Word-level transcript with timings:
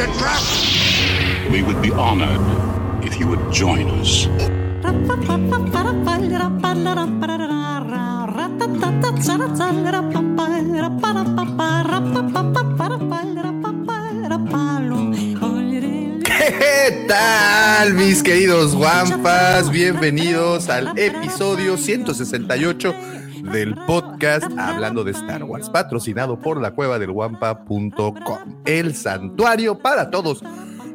It's 0.00 0.06
a 0.06 0.18
trap! 0.20 1.50
We 1.50 1.60
would 1.64 1.82
be 1.82 1.90
honored 1.90 2.38
if 3.04 3.18
you 3.18 3.26
would 3.26 3.52
join 3.52 3.90
us. 3.98 4.28
¿Qué 16.24 17.06
tal, 17.08 17.94
mis 17.94 18.22
queridos 18.22 18.76
guampas? 18.76 19.68
Bienvenidos 19.72 20.68
al 20.68 20.96
episodio 20.96 21.76
168 21.76 23.17
del 23.52 23.74
podcast 23.86 24.46
Hablando 24.58 25.04
de 25.04 25.12
Star 25.12 25.44
Wars, 25.44 25.70
patrocinado 25.70 26.38
por 26.38 26.60
la 26.60 26.74
cueva 26.74 26.98
del 26.98 27.12
guampa.com, 27.12 28.62
el 28.64 28.94
santuario 28.94 29.78
para 29.78 30.10
todos 30.10 30.42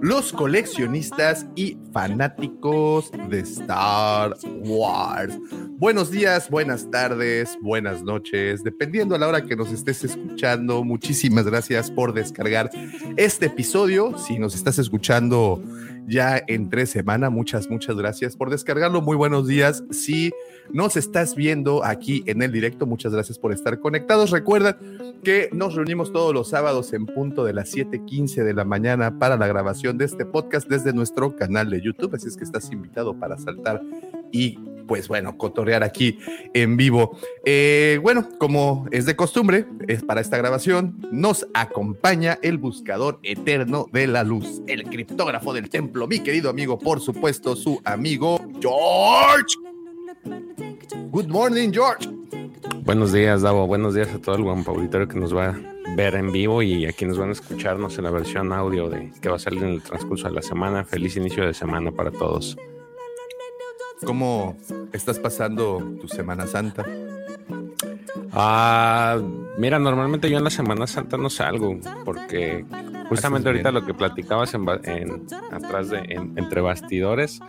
los 0.02 0.34
coleccionistas 0.34 1.46
y 1.56 1.78
fanáticos 1.94 3.10
de 3.30 3.40
Star 3.40 4.36
Wars. 4.66 5.40
Buenos 5.78 6.12
días, 6.12 6.50
buenas 6.50 6.92
tardes, 6.92 7.58
buenas 7.62 8.04
noches, 8.04 8.64
dependiendo 8.64 9.16
a 9.16 9.18
la 9.18 9.28
hora 9.30 9.46
que 9.46 9.56
nos 9.56 9.72
estés 9.72 10.04
escuchando. 10.04 10.84
Muchísimas 10.84 11.46
gracias 11.46 11.90
por 11.90 12.14
descargar 12.14 12.70
este 13.16 13.46
episodio. 13.46 14.18
Si 14.18 14.38
nos 14.40 14.56
estás 14.56 14.78
escuchando 14.78 15.64
ya 16.08 16.42
entre 16.48 16.86
semana, 16.86 17.30
muchas, 17.30 17.70
muchas 17.70 17.96
gracias 17.96 18.36
por 18.36 18.50
descargarlo. 18.50 19.02
Muy 19.02 19.16
buenos 19.16 19.48
días. 19.48 19.84
Si 19.92 20.32
nos 20.72 20.98
estás 20.98 21.36
viendo 21.36 21.84
aquí 21.84 22.24
en 22.26 22.42
el 22.42 22.52
directo, 22.52 22.86
muchas 22.86 23.14
gracias 23.14 23.40
por 23.40 23.54
estar 23.54 23.80
conectados. 23.80 24.32
Recuerda 24.32 24.78
que 25.24 25.50
nos 25.54 25.76
reunimos 25.76 26.12
todos 26.12 26.34
los 26.34 26.50
sábados 26.50 26.94
en 26.94 27.06
punto 27.06 27.46
de 27.46 27.54
las 27.54 27.70
7:15 27.74 28.44
de 28.44 28.54
la 28.54 28.66
mañana 28.66 29.20
para 29.20 29.38
la 29.38 29.48
grabación 29.48 29.98
de 29.98 30.06
este 30.06 30.26
podcast 30.26 30.68
desde 30.68 30.94
nuestro 30.94 31.36
canal 31.36 31.70
de 31.70 31.82
YouTube. 31.82 32.16
Así 32.16 32.28
es 32.28 32.38
que 32.38 32.44
estás 32.44 32.72
invitado 32.72 33.18
para 33.18 33.38
saltar 33.38 33.82
y 34.32 34.58
pues 34.88 35.08
bueno, 35.08 35.38
cotorrear 35.38 35.84
aquí 35.84 36.20
en 36.54 36.78
vivo. 36.78 37.18
Eh, 37.46 38.00
bueno, 38.02 38.28
como 38.40 38.88
es 38.92 39.06
de 39.06 39.16
costumbre, 39.16 39.66
es 39.88 40.04
para 40.04 40.22
esta 40.22 40.38
grabación, 40.38 40.98
nos 41.12 41.48
acompaña 41.54 42.40
el 42.42 42.58
buscador 42.58 43.20
eterno 43.24 43.88
de 43.92 44.08
la 44.08 44.24
luz, 44.24 44.62
el 44.68 44.84
criptógrafo 44.84 45.54
del 45.54 45.70
templo, 45.70 46.08
mi 46.08 46.20
querido 46.20 46.50
amigo, 46.50 46.80
por 46.80 47.00
supuesto, 47.00 47.56
su 47.56 47.82
amigo 47.84 48.40
George. 48.60 49.56
Good 51.12 51.28
morning, 51.28 51.72
George. 51.72 52.10
Buenos 52.86 53.14
días, 53.14 53.42
Davo. 53.42 53.66
Buenos 53.68 53.94
días 53.94 54.10
a 54.14 54.20
todo 54.20 54.36
el 54.36 54.44
guampa 54.44 54.72
auditorio 54.72 55.08
que 55.08 55.20
nos 55.20 55.36
va 55.36 55.50
a 55.50 55.56
ver 55.96 56.16
en 56.16 56.32
vivo 56.32 56.62
y 56.62 56.86
a 56.86 56.92
quienes 56.92 57.18
van 57.18 57.30
a 57.30 57.32
escucarnos 57.34 57.98
en 57.98 58.04
la 58.04 58.12
versión 58.12 58.52
audio 58.52 58.90
de 58.90 59.12
que 59.22 59.30
va 59.30 59.38
a 59.38 59.40
salir 59.40 59.64
en 59.64 59.70
el 59.70 59.82
transcurso 59.82 60.28
de 60.28 60.34
la 60.34 60.42
semana. 60.42 60.84
Feliz 60.84 61.16
inicio 61.16 61.46
de 61.46 61.54
semana 61.54 61.92
para 61.92 62.12
todos. 62.12 62.58
¿Cómo 64.06 64.58
estás 64.92 65.20
pasando 65.20 65.98
tu 66.02 66.08
Semana 66.08 66.48
Santa? 66.48 66.86
Ah, 68.32 69.20
mira, 69.58 69.80
normalmente 69.80 70.30
yo 70.30 70.38
en 70.38 70.44
la 70.44 70.50
Semana 70.50 70.88
Santa 70.88 71.18
no 71.18 71.30
salgo 71.30 71.78
porque 72.04 72.66
justamente 73.10 73.50
ahorita 73.50 73.72
lo 73.72 73.86
que 73.86 73.94
platicabas 73.94 74.54
en, 74.54 74.66
en 74.84 75.26
atrás 75.52 75.90
de 75.90 76.00
en, 76.00 76.34
entre 76.38 76.62
bastidores 76.62 77.40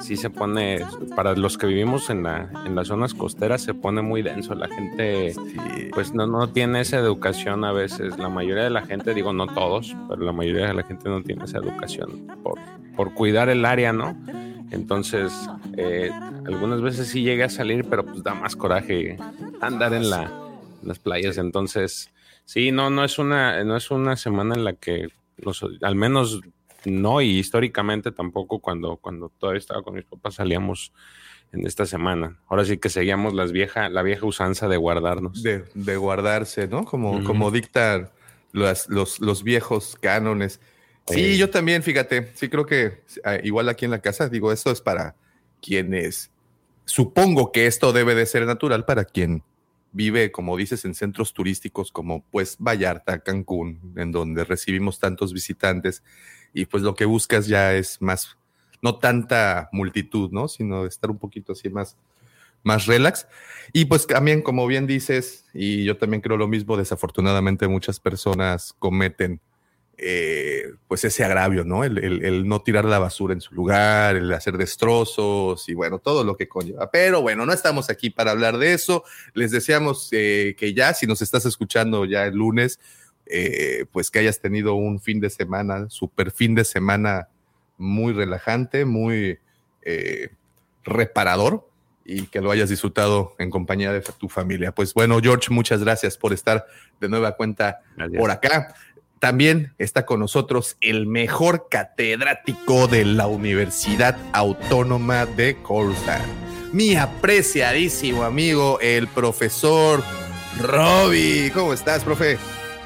sí 0.00 0.16
se 0.16 0.30
pone, 0.30 0.84
para 1.14 1.34
los 1.34 1.58
que 1.58 1.66
vivimos 1.66 2.10
en, 2.10 2.24
la, 2.24 2.50
en 2.64 2.74
las 2.74 2.88
zonas 2.88 3.14
costeras, 3.14 3.62
se 3.62 3.74
pone 3.74 4.02
muy 4.02 4.22
denso. 4.22 4.54
La 4.54 4.68
gente, 4.68 5.34
pues 5.92 6.14
no, 6.14 6.26
no 6.26 6.48
tiene 6.48 6.80
esa 6.80 6.98
educación 6.98 7.64
a 7.64 7.72
veces. 7.72 8.18
La 8.18 8.28
mayoría 8.28 8.64
de 8.64 8.70
la 8.70 8.82
gente, 8.82 9.14
digo 9.14 9.32
no 9.32 9.46
todos, 9.46 9.96
pero 10.08 10.22
la 10.22 10.32
mayoría 10.32 10.66
de 10.66 10.74
la 10.74 10.82
gente 10.82 11.08
no 11.08 11.22
tiene 11.22 11.44
esa 11.44 11.58
educación 11.58 12.26
por, 12.42 12.58
por 12.96 13.14
cuidar 13.14 13.48
el 13.48 13.64
área, 13.64 13.92
¿no? 13.92 14.16
Entonces, 14.70 15.32
eh, 15.76 16.10
algunas 16.46 16.80
veces 16.80 17.08
sí 17.08 17.22
llega 17.22 17.46
a 17.46 17.50
salir, 17.50 17.84
pero 17.88 18.04
pues 18.04 18.22
da 18.22 18.34
más 18.34 18.56
coraje 18.56 19.16
andar 19.60 19.94
en, 19.94 20.10
la, 20.10 20.24
en 20.82 20.88
las 20.88 20.98
playas. 20.98 21.38
Entonces, 21.38 22.10
sí, 22.44 22.72
no, 22.72 22.90
no 22.90 23.04
es 23.04 23.18
una, 23.18 23.62
no 23.64 23.76
es 23.76 23.90
una 23.90 24.16
semana 24.16 24.54
en 24.54 24.64
la 24.64 24.72
que 24.72 25.08
los, 25.36 25.64
al 25.82 25.94
menos 25.94 26.40
no, 26.84 27.20
y 27.20 27.38
históricamente 27.38 28.12
tampoco 28.12 28.58
cuando, 28.58 28.96
cuando 28.96 29.30
todavía 29.38 29.58
estaba 29.58 29.82
con 29.82 29.94
mis 29.94 30.04
papás 30.04 30.34
salíamos 30.34 30.92
en 31.52 31.66
esta 31.66 31.86
semana. 31.86 32.38
Ahora 32.48 32.64
sí 32.64 32.78
que 32.78 32.88
seguíamos 32.88 33.32
las 33.32 33.52
vieja, 33.52 33.88
la 33.88 34.02
vieja 34.02 34.26
usanza 34.26 34.68
de 34.68 34.76
guardarnos. 34.76 35.42
De, 35.42 35.64
de 35.74 35.96
guardarse, 35.96 36.68
¿no? 36.68 36.84
Como, 36.84 37.12
uh 37.12 37.18
-huh. 37.20 37.24
como 37.24 37.50
dictan 37.50 38.10
los, 38.52 38.88
los, 38.88 39.20
los, 39.20 39.42
viejos 39.44 39.96
cánones. 40.00 40.60
Sí, 41.06 41.34
eh. 41.34 41.36
yo 41.36 41.50
también, 41.50 41.82
fíjate, 41.82 42.30
sí 42.34 42.48
creo 42.48 42.66
que 42.66 43.02
igual 43.42 43.68
aquí 43.68 43.84
en 43.84 43.90
la 43.90 44.00
casa, 44.00 44.28
digo, 44.28 44.52
esto 44.52 44.70
es 44.70 44.80
para 44.80 45.14
quienes, 45.60 46.30
supongo 46.84 47.52
que 47.52 47.66
esto 47.66 47.92
debe 47.92 48.14
de 48.14 48.26
ser 48.26 48.46
natural 48.46 48.84
para 48.84 49.04
quien 49.04 49.42
vive, 49.92 50.32
como 50.32 50.56
dices, 50.56 50.84
en 50.84 50.94
centros 50.94 51.32
turísticos 51.32 51.92
como 51.92 52.24
pues 52.30 52.56
Vallarta, 52.58 53.20
Cancún, 53.20 53.94
en 53.96 54.12
donde 54.12 54.44
recibimos 54.44 54.98
tantos 54.98 55.32
visitantes 55.32 56.02
y 56.52 56.66
pues 56.66 56.82
lo 56.82 56.94
que 56.94 57.04
buscas 57.04 57.46
ya 57.46 57.74
es 57.74 58.02
más, 58.02 58.36
no 58.82 58.98
tanta 58.98 59.68
multitud, 59.72 60.30
¿no? 60.32 60.48
Sino 60.48 60.84
estar 60.84 61.10
un 61.10 61.18
poquito 61.18 61.52
así 61.52 61.68
más, 61.68 61.96
más 62.64 62.86
relax. 62.86 63.26
Y 63.72 63.84
pues 63.84 64.06
también, 64.06 64.42
como 64.42 64.66
bien 64.66 64.86
dices, 64.86 65.46
y 65.54 65.84
yo 65.84 65.96
también 65.96 66.20
creo 66.20 66.36
lo 66.36 66.48
mismo, 66.48 66.76
desafortunadamente 66.76 67.68
muchas 67.68 68.00
personas 68.00 68.74
cometen 68.78 69.40
eh, 69.96 70.72
pues 70.88 71.04
ese 71.04 71.24
agravio, 71.24 71.64
¿no? 71.64 71.84
El, 71.84 71.98
el, 71.98 72.24
el, 72.24 72.48
no 72.48 72.62
tirar 72.62 72.84
la 72.84 72.98
basura 72.98 73.34
en 73.34 73.40
su 73.40 73.54
lugar, 73.54 74.16
el 74.16 74.32
hacer 74.32 74.56
destrozos 74.56 75.68
y 75.68 75.74
bueno, 75.74 75.98
todo 75.98 76.24
lo 76.24 76.36
que 76.36 76.48
conlleva. 76.48 76.90
Pero 76.90 77.22
bueno, 77.22 77.46
no 77.46 77.52
estamos 77.52 77.90
aquí 77.90 78.10
para 78.10 78.32
hablar 78.32 78.58
de 78.58 78.74
eso. 78.74 79.04
Les 79.34 79.50
deseamos 79.50 80.08
eh, 80.12 80.56
que 80.58 80.74
ya, 80.74 80.94
si 80.94 81.06
nos 81.06 81.22
estás 81.22 81.46
escuchando 81.46 82.04
ya 82.04 82.26
el 82.26 82.34
lunes, 82.34 82.80
eh, 83.26 83.86
pues 83.92 84.10
que 84.10 84.18
hayas 84.18 84.40
tenido 84.40 84.74
un 84.74 85.00
fin 85.00 85.20
de 85.20 85.30
semana, 85.30 85.88
super 85.88 86.30
fin 86.30 86.54
de 86.54 86.64
semana 86.64 87.28
muy 87.78 88.12
relajante, 88.12 88.84
muy 88.84 89.38
eh, 89.82 90.30
reparador 90.82 91.68
y 92.04 92.26
que 92.26 92.40
lo 92.40 92.50
hayas 92.50 92.68
disfrutado 92.68 93.34
en 93.38 93.48
compañía 93.50 93.92
de 93.92 94.00
tu 94.00 94.28
familia. 94.28 94.72
Pues 94.72 94.92
bueno, 94.92 95.20
George, 95.22 95.50
muchas 95.50 95.82
gracias 95.82 96.18
por 96.18 96.32
estar 96.32 96.66
de 97.00 97.08
nueva 97.08 97.36
cuenta 97.36 97.80
por 98.18 98.30
acá. 98.30 98.74
También 99.18 99.74
está 99.78 100.04
con 100.04 100.20
nosotros 100.20 100.76
el 100.80 101.06
mejor 101.06 101.68
catedrático 101.70 102.88
de 102.88 103.04
la 103.04 103.26
Universidad 103.26 104.18
Autónoma 104.32 105.24
de 105.26 105.56
Corsa, 105.62 106.20
mi 106.72 106.96
apreciadísimo 106.96 108.24
amigo, 108.24 108.78
el 108.80 109.08
profesor 109.08 110.02
Robbie. 110.60 111.50
¿Cómo 111.52 111.72
estás, 111.72 112.04
profe? 112.04 112.38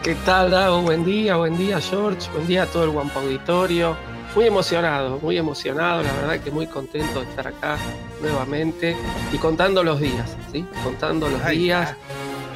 ¿Qué 0.03 0.15
tal, 0.25 0.51
Dago? 0.51 0.83
Buen 0.83 1.05
día, 1.05 1.37
buen 1.37 1.59
día, 1.59 1.81
George. 1.81 2.31
Buen 2.33 2.47
día 2.47 2.63
a 2.63 2.67
todo 2.67 2.85
el 2.85 2.91
Guampa 2.91 3.21
Auditorio. 3.21 3.97
Muy 4.35 4.47
emocionado, 4.47 5.19
muy 5.19 5.37
emocionado, 5.39 6.03
la 6.03 6.13
verdad 6.13 6.41
que 6.41 6.51
muy 6.51 6.67
contento 6.67 7.21
de 7.21 7.29
estar 7.29 7.49
acá 7.49 7.79
nuevamente 8.21 8.95
y 9.33 9.39
contando 9.39 9.83
los 9.83 10.01
días, 10.01 10.37
¿sí? 10.53 10.65
Contando 10.85 11.29
los 11.29 11.43
Ay, 11.43 11.59
días. 11.59 11.97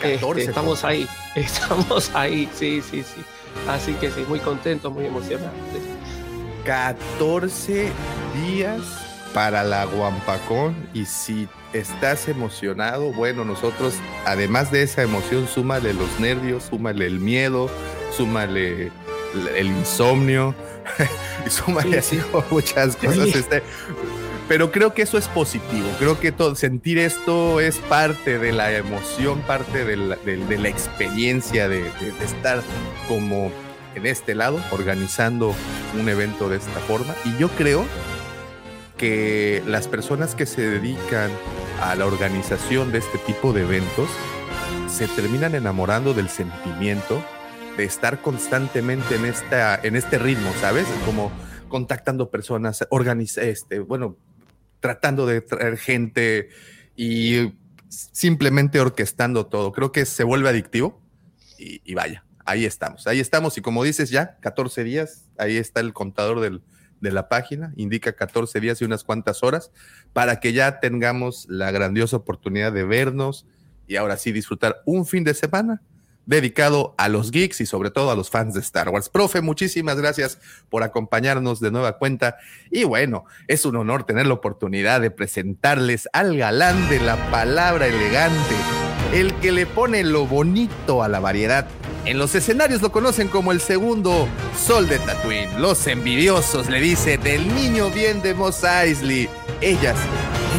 14, 0.03 0.41
este, 0.41 0.51
estamos 0.51 0.85
ahí, 0.85 1.09
estamos 1.35 2.11
ahí, 2.15 2.49
sí, 2.55 2.83
sí, 2.83 3.03
sí. 3.03 3.23
Así 3.69 3.95
que 3.95 4.11
sí, 4.11 4.25
muy 4.29 4.41
contento, 4.41 4.91
muy 4.91 5.07
emocionado. 5.07 5.53
Sí. 5.73 5.81
14 6.65 7.91
días 8.47 8.81
para 9.35 9.65
la 9.65 9.85
Guampacón 9.85 10.75
y 10.93 11.07
si 11.07 11.49
estás 11.73 12.29
emocionado, 12.29 13.13
bueno, 13.13 13.45
nosotros, 13.45 13.95
además 14.27 14.71
de 14.71 14.83
esa 14.83 15.03
emoción, 15.03 15.49
súmale 15.49 15.95
los 15.95 16.21
nervios, 16.21 16.65
súmale 16.65 17.07
el 17.07 17.19
miedo, 17.19 17.71
súmale 18.17 18.93
el 19.57 19.67
insomnio, 19.67 20.55
y 21.47 21.51
súmale 21.51 22.03
sí, 22.03 22.19
así 22.19 22.21
sí. 22.21 22.39
muchas 22.51 22.97
cosas. 22.97 23.25
Sí. 23.25 23.39
Este, 23.39 23.63
pero 24.53 24.71
creo 24.71 24.93
que 24.93 25.01
eso 25.01 25.17
es 25.17 25.29
positivo, 25.29 25.89
creo 25.99 26.21
que 26.21 26.31
todo, 26.31 26.55
sentir 26.57 26.99
esto 26.99 27.59
es 27.59 27.79
parte 27.79 28.39
de 28.39 28.53
la 28.53 28.71
emoción, 28.71 29.41
parte 29.41 29.87
de 29.87 29.97
la, 29.97 30.69
experiencia 30.69 31.71
de, 31.71 31.85
de, 31.85 32.13
estar 32.23 32.61
como 33.09 33.51
en 33.95 34.05
este 34.05 34.35
lado 34.35 34.61
organizando 34.71 35.55
un 35.99 36.07
evento 36.07 36.51
de 36.51 36.59
esta 36.59 36.81
forma. 36.81 37.15
Y 37.25 37.39
yo 37.39 37.49
creo 37.49 37.87
que 38.99 39.63
las 39.67 39.89
personas 39.89 40.35
que 40.35 40.45
se 40.45 40.69
dedican 40.69 41.31
a 41.81 41.95
la 41.95 42.05
organización 42.05 42.93
de 42.93 42.99
este 42.99 43.17
tipo 43.17 43.55
de 43.55 43.63
eventos 43.63 44.11
se 44.87 45.09
terminan 45.09 45.55
enamorando 45.55 46.13
del 46.13 46.29
sentimiento 46.29 47.25
de 47.79 47.85
estar 47.85 48.21
constantemente 48.21 49.17
en, 49.17 49.25
esta, 49.25 49.81
en 49.83 49.97
este 49.97 50.19
ritmo, 50.19 50.53
¿sabes? 50.61 50.87
Como 51.07 51.33
contactando 51.69 52.29
personas, 52.29 52.87
organiza, 52.91 53.41
este, 53.41 53.79
bueno, 53.79 54.19
tratando 54.83 55.27
de 55.27 55.41
traer 55.41 55.79
gente 55.79 56.51
y 56.97 57.55
simplemente 57.89 58.81
orquestando 58.81 59.47
todo. 59.47 59.73
Creo 59.73 59.93
que 59.93 60.05
se 60.05 60.25
vuelve 60.25 60.49
adictivo 60.49 61.01
y, 61.57 61.95
vaya, 61.95 62.25
ahí 62.45 62.67
estamos, 62.67 63.07
ahí 63.07 63.21
estamos. 63.21 63.57
Y 63.57 63.63
como 63.63 63.85
dices 63.85 64.11
ya, 64.11 64.37
14 64.41 64.85
días, 64.85 65.31
ahí 65.39 65.57
está 65.57 65.81
el 65.81 65.93
contador 65.93 66.41
del, 66.41 66.63
de 67.01 67.13
la 67.13 67.29
página, 67.29 67.73
indica 67.77 68.13
14 68.13 68.61
días 68.61 68.83
y 68.83 68.85
unas 68.85 69.05
cuantas 69.05 69.43
horas 69.43 69.71
para 70.13 70.41
que 70.41 70.53
ya 70.53 70.81
tengamos 70.81 71.47
la 71.49 71.71
grandiosa 71.71 72.17
oportunidad 72.17 72.73
de 72.73 72.85
vernos 72.85 73.47
y 73.87 73.97
ahora 73.97 74.17
sí 74.17 74.33
disfrutar 74.33 74.83
un 74.85 75.07
fin 75.07 75.23
de 75.23 75.35
semana 75.35 75.81
dedicado 76.27 76.95
a 76.99 77.09
los 77.09 77.31
geeks 77.31 77.61
y 77.61 77.67
sobre 77.67 77.91
todo 77.91 78.11
a 78.11 78.17
los 78.17 78.31
fans 78.31 78.55
de 78.55 78.61
Star 78.61 78.89
Wars. 78.89 79.09
Profe, 79.09 79.41
muchísimas 79.41 79.97
gracias 79.97 80.39
por 80.69 80.83
acompañarnos 80.83 81.61
de 81.61 81.71
nueva 81.71 81.99
cuenta. 81.99 82.37
Y 82.71 82.85
bueno, 82.85 83.25
es 83.49 83.65
un 83.65 83.77
honor 83.77 84.05
tener 84.05 84.27
la 84.27 84.35
oportunidad 84.35 85.01
de 85.01 85.11
presentarles 85.11 86.09
al 86.13 86.37
galán 86.37 86.89
de 86.89 87.01
la 87.01 87.17
palabra 87.31 87.87
elegante, 87.87 88.55
el 89.13 89.35
que 89.35 89.53
le 89.53 89.67
pone 89.67 90.05
lo 90.05 90.27
bonito 90.27 91.03
a 91.03 91.09
la 91.09 91.21
variedad. 91.21 91.67
En 92.05 92.19
los 92.19 92.35
escenarios 92.35 92.83
lo 92.83 92.91
conocen 92.91 93.29
como 93.29 93.53
el 93.53 93.61
segundo 93.61 94.27
sol 94.59 94.89
de 94.89 94.99
Tatooine. 94.99 95.61
Los 95.61 95.87
envidiosos 95.87 96.69
le 96.69 96.81
dicen 96.81 97.25
el 97.27 97.55
niño 97.55 97.91
bien 97.91 98.23
de 98.23 98.35
Mos 98.35 98.65
Eisley. 98.65 99.29
Ellas, 99.61 99.97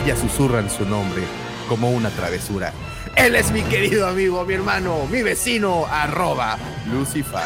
ellas 0.01 0.19
susurran 0.19 0.69
su 0.69 0.85
nombre 0.85 1.23
como 1.67 1.91
una 1.91 2.09
travesura. 2.11 2.71
Él 3.15 3.35
es 3.35 3.51
mi 3.51 3.61
querido 3.61 4.07
amigo, 4.07 4.43
mi 4.43 4.55
hermano, 4.55 5.05
mi 5.09 5.21
vecino, 5.21 5.85
arroba 5.85 6.57
Lucifer. 6.91 7.41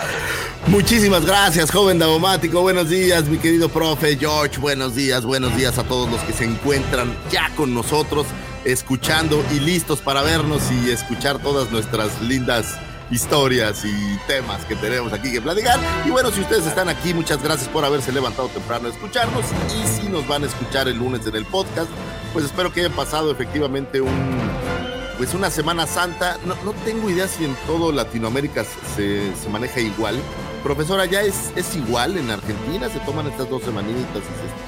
Muchísimas 0.68 1.25
gracias, 1.25 1.72
joven 1.72 2.00
daumático. 2.00 2.62
Buenos 2.62 2.90
días, 2.90 3.25
mi 3.25 3.38
querido 3.38 3.68
profe 3.68 4.16
George. 4.18 4.60
Buenos 4.60 4.96
días, 4.96 5.25
buenos 5.25 5.56
días 5.58 5.78
a 5.78 5.84
todos 5.84 6.10
los 6.10 6.22
que 6.22 6.31
se 6.31 6.46
encuentran 6.46 7.14
ya 7.30 7.50
con 7.56 7.74
nosotros, 7.74 8.28
escuchando 8.64 9.44
y 9.52 9.60
listos 9.60 10.00
para 10.00 10.22
vernos 10.22 10.62
y 10.72 10.90
escuchar 10.90 11.40
todas 11.40 11.69
nuestras 11.69 12.22
lindas 12.22 12.78
historias 13.12 13.84
y 13.86 14.18
temas 14.25 14.64
que 14.66 14.75
tenemos 14.75 15.12
aquí 15.12 15.31
que 15.31 15.42
platicar. 15.42 15.80
Y 16.06 16.10
bueno, 16.10 16.31
si 16.31 16.42
ustedes 16.42 16.66
están 16.66 16.88
aquí, 16.88 17.14
muchas 17.14 17.44
gracias 17.44 17.68
por 17.68 17.84
haberse 17.84 18.14
levantado 18.14 18.48
temprano 18.48 18.88
a 18.88 18.92
escucharnos. 18.92 19.46
Y 19.75 20.02
si 20.02 20.08
nos 20.08 20.25
van 20.28 20.44
a 20.44 20.48
escuchar 20.48 20.88
el 20.88 20.98
lunes 20.98 21.28
en 21.28 21.36
el 21.36 21.46
podcast, 21.46 21.90
pues 22.31 22.46
espero 22.46 22.72
que 22.72 22.81
hayan 22.81 22.94
pasado 22.94 23.31
efectivamente 23.31 24.00
un 24.00 24.77
pues 25.18 25.34
una 25.34 25.50
Semana 25.50 25.88
Santa, 25.88 26.38
no, 26.46 26.74
tengo 26.86 27.10
idea 27.10 27.28
si 27.28 27.46
en 27.46 27.56
todo 27.66 27.92
Latinoamérica 27.92 28.64
se, 28.96 29.31
maneja 29.50 29.80
igual. 29.80 30.16
Profesora, 30.64 31.06
¿ya 31.06 31.22
es, 31.22 31.52
es 31.56 31.75
igual 31.75 32.18
en 32.18 32.30
Argentina? 32.30 32.90
¿Se 32.90 33.00
toman 33.00 33.28
estas 33.28 33.50
dos 33.50 33.64
semanitas 33.64 34.22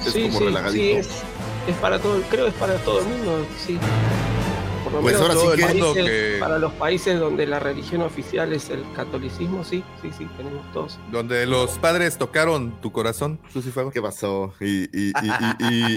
y 0.04 0.08
es, 0.08 0.32
como 0.32 0.40
relagadito? 0.40 0.72
Sí, 0.82 0.90
es, 0.92 1.08
es, 1.68 1.76
para 1.80 1.98
todo, 1.98 2.20
creo 2.30 2.48
es 2.48 2.54
para 2.54 2.76
todo 2.78 3.00
el 3.00 3.06
mundo, 3.06 3.46
sí 3.64 3.78
pues 5.00 5.16
ahora 5.16 5.34
sí 5.34 5.94
que... 5.94 6.36
Para 6.40 6.58
los 6.58 6.72
países 6.74 7.18
donde 7.18 7.46
la 7.46 7.58
religión 7.58 8.02
oficial 8.02 8.52
es 8.52 8.70
el 8.70 8.84
catolicismo, 8.94 9.64
sí, 9.64 9.84
sí, 10.02 10.10
sí, 10.16 10.28
tenemos 10.36 10.70
todos. 10.72 10.98
Donde 11.10 11.46
los 11.46 11.78
padres 11.78 12.18
tocaron 12.18 12.80
tu 12.80 12.92
corazón, 12.92 13.40
Lucifer. 13.54 13.86
¿Qué 13.92 14.02
pasó? 14.02 14.54
Y, 14.60 14.84
y, 14.92 15.12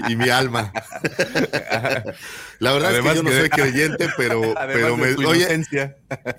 y, 0.08 0.16
mi 0.16 0.28
alma. 0.28 0.72
la 2.58 2.72
verdad 2.72 2.96
es 2.96 3.02
que 3.02 3.14
yo 3.14 3.22
no 3.22 3.30
soy 3.30 3.48
creyente, 3.48 4.08
pero, 4.16 4.40
pero 4.66 4.96
me... 4.96 5.14
Oye, 5.26 5.64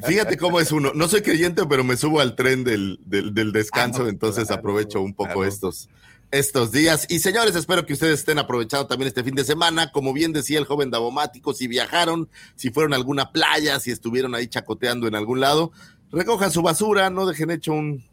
fíjate 0.06 0.38
cómo 0.38 0.60
es 0.60 0.72
uno. 0.72 0.92
No 0.94 1.08
soy 1.08 1.22
creyente, 1.22 1.64
pero 1.68 1.84
me 1.84 1.98
subo 1.98 2.20
al 2.20 2.36
tren 2.36 2.64
del, 2.64 3.00
del, 3.06 3.52
descanso, 3.52 4.04
ah, 4.06 4.10
entonces 4.10 4.52
aprovecho 4.52 5.02
un 5.02 5.14
poco 5.14 5.46
estos 5.46 5.90
estos 6.32 6.72
días. 6.72 7.06
Y 7.10 7.20
señores, 7.20 7.56
espero 7.56 7.86
que 7.86 7.94
ustedes 7.94 8.20
estén 8.20 8.40
aprovechando 8.40 8.88
también 8.88 9.08
este 9.08 9.24
fin 9.24 9.36
de 9.36 9.44
semana. 9.44 9.92
Como 9.92 10.14
bien 10.14 10.34
decía 10.34 10.60
el 10.60 10.66
joven 10.66 10.92
Davomático, 10.92 11.54
si 11.54 11.68
viajaron, 11.68 12.30
si 12.56 12.72
fueron 12.72 12.94
a 12.94 12.96
alguna 12.96 13.32
playa, 13.32 13.80
si 13.80 13.92
estuvieron 13.92 14.36
ahí 14.36 14.48
chacoteando 14.48 15.08
en 15.08 15.16
algún 15.16 15.40
lado, 15.40 15.72
recojan 16.12 16.52
su 16.52 16.62
basura, 16.62 17.10
no 17.10 17.26
dejen 17.26 17.52
hecho 17.52 17.74
un... 17.74 18.04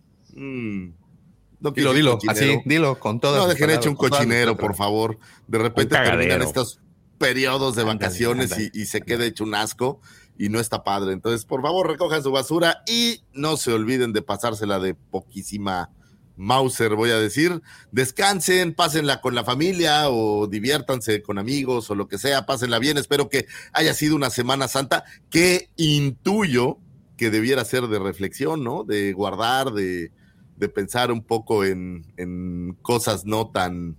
no 1.61 1.71
dilo, 1.71 1.93
dilo, 1.95 2.19
así, 2.29 2.61
dilo 2.65 2.99
con 2.99 3.21
todo. 3.21 3.37
No 3.37 3.49
dejen 3.49 3.71
hecho 3.71 3.91
un 3.91 3.97
cochinero, 3.97 4.57
por 4.57 4.75
favor. 4.75 5.19
De 5.47 5.59
repente 5.59 5.97
terminan 5.97 6.43
estos 6.43 6.81
periodos 7.19 7.77
de 7.77 7.85
vacaciones 7.85 8.53
Y, 8.59 8.81
y, 8.81 8.87
se 8.87 9.01
queda 9.01 9.25
hecho 9.25 9.45
un 9.45 9.55
asco 9.55 10.01
y 10.39 10.49
no 10.49 10.59
está 10.59 10.83
padre. 10.83 11.13
Entonces, 11.13 11.45
por 11.45 11.63
favor, 11.63 11.87
recojan 11.87 12.23
su 12.23 12.33
basura 12.33 12.83
y 12.87 13.23
no 13.33 13.57
se 13.57 13.73
olviden 13.73 14.13
de 14.13 14.23
pasársela 14.23 14.81
de 14.81 14.95
poquísima 14.95 15.91
Mauser, 16.37 16.95
voy 16.95 17.11
a 17.11 17.19
decir. 17.19 17.63
Descansen, 17.91 18.75
pásenla 18.75 19.21
con 19.21 19.35
la 19.35 19.45
familia 19.45 20.11
o 20.11 20.47
diviértanse 20.47 21.23
con 21.23 21.39
amigos 21.39 21.91
o 21.91 21.95
lo 21.95 22.09
que 22.09 22.19
sea, 22.19 22.47
pásenla 22.47 22.79
bien. 22.79 22.99
Espero 22.99 23.29
que 23.29 23.47
haya 23.73 23.95
sido 23.95 24.17
una 24.17 24.31
Semana 24.31 24.69
Santa 24.69 25.05
que 25.31 25.71
intuyo 25.77 26.79
que 27.17 27.31
debiera 27.31 27.65
ser 27.65 27.87
de 27.87 27.99
reflexión, 27.99 28.65
¿no? 28.65 28.85
De 28.85 29.13
guardar, 29.13 29.73
de, 29.73 30.11
de 30.57 30.69
pensar 30.69 31.13
un 31.13 31.23
poco 31.23 31.65
en, 31.65 32.05
en, 32.17 32.77
cosas 32.83 33.25
no 33.25 33.51
tan, 33.51 33.97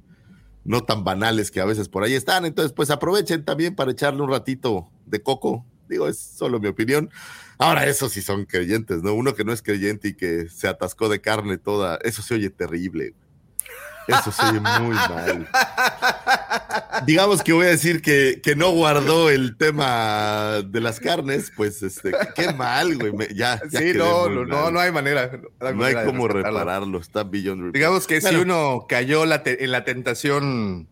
no 0.64 0.82
tan 0.82 1.04
banales 1.04 1.52
que 1.52 1.62
a 1.62 1.66
veces 1.66 1.88
por 1.88 2.04
ahí 2.04 2.14
están. 2.14 2.46
Entonces, 2.46 2.74
pues 2.74 2.90
aprovechen 2.90 3.46
también 3.46 3.76
para 3.76 3.92
echarle 3.92 4.22
un 4.22 4.30
ratito 4.30 4.90
de 5.06 5.22
coco. 5.22 5.66
Digo, 5.88 6.08
es 6.08 6.18
solo 6.18 6.60
mi 6.60 6.68
opinión. 6.68 7.10
Ahora, 7.64 7.86
eso 7.86 8.10
sí 8.10 8.22
son 8.22 8.44
creyentes, 8.44 9.04
¿no? 9.04 9.14
Uno 9.14 9.36
que 9.36 9.46
no 9.46 9.54
es 9.54 9.62
creyente 9.62 10.10
y 10.10 10.14
que 10.16 10.50
se 10.50 10.68
atascó 10.68 11.08
de 11.08 11.22
carne 11.22 11.58
toda, 11.58 11.98
eso 12.04 12.22
se 12.22 12.34
oye 12.34 12.50
terrible. 12.50 13.14
Eso 14.06 14.34
se 14.34 14.44
oye 14.48 14.60
muy 14.60 14.94
mal. 14.94 15.48
Digamos 17.06 17.42
que 17.42 17.54
voy 17.54 17.68
a 17.68 17.70
decir 17.70 18.02
que, 18.02 18.42
que, 18.44 18.58
no 18.58 18.72
guardó 18.72 19.30
el 19.30 19.56
tema 19.56 20.62
de 20.66 20.82
las 20.82 21.00
carnes, 21.00 21.54
pues 21.56 21.82
este, 21.84 22.12
qué 22.36 22.52
mal, 22.52 22.98
güey. 22.98 23.34
ya, 23.34 23.62
sí, 23.72 23.94
no, 23.96 24.28
no, 24.28 24.46
no, 24.46 24.70
no, 24.70 24.80
hay 24.82 24.92
manera. 24.92 25.32
No 25.74 25.86
hay, 25.86 25.96
cómo 26.06 26.28
repararlo, 26.28 27.00
está 27.00 27.24
beyond 27.24 27.74
Digamos 27.74 28.08
que 28.08 28.20
si 28.20 28.36
uno 28.36 28.88
cayó 28.90 29.24
en 29.24 29.72
la 29.72 29.86
tentación 29.86 30.90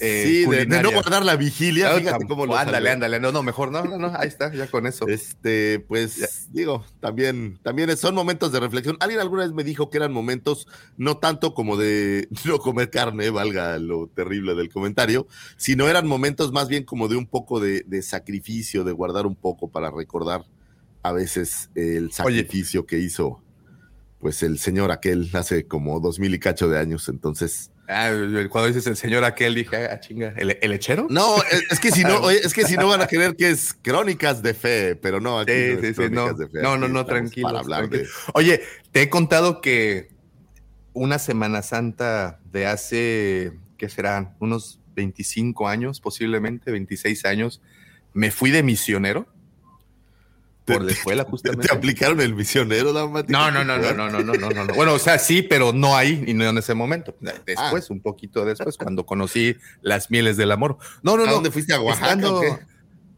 eh, 0.00 0.24
sí, 0.26 0.46
de, 0.46 0.66
no 0.66 0.90
guardar 0.90 1.24
la 1.24 1.36
vigilia. 1.36 1.94
Fíjate 1.96 2.26
cómo 2.26 2.46
lo 2.46 2.56
ándale, 2.56 2.90
ándale. 2.90 3.20
No, 3.20 3.32
no, 3.32 3.42
mejor 3.42 3.70
no, 3.70 3.84
no, 3.84 3.98
no. 3.98 4.12
Ahí 4.16 4.28
está, 4.28 4.52
ya 4.52 4.66
con 4.68 4.86
eso. 4.86 5.06
Este, 5.08 5.80
pues 5.80 6.48
digo, 6.52 6.84
también, 7.00 7.58
también 7.62 7.96
son 7.96 8.14
momentos 8.14 8.52
de 8.52 8.60
reflexión. 8.60 8.96
Alguien 9.00 9.20
alguna 9.20 9.42
vez 9.42 9.52
me 9.52 9.64
dijo 9.64 9.90
que 9.90 9.98
eran 9.98 10.12
momentos 10.12 10.66
no 10.96 11.18
tanto 11.18 11.54
como 11.54 11.76
de 11.76 12.28
no 12.44 12.58
comer 12.58 12.90
carne, 12.90 13.30
valga 13.30 13.78
lo 13.78 14.08
terrible 14.08 14.54
del 14.54 14.70
comentario, 14.70 15.26
sino 15.56 15.88
eran 15.88 16.06
momentos 16.06 16.52
más 16.52 16.68
bien 16.68 16.84
como 16.84 17.08
de 17.08 17.16
un 17.16 17.26
poco 17.26 17.60
de, 17.60 18.02
sacrificio, 18.02 18.84
de 18.84 18.92
guardar 18.92 19.26
un 19.26 19.36
poco 19.36 19.70
para 19.70 19.90
recordar 19.90 20.44
a 21.02 21.12
veces 21.12 21.70
el 21.74 22.12
sacrificio 22.12 22.86
que 22.86 22.98
hizo 22.98 23.42
pues 24.22 24.44
el 24.44 24.60
señor 24.60 24.92
aquel 24.92 25.28
hace 25.32 25.66
como 25.66 25.98
dos 25.98 26.20
mil 26.20 26.32
y 26.32 26.38
cacho 26.38 26.68
de 26.68 26.78
años. 26.78 27.08
Entonces, 27.08 27.72
Ah, 27.92 28.10
cuando 28.48 28.68
dices 28.68 28.86
el 28.86 28.96
señor 28.96 29.24
aquel, 29.24 29.54
dije, 29.54 29.76
ah, 29.76 30.00
chinga, 30.00 30.34
¿el, 30.36 30.58
¿el, 30.60 30.70
lechero? 30.70 31.06
No, 31.10 31.36
es, 31.70 31.78
que 31.80 31.90
si 31.90 32.02
no, 32.02 32.30
es 32.30 32.52
que 32.52 32.64
si 32.64 32.76
no 32.76 32.88
van 32.88 33.00
a 33.02 33.06
creer 33.06 33.36
que 33.36 33.50
es 33.50 33.74
crónicas 33.82 34.42
de 34.42 34.54
fe, 34.54 34.96
pero 34.96 35.20
no, 35.20 35.40
aquí 35.40 35.52
no, 36.10 36.32
no, 36.52 36.76
no, 36.76 36.88
no, 36.88 37.06
tranquilo. 37.06 37.62
Oye, 38.34 38.62
te 38.90 39.02
he 39.02 39.08
contado 39.10 39.60
que 39.60 40.08
una 40.92 41.18
Semana 41.18 41.62
Santa 41.62 42.40
de 42.50 42.66
hace, 42.66 43.52
¿qué 43.78 43.88
serán? 43.88 44.34
Unos 44.38 44.80
25 44.94 45.68
años, 45.68 46.00
posiblemente 46.00 46.70
26 46.70 47.24
años, 47.24 47.62
me 48.12 48.30
fui 48.30 48.50
de 48.50 48.62
misionero 48.62 49.26
por 50.64 50.82
la 50.82 50.92
escuela, 50.92 51.24
justamente. 51.30 51.68
¿Te 51.68 51.74
aplicaron 51.74 52.20
el 52.20 52.34
misionero, 52.34 52.92
No, 52.92 53.50
no, 53.50 53.64
no, 53.64 53.64
no, 53.64 53.92
no, 53.92 54.10
no, 54.10 54.22
no, 54.22 54.50
no, 54.50 54.64
no. 54.64 54.74
Bueno, 54.74 54.94
o 54.94 54.98
sea, 54.98 55.18
sí, 55.18 55.42
pero 55.42 55.72
no 55.72 55.96
ahí 55.96 56.24
y 56.26 56.34
no 56.34 56.44
en 56.44 56.58
ese 56.58 56.74
momento. 56.74 57.16
Después, 57.46 57.90
un 57.90 58.00
poquito 58.00 58.44
después, 58.44 58.76
cuando 58.76 59.04
conocí 59.06 59.56
las 59.80 60.10
mieles 60.10 60.36
del 60.36 60.52
amor. 60.52 60.78
No, 61.02 61.16
no, 61.16 61.24
no. 61.24 61.30
¿A 61.30 61.34
dónde 61.34 61.50
fuiste 61.50 61.74
a 61.74 61.80
Oaxaca? 61.80 62.66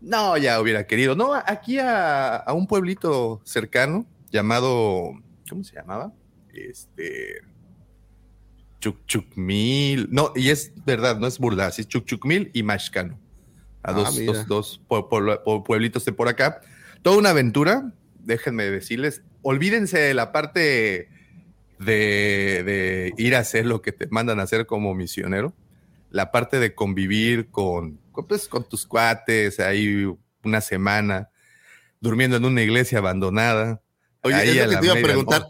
No, 0.00 0.36
ya 0.36 0.60
hubiera 0.60 0.86
querido. 0.86 1.14
No, 1.14 1.32
aquí 1.34 1.78
a, 1.78 2.36
a, 2.36 2.52
un 2.52 2.66
pueblito 2.66 3.40
cercano 3.44 4.06
llamado, 4.30 5.12
¿cómo 5.48 5.64
se 5.64 5.74
llamaba? 5.74 6.12
Este, 6.52 7.40
Chucchucmil. 8.80 10.08
No, 10.10 10.32
y 10.34 10.50
es 10.50 10.72
verdad, 10.84 11.18
no 11.18 11.26
es 11.26 11.38
burda, 11.38 11.68
es 11.68 11.88
Chucchucmil 11.88 12.50
y 12.52 12.62
Mashcano. 12.62 13.18
A 13.82 13.90
ah, 13.90 13.92
dos, 13.94 14.46
dos, 14.46 14.80
dos 14.88 15.62
pueblitos 15.64 16.04
de 16.04 16.12
por 16.12 16.28
acá 16.28 16.60
toda 17.04 17.18
una 17.18 17.30
aventura, 17.30 17.92
déjenme 18.18 18.64
decirles, 18.64 19.22
olvídense 19.42 19.98
de 19.98 20.14
la 20.14 20.32
parte 20.32 21.10
de, 21.78 23.12
ir 23.18 23.36
a 23.36 23.40
hacer 23.40 23.66
lo 23.66 23.82
que 23.82 23.92
te 23.92 24.06
mandan 24.06 24.40
a 24.40 24.44
hacer 24.44 24.64
como 24.64 24.94
misionero, 24.94 25.54
la 26.10 26.32
parte 26.32 26.58
de 26.58 26.74
convivir 26.74 27.50
con, 27.50 28.00
pues, 28.26 28.48
con 28.48 28.66
tus 28.66 28.86
cuates 28.86 29.60
ahí 29.60 30.06
una 30.42 30.62
semana, 30.62 31.28
durmiendo 32.00 32.38
en 32.38 32.46
una 32.46 32.62
iglesia 32.62 32.98
abandonada. 32.98 33.82
Oye, 34.22 34.36
ahí 34.36 34.58
es 34.58 34.64
lo 34.64 34.70
que 34.70 34.76
te 34.78 34.86
iba 34.86 34.94
a 34.94 35.02
preguntar. 35.02 35.46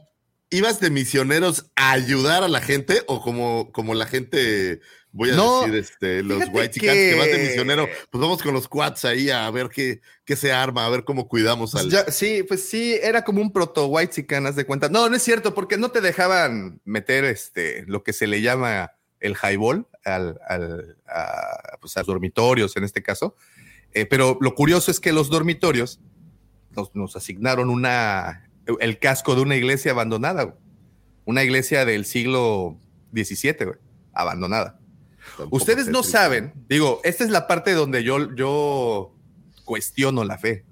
¿Ibas 0.51 0.81
de 0.81 0.91
misioneros 0.91 1.71
a 1.77 1.93
ayudar 1.93 2.43
a 2.43 2.49
la 2.49 2.63
gente 2.63 3.03
o 3.07 3.21
como, 3.23 3.71
como 3.71 3.95
la 3.95 4.07
gente, 4.07 4.81
voy 5.15 5.31
a 5.31 5.37
decir, 5.37 5.75
este, 5.77 6.23
los 6.23 6.43
white 6.53 6.79
que... 6.81 6.87
que 6.87 7.15
vas 7.17 7.27
de 7.27 7.39
misionero, 7.39 7.89
pues 8.11 8.21
vamos 8.21 8.43
con 8.43 8.53
los 8.53 8.69
quads 8.69 9.05
ahí 9.05 9.31
a 9.31 9.49
ver 9.51 9.69
qué, 9.69 10.01
qué 10.25 10.35
se 10.35 10.53
arma, 10.53 10.85
a 10.85 10.89
ver 10.91 11.05
cómo 11.05 11.29
cuidamos 11.29 11.71
pues 11.73 11.95
al. 11.95 12.13
sí, 12.13 12.43
pues 12.43 12.69
sí, 12.69 12.99
era 13.01 13.23
como 13.23 13.41
un 13.41 13.53
proto 13.53 13.87
white 13.87 14.13
chicanas 14.13 14.57
de 14.57 14.67
cuenta. 14.67 14.89
No, 14.89 15.09
no 15.09 15.15
es 15.15 15.23
cierto, 15.23 15.55
porque 15.55 15.79
no 15.79 15.91
te 15.91 16.01
dejaban 16.01 16.81
meter 16.85 17.25
este, 17.25 17.85
lo 17.87 18.03
que 18.03 18.13
se 18.13 18.27
le 18.27 18.43
llama 18.43 18.93
el 19.21 19.37
highball 19.41 19.87
al, 20.05 20.41
al, 20.49 20.99
a, 21.07 21.79
pues 21.81 21.97
a 21.97 22.01
los 22.01 22.09
dormitorios 22.09 22.77
en 22.77 22.83
este 22.85 23.03
caso. 23.03 23.37
Eh, 23.93 24.07
pero 24.07 24.37
lo 24.41 24.55
curioso 24.57 24.91
es 24.91 24.99
que 24.99 25.13
los 25.13 25.31
dormitorios 25.31 26.01
nos, 26.71 26.95
nos 26.95 27.15
asignaron 27.15 27.71
una 27.71 28.51
el 28.81 28.99
casco 28.99 29.35
de 29.35 29.43
una 29.43 29.57
iglesia 29.57 29.93
abandonada, 29.93 30.57
Una 31.25 31.43
iglesia 31.43 31.85
del 31.85 32.05
siglo 32.05 32.79
XVII, 33.13 33.75
abandonada. 34.13 34.81
Ustedes 35.51 35.89
no 35.89 36.03
saben, 36.03 36.53
digo, 36.69 37.01
esta 37.05 37.25
es 37.25 37.31
la 37.31 37.47
parte 37.47 37.73
donde 37.73 38.05
yo, 38.05 38.35
yo 38.35 39.15
cuestiono 39.65 40.25
la 40.25 40.39
fe. 40.39 40.65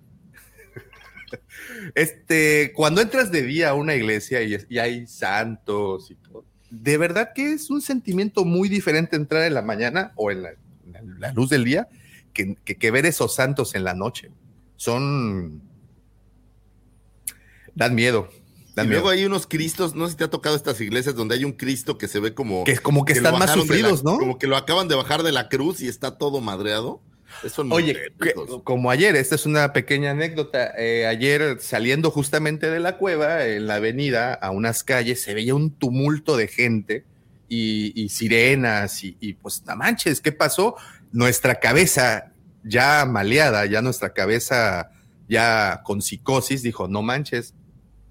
este, 1.94 2.72
cuando 2.74 3.00
entras 3.00 3.30
de 3.30 3.42
día 3.42 3.70
a 3.70 3.74
una 3.74 3.94
iglesia 3.94 4.42
y, 4.42 4.78
hay 4.78 5.06
santos 5.06 6.10
y 6.10 6.14
todo, 6.16 6.44
de 6.70 6.96
verdad 6.98 7.32
que 7.34 7.52
es 7.52 7.70
un 7.70 7.82
sentimiento 7.82 8.44
muy 8.44 8.68
diferente 8.68 9.16
entrar 9.16 9.42
en 9.44 9.54
la 9.54 9.62
mañana 9.62 10.12
o 10.16 10.30
en 10.30 10.42
la, 10.42 10.52
luz 11.34 11.50
del 11.50 11.64
día 11.64 11.88
que, 12.32 12.56
que 12.56 12.90
ver 12.90 13.06
esos 13.06 13.34
santos 13.34 13.74
en 13.74 13.84
la 13.84 13.94
noche. 13.94 14.30
Son 14.76 15.62
Dan 17.74 17.94
miedo. 17.94 18.28
Y 18.76 18.86
luego 18.86 19.10
hay 19.10 19.24
unos 19.24 19.46
cristos, 19.46 19.94
no 19.94 20.06
sé 20.06 20.12
si 20.12 20.18
te 20.18 20.24
ha 20.24 20.30
tocado 20.30 20.56
estas 20.56 20.80
iglesias 20.80 21.14
donde 21.14 21.34
hay 21.34 21.44
un 21.44 21.52
cristo 21.52 21.98
que 21.98 22.08
se 22.08 22.20
ve 22.20 22.34
como... 22.34 22.64
Que 22.64 22.72
es 22.72 22.80
como 22.80 23.04
que, 23.04 23.12
están 23.12 23.38
más 23.38 23.52
sufridos, 23.52 24.02
¿no? 24.02 24.18
Como 24.18 24.38
que 24.38 24.46
lo 24.46 24.56
acaban 24.56 24.88
de 24.88 24.94
bajar 24.94 25.22
de 25.22 25.32
la 25.32 25.48
cruz 25.48 25.80
y 25.80 25.88
está 25.88 26.16
todo 26.16 26.40
madreado. 26.40 27.00
Eso 27.42 27.62
Oye, 27.70 28.12
como 28.64 28.90
ayer, 28.90 29.16
esta 29.16 29.34
es 29.34 29.46
una 29.46 29.72
pequeña 29.72 30.12
anécdota. 30.12 30.72
Eh, 30.76 31.06
ayer 31.06 31.58
saliendo 31.60 32.10
justamente 32.10 32.70
de 32.70 32.80
la 32.80 32.98
cueva, 32.98 33.46
en 33.46 33.66
la 33.66 33.76
avenida, 33.76 34.34
a 34.34 34.50
unas 34.50 34.84
calles, 34.84 35.22
se 35.22 35.34
veía 35.34 35.54
un 35.54 35.70
tumulto 35.70 36.36
de 36.36 36.48
gente 36.48 37.04
y, 37.48 38.08
sirenas 38.08 39.04
y, 39.04 39.16
y, 39.20 39.34
pues, 39.34 39.62
no 39.66 39.76
manches, 39.76 40.20
¿qué 40.20 40.32
pasó? 40.32 40.76
Nuestra 41.10 41.56
cabeza 41.56 42.32
ya 42.64 43.04
maleada, 43.04 43.66
ya 43.66 43.82
nuestra 43.82 44.12
cabeza 44.12 44.90
ya 45.28 45.82
con 45.84 46.02
psicosis, 46.02 46.62
dijo, 46.62 46.88
no 46.88 47.02
manches, 47.02 47.54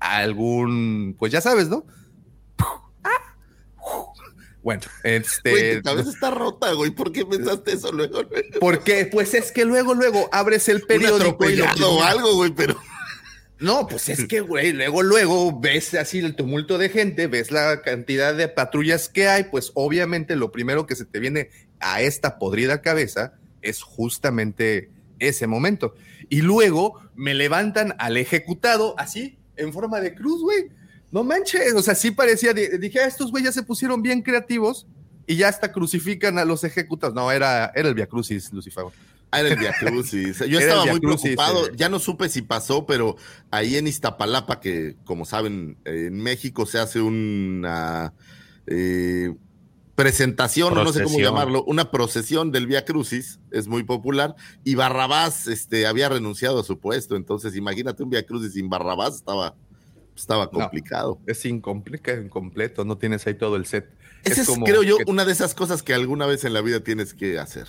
algún, 0.01 1.15
pues 1.17 1.31
ya 1.31 1.39
sabes, 1.41 1.69
¿no? 1.69 1.85
Bueno, 4.63 4.83
este. 5.03 5.49
Güey, 5.49 5.75
tu 5.77 5.81
cabeza 5.83 6.09
está 6.09 6.29
rota, 6.29 6.71
güey. 6.73 6.91
¿Por 6.91 7.11
qué 7.11 7.25
pensaste 7.25 7.73
eso 7.73 7.91
luego? 7.91 8.21
Porque, 8.59 9.07
pues 9.07 9.33
es 9.33 9.51
que 9.51 9.65
luego, 9.65 9.95
luego 9.95 10.29
abres 10.31 10.69
el 10.69 10.81
periódico 10.81 11.49
y 11.49 11.61
o 11.61 12.03
algo, 12.03 12.35
güey, 12.35 12.51
pero. 12.51 12.79
No, 13.59 13.87
pues 13.87 14.09
es 14.09 14.25
que, 14.25 14.41
güey, 14.41 14.73
luego, 14.73 15.03
luego 15.03 15.59
ves 15.59 15.93
así 15.93 16.17
el 16.19 16.35
tumulto 16.35 16.79
de 16.79 16.89
gente, 16.89 17.27
ves 17.27 17.51
la 17.51 17.83
cantidad 17.83 18.33
de 18.33 18.47
patrullas 18.47 19.07
que 19.07 19.27
hay, 19.27 19.45
pues 19.45 19.71
obviamente 19.75 20.35
lo 20.35 20.51
primero 20.51 20.87
que 20.87 20.95
se 20.95 21.05
te 21.05 21.19
viene 21.19 21.49
a 21.79 22.01
esta 22.01 22.39
podrida 22.39 22.81
cabeza 22.81 23.33
es 23.61 23.83
justamente 23.83 24.89
ese 25.19 25.45
momento. 25.45 25.93
Y 26.27 26.41
luego 26.41 26.99
me 27.15 27.35
levantan 27.35 27.95
al 27.99 28.17
ejecutado 28.17 28.95
así, 28.97 29.37
en 29.61 29.73
forma 29.73 29.99
de 29.99 30.13
cruz, 30.13 30.41
güey. 30.41 30.69
No 31.11 31.23
manches, 31.23 31.73
o 31.73 31.81
sea, 31.81 31.93
sí 31.93 32.11
parecía, 32.11 32.53
dije, 32.53 32.99
ah, 32.99 33.07
estos 33.07 33.31
güey 33.31 33.43
ya 33.43 33.51
se 33.51 33.63
pusieron 33.63 34.01
bien 34.01 34.21
creativos 34.21 34.87
y 35.27 35.35
ya 35.35 35.49
hasta 35.49 35.71
crucifican 35.71 36.39
a 36.39 36.45
los 36.45 36.63
ejecutados. 36.63 37.13
No, 37.13 37.31
era, 37.31 37.71
era 37.75 37.89
el 37.89 37.95
Via 37.95 38.07
Crucis, 38.07 38.51
Lucifer. 38.53 38.85
Ah, 39.29 39.41
era 39.41 39.49
el 39.49 39.59
Via 39.59 39.73
Crucis. 39.77 40.39
Yo 40.39 40.59
estaba 40.59 40.85
muy 40.85 40.99
preocupado, 40.99 41.71
ya 41.73 41.89
no 41.89 41.99
supe 41.99 42.29
si 42.29 42.41
pasó, 42.41 42.85
pero 42.85 43.17
ahí 43.49 43.75
en 43.75 43.87
Iztapalapa, 43.87 44.59
que 44.59 44.95
como 45.03 45.25
saben, 45.25 45.77
en 45.85 46.21
México 46.21 46.65
se 46.65 46.79
hace 46.79 47.01
una 47.01 48.13
eh, 48.67 49.33
presentación, 50.03 50.77
o 50.77 50.83
no 50.83 50.93
sé 50.93 51.03
cómo 51.03 51.19
llamarlo, 51.19 51.63
una 51.65 51.91
procesión 51.91 52.51
del 52.51 52.67
Via 52.67 52.85
Crucis, 52.85 53.39
es 53.51 53.67
muy 53.67 53.83
popular, 53.83 54.35
y 54.63 54.75
Barrabás 54.75 55.47
este, 55.47 55.87
había 55.87 56.09
renunciado 56.09 56.59
a 56.59 56.63
su 56.63 56.79
puesto, 56.79 57.15
entonces 57.15 57.55
imagínate 57.55 58.03
un 58.03 58.09
Via 58.09 58.25
Crucis 58.25 58.53
sin 58.53 58.69
Barrabás, 58.69 59.15
estaba, 59.15 59.55
estaba 60.15 60.49
complicado. 60.49 61.19
es 61.27 61.45
incomplicado, 61.45 62.21
incompleto, 62.21 62.85
no 62.85 62.97
tienes 62.97 63.25
ahí 63.27 63.35
todo 63.35 63.55
el 63.55 63.65
set. 63.65 63.89
Esa 64.23 64.41
es, 64.41 64.49
creo 64.65 64.83
yo, 64.83 64.97
una 65.07 65.25
de 65.25 65.31
esas 65.31 65.55
cosas 65.55 65.81
que 65.83 65.93
alguna 65.93 66.25
vez 66.25 66.45
en 66.45 66.53
la 66.53 66.61
vida 66.61 66.81
tienes 66.81 67.13
que 67.13 67.39
hacer. 67.39 67.67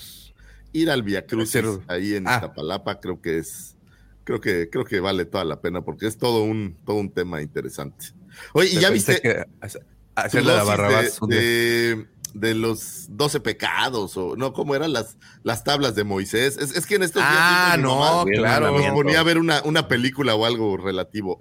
Ir 0.72 0.90
al 0.90 1.02
Via 1.02 1.26
Crucis 1.26 1.62
ahí 1.88 2.14
en 2.14 2.26
ah. 2.28 2.52
creo 3.00 3.20
que 3.20 3.38
es, 3.38 3.76
creo 4.24 4.40
que, 4.40 4.70
creo 4.70 4.84
que 4.84 5.00
vale 5.00 5.24
toda 5.24 5.44
la 5.44 5.60
pena, 5.60 5.82
porque 5.82 6.06
es 6.06 6.18
todo 6.18 6.42
un, 6.42 6.76
todo 6.84 6.96
un 6.96 7.10
tema 7.10 7.42
interesante. 7.42 8.06
Oye, 8.52 8.70
y 8.70 8.80
ya 8.80 8.90
viste... 8.90 9.20
Que 9.20 9.44
hacerle 10.14 10.54
la 10.54 10.64
Barrabás 10.64 11.18
de, 11.26 11.36
de 11.36 12.06
los 12.34 13.06
doce 13.10 13.40
pecados, 13.40 14.16
o 14.16 14.36
no, 14.36 14.52
¿cómo 14.52 14.74
eran 14.74 14.92
las, 14.92 15.18
las 15.42 15.64
tablas 15.64 15.94
de 15.94 16.04
Moisés? 16.04 16.56
Es, 16.56 16.86
que 16.86 16.94
en 16.94 17.02
estos 17.02 17.22
días. 17.22 17.32
Ah, 17.34 17.76
no, 17.78 18.24
claro. 18.26 18.76
Nos 18.76 18.86
ponía 18.92 19.20
a 19.20 19.22
ver 19.22 19.38
una, 19.38 19.62
una 19.62 19.88
película 19.88 20.34
o 20.34 20.44
algo 20.44 20.76
relativo. 20.76 21.38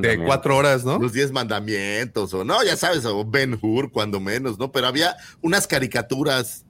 de 0.00 0.24
cuatro 0.24 0.56
horas, 0.56 0.84
¿no? 0.84 0.98
Los 0.98 1.12
diez 1.12 1.32
mandamientos, 1.32 2.34
o 2.34 2.44
no, 2.44 2.62
ya 2.64 2.76
sabes, 2.76 3.04
o 3.04 3.24
Ben 3.24 3.58
Hur, 3.60 3.90
cuando 3.90 4.20
menos, 4.20 4.58
¿no? 4.58 4.72
Pero 4.72 4.86
había 4.86 5.16
unas 5.42 5.66
caricaturas 5.66 6.64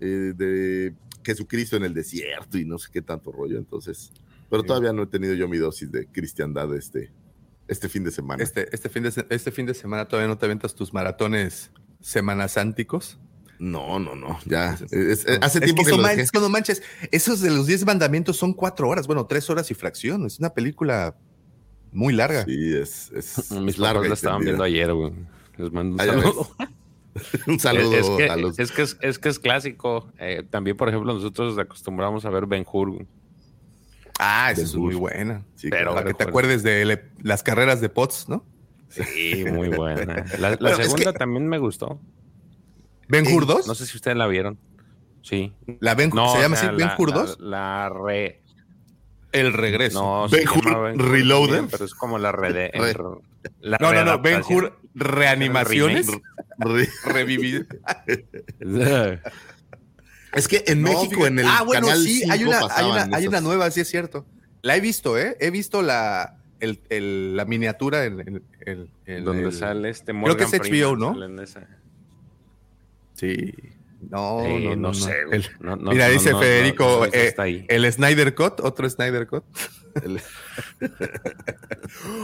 eh, 0.00 0.32
de 0.36 0.94
Jesucristo 1.24 1.76
en 1.76 1.84
el 1.84 1.94
desierto 1.94 2.58
y 2.58 2.64
no 2.64 2.78
sé 2.78 2.88
qué 2.92 3.02
tanto 3.02 3.32
rollo, 3.32 3.58
entonces. 3.58 4.12
Pero 4.50 4.62
todavía 4.62 4.92
no 4.92 5.02
he 5.02 5.06
tenido 5.06 5.34
yo 5.34 5.46
mi 5.48 5.58
dosis 5.58 5.90
de 5.92 6.06
cristiandad 6.06 6.74
este, 6.74 7.12
este 7.66 7.88
fin 7.88 8.04
de 8.04 8.10
semana. 8.10 8.42
Este, 8.42 8.74
este, 8.74 8.88
fin 8.88 9.02
de, 9.02 9.26
este 9.28 9.50
fin 9.50 9.66
de 9.66 9.74
semana 9.74 10.06
todavía 10.06 10.28
no 10.28 10.38
te 10.38 10.46
aventas 10.46 10.74
tus 10.74 10.92
maratones 10.94 11.70
semanas 12.00 12.56
ánticos. 12.56 13.18
No, 13.58 13.98
no, 13.98 14.14
no, 14.14 14.38
ya. 14.46 14.78
hace 15.40 15.60
tiempo 15.60 15.82
que, 15.84 15.90
que 15.90 16.40
lo 16.40 16.48
manches, 16.48 16.80
esos 17.10 17.40
de 17.40 17.50
los 17.50 17.66
10 17.66 17.86
mandamientos 17.86 18.36
son 18.36 18.52
cuatro 18.52 18.88
horas, 18.88 19.08
bueno, 19.08 19.26
tres 19.26 19.50
horas 19.50 19.68
y 19.72 19.74
fracción. 19.74 20.26
Es 20.26 20.38
una 20.38 20.50
película 20.50 21.16
muy 21.92 22.14
larga. 22.14 22.44
Sí, 22.44 22.76
es, 22.76 23.10
es 23.12 23.50
Mis 23.60 23.78
larga. 23.78 24.06
la 24.06 24.14
estaban 24.14 24.42
viendo 24.42 24.62
ayer, 24.62 24.92
güey. 24.92 25.12
Les 25.56 25.72
mando 25.72 25.94
un 25.94 26.08
saludo. 26.08 26.48
un 27.48 27.58
saludo 27.58 27.96
es 27.96 28.08
que, 28.10 28.30
a 28.30 28.36
los... 28.36 28.58
Es 28.60 28.70
que 28.70 28.82
es, 28.82 29.18
que 29.18 29.28
es 29.28 29.38
clásico. 29.40 30.12
Eh, 30.20 30.44
también, 30.48 30.76
por 30.76 30.88
ejemplo, 30.88 31.12
nosotros 31.12 31.58
acostumbramos 31.58 32.24
a 32.24 32.30
ver 32.30 32.46
Ben 32.46 32.64
Hur. 32.70 33.04
Ah, 34.20 34.50
esa 34.52 34.62
es 34.62 34.74
muy 34.74 34.94
buena. 34.94 35.44
Sí, 35.56 35.68
pero 35.68 35.94
para 35.94 36.06
que 36.06 36.14
te 36.14 36.24
acuerdes 36.24 36.62
de 36.62 37.00
las 37.22 37.42
carreras 37.42 37.80
de 37.80 37.88
Potts, 37.88 38.28
¿no? 38.28 38.44
Sí, 38.88 39.44
muy 39.44 39.68
buena. 39.68 40.24
La, 40.38 40.76
segunda 40.76 41.12
también 41.12 41.46
me 41.46 41.58
gustó. 41.58 42.00
¿Ben 43.08 43.26
Hur 43.26 43.46
2? 43.46 43.66
No 43.66 43.74
sé 43.74 43.86
si 43.86 43.96
ustedes 43.96 44.16
la 44.16 44.26
vieron. 44.26 44.58
Sí. 45.22 45.52
¿La 45.80 45.94
ben, 45.94 46.10
¿Se 46.10 46.16
llama 46.40 46.56
así 46.56 46.66
Ben 46.76 46.90
Hur 46.96 47.12
2? 47.12 47.40
La, 47.40 47.90
re. 47.90 48.42
El 49.32 49.52
regreso. 49.52 50.00
No, 50.00 50.28
ben 50.28 50.48
Hur 50.48 50.96
Reloaded. 50.96 51.64
Pero 51.70 51.84
es 51.84 51.94
como 51.94 52.18
la 52.18 52.32
red. 52.32 52.70
no, 53.80 53.92
no, 53.92 54.04
no. 54.04 54.18
Ben 54.20 54.42
Hur 54.48 54.78
Reanimaciones. 54.94 56.06
Revivir. 57.04 57.68
es 60.34 60.48
que 60.48 60.64
en 60.66 60.82
México, 60.82 61.26
en 61.26 61.38
el. 61.38 61.46
Ah, 61.46 61.62
bueno, 61.64 61.86
canal 61.86 62.02
sí, 62.02 62.28
hay 62.28 62.44
una, 62.44 62.60
hay, 62.70 62.84
una, 62.84 63.08
hay 63.12 63.26
una 63.26 63.40
nueva, 63.40 63.70
sí 63.70 63.80
es 63.80 63.88
cierto. 63.88 64.26
La 64.62 64.76
he 64.76 64.80
visto, 64.80 65.16
¿eh? 65.16 65.36
He 65.40 65.50
visto 65.50 65.82
la, 65.82 66.37
el, 66.60 66.80
el, 66.88 67.36
la 67.36 67.44
miniatura 67.44 68.04
en, 68.04 68.42
en, 69.06 69.24
donde 69.24 69.52
sale 69.52 69.90
este 69.90 70.12
Morgan 70.12 70.36
Creo 70.36 70.50
que 70.50 70.68
es 70.68 70.86
HBO, 70.86 70.96
¿no? 70.96 71.16
Sí. 73.14 73.54
No, 74.00 74.46
no, 74.46 74.76
no, 74.76 74.94
sé. 74.94 75.12
mira, 75.58 76.08
dice 76.08 76.32
Federico, 76.32 77.06
eh, 77.12 77.34
el 77.68 77.92
Snyder 77.92 78.32
Cut, 78.34 78.60
otro 78.60 78.88
Snyder 78.88 79.26
Cut. 79.26 79.42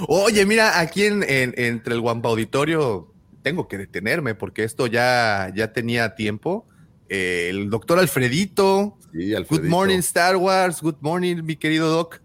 Oye, 0.08 0.46
mira, 0.46 0.78
aquí 0.78 1.04
en, 1.04 1.24
entre 1.28 1.94
el 1.94 2.00
Wampa 2.00 2.28
Auditorio 2.28 3.12
tengo 3.42 3.66
que 3.66 3.76
detenerme 3.76 4.36
porque 4.36 4.62
esto 4.62 4.86
ya, 4.86 5.52
ya 5.54 5.72
tenía 5.72 6.14
tiempo. 6.14 6.64
Eh, 7.08 7.48
el 7.50 7.68
doctor 7.70 7.98
Alfredito, 7.98 8.96
sí, 9.12 9.34
Alfredito, 9.34 9.62
Good 9.62 9.68
Morning 9.68 9.98
Star 9.98 10.36
Wars, 10.36 10.80
Good 10.80 10.98
Morning, 11.00 11.42
mi 11.42 11.56
querido 11.56 11.90
Doc 11.90 12.20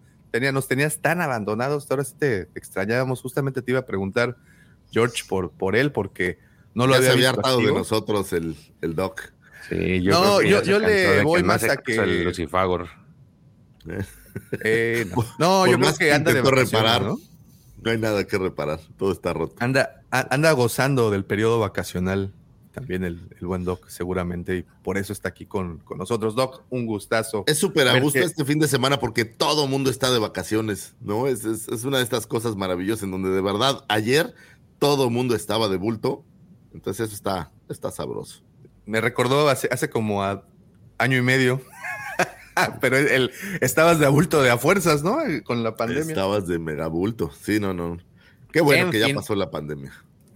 nos 0.54 0.68
tenías 0.68 1.00
tan 1.00 1.22
abandonados, 1.22 1.90
ahora 1.90 2.04
sí 2.04 2.14
te 2.18 2.50
extrañábamos. 2.56 3.22
Justamente 3.22 3.62
te 3.62 3.72
iba 3.72 3.80
a 3.82 3.86
preguntar 3.86 4.38
George, 4.92 5.24
por, 5.28 5.52
por 5.52 5.76
él, 5.76 5.92
porque 5.92 6.40
no 6.74 6.86
lo 6.88 6.94
ya 6.94 6.98
había 6.98 7.10
se 7.10 7.14
había 7.16 7.30
hartado 7.32 7.58
de 7.60 7.74
nosotros 7.74 8.32
el, 8.34 8.56
el 8.82 8.96
doc. 8.96 9.22
Sí, 9.68 10.02
yo 10.02 10.12
No, 10.12 10.42
yo- 10.42 10.64
yo 10.64 10.80
le 10.80 11.22
voy 11.24 11.44
más 11.44 11.64
a 11.64 11.78
que- 11.78 12.00
al 12.00 12.24
Lucifagor. 12.24 12.88
Eh, 14.64 15.06
no, 15.40 15.66
yo 15.66 15.74
creo 15.74 15.78
más 15.80 15.98
que 15.98 16.14
anda 16.14 16.34
de 16.34 16.42
reparar, 16.42 17.02
¿no? 17.02 17.18
No 17.82 17.92
hay 17.92 17.98
nada 17.98 18.26
que 18.26 18.38
reparar, 18.38 18.80
todo 18.98 19.12
está 19.12 19.34
roto. 19.34 19.56
Anda, 19.60 20.02
a- 20.12 20.34
anda 20.34 20.52
gozando 20.52 21.12
del 21.12 21.26
periodo 21.26 21.60
vacacional 21.60 22.34
también 22.72 23.04
el, 23.04 23.20
el 23.40 23.48
buen 23.48 23.64
Doc, 23.66 23.88
seguramente, 23.90 24.58
y 24.58 24.66
por 24.84 24.98
eso 24.98 25.12
está 25.12 25.30
aquí 25.30 25.46
con, 25.46 25.80
con 25.80 25.98
nosotros. 25.98 26.36
Doc, 26.36 26.64
un 26.70 26.86
gustazo. 26.86 27.44
Es 27.48 27.58
súper 27.58 27.88
a 27.88 28.00
gusto 28.00 28.20
este 28.20 28.46
fin 28.46 28.60
de 28.60 28.68
semana 28.68 29.00
porque 29.00 29.26
todo 29.26 29.68
mundo 29.68 29.90
está 29.90 30.12
de 30.12 30.20
vacaciones, 30.20 30.96
¿no? 31.02 31.28
Es, 31.28 31.46
es, 31.46 31.68
es 31.68 31.84
una 31.84 31.98
de 31.98 32.04
estas 32.04 32.28
cosas 32.28 32.56
maravillosas 32.56 33.04
en 33.04 33.12
donde 33.12 33.30
de 33.30 33.42
verdad 33.42 33.84
ayer 33.90 34.34
todo 34.78 35.10
mundo 35.10 35.36
estaba 35.36 35.68
de 35.68 35.78
bulto. 35.78 36.24
Entonces 36.74 37.08
eso 37.08 37.16
está, 37.16 37.52
está 37.70 37.90
sabroso. 37.92 38.44
Me 38.86 39.02
recordó 39.02 39.50
hace, 39.50 39.68
hace 39.72 39.90
como 39.90 40.24
a 40.24 40.46
año 41.00 41.18
y 41.18 41.22
medio, 41.22 41.62
pero 42.82 42.98
el, 42.98 43.08
el- 43.08 43.32
estabas 43.62 44.00
de 44.00 44.06
abulto 44.06 44.42
de 44.44 44.52
a 44.52 44.58
fuerzas, 44.58 45.04
¿no? 45.04 45.18
Con 45.44 45.64
la 45.64 45.76
pandemia. 45.76 46.02
Estabas 46.10 46.48
de 46.48 46.60
megabulto. 46.60 47.32
Sí, 47.42 47.60
no, 47.60 47.74
no. 47.74 47.98
Qué 48.52 48.62
bueno 48.62 48.86
En 48.86 48.92
que 48.92 49.00
ya 49.00 49.14
pasó 49.14 49.36
la 49.36 49.50
pandemia. 49.52 49.92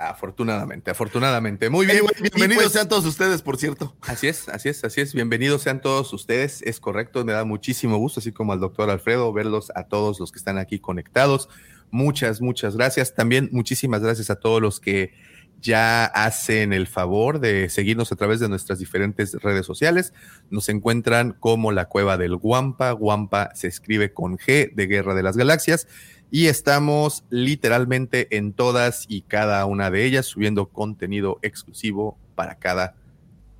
Afortunadamente, 0.10 0.92
afortunadamente. 0.92 1.70
Muy 1.70 1.86
bien. 1.86 2.00
Anyway, 2.00 2.14
bienvenidos 2.22 2.64
pues- 2.64 2.74
sean 2.74 2.90
todos 2.90 3.06
ustedes, 3.06 3.42
por 3.42 3.58
cierto. 3.58 3.96
Así 4.02 4.28
es, 4.28 4.50
así 4.50 4.70
es, 4.70 4.84
así 4.84 5.02
es. 5.02 5.14
Bienvenidos 5.14 5.62
sean 5.62 5.82
todos 5.82 6.12
ustedes. 6.14 6.62
Es 6.64 6.80
correcto, 6.80 7.24
me 7.24 7.32
da 7.32 7.46
muchísimo 7.46 7.98
gusto, 7.98 8.20
así 8.20 8.32
como 8.32 8.52
al 8.54 8.60
doctor 8.60 8.90
Alfredo, 8.90 9.32
verlos 9.32 9.72
a 9.76 9.84
todos 9.84 10.20
los 10.20 10.32
que 10.32 10.40
están 10.40 10.58
aquí 10.58 10.80
conectados. 10.80 11.48
Muchas, 11.90 12.42
muchas 12.42 12.76
gracias. 12.76 13.16
También 13.16 13.50
muchísimas 13.52 14.02
gracias 14.02 14.30
a 14.30 14.36
todos 14.36 14.62
los 14.62 14.80
que 14.80 15.14
ya 15.62 16.04
hacen 16.06 16.74
el 16.74 16.88
favor 16.88 17.40
de 17.40 17.70
seguirnos 17.70 18.12
a 18.12 18.18
través 18.18 18.42
de 18.42 18.50
nuestras 18.50 18.80
diferentes 18.80 19.34
redes 19.36 19.66
sociales. 19.66 20.12
Nos 20.50 20.68
encuentran 20.68 21.32
como 21.40 21.72
la 21.72 21.86
cueva 21.86 22.18
del 22.18 22.36
Guampa. 22.36 22.92
Guampa 22.92 23.52
se 23.56 23.68
escribe 23.68 24.12
con 24.12 24.38
G 24.38 24.74
de 24.76 24.88
Guerra 24.88 25.16
de 25.16 25.24
las 25.24 25.38
Galaxias. 25.38 25.88
Y 26.36 26.48
estamos 26.48 27.24
literalmente 27.30 28.36
en 28.36 28.54
todas 28.54 29.06
y 29.08 29.22
cada 29.22 29.64
una 29.68 29.92
de 29.92 30.04
ellas 30.04 30.26
subiendo 30.26 30.66
contenido 30.66 31.38
exclusivo 31.44 32.18
para 32.34 32.56
cada 32.56 32.96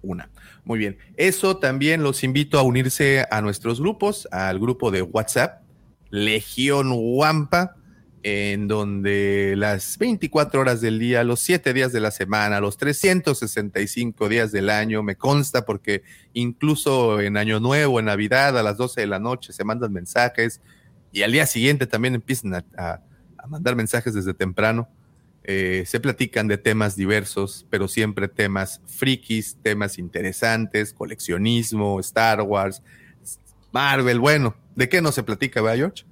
una. 0.02 0.32
Muy 0.66 0.80
bien. 0.80 0.98
Eso 1.16 1.58
también 1.58 2.02
los 2.02 2.24
invito 2.24 2.58
a 2.58 2.64
unirse 2.64 3.28
a 3.30 3.42
nuestros 3.42 3.80
grupos, 3.80 4.28
al 4.32 4.58
grupo 4.58 4.90
de 4.90 5.04
WhatsApp, 5.04 5.62
Legión 6.10 6.90
Wampa, 6.96 7.76
en 8.24 8.68
donde 8.68 9.54
las 9.56 10.00
24 10.00 10.62
horas 10.62 10.82
del 10.82 10.98
día, 10.98 11.24
los 11.24 11.42
7 11.42 11.74
días 11.74 11.94
de 11.94 12.00
la 12.00 12.10
semana, 12.10 12.60
los 12.60 12.78
365 12.78 14.30
días 14.30 14.52
del 14.52 14.72
año, 14.72 15.04
me 15.04 15.16
consta 15.16 15.64
porque 15.64 16.02
incluso 16.34 17.22
en 17.22 17.38
Año 17.38 17.60
Nuevo, 17.60 18.00
en 18.00 18.06
Navidad, 18.06 18.58
a 18.58 18.64
las 18.64 18.78
12 18.78 19.02
de 19.02 19.08
la 19.08 19.20
noche 19.20 19.54
se 19.54 19.64
mandan 19.64 19.94
mensajes 19.94 20.60
y 21.14 21.22
al 21.24 21.32
día 21.32 21.46
siguiente 21.46 21.88
también 21.88 22.16
empiezan 22.16 22.54
a, 22.56 22.66
a- 22.78 23.02
a 23.38 23.48
mandar 23.48 23.76
mensajes 23.78 24.14
desde 24.14 24.34
temprano. 24.34 24.90
Eh, 25.46 25.84
se 25.86 26.00
platican 26.00 26.48
de 26.48 26.58
temas 26.58 26.96
diversos, 26.96 27.66
pero 27.70 27.88
siempre 27.90 28.28
temas 28.30 28.82
frikis, 28.88 29.58
temas 29.62 29.98
interesantes, 30.00 30.94
coleccionismo, 30.94 32.00
Star 32.00 32.42
Wars, 32.42 32.82
Marvel. 33.74 34.20
Bueno, 34.20 34.56
¿de 34.76 34.88
qué 34.88 35.02
no 35.02 35.12
se 35.12 35.24
platica, 35.24 35.62
verdad, 35.62 35.78
George? 35.78 36.06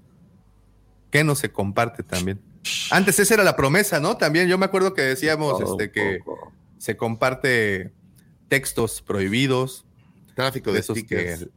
¿Qué 1.09 1.23
no 1.23 1.35
se 1.35 1.51
comparte 1.51 2.03
también? 2.03 2.39
Antes 2.91 3.19
esa 3.19 3.33
era 3.35 3.43
la 3.43 3.55
promesa, 3.55 3.99
¿no? 3.99 4.17
También 4.17 4.47
yo 4.49 4.57
me 4.57 4.65
acuerdo 4.65 4.93
que 4.93 5.01
decíamos 5.01 5.61
este, 5.61 5.91
que 5.91 6.19
poco. 6.25 6.51
se 6.77 6.95
comparte 6.97 7.91
textos 8.49 9.01
prohibidos, 9.01 9.85
Tráfico 10.35 10.71
de 10.71 10.75
de 10.75 10.79
esos 10.81 10.97
stickers. 10.97 11.39
que 11.45 11.49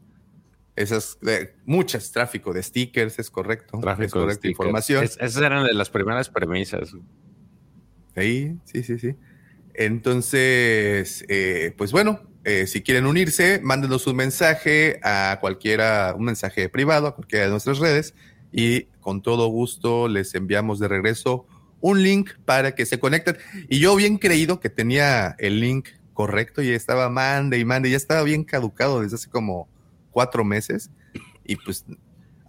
esas 0.76 1.18
de, 1.20 1.54
muchas 1.64 2.10
tráfico 2.12 2.52
de 2.52 2.62
stickers, 2.62 3.18
es 3.18 3.30
correcto. 3.30 3.78
Tráfico 3.80 4.18
de 4.20 4.24
correcta 4.26 4.48
información. 4.48 5.04
Es- 5.04 5.16
esas 5.20 5.42
eran 5.42 5.64
de 5.66 5.74
las 5.74 5.90
primeras 5.90 6.28
premisas. 6.28 6.94
Sí, 8.16 8.56
sí, 8.64 8.82
sí, 8.82 8.98
sí. 8.98 9.14
Entonces, 9.74 11.24
eh, 11.28 11.74
pues 11.76 11.92
bueno, 11.92 12.20
eh, 12.44 12.66
si 12.66 12.82
quieren 12.82 13.06
unirse, 13.06 13.60
mándenos 13.62 14.06
un 14.06 14.16
mensaje 14.16 15.00
a 15.02 15.38
cualquiera, 15.40 16.14
un 16.16 16.24
mensaje 16.24 16.68
privado 16.68 17.06
a 17.06 17.14
cualquiera 17.14 17.46
de 17.46 17.50
nuestras 17.50 17.78
redes 17.78 18.14
y 18.52 18.82
con 19.00 19.22
todo 19.22 19.48
gusto 19.48 20.08
les 20.08 20.34
enviamos 20.34 20.78
de 20.78 20.88
regreso 20.88 21.46
un 21.80 22.02
link 22.02 22.30
para 22.44 22.74
que 22.74 22.86
se 22.86 22.98
conecten. 22.98 23.36
Y 23.68 23.78
yo 23.78 23.94
bien 23.96 24.18
creído 24.18 24.60
que 24.60 24.70
tenía 24.70 25.34
el 25.38 25.60
link 25.60 25.88
correcto 26.12 26.62
y 26.62 26.70
estaba 26.70 27.08
mande 27.10 27.58
y 27.58 27.64
mande, 27.64 27.90
ya 27.90 27.96
estaba 27.96 28.22
bien 28.22 28.44
caducado 28.44 29.00
desde 29.02 29.16
hace 29.16 29.28
como 29.28 29.68
cuatro 30.14 30.44
meses 30.44 30.90
y 31.44 31.56
pues 31.56 31.84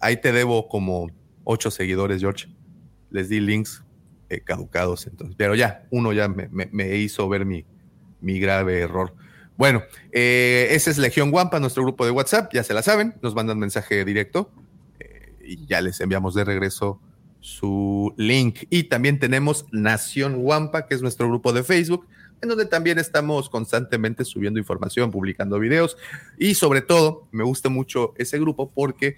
ahí 0.00 0.16
te 0.16 0.32
debo 0.32 0.68
como 0.68 1.10
ocho 1.44 1.70
seguidores, 1.70 2.20
George. 2.20 2.48
Les 3.10 3.28
di 3.28 3.40
links 3.40 3.84
eh, 4.30 4.40
caducados. 4.40 5.06
Entonces, 5.06 5.36
pero 5.36 5.54
ya, 5.54 5.86
uno 5.90 6.12
ya 6.12 6.28
me, 6.28 6.96
hizo 6.96 7.28
ver 7.28 7.44
mi, 7.44 7.66
mi 8.20 8.38
grave 8.38 8.80
error. 8.80 9.14
Bueno, 9.56 9.82
eh, 10.12 10.68
ese 10.70 10.90
es 10.90 10.98
Legión 10.98 11.30
Guampa, 11.30 11.60
nuestro 11.60 11.82
grupo 11.82 12.04
de 12.04 12.12
WhatsApp, 12.12 12.52
ya 12.52 12.62
se 12.62 12.74
la 12.74 12.82
saben, 12.82 13.14
nos 13.22 13.34
mandan 13.34 13.58
mensaje 13.58 14.04
directo 14.04 14.50
eh, 15.00 15.34
y 15.44 15.66
ya 15.66 15.80
les 15.80 16.00
enviamos 16.00 16.34
de 16.34 16.44
regreso 16.44 17.00
su 17.40 18.14
link. 18.16 18.64
Y 18.70 18.84
también 18.84 19.18
tenemos 19.18 19.66
Nación 19.72 20.42
Guampa, 20.42 20.86
que 20.86 20.94
es 20.94 21.02
nuestro 21.02 21.28
grupo 21.28 21.52
de 21.52 21.64
Facebook, 21.64 22.06
en 22.42 22.48
donde 22.48 22.66
también 22.66 22.98
estamos 22.98 23.48
constantemente 23.48 24.24
subiendo 24.24 24.58
información, 24.60 25.10
publicando 25.10 25.58
videos 25.58 25.96
y 26.38 26.54
sobre 26.54 26.82
todo 26.82 27.26
me 27.32 27.44
gusta 27.44 27.68
mucho 27.68 28.12
ese 28.16 28.38
grupo 28.38 28.70
porque 28.74 29.16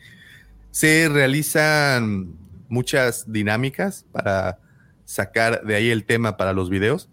se 0.70 1.08
realizan 1.08 2.32
muchas 2.68 3.30
dinámicas 3.32 4.04
para 4.12 4.58
sacar 5.04 5.64
de 5.64 5.74
ahí 5.74 5.90
el 5.90 6.04
tema 6.04 6.36
para 6.36 6.52
los 6.52 6.68
videos. 6.70 7.08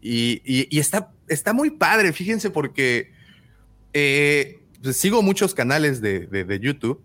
Y, 0.00 0.40
está, 0.78 1.10
está 1.26 1.52
muy 1.52 1.70
padre, 1.70 2.12
fíjense, 2.12 2.50
porque 2.50 3.10
eh, 3.92 4.60
pues, 4.82 4.96
sigo 4.96 5.22
muchos 5.22 5.54
canales 5.54 6.00
de, 6.00 6.26
de- 6.26 6.44
de 6.44 6.60
YouTube 6.60 7.02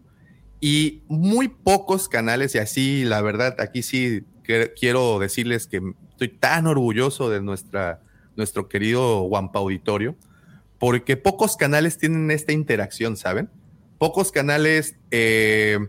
y 0.60 1.02
muy 1.08 1.48
pocos 1.48 2.08
canales, 2.08 2.56
y 2.56 2.58
así, 2.60 3.04
la 3.04 3.22
verdad, 3.22 3.56
aquí 3.60 3.82
sí 3.82 4.24
quiero 4.80 5.20
decirles 5.20 5.68
que 5.68 5.82
estoy 6.12 6.30
tan 6.30 6.68
orgulloso 6.68 7.30
de 7.30 7.42
nuestra, 7.42 8.02
nuestro 8.36 8.67
querido 8.67 9.24
Wampa 9.24 9.60
Auditorio, 9.60 10.15
porque 10.80 11.17
pocos 11.17 11.56
canales 11.56 11.98
tienen 11.98 12.32
esta 12.32 12.52
interacción, 12.52 13.17
¿saben? 13.17 13.50
Pocos 13.98 14.32
canales 14.32 14.96
eh, 15.12 15.80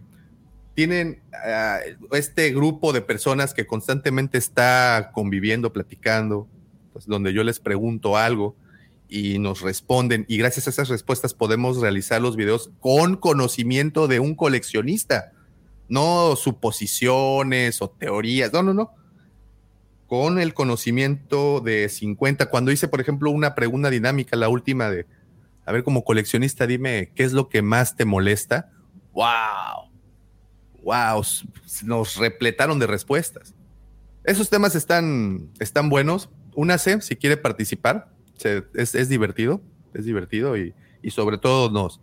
tienen 0.74 1.22
ah, 1.44 1.78
este 2.12 2.52
grupo 2.52 2.92
de 2.92 3.00
personas 3.00 3.54
que 3.54 3.66
constantemente 3.66 4.38
está 4.38 5.10
conviviendo, 5.12 5.72
platicando, 5.72 6.48
pues, 6.92 7.06
donde 7.06 7.32
yo 7.32 7.42
les 7.44 7.60
pregunto 7.60 8.16
algo 8.16 8.56
y 9.08 9.38
nos 9.38 9.60
responden 9.60 10.24
y 10.28 10.38
gracias 10.38 10.66
a 10.66 10.70
esas 10.70 10.88
respuestas 10.88 11.34
podemos 11.34 11.80
realizar 11.80 12.20
los 12.20 12.36
videos 12.36 12.70
con 12.80 13.16
conocimiento 13.16 14.08
de 14.08 14.18
un 14.18 14.34
coleccionista, 14.34 15.32
no 15.88 16.36
suposiciones 16.36 17.82
o 17.82 17.90
teorías, 17.90 18.52
no, 18.52 18.62
no, 18.62 18.74
no. 18.74 18.92
Con 20.22 20.38
el 20.38 20.54
conocimiento 20.54 21.60
de 21.60 21.88
50, 21.88 22.46
cuando 22.48 22.70
hice, 22.70 22.86
por 22.86 23.00
ejemplo, 23.00 23.30
una 23.32 23.56
pregunta 23.56 23.90
dinámica, 23.90 24.36
la 24.36 24.48
última 24.48 24.88
de, 24.88 25.06
a 25.66 25.72
ver, 25.72 25.82
como 25.82 26.04
coleccionista, 26.04 26.68
dime, 26.68 27.10
¿qué 27.16 27.24
es 27.24 27.32
lo 27.32 27.48
que 27.48 27.62
más 27.62 27.96
te 27.96 28.04
molesta? 28.04 28.70
¡Wow! 29.12 29.90
¡Wow! 30.84 31.24
Nos 31.84 32.16
repletaron 32.16 32.78
de 32.78 32.86
respuestas. 32.86 33.54
Esos 34.22 34.50
temas 34.50 34.76
están, 34.76 35.50
están 35.58 35.88
buenos. 35.88 36.30
Únase 36.54 37.00
si 37.00 37.16
quiere 37.16 37.36
participar. 37.36 38.08
Se- 38.36 38.62
es, 38.74 39.08
divertido, 39.08 39.62
es 39.94 40.04
divertido 40.04 40.56
y, 40.56 40.74
y 41.02 41.10
sobre 41.10 41.38
todo 41.38 41.70
nos, 41.70 42.00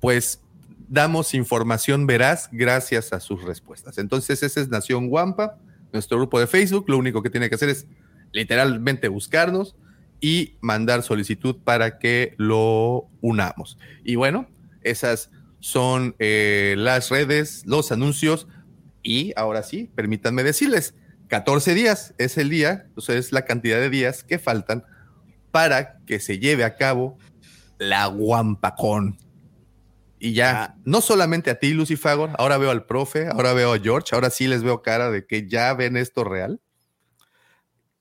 pues, 0.00 0.42
damos 0.88 1.32
información 1.32 2.06
veraz 2.06 2.50
gracias 2.52 3.14
a 3.14 3.20
sus 3.20 3.42
respuestas. 3.44 3.96
Entonces, 3.96 4.42
ese 4.42 4.60
es 4.60 4.68
Nación 4.68 5.08
Guampa, 5.08 5.58
nuestro 5.92 6.18
grupo 6.18 6.40
de 6.40 6.46
Facebook. 6.46 6.86
Lo 6.88 6.98
único 6.98 7.22
que 7.22 7.30
tiene 7.30 7.48
que 7.48 7.54
hacer 7.54 7.68
es 7.68 7.86
literalmente 8.32 9.08
buscarnos 9.08 9.76
y 10.20 10.56
mandar 10.60 11.02
solicitud 11.02 11.56
para 11.64 11.98
que 11.98 12.34
lo 12.38 13.08
unamos. 13.20 13.78
Y 14.04 14.16
bueno, 14.16 14.48
esas 14.82 15.30
son 15.60 16.14
eh, 16.18 16.74
las 16.78 17.10
redes, 17.10 17.64
los 17.66 17.92
anuncios 17.92 18.46
y 19.02 19.32
ahora 19.36 19.62
sí, 19.62 19.90
permítanme 19.94 20.42
decirles, 20.42 20.94
14 21.28 21.74
días 21.74 22.14
es 22.18 22.38
el 22.38 22.50
día, 22.50 22.84
entonces 22.88 23.26
es 23.26 23.32
la 23.32 23.44
cantidad 23.44 23.78
de 23.78 23.90
días 23.90 24.22
que 24.22 24.38
faltan 24.38 24.84
para 25.50 25.98
que 26.06 26.20
se 26.20 26.38
lleve 26.38 26.64
a 26.64 26.76
cabo 26.76 27.18
la 27.78 28.06
Guampacón. 28.06 29.18
Y 30.18 30.32
ya, 30.32 30.76
no 30.84 31.00
solamente 31.00 31.50
a 31.50 31.58
ti, 31.58 31.72
Lucifagor, 31.72 32.30
ahora 32.38 32.56
veo 32.56 32.70
al 32.70 32.86
profe, 32.86 33.28
ahora 33.28 33.52
veo 33.52 33.74
a 33.74 33.78
George, 33.78 34.14
ahora 34.14 34.30
sí 34.30 34.46
les 34.46 34.62
veo 34.62 34.82
cara 34.82 35.10
de 35.10 35.26
que 35.26 35.46
ya 35.46 35.74
ven 35.74 35.96
esto 35.96 36.24
real. 36.24 36.60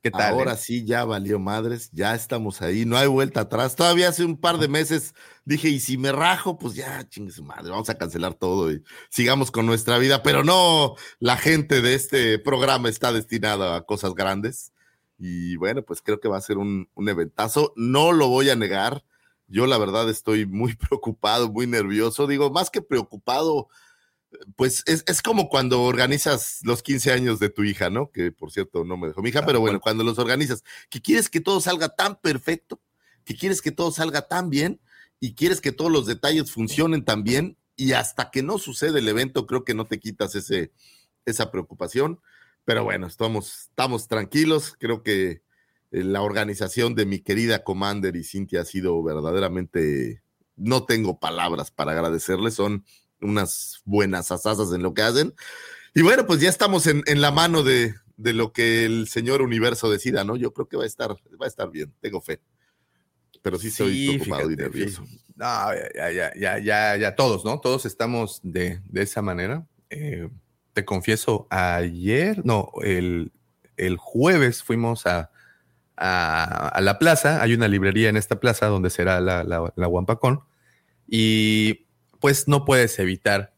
¿Qué 0.05 0.11
tal? 0.11 0.33
Ahora 0.33 0.53
eh? 0.53 0.57
sí 0.57 0.85
ya 0.85 1.03
valió 1.03 1.39
madres, 1.39 1.89
ya 1.91 2.13
estamos 2.13 2.61
ahí, 2.61 2.85
no 2.85 2.95
hay 2.95 3.07
vuelta 3.07 3.41
atrás. 3.41 3.75
Todavía 3.75 4.09
hace 4.09 4.23
un 4.23 4.37
par 4.39 4.59
de 4.59 4.67
meses 4.67 5.15
dije, 5.45 5.67
y 5.67 5.79
si 5.79 5.97
me 5.97 6.11
rajo, 6.11 6.59
pues 6.59 6.75
ya, 6.75 7.09
chingue 7.09 7.31
su 7.31 7.43
madre, 7.43 7.71
vamos 7.71 7.89
a 7.89 7.97
cancelar 7.97 8.35
todo 8.35 8.71
y 8.71 8.83
sigamos 9.09 9.49
con 9.49 9.65
nuestra 9.65 9.97
vida. 9.97 10.21
Pero 10.21 10.43
no, 10.43 10.93
la 11.19 11.37
gente 11.37 11.81
de 11.81 11.95
este 11.95 12.37
programa 12.37 12.87
está 12.87 13.11
destinada 13.11 13.75
a 13.75 13.81
cosas 13.81 14.13
grandes. 14.13 14.73
Y 15.17 15.55
bueno, 15.55 15.81
pues 15.81 16.03
creo 16.03 16.19
que 16.19 16.27
va 16.27 16.37
a 16.37 16.41
ser 16.41 16.59
un, 16.59 16.87
un 16.93 17.09
eventazo. 17.09 17.73
No 17.75 18.11
lo 18.11 18.27
voy 18.27 18.51
a 18.51 18.55
negar. 18.55 19.03
Yo 19.47 19.67
la 19.67 19.77
verdad 19.77 20.09
estoy 20.09 20.45
muy 20.45 20.75
preocupado, 20.89 21.51
muy 21.51 21.67
nervioso. 21.67 22.27
Digo, 22.27 22.49
más 22.49 22.69
que 22.69 22.81
preocupado, 22.81 23.69
pues 24.55 24.83
es, 24.85 25.21
como 25.21 25.49
cuando 25.49 25.83
organizas 25.83 26.59
los 26.63 26.83
15 26.83 27.11
años 27.11 27.39
de 27.39 27.49
tu 27.49 27.63
hija, 27.63 27.89
¿no? 27.89 28.11
Que 28.11 28.31
por 28.31 28.51
cierto 28.51 28.83
no 28.83 28.97
me 28.97 29.07
dejó 29.07 29.21
mi 29.21 29.29
hija, 29.29 29.39
ah, 29.39 29.45
pero 29.45 29.59
bueno, 29.59 29.79
cuando 29.79 30.03
los 30.03 30.19
organizas, 30.19 30.63
que 30.89 31.01
quieres 31.01 31.29
que 31.29 31.41
todo 31.41 31.61
salga 31.61 31.89
tan 31.89 32.15
perfecto, 32.19 32.81
que 33.23 33.35
quieres 33.35 33.61
que 33.61 33.71
todo 33.71 33.91
salga 33.91 34.27
tan 34.27 34.49
bien 34.49 34.81
y 35.19 35.35
quieres 35.35 35.61
que 35.61 35.71
todos 35.71 35.91
los 35.91 36.05
detalles 36.05 36.51
funcionen 36.51 37.05
tan 37.05 37.23
bien 37.23 37.57
y 37.75 37.93
hasta 37.93 38.31
que 38.31 38.43
no 38.43 38.57
sucede 38.57 38.99
el 38.99 39.07
evento 39.07 39.47
creo 39.47 39.63
que 39.63 39.73
no 39.73 39.85
te 39.85 39.99
quitas 39.99 40.35
ese, 40.35 40.71
esa 41.25 41.51
preocupación. 41.51 42.19
Pero 42.65 42.83
bueno, 42.83 43.07
estamos, 43.07 43.67
estamos 43.69 44.07
tranquilos, 44.07 44.75
creo 44.79 45.03
que 45.03 45.41
la 46.03 46.21
organización 46.21 46.95
de 46.95 47.05
mi 47.05 47.19
querida 47.19 47.63
Commander 47.63 48.15
y 48.15 48.23
Cintia 48.23 48.61
ha 48.61 48.65
sido 48.65 49.01
verdaderamente, 49.03 50.21
no 50.55 50.85
tengo 50.85 51.19
palabras 51.19 51.71
para 51.71 51.93
agradecerles, 51.93 52.55
son 52.55 52.85
unas 53.21 53.81
buenas 53.85 54.31
asazas 54.31 54.73
en 54.73 54.83
lo 54.83 54.93
que 54.93 55.01
hacen. 55.01 55.33
Y 55.93 56.01
bueno, 56.01 56.27
pues 56.27 56.41
ya 56.41 56.49
estamos 56.49 56.87
en, 56.87 57.03
la 57.21 57.31
mano 57.31 57.63
de, 57.63 57.95
lo 58.17 58.51
que 58.51 58.85
el 58.85 59.07
señor 59.07 59.41
universo 59.41 59.89
decida, 59.89 60.23
¿no? 60.25 60.35
Yo 60.35 60.53
creo 60.53 60.67
que 60.67 60.75
va 60.77 60.83
a 60.83 60.87
estar, 60.87 61.11
va 61.11 61.45
a 61.45 61.47
estar 61.47 61.71
bien, 61.71 61.93
tengo 62.01 62.19
fe. 62.19 62.41
Pero 63.41 63.57
sí 63.57 63.69
soy 63.69 64.17
preocupado 64.17 64.51
y 64.51 64.55
nervioso. 64.55 65.05
No, 65.35 65.45
ya, 65.95 66.11
ya, 66.11 66.33
ya, 66.35 66.59
ya, 66.59 66.97
ya, 66.97 67.15
todos, 67.15 67.45
¿no? 67.45 67.59
Todos 67.59 67.85
estamos 67.85 68.41
de, 68.43 68.81
esa 68.93 69.21
manera. 69.21 69.65
Eh, 69.89 70.29
te 70.73 70.83
confieso, 70.83 71.47
ayer, 71.49 72.45
no, 72.45 72.71
el, 72.81 73.31
jueves 73.97 74.63
fuimos 74.63 75.05
a, 75.05 75.31
a, 75.97 76.79
la 76.81 76.99
plaza. 76.99 77.41
Hay 77.41 77.53
una 77.53 77.67
librería 77.67 78.09
en 78.09 78.17
esta 78.17 78.39
plaza 78.39 78.67
donde 78.67 78.89
será 78.89 79.21
la, 79.21 79.43
la, 79.43 79.73
la. 79.75 79.89
Y 81.07 81.85
pues 82.19 82.47
no 82.47 82.65
puedes 82.65 82.97
evitar 82.99 83.53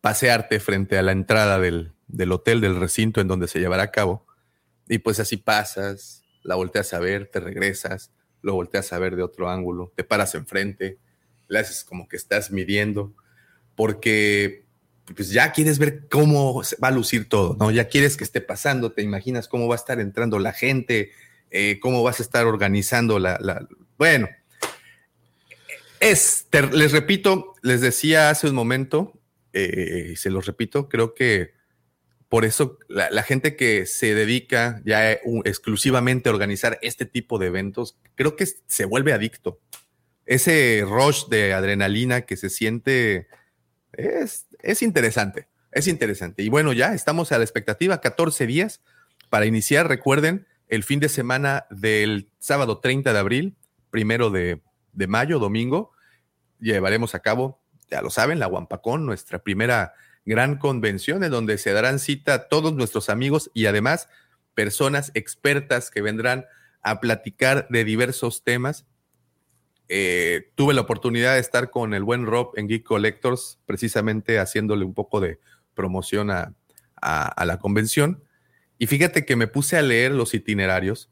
pasearte 0.00 0.60
frente 0.60 0.98
a 0.98 1.02
la 1.02 1.12
entrada 1.12 1.58
del, 1.58 1.92
hotel, 2.30 2.60
del 2.60 2.76
recinto 2.76 3.20
en 3.20 3.28
donde 3.28 3.48
se 3.48 3.60
llevará 3.60 3.84
a 3.84 3.90
cabo. 3.90 4.26
Y 4.88 4.98
pues 4.98 5.20
así 5.20 5.36
pasas, 5.36 6.22
la 6.42 6.54
volteas 6.54 6.94
a 6.94 6.98
ver, 6.98 7.26
te 7.26 7.40
regresas, 7.40 8.10
lo 8.42 8.54
volteas 8.54 8.92
a 8.92 8.98
ver 8.98 9.16
de 9.16 9.22
otro 9.22 9.50
ángulo, 9.50 9.92
te 9.94 10.04
paras 10.04 10.34
enfrente, 10.34 10.98
le 11.48 11.58
haces 11.58 11.84
como 11.84 12.08
que 12.08 12.16
estás 12.16 12.50
midiendo, 12.50 13.14
porque 13.74 14.64
pues 15.14 15.30
ya 15.30 15.52
quieres 15.52 15.78
ver 15.78 16.08
cómo 16.08 16.62
va 16.82 16.88
a 16.88 16.92
lucir 16.92 17.28
todo, 17.28 17.56
¿no? 17.58 17.70
Ya 17.70 17.88
quieres 17.88 18.16
que 18.16 18.24
esté 18.24 18.40
pasando, 18.40 18.92
te 18.92 19.02
imaginas 19.02 19.48
cómo 19.48 19.68
va 19.68 19.74
a 19.74 19.78
estar 19.78 20.00
entrando 20.00 20.38
la 20.38 20.52
gente, 20.52 21.10
eh, 21.50 21.78
cómo 21.80 22.02
vas 22.02 22.20
a 22.20 22.22
estar 22.22 22.46
organizando 22.46 23.18
la, 23.18 23.38
la... 23.40 23.66
Bueno, 23.96 24.28
es, 26.00 26.46
les 26.72 26.92
repito, 26.92 27.54
les 27.62 27.80
decía 27.80 28.30
hace 28.30 28.48
un 28.48 28.54
momento, 28.54 29.20
eh, 29.52 30.14
se 30.16 30.30
los 30.30 30.46
repito, 30.46 30.88
creo 30.88 31.14
que 31.14 31.54
por 32.28 32.44
eso 32.44 32.78
la, 32.88 33.22
gente 33.22 33.56
que 33.56 33.86
se 33.86 34.14
dedica 34.14 34.82
ya 34.84 35.12
exclusivamente 35.12 36.28
a 36.28 36.32
organizar 36.32 36.78
este 36.82 37.06
tipo 37.06 37.38
de 37.38 37.46
eventos, 37.46 37.98
creo 38.16 38.36
que 38.36 38.46
se 38.66 38.84
vuelve 38.84 39.14
adicto. 39.14 39.60
Ese 40.26 40.84
rush 40.86 41.28
de 41.28 41.54
adrenalina 41.54 42.22
que 42.22 42.36
se 42.36 42.50
siente 42.50 43.28
es, 43.92 44.46
es 44.62 44.82
interesante, 44.82 45.48
es 45.72 45.88
interesante. 45.88 46.42
Y 46.42 46.50
bueno, 46.50 46.74
ya 46.74 46.92
estamos 46.92 47.32
a 47.32 47.38
la 47.38 47.44
expectativa, 47.44 48.02
14 48.02 48.46
días 48.46 48.82
para 49.30 49.46
iniciar. 49.46 49.88
Recuerden, 49.88 50.46
el 50.68 50.84
fin 50.84 51.00
de 51.00 51.08
semana 51.08 51.66
del 51.70 52.30
sábado 52.38 52.78
30 52.78 53.12
de 53.12 53.18
abril, 53.18 53.56
primero 53.90 54.30
de 54.30 54.60
de 54.98 55.06
mayo, 55.06 55.38
domingo, 55.38 55.92
llevaremos 56.58 57.14
a 57.14 57.20
cabo, 57.20 57.62
ya 57.88 58.02
lo 58.02 58.10
saben, 58.10 58.40
la 58.40 58.48
Huampacón, 58.48 59.06
nuestra 59.06 59.38
primera 59.38 59.94
gran 60.24 60.58
convención 60.58 61.22
en 61.22 61.30
donde 61.30 61.56
se 61.56 61.72
darán 61.72 62.00
cita 62.00 62.48
todos 62.48 62.74
nuestros 62.74 63.08
amigos 63.08 63.48
y 63.54 63.66
además 63.66 64.08
personas 64.54 65.12
expertas 65.14 65.90
que 65.90 66.02
vendrán 66.02 66.46
a 66.82 67.00
platicar 67.00 67.68
de 67.70 67.84
diversos 67.84 68.42
temas. 68.42 68.86
Eh, 69.88 70.50
tuve 70.56 70.74
la 70.74 70.80
oportunidad 70.80 71.34
de 71.34 71.40
estar 71.40 71.70
con 71.70 71.94
el 71.94 72.02
buen 72.02 72.26
Rob 72.26 72.52
en 72.56 72.66
Geek 72.66 72.82
Collectors, 72.82 73.60
precisamente 73.66 74.40
haciéndole 74.40 74.84
un 74.84 74.94
poco 74.94 75.20
de 75.20 75.38
promoción 75.74 76.30
a 76.30 76.54
la 77.00 77.58
convención. 77.60 78.24
Y 78.78 78.86
fíjate 78.86 79.24
que 79.24 79.36
me 79.36 79.48
puse 79.48 79.76
a 79.76 79.82
leer 79.82 80.12
los 80.12 80.34
itinerarios 80.34 81.10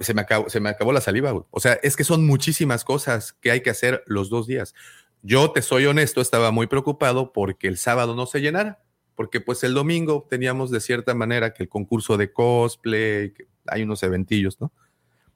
se, 0.00 0.14
me 0.14 0.22
acabó, 0.22 0.48
se 0.48 0.60
me 0.60 0.68
acabó 0.68 0.92
la 0.92 1.00
saliva, 1.00 1.32
O 1.50 1.60
sea, 1.60 1.74
es 1.82 1.96
que 1.96 2.04
son 2.04 2.26
muchísimas 2.26 2.84
cosas 2.84 3.32
que 3.32 3.50
hay 3.50 3.62
que 3.62 3.70
hacer 3.70 4.02
los 4.06 4.28
dos 4.30 4.46
días. 4.46 4.74
Yo 5.22 5.50
te 5.50 5.62
soy 5.62 5.86
honesto, 5.86 6.20
estaba 6.20 6.50
muy 6.50 6.66
preocupado 6.66 7.32
porque 7.32 7.68
el 7.68 7.78
sábado 7.78 8.14
no 8.14 8.26
se 8.26 8.40
llenara, 8.40 8.82
porque 9.14 9.40
pues 9.40 9.64
el 9.64 9.74
domingo 9.74 10.26
teníamos 10.28 10.70
de 10.70 10.80
cierta 10.80 11.14
manera 11.14 11.52
que 11.54 11.64
el 11.64 11.68
concurso 11.68 12.16
de 12.16 12.32
cosplay, 12.32 13.34
hay 13.66 13.82
unos 13.82 14.02
eventillos, 14.02 14.60
¿no? 14.60 14.72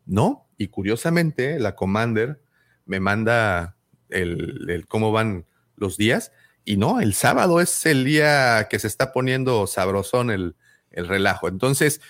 No, 0.04 0.48
y 0.56 0.68
curiosamente 0.68 1.58
la 1.58 1.74
Commander 1.74 2.42
me 2.86 3.00
manda 3.00 3.76
el, 4.08 4.84
cómo 4.88 5.12
van 5.12 5.46
los 5.76 5.96
días 5.96 6.32
y 6.64 6.76
no, 6.76 7.00
el 7.00 7.14
sábado 7.14 7.60
es 7.60 7.86
el 7.86 8.04
día 8.04 8.66
que 8.68 8.78
se 8.78 8.88
está 8.88 9.12
poniendo 9.12 9.66
sabrosón 9.66 10.30
el, 10.30 10.56
el 10.92 11.08
relajo. 11.08 11.48
Entonces, 11.48 12.00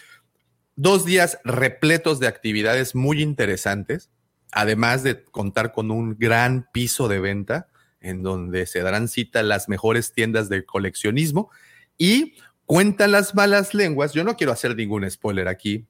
dos 0.77 1.05
días 1.05 1.39
repletos 1.45 2.21
de 2.21 2.27
actividades 2.27 2.95
muy 2.95 3.23
interesantes, 3.23 4.11
además 4.51 5.03
de 5.03 5.25
contar 5.25 5.73
con 5.73 5.91
un 5.91 6.17
gran 6.19 6.69
piso 6.73 7.09
de 7.09 7.21
venta 7.21 7.69
en 8.01 8.23
donde 8.23 8.67
se 8.67 8.81
darán 8.81 9.09
cita 9.09 9.43
las 9.43 9.69
mejores 9.69 10.13
tiendas 10.13 10.49
de 10.49 10.65
coleccionismo 10.65 11.51
y 11.97 12.35
cuentan 12.67 13.13
las 13.13 13.35
malas 13.35 13.75
lenguas. 13.75 14.13
Yo 14.13 14.25
no 14.25 14.37
quiero 14.37 14.53
hacer 14.53 14.77
ningún 14.77 15.09
spoiler 15.11 15.49
aquí, 15.49 15.87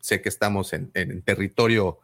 sé 0.00 0.22
que 0.22 0.28
estamos 0.28 0.72
en, 0.72 0.90
territorio 1.22 2.00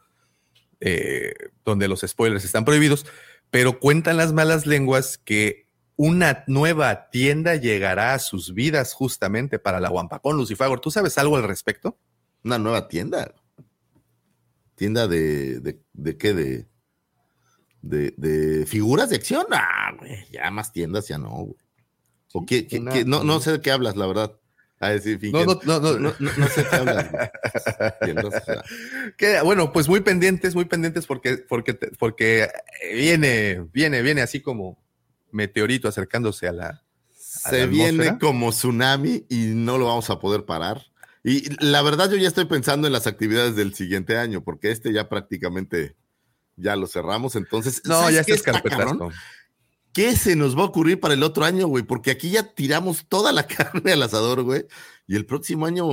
eh, 0.81 1.33
donde 1.65 1.89
los 1.89 2.01
spoilers 2.01 2.45
están 2.45 2.65
prohibidos, 2.65 3.07
pero 3.51 3.81
cuentan 3.81 4.17
las 4.17 4.33
malas 4.33 4.67
lenguas 4.67 5.19
que 5.19 5.66
una 5.97 6.45
nueva 6.47 7.09
tienda 7.11 7.57
llegará 7.57 8.15
a 8.15 8.19
sus 8.19 8.53
vidas 8.53 8.93
justamente 8.93 9.59
para 9.59 9.81
la 9.81 9.91
Wampacón, 9.91 10.37
Lucifagor. 10.37 10.81
¿Tú 10.81 10.91
sabes 10.91 11.17
algo 11.19 11.37
al 11.37 11.45
respecto? 11.45 11.99
Una 12.45 12.59
nueva 12.59 12.89
tienda. 12.89 13.35
Tienda 14.75 15.09
de, 15.09 15.61
de, 15.61 15.81
de 15.95 16.17
qué? 16.19 16.35
De, 16.35 16.67
de, 17.81 18.15
de, 18.17 18.67
figuras 18.67 19.11
de 19.11 19.17
acción. 19.17 19.47
Ah, 19.51 19.93
güey, 19.99 20.27
ya 20.31 20.51
más 20.51 20.73
tiendas 20.73 21.09
ya 21.09 21.19
no, 21.19 21.31
güey. 21.31 21.57
O 22.33 22.45
qué, 22.45 22.67
qué, 22.67 22.81
no, 22.81 23.25
no 23.25 23.41
sé 23.41 23.53
de 23.53 23.61
qué 23.63 23.71
hablas, 23.71 23.97
la 23.97 24.07
verdad. 24.07 24.39
A 24.79 24.91
decir, 24.91 25.19
no, 25.33 25.47
no, 25.47 25.59
no, 25.65 25.81
no, 25.81 25.99
no, 25.99 26.13
no, 26.19 26.49
sé 26.49 26.67
qué 26.69 26.77
hablas. 26.77 27.09
que, 29.17 29.41
bueno, 29.41 29.73
pues 29.73 29.89
muy 29.89 30.01
pendientes, 30.01 30.55
muy 30.55 30.67
pendientes 30.67 31.07
porque, 31.07 31.39
porque, 31.39 31.73
porque 31.99 32.51
viene, 32.93 33.67
viene, 33.73 34.03
viene 34.03 34.21
así 34.21 34.43
como 34.43 34.79
meteorito 35.37 35.87
acercándose 35.87 36.49
a 36.49 36.53
la. 36.53 36.83
Se 37.13 37.67
viene 37.67 38.19
como 38.19 38.51
tsunami 38.51 39.25
y 39.29 39.53
no 39.55 39.79
lo 39.79 39.87
vamos 39.87 40.11
a 40.11 40.19
poder 40.19 40.45
parar. 40.45 40.87
Y 41.23 41.45
la 41.65 41.83
verdad, 41.83 42.11
yo 42.11 42.17
ya 42.17 42.29
estoy 42.29 42.47
pensando 42.47 42.87
en 42.87 42.93
las 42.93 43.07
actividades 43.07 43.55
del 43.57 43.75
siguiente 43.75 44.17
año, 44.17 44.43
porque 44.43 44.71
este 44.71 44.93
ya 44.93 45.09
prácticamente 45.09 45.97
ya 46.57 46.77
lo 46.77 46.87
cerramos. 46.87 47.37
Entonces, 47.37 47.83
no, 47.85 48.11
ya 48.11 48.21
está 48.21 48.63
cabrón? 48.63 49.13
¿Qué 49.93 50.15
se 50.15 50.37
nos 50.37 50.57
va 50.57 50.63
a 50.63 50.67
ocurrir 50.67 51.01
para 51.01 51.15
el 51.15 51.23
otro 51.23 51.45
año, 51.45 51.69
güey? 51.69 51.83
Porque 51.83 52.11
aquí 52.11 52.31
ya 52.31 52.55
tiramos 52.55 53.07
toda 53.09 53.33
la 53.33 53.47
carne 53.47 53.93
al 53.93 54.03
asador, 54.03 54.43
güey. 54.43 54.67
Y 55.07 55.17
el 55.17 55.27
próximo 55.27 55.67
año 55.67 55.87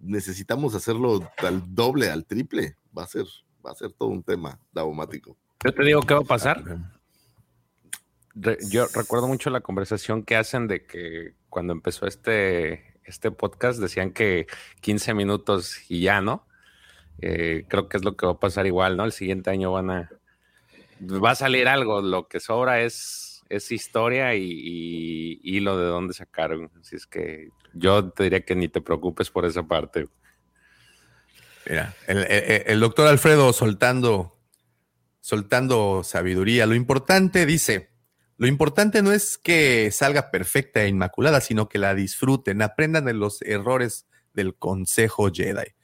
necesitamos 0.00 0.74
hacerlo 0.74 1.30
al 1.38 1.74
doble, 1.74 2.10
al 2.10 2.24
triple. 2.24 2.76
Va 2.96 3.04
a 3.04 3.06
ser, 3.06 3.26
va 3.64 3.72
a 3.72 3.74
ser 3.74 3.92
todo 3.92 4.08
un 4.08 4.22
tema 4.22 4.58
daumático. 4.72 5.36
Yo 5.64 5.72
te 5.72 5.84
digo 5.84 6.02
qué 6.02 6.14
va 6.14 6.20
a 6.20 6.24
pasar. 6.24 6.62
Yo 8.34 8.86
recuerdo 8.94 9.28
mucho 9.28 9.50
la 9.50 9.60
conversación 9.60 10.24
que 10.24 10.36
hacen 10.36 10.66
de 10.66 10.84
que 10.84 11.34
cuando 11.48 11.72
empezó 11.72 12.06
este 12.06 12.94
este 13.04 13.30
podcast 13.30 13.78
decían 13.80 14.12
que 14.12 14.46
15 14.80 15.14
minutos 15.14 15.78
y 15.88 16.00
ya, 16.00 16.20
¿no? 16.20 16.46
Eh, 17.20 17.64
creo 17.68 17.88
que 17.88 17.96
es 17.96 18.04
lo 18.04 18.16
que 18.16 18.26
va 18.26 18.32
a 18.32 18.40
pasar 18.40 18.66
igual, 18.66 18.96
¿no? 18.96 19.04
El 19.04 19.12
siguiente 19.12 19.50
año 19.50 19.72
van 19.72 19.90
a... 19.90 20.10
Va 21.02 21.32
a 21.32 21.34
salir 21.34 21.68
algo, 21.68 22.00
lo 22.00 22.28
que 22.28 22.40
sobra 22.40 22.80
es, 22.80 23.44
es 23.48 23.70
historia 23.72 24.34
y, 24.34 25.40
y, 25.42 25.60
lo 25.60 25.76
de 25.78 25.86
dónde 25.86 26.14
sacaron. 26.14 26.70
Así 26.80 26.96
es 26.96 27.06
que 27.06 27.50
yo 27.74 28.10
te 28.10 28.24
diría 28.24 28.44
que 28.44 28.54
ni 28.54 28.68
te 28.68 28.80
preocupes 28.80 29.30
por 29.30 29.44
esa 29.44 29.64
parte. 29.64 30.06
Mira, 31.68 31.94
el, 32.06 32.80
doctor 32.80 33.08
Alfredo 33.08 33.52
soltando, 33.52 34.38
soltando 35.20 36.02
sabiduría. 36.04 36.66
Lo 36.66 36.74
importante, 36.74 37.44
dice, 37.44 37.90
lo 38.36 38.46
importante 38.46 39.02
no 39.02 39.12
es 39.12 39.38
que 39.38 39.90
salga 39.90 40.30
perfecta 40.30 40.82
e 40.82 40.88
inmaculada, 40.88 41.40
sino 41.40 41.68
que 41.68 41.78
la 41.78 41.94
disfruten, 41.94 42.62
aprendan 42.62 43.04
de 43.04 43.14
los 43.14 43.42
errores 43.42 44.06
del 44.32 44.56
consejo 44.56 45.30
Jedi. 45.32 45.74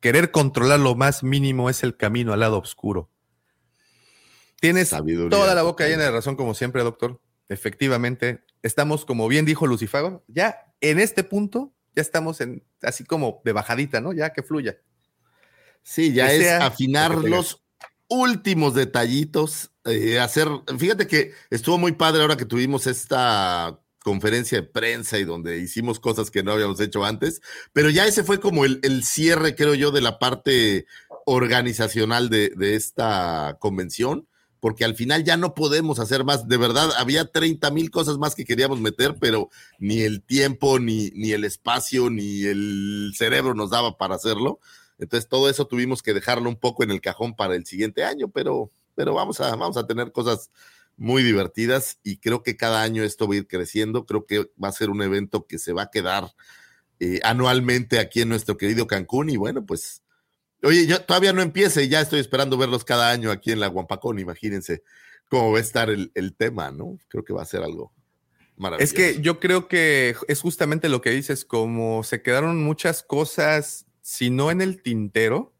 Querer 0.00 0.30
controlar 0.30 0.80
lo 0.80 0.94
más 0.94 1.22
mínimo 1.22 1.70
es 1.70 1.82
el 1.82 1.96
camino 1.96 2.32
al 2.32 2.40
lado 2.40 2.58
oscuro. 2.58 3.10
Tienes 4.60 4.90
toda 5.30 5.54
la 5.54 5.62
boca 5.62 5.86
llena 5.86 6.04
de 6.04 6.10
razón, 6.10 6.36
como 6.36 6.54
siempre, 6.54 6.82
doctor. 6.82 7.20
Efectivamente, 7.48 8.44
estamos, 8.62 9.04
como 9.04 9.28
bien 9.28 9.44
dijo 9.44 9.66
Lucifago, 9.66 10.24
ya 10.26 10.72
en 10.80 10.98
este 10.98 11.22
punto, 11.22 11.74
ya 11.94 12.00
estamos 12.00 12.40
en 12.40 12.64
así 12.80 13.04
como 13.04 13.42
de 13.44 13.52
bajadita, 13.52 14.00
¿no? 14.00 14.14
Ya 14.14 14.32
que 14.32 14.42
fluya. 14.42 14.78
Sí, 15.82 16.14
ya 16.14 16.32
es 16.32 16.50
afinar 16.62 17.14
los 17.14 17.63
últimos 18.14 18.74
detallitos, 18.74 19.70
eh, 19.84 20.18
hacer, 20.18 20.48
fíjate 20.78 21.06
que 21.06 21.32
estuvo 21.50 21.78
muy 21.78 21.92
padre 21.92 22.22
ahora 22.22 22.36
que 22.36 22.46
tuvimos 22.46 22.86
esta 22.86 23.80
conferencia 24.02 24.60
de 24.60 24.66
prensa 24.66 25.18
y 25.18 25.24
donde 25.24 25.58
hicimos 25.58 25.98
cosas 25.98 26.30
que 26.30 26.42
no 26.42 26.52
habíamos 26.52 26.78
hecho 26.80 27.04
antes, 27.04 27.40
pero 27.72 27.90
ya 27.90 28.06
ese 28.06 28.22
fue 28.22 28.38
como 28.38 28.64
el, 28.64 29.02
cierre, 29.02 29.54
creo 29.54 29.74
yo, 29.74 29.90
de 29.90 30.02
la 30.02 30.18
parte 30.18 30.86
organizacional 31.26 32.28
de, 32.28 32.50
de, 32.50 32.76
esta 32.76 33.56
convención, 33.60 34.28
porque 34.60 34.84
al 34.84 34.94
final 34.94 35.24
ya 35.24 35.36
no 35.36 35.54
podemos 35.54 35.98
hacer 35.98 36.24
más. 36.24 36.48
De 36.48 36.56
verdad, 36.56 36.90
había 36.98 37.30
30 37.30 37.70
mil 37.70 37.90
cosas 37.90 38.18
más 38.18 38.34
que 38.34 38.44
queríamos 38.44 38.80
meter, 38.80 39.16
pero 39.20 39.48
ni 39.78 40.00
el 40.00 40.22
tiempo, 40.22 40.78
ni, 40.78 41.10
ni 41.10 41.32
el 41.32 41.44
espacio, 41.44 42.10
ni 42.10 42.44
el 42.44 43.12
cerebro 43.16 43.54
nos 43.54 43.70
daba 43.70 43.96
para 43.96 44.14
hacerlo. 44.14 44.60
Entonces 44.98 45.28
todo 45.28 45.48
eso 45.48 45.66
tuvimos 45.66 46.02
que 46.02 46.14
dejarlo 46.14 46.48
un 46.48 46.56
poco 46.56 46.84
en 46.84 46.90
el 46.90 47.00
cajón 47.00 47.34
para 47.34 47.54
el 47.54 47.66
siguiente 47.66 48.04
año, 48.04 48.28
pero, 48.28 48.70
pero 48.94 49.14
vamos, 49.14 49.40
a, 49.40 49.54
vamos 49.56 49.76
a 49.76 49.86
tener 49.86 50.12
cosas 50.12 50.50
muy 50.96 51.22
divertidas 51.22 51.98
y 52.02 52.18
creo 52.18 52.42
que 52.42 52.56
cada 52.56 52.82
año 52.82 53.02
esto 53.02 53.26
va 53.26 53.34
a 53.34 53.38
ir 53.38 53.46
creciendo. 53.46 54.06
Creo 54.06 54.26
que 54.26 54.50
va 54.62 54.68
a 54.68 54.72
ser 54.72 54.90
un 54.90 55.02
evento 55.02 55.46
que 55.46 55.58
se 55.58 55.72
va 55.72 55.82
a 55.82 55.90
quedar 55.90 56.32
eh, 57.00 57.20
anualmente 57.24 57.98
aquí 57.98 58.20
en 58.20 58.28
nuestro 58.28 58.56
querido 58.56 58.86
Cancún 58.86 59.30
y 59.30 59.36
bueno, 59.36 59.66
pues, 59.66 60.02
oye, 60.62 60.86
yo 60.86 61.02
todavía 61.02 61.32
no 61.32 61.42
empiece 61.42 61.84
y 61.84 61.88
ya 61.88 62.00
estoy 62.00 62.20
esperando 62.20 62.56
verlos 62.56 62.84
cada 62.84 63.10
año 63.10 63.30
aquí 63.30 63.50
en 63.50 63.60
la 63.60 63.66
Guampacón, 63.66 64.18
imagínense 64.20 64.84
cómo 65.28 65.50
va 65.52 65.58
a 65.58 65.62
estar 65.62 65.90
el, 65.90 66.12
el 66.14 66.34
tema, 66.36 66.70
¿no? 66.70 66.98
Creo 67.08 67.24
que 67.24 67.32
va 67.32 67.42
a 67.42 67.46
ser 67.46 67.62
algo 67.62 67.92
es 68.78 68.92
que 68.92 69.20
yo 69.20 69.40
creo 69.40 69.66
que 69.66 70.14
es 70.28 70.40
justamente 70.40 70.88
lo 70.88 71.00
que 71.00 71.10
dices, 71.10 71.44
como 71.44 72.04
se 72.04 72.22
quedaron 72.22 72.62
muchas 72.62 73.02
cosas 73.02 73.86
si 74.04 74.28
no 74.28 74.50
en 74.50 74.60
el 74.60 74.82
tintero, 74.82 75.54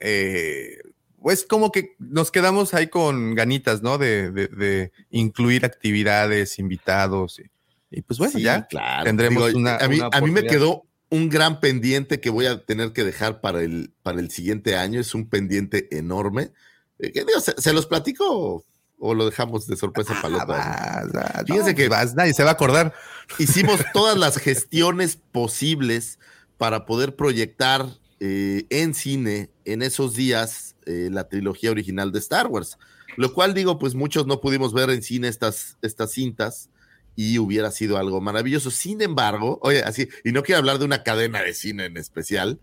eh, 0.00 0.78
pues 1.20 1.44
como 1.44 1.70
que 1.70 1.94
nos 1.98 2.30
quedamos 2.30 2.72
ahí 2.72 2.86
con 2.86 3.34
ganitas, 3.34 3.82
¿no? 3.82 3.98
De, 3.98 4.90
incluir 5.10 5.66
actividades, 5.66 6.58
invitados. 6.58 7.42
Y, 7.90 8.00
pues 8.00 8.18
bueno, 8.18 8.38
ya 8.38 8.66
tendremos 9.04 9.52
una. 9.52 9.76
A 9.76 9.88
mí, 9.88 10.30
me 10.30 10.44
quedó 10.44 10.86
un 11.10 11.28
gran 11.28 11.60
pendiente 11.60 12.18
que 12.18 12.30
voy 12.30 12.46
a 12.46 12.64
tener 12.64 12.94
que 12.94 13.04
dejar 13.04 13.42
para 13.42 13.60
el, 13.60 13.92
para 14.02 14.20
el 14.20 14.30
siguiente 14.30 14.74
año. 14.74 14.98
Es 14.98 15.14
un 15.14 15.28
pendiente 15.28 15.94
enorme. 15.96 16.50
Eh, 16.98 17.12
se, 17.58 17.72
los 17.74 17.84
platico 17.84 18.64
o 18.98 19.14
lo 19.14 19.26
dejamos 19.26 19.66
de 19.66 19.76
sorpresa 19.76 20.18
para 20.22 20.44
ah, 20.48 21.42
Fíjense 21.46 21.74
que 21.74 21.88
vas, 21.88 22.14
nadie 22.14 22.32
se 22.32 22.42
va 22.42 22.50
a 22.50 22.54
acordar. 22.54 22.94
Hicimos 23.38 23.80
todas 23.92 24.16
las 24.16 24.36
gestiones 24.38 25.16
posibles 25.16 26.18
para 26.62 26.86
poder 26.86 27.16
proyectar 27.16 27.88
eh, 28.20 28.66
en 28.70 28.94
cine 28.94 29.50
en 29.64 29.82
esos 29.82 30.14
días 30.14 30.76
eh, 30.86 31.08
la 31.10 31.28
trilogía 31.28 31.72
original 31.72 32.12
de 32.12 32.20
Star 32.20 32.46
Wars. 32.46 32.78
Lo 33.16 33.32
cual 33.34 33.52
digo, 33.52 33.80
pues 33.80 33.96
muchos 33.96 34.28
no 34.28 34.40
pudimos 34.40 34.72
ver 34.72 34.88
en 34.90 35.02
cine 35.02 35.26
estas, 35.26 35.76
estas 35.82 36.12
cintas 36.12 36.70
y 37.16 37.40
hubiera 37.40 37.72
sido 37.72 37.98
algo 37.98 38.20
maravilloso. 38.20 38.70
Sin 38.70 39.02
embargo, 39.02 39.58
oye, 39.60 39.82
así, 39.82 40.08
y 40.22 40.30
no 40.30 40.44
quiero 40.44 40.60
hablar 40.60 40.78
de 40.78 40.84
una 40.84 41.02
cadena 41.02 41.42
de 41.42 41.52
cine 41.52 41.86
en 41.86 41.96
especial, 41.96 42.60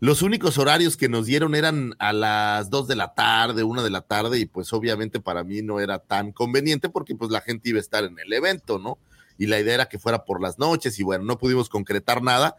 los 0.00 0.22
únicos 0.22 0.58
horarios 0.58 0.96
que 0.96 1.08
nos 1.08 1.26
dieron 1.26 1.54
eran 1.54 1.94
a 2.00 2.12
las 2.12 2.70
2 2.70 2.88
de 2.88 2.96
la 2.96 3.14
tarde, 3.14 3.62
1 3.62 3.84
de 3.84 3.90
la 3.90 4.00
tarde, 4.00 4.40
y 4.40 4.46
pues 4.46 4.72
obviamente 4.72 5.20
para 5.20 5.44
mí 5.44 5.62
no 5.62 5.78
era 5.78 6.00
tan 6.00 6.32
conveniente 6.32 6.88
porque 6.88 7.14
pues 7.14 7.30
la 7.30 7.40
gente 7.40 7.68
iba 7.68 7.78
a 7.78 7.82
estar 7.82 8.02
en 8.02 8.18
el 8.18 8.32
evento, 8.32 8.80
¿no? 8.80 8.98
Y 9.38 9.46
la 9.46 9.60
idea 9.60 9.74
era 9.74 9.88
que 9.88 10.00
fuera 10.00 10.24
por 10.24 10.42
las 10.42 10.58
noches 10.58 10.98
y 10.98 11.04
bueno, 11.04 11.22
no 11.22 11.38
pudimos 11.38 11.68
concretar 11.68 12.20
nada 12.20 12.56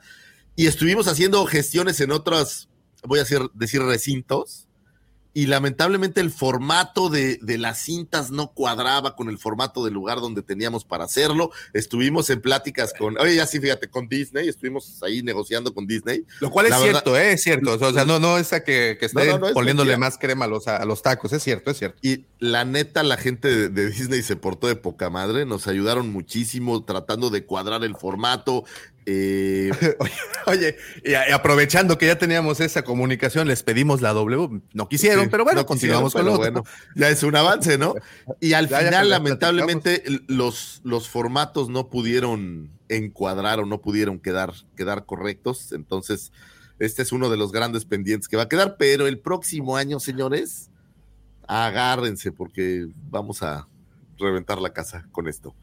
y 0.60 0.68
estuvimos 0.68 1.08
haciendo 1.08 1.46
gestiones 1.46 2.02
en 2.02 2.12
otros, 2.12 2.68
voy 3.06 3.20
a 3.20 3.24
decir, 3.24 3.50
decir 3.54 3.82
recintos, 3.82 4.68
y 5.34 5.46
lamentablemente 5.46 6.20
el 6.20 6.32
formato 6.32 7.08
de, 7.08 7.40
de, 7.42 7.58
las 7.58 7.80
cintas 7.80 8.30
no 8.30 8.52
cuadraba 8.52 9.16
con 9.16 9.30
el 9.30 9.38
formato 9.38 9.86
del 9.86 9.94
lugar 9.94 10.20
donde 10.20 10.42
teníamos 10.42 10.84
para 10.84 11.06
hacerlo. 11.06 11.52
Estuvimos 11.72 12.30
en 12.30 12.42
pláticas 12.42 12.94
con, 12.94 13.18
oye, 13.18 13.36
ya 13.36 13.46
sí, 13.46 13.62
fíjate, 13.62 13.90
con 13.90 14.10
Disney, 14.10 14.50
estuvimos 14.50 15.02
ahí 15.02 15.24
negociando 15.24 15.74
con 15.74 15.88
Disney. 15.88 16.26
Lo 16.42 16.50
cual 16.50 16.66
es 16.66 16.76
cierto, 16.76 17.16
¿eh? 17.16 17.32
es 17.32 17.44
cierto. 17.44 17.78
O 17.80 17.94
sea, 17.94 18.04
no, 18.04 18.20
no 18.20 18.38
esa 18.38 18.62
que, 18.62 18.98
que 19.00 19.06
esté 19.06 19.40
poniéndole 19.54 19.96
más 19.96 20.18
crema 20.18 20.44
a 20.44 20.48
los, 20.50 20.68
a 20.68 20.84
los 20.84 21.02
tacos, 21.02 21.32
es 21.32 21.42
cierto, 21.42 21.72
es 21.72 21.78
cierto. 21.78 22.00
Y 22.02 22.26
la 22.40 22.66
neta, 22.66 23.04
la 23.04 23.16
gente 23.16 23.70
de, 23.70 23.90
Disney 23.92 24.24
se 24.24 24.36
portó 24.36 24.68
de 24.68 24.76
poca 24.76 25.10
madre, 25.10 25.46
nos 25.46 25.68
ayudaron 25.68 26.12
muchísimo 26.12 26.84
tratando 26.84 27.30
de 27.30 27.46
cuadrar 27.46 27.86
el 27.86 27.96
formato, 27.96 28.66
eh, 29.12 29.72
oye, 30.46 30.78
y 31.04 31.16
aprovechando 31.16 31.98
que 31.98 32.06
ya 32.06 32.20
teníamos 32.20 32.60
esa 32.60 32.84
comunicación, 32.84 33.48
les 33.48 33.64
pedimos 33.64 34.02
la 34.02 34.14
W. 34.14 34.62
No 34.74 34.88
quisieron, 34.88 35.30
pero 35.32 35.44
bueno, 35.44 35.66
continuamos 35.66 36.14
con 36.14 36.26
lo 36.26 36.38
bueno. 36.38 36.64
Ya 36.96 37.10
es 37.10 37.24
un 37.24 37.36
avance, 37.36 37.80
¿no? 37.80 37.96
Y 38.40 38.54
al 38.54 38.68
final, 38.68 39.10
lamentablemente, 39.10 40.04
los, 40.28 40.82
los 40.84 41.10
formatos 41.10 41.70
no 41.70 41.90
pudieron 41.90 42.70
encuadrar 42.88 43.60
o 43.60 43.66
no 43.66 43.82
pudieron 43.82 44.20
quedar, 44.20 44.54
quedar 44.78 45.06
correctos. 45.08 45.72
Entonces, 45.72 46.32
este 46.78 47.02
es 47.02 47.12
uno 47.12 47.32
de 47.32 47.38
los 47.38 47.52
grandes 47.52 47.86
pendientes 47.86 48.28
que 48.28 48.38
va 48.38 48.44
a 48.44 48.50
quedar. 48.50 48.78
Pero 48.78 49.08
el 49.08 49.18
próximo 49.18 49.76
año, 49.76 50.00
señores, 50.00 50.70
agárrense 51.48 52.32
porque 52.32 52.88
vamos 53.10 53.42
a 53.42 53.68
reventar 54.20 54.62
la 54.62 54.72
casa 54.72 55.08
con 55.12 55.28
esto. 55.28 55.56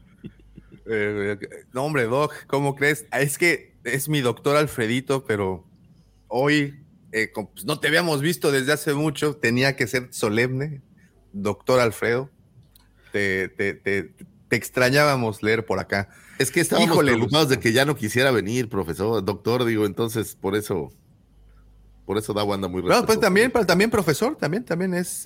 Eh, 0.89 1.37
no, 1.73 1.83
hombre, 1.83 2.05
Doc, 2.05 2.33
¿cómo 2.47 2.75
crees? 2.75 3.05
Ah, 3.11 3.21
es 3.21 3.37
que 3.37 3.75
es 3.83 4.09
mi 4.09 4.21
doctor 4.21 4.55
Alfredito, 4.55 5.25
pero 5.25 5.65
hoy 6.27 6.83
eh, 7.11 7.31
pues, 7.33 7.65
no 7.65 7.79
te 7.79 7.87
habíamos 7.87 8.21
visto 8.21 8.51
desde 8.51 8.73
hace 8.73 8.93
mucho, 8.93 9.35
tenía 9.35 9.75
que 9.75 9.87
ser 9.87 10.09
solemne. 10.11 10.81
Doctor 11.33 11.79
Alfredo, 11.79 12.29
te, 13.11 14.13
extrañábamos 14.49 15.43
leer 15.43 15.65
por 15.65 15.79
acá. 15.79 16.09
Es 16.39 16.51
que 16.51 16.61
estábamos 16.61 16.97
preocupados 16.97 17.49
de 17.49 17.59
que 17.59 17.73
ya 17.73 17.85
no 17.85 17.95
quisiera 17.95 18.31
venir, 18.31 18.69
profesor, 18.69 19.23
doctor, 19.23 19.65
digo, 19.65 19.85
entonces 19.85 20.35
por 20.35 20.55
eso, 20.55 20.91
por 22.05 22.17
eso 22.17 22.33
da 22.33 22.43
Wanda 22.43 22.67
muy 22.67 22.81
No, 22.81 23.05
pues 23.05 23.19
también, 23.19 23.51
también 23.51 23.89
profesor, 23.89 24.35
también, 24.35 24.63
también 24.63 24.93
es, 24.93 25.23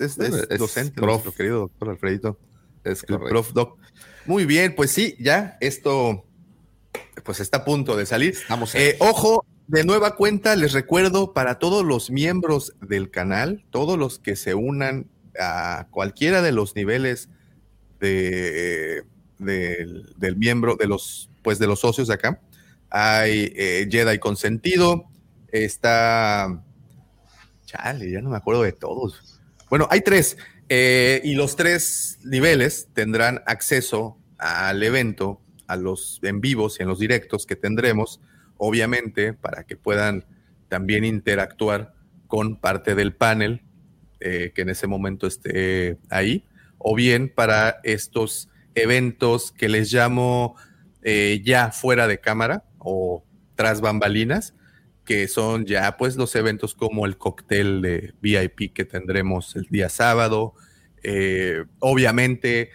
docente, 0.58 1.00
nuestro 1.00 1.32
querido 1.32 1.60
doctor 1.60 1.90
Alfredito. 1.90 2.38
Es 2.84 3.04
el 3.08 3.18
prof 3.18 3.52
doc. 3.52 3.78
Muy 4.26 4.46
bien, 4.46 4.74
pues 4.74 4.90
sí, 4.90 5.16
ya 5.18 5.56
esto 5.60 6.24
pues 7.24 7.40
está 7.40 7.58
a 7.58 7.64
punto 7.64 7.96
de 7.96 8.06
salir. 8.06 8.36
Eh, 8.74 8.96
ojo, 9.00 9.44
de 9.66 9.84
nueva 9.84 10.16
cuenta, 10.16 10.56
les 10.56 10.72
recuerdo 10.72 11.32
para 11.32 11.58
todos 11.58 11.84
los 11.84 12.10
miembros 12.10 12.74
del 12.80 13.10
canal, 13.10 13.64
todos 13.70 13.98
los 13.98 14.18
que 14.18 14.36
se 14.36 14.54
unan 14.54 15.10
a 15.38 15.86
cualquiera 15.90 16.42
de 16.42 16.52
los 16.52 16.76
niveles 16.76 17.28
de, 18.00 19.04
del 19.38 20.36
miembro, 20.36 20.76
de 20.76 20.86
los, 20.86 21.30
pues 21.42 21.58
de 21.58 21.66
los 21.66 21.80
socios 21.80 22.08
de 22.08 22.14
acá, 22.14 22.40
hay 22.90 23.52
eh, 23.56 23.88
Jedi 23.90 24.18
Consentido, 24.18 25.04
está... 25.48 26.62
Chale, 27.64 28.10
ya 28.10 28.20
no 28.20 28.30
me 28.30 28.36
acuerdo 28.36 28.62
de 28.62 28.72
todos. 28.72 29.40
Bueno, 29.70 29.88
hay 29.90 30.02
tres. 30.02 30.36
Eh, 30.74 31.20
y 31.22 31.34
los 31.34 31.54
tres 31.54 32.18
niveles 32.24 32.88
tendrán 32.94 33.42
acceso 33.44 34.16
al 34.38 34.82
evento, 34.82 35.42
a 35.66 35.76
los 35.76 36.18
en 36.22 36.40
vivos 36.40 36.78
y 36.78 36.82
en 36.82 36.88
los 36.88 36.98
directos 36.98 37.44
que 37.44 37.56
tendremos, 37.56 38.22
obviamente, 38.56 39.34
para 39.34 39.64
que 39.64 39.76
puedan 39.76 40.24
también 40.68 41.04
interactuar 41.04 41.92
con 42.26 42.56
parte 42.56 42.94
del 42.94 43.14
panel 43.14 43.60
eh, 44.20 44.52
que 44.54 44.62
en 44.62 44.70
ese 44.70 44.86
momento 44.86 45.26
esté 45.26 45.98
ahí, 46.08 46.46
o 46.78 46.94
bien 46.94 47.28
para 47.28 47.80
estos 47.82 48.48
eventos 48.74 49.52
que 49.52 49.68
les 49.68 49.92
llamo 49.92 50.56
eh, 51.02 51.42
ya 51.44 51.70
fuera 51.70 52.06
de 52.06 52.18
cámara 52.18 52.64
o 52.78 53.26
tras 53.56 53.82
bambalinas, 53.82 54.54
que 55.04 55.28
son 55.28 55.66
ya 55.66 55.96
pues 55.96 56.16
los 56.16 56.34
eventos 56.36 56.74
como 56.74 57.06
el 57.06 57.16
cóctel 57.16 57.82
de 57.82 58.14
VIP 58.20 58.72
que 58.72 58.84
tendremos 58.84 59.56
el 59.56 59.66
día 59.68 59.88
sábado, 59.88 60.54
eh, 61.02 61.64
obviamente 61.80 62.70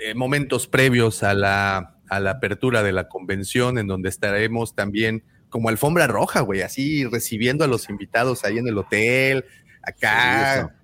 eh, 0.00 0.14
momentos 0.14 0.68
previos 0.68 1.22
a 1.22 1.34
la, 1.34 1.96
a 2.08 2.20
la 2.20 2.32
apertura 2.32 2.82
de 2.82 2.92
la 2.92 3.08
convención 3.08 3.78
en 3.78 3.86
donde 3.86 4.08
estaremos 4.08 4.74
también 4.74 5.24
como 5.48 5.68
alfombra 5.68 6.06
roja, 6.06 6.40
güey, 6.40 6.62
así 6.62 7.04
recibiendo 7.04 7.64
a 7.64 7.68
los 7.68 7.88
invitados 7.88 8.44
ahí 8.44 8.58
en 8.58 8.68
el 8.68 8.78
hotel, 8.78 9.44
acá. 9.82 10.76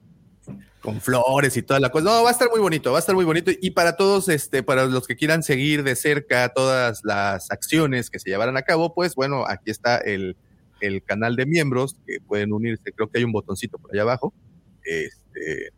con 0.81 1.01
flores 1.01 1.57
y 1.57 1.63
toda 1.63 1.79
la 1.79 1.91
cosa. 1.91 2.05
No, 2.05 2.25
va 2.25 2.31
a 2.31 2.33
estar 2.33 2.49
muy 2.51 2.59
bonito, 2.59 2.91
va 2.91 2.99
a 2.99 3.01
estar 3.01 3.15
muy 3.15 3.25
bonito. 3.25 3.53
Y 3.61 3.71
para 3.71 3.97
todos, 3.97 4.29
este, 4.29 4.65
para 4.65 4.87
los 4.87 5.07
que 5.07 5.15
quieran 5.15 5.45
seguir 5.45 5.85
de 5.85 5.95
cerca 5.95 6.49
todas 6.49 7.03
las 7.05 7.53
acciones 7.53 8.11
que 8.11 8.19
se 8.19 8.31
llevarán 8.31 8.57
a 8.57 8.63
cabo, 8.63 8.93
pues 8.93 9.15
bueno, 9.15 9.45
aquí 9.47 9.71
está 9.71 9.99
el, 9.99 10.37
el 10.83 11.03
canal 11.03 11.37
de 11.37 11.47
miembros 11.47 11.97
que 12.07 12.21
pueden 12.21 12.53
unirse. 12.53 12.93
Creo 12.93 13.09
que 13.09 13.19
hay 13.19 13.25
un 13.25 13.33
botoncito 13.33 13.79
por 13.79 13.93
allá 13.93 14.03
abajo. 14.03 14.35
Este, 14.85 15.73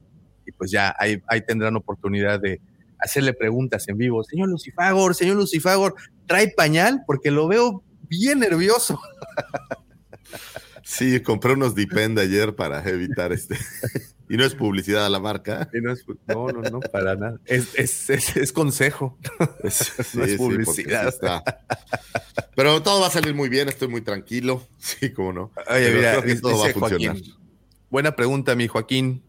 y 0.46 0.52
pues 0.52 0.70
ya 0.70 0.94
ahí, 0.98 1.22
ahí 1.28 1.42
tendrán 1.42 1.76
oportunidad 1.76 2.40
de 2.40 2.60
hacerle 2.98 3.32
preguntas 3.34 3.86
en 3.88 3.98
vivo. 3.98 4.24
Señor 4.24 4.48
Lucifagor, 4.48 5.14
señor 5.14 5.36
Lucifagor, 5.36 5.94
¿trae 6.26 6.48
pañal? 6.48 7.02
Porque 7.06 7.30
lo 7.30 7.48
veo 7.48 7.82
bien 8.08 8.40
nervioso. 8.40 9.00
Sí, 10.84 11.20
compré 11.20 11.54
unos 11.54 11.74
Depend 11.74 12.18
ayer 12.18 12.54
para 12.54 12.86
evitar 12.88 13.32
este. 13.32 13.56
Y 14.26 14.38
no 14.38 14.44
es 14.44 14.54
publicidad 14.54 15.04
a 15.04 15.10
la 15.10 15.20
marca. 15.20 15.70
no, 16.26 16.50
no, 16.50 16.62
no, 16.62 16.80
para 16.80 17.14
nada. 17.14 17.38
Es, 17.44 17.74
es, 17.74 18.08
es, 18.36 18.52
consejo. 18.52 19.18
no 20.14 20.24
es 20.24 20.36
publicidad. 20.36 21.14
Pero 22.56 22.82
todo 22.82 23.02
va 23.02 23.08
a 23.08 23.10
salir 23.10 23.34
muy 23.34 23.50
bien, 23.50 23.68
estoy 23.68 23.88
muy 23.88 24.00
tranquilo. 24.00 24.66
Sí, 24.78 25.12
cómo 25.12 25.34
no. 25.34 25.52
Oye, 25.70 25.90
mira, 25.90 26.22
todo 26.40 26.58
va 26.58 26.68
a 26.68 26.72
funcionar. 26.72 27.16
buena 27.90 28.16
pregunta, 28.16 28.54
mi 28.54 28.66
Joaquín. 28.66 29.22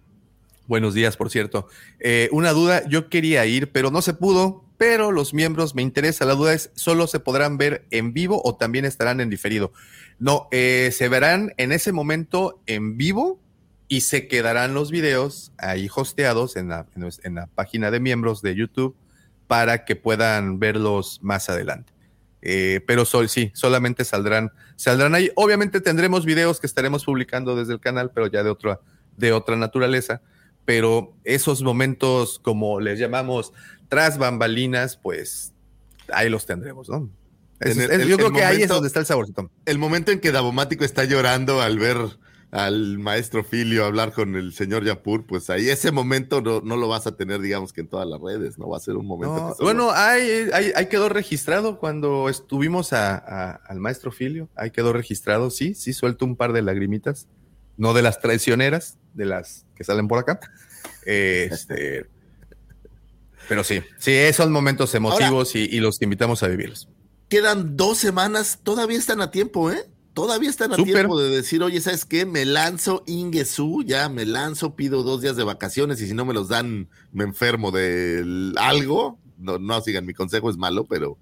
Buenos 0.66 0.94
días, 0.94 1.18
por 1.18 1.30
cierto. 1.30 1.68
Eh, 2.00 2.30
una 2.32 2.52
duda, 2.52 2.88
yo 2.88 3.10
quería 3.10 3.46
ir, 3.46 3.74
pero 3.74 3.92
no 3.92 4.02
se 4.02 4.14
pudo. 4.14 4.64
Pero 4.78 5.12
los 5.12 5.34
miembros 5.34 5.76
me 5.76 5.82
interesa. 5.82 6.26
La 6.26 6.36
duda 6.36 6.54
es, 6.54 6.72
¿solo 6.74 7.08
se 7.08 7.20
podrán 7.20 7.58
ver 7.58 7.86
en 7.92 8.14
vivo 8.14 8.42
o 8.44 8.56
también 8.56 8.86
estarán 8.86 9.22
en 9.22 9.30
diferido? 9.30 9.72
No, 10.20 10.48
eh, 10.52 10.92
se 10.94 11.10
verán 11.10 11.54
en 11.58 11.72
ese 11.72 11.92
momento 11.92 12.62
en 12.66 12.98
vivo 12.98 13.40
y 13.88 14.02
se 14.02 14.28
quedarán 14.28 14.74
los 14.74 14.92
videos 14.92 15.52
ahí 15.58 15.88
hosteados 15.94 16.56
en 16.56 16.70
la, 16.70 16.88
en 17.24 17.36
la 17.36 17.48
página 17.48 17.92
de 17.92 18.00
miembros 18.00 18.42
de 18.42 18.56
YouTube 18.56 18.96
para 19.48 19.86
que 19.86 19.96
puedan 19.96 20.60
verlos 20.60 21.20
más 21.22 21.50
adelante. 21.50 21.94
Eh, 22.48 22.82
pero 22.86 23.06
sol, 23.06 23.28
sí, 23.28 23.52
solamente 23.56 24.06
saldrán, 24.06 24.52
saldrán 24.76 25.16
ahí. 25.16 25.32
Obviamente 25.36 25.82
tendremos 25.82 26.26
videos 26.26 26.60
que 26.60 26.68
estaremos 26.68 27.04
publicando 27.04 27.56
desde 27.56 27.74
el 27.74 27.80
canal, 27.80 28.12
pero 28.14 28.28
ya 28.28 28.44
de 28.44 28.52
otra, 28.52 28.80
de 29.18 29.34
otra 29.34 29.56
naturaleza. 29.56 30.22
Pero 30.64 31.16
esos 31.24 31.62
momentos, 31.64 32.40
como 32.40 32.80
les 32.80 33.00
llamamos, 33.00 33.52
tras 33.90 34.18
bambalinas, 34.18 34.98
pues 34.98 35.54
ahí 36.14 36.30
los 36.30 36.46
tendremos, 36.46 36.88
¿no? 36.88 37.10
Yo 37.60 38.18
creo 38.18 38.32
que 38.32 38.44
ahí 38.44 38.64
es 38.64 38.70
donde 38.70 38.88
está 38.88 39.00
el 39.00 39.06
saborcito. 39.06 39.50
El 39.66 39.78
momento 39.78 40.12
en 40.12 40.20
que 40.20 40.32
Davomático 40.32 40.84
está 40.84 41.06
llorando 41.06 41.62
al 41.62 41.80
ver 41.80 41.98
al 42.56 43.00
maestro 43.00 43.44
Filio 43.44 43.84
hablar 43.84 44.14
con 44.14 44.36
el 44.36 44.54
señor 44.54 44.86
Yapur, 44.86 45.26
pues 45.26 45.50
ahí 45.50 45.68
ese 45.68 45.92
momento 45.92 46.42
no, 46.42 46.62
no, 46.62 46.78
lo 46.78 46.88
vas 46.88 47.06
a 47.06 47.18
tener, 47.18 47.42
digamos 47.42 47.74
que 47.74 47.82
en 47.82 47.88
todas 47.88 48.08
las 48.08 48.22
redes, 48.22 48.58
¿no? 48.58 48.70
Va 48.70 48.78
a 48.78 48.80
ser 48.80 48.96
un 48.96 49.06
momento. 49.06 49.58
bueno, 49.60 49.92
ahí, 49.92 50.50
ahí, 50.54 50.86
quedó 50.88 51.10
registrado 51.10 51.80
cuando 51.80 52.30
estuvimos 52.30 52.94
al 52.94 53.80
maestro 53.80 54.12
Filio, 54.14 54.48
ahí 54.56 54.72
quedó 54.72 54.94
registrado, 54.94 55.50
sí, 55.50 55.74
sí, 55.74 55.92
suelto 55.92 56.24
un 56.24 56.38
par 56.38 56.54
de 56.54 56.62
lagrimitas, 56.62 57.28
no 57.76 57.94
de 57.94 58.04
las 58.04 58.22
traicioneras, 58.22 59.00
de 59.14 59.26
las 59.26 59.66
que 59.76 59.84
salen 59.84 60.08
por 60.08 60.20
acá. 60.20 60.40
Este, 61.08 62.08
pero 63.48 63.64
sí, 63.64 63.84
sí, 64.00 64.12
esos 64.12 64.50
momentos 64.50 64.96
emotivos 64.96 65.56
y, 65.56 65.60
y 65.60 65.80
los 65.80 66.02
invitamos 66.02 66.42
a 66.42 66.48
vivirlos. 66.48 66.90
Quedan 67.30 67.76
dos 67.76 67.98
semanas, 67.98 68.60
todavía 68.64 68.98
están 68.98 69.22
a 69.22 69.32
tiempo, 69.32 69.72
¿eh? 69.72 69.90
Todavía 70.14 70.50
están 70.50 70.72
a 70.72 70.78
tiempo 70.78 71.20
de 71.20 71.30
decir, 71.30 71.62
oye, 71.62 71.82
¿sabes 71.82 72.06
qué? 72.06 72.26
Me 72.26 72.46
lanzo 72.46 73.04
Ingesu, 73.06 73.84
ya 73.84 74.08
me 74.08 74.26
lanzo, 74.26 74.76
pido 74.76 75.04
dos 75.04 75.22
días 75.22 75.36
de 75.36 75.44
vacaciones 75.44 76.00
y 76.00 76.08
si 76.08 76.14
no 76.14 76.24
me 76.24 76.34
los 76.34 76.48
dan, 76.48 76.88
me 77.12 77.26
enfermo 77.26 77.72
de 77.72 78.54
algo. 78.56 79.20
No, 79.38 79.60
no 79.60 79.82
sigan 79.82 80.06
mi 80.06 80.14
consejo, 80.14 80.50
es 80.50 80.56
malo, 80.56 80.86
pero, 80.86 81.18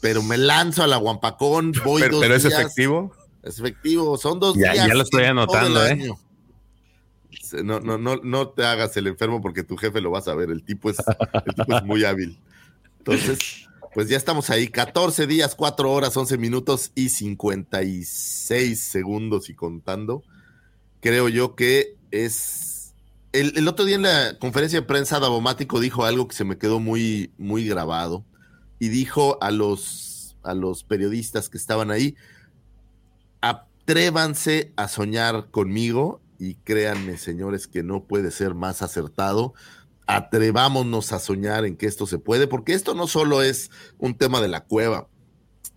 pero 0.00 0.22
me 0.22 0.38
lanzo 0.38 0.84
a 0.84 0.86
la 0.86 0.96
Guampacón, 0.98 1.72
voy 1.84 2.02
pero, 2.02 2.16
dos 2.16 2.22
pero 2.22 2.36
es 2.36 2.44
efectivo. 2.44 3.12
Es 3.42 3.58
efectivo, 3.58 4.16
son 4.16 4.38
dos 4.38 4.54
días. 4.54 4.76
Ya 4.76 4.94
lo 4.94 5.02
estoy 5.02 5.24
anotando, 5.24 5.84
¿eh? 5.86 6.10
No, 7.64 7.80
no, 7.80 7.98
no, 7.98 8.20
no 8.22 8.48
te 8.50 8.64
hagas 8.64 8.96
el 8.96 9.08
enfermo 9.08 9.40
porque 9.40 9.64
tu 9.64 9.76
jefe 9.76 10.00
lo 10.00 10.12
vas 10.12 10.28
a 10.28 10.34
ver. 10.36 10.50
El 10.50 10.62
tipo 10.62 10.90
es, 10.90 10.98
el 11.46 11.54
tipo 11.54 11.76
es 11.76 11.82
muy 11.82 12.04
hábil. 12.04 12.38
Entonces, 12.98 13.66
pues 13.92 14.08
ya 14.08 14.16
estamos 14.16 14.50
ahí, 14.50 14.68
14 14.68 15.26
días, 15.26 15.54
4 15.54 15.90
horas, 15.90 16.16
11 16.16 16.38
minutos 16.38 16.92
y 16.94 17.08
56 17.08 18.80
segundos 18.80 19.50
y 19.50 19.54
contando. 19.54 20.22
Creo 21.00 21.28
yo 21.28 21.56
que 21.56 21.96
es... 22.10 22.94
El, 23.32 23.66
otro 23.68 23.84
día 23.84 23.96
en 23.96 24.02
la 24.02 24.38
conferencia 24.38 24.80
de 24.80 24.86
prensa, 24.86 25.20
Davomático 25.20 25.80
dijo 25.80 26.04
algo 26.04 26.26
que 26.28 26.34
se 26.36 26.44
me 26.44 26.58
quedó 26.58 26.80
muy, 26.80 27.32
muy 27.38 27.66
grabado 27.66 28.24
y 28.80 28.88
dijo 28.88 29.38
a 29.40 29.50
los, 29.50 30.36
a 30.42 30.54
los 30.54 30.82
periodistas 30.82 31.48
que 31.48 31.56
estaban 31.56 31.90
ahí, 31.90 32.16
atrévanse 33.40 34.72
a 34.76 34.88
soñar 34.88 35.50
conmigo 35.50 36.20
y 36.40 36.54
créanme, 36.56 37.18
señores, 37.18 37.68
que 37.68 37.82
no 37.82 38.04
puede 38.04 38.30
ser 38.30 38.54
más 38.54 38.82
acertado 38.82 39.54
atrevámonos 40.16 41.12
a 41.12 41.20
soñar 41.20 41.64
en 41.64 41.76
que 41.76 41.86
esto 41.86 42.06
se 42.06 42.18
puede, 42.18 42.48
porque 42.48 42.72
esto 42.72 42.94
no 42.94 43.06
solo 43.06 43.42
es 43.42 43.70
un 43.98 44.16
tema 44.16 44.40
de 44.40 44.48
la 44.48 44.64
cueva, 44.64 45.08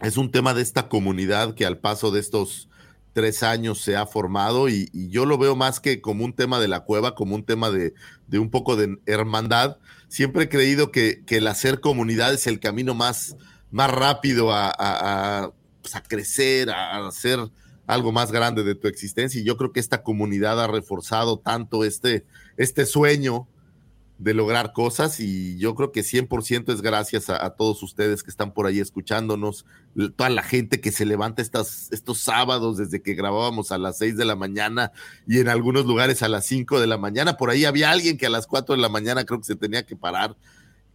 es 0.02 0.18
un 0.18 0.32
tema 0.32 0.54
de 0.54 0.64
esta 0.64 0.90
comunidad 0.90 1.54
que 1.54 1.66
al 1.66 1.78
paso 1.78 2.12
de 2.12 2.20
estos 2.20 2.68
tres 3.14 3.44
años 3.44 3.80
se 3.80 3.96
ha 3.96 4.08
formado 4.08 4.70
y, 4.70 4.90
yo 5.10 5.28
lo 5.28 5.38
veo 5.38 5.56
más 5.56 5.80
que 5.80 6.02
como 6.02 6.26
un 6.26 6.34
tema 6.34 6.60
de 6.60 6.68
la 6.68 6.80
cueva, 6.80 7.14
como 7.14 7.36
un 7.36 7.46
tema 7.46 7.70
de, 7.70 7.94
un 8.32 8.50
poco 8.50 8.76
de 8.76 8.98
hermandad. 9.06 9.78
Siempre 10.08 10.46
he 10.46 10.50
creído 10.50 10.92
que, 10.92 11.24
el 11.28 11.48
hacer 11.48 11.80
comunidad 11.80 12.34
es 12.34 12.48
el 12.48 12.60
camino 12.60 12.96
más, 12.96 13.36
más 13.70 13.92
rápido 13.92 14.50
a, 14.52 15.54
pues, 15.82 15.96
a 15.96 16.02
crecer, 16.02 16.72
a 16.72 17.08
hacer 17.08 17.40
algo 17.86 18.12
más 18.12 18.32
grande 18.32 18.64
de 18.64 18.74
tu 18.74 18.88
existencia 18.88 19.40
y 19.40 19.44
yo 19.44 19.58
creo 19.58 19.74
que 19.74 19.80
esta 19.80 20.02
comunidad 20.02 20.60
ha 20.60 20.68
reforzado 20.68 21.38
tanto 21.38 21.84
este, 21.84 22.26
este 22.58 22.86
sueño 22.86 23.48
de 24.20 24.34
lograr 24.34 24.74
cosas 24.74 25.20
y 25.20 25.58
yo 25.58 25.76
creo 25.76 25.92
que 25.92 26.02
100% 26.02 26.72
es 26.72 26.82
gracias 26.82 27.30
a, 27.30 27.50
todos 27.52 27.82
ustedes 27.84 28.24
que 28.24 28.30
están 28.30 28.54
por 28.54 28.68
ahí 28.68 28.80
escuchándonos, 28.80 29.66
toda 30.16 30.30
la 30.30 30.44
gente 30.44 30.80
que 30.80 30.92
se 30.92 31.06
levanta 31.06 31.42
estas, 31.42 31.92
estos 31.92 32.20
sábados 32.20 32.78
desde 32.78 33.02
que 33.02 33.16
grabábamos 33.16 33.72
a 33.72 33.78
las 33.78 33.98
6 33.98 34.16
de 34.16 34.26
la 34.26 34.36
mañana 34.36 34.92
y 35.28 35.40
en 35.40 35.50
algunos 35.50 35.86
lugares 35.86 36.22
a 36.22 36.30
las 36.30 36.46
5 36.46 36.80
de 36.80 36.88
la 36.88 36.98
mañana. 36.98 37.38
Por 37.38 37.50
ahí 37.50 37.66
había 37.66 37.92
alguien 37.92 38.18
que 38.18 38.28
a 38.28 38.30
las 38.30 38.48
4 38.48 38.76
de 38.76 38.82
la 38.82 38.90
mañana 38.90 39.26
creo 39.26 39.40
que 39.40 39.46
se 39.46 39.56
tenía 39.56 39.86
que 39.86 39.96
parar. 39.96 40.38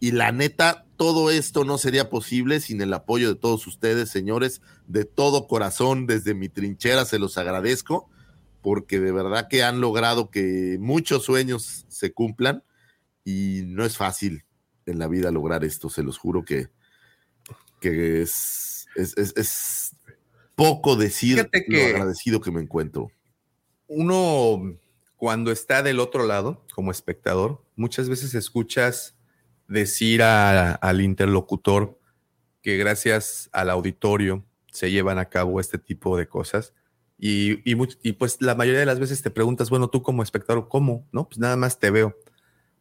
Y 0.00 0.12
la 0.12 0.30
neta, 0.30 0.86
todo 0.96 1.30
esto 1.30 1.64
no 1.64 1.76
sería 1.76 2.08
posible 2.08 2.60
sin 2.60 2.80
el 2.80 2.94
apoyo 2.94 3.28
de 3.28 3.34
todos 3.34 3.66
ustedes, 3.66 4.10
señores, 4.10 4.62
de 4.86 5.04
todo 5.04 5.48
corazón, 5.48 6.06
desde 6.06 6.34
mi 6.34 6.48
trinchera 6.48 7.04
se 7.04 7.18
los 7.18 7.36
agradezco, 7.36 8.08
porque 8.62 9.00
de 9.00 9.10
verdad 9.10 9.48
que 9.48 9.64
han 9.64 9.80
logrado 9.80 10.30
que 10.30 10.78
muchos 10.80 11.24
sueños 11.24 11.84
se 11.88 12.12
cumplan 12.12 12.62
y 13.28 13.62
no 13.66 13.84
es 13.84 13.98
fácil 13.98 14.44
en 14.86 14.98
la 14.98 15.06
vida 15.06 15.30
lograr 15.30 15.62
esto, 15.62 15.90
se 15.90 16.02
los 16.02 16.16
juro 16.16 16.46
que, 16.46 16.68
que 17.78 18.22
es, 18.22 18.86
es, 18.96 19.94
poco 20.54 20.96
decir 20.96 21.46
lo 21.68 21.84
agradecido 21.84 22.40
que 22.40 22.50
me 22.50 22.62
encuentro. 22.62 23.12
Uno, 23.86 24.78
cuando 25.16 25.52
está 25.52 25.82
del 25.82 26.00
otro 26.00 26.26
lado, 26.26 26.64
como 26.74 26.90
espectador, 26.90 27.62
muchas 27.76 28.08
veces 28.08 28.34
escuchas 28.34 29.14
decir 29.68 30.22
al 30.22 31.00
interlocutor 31.02 32.00
que 32.62 32.78
gracias 32.78 33.50
al 33.52 33.68
auditorio 33.68 34.42
se 34.72 34.90
llevan 34.90 35.18
a 35.18 35.28
cabo 35.28 35.60
este 35.60 35.76
tipo 35.76 36.16
de 36.16 36.26
cosas. 36.26 36.72
Y, 37.18 37.60
y, 37.70 37.76
y, 38.02 38.12
pues 38.12 38.40
la 38.40 38.54
mayoría 38.54 38.80
de 38.80 38.86
las 38.86 39.00
veces 39.00 39.20
te 39.20 39.30
preguntas, 39.30 39.68
bueno, 39.68 39.90
tú 39.90 40.02
como 40.02 40.22
espectador, 40.22 40.68
¿cómo? 40.68 41.06
No, 41.12 41.28
pues 41.28 41.38
nada 41.38 41.56
más 41.56 41.78
te 41.78 41.90
veo. 41.90 42.16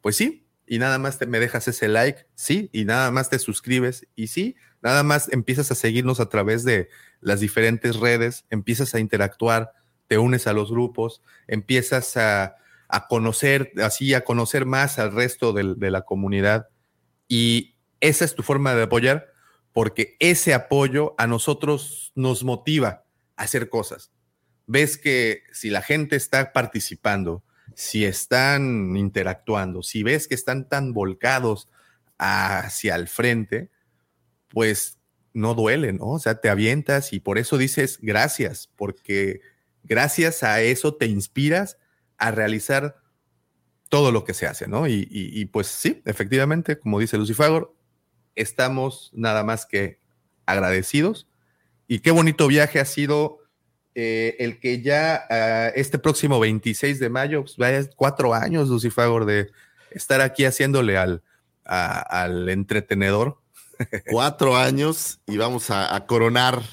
Pues 0.07 0.15
sí, 0.15 0.47
y 0.65 0.79
nada 0.79 0.99
más 0.99 1.19
te, 1.19 1.25
me 1.25 1.37
dejas 1.37 1.67
ese 1.67 1.89
like, 1.89 2.27
sí, 2.33 2.69
y 2.71 2.85
nada 2.85 3.11
más 3.11 3.29
te 3.29 3.39
suscribes, 3.39 4.07
y 4.15 4.27
sí, 4.27 4.55
nada 4.81 5.03
más 5.03 5.27
empiezas 5.33 5.69
a 5.69 5.75
seguirnos 5.75 6.21
a 6.21 6.29
través 6.29 6.63
de 6.63 6.87
las 7.19 7.41
diferentes 7.41 7.97
redes, 7.97 8.45
empiezas 8.49 8.95
a 8.95 9.01
interactuar, 9.01 9.73
te 10.07 10.17
unes 10.17 10.47
a 10.47 10.53
los 10.53 10.71
grupos, 10.71 11.21
empiezas 11.45 12.15
a, 12.15 12.55
conocer, 13.09 13.73
así, 13.83 14.13
a 14.13 14.23
conocer 14.23 14.65
más 14.65 14.97
al 14.97 15.11
resto 15.11 15.51
de 15.51 15.91
la 15.91 16.03
comunidad. 16.03 16.69
Y 17.27 17.75
esa 17.99 18.23
es 18.23 18.33
tu 18.33 18.43
forma 18.43 18.75
de 18.75 18.83
apoyar, 18.83 19.33
porque 19.73 20.15
ese 20.21 20.53
apoyo 20.53 21.15
a 21.17 21.27
nosotros 21.27 22.13
nos 22.15 22.45
motiva 22.45 23.03
a 23.35 23.43
hacer 23.43 23.67
cosas. 23.67 24.13
Ves 24.67 24.97
que 24.97 25.43
si 25.51 25.69
la 25.69 25.81
gente 25.81 26.15
está 26.15 26.53
participando, 26.53 27.43
si 27.75 28.05
están 28.05 28.95
interactuando, 28.97 29.83
si 29.83 30.03
ves 30.03 30.27
que 30.27 30.35
están 30.35 30.67
tan 30.67 30.93
volcados 30.93 31.69
hacia 32.17 32.95
el 32.95 33.07
frente, 33.07 33.69
pues 34.49 34.99
no 35.33 35.53
duele, 35.53 35.93
¿no? 35.93 36.05
O 36.05 36.19
sea, 36.19 36.41
te 36.41 36.49
avientas 36.49 37.13
y 37.13 37.19
por 37.19 37.37
eso 37.37 37.57
dices 37.57 37.99
gracias, 38.01 38.69
porque 38.75 39.41
gracias 39.83 40.43
a 40.43 40.61
eso 40.61 40.95
te 40.95 41.05
inspiras 41.05 41.77
a 42.17 42.31
realizar 42.31 42.97
todo 43.89 44.11
lo 44.11 44.23
que 44.23 44.33
se 44.33 44.47
hace, 44.47 44.67
¿no? 44.67 44.87
Y, 44.87 45.45
pues 45.53 45.67
sí, 45.67 46.01
efectivamente, 46.05 46.77
como 46.79 46.99
dice 46.99 47.17
Lucifagor, 47.17 47.73
estamos 48.35 49.11
nada 49.13 49.43
más 49.43 49.65
que 49.65 49.99
agradecidos. 50.45 51.27
Y 51.87 51.99
qué 51.99 52.11
bonito 52.11 52.47
viaje 52.47 52.79
ha 52.79 52.85
sido 52.85 53.39
eh, 53.99 54.35
el 54.37 54.59
que 54.59 54.83
ya 54.83 55.25
ah, 55.27 55.69
este 55.69 55.97
próximo 55.97 56.39
26 56.39 56.99
de 56.99 57.09
mayo, 57.09 57.41
pues 57.41 57.57
vaya 57.57 57.89
cuatro 57.95 58.35
años, 58.35 58.69
Lucifagor, 58.69 59.25
de 59.25 59.49
estar 59.89 60.21
aquí 60.21 60.45
haciéndole 60.45 60.97
al, 60.97 61.23
al 61.65 62.47
entretenedor. 62.49 63.39
Cuatro 64.11 64.55
años 64.55 65.19
y 65.27 65.37
vamos 65.37 65.69
a, 65.69 66.05
coronar 66.07 66.63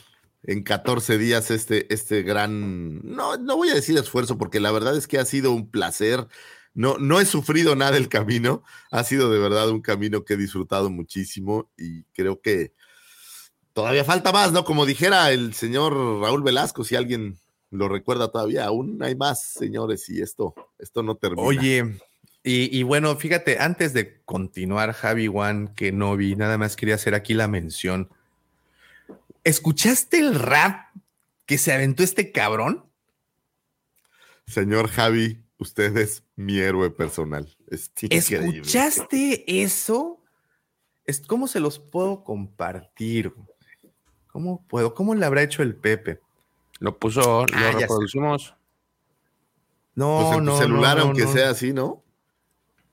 en 0.43 0.63
14 0.63 1.19
días 1.19 1.51
este, 1.51 1.93
este 1.93 2.23
gran, 2.23 3.01
no, 3.03 3.37
no 3.37 3.57
voy 3.57 3.69
a 3.69 3.75
decir 3.75 3.99
esfuerzo, 3.99 4.39
porque 4.39 4.59
la 4.59 4.73
verdad 4.73 4.97
es 4.97 5.07
que 5.07 5.19
ha 5.19 5.27
sido 5.27 5.53
un 5.53 5.71
placer 5.71 6.27
no, 6.75 6.99
no 6.99 7.21
he 7.21 7.27
sufrido 7.27 7.77
nada 7.77 7.97
el 7.97 8.09
camino, 8.09 8.65
ha 8.91 9.05
sido 9.05 9.31
de 9.31 9.39
verdad 9.39 9.71
un 9.71 9.81
camino 9.81 10.25
que 10.25 10.35
he 10.35 10.37
disfrutado 10.37 10.91
muchísimo 10.91 11.71
y 11.77 12.03
creo 12.15 12.41
que 12.41 12.73
todavía 13.75 14.05
falta 14.05 14.33
más, 14.33 14.53
¿no? 14.53 14.65
Como 14.65 14.87
dijera 14.87 15.31
el 15.31 15.53
señor 15.53 15.93
Raúl 16.23 16.43
Velasco, 16.43 16.83
si 16.83 16.97
alguien 16.97 17.39
lo 17.71 17.89
recuerda 17.89 18.31
todavía, 18.31 18.65
aún 18.65 19.03
hay 19.03 19.15
más, 19.15 19.43
señores, 19.43 20.09
y 20.09 20.23
esto, 20.23 20.55
esto 20.79 21.03
no 21.03 21.17
termina. 21.17 21.43
Oye, 21.43 21.99
y, 22.43 22.79
y, 22.79 22.83
bueno, 22.83 23.15
fíjate, 23.17 23.59
antes 23.59 23.93
de 23.93 24.23
continuar, 24.25 24.93
Javi 24.93 25.27
Juan, 25.27 25.75
que 25.75 25.93
no 25.93 26.17
vi, 26.17 26.37
nada 26.37 26.57
más 26.57 26.77
quería 26.77 26.95
hacer 26.95 27.15
aquí 27.15 27.35
la 27.35 27.49
mención. 27.49 28.09
¿Escuchaste 29.43 30.19
el 30.19 30.35
rap 30.35 30.95
que 31.45 31.59
se 31.59 31.73
aventó 31.73 32.03
este 32.03 32.33
cabrón? 32.33 32.87
Señor 34.47 34.89
Javi, 34.89 35.45
Usted 35.59 35.97
es 35.97 36.23
mi 36.37 36.59
héroe 36.59 36.91
personal. 36.91 37.57
¿Escuchaste 37.71 39.63
eso? 39.63 40.21
¿Cómo 41.27 41.47
se 41.47 41.61
los 41.61 41.79
puedo 41.79 42.25
compartir? 42.25 43.33
¿Cómo 44.35 44.65
puedo? 44.67 44.95
¿Cómo 44.95 45.15
le 45.15 45.25
habrá 45.25 45.45
hecho 45.45 45.63
el 45.63 45.77
Pepe? 45.77 46.21
Lo 46.81 46.99
puso, 46.99 47.47
lo 47.47 47.57
ah, 47.57 47.71
reproducimos. 47.71 48.57
No, 49.95 50.23
pues 50.27 50.39
en 50.39 50.45
no. 50.45 50.59
celular, 50.59 50.99
aunque 50.99 51.25
sea 51.29 51.51
así, 51.51 51.73
¿no? 51.73 52.03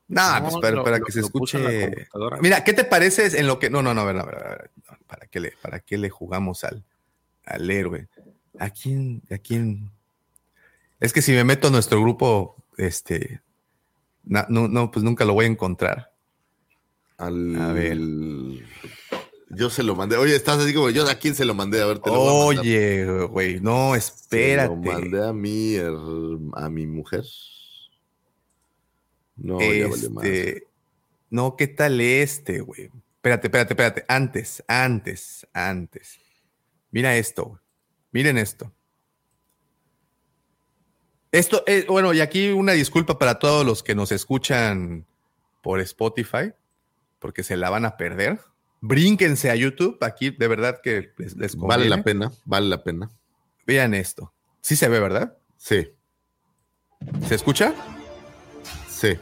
No, 0.07 0.21
pues 0.61 0.75
para, 0.83 0.99
que 0.99 1.11
se 1.11 1.21
escuche. 1.21 2.07
Mira, 2.41 2.63
¿qué 2.63 2.73
te 2.73 2.83
parece 2.83 3.39
en 3.39 3.47
lo 3.47 3.57
que. 3.57 3.71
No, 3.71 3.81
no, 3.81 3.91
no, 3.95 4.01
a 4.01 4.05
ver, 4.05 4.17
a 4.17 4.23
ver, 4.23 4.69
¿para 5.07 5.25
qué 5.25 5.39
le, 5.39 5.53
para 5.59 5.79
qué 5.79 5.97
le 5.97 6.11
jugamos 6.11 6.63
al, 6.63 6.83
al 7.43 7.71
héroe? 7.71 8.07
¿A 8.59 8.69
quién, 8.69 9.23
a 9.31 9.39
quién? 9.39 9.89
Es 10.99 11.11
que 11.11 11.23
si 11.23 11.31
me 11.31 11.43
meto 11.43 11.69
a 11.69 11.71
nuestro 11.71 11.99
grupo 11.99 12.55
este, 12.77 13.41
no, 14.25 14.45
no, 14.47 14.91
pues 14.91 15.03
nunca 15.03 15.25
lo 15.25 15.33
voy 15.33 15.45
a 15.45 15.49
encontrar. 15.49 16.13
Al, 17.17 17.59
a 17.59 17.73
ver. 17.73 17.97
Yo 19.53 19.69
se 19.69 19.83
lo 19.83 19.95
mandé. 19.95 20.17
Oye, 20.17 20.35
estás 20.35 20.59
así 20.59 20.73
como 20.73 20.89
yo, 20.89 21.07
¿a 21.09 21.15
quién 21.15 21.35
se 21.35 21.45
lo 21.45 21.53
mandé? 21.53 21.81
A 21.81 21.85
ver, 21.85 21.99
te 21.99 22.09
lo 22.09 22.21
Oye, 22.21 23.05
güey, 23.25 23.59
no, 23.59 23.95
espérate. 23.95 24.69
Se 24.69 24.75
lo 24.75 24.93
mandé 24.93 25.27
a 25.27 25.33
mí, 25.33 25.75
a 26.53 26.69
mi 26.69 26.87
mujer. 26.87 27.25
No, 29.35 29.59
ya 29.59 29.87
vale 29.87 30.09
más. 30.09 30.25
Este, 30.25 30.67
no, 31.29 31.55
¿qué 31.55 31.67
tal 31.67 31.99
este, 31.99 32.61
güey? 32.61 32.89
Espérate, 33.15 33.47
espérate, 33.47 33.73
espérate. 33.73 34.05
Antes, 34.07 34.63
antes, 34.67 35.47
antes. 35.53 36.19
Mira 36.91 37.15
esto, 37.15 37.59
Miren 38.11 38.37
esto. 38.37 38.71
Esto, 41.31 41.63
es, 41.65 41.87
bueno, 41.87 42.13
y 42.13 42.19
aquí 42.19 42.49
una 42.49 42.73
disculpa 42.73 43.17
para 43.17 43.39
todos 43.39 43.65
los 43.65 43.83
que 43.83 43.95
nos 43.95 44.11
escuchan 44.11 45.05
por 45.61 45.79
Spotify, 45.79 46.51
porque 47.19 47.43
se 47.43 47.55
la 47.55 47.69
van 47.69 47.85
a 47.85 47.95
perder. 47.95 48.41
Brínquense 48.81 49.49
a 49.49 49.55
YouTube, 49.55 49.97
aquí 50.01 50.31
de 50.31 50.47
verdad 50.47 50.81
que 50.81 51.13
les, 51.17 51.37
les 51.37 51.55
Vale 51.55 51.87
la 51.87 52.03
pena, 52.03 52.31
vale 52.45 52.67
la 52.67 52.83
pena. 52.83 53.09
Vean 53.65 53.93
esto. 53.93 54.33
Sí 54.61 54.75
se 54.75 54.89
ve, 54.89 54.99
¿verdad? 54.99 55.37
Sí. 55.57 55.87
¿Se 57.27 57.35
escucha? 57.35 57.73
Sí. 58.89 59.17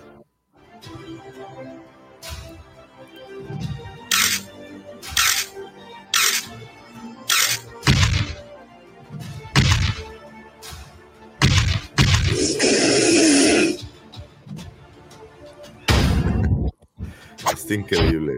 increíble. 17.74 18.34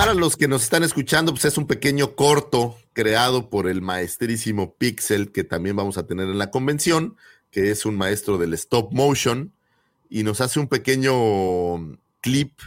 Para 0.00 0.14
los 0.14 0.38
que 0.38 0.48
nos 0.48 0.62
están 0.62 0.82
escuchando, 0.82 1.30
pues 1.30 1.44
es 1.44 1.58
un 1.58 1.66
pequeño 1.66 2.16
corto 2.16 2.74
creado 2.94 3.50
por 3.50 3.68
el 3.68 3.82
maestrísimo 3.82 4.74
Pixel 4.76 5.30
que 5.30 5.44
también 5.44 5.76
vamos 5.76 5.98
a 5.98 6.06
tener 6.06 6.26
en 6.26 6.38
la 6.38 6.50
convención, 6.50 7.18
que 7.50 7.70
es 7.70 7.84
un 7.84 7.98
maestro 7.98 8.38
del 8.38 8.54
stop 8.54 8.94
motion 8.94 9.52
y 10.08 10.22
nos 10.22 10.40
hace 10.40 10.58
un 10.58 10.68
pequeño 10.68 11.98
clip 12.22 12.60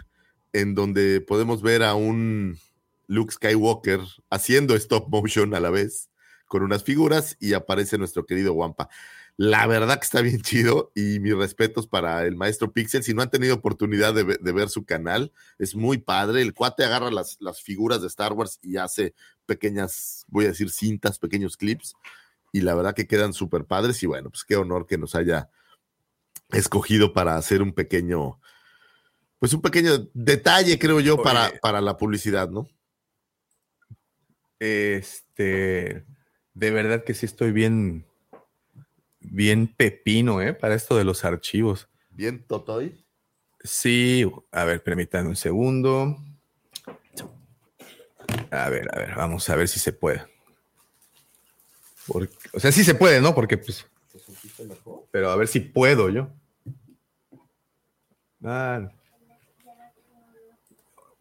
en 0.53 0.75
donde 0.75 1.21
podemos 1.21 1.63
ver 1.63 1.81
a 1.81 1.95
un 1.95 2.59
Luke 3.07 3.33
Skywalker 3.33 4.01
haciendo 4.29 4.75
stop 4.75 5.09
motion 5.09 5.55
a 5.55 5.59
la 5.59 5.71
vez 5.71 6.11
con 6.45 6.61
unas 6.61 6.83
figuras 6.83 7.35
y 7.39 7.53
aparece 7.53 7.97
nuestro 7.97 8.27
querido 8.27 8.53
Wampa. 8.53 8.89
La 9.35 9.65
verdad 9.65 9.97
que 9.97 10.05
está 10.05 10.21
bien 10.21 10.41
chido 10.41 10.91
y 10.95 11.19
mis 11.19 11.35
respetos 11.35 11.87
para 11.87 12.25
el 12.25 12.35
maestro 12.35 12.71
Pixel. 12.71 13.03
Si 13.03 13.13
no 13.13 13.21
han 13.23 13.31
tenido 13.31 13.55
oportunidad 13.55 14.13
de, 14.13 14.23
ver 14.23 14.69
su 14.69 14.85
canal, 14.85 15.31
es 15.57 15.75
muy 15.75 15.97
padre. 15.97 16.41
El 16.41 16.53
cuate 16.53 16.83
agarra 16.83 17.09
las, 17.09 17.37
las, 17.39 17.61
figuras 17.61 18.01
de 18.01 18.07
Star 18.07 18.33
Wars 18.33 18.59
y 18.61 18.77
hace 18.77 19.15
pequeñas, 19.45 20.25
voy 20.27 20.45
a 20.45 20.49
decir, 20.49 20.69
cintas, 20.69 21.17
pequeños 21.17 21.57
clips. 21.57 21.95
Y 22.51 22.61
la 22.61 22.75
verdad 22.75 22.93
que 22.93 23.07
quedan 23.07 23.33
súper 23.33 23.65
padres. 23.65 24.03
Y 24.03 24.05
bueno, 24.05 24.29
pues 24.29 24.43
qué 24.43 24.55
honor 24.55 24.85
que 24.85 24.99
nos 24.99 25.15
haya 25.15 25.49
escogido 26.51 27.13
para 27.13 27.35
hacer 27.35 27.63
un 27.63 27.73
pequeño, 27.73 28.39
pues 29.39 29.53
un 29.53 29.61
pequeño 29.61 30.09
detalle, 30.13 30.77
creo 30.77 30.99
yo, 30.99 31.21
para, 31.23 31.51
para 31.59 31.81
la 31.81 31.97
publicidad, 31.97 32.49
¿no? 32.49 32.67
Este, 34.59 36.05
de 36.53 36.71
verdad 36.71 37.03
que 37.03 37.15
sí 37.15 37.25
estoy 37.25 37.51
bien 37.51 38.05
bien 39.23 39.67
pepino, 39.67 40.41
¿eh? 40.41 40.53
Para 40.53 40.75
esto 40.75 40.97
de 40.97 41.03
los 41.03 41.25
archivos. 41.25 41.87
Bien 42.11 42.43
totoy. 42.43 43.03
Sí, 43.63 44.29
a 44.51 44.65
ver, 44.65 44.83
permítanme 44.83 45.29
un 45.29 45.35
segundo. 45.35 46.17
A 48.51 48.69
ver, 48.69 48.89
a 48.93 48.99
ver, 48.99 49.15
vamos 49.15 49.49
a 49.49 49.55
ver 49.55 49.67
si 49.67 49.79
se 49.79 49.93
puede. 49.93 50.21
o 52.07 52.59
sea, 52.59 52.71
sí 52.71 52.83
se 52.83 52.95
puede, 52.95 53.21
¿no? 53.21 53.33
Porque 53.33 53.57
pues. 53.57 53.85
Pero 55.11 55.31
a 55.31 55.35
ver 55.35 55.47
si 55.47 55.59
puedo 55.59 56.09
yo. 56.09 56.29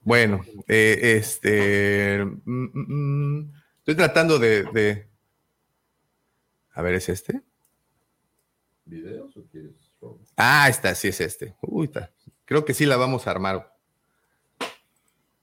Bueno, 0.00 0.44
eh, 0.66 1.16
este. 1.16 2.24
Mm, 2.24 2.40
mm, 2.44 3.38
mm, 3.38 3.53
estoy 3.78 3.94
tratando 3.94 4.38
de, 4.38 4.64
de. 4.64 5.09
A 6.72 6.82
ver, 6.82 6.94
¿es 6.94 7.09
este? 7.09 7.42
Videos 8.84 9.36
o 9.36 9.44
quieres? 9.46 9.72
Ah, 10.36 10.68
está, 10.68 10.94
sí 10.94 11.08
es 11.08 11.20
este. 11.20 11.54
Uy, 11.60 11.86
está. 11.86 12.10
Creo 12.44 12.64
que 12.64 12.74
sí 12.74 12.86
la 12.86 12.96
vamos 12.96 13.26
a 13.26 13.30
armar. 13.30 13.74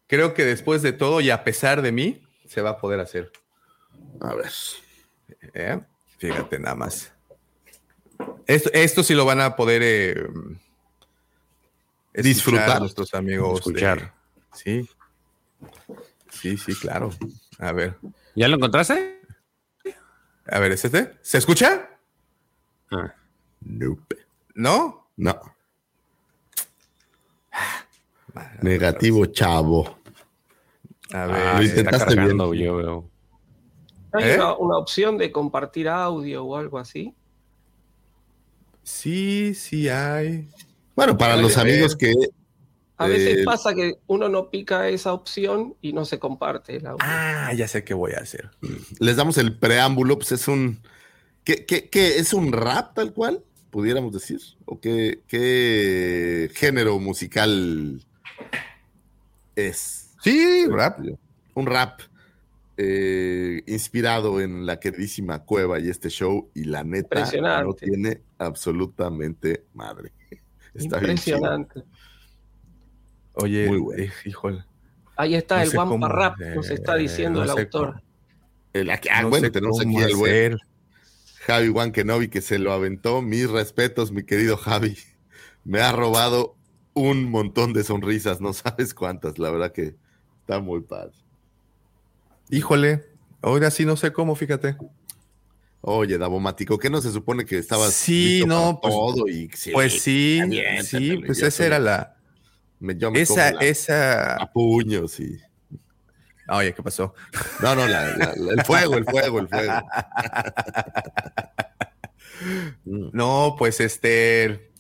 Creo 0.07 0.33
que 0.33 0.45
después 0.45 0.81
de 0.81 0.91
todo 0.91 1.21
y 1.21 1.29
a 1.29 1.43
pesar 1.43 1.81
de 1.81 1.91
mí, 1.91 2.23
se 2.47 2.61
va 2.61 2.71
a 2.71 2.77
poder 2.77 2.99
hacer. 2.99 3.31
A 4.19 4.33
ver. 4.33 4.51
¿Eh? 5.53 5.79
Fíjate 6.17 6.59
nada 6.59 6.75
más. 6.75 7.13
Esto, 8.47 8.69
esto 8.73 9.03
sí 9.03 9.13
lo 9.13 9.25
van 9.25 9.39
a 9.39 9.55
poder 9.55 9.81
eh, 9.83 10.27
disfrutar 12.13 12.79
nuestros 12.79 13.13
amigos. 13.13 13.59
Escuchar. 13.59 14.13
sí. 14.53 14.89
Sí, 16.29 16.57
sí, 16.57 16.73
claro. 16.75 17.11
A 17.57 17.71
ver. 17.71 17.97
¿Ya 18.35 18.47
lo 18.47 18.55
encontraste? 18.55 19.21
A 20.45 20.59
ver, 20.59 20.71
¿es 20.71 20.85
este? 20.85 21.17
¿Se 21.21 21.37
escucha? 21.37 21.89
Ah. 22.91 23.13
Nope. 23.61 24.17
¿No? 24.55 25.09
No. 25.17 25.39
Negativo, 28.61 29.25
chavo. 29.27 29.99
A 31.11 31.25
ver, 31.25 31.35
ah, 31.35 31.57
lo 31.57 31.63
intentaste 31.63 32.15
bien. 32.15 32.37
Yo 32.37 32.75
veo. 32.75 33.09
¿Hay 34.13 34.31
¿Eh? 34.31 34.39
una, 34.59 34.77
opción 34.77 35.17
de 35.17 35.31
compartir 35.31 35.87
audio 35.87 36.43
o 36.45 36.55
algo 36.55 36.77
así? 36.77 37.13
Sí, 38.83 39.53
sí 39.55 39.89
hay. 39.89 40.49
Bueno, 40.95 41.17
para 41.17 41.37
los 41.37 41.57
amigos 41.57 41.95
que 41.95 42.13
A 42.97 43.07
veces 43.07 43.45
pasa 43.45 43.73
que 43.73 43.99
uno 44.07 44.29
no 44.29 44.49
pica 44.49 44.89
esa 44.89 45.13
opción 45.13 45.75
y 45.81 45.93
no 45.93 46.05
se 46.05 46.19
comparte 46.19 46.77
el 46.77 46.87
audio. 46.87 46.97
Ah, 47.01 47.53
ya 47.53 47.67
sé 47.67 47.83
qué 47.83 47.93
voy 47.93 48.13
a 48.13 48.21
hacer. 48.21 48.49
Les 48.99 49.15
damos 49.15 49.37
el 49.37 49.57
preámbulo, 49.57 50.17
pues 50.17 50.31
es 50.31 50.47
un. 50.47 50.81
¿Qué, 51.43 51.65
qué, 51.65 51.89
qué 51.89 52.17
es 52.17 52.33
un 52.33 52.51
rap 52.51 52.95
tal 52.95 53.13
cual? 53.13 53.43
Pudiéramos 53.69 54.11
decir. 54.11 54.39
¿O 54.65 54.79
qué, 54.79 55.21
qué 55.27 56.49
género 56.53 56.99
musical 56.99 58.01
es? 59.55 60.15
Sí, 60.21 60.65
rap. 60.67 60.99
Un 61.53 61.65
rap 61.65 62.01
eh, 62.81 63.61
inspirado 63.67 64.39
en 64.39 64.65
la 64.65 64.79
queridísima 64.79 65.43
Cueva 65.43 65.79
y 65.79 65.89
este 65.89 66.09
show, 66.09 66.49
y 66.53 66.63
la 66.63 66.85
neta 66.85 67.29
no 67.61 67.73
tiene 67.73 68.21
absolutamente 68.37 69.65
madre. 69.73 70.13
Está 70.73 70.99
Impresionante. 70.99 71.83
Oye, 73.33 73.65
eh, 73.97 74.11
híjole. 74.23 74.63
Ahí 75.17 75.35
está 75.35 75.61
el 75.61 75.75
Wampa 75.75 76.07
Rap, 76.07 76.37
nos 76.55 76.69
está 76.69 76.95
diciendo 76.95 77.43
el 77.43 77.49
autor. 77.49 78.01
El, 78.71 78.89
ah, 78.89 78.99
bueno, 79.27 79.51
tenemos 79.51 79.81
aquí 79.81 79.97
el 79.97 80.15
buen 80.15 80.57
Javi 81.49 81.69
Juan 81.69 81.91
Kenobi 81.91 82.27
que 82.27 82.41
se 82.41 82.59
lo 82.59 82.71
aventó. 82.71 83.23
Mis 83.23 83.49
respetos, 83.49 84.11
mi 84.11 84.23
querido 84.23 84.55
Javi. 84.55 84.97
Me 85.63 85.81
ha 85.81 85.91
robado 85.91 86.55
un 86.93 87.25
montón 87.25 87.73
de 87.73 87.83
sonrisas, 87.83 88.39
no 88.39 88.53
sabes 88.53 88.93
cuántas. 88.93 89.39
La 89.39 89.49
verdad 89.49 89.71
que 89.71 89.95
está 90.41 90.59
muy 90.59 90.81
padre. 90.81 91.13
Híjole, 92.51 93.03
ahora 93.41 93.71
sí 93.71 93.83
no 93.83 93.95
sé 93.95 94.13
cómo, 94.13 94.35
fíjate. 94.35 94.77
Oye, 95.81 96.19
Davomático, 96.19 96.77
¿qué 96.77 96.91
no 96.91 97.01
se 97.01 97.11
supone 97.11 97.45
que 97.45 97.57
estabas 97.57 97.93
sí, 97.93 98.43
no, 98.45 98.79
pues, 98.81 98.93
todo 98.93 99.27
y 99.27 99.49
pues 99.71 100.01
sí, 100.01 100.41
sí, 100.83 101.17
pues 101.25 101.41
esa 101.41 101.65
era 101.65 101.79
la, 101.79 102.17
esa, 103.15 103.49
esa. 103.61 104.35
A 104.35 104.51
puños, 104.51 105.13
sí. 105.13 105.39
Oye, 106.51 106.73
¿qué 106.73 106.83
pasó? 106.83 107.13
No, 107.61 107.75
no, 107.75 107.85
el 107.85 108.63
fuego, 108.63 108.95
el 108.95 109.05
fuego, 109.05 109.39
el 109.39 109.47
fuego. 109.47 109.73
no, 113.13 113.55
pues 113.57 113.79
este. 113.79 114.71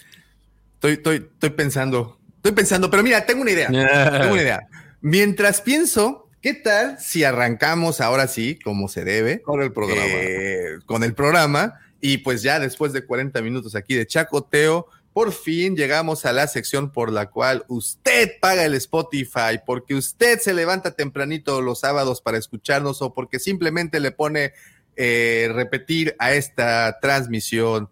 Estoy, 0.75 0.93
estoy, 0.93 1.29
estoy 1.33 1.49
pensando. 1.51 2.19
Estoy 2.37 2.53
pensando, 2.53 2.89
pero 2.89 3.03
mira, 3.03 3.25
tengo 3.25 3.41
una 3.41 3.51
idea. 3.51 3.67
tengo 3.67 4.33
una 4.33 4.41
idea. 4.41 4.61
Mientras 5.01 5.61
pienso, 5.61 6.29
¿qué 6.41 6.53
tal 6.53 6.99
si 6.99 7.23
arrancamos 7.23 8.01
ahora 8.01 8.27
sí, 8.27 8.57
como 8.63 8.87
se 8.87 9.03
debe? 9.03 9.41
Con 9.41 9.61
el 9.61 9.73
programa. 9.73 10.05
Eh, 10.05 10.77
con 10.85 11.03
el 11.03 11.13
programa. 11.13 11.79
Y 12.01 12.19
pues 12.19 12.41
ya 12.41 12.59
después 12.59 12.93
de 12.93 13.05
40 13.05 13.41
minutos 13.41 13.75
aquí 13.75 13.93
de 13.93 14.07
chacoteo, 14.07 14.87
por 15.13 15.31
fin 15.33 15.75
llegamos 15.75 16.25
a 16.25 16.33
la 16.33 16.47
sección 16.47 16.91
por 16.91 17.11
la 17.11 17.29
cual 17.29 17.65
usted 17.67 18.31
paga 18.39 18.65
el 18.65 18.75
Spotify, 18.75 19.59
porque 19.65 19.95
usted 19.95 20.39
se 20.39 20.53
levanta 20.53 20.95
tempranito 20.95 21.61
los 21.61 21.79
sábados 21.79 22.21
para 22.21 22.37
escucharnos 22.37 23.01
o 23.01 23.13
porque 23.13 23.39
simplemente 23.39 23.99
le 23.99 24.11
pone 24.11 24.53
eh, 24.95 25.49
repetir 25.53 26.15
a 26.19 26.33
esta 26.33 26.99
transmisión. 27.01 27.89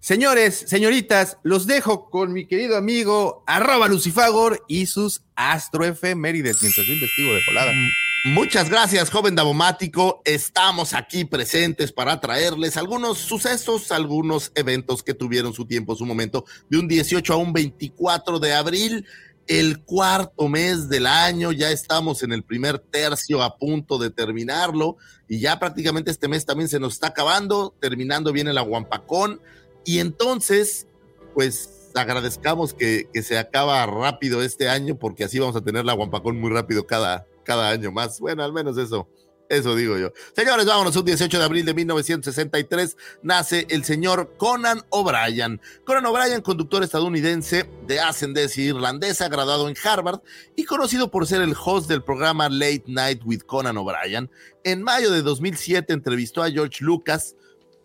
Señores, 0.00 0.64
señoritas, 0.66 1.38
los 1.42 1.66
dejo 1.66 2.10
con 2.10 2.32
mi 2.32 2.46
querido 2.46 2.76
amigo 2.76 3.42
arroba 3.46 3.88
Lucifagor 3.88 4.62
y 4.68 4.86
sus 4.86 5.22
astroefemérides 5.34 6.60
mientras 6.60 6.86
yo 6.86 6.92
investigo 6.92 7.32
de 7.32 7.40
volada. 7.46 7.72
Mm. 7.72 7.88
Muchas 8.26 8.70
gracias, 8.70 9.10
joven 9.10 9.34
Davomático. 9.34 10.22
Estamos 10.24 10.94
aquí 10.94 11.26
presentes 11.26 11.92
para 11.92 12.22
traerles 12.22 12.78
algunos 12.78 13.18
sucesos, 13.18 13.92
algunos 13.92 14.50
eventos 14.54 15.02
que 15.02 15.12
tuvieron 15.12 15.52
su 15.52 15.66
tiempo, 15.66 15.94
su 15.94 16.06
momento, 16.06 16.46
de 16.70 16.78
un 16.78 16.88
18 16.88 17.34
a 17.34 17.36
un 17.36 17.52
24 17.52 18.38
de 18.38 18.54
abril, 18.54 19.04
el 19.46 19.82
cuarto 19.82 20.48
mes 20.48 20.88
del 20.88 21.06
año. 21.06 21.52
Ya 21.52 21.70
estamos 21.70 22.22
en 22.22 22.32
el 22.32 22.42
primer 22.42 22.78
tercio 22.78 23.42
a 23.42 23.58
punto 23.58 23.98
de 23.98 24.08
terminarlo 24.08 24.96
y 25.28 25.40
ya 25.40 25.58
prácticamente 25.58 26.10
este 26.10 26.26
mes 26.26 26.46
también 26.46 26.70
se 26.70 26.80
nos 26.80 26.94
está 26.94 27.08
acabando, 27.08 27.74
terminando 27.78 28.32
bien 28.32 28.48
el 28.48 28.56
aguampacón. 28.56 29.42
Y 29.84 29.98
entonces, 29.98 30.86
pues 31.34 31.90
agradezcamos 31.94 32.72
que, 32.72 33.06
que 33.12 33.22
se 33.22 33.36
acaba 33.36 33.84
rápido 33.84 34.42
este 34.42 34.70
año 34.70 34.98
porque 34.98 35.24
así 35.24 35.38
vamos 35.38 35.56
a 35.56 35.60
tener 35.60 35.84
la 35.84 35.92
aguampacón 35.92 36.40
muy 36.40 36.50
rápido 36.50 36.86
cada 36.86 37.26
cada 37.44 37.70
año 37.70 37.92
más. 37.92 38.18
Bueno, 38.20 38.42
al 38.42 38.52
menos 38.52 38.76
eso. 38.78 39.08
Eso 39.48 39.76
digo 39.76 39.98
yo. 39.98 40.12
Señores, 40.34 40.64
vámonos. 40.64 40.96
Un 40.96 41.04
18 41.04 41.38
de 41.38 41.44
abril 41.44 41.66
de 41.66 41.74
1963 41.74 42.96
nace 43.22 43.66
el 43.68 43.84
señor 43.84 44.34
Conan 44.38 44.82
O'Brien. 44.88 45.60
Conan 45.84 46.06
O'Brien, 46.06 46.40
conductor 46.40 46.82
estadounidense 46.82 47.68
de 47.86 48.00
ascendencia 48.00 48.64
irlandesa, 48.64 49.28
graduado 49.28 49.68
en 49.68 49.76
Harvard 49.84 50.20
y 50.56 50.64
conocido 50.64 51.10
por 51.10 51.26
ser 51.26 51.42
el 51.42 51.54
host 51.62 51.88
del 51.88 52.02
programa 52.02 52.48
Late 52.48 52.84
Night 52.86 53.22
with 53.24 53.40
Conan 53.40 53.76
O'Brien. 53.76 54.30
En 54.64 54.82
mayo 54.82 55.10
de 55.10 55.20
2007 55.22 55.92
entrevistó 55.92 56.42
a 56.42 56.50
George 56.50 56.82
Lucas. 56.82 57.36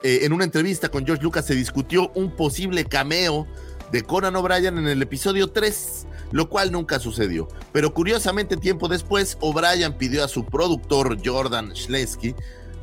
Eh, 0.02 0.20
en 0.24 0.32
una 0.32 0.46
entrevista 0.46 0.88
con 0.88 1.06
George 1.06 1.24
Lucas 1.24 1.46
se 1.46 1.56
discutió 1.56 2.10
un 2.16 2.34
posible 2.34 2.86
cameo 2.86 3.46
de 3.92 4.04
Conan 4.04 4.36
O'Brien 4.36 4.78
en 4.78 4.88
el 4.88 5.02
episodio 5.02 5.52
3 5.52 6.08
lo 6.32 6.50
cual 6.50 6.72
nunca 6.72 7.00
sucedió. 7.00 7.48
Pero 7.72 7.94
curiosamente, 7.94 8.58
tiempo 8.58 8.88
después, 8.88 9.38
O'Brien 9.42 9.94
pidió 9.94 10.24
a 10.24 10.28
su 10.28 10.46
productor 10.46 11.18
Jordan 11.26 11.76
Schlesky 11.76 12.36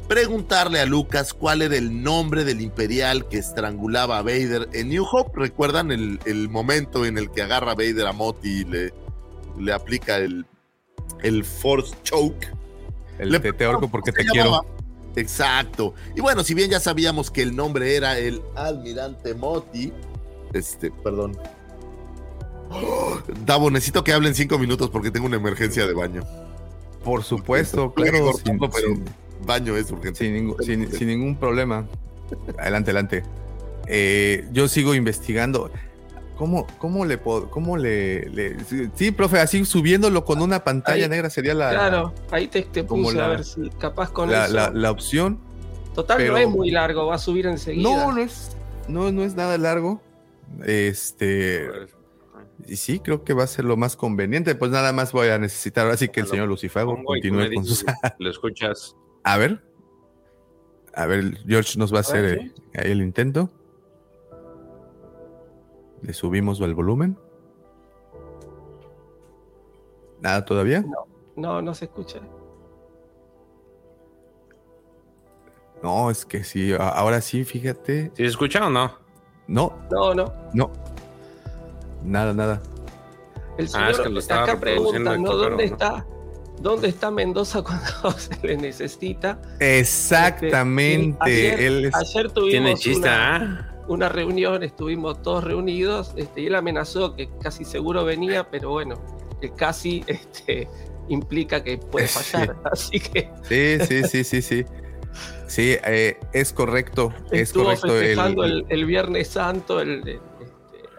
preguntarle 0.09 0.81
a 0.81 0.87
Lucas 0.87 1.35
cuál 1.35 1.63
era 1.63 1.77
el 1.77 2.03
nombre 2.03 2.45
del 2.45 2.61
imperial 2.61 3.29
que 3.29 3.39
estrangulaba 3.39 4.19
a 4.19 4.23
Vader 4.23 4.69
en 4.73 4.89
New 4.89 5.05
Hope. 5.11 5.33
¿Recuerdan 5.35 5.91
el, 5.91 6.49
momento 6.49 7.05
en 7.05 7.19
el 7.19 7.31
que 7.31 7.43
agarra 7.43 7.73
a 7.73 7.75
Vader 7.75 8.07
a 8.07 8.13
Moti 8.13 8.61
y 8.61 8.65
le, 8.65 8.95
le 9.59 9.73
aplica 9.73 10.17
el, 10.19 10.47
el 11.23 11.45
Force 11.45 11.95
Choke? 12.03 12.53
El 13.19 13.31
le, 13.31 13.41
te 13.41 13.53
porque 13.91 14.13
te 14.13 14.25
quiero. 14.25 14.65
Exacto. 15.17 15.95
Y 16.15 16.21
bueno, 16.21 16.45
si 16.45 16.55
bien 16.55 16.71
ya 16.71 16.79
sabíamos 16.79 17.31
que 17.31 17.43
el 17.43 17.57
nombre 17.57 17.97
era 17.97 18.19
el 18.19 18.43
Almirante 18.55 19.35
Moti, 19.35 19.93
este, 20.59 20.91
perdón, 20.91 21.37
Davo, 23.45 23.71
necesito 23.71 24.05
que 24.05 24.13
hablen 24.13 24.35
cinco 24.35 24.59
minutos 24.59 24.91
porque 24.91 25.11
tengo 25.11 25.27
una 25.27 25.37
emergencia 25.37 25.87
de 25.87 25.95
baño. 25.95 26.23
Por 27.05 27.23
supuesto, 27.23 27.93
claro. 27.93 28.33
pero 28.45 28.97
baño 29.45 29.77
es 29.77 29.91
urgente. 29.91 30.19
Sin, 30.19 31.07
ningún 31.07 31.37
problema. 31.37 31.87
Adelante, 32.59 32.91
adelante. 32.91 33.23
Eh, 33.87 34.47
yo 34.53 34.69
sigo 34.69 34.95
investigando. 34.95 35.71
¿Cómo, 36.37 36.67
cómo 36.79 37.07
le 37.07 37.17
puedo, 37.17 37.49
cómo 37.49 37.79
le, 37.79 38.59
sí, 38.95 39.11
profe, 39.11 39.41
así 39.41 39.65
subiéndolo 39.65 40.27
con 40.27 40.43
una 40.43 40.65
pantalla 40.65 41.09
negra 41.09 41.31
sería 41.31 41.55
la. 41.55 41.71
Claro, 41.71 42.13
ahí 42.31 42.47
te, 42.49 42.63
puse 42.85 43.19
a 43.19 43.29
ver 43.29 43.45
si 43.45 43.71
capaz 43.79 44.11
con 44.11 44.31
la, 44.31 44.45
eso. 44.45 44.71
La, 44.75 44.91
opción. 44.91 45.39
Total, 45.95 46.27
no 46.27 46.37
es 46.37 46.49
muy 46.49 46.71
largo, 46.71 47.07
va 47.07 47.15
a 47.15 47.19
subir 47.19 47.47
enseguida. 47.47 47.89
No, 47.89 48.13
no 48.13 48.21
es, 48.21 48.55
no, 48.87 49.11
no 49.13 49.23
es 49.23 49.35
nada 49.35 49.57
largo. 49.57 50.03
Este. 50.65 51.69
Y 52.67 52.77
sí, 52.77 53.01
creo 53.01 53.23
que 53.23 53.35
va 53.35 53.45
a 53.45 53.47
ser 53.47 53.65
lo 53.65 53.77
más 53.77 53.97
conveniente. 53.97 54.55
Pues 54.55 54.71
nada 54.71 54.93
más 54.93 55.13
voy 55.13 55.29
a 55.29 55.39
necesitar 55.39 55.87
así 55.89 56.09
que 56.09 56.21
el 56.21 56.27
señor 56.27 56.49
Lucifago 56.49 57.03
continúe 57.05 57.55
con 57.55 57.65
sus. 57.65 57.85
¿Lo 58.19 58.31
escuchas? 58.31 58.97
A 59.23 59.37
ver. 59.37 59.63
A 60.95 61.07
ver, 61.07 61.39
George 61.47 61.79
nos 61.79 61.93
va 61.93 61.99
a 61.99 62.01
hacer 62.01 62.25
eh, 62.25 62.53
ahí 62.75 62.91
el 62.91 63.03
intento. 63.03 63.51
Le 66.01 66.13
subimos 66.13 66.61
el 66.61 66.75
volumen. 66.75 67.19
¿Nada 70.21 70.45
todavía? 70.45 70.81
No, 70.81 71.07
no, 71.37 71.63
no 71.63 71.75
se 71.75 71.85
escucha. 71.85 72.21
No, 75.83 76.11
es 76.11 76.25
que 76.25 76.43
sí, 76.43 76.73
ahora 76.79 77.21
sí, 77.21 77.45
fíjate. 77.45 78.11
¿Sí 78.15 78.23
se 78.23 78.25
escucha 78.25 78.67
o 78.67 78.71
no? 78.71 79.06
No. 79.49 79.73
No, 79.91 80.15
no. 80.15 80.33
No. 80.53 80.71
Nada, 82.03 82.33
nada. 82.33 82.63
El 83.59 83.67
ah, 83.67 83.93
señor 83.93 84.13
ah, 84.17 84.19
está 84.19 84.43
acá 84.43 84.61
preguntando 84.61 85.37
dónde 85.37 85.65
está, 85.65 86.07
dónde 86.61 86.89
está 86.89 87.11
Mendoza 87.11 87.63
cuando 87.65 88.19
se 88.19 88.47
le 88.47 88.57
necesita. 88.57 89.41
Exactamente. 89.61 91.49
Este, 91.49 91.67
ayer, 91.67 91.91
ayer, 91.95 92.31
tuvimos 92.33 92.87
una, 92.87 93.37
¿ah? 93.37 93.75
una, 93.89 94.09
reunión, 94.09 94.63
estuvimos 94.63 95.23
todos 95.23 95.45
reunidos 95.45 96.13
este, 96.17 96.43
y 96.43 96.47
él 96.47 96.55
amenazó 96.55 97.15
que 97.15 97.31
casi 97.41 97.65
seguro 97.65 98.05
venía, 98.05 98.51
pero 98.51 98.71
bueno, 98.71 99.01
que 99.41 99.51
casi 99.53 100.05
este, 100.07 100.69
implica 101.09 101.63
que 101.63 101.79
puede 101.79 102.09
fallar. 102.09 102.57
Así 102.71 103.01
que. 103.01 103.31
Sí, 103.43 103.79
sí, 103.87 104.09
sí, 104.09 104.25
sí, 104.25 104.43
sí. 104.43 104.65
Sí, 105.47 105.77
eh, 105.85 106.19
es 106.33 106.53
correcto. 106.53 107.15
Estuvo 107.31 107.71
es 107.73 107.81
correcto. 107.81 108.01
festejando 108.01 108.45
el, 108.45 108.67
el, 108.69 108.85
Viernes 108.85 109.29
Santo, 109.29 109.81
el, 109.81 110.21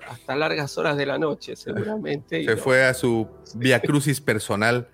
hasta 0.07 0.35
largas 0.35 0.77
horas 0.77 0.97
de 0.97 1.05
la 1.05 1.17
noche, 1.17 1.55
seguramente. 1.55 2.43
Se 2.43 2.57
fue 2.57 2.83
a 2.85 2.93
su 2.93 3.27
via 3.55 3.81
crucis 3.81 4.21
personal. 4.21 4.87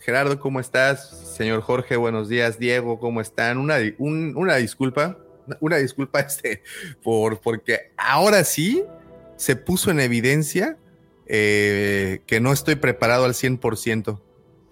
Gerardo, 0.00 0.38
¿cómo 0.38 0.60
estás? 0.60 1.34
Señor 1.36 1.62
Jorge, 1.62 1.96
buenos 1.96 2.28
días. 2.28 2.58
Diego, 2.58 3.00
¿cómo 3.00 3.20
están? 3.20 3.58
Una, 3.58 3.76
una 3.98 4.56
disculpa, 4.56 5.18
una 5.60 5.76
disculpa 5.76 6.20
este, 6.20 6.62
por, 7.02 7.40
porque 7.40 7.92
ahora 7.96 8.44
sí 8.44 8.84
se 9.36 9.56
puso 9.56 9.90
en 9.90 10.00
evidencia 10.00 10.76
eh, 11.26 12.20
que 12.26 12.40
no 12.40 12.52
estoy 12.52 12.76
preparado 12.76 13.24
al 13.24 13.32
100%. 13.32 14.20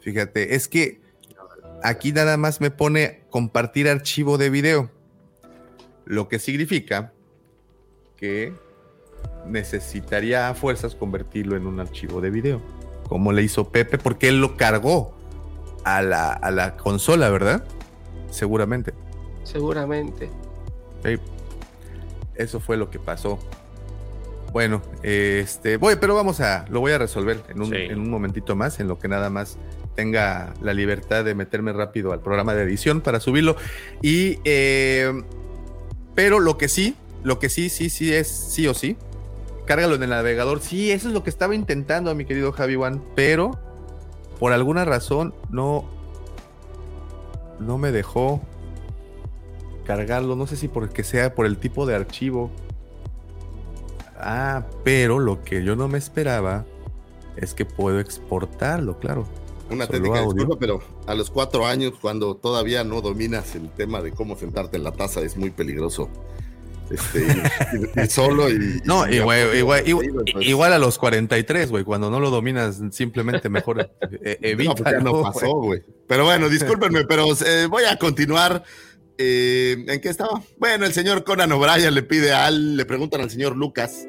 Fíjate, 0.01 0.55
es 0.55 0.69
que 0.69 1.01
aquí 1.83 2.13
nada 2.13 2.37
más 2.37 2.61
me 2.61 2.71
pone 2.71 3.23
compartir 3.31 3.89
archivo 3.89 4.39
de 4.39 4.51
video, 4.51 4.91
lo 6.05 6.29
que 6.29 6.39
significa 6.39 7.13
que 8.17 8.53
necesitaría 9.47 10.49
a 10.49 10.55
fuerzas 10.55 10.95
convertirlo 10.95 11.57
en 11.57 11.67
un 11.67 11.81
archivo 11.81 12.21
de 12.21 12.31
video, 12.31 12.61
como 13.09 13.33
le 13.33 13.43
hizo 13.43 13.71
Pepe, 13.71 13.99
porque 13.99 14.29
él 14.29 14.41
lo 14.41 14.57
cargó 14.57 15.15
a 15.85 16.03
la, 16.03 16.33
a 16.33 16.51
la 16.51 16.77
consola, 16.77 17.31
¿verdad? 17.31 17.65
Seguramente. 18.31 18.93
Seguramente. 19.45 20.31
Eso 22.35 22.61
fue 22.61 22.77
lo 22.77 22.91
que 22.91 22.99
pasó. 22.99 23.39
Bueno, 24.53 24.83
este, 25.03 25.77
voy, 25.77 25.97
pero 25.97 26.15
vamos 26.15 26.41
a, 26.41 26.65
lo 26.69 26.81
voy 26.81 26.93
a 26.93 26.99
resolver 26.99 27.43
en 27.49 27.63
un, 27.63 27.75
en 27.75 27.99
un 28.01 28.11
momentito 28.11 28.57
más, 28.57 28.81
en 28.81 28.89
lo 28.89 28.99
que 28.99 29.09
nada 29.09 29.31
más 29.31 29.59
tenga 30.01 30.55
la 30.63 30.73
libertad 30.73 31.27
de 31.27 31.35
meterme 31.35 31.75
rápido 31.75 32.13
al 32.13 32.21
programa 32.21 32.55
de 32.55 32.63
edición 32.63 33.03
para 33.03 33.21
subirlo. 33.21 33.57
Y, 34.01 34.39
eh, 34.45 35.13
pero 36.15 36.41
lo 36.41 36.57
que 36.57 36.69
sí, 36.69 36.97
lo 37.23 37.39
que 37.39 37.51
sí, 37.51 37.69
sí, 37.69 37.91
sí 37.91 38.15
es 38.15 38.29
sí 38.29 38.67
o 38.67 38.73
sí, 38.73 38.97
cárgalo 39.67 39.97
en 39.97 40.03
el 40.05 40.09
navegador. 40.09 40.61
Sí, 40.61 40.91
eso 40.91 41.09
es 41.09 41.13
lo 41.13 41.23
que 41.23 41.29
estaba 41.29 41.55
intentando, 41.55 42.15
mi 42.15 42.25
querido 42.25 42.51
Javi 42.51 42.77
One, 42.77 42.99
pero 43.15 43.61
por 44.39 44.55
alguna 44.55 44.87
razón 44.87 45.35
no, 45.51 45.85
no 47.59 47.77
me 47.77 47.93
dejó 47.93 48.41
cargarlo. 49.85 50.35
No 50.35 50.47
sé 50.47 50.57
si 50.57 50.69
porque 50.69 51.05
sea 51.05 51.35
por 51.35 51.45
el 51.45 51.59
tipo 51.59 51.85
de 51.85 51.95
archivo. 51.95 52.51
Ah, 54.17 54.65
pero 54.83 55.19
lo 55.19 55.43
que 55.43 55.63
yo 55.63 55.77
no 55.77 55.89
me 55.89 55.99
esperaba 55.99 56.65
es 57.37 57.53
que 57.53 57.67
puedo 57.67 58.01
exportarlo, 58.01 58.99
claro. 58.99 59.27
Una 59.71 59.87
técnica, 59.87 60.21
disculpa, 60.23 60.57
pero 60.59 60.83
a 61.07 61.15
los 61.15 61.31
cuatro 61.31 61.67
años, 61.67 61.93
cuando 62.01 62.37
todavía 62.37 62.83
no 62.85 63.01
dominas 63.01 63.55
el 63.55 63.71
tema 63.71 64.03
de 64.03 64.13
cómo 64.13 64.37
sentarte 64.37 64.77
en 64.77 64.85
la 64.85 64.93
taza, 64.93 65.21
es 65.21 65.37
muy 65.37 65.51
peligroso. 65.51 66.11
Este, 66.91 68.09
solo 68.09 68.51
y. 68.51 68.81
No, 68.85 69.09
igual, 69.09 69.51
igual, 70.41 70.73
a 70.73 70.79
los 70.79 70.99
43, 70.99 71.71
güey, 71.71 71.85
cuando 71.85 72.11
no 72.11 72.19
lo 72.19 72.31
dominas, 72.31 72.81
simplemente 72.91 73.49
mejor 73.49 73.91
eh, 74.23 74.39
evita. 74.43 74.91
No, 75.01 75.13
no 75.13 75.23
pasó, 75.23 75.53
güey. 75.55 75.83
Pero 76.09 76.25
bueno, 76.25 76.49
discúlpenme, 76.49 77.05
pero 77.05 77.27
eh, 77.47 77.67
voy 77.71 77.85
a 77.85 77.97
continuar. 77.97 78.65
Eh, 79.19 79.85
¿En 79.87 80.01
qué 80.01 80.09
estaba? 80.09 80.43
Bueno, 80.59 80.87
el 80.87 80.93
señor 80.93 81.25
Conan 81.25 81.53
O'Brien 81.53 81.95
le 81.95 82.03
pide 82.03 82.33
al, 82.33 82.77
le 82.77 82.85
preguntan 82.87 83.21
al 83.21 83.31
señor 83.31 83.55
Lucas 83.57 84.07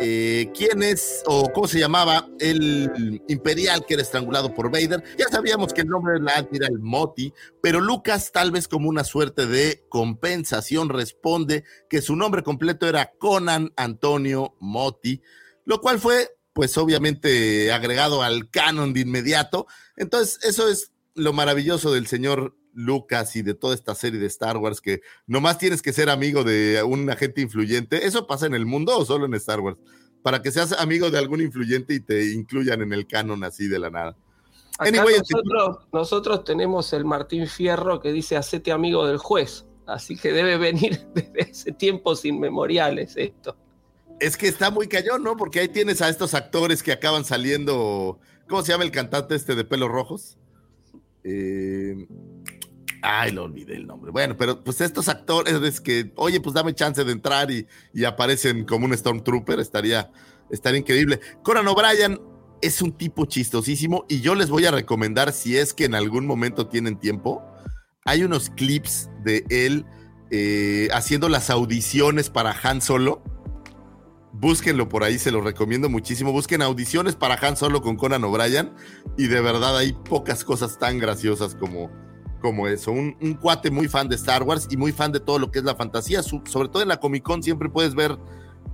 eh, 0.00 0.50
quién 0.54 0.82
es 0.82 1.22
o 1.26 1.52
cómo 1.52 1.66
se 1.66 1.78
llamaba 1.78 2.28
el 2.38 3.22
imperial 3.28 3.84
que 3.86 3.94
era 3.94 4.02
estrangulado 4.02 4.54
por 4.54 4.70
Vader. 4.70 5.02
Ya 5.18 5.28
sabíamos 5.28 5.72
que 5.72 5.82
el 5.82 5.88
nombre 5.88 6.14
era 6.16 6.66
el 6.66 6.78
Moti, 6.78 7.32
pero 7.62 7.80
Lucas, 7.80 8.32
tal 8.32 8.50
vez 8.50 8.68
como 8.68 8.88
una 8.88 9.04
suerte 9.04 9.46
de 9.46 9.84
compensación, 9.88 10.88
responde 10.88 11.64
que 11.88 12.02
su 12.02 12.16
nombre 12.16 12.42
completo 12.42 12.88
era 12.88 13.12
Conan 13.18 13.72
Antonio 13.76 14.56
Moti, 14.60 15.20
lo 15.64 15.80
cual 15.80 15.98
fue, 16.00 16.30
pues 16.52 16.76
obviamente, 16.78 17.72
agregado 17.72 18.22
al 18.22 18.50
canon 18.50 18.92
de 18.92 19.00
inmediato. 19.00 19.66
Entonces, 19.96 20.38
eso 20.42 20.68
es 20.68 20.92
lo 21.14 21.32
maravilloso 21.32 21.92
del 21.92 22.06
señor 22.06 22.56
Lucas 22.74 23.36
y 23.36 23.42
de 23.42 23.54
toda 23.54 23.74
esta 23.74 23.94
serie 23.94 24.18
de 24.18 24.26
Star 24.26 24.56
Wars 24.56 24.80
que 24.80 25.02
nomás 25.26 25.58
tienes 25.58 25.82
que 25.82 25.92
ser 25.92 26.10
amigo 26.10 26.44
de 26.44 26.82
un 26.82 27.08
agente 27.10 27.40
influyente. 27.40 28.06
¿Eso 28.06 28.26
pasa 28.26 28.46
en 28.46 28.54
el 28.54 28.66
mundo 28.66 28.96
o 28.96 29.04
solo 29.04 29.26
en 29.26 29.34
Star 29.34 29.60
Wars? 29.60 29.78
Para 30.22 30.42
que 30.42 30.50
seas 30.50 30.72
amigo 30.72 31.10
de 31.10 31.18
algún 31.18 31.40
influyente 31.40 31.94
y 31.94 32.00
te 32.00 32.32
incluyan 32.32 32.82
en 32.82 32.92
el 32.92 33.06
canon 33.06 33.44
así 33.44 33.68
de 33.68 33.78
la 33.78 33.90
nada. 33.90 34.16
nosotros, 35.92 36.44
tenemos 36.44 36.92
el 36.92 37.04
Martín 37.04 37.46
Fierro 37.46 38.00
que 38.00 38.12
dice 38.12 38.36
hacete 38.36 38.72
amigo 38.72 39.06
del 39.06 39.18
juez. 39.18 39.66
Así 39.86 40.16
que 40.16 40.32
debe 40.32 40.56
venir 40.56 41.06
desde 41.14 41.50
ese 41.50 41.72
tiempos 41.72 42.24
inmemoriales 42.24 43.14
esto. 43.16 43.56
Es 44.20 44.36
que 44.36 44.46
está 44.46 44.70
muy 44.70 44.86
callón, 44.86 45.24
¿no? 45.24 45.36
Porque 45.36 45.60
ahí 45.60 45.68
tienes 45.68 46.00
a 46.00 46.08
estos 46.08 46.34
actores 46.34 46.82
que 46.82 46.92
acaban 46.92 47.24
saliendo. 47.24 48.20
¿Cómo 48.48 48.62
se 48.62 48.72
llama 48.72 48.84
el 48.84 48.92
cantante 48.92 49.34
este 49.34 49.56
de 49.56 49.64
pelos 49.64 49.90
rojos? 49.90 50.38
Eh, 51.24 52.06
Ay, 53.02 53.32
lo 53.32 53.44
olvidé 53.44 53.74
el 53.74 53.86
nombre. 53.86 54.12
Bueno, 54.12 54.36
pero 54.36 54.62
pues 54.62 54.80
estos 54.80 55.08
actores 55.08 55.80
que, 55.80 56.12
oye, 56.14 56.40
pues 56.40 56.54
dame 56.54 56.72
chance 56.72 57.02
de 57.02 57.10
entrar 57.10 57.50
y, 57.50 57.66
aparecen 58.04 58.64
como 58.64 58.86
un 58.86 58.96
Stormtrooper, 58.96 59.58
estaría, 59.58 60.10
estaría 60.50 60.78
increíble. 60.78 61.20
Conan 61.42 61.66
O'Brien 61.66 62.20
es 62.60 62.80
un 62.80 62.92
tipo 62.92 63.26
chistosísimo 63.26 64.06
y 64.08 64.20
yo 64.20 64.36
les 64.36 64.50
voy 64.50 64.66
a 64.66 64.70
recomendar, 64.70 65.32
si 65.32 65.58
es 65.58 65.74
que 65.74 65.84
en 65.84 65.96
algún 65.96 66.26
momento 66.26 66.68
tienen 66.68 66.96
tiempo, 66.96 67.42
hay 68.04 68.22
unos 68.22 68.50
clips 68.50 69.10
de 69.24 69.44
él 69.50 69.84
eh, 70.30 70.88
haciendo 70.92 71.28
las 71.28 71.50
audiciones 71.50 72.30
para 72.30 72.54
Han 72.62 72.80
Solo. 72.80 73.20
Búsquenlo 74.32 74.88
por 74.88 75.02
ahí, 75.02 75.18
se 75.18 75.32
lo 75.32 75.40
recomiendo 75.40 75.88
muchísimo. 75.88 76.30
Busquen 76.30 76.62
audiciones 76.62 77.16
para 77.16 77.34
Han 77.34 77.56
Solo 77.56 77.82
con 77.82 77.96
Conan 77.96 78.22
O'Brien 78.22 78.72
y 79.18 79.26
de 79.26 79.40
verdad 79.40 79.76
hay 79.76 79.92
pocas 79.92 80.44
cosas 80.44 80.78
tan 80.78 80.98
graciosas 80.98 81.56
como 81.56 81.90
como 82.42 82.66
eso. 82.66 82.90
Un, 82.90 83.38
cuate 83.40 83.70
muy 83.70 83.88
fan 83.88 84.08
de 84.08 84.16
Star 84.16 84.42
Wars 84.42 84.66
y 84.68 84.76
muy 84.76 84.92
fan 84.92 85.12
de 85.12 85.20
todo 85.20 85.38
lo 85.38 85.50
que 85.50 85.60
es 85.60 85.64
la 85.64 85.76
fantasía. 85.76 86.22
sobre 86.22 86.68
todo 86.68 86.82
en 86.82 86.88
la 86.88 86.98
Comic 86.98 87.22
Con 87.22 87.42
siempre 87.42 87.70
puedes 87.70 87.94
ver 87.94 88.18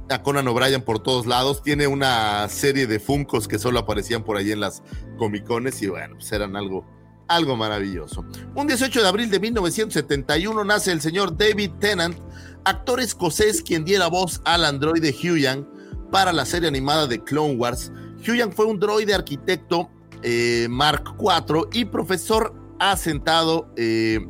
a 0.09 0.23
Conan 0.23 0.49
O'Brien 0.49 0.83
por 0.83 1.01
todos 1.01 1.27
lados. 1.27 1.63
Tiene 1.63 1.87
una 1.87 2.49
serie 2.49 2.87
de 2.87 2.99
Funcos 2.99 3.47
que 3.47 3.59
solo 3.59 3.79
aparecían 3.79 4.25
por 4.25 4.39
ahí 4.39 4.51
en 4.51 4.61
las 4.61 4.83
Comic 5.19 5.45
Cones 5.45 5.81
y 5.83 5.89
bueno, 5.89 6.17
pues 6.17 6.33
eran 6.33 6.57
algo, 6.57 6.85
algo 7.29 7.57
maravilloso. 7.57 8.25
Un 8.55 8.67
18 8.67 9.03
de 9.03 9.07
abril 9.07 9.31
de 9.31 9.39
1971 9.39 10.65
nace 10.65 10.91
el 10.91 11.01
señor 11.01 11.37
David 11.37 11.73
Tennant, 11.79 12.19
actor 12.65 13.01
escocés 13.01 13.63
quien 13.63 13.85
diera 13.85 14.09
voz 14.09 14.41
al 14.45 14.65
androide 14.65 15.15
Huyan 15.23 15.69
para 16.11 16.33
la 16.33 16.47
serie 16.47 16.69
animada 16.69 17.07
de 17.07 17.23
Clone 17.23 17.57
Wars. 17.57 17.93
Huyan 18.27 18.51
fue 18.51 18.65
un 18.65 18.81
droide 18.81 19.15
arquitecto 19.15 19.91
eh, 20.23 20.67
Mark 20.69 21.15
IV 21.21 21.69
y 21.73 21.85
profesor 21.85 22.53
asentado 22.79 23.73
eh, 23.77 24.21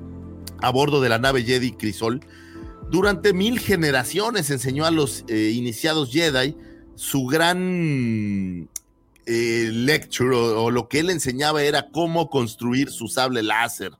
a 0.61 0.71
bordo 0.71 1.01
de 1.01 1.09
la 1.09 1.19
nave 1.19 1.45
Jedi 1.45 1.73
Crisol. 1.73 2.21
Durante 2.91 3.33
mil 3.33 3.59
generaciones 3.59 4.51
enseñó 4.51 4.85
a 4.87 4.91
los 4.91 5.25
eh, 5.29 5.53
iniciados 5.55 6.11
Jedi 6.11 6.57
su 6.95 7.27
gran 7.27 8.69
eh, 9.27 9.71
lecture 9.73 10.35
o, 10.35 10.71
lo 10.71 10.89
que 10.89 11.01
él 11.01 11.11
enseñaba 11.11 11.63
era 11.63 11.91
cómo 11.91 12.31
construir 12.31 12.91
su 12.91 13.09
sable 13.09 13.43
láser. 13.43 13.93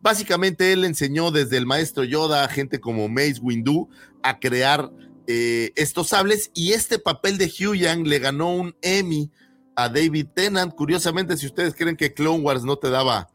Básicamente 0.00 0.72
él 0.72 0.84
enseñó 0.84 1.30
desde 1.30 1.56
el 1.56 1.66
maestro 1.66 2.04
Yoda 2.04 2.44
a 2.44 2.48
gente 2.48 2.80
como 2.80 3.08
Mace 3.08 3.40
Windu 3.42 3.88
a 4.22 4.38
crear 4.38 4.90
estos 5.28 6.10
sables 6.10 6.52
y 6.54 6.72
este 6.72 7.00
papel 7.00 7.36
de 7.36 7.46
Hugh 7.46 7.74
Yang 7.74 8.06
le 8.06 8.20
ganó 8.20 8.54
un 8.54 8.76
Emmy 8.80 9.28
a 9.74 9.88
David 9.88 10.28
Tennant. 10.34 10.72
Curiosamente, 10.72 11.36
si 11.36 11.46
ustedes 11.46 11.74
creen 11.74 11.96
que 11.96 12.14
Clone 12.14 12.44
Wars 12.44 12.62
no 12.62 12.76
te 12.76 12.90
daba 12.90 13.28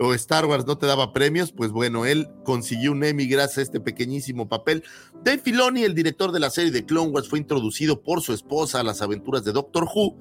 o 0.00 0.14
Star 0.14 0.46
Wars 0.46 0.66
no 0.66 0.78
te 0.78 0.86
daba 0.86 1.12
premios, 1.12 1.52
pues 1.52 1.70
bueno, 1.70 2.06
él 2.06 2.28
consiguió 2.44 2.92
un 2.92 3.04
Emmy 3.04 3.26
gracias 3.26 3.58
a 3.58 3.62
este 3.62 3.80
pequeñísimo 3.80 4.48
papel. 4.48 4.84
Dave 5.24 5.38
Filoni, 5.38 5.84
el 5.84 5.94
director 5.94 6.32
de 6.32 6.40
la 6.40 6.50
serie 6.50 6.70
de 6.70 6.84
Clone 6.84 7.10
Wars, 7.10 7.28
fue 7.28 7.38
introducido 7.38 8.02
por 8.02 8.22
su 8.22 8.32
esposa 8.32 8.80
a 8.80 8.84
las 8.84 9.02
aventuras 9.02 9.44
de 9.44 9.52
Doctor 9.52 9.84
Who 9.84 10.16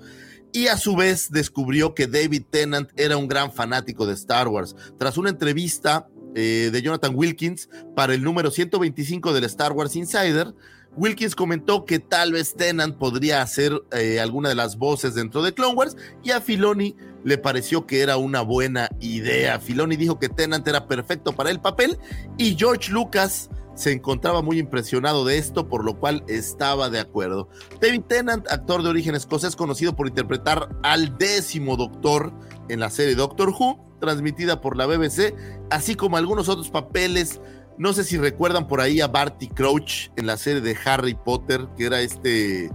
y 0.54 0.68
a 0.68 0.78
su 0.78 0.96
vez 0.96 1.32
descubrió 1.32 1.94
que 1.94 2.08
David 2.08 2.44
Tennant 2.50 2.90
era 2.96 3.18
un 3.18 3.28
gran 3.28 3.52
fanático 3.52 4.06
de 4.06 4.14
Star 4.14 4.48
Wars. 4.48 4.76
Tras 4.98 5.18
una 5.18 5.30
entrevista 5.30 6.08
eh, 6.36 6.70
de 6.72 6.82
Jonathan 6.82 7.14
Wilkins 7.16 7.70
para 7.96 8.14
el 8.14 8.24
número 8.24 8.52
125 8.52 9.34
del 9.34 9.44
Star 9.44 9.74
Wars 9.74 9.96
Insider, 9.96 10.54
Wilkins 10.96 11.36
comentó 11.36 11.86
que 11.86 12.00
tal 12.00 12.34
vez 12.34 12.56
Tennant 12.56 12.98
podría 12.98 13.42
hacer 13.42 13.84
eh, 13.92 14.20
alguna 14.20 14.50
de 14.50 14.56
las 14.56 14.78
voces 14.78 15.14
dentro 15.14 15.44
de 15.44 15.54
Clone 15.54 15.76
Wars 15.76 15.96
y 16.24 16.32
a 16.32 16.42
Filoni 16.42 16.96
le 17.28 17.38
pareció 17.38 17.86
que 17.86 18.00
era 18.00 18.16
una 18.16 18.40
buena 18.40 18.88
idea. 19.02 19.60
Filoni 19.60 19.98
dijo 19.98 20.18
que 20.18 20.30
Tennant 20.30 20.66
era 20.66 20.88
perfecto 20.88 21.34
para 21.34 21.52
el 21.52 21.60
papel 21.60 22.00
y 22.38 22.56
George 22.56 22.90
Lucas 22.90 23.50
se 23.76 23.92
encontraba 23.92 24.42
muy 24.42 24.60
impresionado 24.60 25.26
de 25.26 25.38
esto, 25.38 25.68
por 25.68 25.84
lo 25.84 26.00
cual 26.00 26.24
estaba 26.30 26.90
de 26.90 27.02
acuerdo. 27.02 27.50
David 27.82 28.04
Tennant, 28.08 28.50
actor 28.50 28.82
de 28.82 28.88
origen 28.88 29.14
escocés, 29.14 29.58
conocido 29.58 29.94
por 29.94 30.08
interpretar 30.08 30.70
al 30.84 31.18
décimo 31.18 31.76
doctor 31.76 32.32
en 32.70 32.80
la 32.80 32.90
serie 32.90 33.14
Doctor 33.14 33.50
Who, 33.50 33.78
transmitida 34.00 34.62
por 34.62 34.78
la 34.78 34.86
BBC, 34.86 35.36
así 35.70 35.96
como 35.96 36.16
algunos 36.16 36.48
otros 36.48 36.70
papeles 36.70 37.42
no 37.78 37.94
sé 37.94 38.06
si 38.06 38.18
recuerdan 38.18 38.68
por 38.68 38.82
ahí 38.82 39.02
a 39.02 39.08
Barty 39.08 39.50
Crouch 39.50 40.10
en 40.16 40.26
la 40.26 40.38
serie 40.38 40.62
de 40.62 40.76
Harry 40.86 41.14
Potter, 41.14 41.68
que 41.78 41.86
era 41.86 42.02
este. 42.02 42.72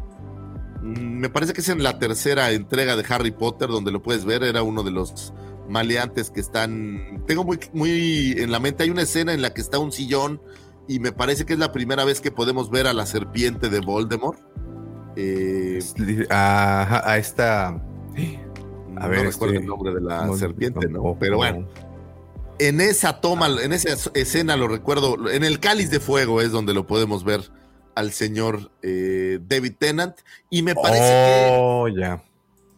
Mm, 0.82 1.20
me 1.20 1.30
parece 1.30 1.52
que 1.52 1.60
es 1.60 1.68
en 1.68 1.82
la 1.82 1.98
tercera 1.98 2.50
entrega 2.50 2.96
de 2.96 3.04
Harry 3.08 3.30
Potter, 3.30 3.68
donde 3.68 3.92
lo 3.92 4.02
puedes 4.02 4.24
ver. 4.24 4.42
Era 4.42 4.62
uno 4.62 4.82
de 4.82 4.90
los 4.90 5.32
maleantes 5.68 6.30
que 6.30 6.40
están. 6.40 7.22
Tengo 7.26 7.44
muy, 7.44 7.58
muy 7.72 8.34
en 8.38 8.50
la 8.50 8.58
mente. 8.58 8.82
Hay 8.82 8.90
una 8.90 9.02
escena 9.02 9.32
en 9.32 9.42
la 9.42 9.54
que 9.54 9.60
está 9.60 9.78
un 9.78 9.92
sillón 9.92 10.40
y 10.88 10.98
me 10.98 11.12
parece 11.12 11.46
que 11.46 11.52
es 11.52 11.58
la 11.58 11.72
primera 11.72 12.04
vez 12.04 12.20
que 12.20 12.30
podemos 12.30 12.70
ver 12.70 12.86
a 12.86 12.92
la 12.92 13.06
serpiente 13.06 13.68
de 13.68 13.80
Voldemort. 13.80 14.40
Eh, 15.16 15.78
a, 16.30 17.16
esta. 17.18 17.68
A 17.68 17.80
no 18.90 19.08
ver, 19.08 19.26
recuerdo 19.26 19.54
el 19.54 19.66
nombre 19.66 19.94
de 19.94 20.00
la 20.00 20.32
serpiente, 20.36 20.88
¿no? 20.88 21.16
Pero 21.18 21.36
bueno. 21.36 21.68
En 22.58 22.80
esa 22.80 23.20
toma, 23.20 23.48
en 23.62 23.72
esa 23.72 24.10
escena 24.14 24.56
lo 24.56 24.68
recuerdo, 24.68 25.30
en 25.30 25.42
el 25.42 25.58
cáliz 25.58 25.90
de 25.90 25.98
fuego 25.98 26.40
es 26.40 26.52
donde 26.52 26.74
lo 26.74 26.86
podemos 26.86 27.24
ver 27.24 27.50
al 27.94 28.12
señor 28.12 28.70
eh, 28.82 29.38
David 29.46 29.74
Tennant. 29.78 30.16
Y 30.50 30.62
me 30.62 30.74
parece 30.74 31.00
que. 31.00 31.48
Oh, 31.58 31.88
ya. 31.88 32.22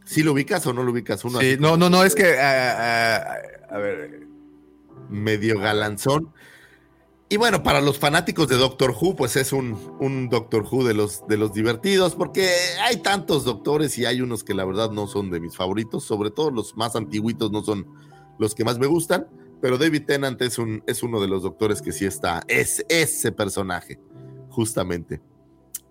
¿Sí 0.05 0.23
lo 0.23 0.33
ubicas 0.33 0.67
o 0.67 0.73
no 0.73 0.83
lo 0.83 0.93
ubicas? 0.93 1.25
Uno 1.25 1.41
sí, 1.41 1.57
no, 1.59 1.77
no, 1.77 1.91
no, 1.91 2.05
es 2.05 2.15
que. 2.15 2.39
a 2.39 3.79
ver. 3.79 4.27
Medio 5.09 5.59
galanzón. 5.59 6.33
Y 7.35 7.37
bueno, 7.37 7.63
para 7.63 7.81
los 7.81 7.99
fanáticos 7.99 8.49
de 8.49 8.57
Doctor 8.57 8.91
Who, 8.91 9.17
pues 9.17 9.37
es 9.37 9.53
un, 9.53 9.97
un, 9.99 10.29
Doctor 10.29 10.65
Who 10.71 10.85
de 10.85 10.95
los, 10.95 11.27
de 11.27 11.39
los 11.39 11.55
divertidos, 11.55 12.15
porque 12.15 12.49
hay 12.83 12.99
tantos 12.99 13.45
doctores 13.45 13.97
y 13.99 14.05
hay 14.05 14.21
unos 14.21 14.45
que 14.45 14.55
la 14.55 14.65
verdad 14.65 14.91
no 14.91 15.07
son 15.07 15.31
de 15.31 15.41
mis 15.41 15.57
favoritos, 15.57 16.05
sobre 16.05 16.31
todo 16.31 16.51
los 16.51 16.77
más 16.77 16.95
antiguitos 16.97 17.51
no 17.51 17.65
son 17.65 17.87
los 18.39 18.55
que 18.55 18.65
más 18.65 18.79
me 18.79 18.87
gustan, 18.87 19.27
pero 19.63 19.79
David 19.79 20.05
Tennant 20.07 20.41
es, 20.43 20.59
un, 20.59 20.85
es 20.87 21.03
uno 21.03 21.21
de 21.21 21.27
los 21.29 21.43
doctores 21.43 21.81
que 21.81 21.93
sí 21.93 22.05
está, 22.05 22.43
es 22.47 22.85
ese 22.89 23.33
personaje 23.33 23.99
justamente. 24.55 25.21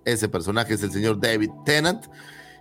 Ese 0.06 0.28
personaje 0.28 0.74
es 0.74 0.84
el 0.84 0.92
señor 0.92 1.20
David 1.20 1.52
Tennant. 1.66 2.06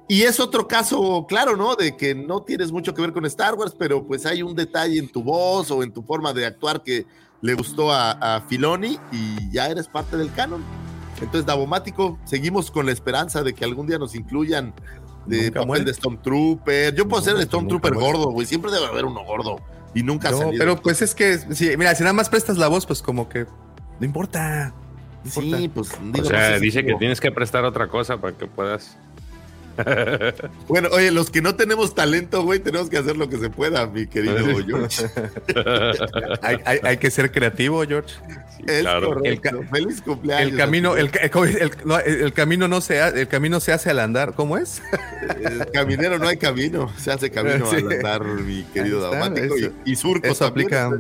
Y 0.09 0.23
es 0.23 0.41
otro 0.41 0.69
caso, 0.69 1.27
claro, 1.29 1.57
¿no? 1.57 1.77
De 1.77 1.97
que 1.97 2.15
no 2.15 2.43
tienes 2.43 2.73
mucho 2.73 2.93
que 2.93 3.01
ver 3.01 3.13
con 3.13 3.25
Star 3.27 3.55
Wars, 3.55 3.75
pero 3.79 4.07
pues 4.07 4.27
hay 4.27 4.43
un 4.43 4.55
detalle 4.55 4.99
en 4.99 5.09
tu 5.09 5.23
voz 5.23 5.71
o 5.71 5.83
en 5.83 5.93
tu 5.93 6.03
forma 6.03 6.33
de 6.33 6.45
actuar 6.45 6.83
que 6.83 7.07
le 7.41 7.55
gustó 7.55 7.93
a, 7.93 8.45
Filoni 8.49 8.99
y 9.11 9.51
ya 9.51 9.69
eres 9.69 9.89
parte 9.89 10.17
del 10.17 10.33
canon. 10.33 10.63
Entonces, 11.21 11.47
Davomático, 11.47 12.19
seguimos 12.25 12.71
con 12.71 12.87
la 12.87 12.93
esperanza 12.93 13.43
de 13.43 13.55
que 13.55 13.65
algún 13.65 13.87
día 13.87 13.99
nos 13.99 14.15
incluyan 14.15 14.75
de 15.27 15.53
papel 15.53 15.85
de 15.85 15.95
Stormtrooper. 15.95 16.95
Yo 16.95 17.07
puedo 17.07 17.23
ser 17.23 17.37
el 17.37 17.45
Stormtrooper 17.45 17.95
gordo, 17.95 18.31
güey. 18.31 18.47
Siempre 18.47 18.73
debe 18.73 18.87
haber 18.87 19.05
uno 19.05 19.25
gordo. 19.25 19.57
Y 19.95 20.03
nunca 20.03 20.31
no, 20.31 20.51
Pero 20.57 20.81
pues 20.81 21.03
es 21.03 21.15
que, 21.15 21.39
mira, 21.77 21.95
si 21.95 22.03
nada 22.03 22.13
más 22.13 22.29
prestas 22.29 22.59
la 22.59 22.69
voz, 22.69 22.87
pues 22.87 23.03
como 23.03 23.29
que 23.29 23.47
no 24.01 24.07
importa. 24.07 24.75
Sí, 25.25 25.71
pues. 25.73 25.91
o 26.21 26.25
sea, 26.25 26.59
dice 26.59 26.85
que 26.85 26.95
tienes 26.95 27.21
que 27.21 27.31
prestar 27.31 27.65
otra 27.65 27.89
cosa 27.89 28.21
para 28.21 28.37
que 28.37 28.47
puedas. 28.47 28.97
bueno, 30.69 30.89
oye, 30.93 31.11
los 31.11 31.31
que 31.31 31.41
no 31.41 31.55
tenemos 31.55 31.95
talento, 31.95 32.43
güey, 32.43 32.59
tenemos 32.59 32.91
que 32.91 32.99
hacer 32.99 33.17
lo 33.17 33.29
que 33.29 33.39
se 33.39 33.51
pueda, 33.51 33.87
mi 33.87 34.07
querido 34.07 34.37
George. 34.67 35.07
hay, 36.43 36.97
que 36.99 37.11
ser 37.11 37.33
creativo, 37.33 37.83
George. 37.87 38.15
claro. 38.81 39.21
Feliz 39.71 40.03
cumpleaños. 40.03 40.53
El 40.53 40.59
camino, 40.59 40.97
el, 40.97 41.11
el, 42.07 42.33
camino 42.33 42.69
no 42.69 42.81
se 42.81 43.01
hace, 43.01 43.23
el 43.23 43.29
camino 43.29 43.61
se 43.61 43.73
hace 43.73 43.91
al 43.91 44.01
andar. 44.01 44.35
¿Cómo 44.35 44.59
es? 44.59 44.83
El 45.39 45.67
caminero 45.73 46.19
no 46.19 46.29
hay 46.29 46.37
camino, 46.37 46.93
se 46.99 47.13
hace 47.13 47.31
camino 47.31 47.71
al 47.71 47.93
andar, 47.93 48.25
mi 48.25 48.65
querido 48.65 49.01
Daumático. 49.01 49.57
Y, 49.59 49.93
y 49.93 49.97
surco 49.97 50.29
eso 50.29 50.47
aplica. 50.47 50.91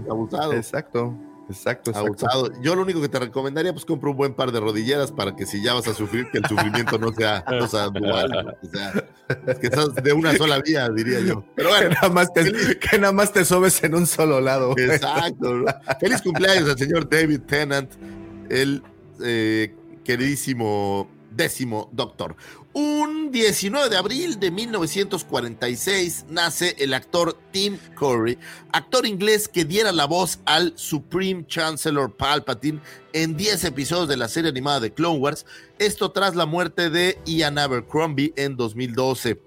Exacto. 0.54 1.14
Exacto, 1.48 1.90
exacto. 1.90 2.52
Yo 2.60 2.74
lo 2.74 2.82
único 2.82 3.00
que 3.00 3.08
te 3.08 3.18
recomendaría, 3.18 3.72
pues 3.72 3.84
compra 3.84 4.10
un 4.10 4.16
buen 4.16 4.34
par 4.34 4.52
de 4.52 4.60
rodilleras 4.60 5.12
para 5.12 5.34
que 5.34 5.46
si 5.46 5.62
ya 5.62 5.74
vas 5.74 5.86
a 5.88 5.94
sufrir, 5.94 6.30
que 6.30 6.38
el 6.38 6.46
sufrimiento 6.46 6.98
no 6.98 7.12
sea, 7.12 7.44
no 7.50 7.66
sea 7.68 7.88
dual. 7.88 8.56
O 8.62 8.66
sea, 8.66 8.92
que 9.60 9.66
estás 9.66 9.94
de 9.94 10.12
una 10.12 10.36
sola 10.36 10.60
vía, 10.60 10.88
diría 10.88 11.20
yo. 11.20 11.44
Pero 11.54 11.70
bueno, 11.70 11.88
que 11.88 11.94
nada 11.94 12.08
más 12.08 12.32
te, 12.32 12.78
que 12.78 12.98
nada 12.98 13.12
más 13.12 13.32
te 13.32 13.44
sobes 13.44 13.82
en 13.84 13.94
un 13.94 14.06
solo 14.06 14.40
lado. 14.40 14.74
Exacto. 14.78 15.64
Feliz 16.00 16.22
cumpleaños 16.22 16.68
al 16.68 16.78
señor 16.78 17.08
David 17.08 17.40
Tennant, 17.40 17.92
el 18.48 18.82
eh, 19.22 19.74
queridísimo 20.04 21.08
décimo 21.30 21.88
doctor. 21.92 22.36
Un 22.74 23.30
19 23.30 23.90
de 23.90 23.98
abril 23.98 24.40
de 24.40 24.50
1946 24.50 26.24
nace 26.30 26.74
el 26.78 26.94
actor 26.94 27.36
Tim 27.50 27.76
Curry, 27.94 28.38
actor 28.72 29.06
inglés 29.06 29.46
que 29.46 29.66
diera 29.66 29.92
la 29.92 30.06
voz 30.06 30.40
al 30.46 30.72
Supreme 30.76 31.46
Chancellor 31.46 32.16
Palpatine 32.16 32.80
en 33.12 33.36
10 33.36 33.64
episodios 33.64 34.08
de 34.08 34.16
la 34.16 34.28
serie 34.28 34.48
animada 34.48 34.80
de 34.80 34.94
Clone 34.94 35.18
Wars, 35.18 35.44
esto 35.78 36.12
tras 36.12 36.34
la 36.34 36.46
muerte 36.46 36.88
de 36.88 37.18
Ian 37.26 37.58
Abercrombie 37.58 38.32
en 38.36 38.56
2012. 38.56 39.42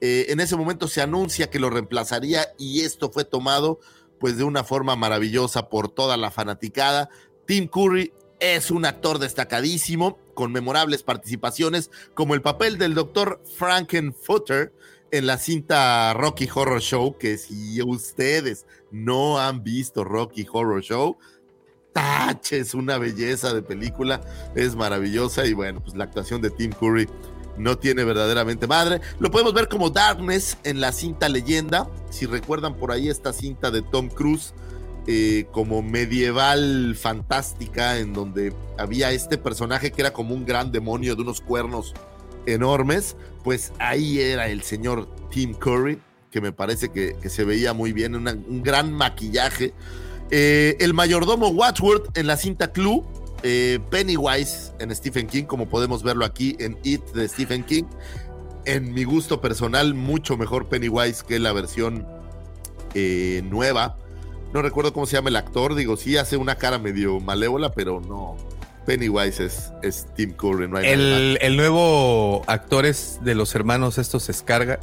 Eh, 0.00 0.26
en 0.28 0.38
ese 0.38 0.54
momento 0.54 0.86
se 0.86 1.02
anuncia 1.02 1.50
que 1.50 1.58
lo 1.58 1.70
reemplazaría 1.70 2.46
y 2.58 2.82
esto 2.82 3.10
fue 3.10 3.24
tomado 3.24 3.80
pues 4.20 4.36
de 4.36 4.44
una 4.44 4.62
forma 4.62 4.94
maravillosa 4.94 5.68
por 5.68 5.88
toda 5.88 6.16
la 6.16 6.30
fanaticada. 6.30 7.10
Tim 7.44 7.66
Curry 7.66 8.12
es 8.38 8.70
un 8.70 8.84
actor 8.84 9.18
destacadísimo, 9.18 10.18
con 10.38 10.52
memorables 10.52 11.02
participaciones, 11.02 11.90
como 12.14 12.32
el 12.36 12.42
papel 12.42 12.78
del 12.78 12.94
doctor 12.94 13.42
Frankenfutter 13.56 14.72
en 15.10 15.26
la 15.26 15.36
cinta 15.36 16.14
Rocky 16.14 16.48
Horror 16.54 16.80
Show, 16.80 17.18
que 17.18 17.36
si 17.38 17.82
ustedes 17.82 18.64
no 18.92 19.40
han 19.40 19.64
visto 19.64 20.04
Rocky 20.04 20.46
Horror 20.48 20.80
Show, 20.80 21.18
tache, 21.92 22.60
es 22.60 22.74
una 22.74 22.98
belleza 22.98 23.52
de 23.52 23.62
película, 23.62 24.20
es 24.54 24.76
maravillosa 24.76 25.44
y 25.44 25.54
bueno, 25.54 25.82
pues 25.82 25.96
la 25.96 26.04
actuación 26.04 26.40
de 26.40 26.50
Tim 26.50 26.70
Curry 26.70 27.08
no 27.56 27.76
tiene 27.76 28.04
verdaderamente 28.04 28.68
madre. 28.68 29.00
Lo 29.18 29.32
podemos 29.32 29.54
ver 29.54 29.66
como 29.66 29.90
Darkness 29.90 30.56
en 30.62 30.80
la 30.80 30.92
cinta 30.92 31.28
Leyenda, 31.28 31.90
si 32.10 32.26
recuerdan 32.26 32.76
por 32.76 32.92
ahí 32.92 33.08
esta 33.08 33.32
cinta 33.32 33.72
de 33.72 33.82
Tom 33.82 34.08
Cruise 34.08 34.54
eh, 35.06 35.46
como 35.52 35.80
medieval 35.80 36.94
fantástica, 36.94 37.98
en 37.98 38.12
donde 38.12 38.52
había 38.76 39.10
este 39.12 39.38
personaje 39.38 39.90
que 39.90 40.02
era 40.02 40.12
como 40.12 40.34
un 40.34 40.44
gran 40.44 40.70
demonio 40.70 41.16
de 41.16 41.22
unos 41.22 41.40
cuernos 41.40 41.94
enormes, 42.44 43.16
pues 43.42 43.72
ahí 43.78 44.20
era 44.20 44.48
el 44.48 44.62
señor 44.62 45.08
Tim 45.30 45.54
Curry, 45.54 45.98
que 46.30 46.42
me 46.42 46.52
parece 46.52 46.90
que, 46.90 47.16
se 47.28 47.44
veía 47.44 47.72
muy 47.72 47.92
bien, 47.94 48.14
un 48.14 48.62
gran 48.62 48.92
maquillaje. 48.92 49.72
Eh, 50.30 50.76
el 50.78 50.92
mayordomo 50.92 51.48
Wadsworth 51.48 52.16
en 52.18 52.26
la 52.26 52.36
cinta 52.36 52.70
Clue, 52.70 53.02
eh, 53.42 53.78
Pennywise 53.90 54.72
en 54.78 54.94
Stephen 54.94 55.26
King, 55.26 55.44
como 55.44 55.70
podemos 55.70 56.02
verlo 56.02 56.26
aquí 56.26 56.54
en 56.60 56.76
It 56.82 57.02
de 57.12 57.28
Stephen 57.28 57.64
King. 57.64 57.84
En 58.66 58.92
mi 58.92 59.04
gusto 59.04 59.40
personal, 59.40 59.94
mucho 59.94 60.36
mejor 60.36 60.68
Pennywise 60.68 61.24
que 61.26 61.38
la 61.38 61.54
versión 61.54 62.06
nueva 62.94 63.96
no 64.52 64.62
recuerdo 64.62 64.92
cómo 64.92 65.06
se 65.06 65.16
llama 65.16 65.28
el 65.28 65.36
actor, 65.36 65.74
digo, 65.74 65.96
sí 65.96 66.16
hace 66.16 66.36
una 66.36 66.56
cara 66.56 66.78
medio 66.78 67.20
malévola, 67.20 67.72
pero 67.72 68.00
no. 68.00 68.36
Pennywise 68.88 69.44
es, 69.44 69.70
es 69.82 70.06
Tim 70.14 70.32
Curry, 70.32 70.66
no 70.66 70.78
hay 70.78 70.86
el, 70.86 71.38
el, 71.42 71.58
nuevo 71.58 72.42
actor 72.46 72.86
es 72.86 73.18
de 73.22 73.34
los 73.34 73.54
hermanos 73.54 73.98
estos 73.98 74.30
Escarga, 74.30 74.80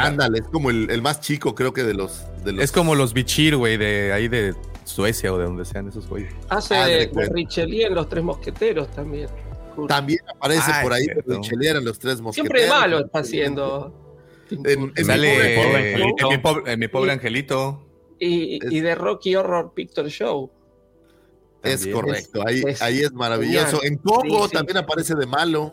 Ándale, 0.00 0.38
es 0.38 0.44
como 0.44 0.70
el, 0.70 1.02
más 1.02 1.20
chico, 1.20 1.56
creo 1.56 1.72
que 1.72 1.82
de 1.82 1.92
los, 1.92 2.24
Es 2.60 2.70
como 2.70 2.94
los 2.94 3.14
Bichir, 3.14 3.56
güey, 3.56 3.76
de 3.76 4.12
ahí 4.12 4.28
de 4.28 4.54
Suecia 4.84 5.32
o 5.32 5.38
de 5.38 5.44
donde 5.46 5.64
sean 5.64 5.88
esos 5.88 6.08
güeyes. 6.08 6.32
Hace 6.48 6.76
ah, 6.76 6.86
de, 6.86 7.10
Richelieu 7.34 7.88
en 7.88 7.94
Los 7.96 8.08
Tres 8.08 8.22
Mosqueteros 8.22 8.88
también. 8.92 9.28
También 9.88 10.20
aparece 10.32 10.70
por 10.80 10.92
ahí 10.92 11.06
Richelieu 11.26 11.78
en 11.78 11.84
Los 11.84 11.98
Tres 11.98 12.20
Mosqueteros. 12.20 12.56
Siempre 12.56 12.68
malo 12.68 13.04
está 13.06 13.18
haciendo. 13.18 13.92
En, 14.50 14.92
Sale, 15.04 15.94
en, 16.66 16.78
mi 16.78 16.88
pobre 16.88 17.10
angelito. 17.10 17.87
Y, 18.18 18.80
de 18.80 18.94
Rocky 18.94 19.36
Horror 19.36 19.72
Picture 19.74 20.08
Show. 20.08 20.50
Es 21.62 21.86
correcto, 21.86 22.42
ahí 22.46 22.62
es, 22.66 22.80
ahí 22.82 23.00
es 23.00 23.12
maravilloso. 23.12 23.82
En 23.82 23.96
Congo 23.98 24.48
también 24.48 24.78
aparece 24.78 25.14
de 25.14 25.26
malo. 25.26 25.72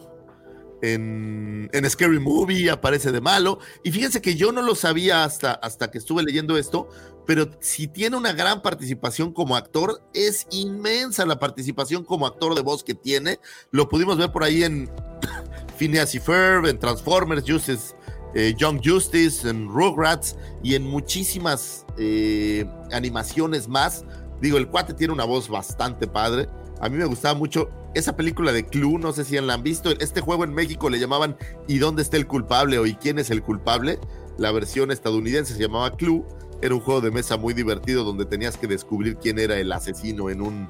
En, 0.82 1.70
en, 1.72 1.90
Scary 1.90 2.20
Movie 2.20 2.70
aparece 2.70 3.12
de 3.12 3.22
malo. 3.22 3.60
Y 3.84 3.92
fíjense 3.92 4.22
que 4.22 4.36
yo 4.36 4.52
no 4.52 4.62
lo 4.62 4.76
sabía 4.76 5.24
hasta, 5.24 5.54
hasta 5.54 5.90
que 5.90 5.98
estuve 5.98 6.24
leyendo 6.24 6.58
esto, 6.58 6.90
pero 7.26 7.50
si 7.60 7.88
tiene 7.88 8.18
una 8.18 8.34
gran 8.34 8.62
participación 8.62 9.32
como 9.32 9.56
actor, 9.56 10.02
es 10.14 10.48
inmensa 10.52 11.26
la 11.26 11.40
participación 11.40 12.04
como 12.04 12.28
actor 12.28 12.56
de 12.56 12.62
voz 12.62 12.84
que 12.84 12.94
tiene. 12.94 13.40
Lo 13.72 13.90
pudimos 13.90 14.18
ver 14.18 14.32
por 14.32 14.44
ahí 14.44 14.64
en 14.64 14.90
Phineas 15.78 16.14
y 16.14 16.20
Ferb, 16.20 16.68
en 16.68 16.80
Transformers, 16.80 17.44
Justice 17.48 17.95
eh, 18.36 18.54
Young 18.58 18.82
Justice, 18.84 19.50
en 19.50 19.70
Rugrats 19.70 20.36
y 20.62 20.76
en 20.76 20.84
muchísimas 20.84 21.86
eh, 21.98 22.66
animaciones 22.92 23.68
más. 23.70 24.04
Digo, 24.42 24.58
el 24.58 24.68
cuate 24.68 24.94
tiene 24.94 25.14
una 25.14 25.24
voz 25.24 25.50
bastante 25.50 26.06
padre. 26.06 26.50
A 26.82 26.90
mí 26.90 26.98
me 26.98 27.06
gustaba 27.06 27.34
mucho 27.34 27.70
esa 27.94 28.18
película 28.18 28.52
de 28.52 28.66
Clue, 28.66 29.00
no 29.00 29.14
sé 29.14 29.24
si 29.24 29.40
la 29.40 29.54
han 29.54 29.64
visto. 29.64 29.90
Este 30.00 30.20
juego 30.20 30.44
en 30.44 30.54
México 30.54 30.90
le 30.90 31.00
llamaban 31.00 31.38
¿Y 31.68 31.78
dónde 31.78 32.02
está 32.02 32.18
el 32.18 32.28
culpable? 32.28 32.78
o 32.78 32.86
¿Y 32.86 32.96
quién 32.96 33.20
es 33.20 33.30
el 33.30 33.42
culpable? 33.42 34.00
La 34.38 34.52
versión 34.52 34.92
estadounidense 34.92 35.54
se 35.54 35.62
llamaba 35.62 35.96
Clue. 35.96 36.26
Era 36.62 36.76
un 36.76 36.82
juego 36.82 37.00
de 37.00 37.12
mesa 37.12 37.38
muy 37.38 37.54
divertido 37.54 38.04
donde 38.04 38.26
tenías 38.26 38.58
que 38.58 38.68
descubrir 38.68 39.16
quién 39.16 39.40
era 39.40 39.58
el 39.58 39.72
asesino 39.72 40.30
en, 40.30 40.42
un, 40.42 40.68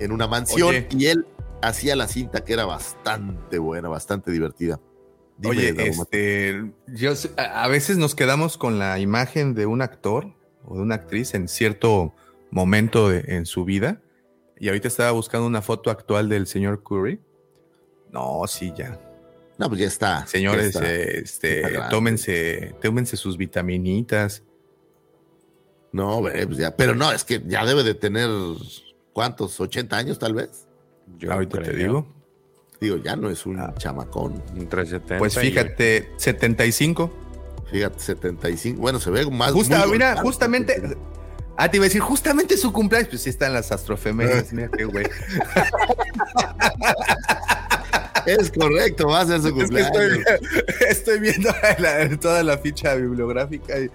en 0.00 0.10
una 0.10 0.26
mansión. 0.26 0.86
Y 0.90 1.06
él 1.06 1.24
hacía 1.62 1.94
la 1.94 2.08
cinta 2.08 2.44
que 2.44 2.52
era 2.52 2.64
bastante 2.64 3.58
buena, 3.60 3.88
bastante 3.88 4.32
divertida. 4.32 4.80
Oye, 5.44 5.74
este, 5.76 6.70
yo, 6.88 7.12
a 7.36 7.68
veces 7.68 7.96
nos 7.96 8.14
quedamos 8.14 8.58
con 8.58 8.78
la 8.78 8.98
imagen 8.98 9.54
de 9.54 9.66
un 9.66 9.82
actor 9.82 10.34
o 10.64 10.76
de 10.76 10.82
una 10.82 10.96
actriz 10.96 11.34
en 11.34 11.48
cierto 11.48 12.14
momento 12.50 13.12
en 13.12 13.46
su 13.46 13.64
vida. 13.64 14.02
Y 14.58 14.68
ahorita 14.68 14.88
estaba 14.88 15.12
buscando 15.12 15.46
una 15.46 15.62
foto 15.62 15.90
actual 15.90 16.28
del 16.28 16.46
señor 16.46 16.82
Curry. 16.82 17.20
No, 18.12 18.42
sí, 18.46 18.72
ya. 18.76 19.00
No, 19.56 19.68
pues 19.68 19.80
ya 19.80 19.86
está. 19.86 20.26
Señores, 20.26 20.76
este, 20.76 21.62
tómense, 21.90 22.74
tómense 22.82 23.16
sus 23.16 23.36
vitaminitas. 23.36 24.42
No, 25.92 26.20
pues 26.20 26.56
ya, 26.56 26.76
pero 26.76 26.94
no, 26.94 27.10
es 27.12 27.24
que 27.24 27.42
ya 27.46 27.64
debe 27.64 27.82
de 27.82 27.94
tener, 27.94 28.28
¿cuántos? 29.12 29.58
¿80 29.58 29.92
años 29.92 30.18
tal 30.18 30.34
vez? 30.34 30.66
Yo 31.18 31.32
ahorita 31.32 31.62
te 31.62 31.72
digo. 31.72 32.06
Digo, 32.80 32.96
ya 32.96 33.14
no 33.14 33.28
es 33.28 33.44
un 33.44 33.60
ah. 33.60 33.74
chamacón. 33.76 34.42
Un 34.56 34.68
370. 34.68 35.18
Pues 35.18 35.38
fíjate, 35.38 36.12
75. 36.16 37.10
Fíjate, 37.70 38.00
75. 38.00 38.80
Bueno, 38.80 38.98
se 38.98 39.10
ve 39.10 39.26
más. 39.30 39.52
Justa, 39.52 39.86
mira, 39.86 40.16
justamente. 40.16 40.96
Ah, 41.56 41.70
te 41.70 41.76
iba 41.76 41.84
a 41.84 41.88
decir, 41.88 42.00
justamente 42.00 42.56
su 42.56 42.72
cumpleaños. 42.72 43.10
Pues 43.10 43.22
sí 43.22 43.30
están 43.30 43.52
las 43.52 43.70
astrofemérides. 43.70 44.52
mira 44.54 44.70
qué 44.74 44.84
güey. 44.84 45.06
Es 48.26 48.50
correcto, 48.50 49.08
va 49.08 49.20
a 49.20 49.26
ser 49.26 49.42
su 49.42 49.52
cumpleaños. 49.52 50.24
estoy, 50.88 51.20
viendo 51.20 51.50
toda 52.20 52.42
la 52.42 52.58
ficha 52.58 52.94
bibliográfica 52.94 53.78
y. 53.78 53.90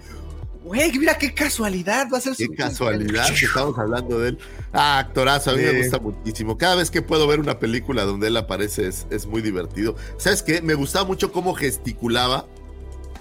Güey, 0.66 0.98
mira 0.98 1.16
qué 1.16 1.32
casualidad, 1.32 2.08
va 2.12 2.18
a 2.18 2.20
ser 2.20 2.34
Qué 2.36 2.48
casualidad 2.48 3.28
que 3.28 3.44
estamos 3.44 3.78
hablando 3.78 4.18
de 4.18 4.30
él. 4.30 4.38
Ah, 4.72 4.98
actorazo, 4.98 5.52
a 5.52 5.54
mí 5.54 5.62
me 5.62 5.78
gusta 5.78 6.00
muchísimo. 6.00 6.58
Cada 6.58 6.74
vez 6.74 6.90
que 6.90 7.02
puedo 7.02 7.28
ver 7.28 7.38
una 7.38 7.60
película 7.60 8.02
donde 8.02 8.26
él 8.26 8.36
aparece 8.36 8.88
es, 8.88 9.06
es 9.10 9.26
muy 9.26 9.42
divertido. 9.42 9.94
¿Sabes 10.18 10.42
qué? 10.42 10.60
Me 10.62 10.74
gustaba 10.74 11.04
mucho 11.04 11.30
cómo 11.30 11.54
gesticulaba, 11.54 12.46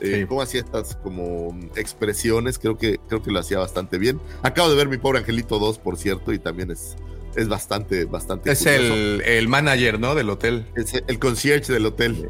eh, 0.02 0.26
cómo 0.28 0.42
hacía 0.42 0.62
estas 0.62 0.96
como 0.96 1.56
expresiones. 1.76 2.58
Creo 2.58 2.80
que, 2.80 2.98
creo 3.08 3.22
que 3.22 3.30
lo 3.30 3.40
hacía 3.40 3.60
bastante 3.60 4.00
bien. 4.00 4.20
Acabo 4.42 4.68
de 4.72 4.76
ver 4.76 4.88
Mi 4.88 4.98
Pobre 4.98 5.20
Angelito 5.20 5.60
2, 5.60 5.78
por 5.78 6.00
cierto, 6.00 6.34
y 6.34 6.40
también 6.40 6.72
es, 6.72 6.96
es 7.36 7.48
bastante, 7.48 8.06
bastante. 8.06 8.52
Es 8.52 8.66
el, 8.66 9.22
el, 9.22 9.48
manager, 9.48 10.00
¿no? 10.00 10.16
Del 10.16 10.32
hotel. 10.32 10.66
Es 10.76 10.94
el 10.96 11.20
concierge 11.20 11.72
del 11.72 11.86
hotel. 11.86 12.28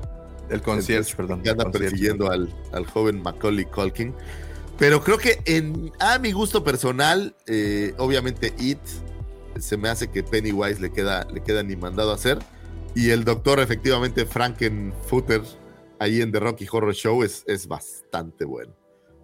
El 0.50 0.62
concierge, 0.62 1.16
perdón. 1.16 1.42
Que 1.42 1.52
anda 1.52 1.72
persiguiendo 1.72 2.30
al, 2.30 2.54
al, 2.74 2.86
joven 2.86 3.24
Macaulay 3.24 3.64
Culkin. 3.64 4.14
Pero 4.78 5.04
creo 5.04 5.18
que 5.18 5.42
en, 5.46 5.92
a 6.00 6.20
mi 6.20 6.32
gusto 6.32 6.64
personal, 6.64 7.36
eh, 7.48 7.94
obviamente 7.98 8.54
It 8.60 8.80
se 9.60 9.78
me 9.78 9.90
hace 9.90 10.10
que 10.10 10.24
Pennywise 10.24 10.82
le 10.82 10.92
queda, 10.92 11.28
le 11.32 11.42
queda 11.42 11.64
ni 11.64 11.76
mandado 11.76 12.12
a 12.12 12.16
hacer. 12.16 12.40
Y 12.94 13.10
el 13.10 13.24
doctor, 13.24 13.60
efectivamente, 13.60 14.26
Frankenfutter, 14.26 15.42
ahí 16.00 16.22
en 16.22 16.32
The 16.32 16.40
Rocky 16.40 16.68
Horror 16.70 16.94
Show, 16.94 17.24
es, 17.24 17.44
es 17.48 17.68
bastante 17.68 18.46
bueno. 18.46 18.76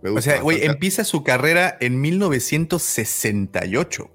o 0.04 0.22
sea, 0.22 0.42
güey, 0.42 0.66
empieza 0.66 1.04
su 1.04 1.24
carrera 1.24 1.78
en 1.80 2.02
1968. 2.02 4.12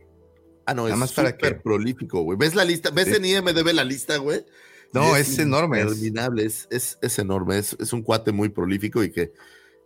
Ah, 0.67 0.75
no, 0.75 0.89
es 0.89 1.11
súper 1.11 1.63
prolífico, 1.63 2.23
güey. 2.23 2.37
¿Ves 2.37 2.55
la 2.55 2.65
lista? 2.65 2.91
¿Ves 2.91 3.09
en 3.09 3.25
IMDB 3.25 3.73
la 3.73 3.85
lista, 3.85 4.17
güey? 4.17 4.45
No, 4.93 5.17
es, 5.17 5.39
enorme. 5.39 5.83
Es, 5.83 6.67
es, 6.71 6.99
es, 7.01 7.19
enorme. 7.19 7.59
Es, 7.59 7.77
es 7.79 7.93
un 7.93 8.03
cuate 8.03 8.33
muy 8.33 8.49
prolífico 8.49 9.05
y 9.05 9.11
que, 9.11 9.33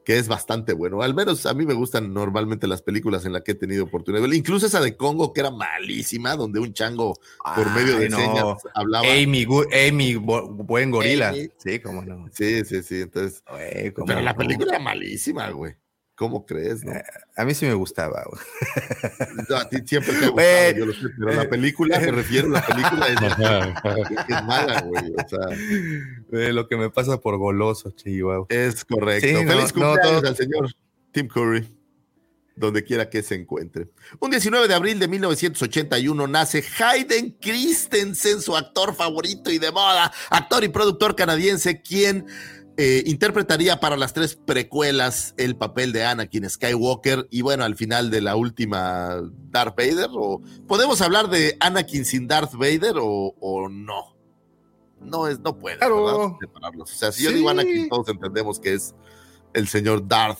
que 0.04 0.18
es 0.18 0.28
bastante 0.28 0.72
bueno. 0.72 1.02
Al 1.02 1.14
menos 1.14 1.46
a 1.46 1.54
mí 1.54 1.66
me 1.66 1.74
gustan 1.74 2.12
normalmente 2.12 2.66
las 2.66 2.82
películas 2.82 3.24
en 3.26 3.32
las 3.32 3.42
que 3.42 3.52
he 3.52 3.54
tenido 3.54 3.84
oportunidad. 3.84 4.26
Incluso 4.32 4.66
esa 4.66 4.80
de 4.80 4.96
Congo, 4.96 5.32
que 5.32 5.40
era 5.40 5.50
malísima, 5.50 6.36
donde 6.36 6.60
un 6.60 6.72
chango 6.72 7.18
por 7.54 7.70
medio 7.72 7.98
de 7.98 8.10
señas 8.10 8.56
hablaba. 8.74 9.06
Amy, 9.06 9.46
Amy 9.88 10.14
buen 10.16 10.90
gorila. 10.90 11.34
Sí, 11.58 11.80
cómo 11.80 12.02
no. 12.02 12.26
Sí, 12.32 12.64
sí, 12.64 12.82
sí. 12.82 13.02
Entonces, 13.02 13.42
pero 14.06 14.20
la 14.20 14.34
película 14.34 14.72
era 14.72 14.78
malísima, 14.78 15.50
güey. 15.50 15.74
¿Cómo 16.20 16.44
crees? 16.44 16.84
No? 16.84 16.92
Eh, 16.92 17.02
a 17.34 17.46
mí 17.46 17.54
sí 17.54 17.64
me 17.64 17.72
gustaba. 17.72 18.22
a 19.56 19.68
ti 19.70 19.78
siempre 19.86 20.12
te 20.12 20.26
ha 20.26 20.28
gustado, 20.28 20.72
yo 20.76 20.84
lo 20.84 20.92
sé, 20.92 21.06
pero 21.18 21.32
la 21.32 21.48
película, 21.48 21.98
me 21.98 22.10
refiero, 22.10 22.48
la 22.48 22.60
película 22.60 23.06
es, 23.08 23.18
mala, 24.44 24.82
güey. 24.82 25.14
O 25.14 25.26
sea, 25.26 25.56
lo 26.30 26.68
que 26.68 26.76
me 26.76 26.90
pasa 26.90 27.20
por 27.20 27.36
goloso, 27.38 27.90
chihuahua. 27.90 28.46
Es 28.48 28.84
correcto. 28.84 29.26
Feliz 29.26 29.72
cumpleaños 29.72 30.24
al 30.24 30.36
señor 30.36 30.70
Tim 31.12 31.28
Curry, 31.28 31.68
donde 32.56 32.84
quiera 32.84 33.08
que 33.08 33.22
se 33.22 33.34
encuentre. 33.34 33.88
Un 34.20 34.30
19 34.30 34.68
de 34.68 34.74
abril 34.74 34.98
de 34.98 35.08
1981 35.08 36.26
nace 36.26 36.64
Hayden 36.78 37.36
Christensen, 37.40 38.40
su 38.40 38.56
actor 38.56 38.94
favorito 38.94 39.50
y 39.50 39.58
de 39.58 39.72
moda, 39.72 40.12
actor 40.30 40.64
y 40.64 40.68
productor 40.68 41.16
canadiense, 41.16 41.82
quien 41.82 42.26
eh, 42.82 43.02
interpretaría 43.04 43.78
para 43.78 43.98
las 43.98 44.14
tres 44.14 44.36
precuelas 44.36 45.34
el 45.36 45.54
papel 45.54 45.92
de 45.92 46.04
Anakin 46.04 46.48
Skywalker 46.48 47.26
y 47.30 47.42
bueno, 47.42 47.64
al 47.64 47.76
final 47.76 48.10
de 48.10 48.22
la 48.22 48.36
última 48.36 49.20
Darth 49.50 49.76
Vader. 49.76 50.08
O, 50.14 50.40
¿Podemos 50.66 51.02
hablar 51.02 51.28
de 51.28 51.58
Anakin 51.60 52.06
sin 52.06 52.26
Darth 52.26 52.54
Vader 52.54 52.94
o, 52.96 53.68
no? 53.70 54.16
No 55.00 55.26
es, 55.26 55.40
no 55.40 55.56
puede 55.56 55.78
separarlos. 55.78 56.92
O 56.92 56.94
sea, 56.94 57.12
si 57.12 57.24
yo 57.24 57.32
digo 57.32 57.50
Anakin, 57.50 57.88
todos 57.88 58.08
entendemos 58.08 58.60
que 58.60 58.74
es 58.74 58.94
el 59.54 59.68
señor 59.68 60.06
Darth 60.06 60.38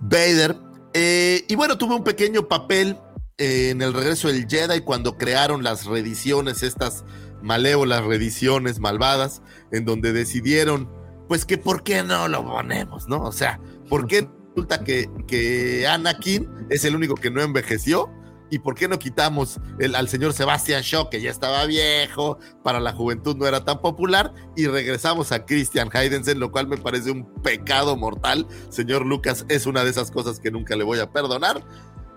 Vader. 0.00 0.56
Eh, 0.94 1.44
y 1.48 1.54
bueno, 1.54 1.78
tuve 1.78 1.94
un 1.94 2.04
pequeño 2.04 2.48
papel 2.48 2.96
en 3.38 3.80
el 3.80 3.94
regreso 3.94 4.28
del 4.28 4.46
Jedi 4.48 4.80
cuando 4.80 5.16
crearon 5.16 5.62
las 5.62 5.86
reediciones, 5.86 6.62
estas 6.62 7.04
malévolas 7.42 8.04
reediciones 8.04 8.80
malvadas, 8.80 9.42
en 9.72 9.84
donde 9.84 10.12
decidieron 10.12 10.88
pues 11.28 11.44
que 11.44 11.58
por 11.58 11.84
qué 11.84 12.02
no 12.02 12.26
lo 12.26 12.44
ponemos, 12.44 13.08
¿no? 13.08 13.22
O 13.22 13.32
sea, 13.32 13.60
¿por 13.88 14.08
qué 14.08 14.28
resulta 14.48 14.82
que, 14.82 15.08
que 15.28 15.86
Anakin 15.86 16.48
es 16.70 16.84
el 16.84 16.96
único 16.96 17.14
que 17.14 17.30
no 17.30 17.40
envejeció? 17.40 18.10
¿Y 18.50 18.58
por 18.58 18.74
qué 18.74 18.88
no 18.88 18.98
quitamos 18.98 19.58
al 19.94 20.08
señor 20.08 20.32
Sebastian 20.32 20.82
Shaw, 20.82 21.08
que 21.08 21.20
ya 21.20 21.30
estaba 21.30 21.64
viejo, 21.66 22.38
para 22.62 22.80
la 22.80 22.92
juventud 22.92 23.36
no 23.36 23.46
era 23.46 23.64
tan 23.64 23.80
popular, 23.80 24.32
y 24.56 24.66
regresamos 24.66 25.32
a 25.32 25.44
Christian 25.46 25.88
Heidensen, 25.92 26.40
lo 26.40 26.50
cual 26.50 26.66
me 26.66 26.76
parece 26.76 27.10
un 27.10 27.24
pecado 27.42 27.96
mortal. 27.96 28.46
Señor 28.68 29.06
Lucas, 29.06 29.46
es 29.48 29.66
una 29.66 29.84
de 29.84 29.90
esas 29.90 30.10
cosas 30.10 30.40
que 30.40 30.50
nunca 30.50 30.76
le 30.76 30.84
voy 30.84 30.98
a 30.98 31.10
perdonar. 31.10 31.64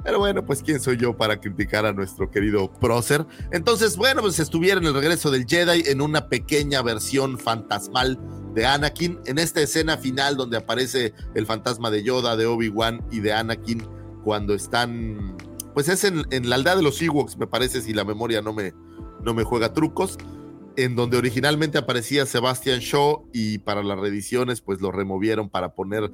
Pero 0.03 0.19
bueno, 0.19 0.45
pues 0.45 0.61
quién 0.61 0.81
soy 0.81 0.97
yo 0.97 1.15
para 1.15 1.39
criticar 1.39 1.85
a 1.85 1.93
nuestro 1.93 2.29
querido 2.29 2.69
prócer. 2.73 3.25
Entonces, 3.51 3.95
bueno, 3.95 4.21
pues 4.21 4.37
estuviera 4.37 4.79
en 4.81 4.87
el 4.87 4.93
regreso 4.93 5.31
del 5.31 5.45
Jedi 5.47 5.83
en 5.89 6.01
una 6.01 6.27
pequeña 6.27 6.81
versión 6.81 7.39
fantasmal 7.39 8.19
de 8.53 8.65
Anakin, 8.65 9.19
en 9.25 9.39
esta 9.39 9.61
escena 9.61 9.97
final 9.97 10.35
donde 10.35 10.57
aparece 10.57 11.13
el 11.35 11.45
fantasma 11.45 11.89
de 11.89 12.03
Yoda, 12.03 12.35
de 12.35 12.45
Obi-Wan 12.45 13.01
y 13.11 13.21
de 13.21 13.31
Anakin 13.33 13.87
cuando 14.23 14.53
están, 14.53 15.37
pues 15.73 15.89
es 15.89 16.03
en, 16.03 16.49
la 16.49 16.55
aldea 16.55 16.75
de 16.75 16.83
los 16.83 17.01
Ewoks, 17.01 17.37
me 17.37 17.47
parece, 17.47 17.81
si 17.81 17.93
la 17.93 18.03
memoria 18.03 18.41
no 18.41 18.53
me, 18.53 18.73
no 19.23 19.33
me 19.33 19.43
juega 19.43 19.73
trucos, 19.73 20.17
en 20.75 20.95
donde 20.95 21.17
originalmente 21.17 21.77
aparecía 21.77 22.25
Sebastian 22.25 22.79
Shaw 22.79 23.29
y 23.33 23.59
para 23.59 23.83
las 23.83 23.99
reediciones 23.99 24.61
pues 24.61 24.81
lo 24.81 24.91
removieron 24.91 25.49
para 25.49 25.75
poner 25.75 26.11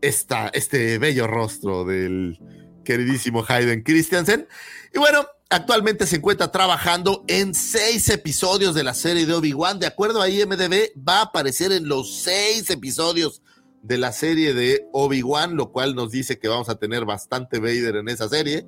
esta, 0.00 0.48
este 0.48 0.98
bello 0.98 1.26
rostro 1.26 1.84
del 1.84 2.38
queridísimo 2.84 3.44
Hayden 3.46 3.82
Christensen. 3.82 4.48
Y 4.94 4.98
bueno, 4.98 5.26
actualmente 5.48 6.06
se 6.06 6.16
encuentra 6.16 6.50
trabajando 6.50 7.24
en 7.28 7.54
seis 7.54 8.08
episodios 8.08 8.74
de 8.74 8.84
la 8.84 8.94
serie 8.94 9.26
de 9.26 9.34
Obi-Wan. 9.34 9.78
De 9.78 9.86
acuerdo 9.86 10.22
a 10.22 10.28
IMDB, 10.28 10.92
va 10.96 11.18
a 11.18 11.22
aparecer 11.22 11.72
en 11.72 11.88
los 11.88 12.22
seis 12.22 12.70
episodios 12.70 13.42
de 13.82 13.98
la 13.98 14.12
serie 14.12 14.54
de 14.54 14.86
Obi-Wan, 14.92 15.56
lo 15.56 15.72
cual 15.72 15.94
nos 15.94 16.10
dice 16.10 16.38
que 16.38 16.48
vamos 16.48 16.68
a 16.68 16.78
tener 16.78 17.04
bastante 17.04 17.58
Vader 17.60 17.96
en 17.96 18.08
esa 18.08 18.28
serie. 18.28 18.66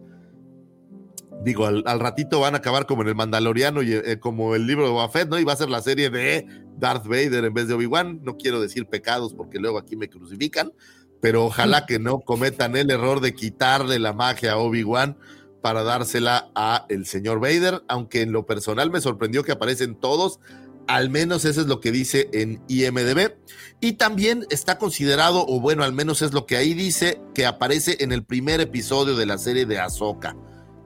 Digo, 1.44 1.66
al, 1.66 2.00
ratito 2.00 2.40
van 2.40 2.54
a 2.54 2.58
acabar 2.58 2.86
como 2.86 3.02
en 3.02 3.08
el 3.08 3.14
Mandaloriano 3.14 3.82
y 3.82 3.92
eh, 3.92 4.18
como 4.20 4.54
el 4.54 4.66
libro 4.66 4.84
de 4.84 4.90
Boba 4.90 5.10
¿no? 5.28 5.38
Y 5.38 5.44
va 5.44 5.54
a 5.54 5.56
ser 5.56 5.70
la 5.70 5.82
serie 5.82 6.08
de 6.08 6.46
Darth 6.78 7.06
Vader 7.06 7.44
en 7.44 7.54
vez 7.54 7.66
de 7.66 7.74
Obi-Wan. 7.74 8.20
No 8.22 8.36
quiero 8.36 8.60
decir 8.60 8.86
pecados 8.86 9.34
porque 9.34 9.58
luego 9.58 9.78
aquí 9.78 9.96
me 9.96 10.08
crucifican, 10.08 10.72
pero 11.20 11.44
ojalá 11.44 11.86
que 11.86 11.98
no 11.98 12.20
cometan 12.20 12.76
el 12.76 12.90
error 12.90 13.20
de 13.20 13.34
quitarle 13.34 13.98
la 13.98 14.12
magia 14.12 14.52
a 14.52 14.58
Obi-Wan 14.58 15.16
para 15.62 15.82
dársela 15.82 16.50
a 16.54 16.86
el 16.88 17.06
señor 17.06 17.40
Vader, 17.40 17.82
aunque 17.88 18.22
en 18.22 18.32
lo 18.32 18.46
personal 18.46 18.90
me 18.90 19.00
sorprendió 19.00 19.42
que 19.42 19.52
aparecen 19.52 19.94
todos, 19.94 20.40
al 20.86 21.10
menos 21.10 21.44
eso 21.44 21.60
es 21.60 21.66
lo 21.66 21.80
que 21.80 21.92
dice 21.92 22.28
en 22.32 22.60
IMDB. 22.68 23.34
Y 23.80 23.94
también 23.94 24.46
está 24.50 24.78
considerado, 24.78 25.44
o 25.46 25.60
bueno, 25.60 25.84
al 25.84 25.92
menos 25.92 26.22
es 26.22 26.32
lo 26.32 26.46
que 26.46 26.56
ahí 26.56 26.74
dice, 26.74 27.20
que 27.34 27.46
aparece 27.46 27.96
en 28.00 28.12
el 28.12 28.24
primer 28.24 28.60
episodio 28.60 29.16
de 29.16 29.26
la 29.26 29.38
serie 29.38 29.66
de 29.66 29.78
Ahsoka. 29.78 30.36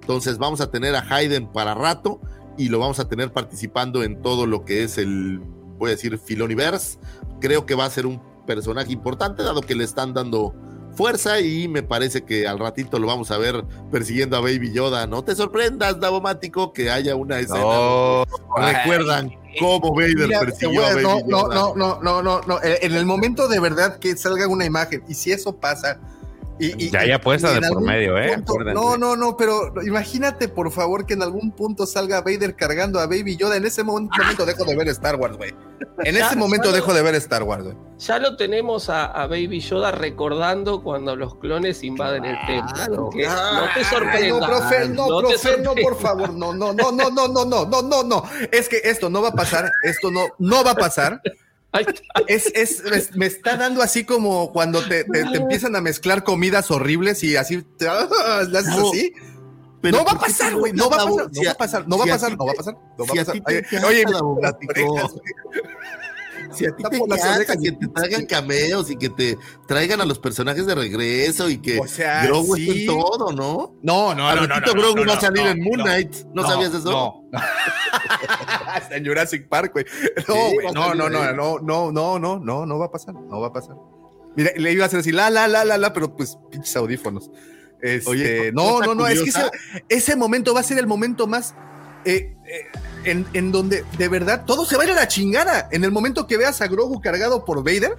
Entonces 0.07 0.39
vamos 0.39 0.61
a 0.61 0.71
tener 0.71 0.95
a 0.95 1.01
Hayden 1.01 1.49
para 1.49 1.75
rato 1.75 2.21
y 2.57 2.69
lo 2.69 2.79
vamos 2.79 3.01
a 3.01 3.09
tener 3.09 3.33
participando 3.33 4.05
en 4.05 4.23
todo 4.23 4.47
lo 4.47 4.65
que 4.65 4.85
es 4.85 4.99
el, 4.99 5.41
voy 5.79 5.89
a 5.89 5.95
decir, 5.95 6.17
Filoniverse. 6.17 7.01
Creo 7.41 7.67
que 7.67 7.75
va 7.75 7.87
a 7.87 7.91
ser 7.91 8.07
un 8.07 8.23
personaje 8.47 8.93
importante, 8.93 9.43
dado 9.43 9.63
que 9.63 9.75
le 9.75 9.83
están 9.83 10.15
dando 10.15 10.55
fuerza 10.95 11.41
y 11.41 11.67
me 11.67 11.83
parece 11.83 12.25
que 12.25 12.47
al 12.47 12.61
ratito 12.61 13.01
lo 13.01 13.09
vamos 13.09 13.33
a 13.33 13.39
ver 13.39 13.65
persiguiendo 13.91 14.37
a 14.37 14.41
Baby 14.41 14.73
Yoda. 14.73 15.09
No 15.09 15.25
te 15.25 15.35
sorprendas, 15.35 15.99
Davomático, 15.99 16.73
que 16.73 16.89
haya 16.89 17.17
una 17.17 17.41
escena. 17.41 18.25
Recuerdan 18.57 19.33
cómo 19.59 19.93
Vader 19.93 20.31
persiguió 20.39 20.87
a 20.87 20.95
Baby 20.95 21.03
no, 21.27 21.49
No, 21.49 21.75
no, 21.75 22.01
no, 22.01 22.23
no, 22.23 22.41
no, 22.43 22.61
En 22.63 22.95
el 22.95 23.07
momento 23.07 23.49
de 23.49 23.59
verdad 23.59 23.99
que 23.99 24.17
salga 24.17 24.47
una 24.47 24.67
imagen, 24.67 25.03
y 25.09 25.15
si 25.15 25.33
eso 25.33 25.57
pasa, 25.57 25.99
Y, 26.59 26.91
ya 26.91 27.01
hay 27.01 27.11
apuesta 27.11 27.53
de 27.53 27.69
por 27.69 27.83
medio, 27.83 28.17
¿eh? 28.19 28.43
no, 28.73 28.97
no, 28.97 29.15
no, 29.15 29.37
pero 29.37 29.75
imagínate 29.85 30.49
por 30.49 30.71
favor 30.71 31.05
que 31.05 31.15
en 31.15 31.23
algún 31.23 31.53
punto 31.53 31.87
salga 31.87 32.23
Vader 32.23 32.57
cargando 32.57 32.99
a 32.99 33.07
Baby 33.07 33.37
Yoda. 33.37 33.57
En 33.57 33.67
ese 33.67 33.85
momento 33.85 34.47
dejo 34.47 34.65
de 34.65 34.77
ver 34.77 34.89
Star 34.89 35.17
Wars, 35.17 35.37
güey. 35.37 35.55
En 36.05 36.17
ese 36.17 36.35
momento 36.37 36.73
dejo 36.73 36.95
de 36.95 37.03
ver 37.03 37.15
Star 37.17 37.43
Wars, 37.43 37.65
güey. 37.65 37.77
Ya 37.99 38.19
lo 38.19 38.37
tenemos 38.37 38.89
a, 38.89 39.27
Baby 39.27 39.61
Yoda 39.61 39.93
recordando 39.93 40.83
cuando 40.83 41.15
los 41.15 41.37
clones 41.37 41.83
invaden 41.83 42.25
el 42.25 42.37
templo. 42.47 43.11
no 43.13 43.69
te 43.75 43.85
sorprendas. 43.85 44.41
No, 44.41 44.47
profe, 44.47 44.89
no, 44.89 45.07
profe, 45.19 45.59
no, 45.59 45.75
por 45.75 45.99
favor. 45.99 46.33
No, 46.33 46.55
no, 46.55 46.73
no, 46.73 46.91
no, 46.91 47.11
no, 47.11 47.29
no, 47.29 47.45
no, 47.45 47.67
no, 47.67 47.83
no, 47.83 48.03
no. 48.03 48.23
Es 48.51 48.69
que 48.69 48.81
esto 48.85 49.11
no 49.11 49.21
va 49.21 49.29
a 49.29 49.33
pasar. 49.33 49.71
Esto 49.83 50.11
no, 50.11 50.27
no 50.39 50.65
va 50.65 50.71
a 50.73 50.77
pasar. 50.77 51.21
Es, 52.27 52.53
es, 52.55 53.17
me 53.17 53.27
está 53.27 53.57
dando 53.57 53.83
así 53.83 54.05
como 54.05 54.53
cuando 54.53 54.83
te, 54.83 55.05
te, 55.05 55.21
empiezan 55.21 55.77
a 55.77 55.81
mezclar 55.81 56.25
comidas 56.25 56.71
horribles 56.71 57.23
y 57.25 57.37
así 57.37 57.63
te 57.63 57.89
haces 57.89 58.67
así. 58.69 59.13
no 59.83 60.05
va 60.05 60.13
a 60.13 60.19
pasar, 60.19 60.55
güey. 60.55 60.73
No, 60.73 60.89
va 60.91 61.03
a 61.03 61.07
pasar, 61.07 61.29
no 61.29 61.45
va 61.45 61.53
a 61.53 61.55
pasar, 61.55 61.89
no 61.89 61.99
va 61.99 62.05
a 62.05 62.07
pasar, 62.07 62.37
no 62.37 62.47
va 62.47 62.53
a 62.53 62.55
pasar, 62.55 62.75
no 62.99 63.07
va 63.07 63.13
a 63.13 63.25
pasar. 63.25 63.87
Oye, 63.87 64.05
si 66.53 66.67
a 66.67 66.75
ti 66.75 66.83
te 66.91 66.97
encanta 66.97 67.57
que 67.57 67.73
te 67.73 67.89
traigan 67.89 68.27
cameos 68.27 68.91
y 68.91 68.97
que 68.97 69.09
te 69.09 69.39
traigan 69.67 70.01
a 70.01 70.05
los 70.05 70.19
personajes 70.19 70.67
de 70.67 70.75
regreso 70.75 71.49
y 71.49 71.59
que 71.59 71.79
o 71.79 71.87
sea, 71.87 72.25
Grogu 72.27 72.57
esté 72.57 72.81
en 72.83 72.87
todo, 72.87 73.33
¿no? 73.33 73.75
No, 73.83 74.15
no, 74.15 74.35
no, 74.35 74.47
no, 74.47 74.61
no, 74.61 74.73
Grogu 74.73 75.07
va 75.07 75.15
a 75.15 75.21
salir 75.21 75.47
en 75.47 75.63
Moon 75.63 75.81
Knight. 75.81 76.15
¿No, 76.35 76.47
sabías 76.47 76.75
eso? 76.75 76.91
No. 76.91 77.31
En 78.91 79.05
Jurassic 79.05 79.49
Park, 79.49 79.73
güey. 79.73 79.85
No, 80.29 80.73
no, 80.73 80.95
no, 80.95 81.09
no, 81.09 81.33
no, 81.33 81.59
no, 81.61 81.93
no, 81.93 82.19
no, 82.19 82.39
no, 82.39 82.67
no 82.67 82.79
va 82.79 82.87
a 82.87 82.91
pasar, 82.91 83.15
no 83.15 83.41
va 83.41 83.49
a 83.49 83.53
pasar. 83.53 83.77
Mira, 84.37 84.53
le 84.57 84.73
iba 84.73 84.85
a 84.85 84.87
hacer 84.87 85.01
así, 85.01 85.13
la, 85.13 85.31
la, 85.31 85.49
la, 85.49 85.65
la, 85.65 85.79
la, 85.79 85.93
pero 85.93 86.15
pues 86.15 86.37
pinches 86.51 86.77
audífonos. 86.77 87.31
Este, 87.81 88.11
Oye, 88.11 88.53
no, 88.53 88.81
no, 88.81 88.95
no, 88.95 89.07
es 89.07 89.23
que 89.23 89.31
ese, 89.31 89.51
ese, 89.89 90.17
momento 90.17 90.55
va 90.55 90.61
a 90.61 90.63
ser 90.63 90.79
el 90.79 90.87
momento 90.87 91.27
más 91.27 91.55
eh, 92.05 92.37
eh, 92.47 92.67
en, 93.07 93.53
donde 93.53 93.85
de 93.97 94.09
verdad 94.09 94.45
todo 94.45 94.65
se 94.65 94.77
va 94.77 94.83
a 94.83 94.87
ir 94.87 94.93
a 94.93 94.97
la 94.97 95.09
chingada. 95.09 95.69
En 95.71 95.85
el 95.85 95.93
momento 95.93 96.27
que 96.27 96.37
veas 96.37 96.61
a 96.61 96.67
Grogu 96.67 97.01
cargado 97.01 97.45
por 97.45 97.59
Vader, 97.65 97.97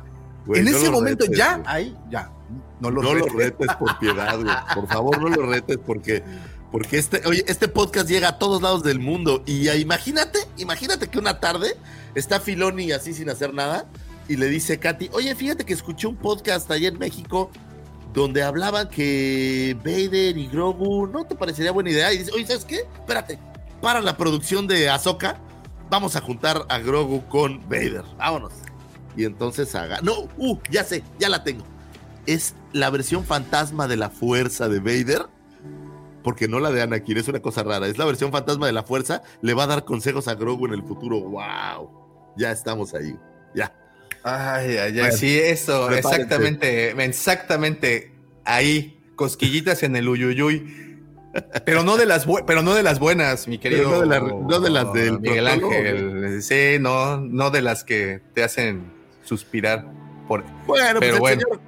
en 0.54 0.68
ese 0.68 0.90
momento 0.90 1.26
ya, 1.26 1.62
ahí, 1.66 1.96
ya. 2.10 2.32
No 2.80 2.92
lo, 2.92 3.02
retes. 3.02 3.68
por 3.80 3.98
piedad, 3.98 4.40
güey. 4.40 4.54
Por 4.76 4.88
favor, 4.88 5.20
no 5.20 5.30
lo 5.30 5.48
retes 5.48 5.78
porque, 5.84 6.24
porque 6.72 7.00
este, 7.00 7.22
oye, 7.26 7.44
este 7.48 7.68
podcast 7.68 8.08
llega 8.08 8.30
a 8.30 8.40
todos 8.40 8.62
lados 8.62 8.84
del 8.84 9.00
mundo. 9.00 9.44
Y 9.46 9.70
imagínate, 9.70 10.40
imagínate 10.58 11.08
que 11.08 11.18
una 11.18 11.40
tarde 11.40 11.76
está 12.14 12.40
Filoni 12.40 12.92
así 12.92 13.14
sin 13.14 13.30
hacer 13.30 13.54
nada 13.54 13.88
y 14.28 14.36
le 14.36 14.48
dice 14.48 14.78
Katy, 14.78 15.10
oye, 15.14 15.34
fíjate 15.36 15.66
que 15.66 15.74
escuché 15.74 16.08
un 16.08 16.18
podcast 16.18 16.70
allá 16.70 16.90
en 16.90 17.00
México 17.00 17.50
donde 18.14 18.44
hablaban 18.44 18.90
que 18.90 19.76
Vader 19.84 20.38
y 20.38 20.48
Grogu 20.48 21.08
no 21.08 21.26
te 21.26 21.36
parecería 21.36 21.72
buena 21.72 21.92
idea. 21.92 22.12
Y 22.14 22.20
dice, 22.20 22.32
oye, 22.34 22.46
¿sabes 22.46 22.66
qué? 22.66 22.82
Espérate, 23.00 23.40
para 23.82 24.02
la 24.02 24.18
producción 24.18 24.68
de 24.68 24.90
Ahsoka, 24.90 25.40
vamos 25.90 26.16
a 26.16 26.22
juntar 26.22 26.66
a 26.70 26.80
Grogu 26.80 27.28
con 27.28 27.62
Vader. 27.70 28.04
Vámonos. 28.18 28.54
Y 29.16 29.26
entonces 29.26 29.74
haga. 29.76 30.00
No, 30.02 30.28
uh, 30.38 30.58
ya 30.70 30.84
sé, 30.84 31.04
ya 31.20 31.30
la 31.30 31.44
tengo. 31.44 31.64
Es 32.26 32.56
la 32.74 32.90
versión 32.90 33.24
fantasma 33.26 33.88
de 33.88 33.98
la 33.98 34.10
fuerza 34.10 34.70
de 34.70 34.80
Vader. 34.80 35.26
Porque 36.24 36.48
no 36.48 36.60
la 36.60 36.72
de 36.72 36.82
Anakin, 36.82 37.18
es 37.18 37.28
una 37.28 37.40
cosa 37.40 37.64
rara. 37.64 37.88
Es 37.88 37.98
la 37.98 38.06
versión 38.06 38.32
fantasma 38.32 38.68
de 38.68 38.74
la 38.74 38.84
fuerza. 38.84 39.24
Le 39.42 39.54
va 39.54 39.64
a 39.64 39.68
dar 39.68 39.86
consejos 39.86 40.28
a 40.28 40.36
Grogu 40.36 40.68
en 40.68 40.74
el 40.74 40.84
futuro. 40.84 41.22
¡Wow! 41.22 41.90
Ya 42.38 42.52
estamos 42.52 42.94
ahí. 42.94 43.16
Ya. 43.56 43.74
Ay, 44.24 44.78
ay, 44.78 45.00
ay. 45.00 45.12
sí, 45.14 45.40
eso, 45.40 45.90
exactamente, 45.90 46.92
exactamente 47.04 48.14
ahí. 48.44 49.00
Cosquillitas 49.16 49.84
en 49.84 49.96
el 49.96 50.10
uyuyuy. 50.10 50.87
Pero 51.66 51.84
no 51.84 51.98
de 51.98 52.06
las 52.06 52.26
pero 52.46 52.62
no 52.62 52.74
de 52.74 52.84
las 52.84 53.00
buenas, 53.00 53.48
mi 53.48 53.58
querido. 53.58 53.90
No 53.90 54.60
de, 54.60 54.70
las 54.70 54.94
del 54.94 55.20
Miguel 55.20 55.48
Ángel. 55.48 56.42
Sí, 56.42 56.78
no, 56.80 57.20
no 57.20 57.50
de 57.50 57.62
las 57.62 57.84
que 57.84 58.22
te 58.34 58.44
hacen 58.44 58.92
suspirar. 59.24 59.86
Por, 60.28 60.44
bueno, 60.66 61.00
pero 61.00 61.18
pues 61.20 61.38
bueno. 61.38 61.62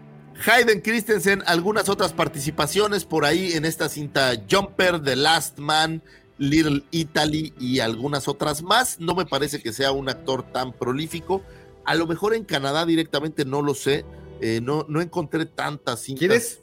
Hayden 0.45 0.81
Christensen, 0.81 1.43
algunas 1.45 1.89
otras 1.89 2.13
participaciones 2.13 3.05
por 3.05 3.25
ahí 3.25 3.53
en 3.53 3.65
esta 3.65 3.89
cinta 3.89 4.31
Jumper, 4.49 5.01
The 5.01 5.15
Last 5.15 5.59
Man, 5.59 6.01
Little 6.37 6.83
Italy 6.91 7.53
y 7.59 7.79
algunas 7.79 8.27
otras 8.27 8.61
más. 8.61 8.99
No 8.99 9.15
me 9.15 9.25
parece 9.25 9.61
que 9.61 9.73
sea 9.73 9.91
un 9.91 10.09
actor 10.09 10.43
tan 10.43 10.71
prolífico. 10.71 11.43
A 11.85 11.95
lo 11.95 12.07
mejor 12.07 12.33
en 12.33 12.45
Canadá 12.45 12.85
directamente 12.85 13.45
no 13.45 13.61
lo 13.61 13.73
sé. 13.73 14.05
Eh, 14.41 14.61
no, 14.63 14.85
no 14.87 15.01
encontré 15.01 15.45
tantas 15.45 16.01
cintas. 16.01 16.19
¿Quieres 16.19 16.61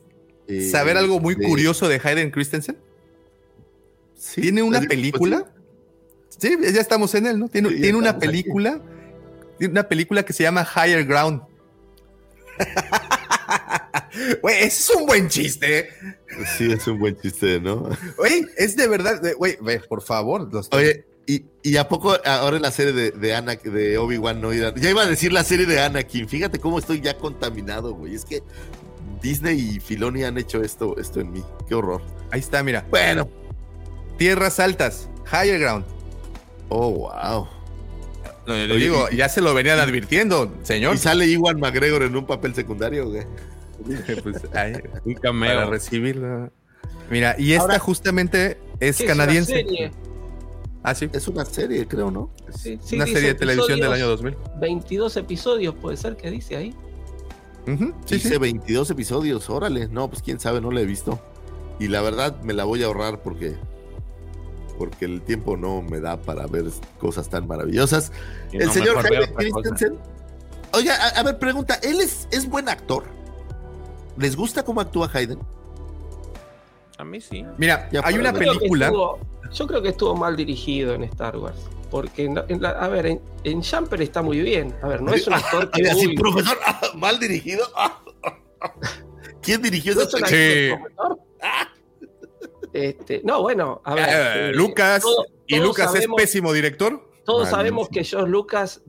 eh, 0.49 0.71
saber 0.71 0.97
algo 0.97 1.21
muy 1.21 1.37
curioso 1.37 1.89
de 1.89 2.01
Hayden 2.03 2.31
Christensen? 2.31 2.79
Tiene 4.35 4.63
una 4.63 4.81
película. 4.81 5.51
Sí, 6.39 6.57
ya 6.61 6.81
estamos 6.81 7.15
en 7.15 7.27
él, 7.27 7.39
¿no? 7.39 7.49
Tiene, 7.49 7.71
tiene 7.71 7.97
una 7.97 8.19
película. 8.19 8.81
Tiene 9.59 9.73
una 9.73 9.89
película 9.89 10.23
que 10.25 10.33
se 10.33 10.43
llama 10.43 10.67
Higher 10.67 11.05
Ground. 11.05 11.43
Güey, 14.43 14.65
es 14.65 14.91
un 14.91 15.07
buen 15.07 15.29
chiste. 15.29 15.91
Sí, 16.57 16.73
es 16.73 16.87
un 16.87 16.99
buen 16.99 17.21
chiste, 17.21 17.61
¿no? 17.61 17.91
Güey, 18.17 18.47
es 18.57 18.75
de 18.77 18.89
verdad. 18.89 19.21
Güey, 19.37 19.59
por 19.89 20.03
favor. 20.03 20.49
Oye, 20.73 21.05
y, 21.27 21.77
a 21.77 21.89
poco 21.89 22.17
ahora 22.25 22.57
en 22.57 22.63
la 22.63 22.71
serie 22.71 22.93
de, 22.93 23.11
de, 23.11 23.71
de 23.71 23.99
Obi-Wan 23.99 24.41
no 24.41 24.53
Ya 24.53 24.91
iba 24.91 25.03
a 25.03 25.07
decir 25.07 25.33
la 25.33 25.45
serie 25.45 25.67
de 25.67 25.81
Anakin. 25.81 26.29
Fíjate 26.29 26.59
cómo 26.59 26.79
estoy 26.79 27.01
ya 27.01 27.19
contaminado, 27.19 27.95
güey. 27.95 28.15
Es 28.15 28.25
que 28.25 28.43
Disney 29.21 29.59
y 29.59 29.81
Filoni 29.81 30.25
han 30.25 30.39
hecho 30.39 30.63
esto, 30.63 30.97
esto 30.99 31.21
en 31.21 31.33
mí. 31.33 31.45
Qué 31.69 31.75
horror. 31.75 32.01
Ahí 32.31 32.41
está, 32.41 32.63
mira. 32.63 32.87
Bueno, 32.91 33.29
Tierras 34.19 34.61
altas, 34.61 35.09
higher 35.31 35.59
ground. 35.59 35.85
Oh, 36.69 36.91
wow. 36.91 37.49
le 38.47 38.77
digo, 38.77 39.09
ya 39.11 39.29
se 39.29 39.41
lo 39.41 39.55
venían 39.55 39.79
advirtiendo, 39.79 40.53
señor. 40.63 40.95
Y 40.95 40.99
sale 40.99 41.27
Iwan 41.27 41.61
McGregor 41.61 42.03
en 42.03 42.17
un 42.17 42.27
papel 42.27 42.55
secundario, 42.55 43.09
güey. 43.09 43.25
pues, 44.23 44.43
un 45.05 45.15
cameo. 45.15 45.55
Para 45.55 45.67
recibirlo. 45.67 46.51
Mira, 47.11 47.37
y 47.39 47.53
esta 47.53 47.79
justamente 47.79 48.59
es 48.81 49.03
canadiense. 49.03 49.61
Es 49.61 49.93
ah, 50.83 50.95
sí. 50.95 51.09
Es 51.13 51.29
una 51.29 51.45
serie, 51.45 51.87
creo, 51.87 52.11
¿no? 52.11 52.31
Sí, 52.57 52.79
sí 52.83 52.97
una 52.97 53.07
serie 53.07 53.29
de 53.29 53.35
televisión 53.35 53.81
del 53.81 53.93
año 53.93 54.09
2000. 54.09 54.37
22 54.61 55.17
episodios, 55.17 55.75
puede 55.75 55.97
ser 55.97 56.17
que 56.17 56.31
dice 56.31 56.57
ahí. 56.57 56.75
sí, 58.07 58.15
dice 58.15 58.39
22 58.39 58.91
episodios, 58.91 59.49
órale. 59.51 59.89
No, 59.89 60.09
pues 60.09 60.23
quién 60.23 60.41
sabe, 60.41 60.61
no 60.61 60.71
la 60.71 60.81
he 60.81 60.87
visto. 60.87 61.21
Y 61.79 61.89
la 61.89 62.01
verdad 62.01 62.41
me 62.43 62.55
la 62.55 62.65
voy 62.65 62.83
a 62.83 62.87
ahorrar 62.87 63.23
porque 63.23 63.57
porque 64.79 65.05
el 65.05 65.23
tiempo 65.23 65.57
no 65.57 65.83
me 65.83 66.01
da 66.01 66.17
para 66.17 66.47
ver 66.47 66.65
cosas 66.99 67.29
tan 67.29 67.47
maravillosas. 67.47 68.13
el 68.53 68.71
señor 68.71 69.05
Hayden 69.05 69.35
Christensen. 69.35 69.99
Oiga, 70.73 70.95
a, 70.95 71.23
ver, 71.23 71.39
pregunta, 71.39 71.79
¿él 71.83 72.01
es, 72.01 72.29
es 72.31 72.49
buen 72.49 72.69
actor? 72.69 73.05
¿Les 74.17 74.37
gusta 74.37 74.65
cómo 74.65 74.81
actúa 74.81 75.11
Hayden? 75.13 75.39
A 76.99 77.05
mí 77.05 77.21
sí. 77.21 77.45
Mira, 77.59 77.89
hay 78.03 78.19
una 78.19 78.33
película. 78.33 78.91
yo 79.53 79.67
creo 79.67 79.83
que 79.83 79.91
estuvo 79.91 80.15
mal 80.17 80.37
dirigido 80.37 80.95
en 80.95 81.05
Star 81.05 81.37
Wars. 81.37 81.59
Porque, 81.91 82.29
a 82.29 82.89
ver, 82.89 83.21
en, 83.45 83.63
Jumper 83.63 84.03
está 84.03 84.21
muy 84.21 84.41
bien. 84.41 84.75
A 84.83 84.89
ver, 84.89 85.03
no 85.03 85.15
es 85.15 85.27
un 85.27 85.35
actor 85.35 85.71
que. 85.71 85.83
Así, 85.91 86.15
profesor, 86.15 86.59
mal 86.97 87.19
dirigido. 87.19 87.65
¿Quién 89.43 89.63
dirigió 89.63 89.93
esa 89.93 90.09
película? 90.11 91.17
Este, 92.77 93.23
no, 93.25 93.41
bueno, 93.41 93.81
a 93.85 93.95
ver. 93.95 94.09
Eh, 94.11 94.53
Lucas, 94.53 95.03
¿y 95.47 95.59
Lucas 95.59 95.95
es 95.95 96.07
pésimo 96.15 96.53
director? 96.53 97.11
Todos 97.25 97.49
sabemos 97.49 97.89
que 97.89 98.05
George 98.05 98.29
Lucas, 98.29 98.83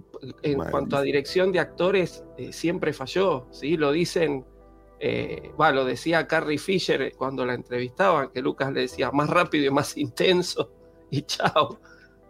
en 0.44 0.60
cuanto 0.60 0.98
a 0.98 1.02
dirección 1.02 1.54
de 1.54 1.60
actores, 1.60 2.22
eh, 2.38 2.52
siempre 2.52 2.92
falló, 2.92 3.48
¿sí? 3.50 3.78
Lo 3.78 3.94
dicen, 3.94 4.46
eh, 5.00 5.52
lo 5.58 5.86
decía 5.86 6.28
Carrie 6.28 6.58
Fisher 6.58 7.14
cuando 7.18 7.46
la 7.46 7.54
entrevistaban, 7.54 8.30
que 8.30 8.42
Lucas 8.42 8.74
le 8.74 8.82
decía 8.82 9.10
más 9.12 9.30
rápido 9.30 9.66
y 9.66 9.70
más 9.72 9.96
intenso, 9.96 10.70
y 11.10 11.22
chao. 11.22 11.80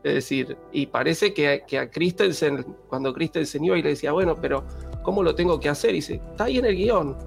Es 0.03 0.13
decir, 0.13 0.55
y 0.71 0.85
parece 0.85 1.33
que, 1.33 1.63
que 1.67 1.79
a 1.79 1.89
Christensen, 1.89 2.63
cuando 2.87 3.11
Christensen 3.15 3.65
iba 3.65 3.79
y 3.79 3.81
le 3.81 3.89
decía, 3.89 4.11
bueno, 4.11 4.37
pero 4.39 4.63
¿cómo 5.01 5.23
lo 5.23 5.33
tengo 5.33 5.59
que 5.59 5.69
hacer? 5.69 5.89
Y 5.89 5.95
dice, 5.95 6.21
está 6.29 6.43
ahí 6.43 6.59
en 6.59 6.65
el 6.65 6.75
guion 6.75 7.17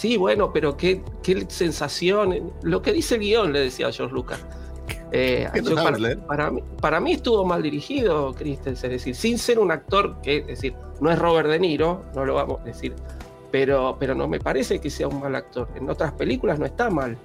Sí, 0.00 0.16
bueno, 0.16 0.50
pero 0.50 0.78
qué, 0.78 1.02
qué 1.22 1.44
sensación. 1.50 2.54
Lo 2.62 2.80
que 2.80 2.90
dice 2.90 3.16
el 3.16 3.20
guion, 3.20 3.52
le 3.52 3.60
decía 3.60 3.88
a 3.88 3.92
George 3.92 4.14
Lucas. 4.14 4.40
Eh, 5.12 5.48
para, 6.28 6.50
mí, 6.52 6.62
para, 6.80 7.00
mí, 7.00 7.12
estuvo 7.14 7.44
mal 7.44 7.62
dirigido 7.62 8.32
Christensen, 8.32 8.92
es 8.92 8.98
decir, 8.98 9.16
sin 9.16 9.38
ser 9.38 9.58
un 9.58 9.72
actor 9.72 10.20
que, 10.22 10.36
es 10.36 10.46
decir, 10.46 10.74
no 11.00 11.10
es 11.10 11.18
Robert 11.18 11.48
De 11.48 11.58
Niro, 11.58 12.04
no 12.14 12.24
lo 12.24 12.34
vamos 12.34 12.60
a 12.60 12.64
decir, 12.64 12.94
pero, 13.50 13.96
pero 13.98 14.14
no 14.14 14.28
me 14.28 14.38
parece 14.38 14.78
que 14.78 14.88
sea 14.88 15.08
un 15.08 15.18
mal 15.18 15.34
actor. 15.34 15.68
En 15.74 15.90
otras 15.90 16.12
películas 16.12 16.60
no 16.60 16.66
está 16.66 16.90
mal 16.90 17.18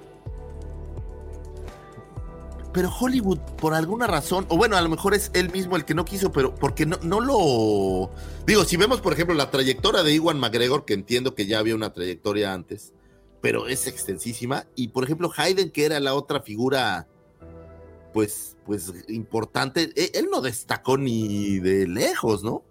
pero 2.76 2.90
Hollywood, 2.90 3.38
por 3.56 3.72
alguna 3.72 4.06
razón, 4.06 4.44
o 4.50 4.58
bueno, 4.58 4.76
a 4.76 4.82
lo 4.82 4.90
mejor 4.90 5.14
es 5.14 5.30
él 5.32 5.50
mismo 5.50 5.76
el 5.76 5.86
que 5.86 5.94
no 5.94 6.04
quiso, 6.04 6.30
pero 6.30 6.54
porque 6.54 6.84
no, 6.84 6.98
no 7.02 7.20
lo. 7.22 8.10
Digo, 8.46 8.66
si 8.66 8.76
vemos, 8.76 9.00
por 9.00 9.14
ejemplo, 9.14 9.34
la 9.34 9.50
trayectoria 9.50 10.02
de 10.02 10.12
Iwan 10.12 10.38
McGregor, 10.38 10.84
que 10.84 10.92
entiendo 10.92 11.34
que 11.34 11.46
ya 11.46 11.58
había 11.58 11.74
una 11.74 11.94
trayectoria 11.94 12.52
antes, 12.52 12.92
pero 13.40 13.66
es 13.66 13.86
extensísima. 13.86 14.66
Y 14.74 14.88
por 14.88 15.04
ejemplo, 15.04 15.32
Hayden, 15.34 15.70
que 15.70 15.86
era 15.86 16.00
la 16.00 16.12
otra 16.12 16.42
figura, 16.42 17.08
pues, 18.12 18.58
pues 18.66 18.92
importante, 19.08 19.90
e, 19.96 20.10
él 20.12 20.28
no 20.30 20.42
destacó 20.42 20.98
ni 20.98 21.58
de 21.60 21.88
lejos, 21.88 22.44
¿no? 22.44 22.62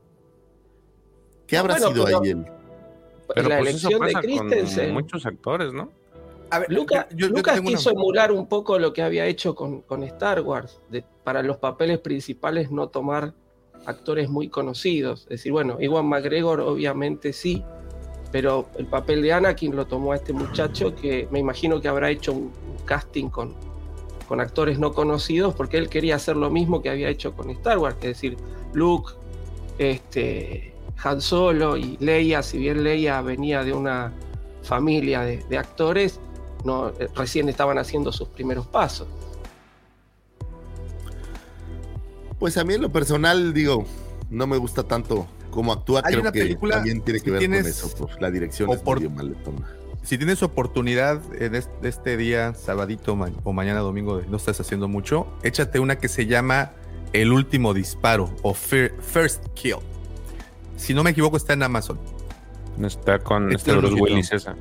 ¿Qué 1.47 1.57
habrá 1.57 1.79
sido 1.79 2.05
ahí 2.05 2.29
él? 2.29 2.45
Pero 3.33 3.49
la 3.49 3.57
pues 3.57 3.69
elección 3.83 4.05
de 4.05 4.13
Christensen. 4.13 4.93
muchos 4.93 5.25
actores, 5.25 5.73
¿no? 5.73 5.89
A 6.55 6.59
ver, 6.59 6.71
Lucas 6.71 7.07
quiso 7.61 7.91
emular 7.91 8.31
un 8.31 8.47
poco 8.47 8.79
lo 8.79 8.93
que 8.93 9.01
había 9.01 9.25
hecho 9.25 9.55
con, 9.55 9.81
con 9.81 10.03
Star 10.03 10.39
Wars, 10.39 10.79
de, 10.89 11.03
para 11.25 11.43
los 11.43 11.57
papeles 11.57 11.99
principales 11.99 12.71
no 12.71 12.87
tomar 12.87 13.33
actores 13.85 14.29
muy 14.29 14.47
conocidos. 14.47 15.23
Es 15.23 15.29
decir, 15.29 15.51
bueno, 15.51 15.75
Iwan 15.81 16.05
McGregor 16.05 16.61
obviamente 16.61 17.33
sí, 17.33 17.61
pero 18.31 18.69
el 18.77 18.85
papel 18.85 19.21
de 19.21 19.33
Anakin 19.33 19.75
lo 19.75 19.85
tomó 19.85 20.13
a 20.13 20.15
este 20.15 20.31
muchacho 20.31 20.95
que 20.95 21.27
me 21.29 21.39
imagino 21.39 21.81
que 21.81 21.89
habrá 21.89 22.09
hecho 22.09 22.31
un, 22.31 22.53
casting 22.85 23.27
con, 23.27 23.53
con 24.25 24.39
actores 24.39 24.79
no 24.79 24.93
conocidos 24.93 25.55
porque 25.55 25.77
él 25.77 25.89
quería 25.89 26.15
hacer 26.15 26.37
lo 26.37 26.49
mismo 26.49 26.81
que 26.81 26.89
había 26.89 27.09
hecho 27.09 27.33
con 27.33 27.49
Star 27.49 27.79
Wars, 27.79 27.97
es 27.97 28.07
decir, 28.07 28.37
Luke, 28.73 29.11
este, 29.77 30.73
Han 31.03 31.19
Solo 31.19 31.75
y 31.75 31.97
Leia, 31.99 32.41
si 32.43 32.59
bien 32.59 32.83
Leia 32.83 33.21
venía 33.21 33.63
de 33.63 33.73
una 33.73 34.13
familia 34.65 35.21
de, 35.21 35.57
actores, 35.57 36.19
no, 36.65 36.91
recién 37.15 37.47
estaban 37.47 37.77
haciendo 37.77 38.11
sus 38.11 38.27
primeros 38.27 38.67
pasos. 38.67 39.07
Pues 42.39 42.57
a 42.57 42.63
mí 42.65 42.73
en 42.73 42.81
lo 42.81 42.91
personal, 42.91 43.53
digo, 43.53 43.85
no 44.29 44.47
me 44.47 44.57
gusta 44.57 44.83
tanto 44.83 45.27
cómo 45.51 45.71
actúa. 45.71 46.01
Hay 46.03 46.15
creo 46.15 46.31
que 46.31 46.55
también 46.55 47.01
tiene 47.01 47.21
que 47.21 47.31
ver 47.31 47.45
con 47.45 47.53
eso, 47.53 47.89
pues, 47.97 48.19
la 48.19 48.29
dirección 48.29 48.69
es 48.71 48.83
medio. 48.83 49.11
Si 50.03 50.17
tienes 50.17 50.43
oportunidad 50.43 51.21
en 51.41 51.55
este 51.55 52.17
día, 52.17 52.53
sabadito 52.53 53.17
o 53.43 53.53
mañana 53.53 53.79
domingo, 53.79 54.21
no 54.27 54.37
estás 54.37 54.59
haciendo 54.59 54.87
mucho, 54.87 55.27
échate 55.41 55.79
una 55.79 55.97
que 55.97 56.09
se 56.09 56.27
llama 56.27 56.73
El 57.13 57.31
último 57.31 57.73
disparo 57.73 58.29
o 58.43 58.53
First 58.53 59.47
Kill. 59.55 59.77
Si 60.77 60.93
no 60.93 61.03
me 61.03 61.11
equivoco, 61.11 61.37
está 61.37 61.53
en 61.53 61.63
Amazon. 61.63 61.97
Está 62.83 63.17
con 63.19 63.51
este 63.51 63.73
Bruce 63.73 63.95
Willis 63.95 64.31
esa. 64.33 64.55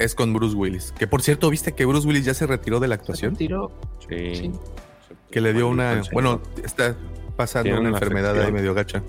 Es 0.00 0.14
con 0.14 0.32
Bruce 0.32 0.56
Willis. 0.56 0.94
Que 0.98 1.06
por 1.06 1.20
cierto, 1.20 1.50
¿viste 1.50 1.72
que 1.72 1.84
Bruce 1.84 2.08
Willis 2.08 2.24
ya 2.24 2.32
se 2.32 2.46
retiró 2.46 2.80
de 2.80 2.88
la 2.88 2.94
actuación? 2.94 3.32
¿Se 3.32 3.44
retiró? 3.44 3.70
Sí. 4.08 4.50
Que 5.30 5.40
le 5.42 5.52
dio 5.52 5.68
una. 5.68 6.00
Bueno, 6.12 6.40
está 6.64 6.96
pasando 7.36 7.78
una, 7.78 7.90
enfermedad 7.90 8.40
ahí 8.40 8.50
medio 8.50 8.72
gacha. 8.72 9.02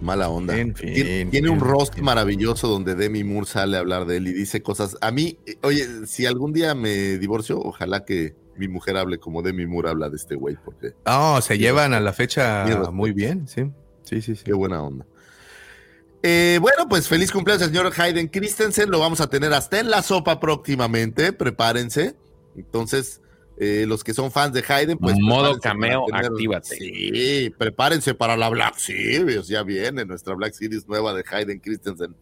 Mala 0.00 0.30
onda. 0.30 0.54
tiene, 0.74 1.50
un 1.50 1.60
rostro 1.60 2.02
maravilloso 2.02 2.66
donde 2.66 2.94
Demi 2.94 3.22
Moore 3.22 3.46
sale 3.46 3.76
a 3.76 3.80
hablar 3.80 4.06
de 4.06 4.16
él 4.16 4.28
y 4.28 4.32
dice 4.32 4.62
cosas. 4.62 4.96
A 5.02 5.10
mí, 5.10 5.36
eh, 5.44 5.58
oye, 5.62 6.06
si 6.06 6.24
algún 6.24 6.54
día 6.54 6.74
me 6.74 7.18
divorcio, 7.18 7.60
ojalá 7.60 8.06
que 8.06 8.34
mi 8.56 8.68
mujer 8.68 8.96
hable 8.96 9.18
como 9.18 9.42
Demi 9.42 9.66
Moore 9.66 9.90
habla 9.90 10.08
de 10.08 10.16
este 10.16 10.34
güey, 10.34 10.56
porque. 10.64 10.94
Oh, 11.04 11.42
se 11.42 11.58
llevan 11.58 11.92
a 11.92 12.00
la 12.00 12.14
fecha 12.14 12.64
muy 12.90 13.12
bien, 13.12 13.46
sí. 13.46 13.70
Sí, 14.02 14.22
sí, 14.22 14.34
sí. 14.34 14.44
Qué 14.44 14.54
buena 14.54 14.82
onda. 14.82 15.04
Eh, 16.22 16.58
bueno, 16.60 16.86
pues 16.88 17.08
feliz 17.08 17.32
cumpleaños 17.32 17.62
al 17.62 17.70
señor 17.70 17.92
Hayden 17.96 18.28
Christensen. 18.28 18.90
Lo 18.90 18.98
vamos 18.98 19.20
a 19.20 19.28
tener 19.28 19.52
hasta 19.52 19.80
en 19.80 19.90
la 19.90 20.02
sopa 20.02 20.38
próximamente. 20.40 21.32
Prepárense. 21.32 22.14
Entonces, 22.56 23.20
eh, 23.58 23.84
los 23.86 24.04
que 24.04 24.14
son 24.14 24.30
fans 24.30 24.52
de 24.52 24.64
Hayden, 24.66 24.98
pues. 24.98 25.16
Modo 25.18 25.58
cameo, 25.58 26.04
actívate. 26.12 26.76
Sí, 26.76 27.52
prepárense 27.58 28.14
para 28.14 28.36
la 28.36 28.48
Black 28.48 28.76
Series. 28.76 29.48
Ya 29.48 29.62
viene 29.62 30.04
nuestra 30.04 30.34
Black 30.34 30.54
Series 30.54 30.86
nueva 30.88 31.14
de 31.14 31.24
Hayden 31.30 31.60
Christensen 31.60 32.14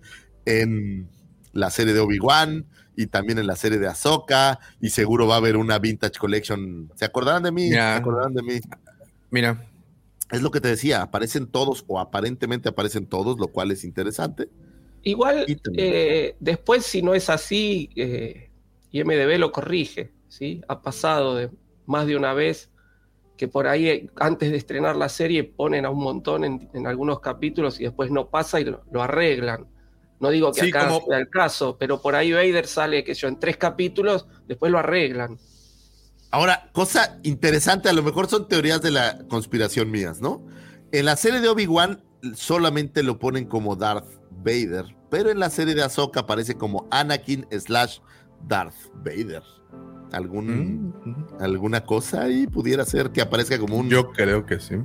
en 0.44 1.08
la 1.52 1.70
serie 1.70 1.94
de 1.94 2.00
Obi-Wan 2.00 2.66
y 2.96 3.06
también 3.06 3.38
en 3.38 3.46
la 3.46 3.56
serie 3.56 3.78
de 3.78 3.88
Ahsoka. 3.88 4.58
Y 4.80 4.90
seguro 4.90 5.26
va 5.26 5.34
a 5.34 5.38
haber 5.38 5.56
una 5.56 5.78
Vintage 5.78 6.18
Collection. 6.18 6.90
¿Se 6.94 7.04
acordarán 7.04 7.42
de 7.42 7.52
mí? 7.52 7.70
¿Se 7.70 7.78
acordarán 7.78 8.34
de 8.34 8.42
mí? 8.42 8.60
Mira. 9.30 9.67
Es 10.30 10.42
lo 10.42 10.50
que 10.50 10.60
te 10.60 10.68
decía, 10.68 11.02
aparecen 11.02 11.46
todos 11.46 11.84
o 11.86 11.98
aparentemente 11.98 12.68
aparecen 12.68 13.06
todos, 13.06 13.38
lo 13.38 13.48
cual 13.48 13.70
es 13.70 13.84
interesante. 13.84 14.48
Igual, 15.02 15.46
eh, 15.76 16.36
después, 16.38 16.84
si 16.84 17.02
no 17.02 17.14
es 17.14 17.30
así, 17.30 17.88
eh, 17.96 18.50
IMDB 18.90 19.38
lo 19.38 19.52
corrige 19.52 20.12
¿sí? 20.28 20.60
Ha 20.68 20.82
pasado 20.82 21.34
de 21.34 21.50
más 21.86 22.06
de 22.06 22.16
una 22.16 22.34
vez 22.34 22.70
que 23.36 23.48
por 23.48 23.66
ahí 23.66 24.10
antes 24.16 24.50
de 24.50 24.56
estrenar 24.56 24.96
la 24.96 25.08
serie 25.08 25.44
ponen 25.44 25.86
a 25.86 25.90
un 25.90 26.00
montón 26.00 26.44
en, 26.44 26.86
algunos 26.86 27.20
capítulos 27.20 27.80
y 27.80 27.84
después 27.84 28.10
no 28.10 28.28
pasa 28.28 28.60
y 28.60 28.64
lo, 28.64 28.82
arreglan. 29.00 29.66
No 30.20 30.30
digo 30.30 30.52
que 30.52 30.62
acá 30.68 30.90
sea 31.06 31.18
el 31.18 31.30
caso, 31.30 31.76
pero 31.78 32.02
por 32.02 32.16
ahí 32.16 32.32
Vader 32.32 32.66
sale, 32.66 33.04
que 33.04 33.14
yo, 33.14 33.28
en 33.28 33.38
tres 33.38 33.56
capítulos, 33.56 34.26
después 34.48 34.72
lo 34.72 34.78
arreglan. 34.78 35.38
Ahora, 36.30 36.68
cosa 36.72 37.18
interesante, 37.22 37.88
a 37.88 37.92
lo 37.92 38.02
mejor 38.02 38.28
son 38.28 38.48
teorías 38.48 38.82
de 38.82 38.90
la 38.90 39.18
conspiración 39.28 39.90
mías, 39.90 40.20
¿no? 40.20 40.44
En 40.92 41.06
la 41.06 41.16
serie 41.16 41.40
de 41.40 41.48
Obi-Wan 41.48 42.02
solamente 42.34 43.02
lo 43.02 43.18
ponen 43.18 43.46
como 43.46 43.76
Darth 43.76 44.06
Vader, 44.42 44.84
pero 45.10 45.30
en 45.30 45.38
la 45.38 45.50
serie 45.50 45.74
de 45.74 45.82
Ahsoka 45.82 46.20
aparece 46.20 46.54
como 46.54 46.86
Anakin 46.90 47.46
slash 47.50 47.98
Darth 48.46 48.74
Vader. 48.94 49.42
Algún 50.12 50.94
mm, 51.04 51.42
alguna 51.42 51.84
cosa 51.84 52.28
y 52.28 52.46
pudiera 52.46 52.84
ser 52.84 53.10
que 53.10 53.20
aparezca 53.20 53.58
como 53.58 53.76
un 53.76 53.90
yo 53.90 54.10
creo 54.12 54.46
que 54.46 54.58
sí. 54.58 54.76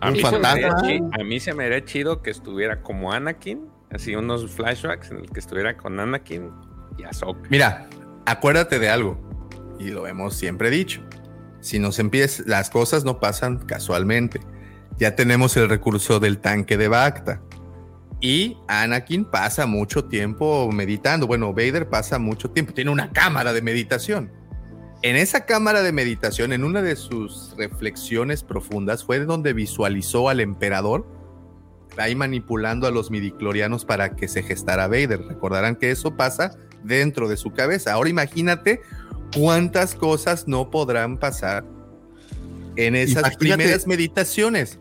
A 0.00 0.10
mí, 0.10 0.20
a 0.22 1.24
mí 1.24 1.40
se 1.40 1.54
me 1.54 1.64
haría 1.66 1.84
chido 1.84 2.22
que 2.22 2.30
estuviera 2.30 2.82
como 2.82 3.12
Anakin 3.12 3.68
así 3.90 4.16
unos 4.16 4.50
flashbacks 4.50 5.10
en 5.10 5.18
el 5.18 5.30
que 5.30 5.40
estuviera 5.40 5.76
con 5.76 6.00
Anakin 6.00 6.50
y 6.98 7.04
Ahsoka. 7.04 7.48
Mira 7.50 7.86
acuérdate 8.24 8.78
de 8.78 8.88
algo 8.88 9.31
y 9.82 9.90
lo 9.90 10.06
hemos 10.06 10.34
siempre 10.34 10.70
dicho 10.70 11.02
si 11.60 11.78
nos 11.78 11.98
empiezas 11.98 12.46
las 12.46 12.70
cosas 12.70 13.04
no 13.04 13.20
pasan 13.20 13.58
casualmente 13.58 14.40
ya 14.98 15.14
tenemos 15.16 15.56
el 15.56 15.68
recurso 15.68 16.20
del 16.20 16.38
tanque 16.38 16.76
de 16.76 16.88
Bacta 16.88 17.40
y 18.20 18.56
Anakin 18.68 19.24
pasa 19.24 19.66
mucho 19.66 20.04
tiempo 20.04 20.70
meditando. 20.70 21.26
Bueno, 21.26 21.52
Vader 21.52 21.88
pasa 21.88 22.20
mucho 22.20 22.52
tiempo, 22.52 22.72
tiene 22.72 22.92
una 22.92 23.10
cámara 23.10 23.52
de 23.52 23.62
meditación 23.62 24.30
en 25.02 25.16
esa 25.16 25.44
cámara 25.46 25.82
de 25.82 25.90
meditación, 25.90 26.52
en 26.52 26.62
una 26.62 26.80
de 26.80 26.94
sus 26.94 27.54
reflexiones 27.56 28.44
profundas, 28.44 29.04
fue 29.04 29.18
donde 29.18 29.52
visualizó 29.52 30.28
al 30.28 30.38
emperador 30.38 31.04
ahí 31.98 32.14
manipulando 32.14 32.86
a 32.86 32.92
los 32.92 33.10
midiclorianos 33.10 33.84
para 33.84 34.14
que 34.14 34.28
se 34.28 34.44
gestara 34.44 34.86
Vader. 34.86 35.26
Recordarán 35.26 35.74
que 35.74 35.90
eso 35.90 36.16
pasa 36.16 36.56
dentro 36.84 37.28
de 37.28 37.36
su 37.36 37.52
cabeza. 37.52 37.92
Ahora 37.92 38.10
imagínate 38.10 38.80
cuántas 39.36 39.94
cosas 39.94 40.46
no 40.46 40.70
podrán 40.70 41.18
pasar 41.18 41.64
en 42.76 42.96
esas 42.96 43.36
primeras 43.36 43.86
meditaciones. 43.86 44.78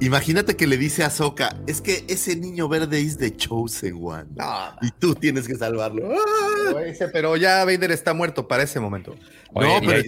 Imagínate 0.00 0.54
que 0.54 0.68
le 0.68 0.76
dice 0.76 1.02
a 1.02 1.10
Soka, 1.10 1.56
es 1.66 1.80
que 1.80 2.04
ese 2.08 2.36
niño 2.36 2.68
verde 2.68 3.00
es 3.00 3.18
the 3.18 3.34
chosen 3.34 3.98
one. 4.00 4.26
Y 4.80 4.90
tú 4.92 5.14
tienes 5.14 5.48
que 5.48 5.56
salvarlo. 5.56 6.08
pero 7.12 7.36
ya 7.36 7.64
Vader 7.64 7.90
está 7.90 8.14
muerto 8.14 8.46
para 8.46 8.62
ese 8.62 8.78
momento. 8.78 9.16
no, 9.54 9.80
pero 9.84 10.02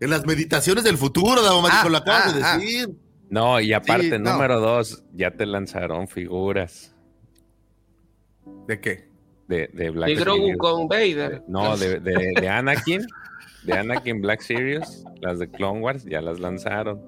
en 0.00 0.10
las 0.10 0.26
meditaciones 0.26 0.84
del 0.84 0.98
futuro, 0.98 1.40
ah, 1.42 1.88
lo 1.88 1.96
acabas 1.96 2.34
de 2.34 2.42
ah, 2.42 2.52
ah. 2.52 2.58
decir. 2.58 2.90
No, 3.30 3.58
y 3.60 3.72
aparte, 3.72 4.18
número 4.18 4.60
dos, 4.60 5.02
ya 5.14 5.30
te 5.30 5.46
lanzaron 5.46 6.08
figuras. 6.08 6.94
¿De 8.66 8.80
qué? 8.80 9.11
De, 9.52 9.68
de 9.74 9.90
Black 9.90 10.08
De 10.08 10.14
Grogu 10.14 10.56
con 10.56 10.88
Vader. 10.88 11.42
No, 11.46 11.76
de, 11.76 12.00
de, 12.00 12.32
de 12.40 12.48
Anakin. 12.48 13.06
de 13.64 13.72
Anakin 13.74 14.22
Black 14.22 14.40
Series, 14.40 15.04
las 15.20 15.38
de 15.38 15.50
Clone 15.50 15.80
Wars, 15.80 16.04
ya 16.04 16.22
las 16.22 16.40
lanzaron. 16.40 17.00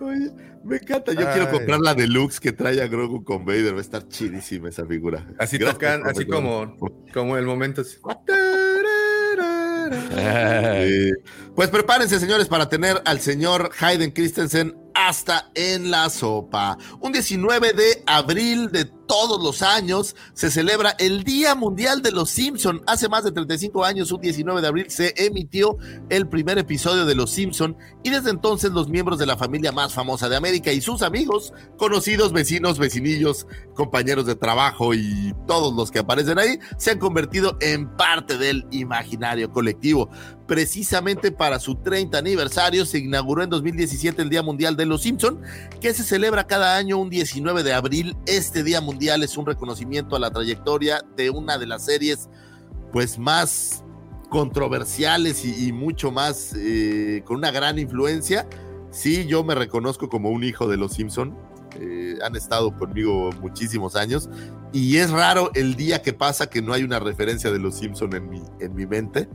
Oye, 0.00 0.30
me 0.64 0.76
encanta. 0.76 1.12
Yo 1.12 1.30
quiero 1.32 1.50
comprar 1.52 1.78
la 1.78 1.94
deluxe 1.94 2.40
que 2.40 2.50
trae 2.50 2.82
a 2.82 2.88
Grogu 2.88 3.22
con 3.22 3.44
Vader. 3.44 3.74
Va 3.74 3.78
a 3.78 3.80
estar 3.80 4.08
chidísima 4.08 4.70
esa 4.70 4.84
figura. 4.86 5.24
Así 5.38 5.56
tocan, 5.58 6.02
así 6.04 6.26
como, 6.26 6.76
como 7.12 7.36
el 7.36 7.46
momento. 7.46 7.82
Pues 11.54 11.70
prepárense, 11.70 12.18
señores, 12.18 12.48
para 12.48 12.68
tener 12.68 13.00
al 13.04 13.20
señor 13.20 13.70
Hayden 13.78 14.10
Christensen 14.10 14.76
hasta 14.94 15.50
en 15.54 15.90
la 15.90 16.10
sopa. 16.10 16.76
Un 17.00 17.12
19 17.12 17.72
de 17.72 18.02
abril 18.06 18.70
de 18.70 18.90
todos 19.12 19.42
los 19.42 19.60
años 19.60 20.16
se 20.32 20.50
celebra 20.50 20.96
el 20.98 21.22
Día 21.22 21.54
Mundial 21.54 22.00
de 22.00 22.12
los 22.12 22.30
Simpson. 22.30 22.80
Hace 22.86 23.10
más 23.10 23.24
de 23.24 23.30
35 23.30 23.84
años, 23.84 24.10
un 24.10 24.22
19 24.22 24.62
de 24.62 24.66
abril, 24.66 24.86
se 24.88 25.12
emitió 25.18 25.76
el 26.08 26.26
primer 26.28 26.56
episodio 26.56 27.04
de 27.04 27.14
Los 27.14 27.30
Simpson 27.30 27.76
y 28.02 28.08
desde 28.08 28.30
entonces 28.30 28.70
los 28.70 28.88
miembros 28.88 29.18
de 29.18 29.26
la 29.26 29.36
familia 29.36 29.70
más 29.70 29.92
famosa 29.92 30.30
de 30.30 30.36
América 30.36 30.72
y 30.72 30.80
sus 30.80 31.02
amigos, 31.02 31.52
conocidos, 31.76 32.32
vecinos, 32.32 32.78
vecinillos, 32.78 33.46
compañeros 33.74 34.24
de 34.24 34.34
trabajo 34.34 34.94
y 34.94 35.34
todos 35.46 35.74
los 35.74 35.90
que 35.90 35.98
aparecen 35.98 36.38
ahí 36.38 36.58
se 36.78 36.92
han 36.92 36.98
convertido 36.98 37.58
en 37.60 37.94
parte 37.98 38.38
del 38.38 38.66
imaginario 38.70 39.52
colectivo 39.52 40.08
precisamente 40.52 41.32
para 41.32 41.58
su 41.58 41.76
30 41.76 42.18
aniversario, 42.18 42.84
se 42.84 42.98
inauguró 42.98 43.42
en 43.42 43.48
2017 43.48 44.20
el 44.20 44.28
Día 44.28 44.42
Mundial 44.42 44.76
de 44.76 44.84
los 44.84 45.00
Simpson, 45.00 45.40
que 45.80 45.94
se 45.94 46.02
celebra 46.02 46.46
cada 46.46 46.76
año 46.76 46.98
un 46.98 47.08
19 47.08 47.62
de 47.62 47.72
abril. 47.72 48.16
Este 48.26 48.62
Día 48.62 48.82
Mundial 48.82 49.01
es 49.08 49.36
un 49.36 49.46
reconocimiento 49.46 50.16
a 50.16 50.18
la 50.18 50.30
trayectoria 50.30 51.02
de 51.16 51.30
una 51.30 51.58
de 51.58 51.66
las 51.66 51.84
series 51.84 52.28
pues 52.92 53.18
más 53.18 53.84
controversiales 54.30 55.44
y, 55.44 55.72
mucho 55.72 56.10
más 56.10 56.54
eh, 56.56 57.22
con 57.26 57.36
una 57.36 57.50
gran 57.50 57.78
influencia. 57.78 58.46
Sí, 58.90 59.26
yo 59.26 59.44
me 59.44 59.54
reconozco 59.54 60.08
como 60.08 60.30
un 60.30 60.44
hijo 60.44 60.68
de 60.68 60.76
los 60.76 60.92
Simpson. 60.94 61.36
Eh, 61.80 62.18
han 62.22 62.36
estado 62.36 62.76
conmigo 62.76 63.30
muchísimos 63.40 63.96
años 63.96 64.28
y 64.72 64.98
es 64.98 65.10
raro 65.10 65.50
el 65.54 65.74
día 65.74 66.02
que 66.02 66.12
pasa 66.12 66.48
que 66.48 66.60
no 66.60 66.74
hay 66.74 66.82
una 66.82 66.98
referencia 66.98 67.50
de 67.50 67.58
los 67.58 67.76
Simpson 67.76 68.14
en 68.14 68.28
mi, 68.28 68.42
en 68.60 68.74
mi 68.74 68.86
mente. 68.86 69.28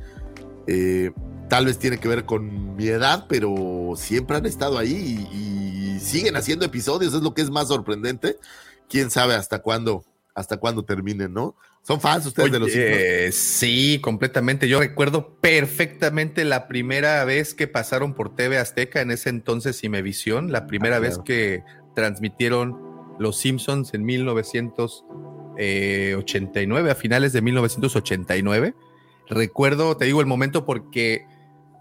Eh, 0.68 1.12
tal 1.50 1.66
vez 1.66 1.80
tiene 1.80 1.98
que 1.98 2.08
ver 2.08 2.26
con 2.26 2.76
mi 2.76 2.88
edad, 2.88 3.26
pero 3.30 3.94
siempre 3.96 4.38
han 4.38 4.46
estado 4.46 4.78
ahí 4.78 5.28
y, 5.32 5.38
y, 5.38 6.00
siguen 6.00 6.36
haciendo 6.38 6.64
episodios, 6.64 7.14
es 7.14 7.22
lo 7.22 7.34
que 7.34 7.42
es 7.42 7.50
más 7.50 7.68
sorprendente. 7.68 8.38
Quién 8.90 9.12
sabe 9.12 9.36
hasta 9.36 9.60
cuándo, 9.60 10.04
hasta 10.34 10.58
cuándo 10.58 10.84
terminen, 10.84 11.34
¿no? 11.34 11.56
¿Son 11.88 12.02
fans 12.02 12.26
ustedes 12.26 12.52
de 12.52 12.60
los 12.60 12.70
Simpsons? 12.70 13.34
Sí, 13.34 14.00
completamente. 14.02 14.68
Yo 14.68 14.80
recuerdo 14.80 15.38
perfectamente 15.40 16.44
la 16.44 16.68
primera 16.68 17.24
vez 17.24 17.54
que 17.54 17.68
pasaron 17.68 18.14
por 18.14 18.36
TV 18.36 18.58
Azteca, 18.58 19.00
en 19.00 19.12
ese 19.12 19.30
entonces 19.30 19.82
Imevisión, 19.86 20.52
la 20.52 20.68
primera 20.68 20.98
ah, 20.98 21.00
vez 21.00 21.18
que 21.20 21.64
transmitieron 21.96 22.78
Los 23.20 23.38
Simpsons 23.38 23.94
en 23.94 24.04
1989, 24.04 26.92
a 26.92 26.96
finales 26.96 27.32
de 27.32 27.42
1989. 27.42 28.76
Recuerdo, 29.30 29.96
te 29.96 30.04
digo 30.06 30.20
el 30.20 30.28
momento 30.28 30.66
porque 30.66 31.26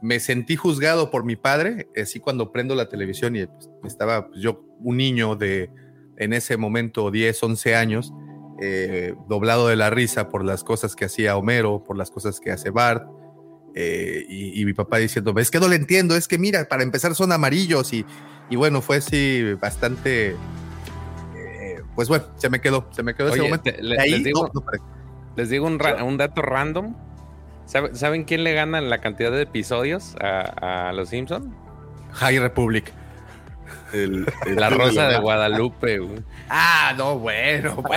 me 0.02 0.20
sentí 0.20 0.54
juzgado 0.54 1.10
por 1.10 1.24
mi 1.24 1.34
padre, 1.34 1.88
así 2.00 2.20
cuando 2.20 2.52
prendo 2.52 2.76
la 2.76 2.88
televisión 2.88 3.34
y 3.34 3.44
pues, 3.46 3.92
estaba 3.92 4.28
pues, 4.28 4.40
yo 4.40 4.62
un 4.80 4.98
niño 4.98 5.34
de 5.34 5.68
en 6.16 6.32
ese 6.32 6.56
momento 6.56 7.10
10, 7.10 7.43
11 7.43 7.74
años 7.76 8.12
eh, 8.59 9.14
doblado 9.28 9.68
de 9.68 9.76
la 9.76 9.90
risa 9.90 10.30
por 10.30 10.43
las 10.43 10.64
cosas 10.64 10.97
que 10.97 11.05
hacía 11.05 11.36
Homero, 11.36 11.84
por 11.84 11.98
las 11.98 12.10
cosas 12.10 12.40
que 12.40 12.51
hace 12.51 12.70
Bart. 12.70 13.06
Eh, 13.74 14.24
y, 14.28 14.64
mi 14.64 14.72
papá 14.72 14.97
diciendo, 14.97 15.34
es 15.36 15.51
que 15.51 15.60
no 15.60 15.68
le 15.68 15.76
entiendo, 15.76 16.16
es 16.16 16.26
que 16.26 16.38
mira, 16.38 16.64
para 16.66 16.82
empezar 16.82 17.14
son 17.14 17.30
amarillos 17.30 17.93
y, 17.93 18.06
y 18.48 18.56
bueno, 18.56 18.80
fue 18.80 18.97
así 18.97 19.52
bastante, 19.60 20.34
eh, 21.36 21.82
pues 21.94 22.09
bueno, 22.09 22.24
se 22.36 22.48
me 22.48 22.62
quedó, 22.62 22.88
se 22.93 23.02
me 23.02 23.14
quedó 23.14 23.28
ese 23.28 23.43
momento. 23.43 23.70
les, 23.78 24.24
digo, 24.24 24.51
les 25.36 25.51
digo 25.51 25.66
un, 25.66 25.78
un 26.02 26.16
dato 26.16 26.40
random. 26.40 26.97
¿Saben 27.66 28.24
quién 28.24 28.44
le 28.44 28.55
gana 28.55 28.80
la 28.80 29.02
cantidad 29.02 29.30
de 29.30 29.43
episodios 29.43 30.16
a, 30.22 30.88
a 30.88 30.93
Los 30.94 31.10
Simpson? 31.10 31.55
High 32.12 32.38
Republic 32.38 32.94
la 33.93 34.70
Rosa 34.70 35.09
de 35.09 35.18
Guadalupe, 35.18 36.01
Ah, 36.48 36.94
no, 36.97 37.18
bueno, 37.18 37.82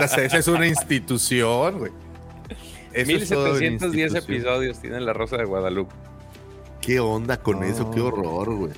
esa, 0.00 0.24
es 0.24 0.48
una 0.48 0.66
institución, 0.66 1.78
güey. 1.78 1.92
1710 2.94 4.14
episodios 4.14 4.80
tiene 4.80 5.00
la 5.00 5.12
Rosa 5.12 5.36
de 5.36 5.44
Guadalupe. 5.44 5.94
¿Qué 6.80 7.00
onda 7.00 7.38
con 7.38 7.64
eso? 7.64 7.90
Qué 7.90 8.00
horror, 8.00 8.54
güey. 8.54 8.72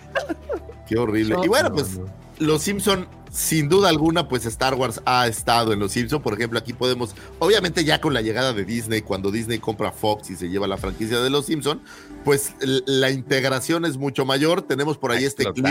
Qué 0.88 0.96
horrible. 0.96 1.36
y 1.42 1.48
bueno, 1.48 1.72
pues 1.72 1.98
los 2.38 2.62
Simpson, 2.62 3.08
sin 3.30 3.68
duda 3.68 3.88
alguna, 3.88 4.28
pues 4.28 4.46
Star 4.46 4.74
Wars 4.74 5.02
ha 5.04 5.26
estado 5.26 5.72
en 5.72 5.80
los 5.80 5.92
Simpson. 5.92 6.22
Por 6.22 6.34
ejemplo, 6.34 6.58
aquí 6.58 6.72
podemos, 6.72 7.14
obviamente 7.38 7.84
ya 7.84 8.00
con 8.00 8.14
la 8.14 8.22
llegada 8.22 8.52
de 8.52 8.64
Disney, 8.64 9.02
cuando 9.02 9.30
Disney 9.30 9.58
compra 9.58 9.90
Fox 9.90 10.30
y 10.30 10.36
se 10.36 10.48
lleva 10.48 10.66
la 10.66 10.76
franquicia 10.76 11.18
de 11.20 11.30
los 11.30 11.46
Simpson, 11.46 11.82
pues 12.24 12.54
la 12.60 13.10
integración 13.10 13.84
es 13.84 13.96
mucho 13.96 14.24
mayor. 14.24 14.62
Tenemos 14.62 14.98
por 14.98 15.12
ahí 15.12 15.24
este 15.24 15.44
clip 15.52 15.66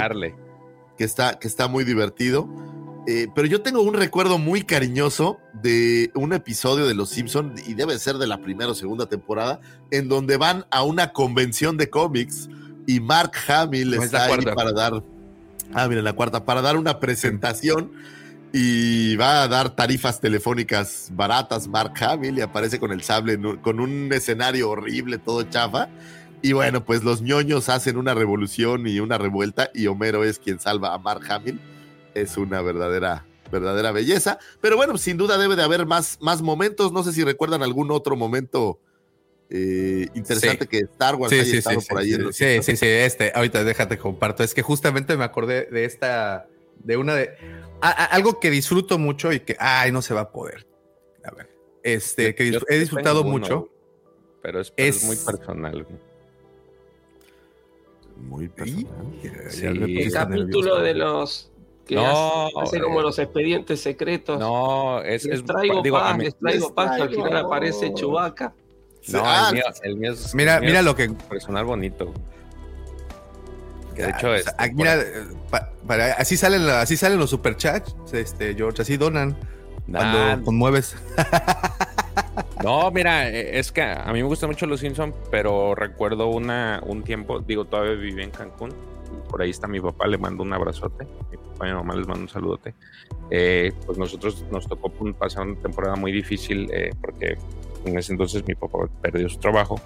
que 0.98 1.04
está, 1.04 1.40
que 1.40 1.48
está 1.48 1.68
muy 1.68 1.84
divertido. 1.84 2.50
Eh, 3.08 3.28
pero 3.36 3.48
yo 3.48 3.62
tengo 3.62 3.82
un 3.82 3.94
recuerdo 3.94 4.40
muy 4.40 4.64
cariñoso 4.64 5.38
de 5.54 6.12
un 6.16 6.34
episodio 6.34 6.88
de 6.88 6.96
Los 6.96 7.10
Simpson 7.10 7.54
y 7.68 7.76
debe 7.76 8.00
ser 8.00 8.16
de 8.16 8.26
la 8.26 8.40
primera 8.40 8.72
o 8.72 8.76
segunda 8.76 9.06
temporada, 9.06 9.60
en 9.92 10.10
donde 10.10 10.38
van 10.38 10.66
a 10.72 10.84
una 10.84 11.14
convención 11.14 11.78
de 11.78 11.90
cómics 11.90 12.50
y 12.88 13.00
Mark 13.00 13.34
Hamill 13.48 13.94
está 13.96 14.26
ahí 14.26 14.44
para 14.56 14.72
dar, 14.72 15.04
ah, 15.74 15.88
mira, 15.88 16.02
la 16.02 16.14
cuarta, 16.14 16.46
para 16.46 16.64
dar 16.64 16.78
una 16.78 17.00
presentación 17.00 17.92
y 18.52 19.16
va 19.18 19.44
a 19.44 19.48
dar 19.48 19.76
tarifas 19.76 20.22
telefónicas 20.22 21.10
baratas 21.12 21.68
Mark 21.68 21.94
Hamill 22.02 22.38
y 22.38 22.42
aparece 22.42 22.80
con 22.80 22.92
el 22.92 23.04
sable, 23.04 23.38
con 23.62 23.80
un 23.80 24.12
escenario 24.14 24.70
horrible, 24.70 25.18
todo 25.18 25.44
chafa. 25.44 25.90
Y 26.42 26.54
bueno, 26.54 26.86
pues 26.86 27.04
los 27.04 27.22
ñoños 27.22 27.70
hacen 27.70 27.98
una 27.98 28.14
revolución 28.14 28.88
y 28.88 29.00
una 29.00 29.18
revuelta 29.18 29.72
y 29.74 29.88
Homero 29.88 30.24
es 30.24 30.40
quien 30.40 30.60
salva 30.60 30.94
a 30.94 30.98
Mark 31.00 31.22
Hamill. 31.30 31.60
Es 32.14 32.38
una 32.38 32.62
verdadera, 32.62 33.26
verdadera 33.52 33.92
belleza. 33.92 34.40
Pero 34.62 34.78
bueno, 34.78 34.98
sin 34.98 35.18
duda 35.18 35.38
debe 35.38 35.56
de 35.56 35.64
haber 35.64 35.86
más, 35.86 36.18
más 36.22 36.42
momentos. 36.42 36.92
No 36.92 37.04
sé 37.04 37.14
si 37.14 37.24
recuerdan 37.24 37.64
algún 37.64 37.92
otro 37.92 38.16
momento 38.16 38.80
eh, 39.50 40.08
interesante 40.16 40.68
que 40.68 40.80
Star 40.80 41.16
Wars 41.16 41.32
haya 41.32 41.58
estado 41.58 41.80
por 41.88 42.00
ahí. 42.00 42.14
Sí, 42.32 42.62
sí, 42.62 42.78
sí, 42.78 42.86
este, 42.86 43.32
ahorita 43.36 43.64
déjate 43.64 43.98
comparto. 43.98 44.44
Es 44.44 44.54
que 44.54 44.62
justamente 44.62 45.18
me 45.18 45.24
acordé 45.24 45.66
de 45.66 45.86
esta, 45.86 46.48
de 46.84 46.98
una 46.98 47.16
de, 47.16 47.36
algo 47.82 48.40
que 48.40 48.50
disfruto 48.50 48.98
mucho 48.98 49.32
y 49.32 49.42
que, 49.42 49.56
ay, 49.60 49.92
no 49.92 50.02
se 50.02 50.14
va 50.14 50.22
a 50.22 50.32
poder. 50.32 50.66
A 51.24 51.32
ver, 51.32 51.50
este, 51.84 52.36
que 52.36 52.60
he 52.70 52.80
disfrutado 52.80 53.24
mucho. 53.24 53.70
pero 54.42 54.62
es, 54.62 55.04
muy 55.04 55.16
personal 55.16 55.86
muy 58.26 58.48
personal. 58.50 58.88
el 59.24 60.12
capítulo 60.12 60.80
de 60.82 60.94
los 60.94 61.52
que 61.86 61.96
no, 61.96 62.48
hace, 62.60 62.80
como 62.80 63.02
los 63.02 63.20
expedientes 63.20 63.80
secretos. 63.82 64.40
No, 64.40 65.02
es, 65.02 65.26
les 65.26 65.46
traigo 65.46 65.84
paz, 65.84 66.18
les 66.18 66.36
traigo 66.36 66.74
paz, 66.74 67.00
al 67.00 67.10
final 67.10 67.38
aparece 67.38 67.94
Chubaca. 67.94 68.54
No, 69.08 69.22
ah, 69.24 69.52
el, 69.84 69.98
mío, 69.98 70.14
es 70.14 70.34
mira, 70.34 70.60
mira 70.60 70.82
lo 70.82 70.96
que 70.96 71.10
personal 71.10 71.64
bonito. 71.66 72.12
de 73.96 74.10
hecho 74.10 74.34
es 74.34 74.46
mira, 74.74 75.00
así 76.18 76.38
salen 76.38 76.68
así 76.70 76.98
salen 76.98 77.20
los 77.20 77.30
superchats, 77.30 77.96
este 78.14 78.56
George, 78.56 78.82
así 78.82 78.98
donan 78.98 79.38
cuando 79.92 80.44
conmueves. 80.44 80.96
No, 82.64 82.90
mira, 82.90 83.30
e, 83.30 83.60
es 83.60 83.72
que 83.72 83.84
a 83.84 84.12
mí 84.12 84.22
me 84.22 84.28
gustan 84.28 84.50
mucho 84.50 84.66
los 84.66 84.80
Simpsons, 84.80 85.14
pero 85.30 85.76
recuerdo 85.76 86.28
una, 86.28 86.82
un 86.86 87.04
tiempo, 87.04 87.40
digo, 87.40 87.66
todavía 87.66 87.94
viví 87.94 88.24
en 88.24 88.32
Cancún. 88.32 88.74
Por 89.30 89.42
ahí 89.42 89.52
está 89.52 89.68
mi 89.68 89.80
papá, 89.80 90.08
le 90.08 90.18
mando 90.18 90.42
un 90.42 90.52
abrazote. 90.52 91.06
Mi 91.30 91.38
papá 91.38 91.68
y 91.68 91.70
mi 91.70 91.76
mamá 91.76 91.96
les 91.96 92.08
mando 92.08 92.24
un 92.24 92.30
saludote. 92.30 92.74
Eh, 93.30 93.72
pues 93.86 93.98
nosotros 93.98 94.46
nos 94.52 94.68
tocó 94.68 94.90
pasar 95.14 95.46
una 95.46 95.60
temporada 95.60 95.96
muy 95.96 96.12
difícil 96.12 96.68
eh, 96.74 96.92
porque 97.02 97.38
en 97.86 97.98
ese 97.98 98.14
entonces 98.14 98.44
mi 98.48 98.56
papá 98.56 98.80
perdió 99.02 99.30
su 99.30 99.38
trabajo. 99.38 99.80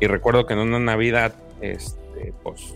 Y 0.00 0.06
recuerdo 0.06 0.46
que 0.46 0.54
en 0.54 0.60
una 0.60 0.78
Navidad, 0.78 1.34
este, 1.60 2.32
pues 2.42 2.74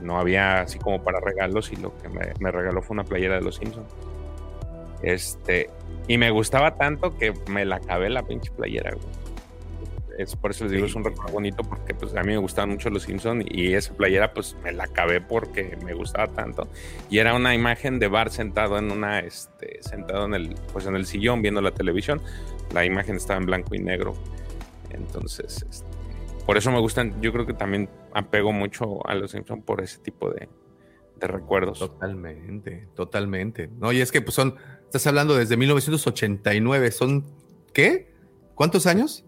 no 0.00 0.18
había 0.18 0.60
así 0.60 0.78
como 0.78 1.02
para 1.02 1.20
regalos 1.20 1.72
y 1.72 1.76
lo 1.76 1.96
que 1.98 2.08
me, 2.08 2.32
me 2.40 2.50
regaló 2.50 2.82
fue 2.82 2.94
una 2.94 3.04
playera 3.04 3.36
de 3.36 3.42
los 3.42 3.56
Simpsons. 3.56 3.86
Este, 5.02 5.68
y 6.08 6.18
me 6.18 6.30
gustaba 6.30 6.76
tanto 6.76 7.16
que 7.16 7.32
me 7.48 7.64
la 7.64 7.76
acabé 7.76 8.10
la 8.10 8.22
pinche 8.24 8.50
playera, 8.52 8.96
Es 10.18 10.36
por 10.36 10.50
eso 10.50 10.64
les 10.64 10.72
digo, 10.72 10.86
es 10.86 10.94
un 10.94 11.04
recuerdo 11.04 11.32
bonito 11.32 11.62
porque 11.62 11.94
pues 11.94 12.14
a 12.14 12.22
mí 12.22 12.28
me 12.28 12.38
gustaban 12.38 12.70
mucho 12.70 12.90
los 12.90 13.04
Simpsons 13.04 13.44
y 13.48 13.74
esa 13.74 13.94
playera 13.94 14.32
pues 14.32 14.56
me 14.62 14.72
la 14.72 14.84
acabé 14.84 15.20
porque 15.20 15.76
me 15.84 15.94
gustaba 15.94 16.28
tanto. 16.28 16.68
Y 17.10 17.18
era 17.18 17.34
una 17.34 17.54
imagen 17.54 17.98
de 17.98 18.08
Bart 18.08 18.32
sentado 18.32 18.78
en 18.78 18.90
una, 18.90 19.20
este, 19.20 19.82
sentado 19.82 20.26
en 20.26 20.34
el, 20.34 20.54
pues 20.72 20.86
en 20.86 20.96
el 20.96 21.06
sillón 21.06 21.42
viendo 21.42 21.60
la 21.60 21.72
televisión. 21.72 22.20
La 22.72 22.84
imagen 22.84 23.16
estaba 23.16 23.40
en 23.40 23.46
blanco 23.46 23.74
y 23.74 23.78
negro. 23.78 24.14
Entonces, 24.90 25.64
este, 25.68 25.86
por 26.46 26.56
eso 26.56 26.70
me 26.70 26.80
gustan, 26.80 27.20
yo 27.22 27.32
creo 27.32 27.46
que 27.46 27.54
también 27.54 27.88
apego 28.12 28.52
mucho 28.52 29.06
a 29.06 29.14
los 29.14 29.30
Simpsons 29.30 29.64
por 29.64 29.80
ese 29.80 29.98
tipo 29.98 30.30
de, 30.30 30.48
de 31.22 31.26
recuerdos. 31.26 31.78
Totalmente, 31.78 32.88
totalmente. 32.94 33.70
No, 33.78 33.92
y 33.92 34.00
es 34.00 34.10
que 34.10 34.20
pues 34.20 34.34
son 34.34 34.56
Estás 34.92 35.06
hablando 35.06 35.34
desde 35.34 35.56
1989. 35.56 36.90
¿Son 36.90 37.24
qué? 37.72 38.12
¿Cuántos 38.54 38.86
años? 38.86 39.24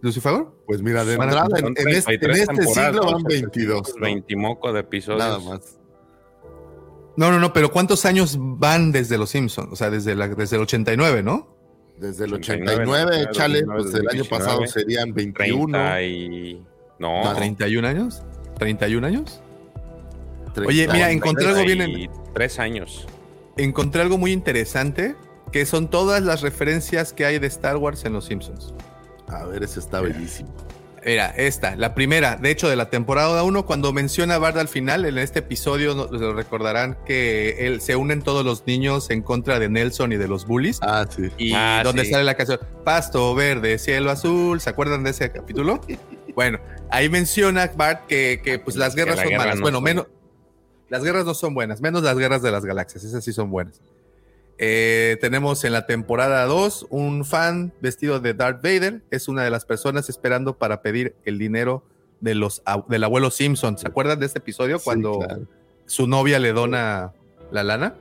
Lucifer? 0.00 0.44
Pues 0.66 0.82
mira, 0.82 1.04
de 1.04 1.14
entrada, 1.14 1.56
en, 1.60 1.76
este, 1.86 2.14
este 2.14 2.66
siglo 2.66 3.04
van 3.04 3.22
22. 3.22 3.94
20 4.00 4.34
moco 4.34 4.72
de 4.72 4.80
episodios. 4.80 5.20
Nada 5.20 5.38
más. 5.38 5.78
No, 7.16 7.30
no, 7.30 7.38
no, 7.38 7.52
pero 7.52 7.70
¿cuántos 7.70 8.04
años 8.06 8.36
van 8.36 8.90
desde 8.90 9.18
los 9.18 9.30
Simpsons? 9.30 9.72
O 9.72 9.76
sea, 9.76 9.88
desde, 9.88 10.16
la, 10.16 10.26
desde 10.26 10.56
el 10.56 10.62
89, 10.62 11.22
¿no? 11.22 11.56
Desde 11.98 12.24
el 12.24 12.34
89, 12.34 13.26
échale, 13.30 13.64
pues 13.64 13.94
el 13.94 14.08
año 14.08 14.24
pasado 14.24 14.66
serían 14.66 15.14
21. 15.14 16.00
y... 16.00 16.60
No. 16.98 17.22
¿31 17.36 17.86
años? 17.86 18.24
¿31 18.58 19.04
años? 19.04 19.40
Oye, 20.66 20.88
mira, 20.92 21.12
encontré 21.12 21.46
algo 21.46 21.62
bien 21.62 21.82
en... 21.82 22.10
Tres 22.34 22.58
años 22.58 23.06
encontré 23.56 24.02
algo 24.02 24.18
muy 24.18 24.32
interesante, 24.32 25.14
que 25.52 25.66
son 25.66 25.88
todas 25.90 26.22
las 26.22 26.40
referencias 26.42 27.12
que 27.12 27.24
hay 27.26 27.38
de 27.38 27.46
Star 27.46 27.76
Wars 27.76 28.04
en 28.04 28.12
Los 28.14 28.26
Simpsons. 28.26 28.74
A 29.28 29.44
ver, 29.46 29.62
eso 29.62 29.80
está 29.80 30.00
bellísimo. 30.00 30.52
Mira, 31.04 31.30
esta, 31.36 31.74
la 31.74 31.94
primera, 31.96 32.36
de 32.36 32.50
hecho, 32.52 32.68
de 32.68 32.76
la 32.76 32.88
temporada 32.88 33.42
1, 33.42 33.66
cuando 33.66 33.92
menciona 33.92 34.36
a 34.36 34.38
Bard 34.38 34.56
al 34.58 34.68
final, 34.68 35.04
en 35.04 35.18
este 35.18 35.40
episodio 35.40 35.94
lo 35.94 36.32
recordarán 36.32 36.96
que 37.04 37.66
él 37.66 37.80
se 37.80 37.96
unen 37.96 38.22
todos 38.22 38.44
los 38.44 38.64
niños 38.68 39.10
en 39.10 39.20
contra 39.22 39.58
de 39.58 39.68
Nelson 39.68 40.12
y 40.12 40.16
de 40.16 40.28
los 40.28 40.46
bullies. 40.46 40.78
Ah, 40.80 41.04
sí. 41.10 41.28
Y 41.38 41.54
Ah, 41.54 41.80
donde 41.82 42.04
sí. 42.04 42.12
sale 42.12 42.22
la 42.22 42.34
canción 42.34 42.60
Pasto 42.84 43.34
verde, 43.34 43.78
cielo 43.78 44.12
azul. 44.12 44.60
¿Se 44.60 44.70
acuerdan 44.70 45.02
de 45.02 45.10
ese 45.10 45.32
capítulo? 45.32 45.80
bueno, 46.36 46.60
ahí 46.88 47.08
menciona 47.08 47.66
Bart 47.74 48.06
que, 48.06 48.40
que, 48.44 48.60
pues 48.60 48.76
las 48.76 48.94
guerras 48.94 49.16
la 49.16 49.22
son 49.22 49.30
guerra 49.30 49.42
malas. 49.44 49.56
no 49.56 49.62
bueno, 49.62 49.80
menos. 49.80 50.06
Las 50.92 51.02
guerras 51.02 51.24
no 51.24 51.32
son 51.32 51.54
buenas, 51.54 51.80
menos 51.80 52.02
las 52.02 52.18
guerras 52.18 52.42
de 52.42 52.50
las 52.52 52.66
galaxias, 52.66 53.02
esas 53.02 53.24
sí 53.24 53.32
son 53.32 53.50
buenas. 53.50 53.80
Eh, 54.58 55.16
tenemos 55.22 55.64
en 55.64 55.72
la 55.72 55.86
temporada 55.86 56.44
2 56.44 56.88
un 56.90 57.24
fan 57.24 57.72
vestido 57.80 58.20
de 58.20 58.34
Darth 58.34 58.62
Vader. 58.62 59.00
Es 59.10 59.26
una 59.26 59.42
de 59.42 59.48
las 59.50 59.64
personas 59.64 60.10
esperando 60.10 60.58
para 60.58 60.82
pedir 60.82 61.14
el 61.24 61.38
dinero 61.38 61.82
de 62.20 62.34
los, 62.34 62.62
del 62.88 63.04
abuelo 63.04 63.30
Simpson. 63.30 63.78
¿Se 63.78 63.88
acuerdan 63.88 64.20
de 64.20 64.26
este 64.26 64.40
episodio 64.40 64.78
Sí, 64.78 64.84
cuando 64.84 65.18
claro. 65.20 65.46
su 65.86 66.06
novia 66.06 66.38
le 66.38 66.52
dona 66.52 67.12
la 67.50 67.64
lana? 67.64 67.94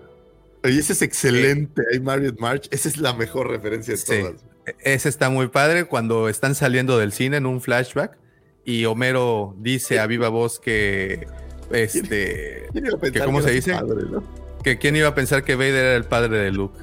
Oye, 0.66 0.78
ese 0.80 0.92
es 0.92 1.02
excelente. 1.02 1.82
Hay 1.94 2.02
Marriott 2.02 2.40
March. 2.42 2.68
Esa 2.72 2.90
es 2.90 2.98
la 2.98 3.14
mejor 3.14 3.50
referencia 3.50 3.94
de 3.94 3.98
Sí. 3.98 4.20
todas. 4.20 4.44
E- 4.66 4.76
Ese 4.94 5.08
está 5.08 5.30
muy 5.30 5.48
padre 5.48 5.86
cuando 5.86 6.28
están 6.28 6.56
saliendo 6.56 6.98
del 7.00 7.14
cine 7.14 7.38
en 7.38 7.46
un 7.46 7.62
flashback 7.62 8.18
y 8.66 8.84
Homero 8.84 9.56
dice 9.60 10.00
a 10.00 10.06
viva 10.08 10.28
voz 10.28 10.60
que 10.60 11.26
este 11.74 12.68
¿Quién 12.72 12.86
iba 12.86 12.96
a 12.96 13.00
pensar 13.00 13.26
cómo 13.26 13.40
que 13.40 13.44
se 13.46 13.52
dice? 13.52 13.74
su 13.74 13.88
padre, 13.88 14.06
no? 14.10 14.24
que 14.64 14.78
quién 14.78 14.96
iba 14.96 15.08
a 15.08 15.16
pensar 15.16 15.44
que 15.44 15.56
Vader 15.56 15.76
era 15.76 15.96
el 15.96 16.06
padre 16.06 16.38
de 16.38 16.52
Luke. 16.52 16.78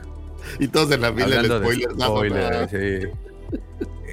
Y 0.58 0.68
todos 0.68 0.90
en 0.92 1.00
la 1.00 1.12
fila 1.12 1.42
de 1.42 1.48
spoiler. 1.48 1.96
no, 1.96 2.06
spoiler, 2.06 2.52
mamá. 2.52 2.68
sí. 2.68 3.08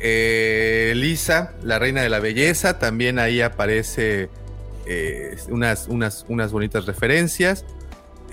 Eh, 0.01 0.93
Lisa, 0.95 1.53
la 1.63 1.79
reina 1.79 2.01
de 2.01 2.09
la 2.09 2.19
belleza, 2.19 2.77
también 2.77 3.17
ahí 3.17 3.41
aparece 3.41 4.29
eh, 4.85 5.35
unas, 5.49 5.87
unas, 5.87 6.25
unas 6.27 6.51
bonitas 6.51 6.85
referencias. 6.85 7.65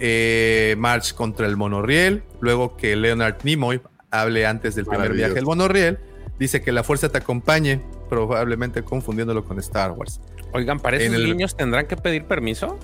Eh, 0.00 0.74
March 0.78 1.14
contra 1.14 1.46
el 1.46 1.56
monorriel, 1.56 2.24
luego 2.40 2.76
que 2.76 2.96
Leonard 2.96 3.36
Nimoy 3.44 3.80
hable 4.10 4.46
antes 4.46 4.74
del 4.74 4.84
primer 4.84 5.12
viaje 5.12 5.34
del 5.34 5.44
monorriel, 5.44 5.98
dice 6.38 6.60
que 6.60 6.72
la 6.72 6.82
fuerza 6.82 7.08
te 7.08 7.18
acompañe, 7.18 7.80
probablemente 8.08 8.82
confundiéndolo 8.82 9.44
con 9.44 9.58
Star 9.60 9.92
Wars. 9.92 10.20
Oigan, 10.54 10.78
¿para 10.80 10.96
esos 10.98 11.14
el- 11.14 11.24
niños 11.24 11.56
tendrán 11.56 11.86
que 11.86 11.96
pedir 11.96 12.24
permiso? 12.24 12.78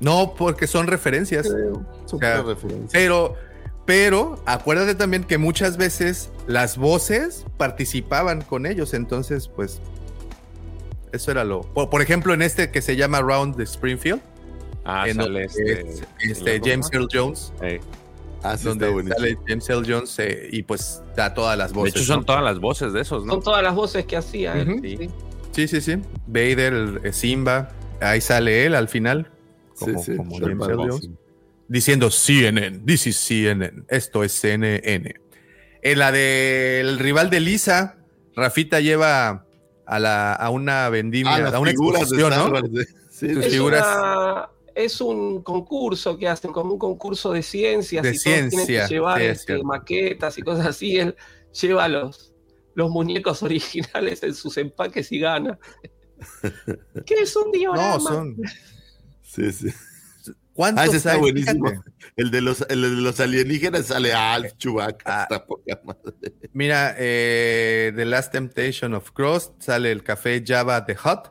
No, 0.00 0.34
porque 0.36 0.66
son 0.66 0.86
referencias. 0.86 1.46
Son 1.46 1.84
O 2.04 2.18
sea, 2.18 2.42
puras 2.42 2.46
referencias. 2.46 2.92
Pero, 2.92 3.34
pero 3.84 4.40
acuérdate 4.46 4.94
también 4.94 5.24
que 5.24 5.38
muchas 5.38 5.76
veces 5.76 6.30
las 6.46 6.76
voces 6.78 7.44
participaban 7.56 8.42
con 8.42 8.64
ellos, 8.66 8.94
entonces, 8.94 9.48
pues, 9.48 9.80
eso 11.12 11.30
era 11.30 11.44
lo. 11.44 11.62
Por, 11.62 11.90
por 11.90 12.00
ejemplo, 12.02 12.32
en 12.34 12.42
este 12.42 12.70
que 12.70 12.80
se 12.82 12.96
llama 12.96 13.20
Round 13.20 13.56
the 13.56 13.62
Springfield, 13.64 14.20
Ah, 14.84 15.06
en 15.08 15.16
sale 15.16 15.44
este. 15.44 15.80
es- 15.90 16.02
este 16.20 16.60
James 16.64 16.88
¿cómo 16.90 17.02
Earl 17.02 17.08
Jones, 17.12 17.52
Ey. 17.60 17.80
Ah, 18.42 18.56
sí, 18.56 18.64
donde 18.68 18.86
sale 19.08 19.36
James 19.46 19.68
Earl 19.68 19.84
Jones 19.86 20.18
eh, 20.18 20.48
y 20.52 20.62
pues 20.62 21.02
da 21.16 21.34
todas 21.34 21.58
las 21.58 21.72
De 21.72 21.78
voces. 21.78 21.96
hecho, 21.96 22.04
son 22.04 22.20
¿no? 22.20 22.24
todas 22.24 22.42
las 22.44 22.58
voces 22.60 22.92
de 22.92 23.00
esos, 23.00 23.24
¿no? 23.26 23.32
Son 23.34 23.42
todas 23.42 23.62
las 23.62 23.74
voces 23.74 24.06
que 24.06 24.16
hacía 24.16 24.54
él. 24.54 24.78
Sí. 24.80 25.10
Sí, 25.58 25.66
sí, 25.66 25.80
sí. 25.80 25.96
Vader, 26.28 27.00
eh, 27.02 27.12
Simba, 27.12 27.70
ahí 28.00 28.20
sale 28.20 28.64
él 28.64 28.76
al 28.76 28.86
final, 28.86 29.28
como, 29.76 29.98
Sí, 30.04 30.12
sí, 30.12 30.16
como 30.16 30.38
James 30.38 31.00
diciendo 31.66 32.12
CNN, 32.12 32.78
this 32.86 33.08
is 33.08 33.16
CNN, 33.16 33.82
esto 33.88 34.22
es 34.22 34.30
CNN. 34.40 35.16
En 35.82 35.98
la 35.98 36.12
del 36.12 37.00
rival 37.00 37.28
de 37.28 37.40
Lisa, 37.40 37.96
Rafita 38.36 38.78
lleva 38.78 39.46
a, 39.84 39.98
la, 39.98 40.32
a 40.32 40.48
una 40.50 40.88
vendimia, 40.90 41.32
Ah, 41.34 41.50
a 41.52 41.58
una 41.58 41.72
de 41.72 41.76
exposición, 41.76 42.30
¿no? 42.30 42.62
De- 42.62 42.86
sí, 43.10 43.34
Sus 43.34 43.42
sí. 43.42 43.48
Es, 43.48 43.50
figuras. 43.50 43.84
una- 43.98 44.48
es 44.76 45.00
un 45.00 45.42
concurso 45.42 46.16
que 46.16 46.28
hacen, 46.28 46.52
como 46.52 46.74
un 46.74 46.78
concurso 46.78 47.32
de 47.32 47.42
ciencias. 47.42 48.04
De 48.04 48.10
y 48.10 48.12
todos 48.12 48.22
tienen 48.22 48.50
ciencia, 48.52 48.86
que 48.86 48.94
llevar 48.94 49.18
sí, 49.20 49.26
este, 49.26 49.62
maquetas 49.64 50.38
y 50.38 50.42
cosas 50.42 50.66
así. 50.66 50.98
Él 50.98 51.16
lleva 51.60 51.88
los, 51.88 52.32
los 52.74 52.90
muñecos 52.90 53.42
originales 53.42 54.22
en 54.22 54.34
sus 54.34 54.56
empaques 54.58 55.10
y 55.12 55.20
gana. 55.20 55.58
¿Qué 57.06 57.14
es 57.22 57.34
un 57.36 57.52
diorama? 57.52 57.94
No, 57.94 58.00
son. 58.00 58.36
Sí, 59.22 59.52
sí. 59.52 59.68
¿Cuántos 60.52 60.82
Ah, 60.82 60.86
ese 60.88 60.96
está 60.96 61.16
buenísimo. 61.16 61.70
El 62.16 62.32
de 62.32 62.40
los, 62.40 62.62
el 62.68 62.82
de 62.82 62.88
los 62.88 63.20
alienígenas 63.20 63.86
sale 63.86 64.12
Alf, 64.12 64.54
Chewbacca, 64.56 65.04
Ah. 65.06 65.22
está 65.22 65.46
poca 65.46 65.80
madre. 65.84 66.32
Mira, 66.52 66.96
eh, 66.98 67.92
The 67.94 68.04
Last 68.04 68.32
Temptation 68.32 68.92
of 68.94 69.12
Cross, 69.12 69.52
sale 69.60 69.92
el 69.92 70.02
café 70.02 70.42
Java 70.44 70.84
The 70.84 70.94
Hut. 70.94 71.30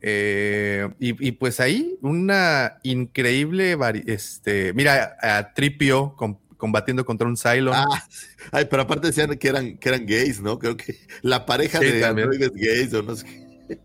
Eh, 0.00 0.88
y, 1.00 1.28
y 1.28 1.32
pues 1.32 1.58
ahí 1.60 1.96
una 2.02 2.78
increíble, 2.82 3.76
vari- 3.76 4.04
este, 4.06 4.72
mira, 4.72 5.16
a 5.20 5.52
Tripio 5.54 6.14
com- 6.16 6.38
combatiendo 6.62 7.04
contra 7.04 7.26
un 7.26 7.36
Cylon. 7.36 7.74
Ah. 7.74 8.04
Ay, 8.52 8.66
pero 8.70 8.82
aparte 8.82 9.08
decían 9.08 9.36
que 9.36 9.48
eran, 9.48 9.78
que 9.78 9.88
eran 9.88 10.06
gays, 10.06 10.40
¿no? 10.40 10.60
Creo 10.60 10.76
que 10.76 10.94
la 11.20 11.44
pareja 11.44 11.80
Sí, 11.80 11.86
de 11.86 12.00
también. 12.00 12.28
androides 12.28 12.52
gays 12.54 12.94
o 12.94 13.02
no 13.02 13.16
sé 13.16 13.26
qué. 13.26 13.80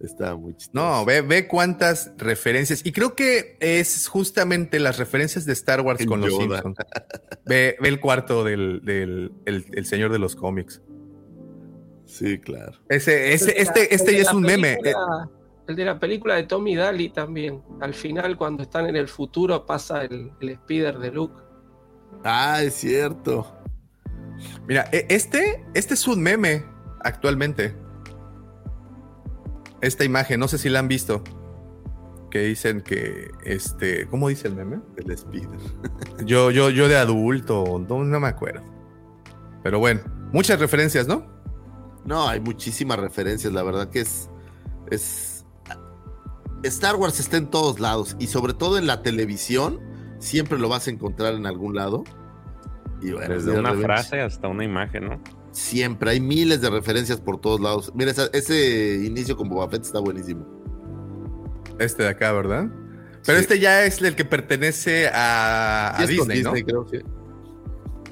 Estaba 0.00 0.34
muy 0.34 0.56
chistoso. 0.56 0.70
No, 0.72 1.04
ve, 1.04 1.20
ve 1.20 1.46
cuántas 1.46 2.12
referencias. 2.16 2.80
Y 2.82 2.92
creo 2.92 3.14
que 3.14 3.58
es 3.60 4.08
justamente 4.08 4.78
las 4.78 4.96
referencias 4.96 5.44
de 5.44 5.52
Star 5.52 5.82
Wars 5.82 6.00
El 6.00 6.06
con 6.06 6.22
los. 6.22 6.34
Simpsons. 6.34 6.78
Ve, 7.44 7.76
ve 7.78 7.88
el 7.88 8.00
cuarto 8.00 8.42
del, 8.42 8.80
del 8.84 9.30
el, 9.44 9.66
el 9.70 9.84
señor 9.84 10.10
de 10.10 10.18
los 10.18 10.34
cómics. 10.34 10.80
Sí, 12.06 12.38
claro. 12.38 12.72
Ese, 12.88 13.34
ese, 13.34 13.60
este, 13.60 13.94
este 13.94 14.14
ya 14.14 14.22
es 14.22 14.32
un 14.32 14.44
meme. 14.44 14.78
El 15.66 15.76
de 15.76 15.84
la 15.84 16.00
película 16.00 16.36
de 16.36 16.44
Tommy 16.44 16.74
Daly 16.74 17.10
también. 17.10 17.60
Al 17.82 17.92
final, 17.92 18.38
cuando 18.38 18.62
están 18.62 18.86
en 18.86 18.96
el 18.96 19.08
futuro, 19.08 19.66
pasa 19.66 20.04
el, 20.04 20.30
el 20.40 20.54
speeder 20.54 20.98
de 20.98 21.10
Luke. 21.10 21.47
Ah, 22.24 22.62
es 22.62 22.74
cierto. 22.74 23.46
Mira, 24.66 24.88
e- 24.92 25.06
este, 25.08 25.64
este 25.74 25.94
es 25.94 26.06
un 26.06 26.22
meme 26.22 26.64
actualmente. 27.04 27.76
Esta 29.80 30.04
imagen, 30.04 30.40
no 30.40 30.48
sé 30.48 30.58
si 30.58 30.68
la 30.68 30.80
han 30.80 30.88
visto. 30.88 31.22
Que 32.30 32.40
dicen 32.40 32.82
que, 32.82 33.30
este, 33.44 34.06
¿cómo 34.08 34.28
dice 34.28 34.48
el 34.48 34.54
meme? 34.54 34.80
El 34.96 35.16
speeder. 35.16 35.48
Yo, 36.26 36.50
yo, 36.50 36.68
yo 36.68 36.88
de 36.88 36.96
adulto, 36.96 37.82
no, 37.88 38.04
no 38.04 38.20
me 38.20 38.26
acuerdo. 38.28 38.62
Pero 39.62 39.78
bueno, 39.78 40.00
muchas 40.32 40.58
referencias, 40.58 41.06
¿no? 41.06 41.26
No, 42.04 42.28
hay 42.28 42.40
muchísimas 42.40 42.98
referencias, 42.98 43.52
la 43.52 43.62
verdad 43.62 43.88
que 43.88 44.00
es, 44.00 44.28
es... 44.90 45.44
Star 46.64 46.96
Wars 46.96 47.20
está 47.20 47.36
en 47.36 47.48
todos 47.48 47.78
lados 47.78 48.16
y 48.18 48.26
sobre 48.26 48.52
todo 48.52 48.78
en 48.78 48.86
la 48.86 49.02
televisión, 49.02 49.80
siempre 50.18 50.58
lo 50.58 50.68
vas 50.68 50.86
a 50.86 50.90
encontrar 50.90 51.34
en 51.34 51.46
algún 51.46 51.74
lado. 51.74 52.04
Y 53.00 53.12
bueno, 53.12 53.34
Desde 53.34 53.52
de 53.52 53.58
una 53.60 53.74
frase 53.74 54.20
hasta 54.20 54.48
una 54.48 54.64
imagen, 54.64 55.06
¿no? 55.08 55.20
Siempre, 55.52 56.10
hay 56.10 56.20
miles 56.20 56.60
de 56.60 56.70
referencias 56.70 57.20
por 57.20 57.40
todos 57.40 57.60
lados. 57.60 57.92
Mira, 57.94 58.10
esa- 58.10 58.28
ese 58.32 59.02
inicio 59.04 59.36
con 59.36 59.48
Boba 59.48 59.68
Fett 59.68 59.82
está 59.84 59.98
buenísimo. 60.00 60.46
Este 61.78 62.02
de 62.02 62.08
acá, 62.10 62.32
¿verdad? 62.32 62.68
Pero 63.24 63.38
Sí. 63.38 63.42
este 63.42 63.58
ya 63.60 63.84
es 63.84 64.00
el 64.02 64.14
que 64.16 64.24
pertenece 64.24 65.08
a, 65.08 65.90
a 65.90 66.06
Sí, 66.06 66.14
es 66.14 66.18
con 66.18 66.28
Disney, 66.28 66.62
¿no? 66.62 66.66
creo, 66.66 66.88
sí. 66.88 66.98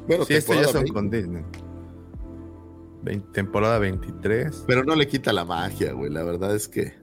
Bueno, 0.07 0.25
Sí, 0.25 0.35
estos 0.35 0.57
ya 0.57 0.65
son 0.65 0.85
20, 0.85 0.93
con 0.93 1.11
Disney. 1.11 1.43
Temporada 3.33 3.79
23. 3.79 4.65
Pero 4.67 4.83
no 4.85 4.97
le 4.97 5.07
quita 5.07 5.33
la 5.33 5.45
magia, 5.45 5.93
güey. 5.93 6.11
La 6.11 6.25
verdad 6.25 6.55
es 6.55 6.67
que 6.69 6.95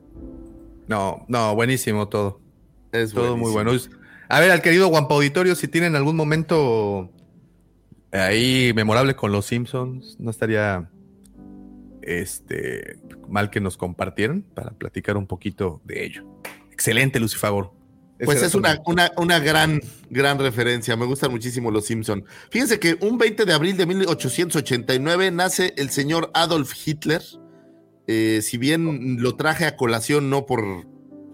No, 0.87 1.25
no, 1.29 1.55
buenísimo 1.55 2.09
todo. 2.09 2.41
es 2.91 3.13
Todo 3.13 3.37
muy 3.37 3.51
bueno. 3.53 3.71
A 4.33 4.39
ver, 4.39 4.49
al 4.49 4.63
querido 4.63 4.87
Guampa 4.87 5.13
Auditorio, 5.13 5.53
si 5.53 5.67
tienen 5.67 5.95
algún 5.95 6.15
momento 6.15 7.11
ahí 8.11 8.71
memorable 8.73 9.15
con 9.15 9.31
los 9.31 9.45
Simpsons, 9.45 10.15
no 10.17 10.31
estaría 10.31 10.89
este 12.01 12.97
mal 13.29 13.51
que 13.51 13.59
nos 13.59 13.77
compartieran 13.77 14.41
para 14.41 14.71
platicar 14.71 15.17
un 15.17 15.27
poquito 15.27 15.81
de 15.83 16.03
ello. 16.03 16.25
Excelente, 16.71 17.19
Lucifagor. 17.19 17.73
Pues 18.25 18.41
es 18.41 18.55
una, 18.55 18.81
una, 18.87 19.11
una 19.17 19.37
gran, 19.37 19.79
gran 20.09 20.39
referencia. 20.39 20.95
Me 20.95 21.05
gustan 21.05 21.29
muchísimo 21.29 21.69
los 21.69 21.85
Simpson. 21.85 22.25
Fíjense 22.49 22.79
que 22.79 22.97
un 23.01 23.19
20 23.19 23.45
de 23.45 23.53
abril 23.53 23.77
de 23.77 23.85
1889 23.85 25.29
nace 25.29 25.75
el 25.77 25.91
señor 25.91 26.31
Adolf 26.33 26.73
Hitler. 26.87 27.21
Eh, 28.07 28.39
si 28.41 28.57
bien 28.57 29.21
lo 29.21 29.35
traje 29.35 29.65
a 29.65 29.75
colación, 29.75 30.31
no 30.31 30.47
por 30.47 30.87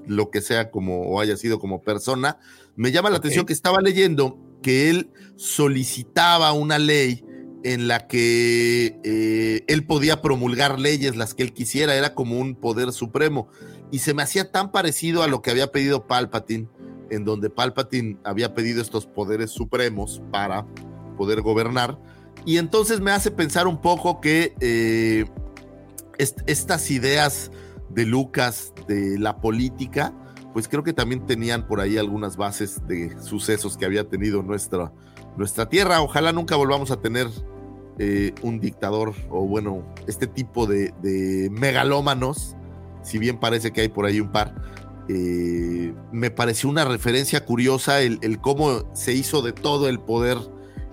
lo 0.09 0.31
que 0.31 0.41
sea 0.41 0.71
como 0.71 1.03
o 1.03 1.21
haya 1.21 1.37
sido 1.37 1.59
como 1.59 1.81
persona, 1.81 2.39
me 2.79 2.93
llama 2.93 3.09
la 3.09 3.17
atención 3.17 3.45
que 3.45 3.51
estaba 3.51 3.81
leyendo 3.81 4.39
que 4.63 4.89
él 4.89 5.11
solicitaba 5.35 6.53
una 6.53 6.79
ley 6.79 7.25
en 7.65 7.89
la 7.89 8.07
que 8.07 8.97
eh, 9.03 9.65
él 9.67 9.85
podía 9.85 10.21
promulgar 10.21 10.79
leyes 10.79 11.17
las 11.17 11.33
que 11.33 11.43
él 11.43 11.51
quisiera, 11.51 11.93
era 11.93 12.15
como 12.15 12.39
un 12.39 12.55
poder 12.55 12.93
supremo. 12.93 13.49
Y 13.91 13.99
se 13.99 14.13
me 14.13 14.23
hacía 14.23 14.53
tan 14.53 14.71
parecido 14.71 15.23
a 15.23 15.27
lo 15.27 15.41
que 15.41 15.51
había 15.51 15.73
pedido 15.73 16.07
Palpatine, 16.07 16.69
en 17.09 17.25
donde 17.25 17.49
Palpatine 17.49 18.17
había 18.23 18.53
pedido 18.53 18.81
estos 18.81 19.05
poderes 19.05 19.51
supremos 19.51 20.21
para 20.31 20.65
poder 21.17 21.41
gobernar. 21.41 21.99
Y 22.45 22.59
entonces 22.59 23.01
me 23.01 23.11
hace 23.11 23.29
pensar 23.29 23.67
un 23.67 23.81
poco 23.81 24.21
que 24.21 24.55
eh, 24.61 25.25
estas 26.17 26.89
ideas 26.91 27.51
de 27.89 28.05
Lucas, 28.05 28.71
de 28.87 29.19
la 29.19 29.41
política, 29.41 30.13
pues 30.53 30.67
creo 30.67 30.83
que 30.83 30.93
también 30.93 31.25
tenían 31.25 31.67
por 31.67 31.79
ahí 31.79 31.97
algunas 31.97 32.37
bases 32.37 32.85
de 32.87 33.19
sucesos 33.21 33.77
que 33.77 33.85
había 33.85 34.07
tenido 34.07 34.41
nuestra, 34.43 34.91
nuestra 35.37 35.67
tierra. 35.69 36.01
Ojalá 36.01 36.31
nunca 36.31 36.55
volvamos 36.55 36.91
a 36.91 37.01
tener 37.01 37.27
eh, 37.99 38.33
un 38.41 38.59
dictador 38.59 39.13
o 39.29 39.45
bueno, 39.45 39.83
este 40.07 40.27
tipo 40.27 40.65
de, 40.65 41.49
megalómanos, 41.51 42.55
si 43.03 43.17
bien 43.19 43.39
parece 43.39 43.71
que 43.71 43.81
hay 43.81 43.89
por 43.89 44.05
ahí 44.05 44.19
un 44.19 44.31
par. 44.31 44.55
Eh, 45.07 45.93
me 46.11 46.29
pareció 46.29 46.69
una 46.69 46.85
referencia 46.85 47.43
curiosa 47.43 48.01
el, 48.01 48.39
cómo 48.41 48.93
se 48.93 49.13
hizo 49.13 49.41
de 49.41 49.53
todo 49.53 49.89
el 49.89 49.99
poder 49.99 50.37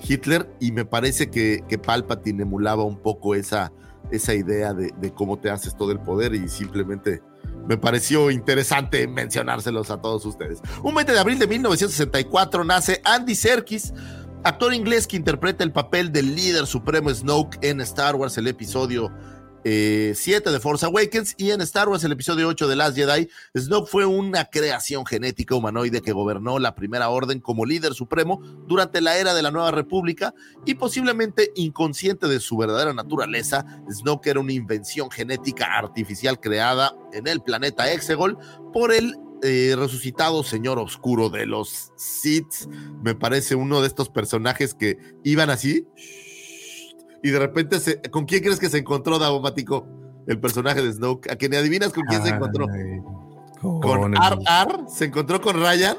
Hitler 0.00 0.50
y 0.58 0.72
me 0.72 0.84
parece 0.84 1.30
que, 1.30 1.62
que 1.68 1.78
Palpatine 1.78 2.42
emulaba 2.42 2.84
un 2.84 2.98
poco 2.98 3.34
esa, 3.34 3.72
esa 4.10 4.34
idea 4.34 4.72
de, 4.72 4.92
cómo 5.12 5.38
te 5.38 5.50
haces 5.50 5.76
todo 5.76 5.92
el 5.92 6.00
poder 6.00 6.34
y 6.34 6.48
simplemente 6.48 7.22
me 7.68 7.76
pareció 7.76 8.30
interesante 8.30 9.06
mencionárselos 9.08 9.90
a 9.90 10.00
todos 10.00 10.24
ustedes. 10.26 10.60
Un 10.82 10.94
20 10.94 11.12
de 11.12 11.18
abril 11.18 11.38
de 11.38 11.46
1964 11.46 12.64
nace 12.64 13.00
Andy 13.04 13.34
Serkis, 13.34 13.92
actor 14.44 14.72
inglés 14.72 15.06
que 15.06 15.16
interpreta 15.16 15.64
el 15.64 15.72
papel 15.72 16.12
del 16.12 16.34
líder 16.34 16.66
supremo 16.66 17.12
Snoke 17.12 17.58
en 17.62 17.80
Star 17.80 18.14
Wars, 18.14 18.38
el 18.38 18.46
episodio 18.46 19.10
7 19.66 20.48
eh, 20.48 20.52
de 20.52 20.60
Force 20.60 20.86
Awakens 20.86 21.34
y 21.38 21.50
en 21.50 21.60
Star 21.62 21.88
Wars 21.88 22.04
el 22.04 22.12
episodio 22.12 22.46
8 22.46 22.68
de 22.68 22.76
Last 22.76 22.96
Jedi, 22.96 23.28
Snoke 23.58 23.88
fue 23.88 24.06
una 24.06 24.44
creación 24.44 25.04
genética 25.04 25.56
humanoide 25.56 26.02
que 26.02 26.12
gobernó 26.12 26.60
la 26.60 26.76
Primera 26.76 27.08
Orden 27.08 27.40
como 27.40 27.66
líder 27.66 27.92
supremo 27.92 28.40
durante 28.68 29.00
la 29.00 29.18
era 29.18 29.34
de 29.34 29.42
la 29.42 29.50
Nueva 29.50 29.72
República 29.72 30.32
y 30.64 30.74
posiblemente 30.74 31.50
inconsciente 31.56 32.28
de 32.28 32.38
su 32.38 32.56
verdadera 32.56 32.94
naturaleza, 32.94 33.66
Snoke 33.90 34.28
era 34.28 34.38
una 34.38 34.52
invención 34.52 35.10
genética 35.10 35.76
artificial 35.76 36.38
creada 36.38 36.94
en 37.12 37.26
el 37.26 37.42
planeta 37.42 37.90
Exegol 37.90 38.38
por 38.72 38.92
el 38.92 39.16
eh, 39.42 39.74
resucitado 39.76 40.44
señor 40.44 40.78
oscuro 40.78 41.28
de 41.28 41.44
los 41.44 41.92
Sith. 41.96 42.68
Me 43.02 43.16
parece 43.16 43.56
uno 43.56 43.80
de 43.80 43.88
estos 43.88 44.10
personajes 44.10 44.74
que 44.74 44.96
iban 45.24 45.50
así 45.50 45.84
y 47.26 47.30
de 47.30 47.40
repente, 47.40 47.80
se, 47.80 48.00
¿con 48.02 48.24
quién 48.24 48.40
crees 48.40 48.60
que 48.60 48.68
se 48.68 48.78
encontró 48.78 49.18
Davomático? 49.18 49.84
El 50.28 50.38
personaje 50.38 50.80
de 50.80 50.92
Snoke. 50.92 51.28
A 51.28 51.34
que 51.34 51.48
ni 51.48 51.56
adivinas 51.56 51.92
con 51.92 52.04
quién 52.04 52.22
se 52.22 52.28
encontró. 52.28 52.68
Con 53.60 54.14
R.R. 54.14 54.84
se 54.86 55.06
encontró 55.06 55.40
con 55.40 55.56
Ryan 55.56 55.96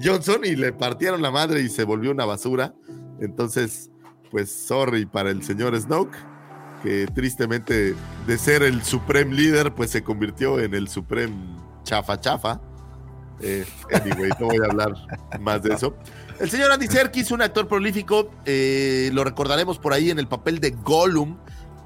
Johnson 0.00 0.42
y 0.44 0.54
le 0.54 0.72
partieron 0.72 1.20
la 1.20 1.32
madre 1.32 1.62
y 1.62 1.68
se 1.68 1.82
volvió 1.82 2.12
una 2.12 2.26
basura. 2.26 2.74
Entonces, 3.18 3.90
pues 4.30 4.52
sorry 4.52 5.04
para 5.04 5.30
el 5.30 5.42
señor 5.42 5.76
Snoke, 5.76 6.16
que 6.84 7.08
tristemente 7.12 7.96
de 8.28 8.38
ser 8.38 8.62
el 8.62 8.84
Supreme 8.84 9.34
Líder, 9.34 9.74
pues 9.74 9.90
se 9.90 10.04
convirtió 10.04 10.60
en 10.60 10.74
el 10.74 10.86
Supreme 10.86 11.34
Chafa 11.82 12.20
Chafa. 12.20 12.60
Eh, 13.40 13.64
anyway, 13.92 14.30
no 14.40 14.46
voy 14.46 14.58
a 14.62 14.70
hablar 14.70 14.94
más 15.40 15.62
de 15.62 15.74
eso. 15.74 15.94
El 16.40 16.50
señor 16.50 16.70
Andy 16.70 16.86
Serkis, 16.86 17.30
un 17.30 17.42
actor 17.42 17.66
prolífico, 17.66 18.30
eh, 18.46 19.10
lo 19.12 19.24
recordaremos 19.24 19.78
por 19.78 19.92
ahí 19.92 20.10
en 20.10 20.18
el 20.18 20.28
papel 20.28 20.60
de 20.60 20.70
Gollum 20.70 21.36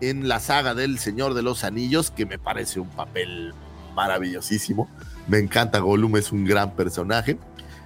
en 0.02 0.28
la 0.28 0.40
saga 0.40 0.74
del 0.74 0.98
Señor 0.98 1.32
de 1.34 1.42
los 1.42 1.64
Anillos, 1.64 2.10
que 2.10 2.26
me 2.26 2.38
parece 2.38 2.80
un 2.80 2.88
papel 2.88 3.54
maravillosísimo. 3.94 4.90
Me 5.28 5.38
encanta 5.38 5.78
Gollum, 5.78 6.16
es 6.16 6.32
un 6.32 6.44
gran 6.44 6.74
personaje. 6.74 7.38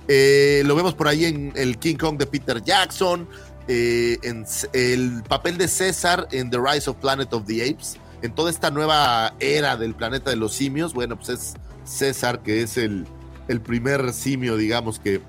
Eh, 0.09 0.63
lo 0.65 0.75
vemos 0.75 0.95
por 0.95 1.09
ahí 1.09 1.25
en 1.27 1.53
el 1.57 1.79
King 1.79 1.97
Kong 1.97 2.17
de 2.17 2.27
Peter 2.27 2.63
Jackson, 2.63 3.29
eh, 3.69 4.19
en 4.23 4.47
el 4.73 5.23
papel 5.29 5.59
de 5.59 5.69
César 5.69 6.27
en 6.31 6.51
The 6.51 6.59
Rise 6.59 6.89
of 6.89 6.97
Planet 6.97 7.33
of 7.33 7.45
the 7.47 7.63
Apes, 7.69 7.99
en 8.23 8.35
toda 8.35 8.51
esta 8.51 8.71
nueva 8.71 9.35
era 9.39 9.77
del 9.77 9.95
planeta 9.95 10.31
de 10.31 10.37
los 10.37 10.53
simios. 10.55 10.95
Bueno, 10.95 11.17
pues 11.17 11.29
es 11.29 11.55
César, 11.85 12.43
que 12.43 12.63
es 12.63 12.77
el, 12.77 13.07
el 13.49 13.61
primer 13.61 14.13
simio, 14.13 14.57
digamos, 14.57 14.99
que 14.99 15.21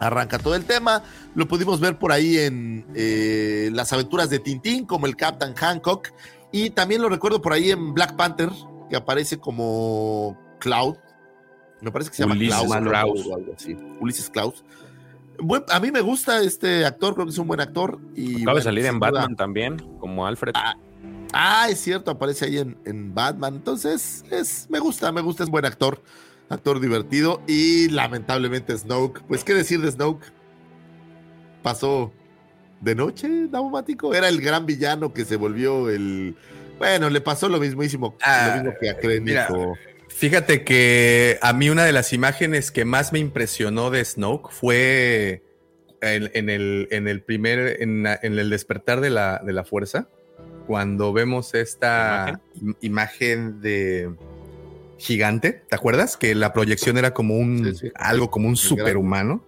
arranca 0.00 0.38
todo 0.38 0.54
el 0.54 0.64
tema. 0.64 1.04
Lo 1.34 1.46
pudimos 1.46 1.78
ver 1.78 1.98
por 1.98 2.10
ahí 2.10 2.38
en 2.38 2.86
eh, 2.94 3.70
las 3.72 3.92
aventuras 3.92 4.30
de 4.30 4.38
Tintín, 4.38 4.86
como 4.86 5.06
el 5.06 5.16
Captain 5.16 5.54
Hancock. 5.54 6.08
Y 6.50 6.70
también 6.70 7.02
lo 7.02 7.08
recuerdo 7.08 7.40
por 7.40 7.52
ahí 7.52 7.70
en 7.70 7.94
Black 7.94 8.16
Panther, 8.16 8.50
que 8.88 8.96
aparece 8.96 9.38
como 9.38 10.36
Cloud. 10.58 10.96
Me 11.80 11.92
parece 11.92 12.10
que 12.10 12.16
se 12.16 12.22
llama 12.22 12.34
Ulises 12.34 12.60
Klaus. 12.82 13.28
Ulises 14.00 14.30
Klaus. 14.30 14.64
a 15.68 15.80
mí 15.80 15.90
me 15.90 16.00
gusta 16.00 16.42
este 16.42 16.84
actor, 16.84 17.14
creo 17.14 17.26
que 17.26 17.32
es 17.32 17.38
un 17.38 17.46
buen 17.46 17.60
actor. 17.60 18.00
Y, 18.16 18.42
Acaba 18.42 18.58
de 18.58 18.64
salir 18.64 18.86
en 18.86 18.98
Batman 18.98 19.36
también, 19.36 19.78
como 19.98 20.26
Alfred. 20.26 20.52
Ah, 20.56 20.76
ah, 21.32 21.68
es 21.70 21.80
cierto, 21.80 22.10
aparece 22.10 22.46
ahí 22.46 22.58
en, 22.58 22.76
en 22.84 23.14
Batman. 23.14 23.54
Entonces, 23.54 24.24
es, 24.30 24.66
me 24.68 24.78
gusta, 24.78 25.12
me 25.12 25.20
gusta, 25.20 25.44
es 25.44 25.50
buen 25.50 25.64
actor 25.64 26.02
actor 26.50 26.80
divertido 26.80 27.40
y 27.46 27.88
lamentablemente 27.88 28.76
Snoke. 28.76 29.22
Pues 29.26 29.44
qué 29.44 29.54
decir 29.54 29.80
de 29.80 29.90
Snoke. 29.90 30.26
Pasó 31.62 32.12
de 32.80 32.94
noche, 32.94 33.28
Daumático. 33.48 34.14
Era 34.14 34.28
el 34.28 34.40
gran 34.40 34.66
villano 34.66 35.14
que 35.14 35.24
se 35.24 35.36
volvió 35.36 35.88
el. 35.88 36.36
Bueno, 36.78 37.08
le 37.08 37.20
pasó 37.20 37.48
lo 37.48 37.60
mismísimo, 37.60 38.16
lo 38.26 38.54
mismo 38.54 38.78
que 38.80 38.90
a 38.90 38.98
Krennic. 38.98 39.38
Fíjate 40.08 40.64
que 40.64 41.38
a 41.40 41.52
mí 41.52 41.70
una 41.70 41.84
de 41.84 41.92
las 41.92 42.12
imágenes 42.12 42.70
que 42.70 42.84
más 42.84 43.12
me 43.12 43.20
impresionó 43.20 43.90
de 43.90 44.04
Snoke 44.04 44.50
fue 44.50 45.42
en, 46.00 46.50
el, 46.50 46.88
en 46.90 47.06
el 47.06 47.22
primer, 47.22 47.80
en, 47.80 48.06
el 48.06 48.50
despertar 48.50 49.00
de 49.00 49.10
la, 49.10 49.40
de 49.44 49.52
la 49.52 49.64
fuerza, 49.64 50.08
cuando 50.66 51.12
vemos 51.12 51.54
esta 51.54 52.40
imagen 52.80 53.60
de 53.60 54.10
gigante, 55.00 55.64
¿te 55.68 55.74
acuerdas? 55.74 56.16
Que 56.16 56.34
la 56.34 56.52
proyección 56.52 56.98
era 56.98 57.12
como 57.12 57.36
un 57.36 57.74
algo 57.94 58.30
como 58.30 58.48
un 58.48 58.56
superhumano. 58.56 59.44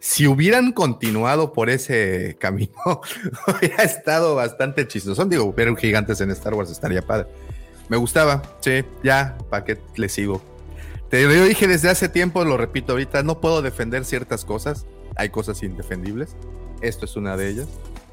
Si 0.00 0.26
hubieran 0.26 0.72
continuado 0.72 1.52
por 1.52 1.70
ese 1.70 2.36
camino, 2.38 2.72
hubiera 3.46 3.82
estado 3.82 4.34
bastante 4.34 4.86
chistoso. 4.86 5.24
Digo, 5.24 5.52
ver 5.52 5.74
gigantes 5.76 6.20
en 6.20 6.30
Star 6.30 6.54
Wars 6.54 6.70
estaría 6.70 7.02
padre. 7.02 7.28
Me 7.88 7.96
gustaba, 7.96 8.42
sí, 8.60 8.84
ya, 9.02 9.38
¿para 9.48 9.64
qué 9.64 9.78
le 9.96 10.08
sigo? 10.08 10.42
Te 11.10 11.22
lo 11.24 11.44
dije 11.46 11.66
desde 11.66 11.88
hace 11.88 12.08
tiempo, 12.08 12.44
lo 12.44 12.56
repito 12.58 12.92
ahorita, 12.92 13.22
no 13.22 13.40
puedo 13.40 13.62
defender 13.62 14.04
ciertas 14.04 14.44
cosas. 14.44 14.86
Hay 15.16 15.30
cosas 15.30 15.62
indefendibles. 15.62 16.36
Esto 16.82 17.06
es 17.06 17.16
una 17.16 17.36
de 17.36 17.48
ellas. 17.48 17.68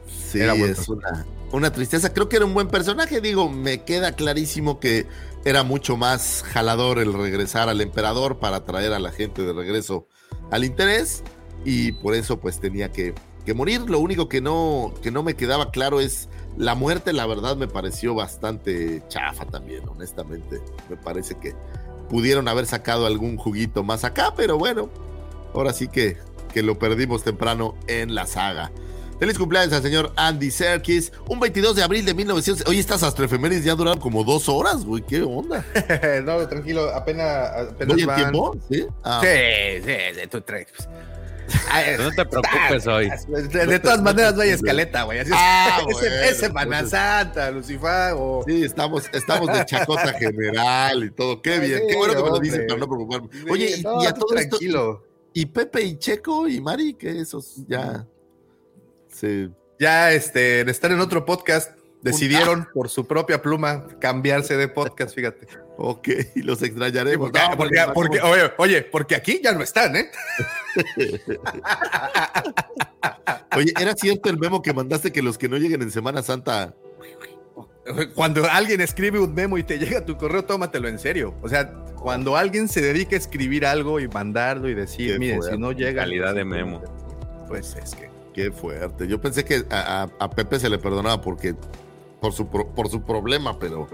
Sí, 0.07 0.39
es 0.39 0.87
una, 0.87 1.25
una 1.51 1.71
tristeza. 1.71 2.13
Creo 2.13 2.29
que 2.29 2.37
era 2.37 2.45
un 2.45 2.53
buen 2.53 2.69
personaje. 2.69 3.21
Digo, 3.21 3.49
me 3.49 3.83
queda 3.83 4.13
clarísimo 4.13 4.79
que 4.79 5.05
era 5.45 5.61
mucho 5.61 5.95
más 5.95 6.43
jalador 6.43 6.97
el 6.97 7.13
regresar 7.13 7.69
al 7.69 7.79
emperador 7.79 8.39
para 8.39 8.65
traer 8.65 8.93
a 8.93 8.99
la 8.99 9.11
gente 9.11 9.43
de 9.43 9.53
regreso 9.53 10.07
al 10.51 10.65
interés 10.65 11.23
y 11.63 11.91
por 11.93 12.15
eso 12.15 12.39
pues 12.39 12.59
tenía 12.59 12.91
que, 12.91 13.13
morir. 13.53 13.81
Lo 13.81 13.99
único 13.99 14.27
que 14.27 14.41
no, 14.41 14.91
que 15.03 15.11
no 15.11 15.21
me 15.21 15.35
quedaba 15.35 15.69
claro 15.69 15.99
es 15.99 16.29
la 16.57 16.73
muerte, 16.73 17.13
la 17.13 17.27
verdad 17.27 17.55
me 17.55 17.67
pareció 17.67 18.15
bastante 18.15 19.03
chafa 19.07 19.45
también, 19.45 19.87
honestamente. 19.87 20.61
Me 20.89 20.97
parece 20.97 21.35
que 21.35 21.53
pudieron 22.09 22.47
haber 22.47 22.65
sacado 22.65 23.05
algún 23.05 23.37
juguito 23.37 23.83
más 23.83 24.03
acá, 24.03 24.33
pero 24.35 24.57
bueno, 24.57 24.89
ahora 25.53 25.73
sí 25.73 25.87
que, 25.87 26.17
que 26.55 26.63
lo 26.63 26.79
perdimos 26.79 27.23
temprano 27.23 27.75
en 27.85 28.15
la 28.15 28.25
saga. 28.25 28.71
Feliz 29.19 29.37
cumpleaños 29.37 29.73
al 29.73 29.81
señor 29.81 30.11
Andy 30.17 30.51
Serkis. 30.51 31.11
Un 31.27 31.39
22 31.39 31.75
de 31.75 31.83
abril 31.83 32.05
de 32.05 32.13
1900. 32.13 32.67
Oye, 32.67 32.79
estas 32.79 33.01
astrofemérides 33.01 33.63
ya 33.63 33.73
duraron 33.75 33.99
como 33.99 34.23
dos 34.23 34.49
horas, 34.49 34.83
güey. 34.83 35.03
¿Qué 35.03 35.21
onda? 35.21 35.65
no, 36.25 36.47
tranquilo. 36.47 36.89
Apenas. 36.93 37.71
apenas 37.71 38.05
van... 38.05 38.15
tiempo? 38.17 38.57
¿Sí? 38.69 38.85
Ah. 39.03 39.21
sí, 39.23 39.83
sí, 39.85 40.27
tú 40.29 40.41
traes. 40.41 40.67
Pues. 40.75 41.99
no 41.99 42.11
te 42.11 42.25
preocupes 42.25 42.87
hoy. 42.87 43.09
De, 43.67 43.79
todas 43.79 44.01
maneras 44.01 44.35
no 44.35 44.41
hay 44.41 44.49
escaleta, 44.49 45.03
güey. 45.03 45.19
Así 45.19 45.31
ah, 45.33 45.79
es, 46.23 46.37
Semana 46.37 46.85
Santa, 46.85 47.51
Lucifer. 47.51 48.13
Sí, 48.45 48.63
estamos, 48.63 49.05
estamos 49.13 49.47
de 49.47 49.65
chacota 49.65 50.13
general 50.13 51.05
y 51.05 51.11
todo. 51.11 51.41
Qué 51.41 51.59
bien. 51.59 51.83
Qué 51.87 51.95
bueno 51.95 52.15
que 52.15 52.23
me 52.23 52.29
lo 52.29 52.39
dicen 52.39 52.67
para 52.67 52.79
no 52.79 52.87
preocuparme. 52.87 53.29
Oye, 53.49 53.77
y, 53.77 54.05
a 54.05 54.13
todo 54.13 54.35
tranquilo. 54.35 55.03
esto. 55.03 55.15
Y 55.33 55.45
Pepe 55.45 55.83
y 55.83 55.97
Checo 55.97 56.47
y 56.47 56.59
Mari, 56.59 56.95
que 56.95 57.21
esos 57.21 57.65
ya. 57.67 58.05
Ya 59.79 60.11
este, 60.11 60.69
estar 60.69 60.91
en 60.91 60.99
otro 60.99 61.25
podcast, 61.25 61.77
decidieron 62.01 62.67
por 62.73 62.89
su 62.89 63.07
propia 63.07 63.41
pluma 63.41 63.87
cambiarse 63.99 64.57
de 64.57 64.67
podcast, 64.67 65.15
fíjate. 65.15 65.47
Ok, 65.77 66.07
y 66.35 66.41
los 66.41 66.61
extrañaremos. 66.61 67.31
porque, 67.93 68.19
oye, 68.57 68.81
porque 68.83 69.15
aquí 69.15 69.41
ya 69.43 69.51
no 69.51 69.61
están, 69.61 69.95
¿eh? 69.95 70.09
oye, 73.57 73.73
¿era 73.79 73.93
cierto 73.95 74.29
el 74.29 74.37
memo 74.37 74.61
que 74.61 74.73
mandaste 74.73 75.11
que 75.11 75.21
los 75.21 75.37
que 75.37 75.49
no 75.49 75.57
lleguen 75.57 75.81
en 75.81 75.91
Semana 75.91 76.23
Santa 76.23 76.73
cuando 78.15 78.45
alguien 78.45 78.81
escribe 78.81 79.19
un 79.19 79.33
memo 79.33 79.57
y 79.57 79.63
te 79.63 79.77
llega 79.77 80.03
tu 80.03 80.17
correo, 80.17 80.43
tómatelo 80.43 80.87
en 80.87 80.97
serio. 80.97 81.35
O 81.41 81.49
sea, 81.49 81.71
cuando 81.95 82.35
alguien 82.35 82.67
se 82.67 82.81
dedica 82.81 83.15
a 83.15 83.19
escribir 83.19 83.65
algo 83.65 83.99
y 83.99 84.07
mandarlo 84.07 84.69
y 84.69 84.73
decir, 84.73 85.19
mire, 85.19 85.39
si 85.41 85.57
no 85.57 85.71
llega. 85.71 86.03
Calidad 86.03 86.33
de 86.33 86.45
memo. 86.45 86.81
Pues 87.47 87.75
es 87.75 87.95
que. 87.95 88.14
Qué 88.35 88.51
fuerte. 88.51 89.07
Yo 89.07 89.21
pensé 89.21 89.45
que 89.45 89.65
a, 89.71 90.29
Pepe 90.35 90.59
se 90.59 90.69
le 90.69 90.77
perdonaba 90.77 91.21
porque 91.21 91.55
por 92.19 92.33
su, 92.33 92.45
por 92.49 92.89
su 92.89 93.01
problema, 93.01 93.57
pero 93.57 93.87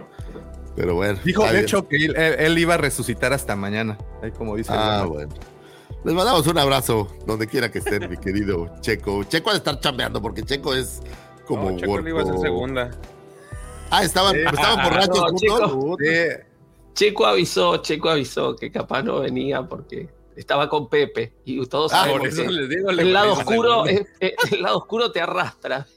Pero 0.76 0.95
bueno. 0.95 1.19
Dijo, 1.23 1.45
de 1.45 1.59
hecho, 1.59 1.88
que 1.88 1.97
él, 2.05 2.57
iba 2.57 2.73
a 2.73 2.77
resucitar 2.77 3.34
hasta 3.34 3.55
mañana. 3.55 3.99
Ahí 4.23 4.31
como 4.31 4.55
dice. 4.55 4.72
Ah, 4.73 5.05
bueno. 5.07 5.31
Les 6.03 6.15
mandamos 6.15 6.47
un 6.47 6.57
abrazo 6.57 7.07
donde 7.27 7.45
quiera 7.45 7.69
que 7.69 7.77
estén, 7.77 8.09
mi 8.09 8.18
querido 8.18 8.73
Checo. 8.81 9.23
Checo 9.26 9.51
ha 9.51 9.53
de 9.53 9.59
estar 9.59 9.80
chambeando 9.80 10.19
porque 10.19 10.41
Checo 10.41 10.73
es 10.73 11.01
como. 11.45 11.69
No, 11.69 11.77
Checo 11.77 11.99
iba 12.07 12.23
a 12.23 12.26
ser 12.26 12.39
segunda. 12.39 12.89
Ah, 13.91 14.03
estaban, 14.03 14.35
estaban 14.35 14.89
borrachos 14.89 15.35
Checo, 15.35 15.97
Checo 16.95 17.26
avisó, 17.27 17.77
Checo 17.77 18.09
avisó 18.09 18.55
que 18.55 18.72
capaz 18.72 19.03
no 19.03 19.19
venía 19.19 19.61
porque 19.61 20.09
estaba 20.41 20.68
con 20.68 20.89
Pepe 20.89 21.34
y 21.45 21.65
todos 21.68 21.93
ah, 21.93 22.05
sabemos 22.05 22.38
el 22.38 23.13
lado 23.13 23.34
oscuro 23.34 23.85
el 23.85 24.61
lado 24.61 24.77
oscuro 24.77 25.11
te 25.11 25.22
arrastra 25.22 25.88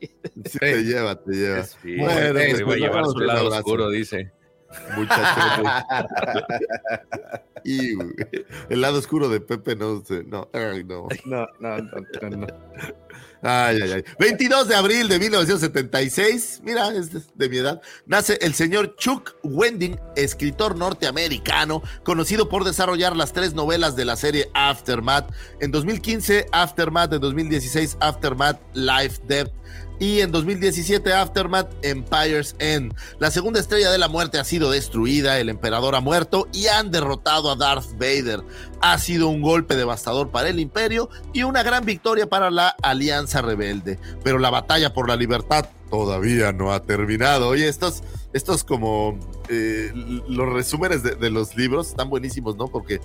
te 0.60 0.82
lleva 0.82 1.16
te 1.16 1.32
lleva 1.32 1.66
bueno, 1.84 2.32
pues, 2.32 2.64
voy 2.64 2.74
a 2.74 2.86
llevar 2.86 3.06
su 3.06 3.18
lado 3.20 3.48
oscuro 3.48 3.90
dice 3.90 4.32
Muchachos. 4.96 5.66
y 7.64 7.92
el 8.68 8.80
lado 8.80 8.98
oscuro 8.98 9.28
de 9.28 9.40
Pepe 9.40 9.76
no 9.76 10.02
sé. 10.04 10.24
No, 10.24 10.48
no. 10.52 11.08
No, 11.24 11.46
no, 11.60 11.78
no, 11.78 12.30
no. 12.30 12.46
Ay, 13.46 13.78
ay, 13.82 13.92
ay. 13.92 14.04
22 14.18 14.68
de 14.68 14.74
abril 14.74 15.06
de 15.06 15.18
1976, 15.18 16.62
mira, 16.64 16.88
es 16.94 17.10
de, 17.12 17.48
mi 17.50 17.58
edad, 17.58 17.82
nace 18.06 18.38
el 18.40 18.54
señor 18.54 18.96
Chuck 18.96 19.34
Wending, 19.42 20.00
escritor 20.16 20.78
norteamericano, 20.78 21.82
conocido 22.04 22.48
por 22.48 22.64
desarrollar 22.64 23.14
las 23.14 23.34
tres 23.34 23.52
novelas 23.52 23.96
de 23.96 24.06
la 24.06 24.16
serie 24.16 24.50
Aftermath. 24.54 25.30
En 25.60 25.70
2015, 25.72 26.46
Aftermath, 26.52 27.12
en 27.12 27.20
2016, 27.20 27.98
Aftermath, 28.00 28.60
Life, 28.72 29.20
Death 29.28 29.52
y 29.98 30.20
en 30.20 30.32
2017 30.32 31.12
Aftermath 31.12 31.70
Empire's 31.82 32.56
End. 32.58 32.94
La 33.18 33.30
segunda 33.30 33.60
estrella 33.60 33.90
de 33.90 33.98
la 33.98 34.08
muerte 34.08 34.38
ha 34.38 34.44
sido 34.44 34.70
destruida, 34.70 35.38
el 35.38 35.48
emperador 35.48 35.94
ha 35.94 36.00
muerto 36.00 36.48
y 36.52 36.66
han 36.66 36.90
derrotado 36.90 37.50
a 37.50 37.56
Darth 37.56 37.92
Vader. 37.92 38.42
Ha 38.80 38.98
sido 38.98 39.28
un 39.28 39.42
golpe 39.42 39.76
devastador 39.76 40.30
para 40.30 40.48
el 40.48 40.60
imperio 40.60 41.08
y 41.32 41.42
una 41.42 41.62
gran 41.62 41.84
victoria 41.84 42.28
para 42.28 42.50
la 42.50 42.74
Alianza 42.82 43.42
Rebelde. 43.42 43.98
Pero 44.22 44.38
la 44.38 44.50
batalla 44.50 44.92
por 44.92 45.08
la 45.08 45.16
libertad 45.16 45.66
todavía 45.90 46.52
no 46.52 46.72
ha 46.72 46.82
terminado. 46.82 47.48
Oye, 47.48 47.68
estos, 47.68 48.02
estos 48.32 48.64
como 48.64 49.18
eh, 49.48 49.92
los 50.28 50.52
resúmenes 50.52 51.02
de, 51.02 51.14
de 51.14 51.30
los 51.30 51.56
libros 51.56 51.88
están 51.88 52.10
buenísimos, 52.10 52.56
¿no? 52.56 52.66
Porque 52.68 53.00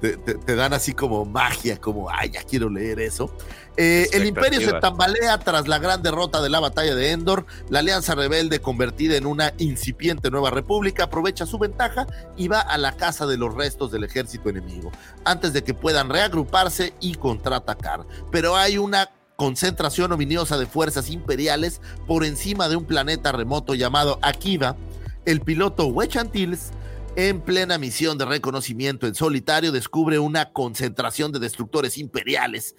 te, 0.00 0.56
dan 0.56 0.72
así 0.72 0.92
como 0.92 1.24
magia, 1.24 1.80
como, 1.80 2.08
ay, 2.10 2.30
ya 2.30 2.42
quiero 2.42 2.70
leer 2.70 3.00
eso. 3.00 3.34
Eh, 3.76 4.08
el 4.12 4.26
imperio 4.26 4.60
se 4.60 4.72
tambalea 4.80 5.38
tras 5.38 5.68
la 5.68 5.78
gran 5.78 6.02
derrota 6.02 6.40
de 6.42 6.48
la 6.48 6.60
batalla 6.60 6.94
de 6.94 7.12
Endor. 7.12 7.46
La 7.68 7.80
alianza 7.80 8.14
rebelde, 8.14 8.60
convertida 8.60 9.16
en 9.16 9.26
una 9.26 9.52
incipiente 9.58 10.30
nueva 10.30 10.50
república, 10.50 11.04
aprovecha 11.04 11.46
su 11.46 11.58
ventaja 11.58 12.06
y 12.36 12.48
va 12.48 12.60
a 12.60 12.78
la 12.78 12.96
casa 12.96 13.26
de 13.26 13.36
los 13.36 13.54
restos 13.54 13.92
del 13.92 14.04
ejército 14.04 14.48
enemigo, 14.48 14.90
antes 15.24 15.52
de 15.52 15.62
que 15.62 15.74
puedan 15.74 16.10
reagruparse 16.10 16.94
y 17.00 17.14
contraatacar. 17.14 18.06
Pero 18.30 18.56
hay 18.56 18.78
una 18.78 19.10
concentración 19.36 20.10
ominiosa 20.10 20.58
de 20.58 20.66
fuerzas 20.66 21.10
imperiales 21.10 21.80
por 22.08 22.24
encima 22.24 22.68
de 22.68 22.74
un 22.74 22.84
planeta 22.84 23.30
remoto 23.30 23.74
llamado 23.74 24.18
Akiva. 24.22 24.76
El 25.24 25.40
piloto 25.42 25.86
Wechantills 25.86 26.72
en 27.18 27.40
plena 27.40 27.78
misión 27.78 28.16
de 28.16 28.26
reconocimiento 28.26 29.08
en 29.08 29.16
solitario, 29.16 29.72
descubre 29.72 30.20
una 30.20 30.52
concentración 30.52 31.32
de 31.32 31.40
destructores 31.40 31.98
imperiales 31.98 32.76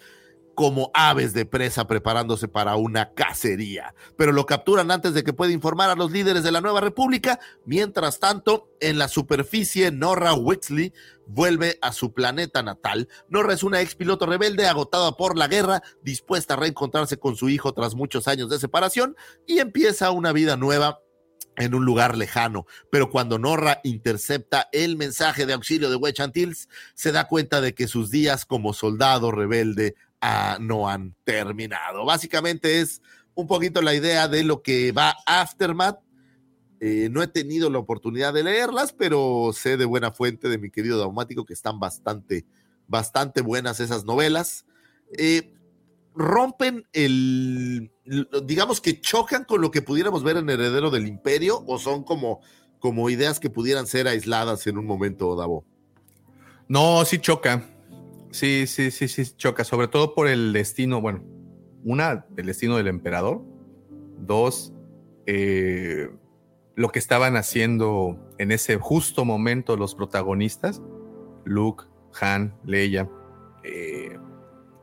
como 0.55 0.91
aves 0.93 1.33
de 1.33 1.45
presa 1.45 1.87
preparándose 1.87 2.47
para 2.47 2.77
una 2.77 3.13
cacería. 3.13 3.93
Pero 4.15 4.31
lo 4.31 4.45
capturan 4.45 4.91
antes 4.91 5.13
de 5.13 5.25
que 5.25 5.33
pueda 5.33 5.51
informar 5.51 5.89
a 5.89 5.95
los 5.95 6.11
líderes 6.11 6.43
de 6.43 6.53
la 6.53 6.61
nueva 6.61 6.79
república. 6.79 7.37
Mientras 7.65 8.19
tanto, 8.19 8.69
en 8.79 8.97
la 8.97 9.09
superficie, 9.09 9.91
Norra 9.91 10.33
Wixley 10.33 10.93
vuelve 11.27 11.77
a 11.81 11.91
su 11.91 12.13
planeta 12.13 12.63
natal. 12.63 13.09
Norra 13.27 13.53
es 13.53 13.63
una 13.63 13.81
ex 13.81 13.95
piloto 13.95 14.25
rebelde 14.25 14.67
agotada 14.67 15.17
por 15.17 15.37
la 15.37 15.49
guerra, 15.49 15.83
dispuesta 16.01 16.53
a 16.53 16.57
reencontrarse 16.57 17.17
con 17.17 17.35
su 17.35 17.49
hijo 17.49 17.73
tras 17.73 17.93
muchos 17.93 18.29
años 18.29 18.49
de 18.49 18.59
separación 18.59 19.17
y 19.45 19.59
empieza 19.59 20.11
una 20.11 20.31
vida 20.31 20.55
nueva 20.55 21.01
en 21.59 21.75
un 21.75 21.85
lugar 21.85 22.17
lejano, 22.17 22.65
pero 22.89 23.09
cuando 23.09 23.37
Norra 23.37 23.81
intercepta 23.83 24.69
el 24.71 24.95
mensaje 24.95 25.45
de 25.45 25.53
auxilio 25.53 25.89
de 25.89 25.97
Wedge 25.97 26.21
Antilles, 26.21 26.69
se 26.95 27.11
da 27.11 27.27
cuenta 27.27 27.59
de 27.59 27.75
que 27.75 27.87
sus 27.87 28.09
días 28.09 28.45
como 28.45 28.73
soldado 28.73 29.29
rebelde 29.31 29.95
ah, 30.21 30.57
no 30.59 30.89
han 30.89 31.15
terminado. 31.25 32.05
Básicamente 32.05 32.79
es 32.79 33.01
un 33.35 33.45
poquito 33.45 33.81
la 33.81 33.93
idea 33.93 34.29
de 34.29 34.43
lo 34.43 34.61
que 34.61 34.93
va 34.93 35.15
Aftermath. 35.25 35.99
Eh, 36.79 37.09
no 37.11 37.21
he 37.21 37.27
tenido 37.27 37.69
la 37.69 37.79
oportunidad 37.79 38.33
de 38.33 38.43
leerlas, 38.43 38.93
pero 38.93 39.51
sé 39.53 39.75
de 39.75 39.83
buena 39.83 40.11
fuente 40.11 40.47
de 40.47 40.57
mi 40.57 40.71
querido 40.71 40.97
Daumático 40.97 41.45
que 41.45 41.53
están 41.53 41.77
bastante, 41.77 42.45
bastante 42.87 43.41
buenas 43.41 43.81
esas 43.81 44.05
novelas. 44.05 44.65
Eh, 45.17 45.53
rompen 46.15 46.85
el, 46.93 47.91
digamos 48.43 48.81
que 48.81 48.99
chocan 48.99 49.45
con 49.45 49.61
lo 49.61 49.71
que 49.71 49.81
pudiéramos 49.81 50.23
ver 50.23 50.37
en 50.37 50.49
Heredero 50.49 50.89
del 50.89 51.07
Imperio 51.07 51.63
o 51.67 51.77
son 51.79 52.03
como, 52.03 52.41
como 52.79 53.09
ideas 53.09 53.39
que 53.39 53.49
pudieran 53.49 53.87
ser 53.87 54.07
aisladas 54.07 54.67
en 54.67 54.77
un 54.77 54.85
momento, 54.85 55.35
Davo? 55.35 55.65
No, 56.67 57.03
sí 57.05 57.19
choca. 57.19 57.65
Sí, 58.31 58.67
sí, 58.67 58.91
sí, 58.91 59.07
sí, 59.07 59.23
choca, 59.37 59.63
sobre 59.63 59.87
todo 59.87 60.13
por 60.13 60.27
el 60.27 60.53
destino, 60.53 61.01
bueno, 61.01 61.23
una, 61.83 62.27
el 62.37 62.45
destino 62.45 62.77
del 62.77 62.87
emperador, 62.87 63.41
dos, 64.19 64.71
eh, 65.25 66.09
lo 66.75 66.89
que 66.89 66.99
estaban 66.99 67.37
haciendo 67.37 68.19
en 68.37 68.51
ese 68.51 68.77
justo 68.77 69.25
momento 69.25 69.77
los 69.77 69.95
protagonistas, 69.95 70.81
Luke, 71.43 71.85
Han, 72.21 72.55
Leia, 72.65 73.09
eh, 73.63 74.18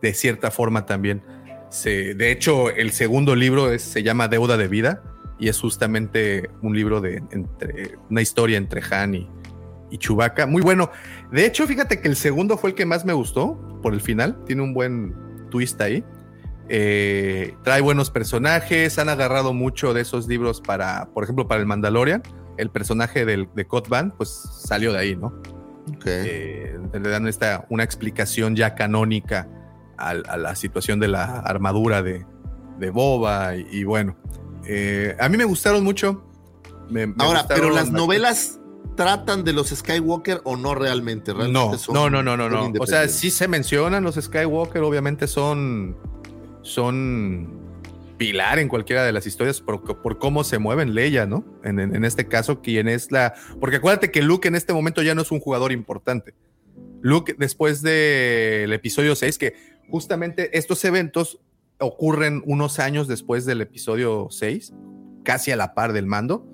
de 0.02 0.14
cierta 0.14 0.50
forma 0.50 0.86
también. 0.86 1.22
Se, 1.70 2.14
de 2.14 2.30
hecho, 2.30 2.70
el 2.70 2.92
segundo 2.92 3.34
libro 3.34 3.76
se 3.78 4.02
llama 4.02 4.28
Deuda 4.28 4.56
de 4.56 4.68
Vida 4.68 5.02
y 5.38 5.48
es 5.48 5.60
justamente 5.60 6.48
un 6.62 6.74
libro 6.74 7.00
de 7.00 7.22
entre, 7.30 7.96
una 8.08 8.22
historia 8.22 8.56
entre 8.56 8.82
Han 8.90 9.14
y, 9.14 9.30
y 9.90 9.98
Chewbacca. 9.98 10.46
Muy 10.46 10.62
bueno. 10.62 10.90
De 11.30 11.44
hecho, 11.44 11.66
fíjate 11.66 12.00
que 12.00 12.08
el 12.08 12.16
segundo 12.16 12.56
fue 12.56 12.70
el 12.70 12.76
que 12.76 12.86
más 12.86 13.04
me 13.04 13.12
gustó 13.12 13.58
por 13.82 13.94
el 13.94 14.00
final. 14.00 14.42
Tiene 14.44 14.62
un 14.62 14.74
buen 14.74 15.14
twist 15.50 15.80
ahí. 15.80 16.04
Eh, 16.68 17.54
trae 17.62 17.80
buenos 17.80 18.10
personajes. 18.10 18.98
Han 18.98 19.08
agarrado 19.08 19.52
mucho 19.52 19.92
de 19.92 20.02
esos 20.02 20.26
libros 20.28 20.60
para, 20.60 21.06
por 21.12 21.24
ejemplo, 21.24 21.46
para 21.46 21.60
el 21.60 21.66
Mandalorian. 21.66 22.22
El 22.56 22.70
personaje 22.70 23.24
del, 23.24 23.48
de 23.54 23.66
Cotban, 23.66 24.12
pues 24.16 24.30
salió 24.30 24.92
de 24.92 24.98
ahí, 24.98 25.16
¿no? 25.16 25.40
Eh, 26.04 26.78
le 26.92 27.08
dan 27.08 27.28
esta, 27.28 27.66
una 27.68 27.84
explicación 27.84 28.56
ya 28.56 28.74
canónica 28.74 29.48
a, 29.98 30.14
la 30.14 30.54
situación 30.54 31.00
de 31.00 31.08
la 31.08 31.38
armadura 31.40 32.02
de, 32.02 32.24
Boba 32.92 33.56
y, 33.56 33.84
bueno, 33.84 34.16
eh, 34.66 35.16
a 35.18 35.28
mí 35.28 35.36
me 35.36 35.44
gustaron 35.44 35.82
mucho. 35.82 36.24
Ahora, 37.18 37.46
pero 37.48 37.70
las 37.70 37.90
novelas 37.90 38.60
tratan 38.96 39.44
de 39.44 39.52
los 39.52 39.68
Skywalker 39.68 40.40
o 40.44 40.56
no 40.56 40.74
realmente? 40.74 41.32
no, 41.34 41.48
no, 41.48 42.10
no, 42.10 42.22
no, 42.22 42.36
no, 42.36 42.72
O 42.78 42.86
sea, 42.86 43.08
sí 43.08 43.30
se 43.30 43.48
mencionan 43.48 44.02
los 44.02 44.16
Skywalker, 44.16 44.82
obviamente 44.82 45.26
son, 45.26 45.96
son 46.62 47.60
pilar 48.16 48.58
en 48.58 48.68
cualquiera 48.68 49.04
de 49.04 49.12
las 49.12 49.26
historias 49.26 49.60
por, 49.60 49.82
por 50.00 50.18
cómo 50.18 50.42
se 50.42 50.58
mueven 50.58 50.94
Leia, 50.94 51.26
¿no? 51.26 51.44
En, 51.62 51.78
en, 51.78 52.04
este 52.04 52.26
caso, 52.26 52.62
quien 52.62 52.88
es 52.88 53.12
la... 53.12 53.34
Porque 53.60 53.76
acuérdate 53.76 54.10
que 54.10 54.22
Luke 54.22 54.48
en 54.48 54.54
este 54.54 54.72
momento 54.72 55.02
ya 55.02 55.14
no 55.14 55.22
es 55.22 55.30
un 55.30 55.40
jugador 55.40 55.72
importante. 55.72 56.34
Luke, 57.02 57.36
después 57.38 57.82
del 57.82 58.72
episodio 58.72 59.14
6, 59.14 59.38
que 59.38 59.54
justamente 59.90 60.56
estos 60.56 60.84
eventos 60.84 61.40
ocurren 61.78 62.42
unos 62.46 62.78
años 62.78 63.08
después 63.08 63.44
del 63.44 63.60
episodio 63.60 64.28
6, 64.30 64.72
casi 65.24 65.50
a 65.50 65.56
la 65.56 65.74
par 65.74 65.92
del 65.92 66.06
mando. 66.06 66.46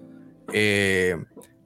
Eh, 0.53 1.17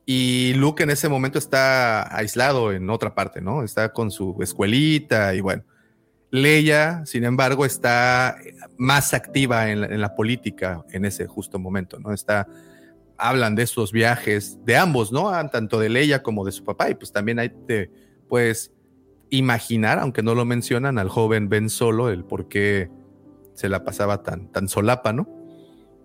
y 0.05 0.55
Luke 0.55 0.83
en 0.83 0.91
ese 0.91 1.09
momento 1.09 1.39
está 1.39 2.15
aislado 2.17 2.73
en 2.73 2.89
otra 2.91 3.15
parte, 3.15 3.41
¿no? 3.41 3.63
Está 3.63 3.93
con 3.93 4.11
su 4.11 4.37
escuelita 4.41 5.35
y 5.35 5.41
bueno. 5.41 5.65
Leia, 6.31 7.07
sin 7.07 7.25
embargo, 7.25 7.65
está 7.65 8.37
más 8.77 9.15
activa 9.15 9.71
en 9.71 10.01
la, 10.01 10.15
política 10.15 10.85
en 10.91 11.05
ese 11.05 11.27
justo 11.27 11.59
momento, 11.59 11.99
¿no? 12.01 12.13
Está, 12.13 12.49
hablan 13.17 13.55
de 13.55 13.63
estos 13.63 13.93
viajes 13.93 14.59
de 14.65 14.77
ambos, 14.77 15.13
¿no? 15.13 15.31
Tanto 15.51 15.79
de 15.79 15.89
Leia 15.89 16.23
como 16.23 16.45
de 16.45 16.53
su 16.53 16.65
papá 16.65 16.91
y 16.91 16.95
pues 16.95 17.13
también 17.13 17.39
hay, 17.39 17.53
pues, 18.29 18.73
imaginar, 19.31 19.99
aunque 19.99 20.23
no 20.23 20.35
lo 20.35 20.45
mencionan, 20.45 20.99
al 20.99 21.09
joven 21.09 21.49
Ben 21.49 21.71
Solo, 21.71 22.11
el 22.11 22.25
por 22.25 22.49
qué 22.49 22.91
se 23.55 23.69
la 23.69 23.85
pasaba 23.85 24.23
tan, 24.23 24.51
tan 24.53 24.69
solapa, 24.69 25.13
¿no? 25.13 25.29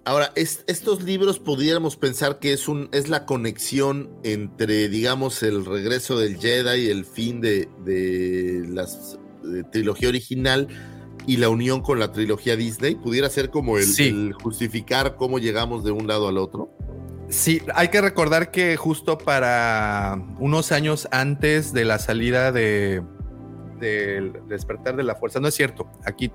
Ahora, 0.03 0.31
estos 0.35 1.03
libros 1.03 1.37
pudiéramos 1.37 1.95
pensar 1.95 2.39
que 2.39 2.53
es, 2.53 2.67
un, 2.67 2.89
es 2.91 3.07
la 3.07 3.27
conexión 3.27 4.09
entre, 4.23 4.89
digamos, 4.89 5.43
el 5.43 5.63
regreso 5.63 6.17
del 6.17 6.37
Jedi 6.37 6.87
y 6.87 6.89
el 6.89 7.05
fin 7.05 7.39
de, 7.39 7.69
de 7.85 8.65
la 8.67 8.87
trilogía 9.71 10.09
original 10.09 10.67
y 11.27 11.37
la 11.37 11.49
unión 11.49 11.81
con 11.81 11.99
la 11.99 12.11
trilogía 12.11 12.55
Disney. 12.55 12.95
¿Pudiera 12.95 13.29
ser 13.29 13.51
como 13.51 13.77
el, 13.77 13.87
el, 13.99 14.33
justificar 14.33 15.17
cómo 15.17 15.37
llegamos 15.37 15.83
de 15.83 15.91
un 15.91 16.07
lado 16.07 16.27
al 16.27 16.39
otro? 16.39 16.75
Sí, 17.31 17.61
hay 17.75 17.87
que 17.87 18.01
recordar 18.01 18.51
que 18.51 18.75
justo 18.75 19.17
para 19.17 20.21
unos 20.37 20.73
años 20.73 21.07
antes 21.11 21.71
de 21.71 21.85
la 21.85 21.97
salida 21.97 22.51
de 22.51 23.01
del 23.79 24.33
despertar 24.47 24.95
de 24.95 25.03
la 25.03 25.15
fuerza, 25.15 25.39
no 25.39 25.47
es 25.47 25.55
cierto, 25.55 25.89
aquí 26.05 26.31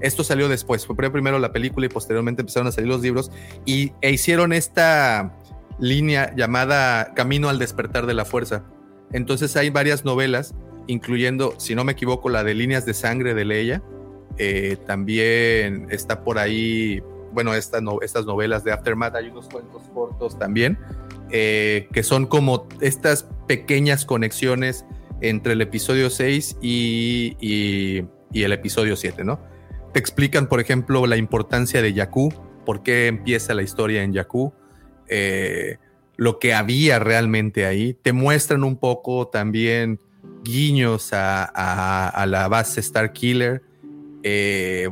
esto 0.00 0.24
salió 0.24 0.48
después, 0.48 0.84
fue 0.84 0.96
primero 0.96 1.38
la 1.38 1.52
película 1.52 1.86
y 1.86 1.88
posteriormente 1.88 2.42
empezaron 2.42 2.66
a 2.66 2.72
salir 2.72 2.90
los 2.90 3.00
libros 3.00 3.30
y 3.64 3.92
e 4.02 4.10
hicieron 4.10 4.52
esta 4.52 5.38
línea 5.78 6.34
llamada 6.34 7.14
Camino 7.14 7.48
al 7.48 7.60
despertar 7.60 8.06
de 8.06 8.14
la 8.14 8.24
fuerza. 8.24 8.64
Entonces 9.12 9.56
hay 9.56 9.70
varias 9.70 10.04
novelas, 10.04 10.54
incluyendo, 10.88 11.54
si 11.58 11.76
no 11.76 11.84
me 11.84 11.92
equivoco, 11.92 12.28
la 12.28 12.42
de 12.42 12.54
Líneas 12.54 12.84
de 12.84 12.94
Sangre 12.94 13.34
de 13.34 13.44
Leia. 13.44 13.82
Eh, 14.38 14.76
también 14.86 15.86
está 15.90 16.24
por 16.24 16.38
ahí, 16.38 17.00
bueno, 17.32 17.54
estas 17.54 17.82
novelas 17.82 18.64
de 18.64 18.72
Aftermath, 18.72 19.14
hay 19.14 19.28
unos 19.28 19.48
cuentos 19.48 19.82
cortos 19.94 20.38
también, 20.38 20.78
eh, 21.30 21.88
que 21.92 22.02
son 22.02 22.26
como 22.26 22.66
estas 22.80 23.26
pequeñas 23.46 24.04
conexiones 24.04 24.84
entre 25.20 25.54
el 25.54 25.60
episodio 25.60 26.10
6 26.10 26.58
y, 26.60 27.36
y 27.40 28.42
el 28.42 28.52
episodio 28.52 28.96
7, 28.96 29.24
¿no? 29.24 29.40
Te 29.92 29.98
explican, 29.98 30.46
por 30.48 30.60
ejemplo, 30.60 31.06
la 31.06 31.16
importancia 31.16 31.82
de 31.82 31.92
Jakku, 31.92 32.32
por 32.64 32.82
qué 32.82 33.08
empieza 33.08 33.54
la 33.54 33.62
historia 33.62 34.02
en 34.02 34.14
Jakku, 34.14 34.54
eh, 35.08 35.76
lo 36.16 36.38
que 36.38 36.54
había 36.54 36.98
realmente 36.98 37.66
ahí. 37.66 37.94
Te 37.94 38.12
muestran 38.12 38.64
un 38.64 38.76
poco 38.76 39.28
también 39.28 40.00
guiños 40.44 41.10
a, 41.12 42.24
la 42.26 42.48
base 42.48 42.80
Star 42.80 43.12
Killer. 43.12 43.62
Eh, 44.22 44.88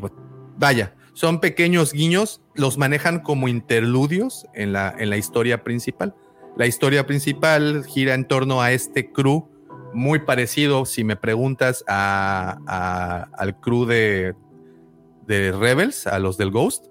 vaya, 0.58 0.94
son 1.20 1.38
pequeños 1.38 1.92
guiños, 1.92 2.40
los 2.54 2.78
manejan 2.78 3.20
como 3.20 3.48
interludios 3.48 4.46
en 4.54 4.72
la, 4.72 4.94
en 4.98 5.10
la 5.10 5.18
historia 5.18 5.62
principal. 5.62 6.14
La 6.56 6.66
historia 6.66 7.06
principal 7.06 7.84
gira 7.84 8.14
en 8.14 8.24
torno 8.26 8.62
a 8.62 8.72
este 8.72 9.12
crew, 9.12 9.46
muy 9.92 10.20
parecido, 10.20 10.86
si 10.86 11.04
me 11.04 11.16
preguntas, 11.16 11.84
al 11.86 13.60
crew 13.60 13.84
de, 13.84 14.34
de 15.26 15.52
Rebels, 15.52 16.06
a 16.06 16.18
los 16.18 16.38
del 16.38 16.50
Ghost, 16.50 16.86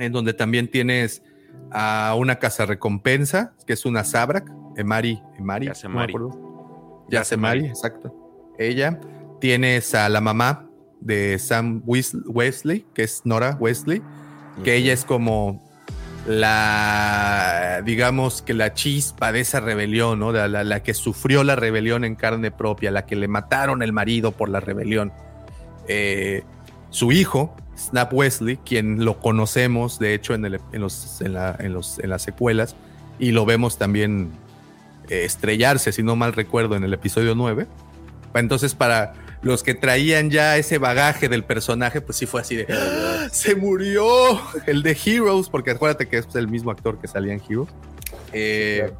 en 0.00 0.10
donde 0.10 0.34
también 0.34 0.68
tienes 0.68 1.22
a 1.70 2.16
una 2.18 2.40
casa 2.40 2.66
recompensa, 2.66 3.54
que 3.68 3.74
es 3.74 3.86
una 3.86 4.02
Sabrak, 4.02 4.50
Emari, 4.76 5.22
Emari, 5.38 5.66
Yasemari. 5.66 6.14
Yasemari, 7.08 7.66
exacto. 7.66 8.12
Ella. 8.58 8.98
Tienes 9.40 9.94
a 9.94 10.08
la 10.08 10.20
mamá 10.20 10.67
de 11.00 11.38
Sam 11.38 11.82
Wesley, 11.86 12.86
que 12.94 13.02
es 13.02 13.22
Nora 13.24 13.56
Wesley, 13.60 14.02
que 14.64 14.74
ella 14.76 14.92
es 14.92 15.04
como 15.04 15.62
la, 16.28 17.82
digamos 17.84 18.42
que 18.42 18.52
la 18.52 18.74
chispa 18.74 19.32
de 19.32 19.40
esa 19.40 19.60
rebelión, 19.60 20.18
¿no? 20.18 20.32
La, 20.32 20.48
la, 20.48 20.82
que 20.82 20.94
sufrió 20.94 21.42
la 21.42 21.56
rebelión 21.56 22.04
en 22.04 22.16
carne 22.16 22.50
propia, 22.50 22.90
la 22.90 23.06
que 23.06 23.16
le 23.16 23.28
mataron 23.28 23.82
el 23.82 23.92
marido 23.92 24.32
por 24.32 24.48
la 24.48 24.60
rebelión. 24.60 25.12
Eh, 25.86 26.42
su 26.90 27.12
hijo, 27.12 27.56
Snap 27.76 28.12
Wesley, 28.12 28.58
quien 28.58 29.04
lo 29.04 29.20
conocemos, 29.20 29.98
de 29.98 30.14
hecho, 30.14 30.34
en, 30.34 30.42
los, 30.72 31.20
en, 31.22 31.32
las 31.32 32.22
secuelas, 32.22 32.76
y 33.18 33.30
lo 33.30 33.46
vemos 33.46 33.78
también 33.78 34.30
eh, 35.08 35.24
estrellarse, 35.24 35.92
si 35.92 36.02
no 36.02 36.14
mal 36.14 36.34
recuerdo, 36.34 36.76
en 36.76 36.84
el 36.84 36.92
episodio 36.92 37.34
9. 37.34 37.66
Entonces, 38.34 38.74
para 38.74 39.14
los 39.42 39.62
que 39.62 39.74
traían 39.74 40.30
ya 40.30 40.56
ese 40.56 40.78
bagaje 40.78 41.28
del 41.28 41.44
personaje, 41.44 42.00
pues 42.00 42.18
sí 42.18 42.26
fue 42.26 42.40
así 42.40 42.56
de 42.56 42.66
¡Ah! 42.70 43.28
se 43.32 43.54
murió 43.54 44.40
el 44.66 44.82
de 44.82 44.96
Heroes, 45.04 45.48
porque 45.48 45.70
acuérdate 45.70 46.08
que 46.08 46.18
es 46.18 46.34
el 46.34 46.48
mismo 46.48 46.70
actor 46.70 47.00
que 47.00 47.08
salía 47.08 47.32
en 47.32 47.42
Heroes. 47.48 47.68
Eh, 48.32 48.92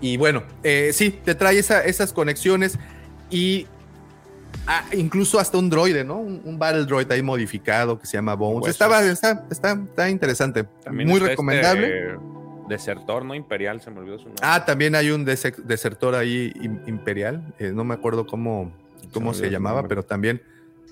y 0.00 0.16
bueno, 0.16 0.42
eh, 0.62 0.90
sí, 0.92 1.10
te 1.10 1.34
trae 1.34 1.58
esas 1.58 2.12
conexiones 2.12 2.78
y 3.30 3.66
Ah, 4.66 4.84
incluso 4.92 5.38
hasta 5.38 5.58
un 5.58 5.68
droide, 5.68 6.04
¿no? 6.04 6.18
Un, 6.18 6.58
Battle 6.58 6.86
Droid 6.86 7.10
ahí 7.12 7.22
modificado 7.22 7.98
que 7.98 8.06
se 8.06 8.16
llama 8.16 8.34
Bones. 8.34 8.68
Estaba, 8.68 9.02
está, 9.02 9.44
está, 9.50 10.08
interesante. 10.08 10.64
Muy 10.90 11.20
recomendable. 11.20 12.12
Este 12.12 12.18
desertor, 12.68 13.26
¿no? 13.26 13.34
Imperial, 13.34 13.82
se 13.82 13.90
me 13.90 14.00
olvidó 14.00 14.18
su 14.18 14.24
nombre. 14.24 14.42
Ah, 14.42 14.64
también 14.64 14.94
hay 14.94 15.10
un 15.10 15.24
desertor 15.24 16.14
ahí 16.14 16.52
imperial. 16.86 17.52
Eh, 17.58 17.72
no 17.74 17.84
me 17.84 17.92
acuerdo 17.92 18.26
cómo, 18.26 18.72
cómo 19.12 19.34
se, 19.34 19.50
llamaba, 19.50 19.86
pero 19.88 20.02
también 20.02 20.42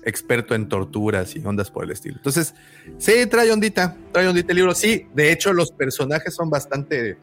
experto 0.05 0.55
en 0.55 0.67
torturas 0.67 1.35
y 1.35 1.45
ondas 1.45 1.71
por 1.71 1.85
el 1.85 1.91
estilo. 1.91 2.17
Entonces, 2.17 2.53
sí, 2.97 3.25
trae 3.27 3.51
ondita, 3.51 3.95
trae 4.11 4.27
ondita 4.27 4.51
el 4.51 4.57
libro. 4.57 4.75
Sí, 4.75 5.07
de 5.13 5.31
hecho, 5.31 5.53
los 5.53 5.71
personajes 5.71 6.33
son 6.33 6.49
bastante 6.49 7.17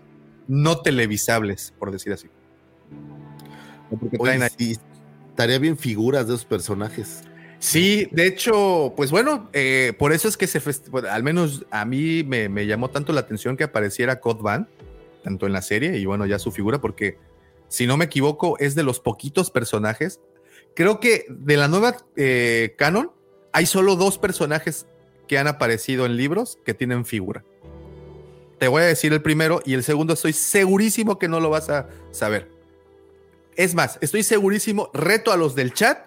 no 0.49 0.81
televisables, 0.81 1.75
por 1.79 1.91
decir 1.91 2.13
así. 2.13 2.29
Porque 3.91 4.19
traen 4.19 4.43
ahí 4.43 4.77
estaría 5.31 5.59
bien 5.59 5.79
figuras 5.79 6.27
de 6.27 6.35
esos 6.35 6.45
personajes. 6.45 7.23
Sí, 7.61 8.09
de 8.11 8.27
hecho, 8.27 8.95
pues 8.97 9.11
bueno, 9.11 9.49
eh, 9.53 9.93
por 9.99 10.13
eso 10.13 10.29
es 10.29 10.37
que 10.37 10.47
se, 10.47 10.61
al 11.11 11.23
menos 11.23 11.67
a 11.71 11.85
mí 11.85 12.25
me, 12.25 12.67
llamó 12.67 12.89
tanto 12.89 13.13
la 13.13 13.21
atención 13.21 13.57
que 13.57 13.65
apareciera 13.65 14.21
Cod 14.21 14.41
Van, 14.41 14.69
tanto 15.23 15.47
en 15.47 15.53
la 15.53 15.61
serie 15.61 15.99
y 15.99 16.07
bueno, 16.07 16.25
ya 16.25 16.39
su 16.39 16.53
figura, 16.53 16.81
porque 16.81 17.19
si 17.69 17.87
no 17.87 17.97
me 17.97 18.07
equivoco, 18.07 18.59
es 18.59 18.75
de 18.75 18.83
los 18.83 18.99
poquitos 18.99 19.51
personajes. 19.51 20.21
Creo 20.75 21.01
que 21.01 21.27
de 21.29 21.57
la 21.57 21.69
nueva 21.69 21.97
eh, 22.17 22.75
canon 22.79 23.13
hay 23.53 23.67
solo 23.67 23.97
dos 23.97 24.19
personajes 24.19 24.87
que 25.29 25.39
han 25.39 25.47
aparecido 25.47 26.07
en 26.07 26.17
libros 26.17 26.59
que 26.65 26.75
tienen 26.75 27.05
figura. 27.05 27.45
Te 28.59 28.69
voy 28.69 28.83
a 28.83 28.87
decir 28.87 29.13
el 29.13 29.23
primero 29.23 29.63
y 29.65 29.75
el 29.75 29.83
segundo 29.83 30.15
estoy 30.15 30.33
segurísimo 30.33 31.19
que 31.19 31.29
no 31.29 31.41
lo 31.41 31.51
vas 31.51 31.71
a 31.71 31.89
saber. 32.11 32.51
Es 33.57 33.75
más, 33.75 33.99
estoy 34.01 34.23
segurísimo, 34.23 34.91
reto 34.93 35.33
a 35.33 35.37
los 35.37 35.55
del 35.55 35.73
chat 35.73 36.07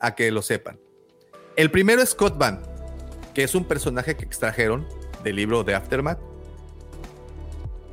a 0.00 0.14
que 0.14 0.30
lo 0.30 0.42
sepan. 0.42 0.78
El 1.56 1.70
primero 1.70 2.02
es 2.02 2.10
Scott 2.10 2.36
Van, 2.36 2.62
que 3.34 3.42
es 3.42 3.54
un 3.54 3.64
personaje 3.64 4.16
que 4.16 4.24
extrajeron 4.24 4.86
del 5.22 5.36
libro 5.36 5.64
de 5.64 5.74
Aftermath. 5.74 6.18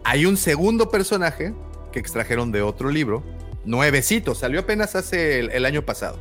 Hay 0.03 0.26
un 0.26 0.38
segundo 0.38 0.90
personaje 0.90 1.53
que 1.91 1.99
extrajeron 1.99 2.52
de 2.52 2.61
otro 2.61 2.90
libro, 2.90 3.23
nuevecito, 3.66 4.36
salió 4.36 4.62
apenas 4.62 4.96
hace 4.96 5.40
el, 5.40 5.66
año 5.66 5.84
pasado. 5.84 6.18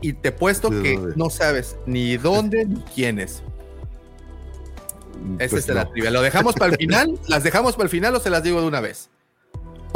Y 0.00 0.12
te 0.12 0.32
puesto 0.32 0.70
que 0.70 0.98
no 1.16 1.30
sabes 1.30 1.76
ni 1.86 2.16
dónde 2.16 2.66
ni 2.66 2.80
quién 2.94 3.18
es. 3.18 3.42
Esa 5.38 5.50
pues 5.50 5.68
es 5.68 5.74
la 5.74 5.90
trivia. 5.90 6.10
¿Lo 6.10 6.20
dejamos 6.20 6.54
para 6.54 6.72
el 6.72 6.76
final? 6.76 7.18
¿Las 7.28 7.42
dejamos 7.42 7.74
para 7.74 7.84
el 7.84 7.90
final 7.90 8.14
o 8.14 8.20
se 8.20 8.30
las 8.30 8.42
digo 8.42 8.60
de 8.60 8.66
una 8.66 8.80
vez? 8.80 9.08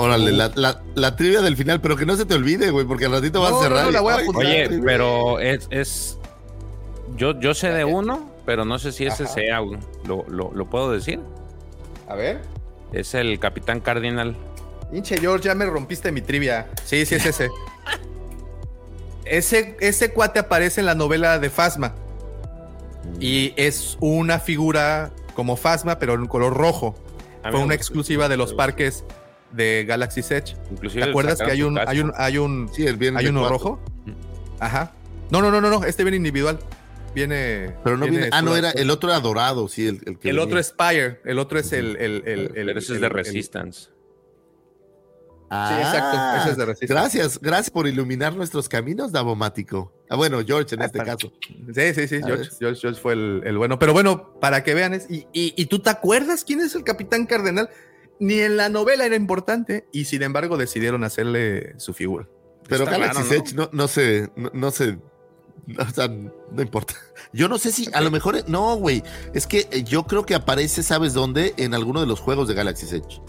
Órale, 0.01 0.31
la, 0.31 0.81
la, 0.95 1.17
trivia 1.17 1.41
del 1.43 1.57
final, 1.57 1.81
pero 1.81 1.97
que 1.97 2.07
no 2.07 2.15
se 2.15 2.25
te 2.25 2.35
olvide, 2.35 2.71
güey, 2.71 2.87
porque 2.87 3.07
al 3.07 3.13
ratito 3.13 3.41
vas 3.41 3.53
a 3.53 3.63
cerrar. 3.63 3.93
Oye, 4.37 4.81
pero 4.85 5.41
es, 5.41 5.67
es. 5.71 6.19
Yo, 7.17 7.39
yo 7.41 7.53
sé 7.53 7.73
de 7.73 7.85
uno, 7.85 8.31
pero 8.47 8.65
no 8.65 8.79
sé 8.79 8.93
si 8.93 9.07
ese 9.07 9.27
sea. 9.27 9.61
¿Lo, 10.07 10.25
lo, 10.29 10.71
puedo 10.71 10.93
decir? 10.93 11.19
A 12.07 12.15
ver. 12.15 12.41
Es 12.93 13.15
el 13.15 13.41
Capitán 13.41 13.81
Cardinal. 13.81 14.37
Hinche 14.93 15.19
George, 15.19 15.45
ya 15.47 15.55
me 15.55 15.67
rompiste 15.67 16.13
mi 16.13 16.21
trivia. 16.21 16.69
Sí, 16.85 17.05
sí, 17.05 17.17
es 17.17 17.27
ese. 17.27 17.51
ese, 19.25 19.77
ese 19.81 20.13
cuate 20.13 20.39
aparece 20.39 20.81
en 20.81 20.87
la 20.87 20.95
novela 20.95 21.39
de 21.39 21.51
Fasma. 21.51 21.95
Y 23.21 23.53
es 23.57 23.97
una 24.01 24.39
figura 24.39 25.11
como 25.35 25.57
Fasma, 25.57 25.99
pero 25.99 26.15
en 26.15 26.27
color 26.27 26.55
rojo. 26.55 26.95
Fue 27.51 27.61
una 27.61 27.75
exclusiva 27.75 28.29
de 28.29 28.37
los 28.37 28.55
parques 28.55 29.05
de 29.53 29.85
Galaxy 29.87 30.21
Edge. 30.21 30.57
¿Te 30.93 31.05
acuerdas 31.05 31.39
que 31.39 31.51
hay 31.51 31.63
un, 31.63 31.79
hay 31.79 32.01
un, 32.01 32.13
hay 32.17 32.39
un, 32.39 32.71
sí, 32.73 32.87
hay 32.87 33.27
uno 33.27 33.49
rojo? 33.49 33.81
Ajá. 34.59 34.93
No, 35.31 35.43
no, 35.43 35.51
no, 35.51 35.61
no, 35.61 35.71
no, 35.71 35.85
este 35.85 36.05
viene 36.05 36.17
individual. 36.17 36.59
Viene. 37.15 37.75
Pero 37.85 37.97
no 37.97 38.07
viene. 38.07 38.29
ah, 38.33 38.43
no, 38.43 38.57
era, 38.57 38.71
el 38.71 38.91
otro 38.91 39.11
era 39.11 39.21
dorado, 39.21 39.69
sí, 39.69 39.87
el, 39.87 40.01
el 40.05 40.19
que. 40.19 40.31
El 40.31 40.39
otro 40.39 40.59
es 40.59 40.69
Spire, 40.69 41.21
el 41.25 41.39
otro 41.39 41.59
es 41.59 41.73
el. 41.73 41.97
el, 41.97 42.23
el, 42.27 42.53
el 42.55 42.77
ese 42.77 42.95
es 42.95 43.01
de 43.01 43.09
Resistance. 43.09 43.89
Ah, 45.51 45.71
sí, 45.71 45.81
exacto. 45.81 46.51
Es 46.51 46.57
de 46.57 46.67
Resistance. 46.67 46.95
Gracias, 46.95 47.41
gracias 47.41 47.71
por 47.71 47.87
iluminar 47.87 48.37
nuestros 48.37 48.69
caminos, 48.69 49.13
Davomático. 49.13 49.93
Ah, 50.11 50.17
bueno, 50.17 50.41
George 50.47 50.75
en 50.75 50.83
este 50.83 50.99
caso. 50.99 51.33
Sí, 51.75 51.95
sí, 51.95 52.09
sí, 52.09 52.21
George, 52.23 52.51
George, 52.59 52.81
George, 52.81 53.01
fue 53.01 53.15
el, 53.15 53.57
bueno. 53.57 53.79
Pero 53.79 53.93
bueno, 53.93 54.35
para 54.41 54.63
que 54.63 54.75
vean, 54.75 54.95
es, 54.95 55.11
y, 55.11 55.27
y, 55.33 55.55
y, 55.57 55.67
tú 55.67 55.79
te 55.79 55.91
acuerdas 55.91 56.45
quién 56.45 56.61
es 56.61 56.75
el 56.75 56.85
Capitán 56.85 57.27
Cardenal? 57.27 57.71
ni 58.21 58.41
en 58.41 58.57
la 58.57 58.69
novela 58.69 59.07
era 59.07 59.17
importante 59.17 59.87
y 59.93 60.05
sin 60.05 60.23
embargo 60.23 60.57
decidieron 60.57 61.05
hacerle 61.05 61.79
su 61.79 61.95
figura. 61.95 62.29
Pero 62.69 62.85
Galaxy 62.85 63.35
Edge 63.35 63.55
no, 63.55 63.71
no 63.73 63.89
se, 63.89 64.31
no, 64.37 64.71
se, 64.71 64.99
o 65.79 65.91
sea, 65.95 66.09
no 66.09 66.63
importa. 66.63 66.95
Yo 67.33 67.49
no 67.49 67.59
sé 67.59 67.73
si, 67.73 67.89
a 67.95 68.01
lo 68.01 68.11
mejor, 68.11 68.45
no, 68.49 68.77
güey, 68.77 69.03
es 69.35 69.47
que 69.47 69.69
eh, 69.71 69.85
yo 69.85 70.05
creo 70.05 70.25
que 70.25 70.35
aparece, 70.35 70.83
¿sabes 70.83 71.13
dónde? 71.13 71.55
En 71.57 71.75
alguno 71.75 72.01
de 72.01 72.07
los 72.07 72.21
juegos 72.21 72.49
de 72.49 72.55
Galaxy 72.55 72.87
Edge. 72.95 73.21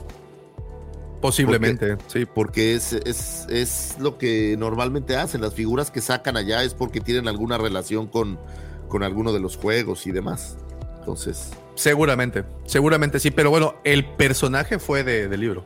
Posiblemente, 1.22 1.98
sí. 2.08 2.26
Porque 2.26 2.76
es, 2.76 2.94
es, 2.94 3.46
es, 3.50 3.98
lo 4.00 4.18
que 4.18 4.56
normalmente 4.58 5.18
hacen. 5.18 5.42
Las 5.42 5.54
figuras 5.54 5.92
que 5.92 6.02
sacan 6.02 6.38
allá 6.38 6.64
es 6.64 6.74
porque 6.74 7.02
tienen 7.02 7.28
alguna 7.28 7.58
relación 7.58 8.08
con, 8.08 8.40
con 8.88 9.04
alguno 9.04 9.34
de 9.34 9.40
los 9.40 9.58
juegos 9.58 10.08
y 10.08 10.12
demás. 10.12 10.58
Entonces. 11.00 11.52
Seguramente, 11.76 12.44
seguramente 12.66 13.20
sí, 13.20 13.32
pero 13.32 13.50
bueno, 13.50 13.76
el 13.84 14.06
personaje 14.06 14.80
fue 14.80 15.04
de, 15.04 15.38
libro. 15.38 15.66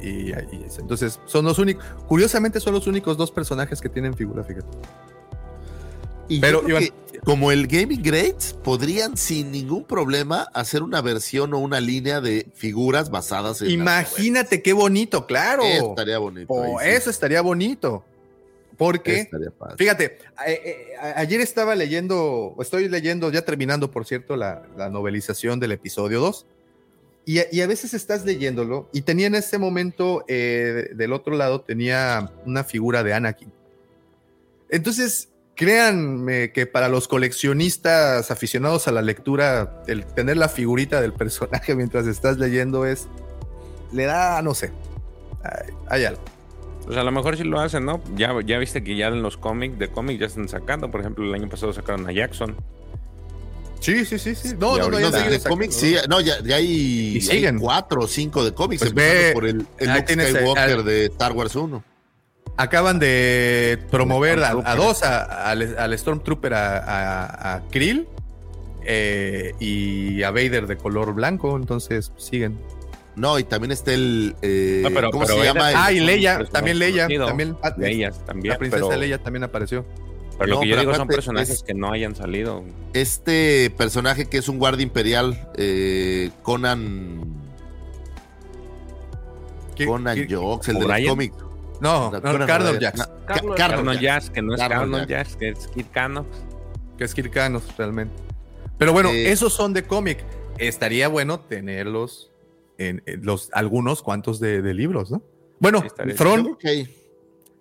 Y, 0.00 0.30
entonces 0.78 1.18
son 1.26 1.44
los 1.44 1.58
únicos, 1.58 1.84
curiosamente 2.06 2.60
son 2.60 2.74
los 2.74 2.86
únicos 2.86 3.16
dos 3.16 3.32
personajes 3.32 3.80
que 3.80 3.88
tienen 3.88 4.14
figura, 4.14 4.44
fíjate. 4.44 4.78
Y 6.28 6.40
pero 6.40 6.62
como 7.24 7.52
el 7.52 7.66
Gaming 7.66 8.02
Greats, 8.02 8.52
podrían 8.52 9.16
sin 9.16 9.50
ningún 9.50 9.84
problema 9.84 10.48
hacer 10.54 10.82
una 10.82 11.00
versión 11.00 11.54
o 11.54 11.58
una 11.58 11.80
línea 11.80 12.20
de 12.20 12.46
figuras 12.54 13.10
basadas 13.10 13.62
en. 13.62 13.70
Imagínate 13.70 14.62
qué 14.62 14.72
bonito, 14.72 15.26
claro. 15.26 15.62
Eso 15.64 15.90
estaría 15.90 16.18
bonito. 16.18 16.52
Oh, 16.52 16.80
eso 16.80 17.10
estaría 17.10 17.40
bonito. 17.40 18.04
Porque, 18.78 19.28
fíjate, 19.76 20.18
ayer 21.16 21.40
estaba 21.40 21.74
leyendo, 21.74 22.54
estoy 22.60 22.88
leyendo, 22.88 23.28
ya 23.32 23.42
terminando, 23.42 23.90
por 23.90 24.06
cierto, 24.06 24.36
la, 24.36 24.62
novelización 24.90 25.58
del 25.58 25.72
episodio 25.72 26.20
2. 26.20 26.46
Y, 27.24 27.60
a 27.60 27.66
veces 27.66 27.92
estás 27.92 28.24
leyéndolo 28.24 28.88
y 28.92 29.02
tenía 29.02 29.26
en 29.26 29.34
ese 29.34 29.58
momento, 29.58 30.24
eh, 30.28 30.90
del 30.94 31.12
otro 31.12 31.36
lado, 31.36 31.60
tenía 31.60 32.30
una 32.46 32.62
figura 32.62 33.02
de 33.02 33.12
Anakin. 33.14 33.52
Entonces, 34.70 35.28
créanme 35.58 36.52
que 36.52 36.66
para 36.66 36.88
los 36.88 37.08
coleccionistas 37.08 38.30
aficionados 38.30 38.86
a 38.86 38.92
la 38.92 39.02
lectura, 39.02 39.82
el 39.88 40.06
tener 40.06 40.36
la 40.36 40.48
figurita 40.48 41.00
del 41.00 41.12
personaje 41.12 41.74
mientras 41.76 42.06
estás 42.06 42.38
leyendo 42.38 42.86
es, 42.86 43.08
le 43.92 44.04
da, 44.04 44.40
no 44.40 44.54
sé, 44.54 44.70
hay 45.88 46.04
algo. 46.04 46.22
Pues 46.86 46.96
a 46.96 47.02
lo 47.02 47.10
mejor 47.10 47.36
sí 47.36 47.42
lo 47.42 47.58
hacen, 47.58 47.84
¿no? 47.84 48.00
Ya, 48.14 48.32
ya 48.46 48.56
viste 48.58 48.84
que 48.84 48.96
ya 48.96 49.08
en 49.08 49.20
los 49.20 49.36
cómics, 49.36 49.78
de 49.80 49.88
cómics 49.88 50.20
ya 50.20 50.26
están 50.26 50.48
sacando. 50.48 50.90
Por 50.90 51.00
ejemplo, 51.00 51.24
el 51.26 51.34
año 51.34 51.48
pasado 51.48 51.72
sacaron 51.72 52.08
a 52.08 52.12
Jackson. 52.12 52.56
Sí, 53.80 54.06
sí, 54.06 54.18
sí, 54.18 54.34
sí. 54.34 54.54
No, 54.58 54.78
no, 54.78 54.88
no, 54.88 55.00
ya 55.00 55.10
de 55.10 55.40
cómics, 55.40 55.74
sí. 55.74 55.96
No, 56.08 56.20
ya, 56.20 56.40
ya 56.42 56.56
hay, 56.56 57.20
siguen. 57.20 57.58
cuatro 57.58 58.02
o 58.02 58.06
cinco 58.06 58.44
de 58.44 58.54
cómics. 58.54 58.80
Pues 58.80 58.94
ve, 58.94 59.32
por 59.34 59.44
el, 59.44 59.66
el 59.78 59.92
Luke 59.92 60.14
Skywalker 60.14 60.82
de 60.84 61.06
Star 61.06 61.32
Wars 61.32 61.54
1. 61.56 61.84
Acaban 62.58 62.98
de 62.98 63.78
promover 63.90 64.42
a, 64.42 64.74
dos, 64.74 65.02
al, 65.02 65.98
Stormtrooper, 65.98 66.54
a, 66.54 67.54
a 67.54 67.62
Krill 67.70 68.06
eh, 68.90 69.54
y 69.60 70.22
a 70.22 70.30
Vader 70.30 70.66
de 70.66 70.76
color 70.76 71.14
blanco. 71.14 71.56
Entonces, 71.56 72.12
siguen. 72.16 72.58
No, 73.16 73.38
y 73.38 73.44
también 73.44 73.72
está 73.72 73.92
el. 73.92 74.34
Eh, 74.42 74.82
¿Cómo 75.10 75.26
se 75.26 75.44
llama? 75.44 75.70
Ah, 75.74 75.92
y 75.92 76.00
Leia, 76.00 76.44
también 76.46 76.78
Leia. 76.78 77.06
También, 77.08 77.56
Leia 77.76 78.10
también. 78.12 78.52
La 78.52 78.58
princesa 78.58 78.96
Leia 78.96 79.18
también 79.18 79.44
apareció. 79.44 79.84
Pero 80.38 80.54
lo 80.54 80.60
que 80.60 80.68
yo 80.68 80.76
digo 80.78 80.94
son 80.94 81.08
personajes 81.08 81.64
que 81.64 81.74
no 81.74 81.92
hayan 81.92 82.14
salido. 82.14 82.64
Este 82.92 83.70
personaje 83.76 84.26
que 84.26 84.38
es 84.38 84.48
un 84.48 84.58
guardia 84.58 84.84
imperial, 84.84 85.50
eh, 85.56 86.30
Conan. 86.42 87.24
Conan 89.84 90.26
Jox, 90.28 90.68
el 90.68 90.78
del 90.78 91.08
cómic. 91.08 91.32
No, 91.80 92.10
no, 92.10 92.38
no 92.38 92.46
Carlos 92.46 92.78
Jax. 92.80 93.08
Carlos 93.56 93.98
Jax, 94.00 94.30
que 94.30 94.42
no 94.42 94.54
es 94.54 94.60
Carlos 94.60 95.06
Jax, 95.08 95.36
que 95.36 95.48
es 95.50 95.68
Kid 95.68 95.86
Que 96.96 97.04
es 97.04 97.14
Kid 97.14 97.26
realmente. 97.76 98.14
Pero 98.78 98.92
bueno, 98.92 99.10
eh, 99.10 99.30
esos 99.30 99.52
son 99.52 99.72
de 99.72 99.84
cómic. 99.84 100.24
Estaría 100.58 101.08
bueno 101.08 101.40
tenerlos 101.40 102.30
en, 102.78 103.02
los 103.22 103.50
algunos 103.52 104.02
cuantos 104.02 104.40
de, 104.40 104.62
libros, 104.74 105.10
¿no? 105.10 105.22
Bueno, 105.58 105.84
Tron. 106.16 106.56
Que 106.56 106.68
hay, 106.68 106.96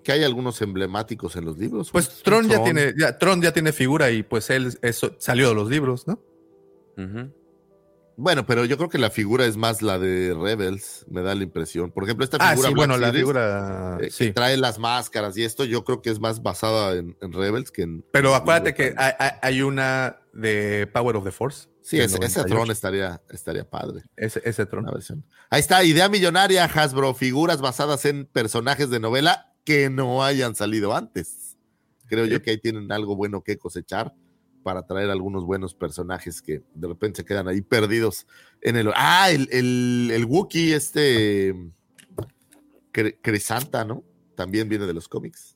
que 0.03 0.11
hay, 0.11 0.23
algunos 0.23 0.61
emblemáticos 0.61 1.35
en 1.35 1.45
los 1.45 1.57
libros. 1.57 1.91
Pues 1.91 2.21
Tron, 2.23 2.47
ya 2.47 2.63
tiene, 2.63 2.93
ya, 2.97 3.17
Tron 3.17 3.41
ya 3.41 3.51
tiene 3.51 3.71
figura 3.71 4.11
y 4.11 4.23
pues 4.23 4.49
él 4.49 4.77
eso, 4.81 5.15
salió 5.17 5.49
de 5.49 5.55
los 5.55 5.69
libros, 5.69 6.07
¿no? 6.07 6.19
Bueno, 8.19 8.47
pero 8.47 8.65
yo 8.65 8.77
creo 8.77 8.89
que 8.89 8.97
la 8.97 9.11
figura 9.11 9.45
es 9.45 9.57
más 9.57 9.83
la 9.83 9.99
de 9.99 10.33
Rebels, 10.33 11.05
me 11.07 11.21
da 11.21 11.35
la 11.35 11.43
impresión. 11.43 11.91
Por 11.91 12.03
ejemplo, 12.03 12.23
esta 12.23 12.37
ah, 12.39 12.49
figura. 12.49 12.69
sí, 12.69 12.73
bueno, 12.73 12.97
la 12.97 13.13
figura. 13.13 13.99
Eh, 14.01 14.09
que 14.09 14.33
trae 14.33 14.57
las 14.57 14.79
máscaras 14.79 15.37
y 15.37 15.43
esto, 15.43 15.65
yo 15.65 15.83
creo 15.83 16.01
que 16.01 16.09
es 16.09 16.19
más 16.19 16.41
basada 16.41 16.95
en, 16.95 17.15
Rebels 17.21 17.69
que 17.69 17.83
en. 17.83 18.03
Pero 18.11 18.33
acuérdate 18.33 18.73
que 18.73 18.95
hay, 18.97 19.61
una 19.61 20.17
de 20.33 20.89
Power 20.91 21.15
of 21.15 21.25
the 21.25 21.31
Force. 21.31 21.69
Sí, 21.83 21.99
ese, 21.99 22.17
Tron 22.45 22.71
estaría, 22.71 23.21
estaría 23.29 23.69
padre. 23.69 24.01
Ese, 24.15 24.41
ese 24.43 24.65
Tron. 24.65 24.87
Ahí 25.51 25.59
está, 25.59 25.83
idea 25.83 26.09
millonaria, 26.09 26.65
Hasbro, 26.65 27.13
figuras 27.13 27.61
basadas 27.61 28.03
en 28.05 28.25
personajes 28.25 28.89
de 28.89 28.99
novela 28.99 29.53
que 29.63 29.91
no 29.91 30.23
hayan 30.23 30.55
salido 30.55 30.95
antes. 30.95 31.55
Creo 32.07 32.25
yo 32.25 32.41
que 32.41 32.49
ahí 32.49 32.57
tienen 32.57 32.91
algo 32.91 33.15
bueno 33.15 33.43
que 33.43 33.59
cosechar 33.59 34.15
para 34.67 34.85
traer 34.85 35.09
algunos 35.09 35.45
buenos 35.45 35.73
personajes 35.73 36.41
que 36.41 36.61
de 36.75 36.87
repente 36.89 37.21
se 37.21 37.25
quedan 37.25 37.47
ahí 37.47 37.61
perdidos 37.61 38.27
en 38.61 38.75
el. 38.75 38.91
Ah, 38.95 39.31
el, 39.31 39.47
el, 39.49 40.11
el 40.13 40.25
Wookiee, 40.25 40.73
este. 40.73 41.55
Crisanta, 42.91 43.85
¿no? 43.85 44.03
También 44.35 44.67
viene 44.67 44.85
de 44.85 44.93
los 44.93 45.07
cómics. 45.07 45.55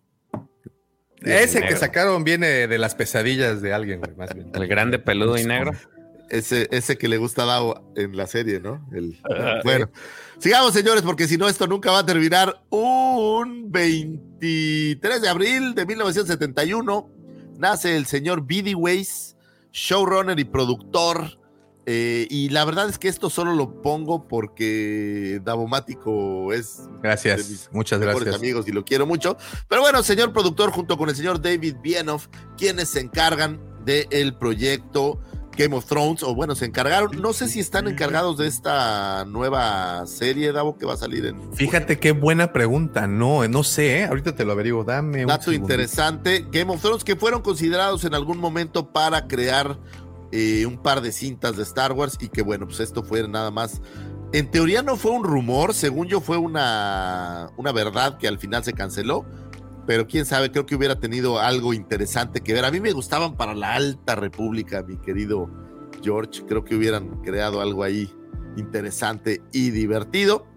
Ese 1.20 1.60
que 1.62 1.76
sacaron 1.76 2.24
viene 2.24 2.70
de 2.70 2.78
las 2.78 2.96
pesadillas 2.96 3.62
de 3.62 3.74
alguien, 3.74 4.00
más 4.16 4.34
bien. 4.34 4.50
El 4.54 4.66
grande 4.68 4.98
peludo 4.98 5.38
y 5.38 5.44
negro. 5.44 5.74
Ese, 6.30 6.70
ese 6.72 6.98
que 6.98 7.10
le 7.10 7.18
gusta 7.18 7.44
a 7.44 7.48
Dao 7.48 7.94
en 7.98 8.16
la 8.16 8.28
serie, 8.28 8.62
¿no? 8.62 8.88
El, 8.94 9.20
bueno, 9.66 9.90
sigamos, 10.40 10.72
señores, 10.72 11.02
porque 11.02 11.28
si 11.28 11.36
no, 11.36 11.50
esto 11.50 11.68
nunca 11.68 11.92
va 11.92 12.00
a 12.00 12.06
terminar. 12.06 12.64
Un 12.70 13.74
23 13.74 15.22
de 15.22 15.28
abril 15.28 15.76
de 15.76 15.86
1971 15.86 17.21
nace 17.62 17.96
el 17.96 18.08
señor 18.08 18.46
B.D. 18.46 18.76
Weiss, 18.76 19.38
showrunner 19.72 20.38
y 20.40 20.44
productor. 20.44 21.40
Eh, 21.86 22.28
y 22.30 22.50
la 22.50 22.66
verdad 22.66 22.90
es 22.90 23.00
que 23.00 23.08
esto 23.08 23.30
solo 23.30 23.56
lo 23.56 23.82
pongo 23.82 24.28
porque 24.28 25.42
Davomático 25.44 26.54
es 26.54 26.88
gracias, 27.02 27.70
muchas 27.72 28.00
gracias 28.00 28.36
amigos 28.36 28.68
y 28.68 28.72
lo 28.72 28.84
quiero 28.84 29.06
mucho. 29.06 29.38
Pero 29.68 29.82
bueno, 29.82 30.04
señor 30.04 30.34
productor, 30.34 30.72
junto 30.72 30.98
con 30.98 31.10
el 31.10 31.16
señor 31.16 31.42
David 31.42 31.78
Bienoff, 31.82 32.28
quienes 32.58 32.90
se 32.90 33.00
encargan 33.00 33.60
del 33.86 34.36
proyecto 34.36 35.20
Game 35.58 35.76
of 35.76 35.86
Thrones, 35.86 36.24
o 36.24 36.34
bueno, 36.34 36.56
se 36.56 36.66
encargaron, 36.66 37.22
no 37.22 37.34
sé 37.34 37.48
si 37.48 37.60
están 37.60 37.88
encargados 37.88 38.38
de 38.38 38.48
esta 38.48 39.26
nueva 39.26 40.06
serie, 40.08 40.52
Davo, 40.52 40.78
que 40.78 40.86
va 40.86 40.94
a 40.94 40.98
salir 40.98 41.26
en... 41.26 41.54
Fíjate 41.54 42.00
qué 42.00 42.12
buena 42.12 42.54
pregunta, 42.54 43.08
no, 43.08 43.48
no 43.48 43.64
sé, 43.64 44.00
¿eh? 44.00 44.06
ahorita 44.06 44.36
te 44.36 44.46
lo 44.46 44.54
averiguo, 44.54 44.84
dame 44.84 45.26
Dato 45.26 45.52
interesante, 45.52 46.46
Game 46.52 46.72
of 46.72 46.82
Thrones, 46.82 47.04
que 47.04 47.16
fueron 47.16 47.42
considerados 47.42 48.06
en 48.06 48.14
algún 48.14 48.38
momento 48.38 48.92
para 48.92 49.28
crear 49.28 49.78
eh, 50.32 50.66
un 50.66 50.78
par 50.78 51.02
de 51.02 51.12
cintas 51.12 51.58
de 51.58 51.64
Star 51.64 51.92
Wars 51.92 52.18
y 52.20 52.30
que 52.30 52.42
bueno, 52.42 52.66
pues 52.66 52.80
esto 52.80 53.04
fue 53.04 53.28
nada 53.28 53.52
más... 53.52 53.82
En 54.34 54.50
teoría 54.50 54.82
no 54.82 54.96
fue 54.96 55.12
un 55.12 55.26
rumor, 55.26 55.74
según 55.74 56.08
yo 56.08 56.22
fue 56.22 56.38
una, 56.38 57.50
una 57.58 57.74
verdad 57.74 58.18
que 58.18 58.30
al 58.30 58.40
final 58.40 58.64
se 58.64 58.72
canceló, 58.72 59.26
pero 59.88 60.08
quién 60.08 60.26
sabe, 60.26 60.52
creo 60.52 60.66
que 60.66 60.76
hubiera 60.76 61.00
tenido 61.00 61.40
algo 61.40 61.74
interesante 61.74 62.42
que 62.42 62.54
ver. 62.54 62.66
A 62.66 62.72
mí 62.72 62.80
me 62.80 62.92
gustaban 62.92 63.36
para 63.36 63.54
la 63.54 63.74
Alta 63.74 64.16
República, 64.16 64.84
mi 64.84 64.98
querido 64.98 65.50
George. 66.04 66.44
Creo 66.48 66.64
que 66.64 66.76
hubieran 66.76 67.22
creado 67.22 67.62
algo 67.62 67.84
ahí 67.84 68.12
interesante 68.58 69.42
y 69.52 69.72
divertido. 69.72 70.48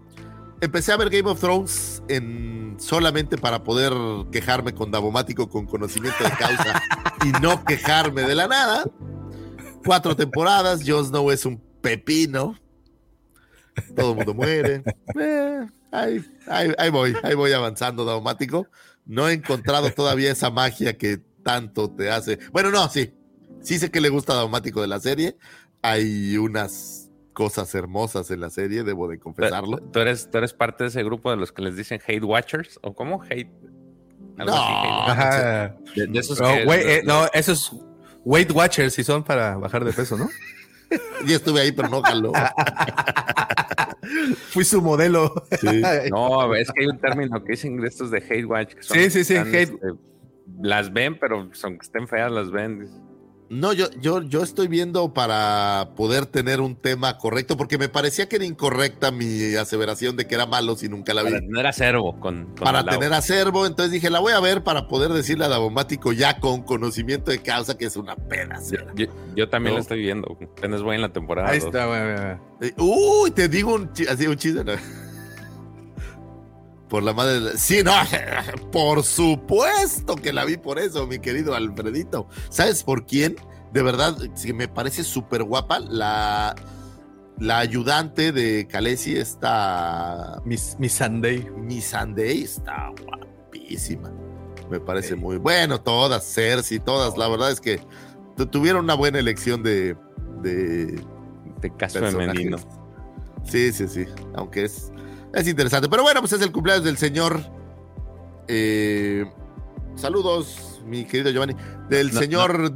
Empecé 0.61 0.93
a 0.93 0.97
ver 0.97 1.09
Game 1.09 1.29
of 1.29 1.39
Thrones 1.39 2.01
en, 2.07 2.75
solamente 2.79 3.37
para 3.37 3.63
poder 3.63 3.93
quejarme 4.31 4.73
con 4.73 4.89
Davomático 4.89 5.49
con 5.49 5.65
conocimiento 5.65 6.23
de 6.23 6.31
causa 6.31 6.81
y 7.25 7.31
no 7.41 7.63
quejarme 7.65 8.23
de 8.23 8.35
la 8.35 8.47
nada. 8.47 8.85
Cuatro 9.83 10.15
temporadas, 10.15 10.81
Jon 10.85 11.05
Snow 11.05 11.29
es 11.31 11.45
un 11.45 11.61
pepino. 11.81 12.55
Todo 13.95 14.11
el 14.11 14.17
mundo 14.17 14.33
muere. 14.33 14.83
Eh, 15.19 15.67
ahí, 15.91 16.25
ahí, 16.77 16.89
voy, 16.89 17.15
ahí 17.23 17.35
voy 17.35 17.51
avanzando, 17.51 18.05
Davomático. 18.05 18.67
No 19.05 19.29
he 19.29 19.33
encontrado 19.33 19.91
todavía 19.91 20.31
esa 20.31 20.49
magia 20.49 20.97
que 20.97 21.19
tanto 21.43 21.89
te 21.91 22.09
hace. 22.09 22.39
Bueno, 22.51 22.71
no, 22.71 22.89
sí. 22.89 23.13
Sí 23.61 23.79
sé 23.79 23.91
que 23.91 24.01
le 24.01 24.09
gusta 24.09 24.33
Daumático 24.33 24.81
de 24.81 24.87
la 24.87 24.99
serie. 24.99 25.37
Hay 25.81 26.37
unas 26.37 27.11
cosas 27.33 27.73
hermosas 27.75 28.31
en 28.31 28.41
la 28.41 28.49
serie, 28.49 28.83
debo 28.83 29.07
de 29.07 29.19
confesarlo. 29.19 29.77
¿Tú 29.77 29.99
eres, 29.99 30.31
tú 30.31 30.39
eres 30.39 30.53
parte 30.53 30.85
de 30.85 30.89
ese 30.89 31.03
grupo 31.03 31.29
de 31.29 31.37
los 31.37 31.51
que 31.51 31.61
les 31.61 31.75
dicen 31.75 32.01
hate 32.07 32.23
watchers? 32.23 32.79
¿O 32.81 32.95
cómo? 32.95 33.21
Hate. 33.21 33.51
no, 34.37 34.45
De, 35.95 36.19
esos 36.19 36.39
no, 36.39 36.49
eh, 36.73 37.03
no, 37.05 37.27
esos 37.33 37.75
Weight 38.23 38.51
Watchers 38.51 38.95
si 38.95 39.03
son 39.03 39.23
para 39.23 39.55
bajar 39.57 39.85
de 39.85 39.93
peso, 39.93 40.17
¿no? 40.17 40.27
Yo 41.25 41.35
estuve 41.35 41.61
ahí, 41.61 41.71
pero 41.71 41.89
no 41.89 42.01
jaló. 42.01 42.31
Fui 44.49 44.63
su 44.63 44.81
modelo. 44.81 45.33
No, 46.11 46.53
es 46.55 46.71
que 46.71 46.81
hay 46.81 46.87
un 46.87 46.99
término 46.99 47.43
que 47.43 47.53
dicen 47.53 47.83
estos 47.83 48.11
de 48.11 48.19
hate 48.19 48.45
watch. 48.45 48.75
sí, 48.81 49.09
sí, 49.09 49.23
sí, 49.23 49.35
hate. 49.35 49.53
Este, 49.53 49.77
las 50.61 50.93
ven, 50.93 51.17
pero 51.19 51.49
son 51.53 51.77
que 51.77 51.85
estén 51.85 52.07
feas, 52.07 52.31
las 52.31 52.51
ven. 52.51 52.87
No, 53.47 53.73
yo, 53.73 53.85
yo, 54.01 54.23
yo 54.23 54.41
estoy 54.41 54.67
viendo 54.67 55.13
para 55.13 55.89
poder 55.95 56.25
tener 56.25 56.61
un 56.61 56.75
tema 56.75 57.17
correcto, 57.19 57.55
porque 57.57 57.77
me 57.77 57.89
parecía 57.89 58.27
que 58.27 58.37
era 58.37 58.45
incorrecta 58.45 59.11
mi 59.11 59.53
aseveración 59.55 60.15
de 60.15 60.25
que 60.25 60.33
era 60.33 60.47
malo 60.47 60.75
si 60.75 60.89
nunca 60.89 61.13
la 61.13 61.21
vi. 61.21 61.29
Para 61.29 61.41
tener 61.41 61.67
acervo. 61.67 62.19
Con, 62.19 62.45
con 62.45 62.55
para 62.55 62.83
tener 62.83 63.13
acervo, 63.13 63.67
entonces 63.67 63.91
dije, 63.91 64.09
la 64.09 64.19
voy 64.19 64.33
a 64.33 64.39
ver 64.39 64.63
para 64.63 64.87
poder 64.87 65.11
decirle 65.13 65.45
a 65.45 65.49
Davomático 65.49 66.11
ya 66.11 66.39
con 66.39 66.63
conocimiento 66.63 67.29
de 67.29 67.39
causa 67.43 67.77
que 67.77 67.85
es 67.85 67.95
una 67.97 68.15
pena. 68.15 68.59
Yo, 68.95 69.05
yo 69.35 69.47
también 69.47 69.73
No. 69.73 69.77
la 69.77 69.81
estoy 69.81 69.99
viendo. 69.99 70.37
Apenas 70.57 70.81
voy 70.81 70.95
en 70.95 71.01
la 71.03 71.13
temporada. 71.13 71.49
Ahí 71.51 71.59
dos. 71.59 71.67
está, 71.67 71.85
güey. 71.85 72.69
Eh, 72.69 72.73
Uy, 72.77 73.29
te 73.31 73.47
digo 73.47 73.75
un, 73.75 73.91
así 74.09 74.25
un 74.25 74.37
chiste. 74.37 74.63
¿no? 74.63 74.71
Por 76.89 77.03
la 77.03 77.13
madre. 77.13 77.39
de- 77.39 77.57
Sí, 77.57 77.81
no, 77.83 77.91
por 78.71 79.03
supuesto 79.03 80.15
que 80.15 80.31
la 80.33 80.45
vi 80.45 80.57
por 80.57 80.79
eso, 80.79 81.07
mi 81.07 81.19
querido 81.19 81.55
Alfredito. 81.55 82.27
¿Sabes 82.49 82.83
por 82.83 83.05
quién? 83.05 83.35
De 83.73 83.81
verdad, 83.81 84.15
sí, 84.35 84.53
me 84.53 84.67
parece 84.67 85.03
súper 85.03 85.43
guapa 85.43 85.79
la, 85.79 86.55
la 87.39 87.57
ayudante 87.59 88.31
de 88.31 88.67
Khaleesi, 88.67 89.17
esta 89.17 90.41
Miss, 90.45 90.75
Miss 90.79 90.93
Sunday. 90.93 91.45
Miss 91.57 91.85
Sunday, 91.85 92.43
está 92.43 92.91
guapísima. 93.03 94.11
Me 94.69 94.79
parece 94.79 95.15
muy 95.15 95.37
bueno, 95.37 95.81
todas, 95.81 96.23
Cersei, 96.33 96.79
todas. 96.79 97.17
La 97.17 97.27
verdad 97.27 97.51
es 97.51 97.59
que 97.59 97.79
tu- 98.37 98.45
tuvieron 98.47 98.85
una 98.85 98.93
buena 98.95 99.19
elección 99.19 99.61
de, 99.63 99.95
de 100.41 100.99
De 101.61 101.75
caso 101.77 101.99
femenino. 101.99 102.57
Sí, 103.43 103.71
sí, 103.73 103.87
sí. 103.87 104.05
Aunque 104.35 104.65
es, 104.65 104.91
es 105.35 105.47
interesante. 105.47 105.87
Pero 105.89 106.03
bueno, 106.03 106.19
pues 106.21 106.33
es 106.33 106.41
el 106.41 106.51
cumpleaños 106.51 106.83
del 106.83 106.97
señor. 106.97 107.39
eh, 108.47 109.25
saludos, 109.95 110.81
mi 110.85 111.05
querido 111.05 111.31
Giovanni. 111.31 111.55
Del 111.89 112.13
No, 112.13 112.19
señor 112.19 112.71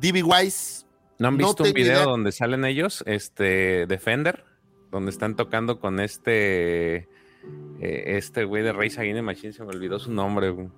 D.B. 0.00 0.22
Wise. 0.22 0.84
¿No 1.18 1.28
han 1.28 1.36
No 1.36 1.46
visto 1.48 1.64
un 1.64 1.72
video 1.72 1.94
idea. 1.94 2.04
donde 2.04 2.30
salen 2.32 2.64
ellos, 2.64 3.02
este, 3.06 3.86
Defender, 3.86 4.44
donde 4.92 5.10
están 5.10 5.34
tocando 5.34 5.80
con 5.80 5.98
este, 5.98 6.96
eh, 6.96 7.06
este 7.80 8.44
güey 8.44 8.62
de 8.62 8.72
Rey 8.72 8.90
Against 8.96 9.22
Machine, 9.22 9.52
se 9.52 9.62
me 9.64 9.70
olvidó 9.70 9.98
su 9.98 10.12
nombre, 10.12 10.50
güey. 10.50 10.68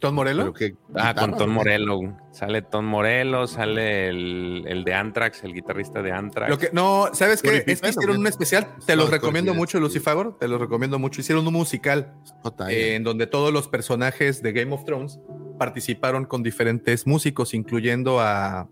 ¿Tom 0.00 0.14
Morello? 0.14 0.52
Que, 0.52 0.74
Ah, 0.94 1.14
con 1.14 1.26
guitarra, 1.32 1.36
Tom. 1.36 1.50
Morello. 1.50 2.00
Sale 2.32 2.62
Tom 2.62 2.84
Morello, 2.86 3.46
sale 3.46 4.08
el, 4.08 4.64
el 4.66 4.82
de 4.84 4.94
Anthrax, 4.94 5.44
el 5.44 5.52
guitarrista 5.54 6.02
de 6.02 6.10
Anthrax. 6.12 6.50
Lo 6.50 6.58
que, 6.58 6.70
no, 6.72 7.10
¿sabes 7.12 7.42
qué? 7.42 7.62
Es 7.66 7.80
que 7.80 7.88
hicieron 7.90 8.18
un 8.18 8.26
especial. 8.26 8.66
Te 8.86 8.96
los 8.96 9.10
recomiendo 9.10 9.54
mucho. 9.54 9.78
Lucifagor. 9.78 10.36
Te 10.38 10.48
los 10.48 10.60
recomiendo 10.60 10.98
mucho. 10.98 11.20
Hicieron 11.20 11.46
un 11.46 11.52
musical 11.52 12.12
J.A. 12.42 12.72
eh, 12.72 12.94
en 12.96 13.04
donde 13.04 13.26
todos 13.26 13.52
los 13.52 13.68
personajes 13.68 14.42
de 14.42 14.52
Game 14.52 14.72
of 14.74 14.84
Thrones 14.84 15.20
participaron 15.58 16.24
con 16.24 16.42
diferentes 16.42 17.06
músicos, 17.06 17.54
incluyendo 17.54 18.18
a 18.20 18.68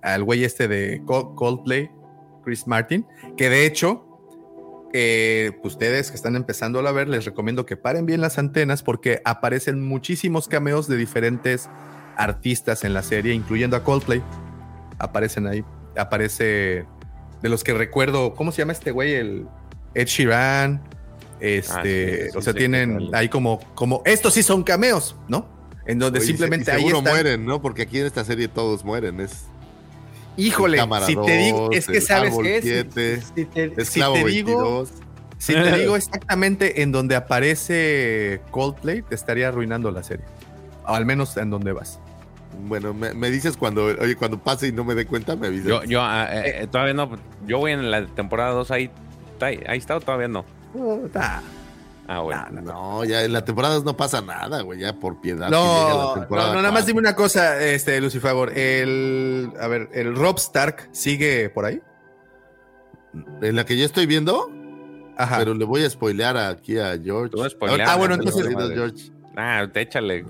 al 0.00 0.22
güey 0.22 0.44
este 0.44 0.68
de 0.68 1.02
Co- 1.04 1.34
Coldplay, 1.34 1.90
Chris 2.44 2.66
Martin, 2.68 3.04
que 3.36 3.50
de 3.50 3.66
hecho, 3.66 4.07
eh, 4.92 5.58
ustedes 5.64 6.10
que 6.10 6.16
están 6.16 6.36
empezando 6.36 6.86
a 6.86 6.92
ver, 6.92 7.08
les 7.08 7.24
recomiendo 7.24 7.66
que 7.66 7.76
paren 7.76 8.06
bien 8.06 8.20
las 8.20 8.38
antenas 8.38 8.82
porque 8.82 9.20
aparecen 9.24 9.86
muchísimos 9.86 10.48
cameos 10.48 10.88
de 10.88 10.96
diferentes 10.96 11.68
artistas 12.16 12.84
en 12.84 12.94
la 12.94 13.02
serie, 13.02 13.34
incluyendo 13.34 13.76
a 13.76 13.84
Coldplay. 13.84 14.22
Aparecen 14.98 15.46
ahí. 15.46 15.64
Aparece 15.96 16.84
de 17.42 17.48
los 17.48 17.62
que 17.64 17.74
recuerdo, 17.74 18.34
¿cómo 18.34 18.50
se 18.52 18.58
llama 18.62 18.72
este 18.72 18.90
güey? 18.90 19.14
El 19.14 19.46
Ed 19.94 20.06
Sheeran. 20.06 20.82
Este, 21.40 21.72
Ah, 21.72 21.82
sí, 22.26 22.30
sí, 22.32 22.38
o 22.38 22.42
sea, 22.42 22.52
sí, 22.52 22.58
tienen 22.58 23.10
ahí 23.12 23.28
como, 23.28 23.60
como, 23.76 24.02
estos 24.04 24.34
sí 24.34 24.42
son 24.42 24.64
cameos, 24.64 25.14
¿no? 25.28 25.46
En 25.86 26.00
donde 26.00 26.18
Oye, 26.18 26.24
y 26.26 26.28
simplemente 26.28 26.64
se- 26.72 26.72
y 26.80 26.82
ahí 26.82 26.86
están. 26.88 27.04
mueren, 27.04 27.46
¿no? 27.46 27.62
Porque 27.62 27.82
aquí 27.82 28.00
en 28.00 28.06
esta 28.06 28.24
serie 28.24 28.48
todos 28.48 28.84
mueren. 28.84 29.20
Es 29.20 29.44
Híjole, 30.38 30.76
Cámara 30.78 31.04
si 31.04 31.16
te 31.16 31.36
digo, 31.36 31.70
es 31.72 31.86
que 31.86 32.00
sabes 32.00 32.32
qué, 32.40 32.62
siete, 32.62 33.20
si, 33.34 33.44
te, 33.44 33.74
si 33.74 33.80
Esclavo 33.80 34.14
te 34.14 34.24
digo, 34.26 34.84
22. 34.84 34.90
si 35.36 35.52
te 35.52 35.78
digo 35.78 35.96
exactamente 35.96 36.82
en 36.82 36.92
donde 36.92 37.16
aparece 37.16 38.40
Coldplay, 38.52 39.02
te 39.02 39.16
estaría 39.16 39.48
arruinando 39.48 39.90
la 39.90 40.04
serie. 40.04 40.24
O 40.86 40.94
al 40.94 41.04
menos 41.04 41.36
en 41.36 41.50
donde 41.50 41.72
vas. 41.72 41.98
Bueno, 42.66 42.94
me, 42.94 43.14
me 43.14 43.30
dices 43.30 43.56
cuando, 43.56 43.86
oye, 43.86 44.14
cuando 44.14 44.38
pase 44.38 44.68
y 44.68 44.72
no 44.72 44.84
me 44.84 44.94
dé 44.94 45.06
cuenta, 45.06 45.34
me 45.34 45.48
avisas. 45.48 45.66
Yo, 45.66 45.84
yo 45.84 46.02
ah, 46.02 46.28
eh, 46.30 46.62
eh, 46.62 46.66
todavía 46.68 46.94
no, 46.94 47.10
yo 47.46 47.58
voy 47.58 47.72
en 47.72 47.90
la 47.90 48.06
temporada 48.06 48.52
2, 48.52 48.70
ahí, 48.70 48.90
ahí, 49.40 49.60
ahí 49.66 49.78
está 49.78 49.96
o 49.96 50.00
todavía 50.00 50.28
no. 50.28 50.44
Puta. 50.72 51.42
Ah, 52.10 52.20
bueno. 52.20 52.46
No, 52.50 52.60
no, 52.62 52.72
No, 52.72 53.04
ya 53.04 53.22
en 53.22 53.32
la 53.34 53.44
temporada 53.44 53.80
no 53.84 53.96
pasa 53.96 54.22
nada, 54.22 54.62
güey, 54.62 54.80
ya 54.80 54.94
por 54.94 55.20
piedad. 55.20 55.50
No, 55.50 56.16
no, 56.16 56.54
nada 56.54 56.72
más 56.72 56.86
dime 56.86 57.00
una 57.00 57.14
cosa, 57.14 57.62
este, 57.62 58.00
Lucifagor. 58.00 58.56
El, 58.58 59.52
a 59.60 59.68
ver, 59.68 59.90
el 59.92 60.16
Rob 60.16 60.38
Stark 60.38 60.88
sigue 60.92 61.50
por 61.50 61.66
ahí. 61.66 61.80
En 63.42 63.56
la 63.56 63.64
que 63.66 63.76
yo 63.76 63.84
estoy 63.84 64.06
viendo, 64.06 64.50
Ajá. 65.18 65.36
pero 65.38 65.52
le 65.54 65.64
voy 65.66 65.84
a 65.84 65.90
spoilear 65.90 66.36
aquí 66.38 66.78
a 66.78 66.98
George. 66.98 67.30
Tú 67.30 67.44
spoileas, 67.48 67.88
Ah, 67.90 67.96
bueno, 67.96 68.14
entonces. 68.14 68.46
George. 68.48 69.10
Ah, 69.36 69.66
te 69.70 69.82
échale. 69.82 70.24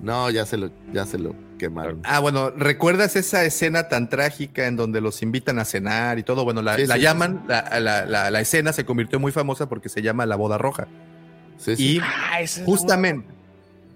No, 0.00 0.30
ya 0.30 0.46
se 0.46 0.56
lo, 0.56 0.70
ya 0.92 1.04
se 1.06 1.18
lo 1.18 1.34
quemaron. 1.60 2.00
Ah, 2.04 2.18
bueno, 2.20 2.50
¿recuerdas 2.50 3.14
esa 3.16 3.44
escena 3.44 3.88
tan 3.88 4.08
trágica 4.08 4.66
en 4.66 4.76
donde 4.76 5.00
los 5.00 5.22
invitan 5.22 5.58
a 5.58 5.64
cenar 5.64 6.18
y 6.18 6.22
todo? 6.22 6.44
Bueno, 6.44 6.62
la, 6.62 6.76
Sí, 6.76 6.86
la 6.86 6.94
sí, 6.96 7.02
llaman, 7.02 7.44
la, 7.46 7.78
la- 7.80 8.04
la- 8.06 8.30
la 8.30 8.40
escena 8.40 8.72
se 8.72 8.84
convirtió 8.86 9.20
muy 9.20 9.30
famosa 9.32 9.68
porque 9.68 9.88
se 9.88 10.00
llama 10.02 10.24
La 10.26 10.36
Boda 10.36 10.56
Roja. 10.58 10.88
Sí, 11.58 11.76
sí. 11.76 11.96
Y 11.96 12.62
justamente, 12.64 13.28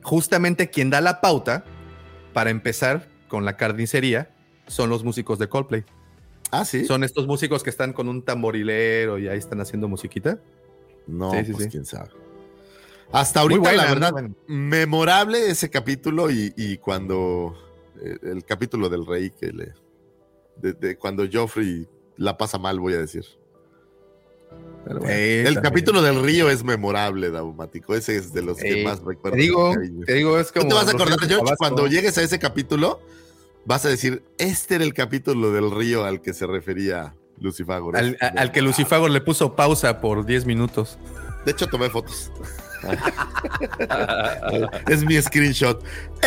justamente 0.02 0.68
quien 0.68 0.90
da 0.90 1.00
la 1.00 1.20
pauta 1.22 1.64
para 2.34 2.50
empezar 2.50 3.08
con 3.28 3.44
la 3.46 3.56
carnicería 3.56 4.28
son 4.66 4.90
los 4.90 5.02
músicos 5.04 5.38
de 5.38 5.48
Coldplay. 5.48 5.84
Ah, 6.50 6.64
sí. 6.64 6.84
Son 6.84 7.02
estos 7.02 7.26
músicos 7.26 7.62
que 7.62 7.70
están 7.70 7.92
con 7.94 8.08
un 8.08 8.22
tamborilero 8.22 9.18
y 9.18 9.28
ahí 9.28 9.38
están 9.38 9.60
haciendo 9.60 9.88
musiquita. 9.88 10.38
No, 11.06 11.30
pues 11.30 11.46
sí. 11.64 11.68
quién 11.70 11.84
sabe. 11.84 12.10
Hasta 13.14 13.40
ahorita, 13.40 13.60
buena, 13.60 13.82
la 13.84 13.94
verdad, 13.94 14.12
memorable 14.46 15.48
ese 15.50 15.70
capítulo 15.70 16.30
y, 16.30 16.52
y 16.56 16.78
cuando 16.78 17.54
eh, 18.02 18.18
el 18.22 18.44
capítulo 18.44 18.88
del 18.88 19.06
rey 19.06 19.30
que 19.30 19.52
le 19.52 19.72
de, 20.56 20.72
de 20.72 20.96
cuando 20.96 21.24
Joffrey 21.32 21.88
la 22.16 22.36
pasa 22.36 22.58
mal, 22.58 22.78
voy 22.80 22.94
a 22.94 22.98
decir. 22.98 23.24
Pero 24.84 25.00
bueno, 25.00 25.12
Eh, 25.14 25.40
el 25.40 25.54
también. 25.54 25.62
capítulo 25.62 26.02
del 26.02 26.22
río 26.22 26.50
es 26.50 26.62
memorable, 26.62 27.30
Daumático. 27.30 27.94
Ese 27.94 28.16
es 28.16 28.32
de 28.32 28.42
los 28.42 28.58
que 28.58 28.84
más 28.84 29.00
recuerdo. 29.02 29.36
Te 29.36 29.42
digo, 29.42 29.74
te 30.06 30.12
digo, 30.14 30.38
es 30.38 30.52
¿Tú 30.52 30.60
como. 30.60 30.68
te 30.68 30.74
vas 30.74 30.88
a 30.88 30.90
acordar, 30.92 31.18
George? 31.20 31.54
Cuando 31.56 31.86
llegues 31.86 32.16
a 32.18 32.22
ese 32.22 32.38
capítulo, 32.38 33.00
vas 33.64 33.84
a 33.84 33.88
decir, 33.88 34.22
este 34.38 34.76
era 34.76 34.84
el 34.84 34.92
capítulo 34.94 35.50
del 35.52 35.70
río 35.70 36.04
al 36.04 36.20
que 36.20 36.34
se 36.34 36.46
refería 36.46 37.14
Lucifagor. 37.40 37.96
Al 37.96 38.52
que 38.52 38.60
Lucifagor 38.62 39.10
le 39.10 39.20
puso 39.20 39.56
pausa 39.56 40.00
por 40.00 40.24
10 40.26 40.46
minutos. 40.46 40.98
De 41.44 41.52
hecho, 41.52 41.66
tomé 41.68 41.90
fotos. 41.90 42.30
es 44.88 45.04
mi 45.04 45.20
screenshot. 45.20 45.82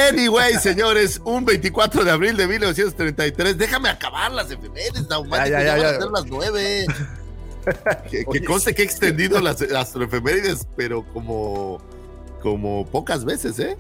Anyway, 0.10 0.56
señores, 0.56 1.22
un 1.24 1.46
24 1.46 2.04
de 2.04 2.12
abril 2.12 2.38
de 2.38 2.48
1933. 2.48 3.58
Déjame 3.58 3.90
acabar 3.90 4.32
las 4.32 4.52
efemérides, 4.52 5.08
Daumático. 5.08 5.50
Ya, 5.50 5.64
Ya, 5.64 5.64
ya, 5.64 5.78
ya, 5.78 5.84
van 5.84 5.96
a 5.96 6.00
ser 6.00 6.12
las 6.12 6.26
9. 6.26 6.86
que, 8.10 8.26
que 8.26 8.44
conste 8.44 8.74
que 8.74 8.82
he 8.82 8.86
extendido 8.86 9.40
las 9.40 9.62
astroefemérides, 9.76 10.68
pero 10.76 11.06
como, 11.14 11.80
como 12.42 12.86
pocas 12.86 13.26
veces, 13.26 13.60
¿eh? 13.60 13.78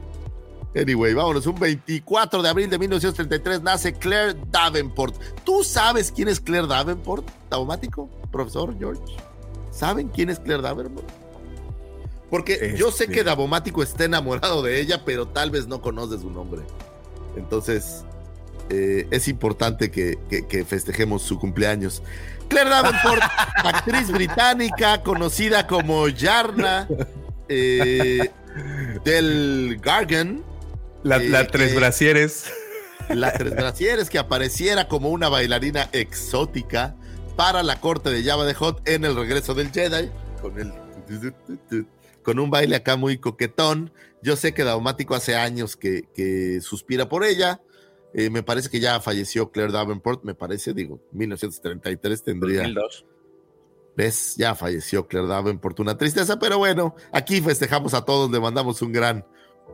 Anyway, 0.75 1.13
vámonos. 1.13 1.47
Un 1.47 1.59
24 1.59 2.41
de 2.41 2.49
abril 2.49 2.69
de 2.69 2.77
1933 2.77 3.61
nace 3.61 3.93
Claire 3.93 4.35
Davenport. 4.51 5.15
¿Tú 5.43 5.63
sabes 5.63 6.11
quién 6.11 6.27
es 6.27 6.39
Claire 6.39 6.67
Davenport, 6.67 7.27
Daumático? 7.49 8.09
Profesor 8.31 8.77
George. 8.77 9.01
¿Saben 9.71 10.09
quién 10.09 10.29
es 10.29 10.39
Claire 10.39 10.61
Davenport? 10.61 11.07
Porque 12.29 12.75
yo 12.77 12.91
sé 12.91 13.05
Este. 13.05 13.15
que 13.15 13.23
Davomático 13.23 13.81
está 13.81 14.03
enamorado 14.05 14.61
de 14.61 14.79
ella, 14.81 15.03
pero 15.05 15.27
tal 15.27 15.49
vez 15.51 15.67
no 15.67 15.81
conoce 15.81 16.19
su 16.19 16.29
nombre. 16.29 16.61
Entonces, 17.37 18.03
eh, 18.69 19.07
es 19.11 19.27
importante 19.27 19.89
que, 19.91 20.17
que- 20.29 20.45
que 20.45 20.65
festejemos 20.65 21.21
su 21.21 21.39
cumpleaños. 21.39 22.03
Claire 22.49 22.69
Davenport, 22.69 23.21
actriz 23.63 24.11
británica 24.11 25.03
conocida 25.03 25.67
como 25.67 26.07
Yarna 26.09 26.87
eh, 27.47 28.29
del 29.05 29.79
Gargan. 29.81 30.43
La, 31.03 31.17
Eh, 31.17 31.29
la 31.29 31.47
tres 31.47 31.71
que- 31.71 31.77
brasieres. 31.77 32.45
La 33.09 33.31
Tres 33.31 33.55
Brasieres 33.55 34.09
que 34.09 34.19
apareciera 34.19 34.89
como 34.89 35.07
una 35.07 35.29
bailarina 35.29 35.87
exótica 35.93 36.93
para 37.37 37.63
la 37.63 37.79
corte 37.79 38.09
de 38.09 38.21
Java 38.21 38.43
de 38.43 38.53
Hot 38.55 38.81
en 38.85 39.05
el 39.05 39.15
regreso 39.15 39.53
del 39.53 39.71
Jedi 39.71 40.09
con 40.41 40.59
el 40.59 40.73
con 42.27 42.39
un 42.39 42.49
baile 42.49 42.75
acá 42.75 42.97
muy 42.97 43.19
coquetón. 43.19 43.93
Yo 44.21 44.35
sé 44.35 44.53
que 44.53 44.65
Daumático 44.65 45.15
hace 45.15 45.37
años 45.37 45.77
que, 45.77 46.09
que 46.13 46.59
suspira 46.59 47.07
por 47.07 47.23
ella. 47.23 47.61
Eh, 48.13 48.29
me 48.29 48.43
parece 48.43 48.69
que 48.69 48.81
ya 48.81 48.99
falleció 48.99 49.49
Claire 49.49 49.71
Davenport, 49.71 50.25
me 50.25 50.35
parece, 50.35 50.73
digo, 50.73 50.99
1933 51.13 52.23
tendría. 52.23 52.63
2002. 52.63 53.05
¿Ves? 53.95 54.35
Ya 54.35 54.55
falleció 54.55 55.07
Claire 55.07 55.29
Davenport, 55.29 55.79
una 55.79 55.97
tristeza, 55.97 56.37
pero 56.37 56.57
bueno, 56.57 56.95
aquí 57.13 57.39
festejamos 57.39 57.93
a 57.93 58.03
todos, 58.03 58.29
le 58.29 58.41
mandamos 58.41 58.81
un 58.81 58.91
gran 58.91 59.25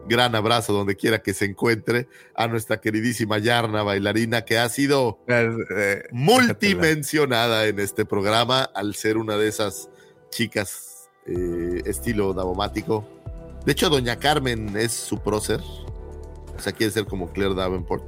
Gran 0.07 0.35
abrazo 0.35 0.73
donde 0.73 0.95
quiera 0.97 1.21
que 1.21 1.33
se 1.33 1.45
encuentre 1.45 2.09
a 2.35 2.47
nuestra 2.47 2.81
queridísima 2.81 3.37
Yarna, 3.37 3.83
bailarina, 3.83 4.43
que 4.43 4.57
ha 4.57 4.67
sido 4.67 5.19
eh, 5.27 6.03
multimensionada 6.11 7.67
en 7.67 7.79
este 7.79 8.03
programa 8.03 8.63
al 8.63 8.95
ser 8.95 9.17
una 9.17 9.37
de 9.37 9.47
esas 9.47 9.89
chicas 10.29 10.92
eh, 11.25 11.81
estilo 11.85 12.33
davomático. 12.33 13.05
De 13.65 13.71
hecho, 13.71 13.89
Doña 13.89 14.17
Carmen 14.17 14.75
es 14.77 14.91
su 14.91 15.19
prócer. 15.19 15.59
O 15.59 16.59
sea, 16.59 16.73
quiere 16.73 16.91
ser 16.91 17.05
como 17.05 17.31
Claire 17.31 17.55
Davenport. 17.55 18.03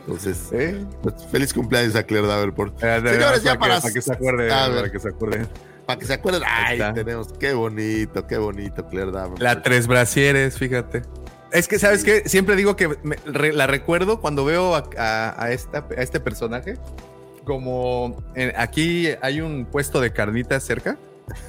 Entonces, 0.00 0.48
¿Eh? 0.52 0.84
feliz 1.30 1.52
cumpleaños 1.52 1.94
a 1.94 2.02
Claire 2.02 2.26
Davenport. 2.26 2.78
Señores, 2.80 3.42
ya 3.42 3.58
para, 3.58 3.80
que 3.80 4.00
se 4.00 4.12
acuerde, 4.12 4.48
para 4.48 4.90
que 4.90 4.98
se 4.98 5.08
acuerde 5.08 5.46
para 5.88 5.98
que 5.98 6.04
se 6.04 6.12
acuerden. 6.12 6.42
Ay, 6.46 6.78
tenemos, 6.92 7.32
qué 7.40 7.54
bonito, 7.54 8.26
qué 8.26 8.36
bonito, 8.36 8.86
Claire 8.88 9.10
Davenport. 9.10 9.40
La 9.40 9.62
tres 9.62 9.86
brasieres, 9.86 10.58
fíjate. 10.58 11.00
Es 11.50 11.66
que, 11.66 11.78
¿sabes 11.78 12.04
qué? 12.04 12.28
Siempre 12.28 12.56
digo 12.56 12.76
que 12.76 12.90
la 13.24 13.66
recuerdo 13.66 14.20
cuando 14.20 14.44
veo 14.44 14.74
a, 14.74 15.48
esta, 15.50 15.88
a 15.88 16.02
este 16.02 16.20
personaje. 16.20 16.74
Como 17.44 18.22
aquí 18.54 19.08
hay 19.22 19.40
un 19.40 19.64
puesto 19.64 20.02
de 20.02 20.12
carnitas 20.12 20.62
cerca, 20.62 20.98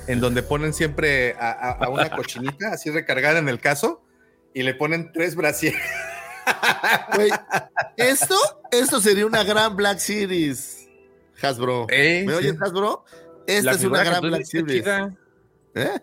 en 0.08 0.20
donde 0.20 0.44
ponen 0.44 0.74
siempre 0.74 1.36
a, 1.40 1.88
una 1.90 2.10
cochinita 2.16 2.72
así 2.74 2.90
recargada 2.90 3.40
en 3.40 3.50
el 3.50 3.60
caso 3.60 4.04
y 4.54 4.64
le 4.64 4.74
ponen 4.74 5.12
tres 5.12 5.36
brasieres. 5.36 5.82
esto, 7.98 8.36
esto 8.72 9.00
sería 9.00 9.26
una 9.26 9.44
gran 9.44 9.76
Black 9.76 10.00
Series, 10.00 10.88
Hasbro. 11.42 11.88
¿Me 11.90 12.34
oyes, 12.34 12.56
Hasbro? 12.62 13.06
Esta 13.48 13.72
es 13.72 13.84
una 13.84 14.04
gran 14.04 14.22
Black 14.22 14.44
Series. 14.44 14.86
¿Eh? 15.76 16.00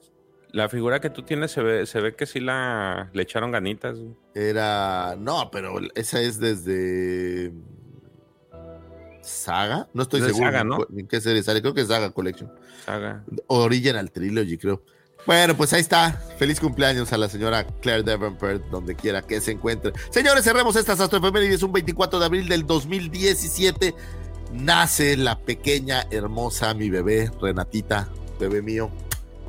La 0.53 0.69
figura 0.69 1.01
que 1.01 1.11
tú 1.11 1.23
tienes 1.23 1.51
se 1.51 1.63
ve, 1.63 1.87
se 1.87 2.01
ve 2.01 2.15
que 2.15 2.25
sí 2.25 2.41
la 2.41 3.11
le 3.13 3.23
echaron 3.23 3.51
ganitas. 3.51 3.99
Era. 4.35 5.15
No, 5.19 5.51
pero 5.51 5.79
esa 5.95 6.21
es 6.21 6.41
desde. 6.41 7.53
Saga. 9.27 9.89
No 9.93 10.03
estoy 10.03 10.21
seguro 10.23 10.47
Saga, 10.47 10.65
¿no? 10.65 10.79
en 10.97 11.07
qué 11.07 11.21
serie 11.21 11.43
sale. 11.43 11.61
Creo 11.61 11.75
que 11.75 11.83
es 11.83 11.89
Saga 11.89 12.11
Collection. 12.11 12.51
Saga. 12.85 13.25
Original 13.49 14.11
Trilogy, 14.11 14.57
creo. 14.57 14.83
Bueno, 15.27 15.57
pues 15.57 15.73
ahí 15.73 15.81
está. 15.81 16.13
Feliz 16.39 16.61
cumpleaños 16.61 17.13
a 17.13 17.19
la 17.19 17.29
señora 17.29 17.67
Claire 17.81 18.05
Davenport, 18.05 18.65
donde 18.71 18.95
quiera 18.95 19.23
que 19.23 19.41
se 19.41 19.51
encuentre. 19.51 19.93
Señores, 20.11 20.45
cerremos 20.45 20.77
estas 20.77 21.01
astroefemérides 21.01 21.65
un 21.65 21.73
24 21.73 22.21
de 22.21 22.25
abril 22.25 22.49
del 22.49 22.65
2017. 22.65 23.95
Nace 24.53 25.17
la 25.17 25.41
pequeña, 25.41 26.07
hermosa, 26.11 26.73
mi 26.75 26.91
bebé, 26.91 27.31
Renatita, 27.41 28.09
bebé 28.39 28.63
mío. 28.63 28.91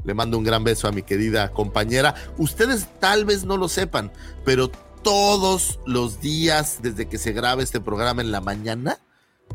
Le 0.04 0.16
mando 0.16 0.40
un 0.40 0.44
gran 0.44 0.64
beso 0.64 0.88
a 0.88 0.92
mi 0.92 1.04
querida 1.04 1.52
compañera. 1.52 2.16
Ustedes 2.38 2.88
tal 3.00 3.26
vez 3.26 3.46
no 3.46 3.58
lo 3.58 3.70
sepan, 3.70 4.12
pero 4.44 4.72
todos 5.04 5.80
los 5.86 6.20
días 6.22 6.80
desde 6.82 7.08
que 7.08 7.20
se 7.20 7.34
graba 7.34 7.62
este 7.62 7.80
programa 7.80 8.22
en 8.22 8.32
la 8.32 8.42
mañana, 8.42 8.98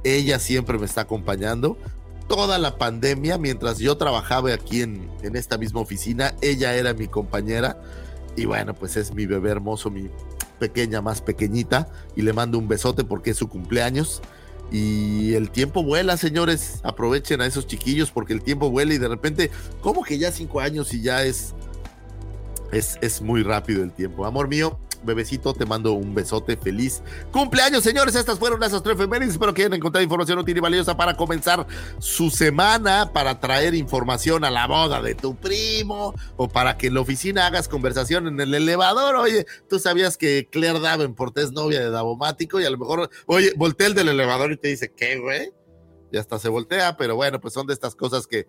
ella 0.05 0.39
siempre 0.39 0.78
me 0.78 0.86
está 0.86 1.02
acompañando. 1.02 1.77
Toda 2.28 2.59
la 2.59 2.78
pandemia, 2.78 3.39
mientras 3.39 3.78
yo 3.78 3.97
trabajaba 3.97 4.52
aquí 4.55 4.82
en, 4.82 5.10
en 5.23 5.36
esta 5.36 5.59
misma 5.59 5.81
oficina, 5.81 6.35
ella 6.40 6.74
era 6.74 6.94
mi 6.94 7.09
compañera. 7.09 7.81
Y 8.36 8.47
bueno, 8.47 8.74
pues 8.74 8.97
es 8.97 9.12
mi 9.12 9.27
bebé 9.27 9.51
hermoso, 9.51 9.90
mi 9.90 10.09
pequeña 10.59 11.02
más 11.02 11.20
pequeñita. 11.20 11.89
Y 12.16 12.23
le 12.23 12.32
mando 12.32 12.59
un 12.59 12.69
besote 12.69 13.05
porque 13.05 13.31
es 13.31 13.36
su 13.36 13.48
cumpleaños. 13.48 14.23
Y 14.73 15.35
el 15.35 15.51
tiempo 15.51 15.82
vuela, 15.82 16.16
señores. 16.16 16.81
Aprovechen 16.82 17.43
a 17.43 17.47
esos 17.47 17.66
chiquillos 17.66 18.10
porque 18.10 18.32
el 18.32 18.43
tiempo 18.43 18.70
vuela 18.70 18.94
y 18.94 18.98
de 18.98 19.09
repente, 19.09 19.51
¿cómo 19.82 20.02
que 20.02 20.16
ya 20.16 20.32
cinco 20.32 20.60
años 20.60 20.94
y 20.94 21.02
ya 21.02 21.24
es, 21.24 21.55
es, 22.73 22.97
es 23.02 23.20
muy 23.20 23.43
rápido 23.43 23.85
el 23.85 23.93
tiempo? 23.93 24.24
Amor 24.24 24.48
mío, 24.48 24.78
bebecito, 25.03 25.55
te 25.55 25.66
mando 25.66 25.93
un 25.93 26.15
besote 26.15 26.57
feliz. 26.57 27.03
Cumpleaños, 27.31 27.83
señores. 27.83 28.15
Estas 28.15 28.39
fueron 28.39 28.61
las 28.61 28.73
efemérides. 28.73 29.33
Espero 29.33 29.55
que 29.55 29.62
hayan 29.62 29.74
encontrado 29.74 30.03
información 30.03 30.39
útil 30.39 30.57
y 30.57 30.61
valiosa 30.61 30.97
para 30.97 31.16
comenzar 31.16 31.66
su 31.99 32.31
semana, 32.31 33.11
para 33.12 33.41
traer 33.41 33.74
información 33.74 34.45
a 34.45 34.51
la 34.51 34.66
boda 34.66 35.03
de 35.03 35.15
tu 35.15 35.35
primo 35.35 36.15
o 36.37 36.49
para 36.49 36.77
que 36.77 36.89
en 36.89 36.95
la 36.95 37.01
oficina 37.01 37.47
hagas 37.47 37.69
conversación 37.69 38.27
en 38.29 38.41
el 38.41 38.55
elevador. 38.55 39.16
Oye, 39.16 39.47
tú 39.69 39.79
sabías 39.79 40.16
que 40.16 40.49
Claire 40.51 40.81
Davenport 40.81 41.37
es 41.39 41.53
novia 41.53 41.81
de 41.81 41.91
Davomático 41.91 42.61
y 42.61 42.65
a 42.65 42.70
lo 42.70 42.79
mejor, 42.79 43.11
oye, 43.27 43.53
voltea 43.57 43.89
el 43.89 43.95
del 43.95 44.09
elevador 44.09 44.53
y 44.53 44.57
te 44.57 44.69
dice, 44.69 44.93
¿qué, 44.95 45.19
güey? 45.19 45.53
Ya 46.12 46.20
hasta 46.20 46.39
se 46.39 46.49
voltea, 46.49 46.97
pero 46.97 47.16
bueno, 47.16 47.41
pues 47.41 47.55
son 47.55 47.66
de 47.66 47.73
estas 47.73 47.95
cosas 47.95 48.27
que 48.27 48.47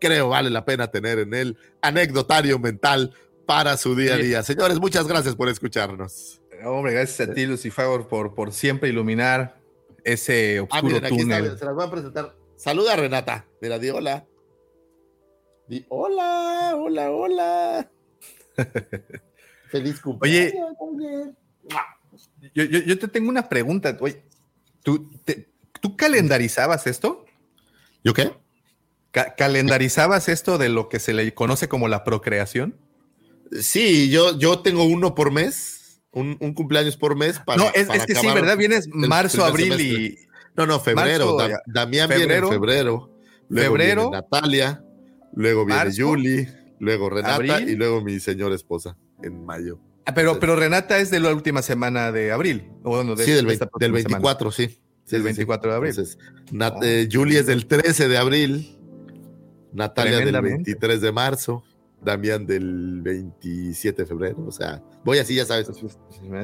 creo 0.00 0.28
vale 0.30 0.50
la 0.50 0.64
pena 0.64 0.90
tener 0.90 1.18
en 1.18 1.34
el 1.34 1.56
anecdotario 1.82 2.58
mental 2.58 3.14
para 3.50 3.76
su 3.76 3.96
día 3.96 4.14
a 4.14 4.16
día. 4.16 4.42
Señores, 4.44 4.78
muchas 4.78 5.08
gracias 5.08 5.34
por 5.34 5.48
escucharnos. 5.48 6.40
Hombre, 6.64 6.92
gracias 6.92 7.28
a 7.28 7.34
ti, 7.34 7.46
Lucifer, 7.46 8.06
por, 8.08 8.32
por 8.32 8.52
siempre 8.52 8.90
iluminar 8.90 9.60
ese 10.04 10.58
ah, 10.58 10.62
oscuro 10.70 10.98
ah, 11.02 11.08
túnel. 11.08 11.58
se 11.58 11.64
las 11.64 11.74
voy 11.74 11.84
a 11.84 11.90
presentar. 11.90 12.36
Saluda, 12.54 12.94
Renata. 12.94 13.44
Mira, 13.60 13.80
di 13.80 13.90
hola. 13.90 14.24
Di 15.66 15.84
hola, 15.88 16.76
hola, 16.76 17.10
hola. 17.10 17.90
Feliz 19.68 20.00
cumpleaños. 20.00 20.52
Oye, 20.78 21.34
yo, 22.54 22.64
yo, 22.64 22.98
te 23.00 23.08
tengo 23.08 23.30
una 23.30 23.48
pregunta. 23.48 23.96
Oye, 23.98 24.22
¿tú, 24.84 25.10
¿tú 25.80 25.96
calendarizabas 25.96 26.86
esto? 26.86 27.24
¿Yo 28.04 28.14
qué? 28.14 28.30
¿Calendarizabas 29.10 30.28
esto 30.28 30.56
de 30.56 30.68
lo 30.68 30.88
que 30.88 31.00
se 31.00 31.14
le 31.14 31.34
conoce 31.34 31.68
como 31.68 31.88
la 31.88 32.04
procreación? 32.04 32.78
Sí, 33.52 34.10
yo, 34.10 34.38
yo 34.38 34.60
tengo 34.60 34.84
uno 34.84 35.14
por 35.14 35.32
mes, 35.32 36.00
un, 36.12 36.36
cumpleaños 36.54 36.96
por 36.96 37.16
mes. 37.16 37.38
Para, 37.40 37.62
no, 37.62 37.70
es, 37.74 37.88
que 38.04 38.14
sí, 38.14 38.26
¿verdad? 38.26 38.56
Vienes 38.56 38.88
marzo, 38.88 39.44
abril 39.44 39.80
y. 39.80 40.18
No, 40.56 40.66
no, 40.66 40.80
febrero. 40.80 41.36
Damián 41.66 42.08
viene 42.08 42.36
en 42.36 42.48
febrero. 42.48 43.10
Luego 43.48 43.76
febrero. 43.76 44.10
Viene 44.10 44.16
Natalia, 44.16 44.84
luego 45.32 45.64
viene 45.64 45.92
Julie, 45.96 46.48
luego 46.78 47.10
Renata 47.10 47.60
y 47.60 47.74
luego 47.74 48.00
mi 48.00 48.20
señora 48.20 48.54
esposa 48.54 48.96
en 49.22 49.44
mayo. 49.44 49.80
Ah, 50.06 50.14
pero, 50.14 50.38
pero 50.40 50.56
Renata 50.56 50.98
es 50.98 51.10
de 51.10 51.20
la 51.20 51.32
última 51.32 51.62
semana 51.62 52.10
de 52.12 52.32
abril. 52.32 52.70
sí, 53.18 53.32
del, 53.32 53.46
24, 53.46 54.50
sí. 54.50 54.80
Del 55.06 55.22
24 55.22 55.70
de 55.70 55.76
abril. 55.76 55.90
Entonces, 55.90 56.18
eh, 56.82 57.08
Julie 57.10 57.40
es 57.40 57.46
del 57.46 57.66
13 57.66 58.08
de 58.08 58.18
abril. 58.18 58.78
Natalia 59.72 60.18
del 60.18 60.40
23 60.40 61.00
de 61.00 61.12
marzo. 61.12 61.64
Damián 62.02 62.46
del 62.46 63.00
27 63.02 64.02
de 64.02 64.06
febrero. 64.06 64.44
O 64.46 64.52
sea, 64.52 64.82
voy 65.04 65.18
así, 65.18 65.34
ya 65.34 65.44
sabes. 65.44 65.70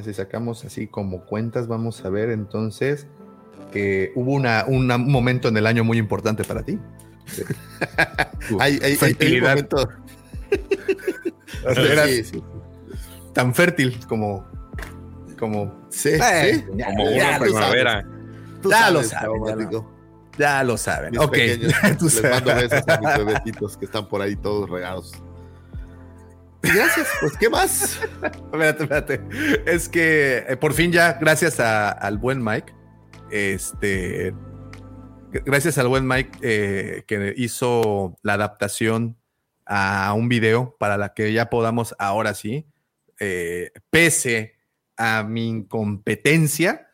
Si 0.05 0.15
sacamos 0.15 0.65
así 0.65 0.87
como 0.87 1.25
cuentas, 1.25 1.67
vamos 1.67 2.05
a 2.05 2.11
ver 2.11 2.31
entonces 2.31 3.07
que 3.73 4.13
hubo 4.15 4.33
una, 4.33 4.65
un 4.67 4.87
momento 5.11 5.49
en 5.49 5.57
el 5.57 5.67
año 5.67 5.85
muy 5.85 5.99
importante 5.99 6.45
para 6.45 6.63
ti. 6.63 6.79
hay, 8.61 8.79
hay, 8.83 8.99
un 9.37 9.41
momento. 9.43 9.89
Tan 13.33 13.55
fértil 13.55 13.99
como. 14.07 14.47
Como. 15.39 15.87
Sí, 15.91 16.11
eh, 16.11 16.65
como 16.67 17.05
una 17.11 17.39
primavera. 17.39 18.05
ya 18.65 18.91
lo 18.91 19.03
saben. 19.03 19.71
Ya 20.39 20.63
lo, 20.63 20.77
saben. 20.77 21.19
ok. 21.19 21.37
les 21.37 22.23
mando 22.23 22.55
besos 22.55 22.85
a 22.87 23.01
mis 23.01 23.25
bebetitos 23.25 23.77
que 23.77 23.87
están 23.87 24.07
por 24.07 24.21
ahí 24.21 24.37
todos 24.37 24.69
regados. 24.69 25.13
Gracias, 26.75 27.09
pues, 27.21 27.37
¿qué 27.39 27.49
más? 27.49 28.01
espérate, 28.23 28.83
espérate. 28.83 29.21
Es 29.67 29.89
que 29.89 30.45
eh, 30.49 30.57
por 30.57 30.75
fin 30.75 30.93
ya, 30.93 31.15
gracias 31.15 31.61
al 31.61 32.19
buen 32.19 32.43
Mike, 32.43 32.73
este, 33.31 34.35
gracias 35.31 35.79
al 35.79 35.89
buen 35.89 36.07
Mike 36.07 36.39
eh, 36.43 37.05
que 37.07 37.35
hizo 37.37 38.17
la 38.23 38.35
adaptación 38.35 39.17
a 39.65 40.13
un 40.15 40.29
video 40.29 40.77
para 40.79 40.97
la 40.97 41.13
que 41.13 41.33
ya 41.33 41.51
podamos 41.51 41.95
ahora 41.99 42.35
sí, 42.35 42.67
eh, 43.19 43.73
pese 43.91 44.55
a 44.97 45.25
mi 45.25 45.49
incompetencia, 45.49 46.89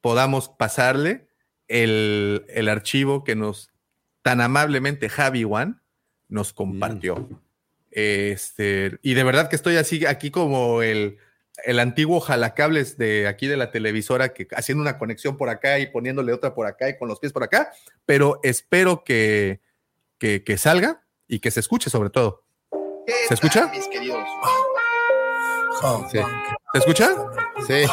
podamos 0.00 0.48
pasarle 0.48 1.28
el, 1.68 2.68
archivo 2.68 3.24
que 3.24 3.36
nos 3.36 3.70
tan 4.22 4.40
amablemente 4.40 5.08
Javi 5.08 5.44
One 5.44 5.76
nos 6.28 6.52
compartió. 6.52 7.16
Mm. 7.16 7.49
Este, 7.90 8.98
y 9.02 9.14
de 9.14 9.24
verdad 9.24 9.48
que 9.48 9.56
estoy 9.56 9.76
así 9.76 10.06
aquí 10.06 10.30
como 10.30 10.82
el, 10.82 11.18
el 11.64 11.78
antiguo 11.78 12.20
jalacables 12.20 12.96
de 12.98 13.26
aquí 13.26 13.46
de 13.46 13.56
la 13.56 13.70
televisora, 13.70 14.32
que 14.32 14.46
haciendo 14.52 14.82
una 14.82 14.98
conexión 14.98 15.36
por 15.36 15.48
acá 15.48 15.78
y 15.78 15.86
poniéndole 15.86 16.32
otra 16.32 16.54
por 16.54 16.66
acá 16.66 16.88
y 16.88 16.98
con 16.98 17.08
los 17.08 17.18
pies 17.18 17.32
por 17.32 17.42
acá, 17.42 17.72
pero 18.06 18.40
espero 18.42 19.04
que, 19.04 19.60
que, 20.18 20.58
salga 20.58 21.02
y 21.26 21.40
que 21.40 21.50
se 21.50 21.60
escuche 21.60 21.90
sobre 21.90 22.10
todo. 22.10 22.44
¿Se 23.28 23.34
escucha? 23.34 23.66
Mis 23.68 23.88
queridos. 23.88 24.26
¿Se 26.10 26.78
escucha? 26.78 27.10
Sí. 27.66 27.86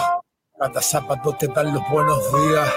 Cada 0.60 0.82
sábado 0.82 1.36
te 1.40 1.48
dan 1.50 1.72
los 1.72 1.84
buenos 1.92 2.18
días. 2.34 2.68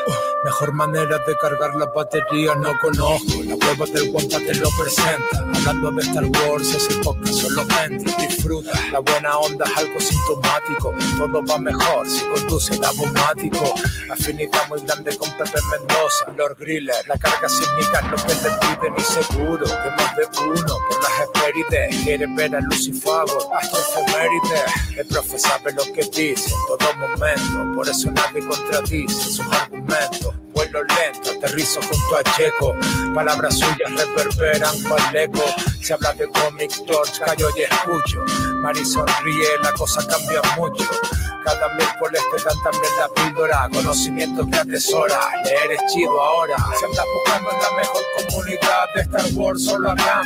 Mejor 0.45 0.73
manera 0.75 1.19
de 1.19 1.37
cargar 1.37 1.75
la 1.77 1.87
batería 1.87 2.55
no 2.55 2.79
conozco. 2.79 3.43
La 3.45 3.57
prueba 3.57 3.87
del 3.87 4.11
guampa 4.11 4.37
te 4.37 4.55
lo 4.57 4.69
presenta. 4.79 5.39
Hablando 5.55 5.91
de 5.93 6.03
Star 6.03 6.25
Wars, 6.25 6.75
ese 6.75 6.95
podcast 6.97 7.35
solo 7.35 7.63
entra. 7.83 8.15
Disfruta. 8.19 8.71
La 8.93 8.99
buena 8.99 9.39
onda 9.39 9.65
es 9.65 9.79
algo 9.79 9.99
sintomático. 9.99 10.95
Todo 11.17 11.43
va 11.47 11.59
mejor 11.59 12.07
si 12.07 12.23
conduce 12.27 12.75
el 12.75 12.85
abomático. 12.85 13.75
Afinidad 14.11 14.69
muy 14.69 14.81
grande 14.83 15.17
con 15.17 15.31
Pepe 15.39 15.59
Mendoza. 15.71 16.27
Lord 16.37 16.57
Griller. 16.59 17.09
La 17.09 17.17
carga 17.17 17.49
significa 17.49 18.03
lo 18.03 18.17
que 18.17 18.35
te 18.35 18.51
piden 18.61 18.95
y 18.95 19.01
seguro 19.01 19.65
que 19.65 19.91
más 19.97 20.17
de 20.17 20.27
uno 20.43 20.77
por 20.87 21.03
las 21.03 21.21
espérides 21.23 22.05
quiere 22.05 22.27
ver 22.35 22.57
a 22.57 22.61
Lucifago. 22.61 23.55
Hasta 23.55 23.79
efemérides. 23.79 24.99
El 24.99 25.07
profe 25.07 25.39
sabe 25.39 25.73
lo 25.73 25.83
que 25.95 26.03
dice 26.15 26.51
en 26.51 26.79
todo 26.79 26.95
momento 26.97 27.70
por 27.75 27.89
eso 27.89 28.11
nadie 28.11 28.47
contradice 28.47 29.31
sus 29.31 29.47
argumentos. 29.53 30.40
Vuelo 30.53 30.83
lento, 30.85 31.31
aterrizo 31.31 31.81
junto 31.83 32.17
a 32.17 32.23
Checo. 32.37 32.75
Palabras 33.15 33.59
suyas 33.59 33.91
reverberan 33.97 34.83
cual 34.83 35.17
eco. 35.17 35.45
Se 35.83 35.95
habla 35.95 36.13
de 36.15 36.29
comic 36.29 36.73
torch, 36.87 37.21
callo 37.21 37.49
y 37.57 37.63
escucho. 37.63 38.25
Mari 38.63 38.85
sonríe, 38.85 39.49
la 39.63 39.73
cosa 39.73 40.07
cambia 40.07 40.43
mucho. 40.57 40.85
Cada 41.45 41.75
miércoles 41.75 42.23
te 42.31 42.43
dan 42.45 42.63
también 42.63 42.93
la 42.99 43.09
píldora, 43.09 43.69
conocimiento 43.73 44.47
que 44.47 44.59
atesora. 44.59 45.19
Leer 45.45 45.73
es 45.73 45.93
chido 45.93 46.21
ahora. 46.21 46.57
Si 46.79 46.85
andas 46.85 47.05
buscando 47.15 47.51
en 47.51 47.59
la 47.59 47.71
mejor 47.81 48.03
comunidad 48.19 48.95
de 48.95 49.01
Star 49.03 49.27
Wars, 49.35 49.65
solo 49.65 49.91
en 49.91 49.97
la 49.97 50.23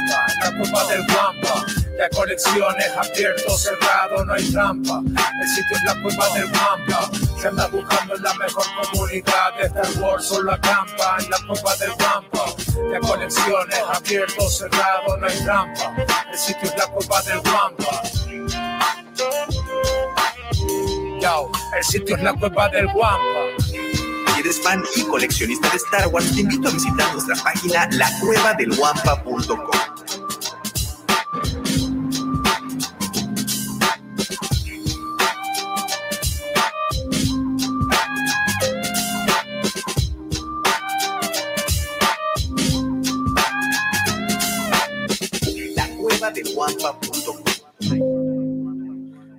copa 0.59 0.85
del 0.87 1.01
Wampa. 1.01 1.65
La 1.97 2.09
colección 2.09 2.75
es 2.81 2.91
abierto, 2.97 3.57
cerrado, 3.57 4.25
no 4.25 4.35
hay 4.35 4.51
trampa. 4.51 5.01
El 5.07 5.49
sitio 5.49 5.77
es 5.77 5.83
la 5.85 6.03
cueva 6.03 6.29
del 6.31 6.45
Wampa. 6.47 7.11
Si 7.41 7.47
andas 7.47 7.71
buscando 7.71 8.17
en 8.17 8.23
la 8.23 8.35
mejor 8.35 8.65
comunidad 8.83 9.55
de 9.61 9.67
Star 9.67 10.03
Wars, 10.03 10.14
solo 10.21 10.53
acampa 10.53 11.17
en 11.21 11.31
la 11.31 11.39
copa 11.47 11.77
del 11.77 11.91
Wampa. 11.91 12.45
La 12.91 13.01
colección 13.01 13.71
es 13.71 13.83
abierto, 13.97 14.49
cerrado, 14.49 15.17
no 15.19 15.27
hay 15.27 15.39
trampa. 15.41 15.95
El 16.31 16.39
sitio 16.39 16.69
es 16.69 16.77
la 16.77 16.87
cueva 16.87 17.23
del 17.23 17.39
Wampa. 17.39 18.03
Yo, 21.21 21.51
el 21.77 21.85
sitio 21.85 22.17
es 22.17 22.23
la 22.23 22.35
cueva 22.35 22.69
del 22.69 22.87
Wampa. 22.87 23.65
Si 23.69 24.41
eres 24.41 24.61
fan 24.63 24.83
y 24.97 25.03
coleccionista 25.03 25.69
de 25.71 25.77
Star 25.77 26.09
Wars, 26.09 26.35
te 26.35 26.41
invito 26.41 26.69
a 26.69 26.73
visitar 26.73 27.13
nuestra 27.13 27.37
página 27.43 27.89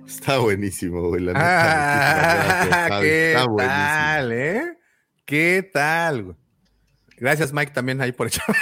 Está 0.06 0.38
buenísimo, 0.38 1.08
güey. 1.08 1.22
La 1.22 1.32
ah, 1.36 3.00
¿Qué 3.00 3.34
tal, 3.34 4.32
eh? 4.32 4.78
¿Qué 5.24 5.70
tal, 5.72 6.22
güey? 6.24 6.36
Gracias, 7.18 7.52
Mike, 7.52 7.72
también 7.72 8.00
ahí 8.00 8.12
por 8.12 8.26
echarme 8.26 8.56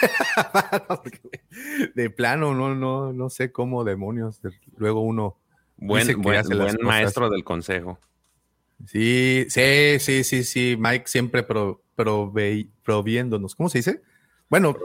De 1.94 2.10
plano, 2.10 2.54
no, 2.54 2.74
no, 2.74 3.12
no 3.12 3.30
sé 3.30 3.50
cómo 3.50 3.84
demonios. 3.84 4.40
Luego 4.76 5.00
uno. 5.00 5.38
Buen, 5.76 6.20
buen, 6.22 6.46
buen 6.46 6.76
maestro 6.82 7.30
del 7.30 7.42
consejo. 7.42 7.98
Sí, 8.86 9.46
sí, 9.48 9.98
sí, 9.98 10.24
sí, 10.24 10.44
sí. 10.44 10.76
Mike 10.78 11.04
siempre 11.06 11.42
pro, 11.42 11.82
proviéndonos. 12.84 13.54
¿Cómo 13.54 13.68
se 13.68 13.78
dice? 13.78 14.02
Bueno, 14.48 14.76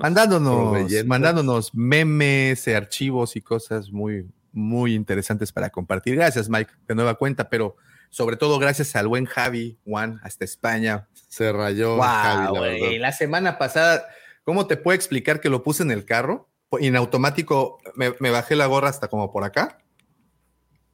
mandándonos, 0.00 1.04
mandándonos 1.06 1.74
memes, 1.74 2.68
archivos 2.68 3.36
y 3.36 3.40
cosas 3.40 3.90
muy, 3.90 4.26
muy 4.52 4.94
interesantes 4.94 5.50
para 5.52 5.70
compartir. 5.70 6.16
Gracias, 6.16 6.48
Mike, 6.48 6.72
de 6.86 6.94
nueva 6.94 7.14
cuenta, 7.14 7.48
pero 7.48 7.76
sobre 8.10 8.36
todo 8.36 8.58
gracias 8.58 8.94
al 8.96 9.08
buen 9.08 9.24
Javi, 9.26 9.78
Juan, 9.84 10.20
hasta 10.22 10.44
España. 10.44 11.08
Se 11.28 11.52
rayó 11.52 11.98
Javi, 12.00 12.98
la, 12.98 13.12
semana 13.12 13.58
pasada, 13.58 14.06
¿cómo 14.44 14.66
te 14.66 14.76
puedo 14.76 14.94
explicar 14.94 15.40
que 15.40 15.50
lo 15.50 15.62
puse 15.62 15.82
en 15.82 15.90
el 15.90 16.04
carro? 16.04 16.48
Y 16.78 16.86
en 16.86 16.96
automático 16.96 17.78
me, 17.94 18.30
bajé 18.30 18.54
la 18.56 18.66
gorra 18.66 18.88
hasta 18.88 19.08
como 19.08 19.32
por 19.32 19.44
acá 19.44 19.78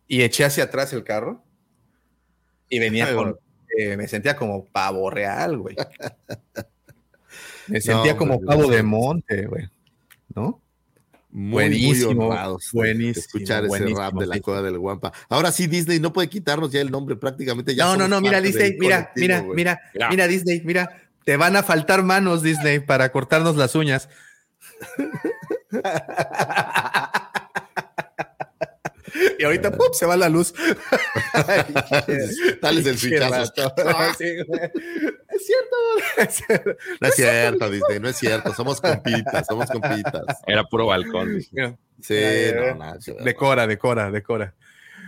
y 0.06 0.22
eché 0.22 0.44
hacia 0.44 0.64
atrás 0.64 0.92
el 0.92 1.02
carro 1.02 1.44
y 2.68 2.78
venía 2.78 3.14
con, 3.14 3.38
eh, 3.76 3.96
me 3.96 4.06
sentía 4.06 4.36
como 4.36 4.64
pavo 4.66 5.10
real, 5.10 5.58
güey. 5.58 5.76
Me 7.68 7.80
sentía 7.80 8.16
como 8.16 8.40
pavo 8.40 8.68
de 8.68 8.82
monte, 8.82 9.46
güey. 9.46 9.68
¿No? 10.34 10.60
Muy, 11.30 11.52
buenísimo, 11.52 12.28
buenísimo. 12.72 13.10
Escuchar 13.10 13.64
ese 13.64 13.92
rap 13.92 14.14
de 14.14 14.26
la 14.26 14.38
cueva 14.38 14.62
del 14.62 14.78
Guampa. 14.78 15.12
Ahora 15.28 15.50
sí, 15.50 15.66
Disney 15.66 15.98
no 15.98 16.12
puede 16.12 16.28
quitarnos 16.28 16.70
ya 16.70 16.80
el 16.80 16.92
nombre 16.92 17.16
prácticamente. 17.16 17.74
Ya 17.74 17.86
no, 17.86 17.96
no, 17.96 18.06
no, 18.06 18.20
mira, 18.20 18.40
Disney, 18.40 18.76
mira, 18.78 19.10
mira, 19.16 19.42
mira, 19.42 19.80
mira, 20.08 20.28
Disney, 20.28 20.62
mira. 20.64 21.00
Te 21.24 21.36
van 21.36 21.56
a 21.56 21.64
faltar 21.64 22.04
manos, 22.04 22.42
Disney, 22.42 22.78
para 22.78 23.10
cortarnos 23.10 23.56
las 23.56 23.74
uñas. 23.74 24.08
y 29.38 29.44
ahorita 29.44 29.70
¡pum! 29.70 29.86
se 29.92 30.06
va 30.06 30.16
la 30.16 30.28
luz. 30.28 30.52
Dale 32.62 32.80
el 32.80 32.98
switchazo. 32.98 33.52
es 35.28 35.44
cierto. 35.44 35.76
No 37.00 37.08
es 37.08 37.14
cierto, 37.14 37.70
Disney, 37.70 38.00
no 38.00 38.08
es 38.08 38.16
cierto. 38.16 38.52
Somos 38.54 38.80
compitas, 38.80 39.46
somos 39.46 39.70
compitas. 39.70 40.24
Era 40.46 40.64
puro 40.64 40.86
balcón. 40.86 41.40
Sí, 42.00 42.20
no, 42.54 42.74
no, 42.74 42.94
decora, 43.24 43.66
decora, 43.66 44.10
decora. 44.10 44.54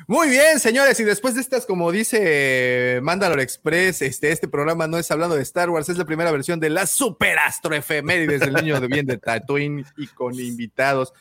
Muy 0.09 0.29
bien, 0.29 0.61
señores, 0.61 1.01
y 1.01 1.05
después 1.05 1.35
de 1.35 1.41
estas, 1.41 1.67
como 1.67 1.91
dice 1.91 3.01
Mandalore 3.03 3.43
Express, 3.43 4.03
este, 4.03 4.31
este 4.31 4.47
programa 4.47 4.87
no 4.87 4.99
es 4.99 5.11
hablando 5.11 5.35
de 5.35 5.43
Star 5.43 5.69
Wars, 5.69 5.89
es 5.89 5.99
la 5.99 6.05
primera 6.05 6.31
versión 6.31 6.61
de 6.61 6.71
la 6.71 6.87
super 6.87 7.37
astro 7.41 7.75
efemérides 7.75 8.39
del 8.39 8.55
niño 8.55 8.81
de 8.81 8.87
bien 8.87 9.05
de 9.05 9.19
Tatooine 9.19 9.85
y 9.97 10.07
con 10.07 10.39
invitados. 10.39 11.13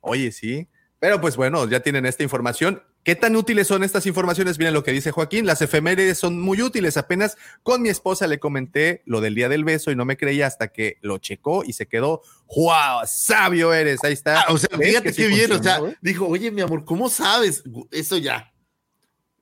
Oye, 0.00 0.30
sí, 0.30 0.68
pero 1.00 1.18
pues 1.18 1.36
bueno, 1.36 1.66
ya 1.66 1.80
tienen 1.80 2.04
esta 2.04 2.22
información. 2.22 2.82
¿Qué 3.02 3.16
tan 3.16 3.34
útiles 3.34 3.66
son 3.66 3.82
estas 3.82 4.04
informaciones? 4.04 4.58
Miren 4.58 4.74
lo 4.74 4.84
que 4.84 4.92
dice 4.92 5.10
Joaquín, 5.10 5.46
las 5.46 5.62
efemérides 5.62 6.18
son 6.18 6.38
muy 6.38 6.60
útiles. 6.60 6.98
Apenas 6.98 7.38
con 7.62 7.80
mi 7.80 7.88
esposa 7.88 8.26
le 8.26 8.38
comenté 8.38 9.02
lo 9.06 9.22
del 9.22 9.34
día 9.34 9.48
del 9.48 9.64
beso 9.64 9.90
y 9.90 9.96
no 9.96 10.04
me 10.04 10.18
creía 10.18 10.46
hasta 10.46 10.68
que 10.68 10.98
lo 11.00 11.16
checó 11.16 11.64
y 11.64 11.72
se 11.72 11.86
quedó, 11.86 12.20
¡wow! 12.54 13.00
Sabio 13.06 13.72
eres, 13.72 14.04
ahí 14.04 14.12
está. 14.12 14.42
Ah, 14.42 14.52
o 14.52 14.58
sea, 14.58 14.76
fíjate 14.76 15.14
qué 15.14 15.28
bien, 15.28 15.50
o 15.52 15.62
sea, 15.62 15.80
dijo, 16.02 16.26
oye, 16.26 16.50
mi 16.50 16.60
amor, 16.60 16.84
¿cómo 16.84 17.08
sabes? 17.08 17.64
Eso 17.90 18.18
ya. 18.18 18.52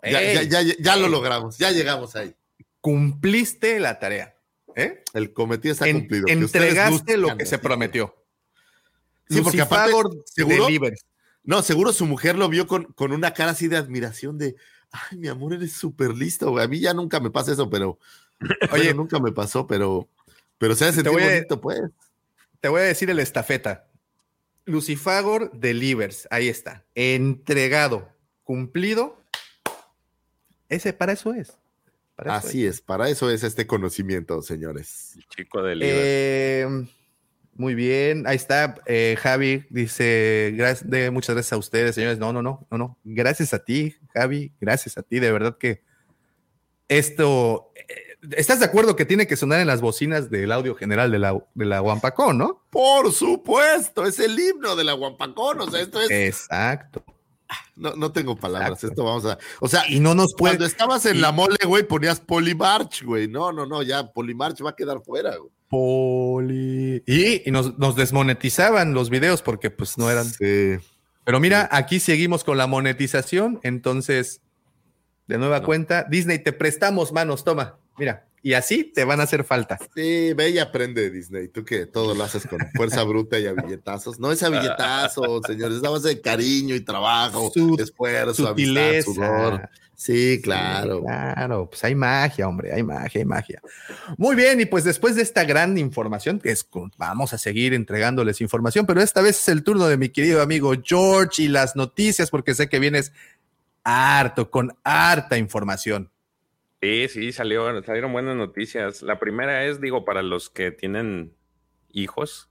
Ya, 0.05 0.43
ya, 0.43 0.63
ya, 0.63 0.97
lo 0.97 1.09
logramos, 1.09 1.59
ya 1.59 1.73
llegamos 1.73 2.15
ahí. 2.15 2.33
Cumpliste 2.81 3.81
la 3.81 3.99
tarea. 3.99 4.37
¿eh? 4.77 5.03
El 5.13 5.33
cometido 5.33 5.73
está 5.73 5.91
cumplido. 5.91 6.29
Entregaste 6.29 7.17
lo 7.17 7.37
que 7.37 7.47
se 7.47 7.59
prometió. 7.59 8.15
Sí, 9.29 9.43
porque 9.43 9.61
aparte, 9.61 9.93
seguro, 10.25 10.69
no, 11.44 11.62
seguro 11.62 11.93
su 11.93 12.06
mujer 12.06 12.36
lo 12.36 12.48
vio 12.48 12.66
con, 12.66 12.85
con 12.85 13.12
una 13.12 13.32
cara 13.32 13.52
así 13.52 13.69
de 13.69 13.77
admiración 13.77 14.39
de, 14.39 14.56
ay, 14.90 15.19
mi 15.19 15.28
amor, 15.28 15.55
eres 15.55 15.73
súper 15.73 16.10
listo, 16.10 16.51
güey. 16.51 16.65
A 16.65 16.69
mí 16.69 16.81
ya 16.81 16.94
nunca 16.94 17.20
me 17.20 17.31
pasa 17.31 17.52
eso, 17.52 17.70
pero, 17.70 17.98
oye, 18.73 18.94
nunca 18.94 19.19
me 19.19 19.32
pasó, 19.32 19.66
pero, 19.66 20.09
pero 20.59 20.74
se 20.74 20.86
hace 20.86 21.02
bonito, 21.02 21.60
pues. 21.60 21.81
Te 22.60 22.69
voy 22.69 22.81
a 22.81 22.85
decir 22.85 23.09
el 23.10 23.20
estafeta. 23.20 23.86
Lucifagor 24.65 25.51
delivers, 25.52 26.28
ahí 26.31 26.48
está, 26.48 26.85
entregado, 26.94 28.09
cumplido. 28.44 29.23
Ese 30.69 30.93
para 30.93 31.12
eso 31.12 31.32
es. 31.32 31.56
Así 32.19 32.66
es. 32.66 32.82
para 32.82 33.09
eso 33.09 33.31
es 33.31 33.44
este 33.44 33.66
conocimiento, 33.66 34.43
señores. 34.43 35.16
chico 35.35 35.62
de 35.62 35.78
eh, 35.81 36.89
muy 37.59 37.75
bien, 37.75 38.25
ahí 38.29 38.37
está. 38.37 38.77
Eh, 38.87 39.17
Javi 39.21 39.67
dice, 39.69 40.55
gracias, 40.57 40.89
de, 40.89 41.11
muchas 41.11 41.35
gracias 41.35 41.53
a 41.53 41.57
ustedes, 41.57 41.97
señores. 41.97 42.17
No, 42.19 42.33
no, 42.33 42.41
no, 42.41 42.69
no, 42.71 42.79
no. 42.79 42.99
Gracias 43.03 43.53
a 43.53 43.65
ti, 43.65 43.97
Javi. 44.15 44.53
Gracias 44.61 44.97
a 44.97 45.03
ti. 45.03 45.19
De 45.19 45.33
verdad 45.33 45.59
que 45.59 45.83
esto, 46.87 47.73
eh, 47.75 48.17
¿estás 48.37 48.61
de 48.61 48.67
acuerdo 48.67 48.95
que 48.95 49.05
tiene 49.05 49.27
que 49.27 49.35
sonar 49.35 49.59
en 49.59 49.67
las 49.67 49.81
bocinas 49.81 50.31
del 50.31 50.53
audio 50.53 50.77
general 50.77 51.11
de 51.11 51.19
la, 51.19 51.37
de 51.55 51.65
la 51.65 51.81
Guampacón, 51.81 52.39
no? 52.39 52.63
Por 52.71 53.11
supuesto, 53.13 54.07
es 54.07 54.21
el 54.21 54.39
himno 54.39 54.77
de 54.77 54.85
la 54.85 54.93
Guampacón. 54.93 55.61
O 55.61 55.69
sea, 55.69 55.81
esto 55.81 56.01
es. 56.01 56.13
Exacto. 56.13 57.05
No, 57.75 57.97
no 57.97 58.13
tengo 58.13 58.37
palabras. 58.37 58.85
Esto 58.85 59.03
vamos 59.03 59.27
a. 59.27 59.37
O 59.59 59.67
sea, 59.67 59.83
y 59.89 59.99
no 59.99 60.15
nos 60.15 60.33
puede. 60.35 60.53
Cuando 60.53 60.67
estabas 60.67 61.07
en 61.07 61.21
la 61.21 61.33
mole, 61.33 61.59
güey, 61.67 61.83
ponías 61.83 62.21
Polimarch, 62.21 63.03
güey. 63.03 63.27
No, 63.27 63.51
no, 63.51 63.67
no, 63.67 63.83
ya 63.83 64.13
Polimarch 64.13 64.65
va 64.65 64.71
a 64.71 64.77
quedar 64.77 65.03
fuera, 65.03 65.37
güey. 65.37 65.58
Poli. 65.69 67.03
Y, 67.07 67.51
nos, 67.51 67.97
desmonetizaban 67.97 68.95
los 68.95 69.11
videos 69.11 69.43
porque 69.43 69.70
pues 69.70 69.99
no 69.99 70.11
eran. 70.11 70.24
Sí. 70.27 70.78
Pero 71.24 71.40
mira, 71.40 71.69
aquí 71.70 72.01
seguimos 72.01 72.43
con 72.45 72.57
la 72.57 72.66
monetización, 72.66 73.61
entonces 73.62 74.40
de 75.27 75.39
nueva 75.39 75.62
cuenta. 75.62 76.05
Disney, 76.05 76.39
te 76.39 76.53
prestamos 76.53 77.12
manos, 77.12 77.45
toma, 77.45 77.78
mira. 77.99 78.24
Y 78.40 78.55
así 78.55 78.85
te 78.85 79.05
van 79.05 79.20
a 79.20 79.24
hacer 79.24 79.43
falta. 79.43 79.78
Sí, 79.95 80.32
ve 80.32 80.51
y 80.51 80.59
aprende 80.59 81.11
Disney. 81.11 81.49
Tú 81.49 81.65
que 81.65 81.86
todo 81.86 82.15
lo 82.15 82.23
haces 82.23 82.47
con 82.47 82.61
fuerza 82.74 83.03
bruta 83.03 83.39
y 83.39 83.47
a 83.47 83.53
billetazos. 83.53 84.20
No 84.20 84.31
es 84.31 84.43
a 84.45 84.49
billetazos, 84.49 85.43
señores. 85.47 85.78
Es 85.78 85.85
a 85.85 85.90
base 85.90 86.09
de 86.09 86.20
cariño 86.20 86.74
y 86.77 86.81
trabajo, 86.81 87.51
esfuerzo, 87.78 88.47
sutileza. 88.47 89.12
sudor. 89.12 89.69
Sí, 89.99 90.41
claro. 90.41 91.03
claro, 91.03 91.69
pues 91.69 91.83
hay 91.83 91.97
magia, 91.97 92.47
hombre, 92.47 92.73
hay 92.73 92.85
magia, 92.85 93.19
hay 93.19 93.25
magia. 93.25 93.61
Muy 94.16 94.37
bien, 94.37 94.61
y 94.61 94.65
pues 94.65 94.85
después 94.85 95.16
de 95.16 95.23
esta 95.23 95.43
gran 95.43 95.77
información, 95.77 96.39
que 96.39 96.53
es, 96.53 96.65
vamos 96.97 97.33
a 97.33 97.39
seguir 97.39 97.75
entregándoles 97.75 98.41
información, 98.41 98.87
pero 98.87 99.01
esta 99.01 99.23
vez 99.23 99.41
es 99.41 99.49
el 99.49 99.65
turno 99.65 99.89
de 99.89 99.97
mi 99.97 100.09
querido 100.11 100.41
amigo 100.41 100.73
George 100.85 101.43
y 101.43 101.49
las 101.49 101.75
noticias, 101.75 102.31
porque 102.31 102.55
sé 102.55 102.69
que 102.69 102.79
vienes 102.79 103.12
harto, 103.83 104.53
con 104.53 104.73
harta 104.85 105.37
información. 105.37 106.09
Sí, 106.81 107.09
sí, 107.09 107.33
salió, 107.33 107.83
salieron 107.83 108.12
buenas 108.12 108.37
noticias. 108.37 109.03
La 109.03 109.19
primera 109.19 109.65
es, 109.65 109.81
digo, 109.81 110.05
para 110.05 110.23
los 110.23 110.49
que 110.49 110.70
tienen 110.70 111.35
hijos 111.91 112.49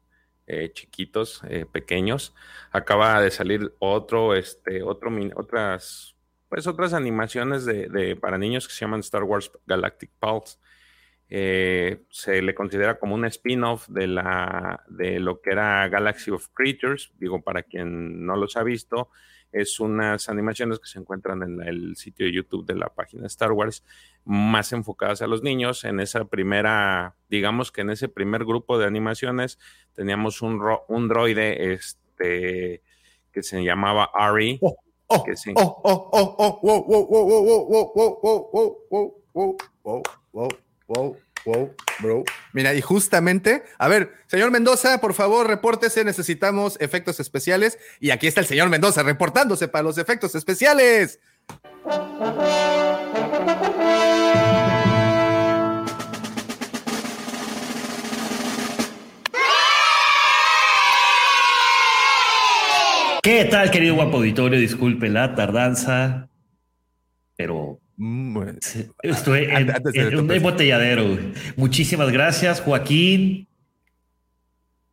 eh, 0.47 0.69
chiquitos, 0.73 1.43
eh, 1.47 1.65
pequeños, 1.65 2.35
acaba 2.71 3.21
de 3.21 3.31
salir 3.31 3.73
otro, 3.79 4.35
este, 4.35 4.83
otro, 4.83 5.09
otras 5.37 6.16
pues 6.49 6.67
otras 6.67 6.93
animaciones 6.93 7.65
de, 7.65 8.17
para 8.19 8.37
niños 8.37 8.67
que 8.67 8.73
se 8.73 8.81
llaman 8.81 9.01
Star 9.01 9.23
Wars 9.23 9.51
Galactic 9.65 10.11
Pulse. 10.19 10.57
Eh, 11.29 12.03
se 12.09 12.41
le 12.41 12.55
considera 12.55 12.99
como 12.99 13.15
un 13.15 13.25
spin-off 13.25 13.89
de, 13.89 14.07
la, 14.07 14.85
de 14.87 15.19
lo 15.19 15.41
que 15.41 15.51
era 15.51 15.87
Galaxy 15.89 16.31
of 16.31 16.47
Creatures. 16.53 17.11
Digo, 17.17 17.41
para 17.41 17.63
quien 17.63 18.25
no 18.25 18.37
los 18.37 18.55
ha 18.55 18.63
visto, 18.63 19.09
es 19.51 19.79
unas 19.79 20.29
animaciones 20.29 20.79
que 20.79 20.87
se 20.87 20.99
encuentran 20.99 21.43
en 21.43 21.61
el 21.61 21.95
sitio 21.97 22.25
de 22.25 22.33
YouTube 22.33 22.65
de 22.65 22.75
la 22.75 22.89
página 22.89 23.27
Star 23.27 23.51
Wars, 23.51 23.83
más 24.23 24.71
enfocadas 24.71 25.21
a 25.21 25.27
los 25.27 25.43
niños. 25.43 25.83
En 25.83 25.99
esa 25.99 26.25
primera, 26.25 27.15
digamos 27.29 27.71
que 27.71 27.81
en 27.81 27.89
ese 27.89 28.07
primer 28.07 28.45
grupo 28.45 28.77
de 28.77 28.85
animaciones 28.85 29.59
teníamos 29.93 30.41
un, 30.41 30.61
un 30.87 31.07
droide 31.07 31.73
este, 31.73 32.83
que 33.33 33.43
se 33.43 33.63
llamaba 33.63 34.09
Ari. 34.13 34.59
Oh, 34.61 34.77
oh, 35.07 35.23
oh, 35.55 36.09
oh, 36.11 36.35
oh, 36.37 36.59
wow, 36.61 36.85
wow, 36.87 37.07
wow, 37.07 37.25
wow, 37.25 37.67
wow, 37.67 38.21
wow, 38.23 38.77
wow, 38.91 39.57
wow, 39.83 40.03
wow, 40.33 40.49
wow, 40.87 41.17
wow, 41.45 41.75
bro. 41.99 42.23
Mira, 42.53 42.73
y 42.73 42.81
justamente, 42.81 43.63
a 43.77 43.87
ver, 43.87 44.13
señor 44.27 44.51
Mendoza, 44.51 44.99
por 44.99 45.13
favor, 45.13 45.47
repórtese, 45.47 46.03
necesitamos 46.03 46.77
efectos 46.79 47.19
especiales. 47.19 47.77
Y 47.99 48.11
aquí 48.11 48.27
está 48.27 48.41
el 48.41 48.47
señor 48.47 48.69
Mendoza 48.69 49.03
reportándose 49.03 49.67
para 49.67 49.83
los 49.83 49.97
efectos 49.97 50.35
especiales. 50.35 51.19
¿Qué 63.27 63.43
tal, 63.43 63.69
querido 63.71 63.95
guapo 63.95 64.15
auditorio? 64.19 64.57
Disculpe 64.57 65.09
la 65.09 65.35
tardanza, 65.35 66.29
pero 67.35 67.77
mm, 67.97 68.39
estoy 69.01 69.49
en, 69.51 70.17
un 70.17 70.31
embotelladero. 70.31 71.19
Muchísimas 71.57 72.09
gracias, 72.09 72.61
Joaquín, 72.61 73.49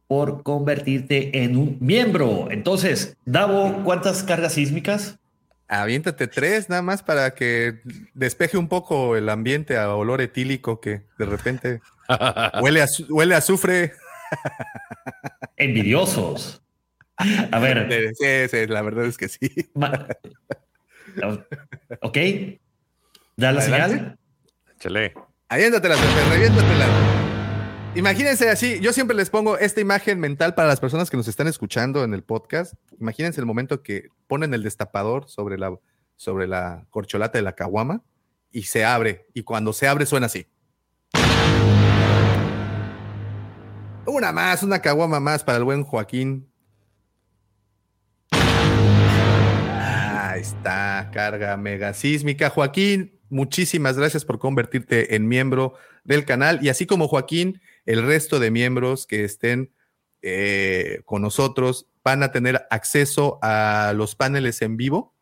por 0.08 0.42
convertirte 0.42 1.44
en 1.44 1.56
un 1.56 1.78
miembro. 1.80 2.48
Entonces, 2.50 3.16
Davo, 3.24 3.84
¿cuántas 3.84 4.24
cargas 4.24 4.54
sísmicas? 4.54 5.16
Aviéntate 5.68 6.26
tres 6.26 6.68
nada 6.68 6.82
más 6.82 7.04
para 7.04 7.34
que 7.36 7.82
despeje 8.14 8.58
un 8.58 8.66
poco 8.66 9.14
el 9.14 9.28
ambiente 9.28 9.76
a 9.76 9.94
olor 9.94 10.20
etílico 10.20 10.80
que 10.80 11.02
de 11.18 11.24
repente 11.24 11.80
huele 12.60 12.82
a, 12.82 12.88
huele 13.10 13.36
a 13.36 13.38
azufre. 13.38 13.92
Envidiosos. 15.56 16.63
A 17.16 17.58
ver. 17.58 18.12
Sí, 18.18 18.66
la 18.66 18.82
verdad 18.82 19.06
es 19.06 19.16
que 19.16 19.28
sí. 19.28 19.70
ok. 22.02 22.18
¿Da 23.36 23.52
la 23.52 23.60
señal? 23.60 24.18
Chale. 24.78 25.14
Aviéntatela, 25.48 25.96
reviéntatela. 26.30 26.86
Imagínense 27.96 28.50
así, 28.50 28.80
yo 28.80 28.92
siempre 28.92 29.16
les 29.16 29.30
pongo 29.30 29.56
esta 29.56 29.80
imagen 29.80 30.18
mental 30.18 30.56
para 30.56 30.66
las 30.66 30.80
personas 30.80 31.10
que 31.10 31.16
nos 31.16 31.28
están 31.28 31.46
escuchando 31.46 32.02
en 32.02 32.12
el 32.12 32.24
podcast. 32.24 32.74
Imagínense 32.98 33.40
el 33.40 33.46
momento 33.46 33.84
que 33.84 34.08
ponen 34.26 34.52
el 34.52 34.64
destapador 34.64 35.28
sobre 35.28 35.58
la, 35.58 35.78
sobre 36.16 36.48
la 36.48 36.86
corcholata 36.90 37.38
de 37.38 37.42
la 37.42 37.54
caguama 37.54 38.02
y 38.50 38.64
se 38.64 38.84
abre. 38.84 39.26
Y 39.32 39.44
cuando 39.44 39.72
se 39.72 39.86
abre 39.86 40.06
suena 40.06 40.26
así. 40.26 40.48
Una 44.06 44.32
más, 44.32 44.64
una 44.64 44.80
caguama 44.80 45.20
más 45.20 45.44
para 45.44 45.58
el 45.58 45.64
buen 45.64 45.84
Joaquín. 45.84 46.50
Está, 50.44 51.10
carga 51.10 51.56
mega 51.56 51.94
sísmica. 51.94 52.50
Joaquín, 52.50 53.18
muchísimas 53.30 53.96
gracias 53.96 54.26
por 54.26 54.38
convertirte 54.38 55.16
en 55.16 55.26
miembro 55.26 55.74
del 56.04 56.26
canal 56.26 56.58
y 56.62 56.68
así 56.68 56.86
como 56.86 57.08
Joaquín, 57.08 57.62
el 57.86 58.04
resto 58.06 58.38
de 58.38 58.50
miembros 58.50 59.06
que 59.06 59.24
estén 59.24 59.72
eh, 60.20 61.00
con 61.06 61.22
nosotros 61.22 61.86
van 62.02 62.22
a 62.22 62.30
tener 62.30 62.66
acceso 62.70 63.38
a 63.40 63.94
los 63.96 64.14
paneles 64.16 64.60
en 64.60 64.76
vivo 64.76 65.14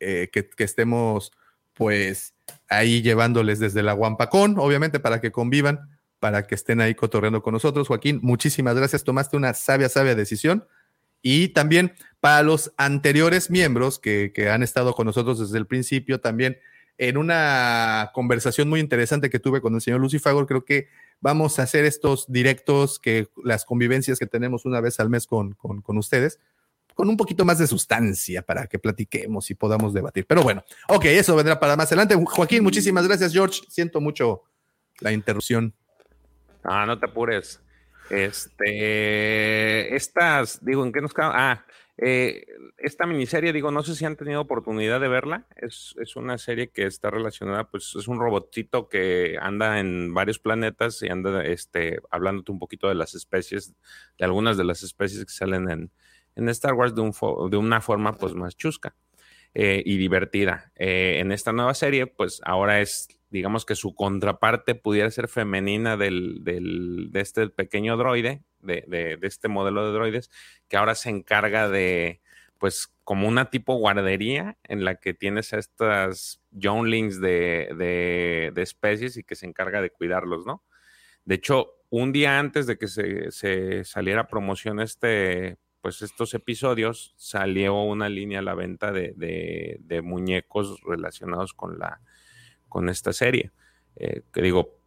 eh, 0.00 0.30
que, 0.32 0.50
estemos 0.58 1.30
pues 1.72 2.34
ahí 2.68 3.02
llevándoles 3.02 3.60
desde 3.60 3.84
la 3.84 3.92
Guampacón, 3.92 4.58
obviamente 4.58 4.98
para 4.98 5.20
que 5.20 5.30
convivan, 5.30 5.96
para 6.18 6.48
que 6.48 6.56
estén 6.56 6.80
ahí 6.80 6.96
cotorreando 6.96 7.40
con 7.40 7.52
nosotros. 7.52 7.86
Joaquín, 7.86 8.18
muchísimas 8.20 8.74
gracias, 8.74 9.04
tomaste 9.04 9.36
una 9.36 9.54
sabia, 9.54 9.88
sabia 9.88 10.16
decisión. 10.16 10.66
Y 11.28 11.48
también 11.48 11.92
para 12.20 12.44
los 12.44 12.72
anteriores 12.76 13.50
miembros 13.50 13.98
que, 13.98 14.30
han 14.48 14.62
estado 14.62 14.94
con 14.94 15.06
nosotros 15.06 15.40
desde 15.40 15.58
el 15.58 15.66
principio, 15.66 16.20
también 16.20 16.56
en 16.98 17.16
una 17.16 18.12
conversación 18.14 18.68
muy 18.68 18.78
interesante 18.78 19.28
que 19.28 19.40
tuve 19.40 19.60
con 19.60 19.74
el 19.74 19.80
señor 19.80 19.98
Lucifagor, 19.98 20.46
creo 20.46 20.64
que 20.64 20.86
vamos 21.20 21.58
a 21.58 21.64
hacer 21.64 21.84
estos 21.84 22.30
directos, 22.30 23.00
que 23.00 23.26
las 23.42 23.64
convivencias 23.64 24.20
que 24.20 24.26
tenemos 24.26 24.66
una 24.66 24.80
vez 24.80 25.00
al 25.00 25.10
mes 25.10 25.26
con, 25.26 25.54
con, 25.54 25.98
ustedes, 25.98 26.38
con 26.94 27.08
un 27.08 27.16
poquito 27.16 27.44
más 27.44 27.58
de 27.58 27.66
sustancia 27.66 28.42
para 28.42 28.68
que 28.68 28.78
platiquemos 28.78 29.50
y 29.50 29.56
podamos 29.56 29.92
debatir. 29.92 30.26
Pero 30.28 30.44
bueno, 30.44 30.62
ok, 30.86 31.06
eso 31.06 31.34
vendrá 31.34 31.58
para 31.58 31.74
más 31.74 31.88
adelante. 31.88 32.14
Joaquín, 32.24 32.62
muchísimas 32.62 33.08
gracias, 33.08 33.32
George. 33.32 33.62
Siento 33.68 34.00
mucho 34.00 34.44
la 35.00 35.10
interrupción. 35.10 35.74
Ah, 36.62 36.86
no 36.86 36.96
te 36.96 37.06
apures. 37.06 37.60
Este, 38.10 39.94
estas, 39.96 40.64
digo, 40.64 40.84
¿en 40.84 40.92
qué 40.92 41.00
nos 41.00 41.12
queda? 41.12 41.32
Ah, 41.34 41.66
eh, 41.98 42.44
esta 42.76 43.06
miniserie, 43.06 43.52
digo, 43.52 43.70
no 43.70 43.82
sé 43.82 43.94
si 43.94 44.04
han 44.04 44.16
tenido 44.16 44.40
oportunidad 44.40 45.00
de 45.00 45.08
verla. 45.08 45.46
Es, 45.56 45.94
una 46.16 46.38
serie 46.38 46.68
que 46.68 46.86
está 46.86 47.10
relacionada, 47.10 47.64
pues 47.64 47.94
es 47.96 48.06
un 48.06 48.18
robotito 48.18 48.88
que 48.88 49.38
anda 49.40 49.80
en 49.80 50.12
varios 50.12 50.38
planetas 50.38 51.02
y 51.02 51.08
anda 51.08 51.44
este, 51.44 52.00
hablándote 52.10 52.52
un 52.52 52.58
poquito 52.58 52.88
de 52.88 52.94
las 52.94 53.14
especies, 53.14 53.74
de 54.18 54.24
algunas 54.24 54.56
de 54.56 54.64
las 54.64 54.82
especies 54.82 55.24
que 55.24 55.32
salen 55.32 55.70
en, 55.70 55.90
en 56.36 56.48
Star 56.50 56.74
Wars 56.74 56.94
de, 56.94 57.00
un 57.00 57.12
de 57.50 57.56
una 57.56 57.80
forma 57.80 58.12
pues 58.12 58.34
más 58.34 58.56
chusca. 58.56 58.94
Eh, 59.58 59.82
y 59.86 59.96
divertida. 59.96 60.70
Eh, 60.76 61.16
en 61.20 61.32
esta 61.32 61.50
nueva 61.50 61.72
serie, 61.72 62.06
pues 62.06 62.42
ahora 62.44 62.82
es 62.82 63.08
digamos 63.30 63.64
que 63.64 63.74
su 63.74 63.94
contraparte 63.94 64.74
pudiera 64.74 65.10
ser 65.10 65.28
femenina 65.28 65.96
del, 65.96 66.40
de 66.44 67.20
este 67.20 67.48
pequeño 67.48 67.96
droide, 67.96 68.42
de, 68.60 69.18
este 69.22 69.48
modelo 69.48 69.86
de 69.86 69.94
droides, 69.94 70.30
que 70.68 70.76
ahora 70.76 70.94
se 70.94 71.08
encarga 71.08 71.70
de, 71.70 72.20
pues, 72.58 72.92
como 73.02 73.28
una 73.28 73.48
tipo 73.48 73.76
guardería 73.76 74.58
en 74.62 74.84
la 74.84 74.96
que 74.96 75.14
tienes 75.14 75.54
a 75.54 75.58
estas 75.58 76.42
younglings 76.50 77.18
de, 77.22 78.52
de, 78.54 78.62
especies 78.62 79.16
y 79.16 79.24
que 79.24 79.36
se 79.36 79.46
encarga 79.46 79.80
de 79.80 79.88
cuidarlos, 79.88 80.44
¿no? 80.44 80.62
De 81.24 81.36
hecho, 81.36 81.72
un 81.88 82.12
día 82.12 82.38
antes 82.38 82.66
de 82.66 82.76
que 82.76 82.88
se, 82.88 83.30
se 83.30 83.84
saliera 83.84 84.22
a 84.22 84.28
promoción 84.28 84.80
este, 84.80 85.56
pues 85.86 86.02
estos 86.02 86.34
episodios, 86.34 87.14
salió 87.16 87.80
una 87.80 88.08
línea 88.08 88.40
a 88.40 88.42
la 88.42 88.56
venta 88.56 88.90
de, 88.90 89.78
de 89.78 90.02
muñecos 90.02 90.80
relacionados 90.84 91.54
con 91.54 91.78
la, 91.78 92.00
con 92.68 92.88
esta 92.88 93.12
serie. 93.12 93.52
Eh, 93.94 94.22
que 94.32 94.42
digo, 94.42 94.80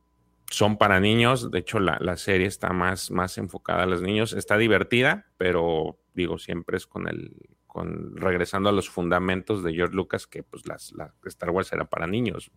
son 0.52 0.78
para 0.78 1.00
niños, 1.00 1.52
de 1.52 1.60
hecho 1.60 1.80
la, 1.80 2.18
serie 2.18 2.48
está 2.48 2.74
más, 2.74 3.12
más 3.12 3.38
enfocada 3.38 3.84
a 3.84 3.86
los 3.86 4.02
niños, 4.02 4.34
está 4.34 4.58
divertida, 4.58 5.28
pero 5.38 5.98
digo, 6.14 6.38
siempre 6.38 6.76
es 6.76 6.86
con 6.86 7.08
el, 7.08 7.32
con, 7.66 8.18
regresando 8.18 8.68
a 8.68 8.74
los 8.74 8.90
fundamentos 8.90 9.64
de 9.64 9.74
George 9.74 9.96
Lucas, 9.96 10.28
que 10.28 10.44
pues 10.44 10.68
las, 10.68 10.92
la 10.92 11.14
Star 11.24 11.52
Wars 11.52 11.72
era 11.72 11.86
para 11.86 12.08
niños. 12.08 12.52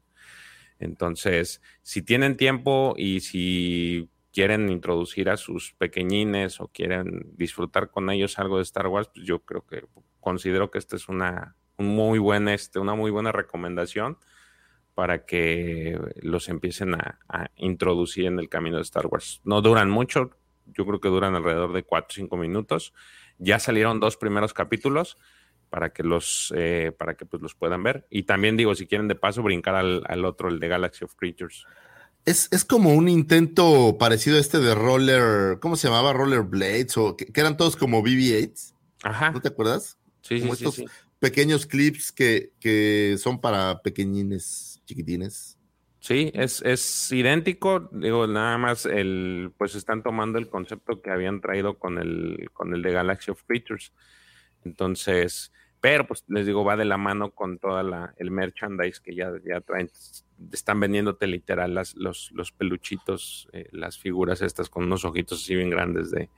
Entonces, 0.81 1.63
si 1.83 2.03
tienen 2.03 2.37
tiempo 2.37 2.95
y 2.99 3.21
si 3.21 4.11
quieren 4.33 4.69
introducir 4.71 5.29
a 5.29 5.37
sus 5.37 5.73
pequeñines 5.75 6.61
o 6.61 6.69
quieren 6.69 7.33
disfrutar 7.37 7.91
con 7.91 8.11
ellos 8.11 8.39
algo 8.39 8.57
de 8.57 8.63
Star 8.63 8.87
Wars, 8.87 9.11
pues 9.13 9.27
yo 9.27 9.41
creo 9.41 9.67
que 9.67 9.85
considero 10.21 10.71
que 10.71 10.79
esta 10.79 10.97
es 10.97 11.09
una, 11.09 11.57
un 11.77 11.89
muy 11.89 12.19
buen, 12.19 12.49
este, 12.49 12.79
una 12.79 12.95
muy 12.95 13.11
buena 13.11 13.33
recomendación 13.33 14.19
para 14.95 15.25
que 15.25 15.99
los 16.23 16.49
empiecen 16.49 16.95
a, 16.95 17.19
introducir 17.57 18.27
en 18.27 18.39
el 18.39 18.49
camino 18.49 18.77
de 18.77 18.83
Star 18.83 19.07
Wars. 19.07 19.41
No 19.45 19.63
duran 19.63 19.91
mucho, 19.91 20.31
yo 20.67 20.87
creo 20.87 21.01
que 21.01 21.09
duran 21.09 21.35
alrededor 21.35 21.73
de 21.73 21.83
4 21.83 22.07
o 22.09 22.15
5 22.15 22.37
minutos. 22.37 22.93
Ya 23.39 23.59
salieron 23.59 24.01
dos 24.01 24.17
primeros 24.17 24.53
capítulos 24.53 25.17
para 25.71 25.93
que 25.95 26.03
los 26.03 26.53
eh, 26.55 26.93
para 26.97 27.15
que 27.17 27.25
pues 27.25 27.43
los 27.43 27.55
puedan 27.55 27.83
ver. 27.83 28.07
Y 28.11 28.25
también 28.25 28.57
digo, 28.57 28.75
si 28.75 28.87
quieren 28.87 29.09
de 29.09 29.15
paso, 29.15 29.43
brincar 29.43 29.75
al, 29.75 30.25
otro, 30.25 30.49
el 30.49 30.61
de 30.61 30.69
Galaxy 30.69 31.05
of 31.05 31.15
Creatures. 31.15 31.67
Es, 32.25 32.65
como 32.65 32.95
un 32.95 33.09
intento 33.09 33.97
parecido 33.99 34.37
a 34.37 34.41
este 34.41 34.59
de 34.59 34.75
Roller, 34.75 35.59
¿cómo 35.61 35.77
se 35.77 35.89
llamaba? 35.89 36.13
Roller 36.13 36.43
Blades, 36.43 36.97
o 36.97 37.17
que, 37.17 37.29
eran 37.35 37.57
todos 37.57 37.77
como 37.77 38.03
BB-8. 38.03 38.75
Ajá. 39.03 39.31
¿No 39.33 39.41
te 39.41 39.49
acuerdas? 39.49 39.99
Sí, 40.21 40.41
sí, 40.41 40.49
estos 40.49 40.77
sí, 40.77 40.85
pequeños 41.19 41.67
clips 41.67 42.13
que, 42.13 42.53
que 42.61 43.17
son 43.19 43.41
para 43.41 43.83
pequeñines, 43.83 44.81
chiquitines. 44.85 45.59
Sí, 45.99 46.31
es, 46.35 46.63
es 46.63 47.13
idéntico, 47.13 47.89
digo, 47.93 48.27
nada 48.27 48.59
más 48.59 48.87
el, 48.87 49.53
pues 49.57 49.75
están 49.75 50.03
tomando 50.03 50.39
el 50.39 50.49
concepto 50.49 51.01
que 51.01 51.11
habían 51.11 51.41
traído 51.41 51.79
con 51.79 51.99
el, 51.99 52.51
con 52.53 52.75
el 52.75 52.83
de 52.83 52.93
Galaxy 52.93 53.31
of 53.31 53.43
Creatures. 53.47 53.93
Entonces, 54.65 55.53
pero 55.83 56.07
pues 56.07 56.25
les 56.29 56.47
digo, 56.47 56.65
va 56.65 56.77
de 56.77 56.85
la 56.85 56.97
mano 56.97 57.33
con 57.33 57.59
toda 57.59 57.83
la, 57.83 58.15
el 58.17 58.31
merchandise 58.31 59.01
que 59.03 59.17
ya, 59.17 59.33
ya 59.45 59.61
traen. 59.61 59.91
Están 60.53 60.79
vendiéndote 60.79 61.27
literal 61.27 61.75
las, 61.75 61.97
los, 61.97 62.31
los 62.33 62.53
peluchitos, 62.53 63.49
eh, 63.53 63.67
las 63.73 63.99
figuras 63.99 64.43
estas 64.43 64.71
con 64.71 64.85
unos 64.85 65.05
ojitos 65.05 65.43
así 65.43 65.57
bien 65.57 65.71
grandes 65.71 66.13
de, 66.13 66.31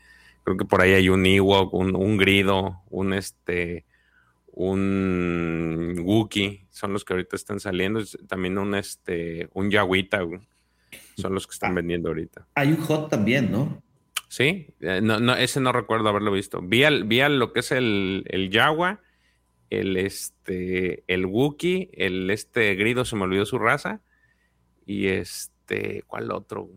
creo 0.45 0.57
que 0.57 0.65
por 0.65 0.81
ahí 0.81 0.95
hay 0.95 1.11
un 1.11 1.27
Ewok, 1.27 1.75
un, 1.75 1.95
un 1.95 2.17
grido, 2.17 2.81
un 2.89 3.13
este, 3.13 3.85
un 4.47 5.95
Wookie, 6.03 6.67
son 6.71 6.95
los 6.95 7.05
que 7.05 7.13
ahorita 7.13 7.37
están 7.37 7.61
saliendo, 7.61 8.01
también 8.27 8.57
un 8.57 8.75
este, 8.75 9.51
un 9.53 9.71
Yawita, 9.71 10.21
son 11.19 11.35
los 11.35 11.47
que 11.47 11.53
están 11.53 11.73
ah. 11.73 11.75
vendiendo 11.75 12.09
ahorita. 12.09 12.47
Hay 12.55 12.71
un 12.71 12.79
Hot 12.79 13.11
también, 13.11 13.53
¿no? 13.53 13.83
Sí, 14.31 14.69
eh, 14.81 15.01
no, 15.03 15.21
no, 15.21 15.37
ese 15.37 15.61
no 15.61 15.71
recuerdo 15.71 16.09
haberlo 16.09 16.33
visto. 16.33 16.63
Vi, 16.63 16.83
al, 16.85 17.05
vi 17.05 17.21
lo 17.29 17.53
que 17.53 17.61
es 17.61 17.73
el, 17.73 18.25
el 18.29 18.49
Yawa 18.49 19.03
el 19.71 19.97
este, 19.97 21.05
el 21.07 21.27
Wookiee, 21.27 21.91
el 21.95 22.31
este 22.31 22.75
Grido, 22.75 23.05
se 23.05 23.17
me 23.17 23.23
olvidó 23.23 23.47
su 23.47 23.59
raza, 23.59 24.01
y 24.87 25.09
este, 25.09 26.03
¿cuál 26.07 26.31
otro? 26.31 26.71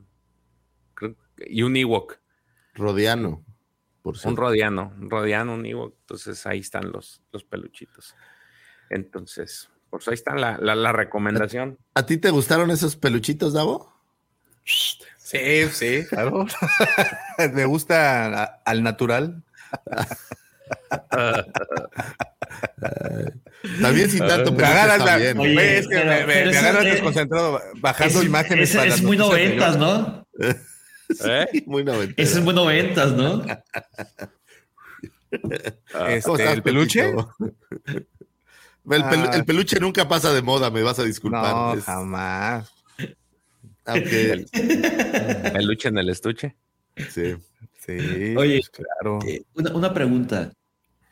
y 1.46 1.62
un 1.64 1.76
Ewok. 1.76 2.20
Rodiano. 2.74 3.44
Por 4.02 4.16
un 4.24 4.38
Rodiano, 4.38 4.94
un 5.00 5.10
Rodiano, 5.10 5.54
un 5.54 5.66
Ewok. 5.66 5.96
Entonces 6.02 6.46
ahí 6.46 6.60
están 6.60 6.92
los, 6.92 7.22
los 7.32 7.44
peluchitos. 7.44 8.16
Entonces, 8.90 9.70
pues 9.90 10.08
ahí 10.08 10.14
está 10.14 10.34
la, 10.36 10.58
la, 10.58 10.92
recomendación. 10.92 11.78
¿A, 11.94 12.06
ti 12.06 12.18
te 12.18 12.30
gustaron 12.30 12.72
esos 12.72 12.96
peluchitos, 12.96 13.54
Davo? 13.54 13.94
Sí, 14.64 15.68
sí, 15.72 16.06
claro. 16.10 16.46
Me 17.54 17.66
gusta 17.66 18.44
al 18.66 18.84
natural. 18.84 19.44
También 23.82 24.10
sin 24.10 24.20
tanto 24.20 24.52
me 24.52 24.64
agarras, 24.64 25.36
Oye, 25.38 25.80
es 25.80 25.88
que 25.88 25.96
me, 25.96 26.26
me, 26.26 26.58
agarras 26.58 26.84
desconcentrado 26.86 27.62
bajando 27.76 28.24
imágenes. 28.24 28.74
Es, 28.76 28.86
es 28.96 29.04
muy 29.04 29.18
noventas, 29.18 29.78
¿no? 29.78 30.28
¿Eh? 30.40 31.64
muy 31.66 31.84
noventas. 31.84 32.16
Ese 32.18 32.40
es 32.40 32.44
muy 32.44 32.54
noventas, 32.54 33.14
¿no? 33.14 33.44
Este, 36.08 36.54
¿El 36.54 36.64
peluche? 36.64 37.14
El, 38.90 39.04
ah. 39.04 39.44
peluche 39.46 39.80
nunca 39.80 40.08
pasa 40.08 40.34
de 40.34 40.42
moda, 40.42 40.72
me 40.72 40.82
vas 40.84 41.00
a 41.00 41.04
disculpar. 41.04 41.76
No, 41.76 41.82
jamás. 41.82 42.72
Aunque... 43.86 44.46
Peluche 45.54 45.90
en 45.90 45.98
el 45.98 46.10
estuche. 46.10 46.56
Sí. 47.10 47.36
Sí, 47.86 48.36
Oye, 48.36 48.62
claro. 48.72 49.20
Eh, 49.26 49.44
una, 49.54 49.72
una, 49.74 49.94
pregunta. 49.94 50.52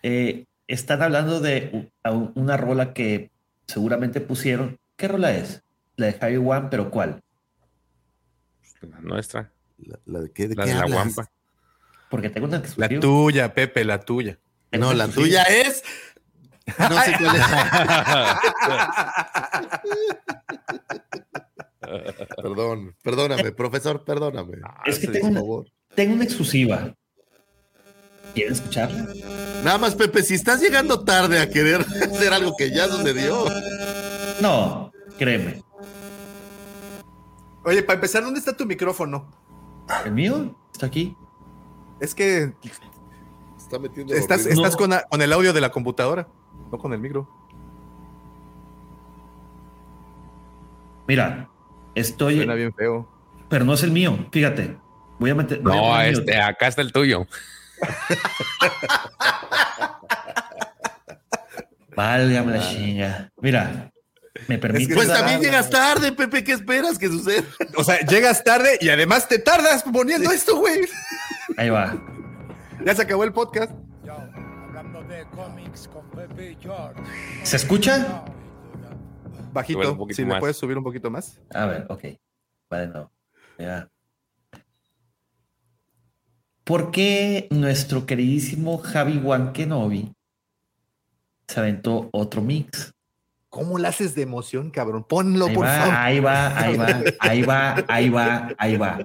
Eh, 0.03 0.45
están 0.67 1.01
hablando 1.01 1.39
de 1.39 1.91
una 2.35 2.57
rola 2.57 2.93
que 2.93 3.31
seguramente 3.67 4.21
pusieron. 4.21 4.79
¿Qué 4.95 5.07
rola 5.07 5.33
es? 5.33 5.63
La 5.95 6.07
de 6.07 6.13
Javi 6.13 6.37
One, 6.37 6.67
pero 6.69 6.89
¿cuál? 6.91 7.21
La 8.81 8.99
nuestra. 8.99 9.51
¿La, 10.05 10.19
de 10.19 10.31
qué? 10.31 10.47
¿De 10.47 10.55
la 10.55 10.65
de 10.65 10.73
la 10.73 10.85
Wampa. 10.85 11.29
Porque 12.09 12.29
tengo 12.29 12.47
una 12.47 12.61
La 12.77 12.87
tuya, 12.87 13.53
Pepe, 13.53 13.83
la 13.83 13.99
tuya. 13.99 14.39
No, 14.71 14.93
la 14.93 15.07
tuya 15.07 15.43
es. 15.43 15.83
No 16.77 17.01
sé 17.01 17.13
cuál 17.17 17.35
es. 17.35 17.43
Perdón, 22.35 22.95
perdóname, 23.03 23.51
profesor, 23.51 24.03
perdóname. 24.03 24.57
Es 24.85 24.97
que 24.99 25.07
tengo, 25.07 25.65
tengo 25.93 26.15
una 26.15 26.23
exclusiva. 26.23 26.95
¿Quieren 28.35 28.53
escucharla? 28.53 29.07
Nada 29.63 29.77
más, 29.77 29.95
Pepe, 29.95 30.21
si 30.21 30.35
estás 30.35 30.61
llegando 30.61 31.03
tarde 31.05 31.39
a 31.39 31.49
querer 31.49 31.81
hacer 32.13 32.33
algo 32.33 32.55
que 32.55 32.69
ya 32.69 32.87
sucedió. 32.87 33.45
No, 34.41 34.91
créeme. 35.17 35.63
Oye, 37.63 37.81
para 37.81 37.95
empezar, 37.95 38.23
¿dónde 38.23 38.39
está 38.39 38.55
tu 38.55 38.65
micrófono? 38.65 39.31
¿El 40.05 40.11
mío? 40.11 40.55
Está 40.71 40.85
aquí. 40.85 41.15
Es 41.99 42.13
que. 42.13 42.53
Está 43.57 43.79
metiendo. 43.79 44.13
Estás, 44.13 44.45
estás 44.45 44.75
con, 44.75 44.93
con, 45.09 45.21
el 45.21 45.33
audio 45.33 45.53
de 45.53 45.61
la 45.61 45.71
computadora, 45.71 46.27
no 46.71 46.77
con 46.77 46.93
el 46.93 46.99
micro. 46.99 47.27
Mira, 51.07 51.49
estoy. 51.95 52.35
Suena 52.35 52.55
bien 52.55 52.73
feo. 52.73 53.07
Pero 53.47 53.63
no 53.63 53.73
es 53.73 53.83
el 53.83 53.91
mío, 53.91 54.27
fíjate. 54.31 54.77
Voy 55.19 55.29
a 55.29 55.35
meter. 55.35 55.63
no, 55.63 55.99
este, 56.01 56.39
acá 56.39 56.67
está 56.67 56.81
el 56.81 56.91
tuyo. 56.91 57.25
Válgame 61.95 62.57
la 62.57 62.69
chinga. 62.69 63.31
Mira, 63.37 63.91
me 64.47 64.57
permite. 64.57 64.93
pues 64.93 65.07
también 65.07 65.41
llegas 65.41 65.69
tarde, 65.69 66.11
Pepe. 66.11 66.43
¿Qué 66.43 66.51
esperas 66.53 66.97
que 66.97 67.07
suceda? 67.07 67.43
O 67.77 67.83
sea, 67.83 67.99
llegas 68.01 68.43
tarde 68.43 68.77
y 68.81 68.89
además 68.89 69.27
te 69.27 69.39
tardas 69.39 69.83
poniendo 69.83 70.31
esto, 70.31 70.57
güey. 70.57 70.81
Ahí 71.57 71.69
va. 71.69 71.95
Ya 72.85 72.93
se 72.95 73.01
acabó 73.03 73.23
el 73.23 73.31
podcast. 73.33 73.71
¿Se 77.43 77.55
escucha? 77.55 78.25
Bajito. 79.53 80.07
Si 80.11 80.25
me 80.25 80.39
puedes 80.39 80.57
subir 80.57 80.77
un 80.77 80.83
poquito 80.83 81.09
más. 81.09 81.39
A 81.53 81.65
ver, 81.65 81.85
ok. 81.89 82.03
Bueno, 82.69 83.11
ya. 83.57 83.89
¿Por 86.65 86.89
qué 86.89 87.47
nuestro 87.51 88.07
queridísimo 88.07 88.79
Javi 88.79 89.19
Wankenobi 89.19 90.11
se 91.47 91.59
aventó 91.59 92.09
otro 92.11 92.41
mix? 92.41 92.91
¿Cómo 93.49 93.77
lo 93.77 93.87
haces 93.87 94.15
de 94.15 94.23
emoción, 94.23 94.71
cabrón? 94.71 95.05
Ponlo, 95.07 95.45
por 95.53 95.67
favor. 95.67 95.93
Ahí 95.95 96.19
va, 96.19 96.57
ahí 96.59 96.75
va, 96.75 96.87
ahí 97.19 97.41
va, 97.43 97.75
ahí 97.87 98.09
va, 98.09 98.49
ahí 98.57 98.77
va. 98.77 98.97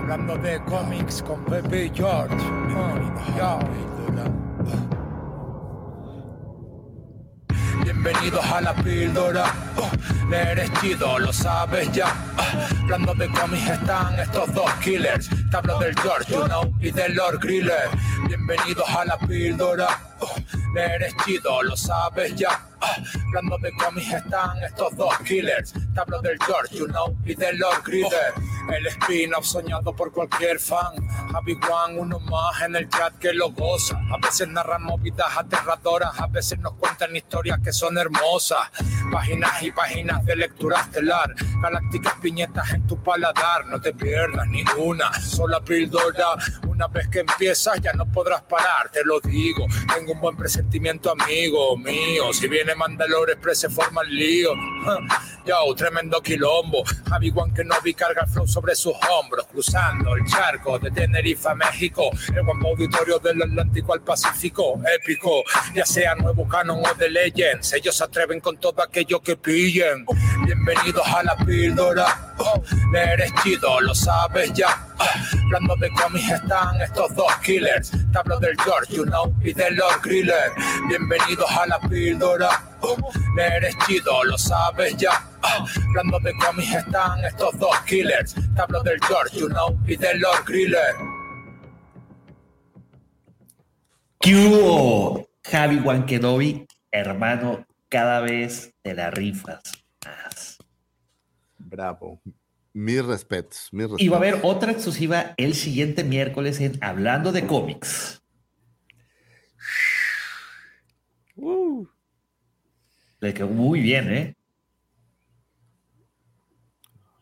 hablando 0.00 0.38
de 0.38 0.62
cómics 0.66 1.20
con 1.20 1.44
Pepe 1.44 1.90
George. 1.92 2.36
Bienvenidos 7.90 8.44
a 8.44 8.60
la 8.60 8.74
píldora. 8.74 9.46
Uh, 9.78 10.34
eres 10.34 10.70
chido, 10.78 11.18
lo 11.18 11.32
sabes 11.32 11.90
ya. 11.90 12.14
Uh, 12.36 12.82
hablando 12.82 13.14
de 13.14 13.30
cómics 13.30 13.66
están 13.66 14.20
estos 14.20 14.52
dos 14.52 14.70
killers. 14.74 15.30
Te 15.50 15.56
hablo 15.56 15.78
del 15.78 15.98
George, 15.98 16.30
you 16.30 16.44
know, 16.44 16.70
y 16.82 16.90
del 16.90 17.14
Lord 17.14 17.38
Griller. 17.40 17.88
Bienvenidos 18.26 18.86
a 18.90 19.06
la 19.06 19.16
píldora. 19.16 20.07
Uh, 20.20 20.78
eres 20.78 21.14
chido, 21.24 21.62
lo 21.62 21.76
sabes 21.76 22.34
ya. 22.34 22.68
hablando 23.26 23.58
de 23.58 23.72
cómics 23.72 24.12
están 24.12 24.62
estos 24.62 24.96
dos 24.96 25.16
killers. 25.18 25.72
Te 25.72 26.00
hablo 26.00 26.20
del 26.20 26.38
George, 26.44 26.76
you 26.76 26.86
know, 26.86 27.16
y 27.24 27.34
del 27.34 27.58
Lord 27.58 27.82
Griller. 27.84 28.34
El 28.72 28.86
spin-off 28.86 29.46
soñado 29.46 29.94
por 29.94 30.12
cualquier 30.12 30.58
fan. 30.58 30.94
Javi 31.32 31.54
One, 31.54 31.98
uno 31.98 32.20
más 32.20 32.62
en 32.62 32.76
el 32.76 32.88
chat 32.88 33.14
que 33.18 33.32
lo 33.32 33.50
goza. 33.50 33.98
A 34.10 34.18
veces 34.18 34.48
narran 34.48 34.82
movidas 34.82 35.36
aterradoras, 35.36 36.18
a 36.20 36.26
veces 36.26 36.58
nos 36.58 36.74
cuentan 36.74 37.14
historias 37.16 37.58
que 37.62 37.72
son 37.72 37.96
hermosas. 37.98 38.70
Páginas 39.10 39.62
y 39.62 39.70
páginas 39.70 40.24
de 40.24 40.36
lectura 40.36 40.80
estelar. 40.80 41.34
Galácticas 41.62 42.14
piñetas 42.20 42.70
en 42.72 42.86
tu 42.86 43.02
paladar, 43.02 43.66
no 43.66 43.80
te 43.80 43.92
pierdas 43.92 44.46
ninguna. 44.48 45.12
Sola 45.20 45.60
píldora, 45.60 46.36
Una 46.78 46.86
vez 46.86 47.08
que 47.08 47.18
empiezas 47.18 47.80
ya 47.80 47.92
no 47.92 48.06
podrás 48.06 48.40
parar, 48.42 48.88
te 48.92 49.04
lo 49.04 49.18
digo. 49.18 49.66
Tengo 49.92 50.12
un 50.12 50.20
buen 50.20 50.36
presentimiento, 50.36 51.10
amigo 51.10 51.76
mío. 51.76 52.32
Si 52.32 52.46
viene 52.46 52.72
Mandalore 52.76 53.32
Express 53.32 53.58
se 53.58 53.68
forma 53.68 54.02
el 54.02 54.14
lío. 54.14 54.52
Yo, 55.44 55.74
tremendo 55.74 56.22
quilombo. 56.22 56.84
Javi 57.08 57.32
que 57.52 57.64
no 57.64 57.74
vi 57.82 57.94
carga 57.94 58.22
el 58.22 58.28
flow 58.30 58.46
sobre 58.46 58.76
sus 58.76 58.94
hombros, 59.10 59.48
cruzando 59.48 60.14
el 60.14 60.24
charco 60.26 60.78
de 60.78 60.92
Tenerife 60.92 61.48
a 61.48 61.56
México. 61.56 62.10
El 62.32 62.42
buen 62.42 62.64
auditorio 62.64 63.18
del 63.18 63.42
Atlántico 63.42 63.94
al 63.94 64.02
Pacífico, 64.02 64.80
épico. 65.00 65.42
Ya 65.74 65.84
sea 65.84 66.14
nuevo 66.14 66.46
canon 66.46 66.80
o 66.86 66.94
de 66.94 67.10
Legends, 67.10 67.72
ellos 67.72 67.96
se 67.96 68.04
atreven 68.04 68.38
con 68.38 68.56
todo 68.56 68.80
aquello 68.84 69.20
que 69.20 69.36
pillen. 69.36 70.06
Bienvenidos 70.44 71.06
a 71.08 71.24
la 71.24 71.36
píldora. 71.38 72.36
eres 72.94 73.32
chido, 73.42 73.80
lo 73.80 73.96
sabes 73.96 74.52
ya. 74.52 74.84
Hablando 75.44 75.74
de 75.76 75.90
cómics 75.90 76.28
están 76.68 76.82
estos 76.82 77.14
dos 77.14 77.36
killers. 77.38 77.92
Tablo 78.12 78.38
del 78.38 78.56
George, 78.62 78.94
you 78.94 79.04
know, 79.04 79.34
y 79.42 79.52
de 79.52 79.70
Lord 79.70 80.00
Griller. 80.02 80.52
Bienvenidos 80.88 81.50
a 81.50 81.66
la 81.66 81.80
píldora. 81.88 82.48
eres 83.38 83.74
chido, 83.86 84.24
lo 84.24 84.36
sabes 84.36 84.96
ya. 84.96 85.24
Hablando 85.42 86.18
de 86.20 86.32
cómics 86.44 86.74
están 86.74 87.24
estos 87.24 87.58
dos 87.58 87.78
killers. 87.86 88.34
Tablo 88.54 88.82
del 88.82 88.98
George, 89.00 89.38
you 89.38 89.48
know, 89.48 89.78
y 89.86 89.96
de 89.96 90.14
Lord 90.14 90.44
Griller. 90.46 90.94
¿Qué 94.20 94.34
hubo, 94.34 95.28
Javi 95.44 95.76
Wankedovi, 95.76 96.66
hermano? 96.90 97.64
Cada 97.88 98.20
vez 98.20 98.74
te 98.82 98.94
la 98.94 99.10
rifas 99.10 99.62
más. 100.04 100.58
Bravo. 101.56 102.20
Mis 102.78 103.04
respetos, 103.04 103.70
mis 103.72 103.86
respetos. 103.86 104.02
Y 104.02 104.08
va 104.08 104.18
a 104.18 104.20
haber 104.20 104.38
otra 104.44 104.70
exclusiva 104.70 105.34
el 105.36 105.54
siguiente 105.54 106.04
miércoles 106.04 106.60
en 106.60 106.78
Hablando 106.80 107.32
de 107.32 107.44
cómics. 107.44 108.22
Le 113.18 113.34
quedó 113.34 113.48
muy 113.48 113.80
bien, 113.80 114.12
¿eh? 114.12 114.36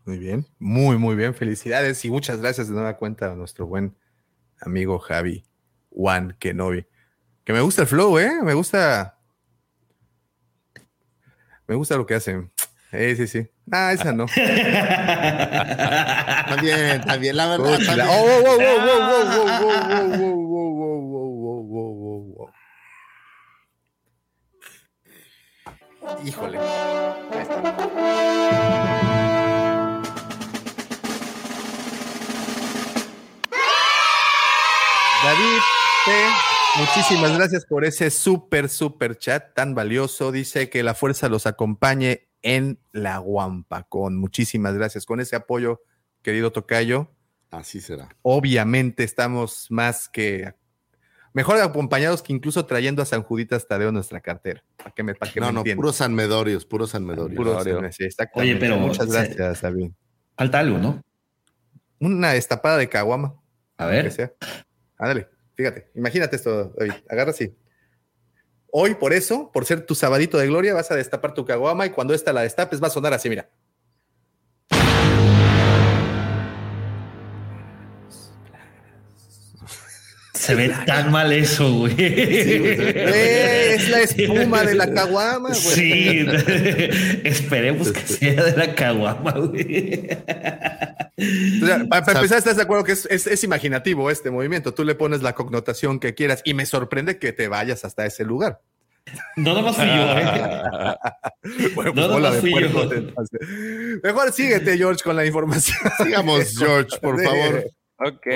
Muy 0.05 0.19
bien, 0.19 0.47
muy, 0.59 0.99
muy 0.99 1.17
bien. 1.17 1.35
Felicidades 1.35 2.05
y 2.05 2.11
muchas 2.11 2.39
gracias 2.43 2.69
de 2.69 2.75
nueva 2.75 2.99
cuenta 2.99 3.33
a 3.33 3.35
nuestro 3.35 3.67
buen 3.67 3.97
amigo 4.61 4.99
Javi 4.99 5.47
Juan 5.89 6.37
Kenobi. 6.39 6.85
Que 7.45 7.55
me 7.55 7.63
gusta 7.63 7.81
el 7.81 7.89
flow, 7.89 8.19
¿eh? 8.19 8.43
Me 8.43 8.53
gusta. 8.53 9.19
Me 11.67 11.77
gusta 11.77 11.97
lo 11.97 12.05
que 12.05 12.17
hacen. 12.17 12.53
Sí, 12.91 13.17
sí, 13.17 13.27
sí. 13.27 13.56
Ah, 13.73 13.93
esa 13.93 14.13
no. 14.13 14.27
también, 16.47 17.01
también, 17.05 17.37
la 17.37 17.47
verdad. 17.49 17.79
También. 17.85 18.07
Oh, 18.09 18.13
oh, 18.13 18.45
oh, 18.47 18.59
oh, 18.59 19.27
oh, 20.79 21.65
oh, 21.75 22.51
oh, 26.03 26.25
Híjole. 26.25 26.59
Ahí 26.59 27.43
está. 27.43 27.61
David 35.25 35.61
muchísimas 36.79 37.37
gracias 37.37 37.65
por 37.65 37.85
ese 37.85 38.11
súper, 38.11 38.69
súper 38.69 39.19
chat 39.19 39.55
tan 39.55 39.75
valioso. 39.75 40.31
Dice 40.31 40.71
que 40.71 40.85
la 40.85 40.95
fuerza 40.95 41.29
los 41.29 41.47
acompañe 41.47 42.26
en 42.47 42.79
la 42.93 43.19
Guampa. 43.19 43.83
Con 43.83 44.17
muchísimas 44.17 44.75
gracias. 44.75 45.05
Con 45.05 45.19
ese 45.19 45.35
apoyo, 45.35 45.83
querido 46.23 46.53
Tocayo. 46.53 47.11
Así 47.51 47.81
será. 47.81 48.09
Obviamente 48.23 49.03
estamos 49.03 49.67
más 49.69 50.09
que 50.09 50.55
mejor 51.33 51.61
acompañados 51.61 52.23
que 52.23 52.33
incluso 52.33 52.65
trayendo 52.65 53.03
a 53.03 53.05
San 53.05 53.25
Juditas 53.25 53.67
Tadeo 53.67 53.91
nuestra 53.91 54.21
cartera. 54.21 54.63
¿Para 54.77 54.91
que 54.93 55.03
me, 55.03 55.15
para 55.17 55.33
no, 55.37 55.51
no, 55.51 55.65
puros 55.65 55.97
San 55.97 56.15
Medorios, 56.15 56.65
puros 56.65 56.91
San 56.91 57.05
Medorios. 57.05 57.67
Oye, 58.35 58.57
pero 58.57 58.79
muchas 58.79 59.11
gracias, 59.11 59.61
David. 59.61 59.91
Falta 60.37 60.61
algo, 60.61 60.79
¿no? 60.79 61.03
Una 61.99 62.33
destapada 62.33 62.77
de 62.79 62.89
caguama. 62.89 63.35
A 63.77 63.87
ver. 63.87 64.37
Ándale, 64.99 65.29
fíjate, 65.55 65.91
imagínate 65.97 66.37
esto, 66.37 66.73
David. 66.79 66.93
Agarra 67.09 67.33
así. 67.33 67.53
Hoy, 68.79 68.95
por 68.95 69.15
eso, 69.15 69.51
por 69.55 69.65
ser 69.65 69.87
tu 69.87 69.95
sabadito 69.95 70.37
de 70.37 70.49
gloria, 70.49 70.75
vas 70.75 70.91
a 70.91 70.97
destapar 70.97 71.33
tu 71.33 71.47
caguama 71.47 71.87
y 71.87 71.91
cuando 71.93 72.13
esta 72.13 72.35
la 72.35 72.43
destapes 72.43 72.83
va 72.83 72.89
a 72.89 72.91
sonar 72.91 73.15
así, 73.15 73.31
mira. 73.31 73.49
Se 80.47 80.55
ve 80.55 80.73
tan 80.87 81.11
mal 81.11 81.33
eso, 81.33 81.73
güey. 81.73 81.95
es 81.99 83.89
la 83.89 84.01
espuma 84.03 84.63
de 84.63 84.77
la 84.77 84.93
caguama, 84.95 85.49
güey. 85.49 85.57
Sí, 85.57 86.25
esperemos 87.25 87.91
que 87.91 88.01
sea 88.01 88.45
de 88.45 88.57
la 88.57 88.73
caguama, 88.73 89.33
güey. 89.33 90.07
para, 91.89 92.13
empezar, 92.13 92.39
¿estás 92.39 92.57
de 92.57 92.63
acuerdo 92.63 92.85
que 92.85 92.93
es, 92.93 93.45
imaginativo 93.45 94.09
este 94.09 94.31
movimiento? 94.31 94.73
Tú 94.73 94.85
le 94.85 94.95
pones 94.95 95.21
la 95.21 95.35
connotación 95.35 95.99
que 95.99 96.15
quieras 96.15 96.43
y 96.45 96.55
me 96.55 96.65
sorprende 96.65 97.19
que 97.19 97.33
te 97.33 97.49
vayas 97.49 97.85
hasta 97.85 98.07
ese 98.07 98.25
lugar. 98.25 98.61
No 99.35 99.53
nomás 99.53 99.75
fui 99.75 99.87
yo, 99.87 99.93
¿eh? 99.93 100.31
bueno, 101.75 101.93
pues 101.93 102.09
no 102.09 102.33
fui 102.35 102.53
yo. 102.53 102.69
Mejor 104.01 104.33
síguete, 104.33 104.79
George, 104.79 105.03
con 105.03 105.17
la 105.17 105.27
información. 105.27 105.79
Sigamos, 106.05 106.55
George, 106.59 106.99
por 107.01 107.21
favor. 107.21 107.65
Ok, 107.99 108.27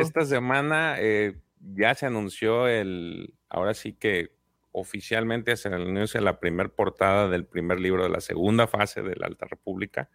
esta 0.00 0.24
semana 0.24 0.96
eh, 0.98 1.34
ya 1.62 1.94
se 1.94 2.06
anunció 2.06 2.68
el, 2.68 3.34
ahora 3.48 3.74
sí 3.74 3.92
que 3.92 4.32
oficialmente 4.72 5.56
se 5.56 5.68
anuncia 5.68 6.20
la 6.20 6.40
primera 6.40 6.68
portada 6.68 7.28
del 7.28 7.44
primer 7.44 7.78
libro 7.78 8.02
de 8.02 8.08
la 8.08 8.20
segunda 8.20 8.66
fase 8.66 9.02
de 9.02 9.16
la 9.16 9.26
Alta 9.26 9.46
República. 9.46 10.10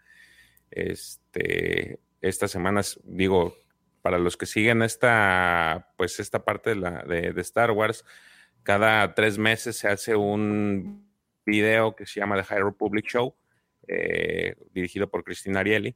Este, 0.72 2.00
esta 2.22 2.48
semana, 2.48 2.82
digo, 3.04 3.56
para 4.02 4.18
los 4.18 4.36
que 4.36 4.46
siguen 4.46 4.82
esta, 4.82 5.94
pues 5.96 6.20
esta 6.20 6.44
parte 6.44 6.72
de, 6.72 6.76
la, 6.78 7.04
de, 7.04 7.34
Star 7.42 7.72
Wars, 7.72 8.04
cada 8.64 9.14
tres 9.14 9.38
meses 9.38 9.78
se 9.78 9.88
hace 9.88 10.16
un 10.16 11.08
video 11.46 11.96
que 11.96 12.06
se 12.06 12.20
llama 12.20 12.36
The 12.36 12.44
High 12.44 12.64
Republic 12.64 13.06
Show, 13.08 13.36
eh, 13.88 14.56
dirigido 14.72 15.10
por 15.10 15.24
Cristina 15.24 15.62
Ariely, 15.62 15.96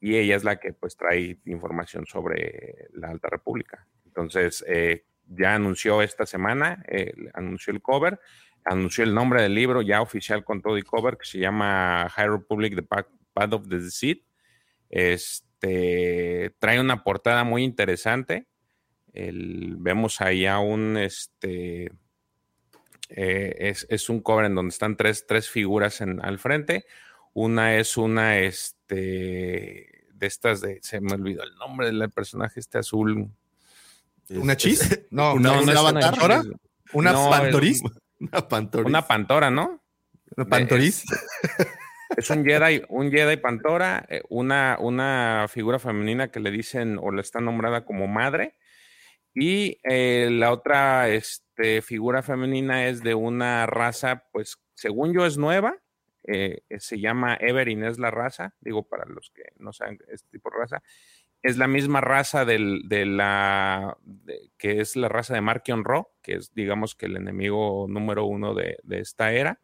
y 0.00 0.16
ella 0.16 0.36
es 0.36 0.44
la 0.44 0.58
que 0.58 0.72
pues 0.72 0.96
trae 0.96 1.38
información 1.44 2.06
sobre 2.06 2.88
la 2.92 3.08
Alta 3.08 3.28
República. 3.28 3.86
Entonces, 4.20 4.64
eh, 4.68 5.04
ya 5.26 5.54
anunció 5.54 6.02
esta 6.02 6.26
semana, 6.26 6.84
eh, 6.88 7.12
anunció 7.34 7.72
el 7.72 7.80
cover, 7.80 8.20
anunció 8.64 9.04
el 9.04 9.14
nombre 9.14 9.42
del 9.42 9.54
libro 9.54 9.82
ya 9.82 10.02
oficial 10.02 10.44
con 10.44 10.60
todo 10.60 10.76
y 10.76 10.82
cover, 10.82 11.16
que 11.16 11.24
se 11.24 11.38
llama 11.38 12.08
High 12.10 12.28
Republic, 12.28 12.74
The 12.74 12.82
Path 13.32 13.52
of 13.52 13.68
the 13.68 13.78
Deceit. 13.78 14.24
Este, 14.88 16.54
trae 16.58 16.80
una 16.80 17.04
portada 17.04 17.44
muy 17.44 17.64
interesante. 17.64 18.46
vemos 19.12 20.20
ahí 20.20 20.46
a 20.46 20.58
un, 20.58 20.96
este, 20.96 21.92
eh, 23.10 23.74
es, 23.88 24.08
un 24.08 24.20
cover 24.20 24.46
en 24.46 24.54
donde 24.54 24.70
están 24.70 24.96
tres, 24.96 25.26
tres 25.26 25.48
figuras 25.48 26.00
en, 26.00 26.24
al 26.24 26.38
frente. 26.38 26.86
Una 27.32 27.76
es 27.76 27.96
una, 27.96 28.38
este, 28.38 30.06
de 30.12 30.26
estas 30.26 30.60
de, 30.60 30.80
se 30.82 31.00
me 31.00 31.12
olvidó 31.14 31.42
el 31.42 31.54
nombre 31.56 31.86
del 31.86 32.10
personaje, 32.10 32.60
este 32.60 32.78
azul, 32.78 33.30
¿Una 34.30 34.56
chis? 34.56 35.06
No, 35.10 35.38
no, 35.38 35.62
una, 35.62 35.82
pantora. 35.82 36.42
¿Una 36.92 37.12
pantoris? 37.12 37.82
Una 38.20 38.48
pantoris. 38.48 38.86
Una 38.86 39.06
pantora, 39.06 39.50
¿no? 39.50 39.82
¿Una 40.36 40.46
pantoris? 40.46 41.04
Es, 42.16 42.30
un 42.30 42.44
Jedi, 42.44 42.82
un 42.88 43.10
Jedi 43.10 43.36
pantora, 43.36 44.04
eh, 44.08 44.22
una, 44.28 44.76
una 44.80 45.46
figura 45.48 45.78
femenina 45.78 46.30
que 46.30 46.40
le 46.40 46.50
dicen 46.50 46.98
o 47.00 47.10
le 47.10 47.20
está 47.20 47.40
nombrada 47.40 47.84
como 47.84 48.06
madre. 48.06 48.56
Y 49.34 49.78
eh, 49.84 50.28
la 50.30 50.52
otra 50.52 51.08
este, 51.08 51.82
figura 51.82 52.22
femenina 52.22 52.86
es 52.88 53.02
de 53.02 53.14
una 53.14 53.66
raza, 53.66 54.24
pues 54.32 54.58
según 54.74 55.12
yo 55.12 55.24
es 55.24 55.38
nueva, 55.38 55.76
eh, 56.24 56.62
se 56.78 57.00
llama 57.00 57.36
Everin, 57.40 57.84
es 57.84 57.98
la 57.98 58.10
raza, 58.10 58.54
digo 58.60 58.86
para 58.86 59.04
los 59.06 59.30
que 59.34 59.42
no 59.56 59.72
saben 59.72 59.98
este 60.08 60.28
tipo 60.30 60.50
de 60.50 60.58
raza, 60.58 60.82
es 61.42 61.56
la 61.56 61.66
misma 61.66 62.00
raza 62.00 62.44
del, 62.44 62.82
de 62.88 63.06
la 63.06 63.96
que 64.58 64.80
es 64.80 64.96
la 64.96 65.08
raza 65.08 65.34
de 65.34 65.40
Markion 65.40 65.84
Ro, 65.84 66.14
que 66.22 66.34
es 66.34 66.54
digamos 66.54 66.94
que 66.94 67.06
el 67.06 67.16
enemigo 67.16 67.86
número 67.88 68.24
uno 68.24 68.54
de, 68.54 68.78
esta 68.90 69.32
era. 69.32 69.60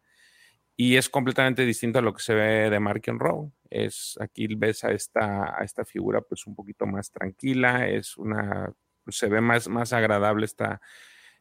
Y 0.75 0.97
es 0.97 1.09
completamente 1.09 1.65
distinto 1.65 1.99
a 1.99 2.01
lo 2.03 2.13
que 2.13 2.21
se 2.21 2.35
ve 2.35 2.69
de 2.69 2.79
Markion 2.79 3.19
Ro. 3.19 3.51
Es 3.69 4.17
aquí 4.19 4.47
ves 4.55 4.83
a 4.83 4.91
esta, 4.91 5.59
a 5.59 5.63
esta 5.63 5.85
figura 5.85 6.21
pues 6.21 6.45
un 6.47 6.55
poquito 6.55 6.85
más 6.85 7.11
tranquila, 7.11 7.87
es 7.87 8.17
una 8.17 8.73
se 9.09 9.27
ve 9.27 9.41
más, 9.41 9.67
más 9.67 9.93
agradable 9.93 10.45
esta, 10.45 10.81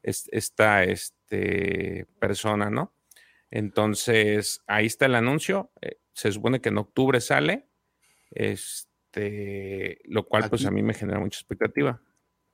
esta 0.03 0.85
este, 0.85 2.07
persona, 2.19 2.71
¿no? 2.71 2.95
Entonces, 3.51 4.63
ahí 4.67 4.87
está 4.87 5.07
el 5.07 5.15
anuncio. 5.15 5.73
Eh, 5.81 5.99
se 6.13 6.33
supone 6.33 6.61
que 6.61 6.69
en 6.71 6.79
octubre 6.79 7.21
sale. 7.21 7.69
Este, 9.17 9.99
lo 10.05 10.27
cual 10.27 10.49
pues 10.51 10.67
a 10.67 10.71
mí 10.71 10.83
me 10.83 10.95
genera 10.95 11.19
mucha 11.19 11.39
expectativa. 11.39 12.01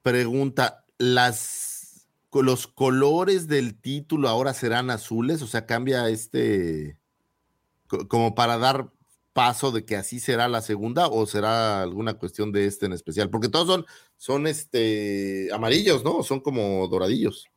pregunta, 0.03 0.85
las 0.99 2.07
los 2.33 2.67
colores 2.67 3.47
del 3.47 3.79
título 3.79 4.29
ahora 4.29 4.55
serán 4.55 4.89
azules, 4.89 5.43
o 5.43 5.47
sea, 5.47 5.67
cambia 5.67 6.09
este 6.09 6.97
como 8.09 8.35
para 8.35 8.57
dar 8.57 8.91
paso 9.35 9.71
de 9.71 9.85
que 9.85 9.97
así 9.97 10.19
será 10.19 10.49
la 10.49 10.63
segunda 10.63 11.09
o 11.09 11.27
será 11.27 11.83
alguna 11.83 12.15
cuestión 12.15 12.53
de 12.53 12.67
este 12.67 12.87
en 12.87 12.93
especial, 12.93 13.29
porque 13.29 13.49
todos 13.49 13.67
son 13.67 13.87
son 14.17 14.47
este 14.47 15.49
amarillos, 15.53 16.05
¿no? 16.05 16.23
Son 16.23 16.41
como 16.41 16.87
doradillos. 16.89 17.49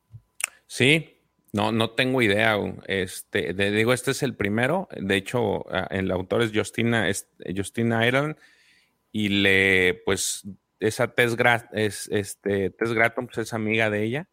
Sí, 0.67 1.19
no, 1.53 1.71
no 1.71 1.91
tengo 1.91 2.21
idea. 2.21 2.57
Este, 2.87 3.53
digo, 3.53 3.93
este 3.93 4.11
es 4.11 4.23
el 4.23 4.35
primero. 4.35 4.89
De 4.99 5.15
hecho, 5.15 5.63
el 5.89 6.11
autor 6.11 6.41
es 6.41 6.51
Justina, 6.53 7.07
es, 7.07 7.29
Justina 7.55 8.05
Ireland 8.05 8.35
y 9.17 9.29
le, 9.29 10.01
pues, 10.03 10.45
esa 10.77 11.15
Tess, 11.15 11.37
es, 11.71 12.09
este, 12.11 12.75
Gratton 12.77 13.27
pues, 13.27 13.37
es 13.37 13.53
amiga 13.53 13.89
de 13.89 14.03
ella. 14.03 14.27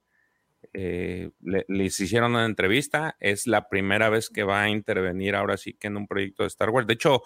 Eh, 0.73 1.31
le, 1.41 1.65
les 1.69 2.01
hicieron 2.01 2.33
una 2.33 2.47
entrevista. 2.47 3.17
Es 3.21 3.47
la 3.47 3.69
primera 3.69 4.11
vez 4.11 4.29
que 4.29 4.43
va 4.43 4.63
a 4.63 4.69
intervenir 4.69 5.37
ahora 5.37 5.57
sí 5.57 5.75
que 5.75 5.87
en 5.87 5.99
un 5.99 6.09
proyecto 6.09 6.43
de 6.43 6.49
Star 6.49 6.71
Wars. 6.71 6.89
De 6.89 6.95
hecho, 6.95 7.23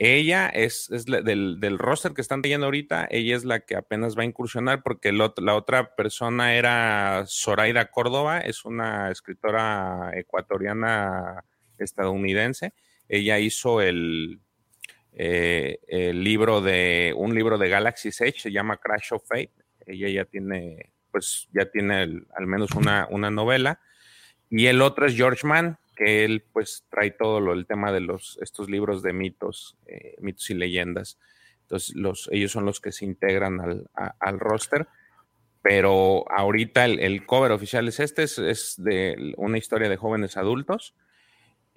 ella 0.00 0.48
es, 0.48 0.88
del, 1.06 1.60
del, 1.60 1.78
roster 1.78 2.12
que 2.12 2.22
están 2.22 2.42
teniendo 2.42 2.66
ahorita, 2.66 3.06
ella 3.08 3.36
es 3.36 3.44
la 3.44 3.60
que 3.60 3.76
apenas 3.76 4.18
va 4.18 4.22
a 4.22 4.26
incursionar 4.26 4.82
porque 4.82 5.12
la 5.12 5.54
otra 5.54 5.94
persona 5.94 6.56
era 6.56 7.22
Zoraida 7.28 7.92
Córdoba, 7.92 8.40
es 8.40 8.64
una 8.64 9.12
escritora 9.12 10.10
ecuatoriana 10.16 11.44
estadounidense. 11.78 12.74
Ella 13.08 13.38
hizo 13.38 13.80
el, 13.80 14.40
eh, 15.12 15.78
el 15.88 16.22
libro 16.22 16.60
de, 16.60 17.12
un 17.16 17.34
libro 17.34 17.58
de 17.58 17.68
Galaxy 17.68 18.08
Age, 18.08 18.38
se 18.38 18.52
llama 18.52 18.76
Crash 18.76 19.12
of 19.12 19.26
Fate. 19.26 19.52
Ella 19.86 20.08
ya 20.08 20.24
tiene, 20.24 20.92
pues 21.10 21.48
ya 21.52 21.70
tiene 21.70 21.94
al 22.34 22.46
menos 22.46 22.70
una, 22.72 23.06
novela. 23.30 23.80
Y 24.48 24.66
el 24.66 24.82
otro 24.82 25.06
es 25.06 25.14
George 25.14 25.46
Mann, 25.46 25.78
que 25.96 26.24
él 26.24 26.44
pues 26.52 26.84
trae 26.90 27.10
todo 27.10 27.40
lo, 27.40 27.52
el 27.52 27.66
tema 27.66 27.92
de 27.92 28.00
los, 28.00 28.38
estos 28.40 28.68
libros 28.68 29.02
de 29.02 29.12
mitos, 29.12 29.76
eh, 29.86 30.16
mitos 30.20 30.48
y 30.50 30.54
leyendas. 30.54 31.18
Entonces, 31.62 31.94
los, 31.94 32.28
ellos 32.32 32.50
son 32.50 32.64
los 32.64 32.80
que 32.80 32.92
se 32.92 33.04
integran 33.04 33.60
al, 33.60 33.90
al 33.94 34.40
roster. 34.40 34.88
Pero 35.62 36.24
ahorita 36.30 36.86
el, 36.86 37.26
cover 37.26 37.52
oficial 37.52 37.86
es 37.88 38.00
este, 38.00 38.22
es, 38.22 38.74
de 38.78 39.34
una 39.36 39.58
historia 39.58 39.88
de 39.88 39.96
jóvenes 39.96 40.36
adultos. 40.36 40.94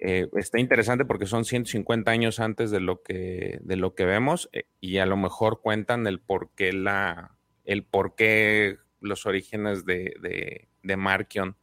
Eh, 0.06 0.28
está 0.36 0.60
interesante 0.60 1.06
porque 1.06 1.24
son 1.24 1.46
150 1.46 2.10
años 2.10 2.38
antes 2.38 2.70
de 2.70 2.80
lo 2.80 3.02
que, 3.02 3.58
de 3.62 3.76
lo 3.76 3.94
que 3.94 4.04
vemos 4.04 4.50
eh, 4.52 4.64
y 4.78 4.98
a 4.98 5.06
lo 5.06 5.16
mejor 5.16 5.62
cuentan 5.62 6.06
el 6.06 6.20
por 6.20 6.50
qué, 6.54 6.74
la, 6.74 7.36
el 7.64 7.84
por 7.84 8.14
qué 8.14 8.76
los 9.00 9.24
orígenes 9.24 9.86
de, 9.86 10.14
de, 10.20 10.68
de 10.82 10.96
Markion 10.96 11.56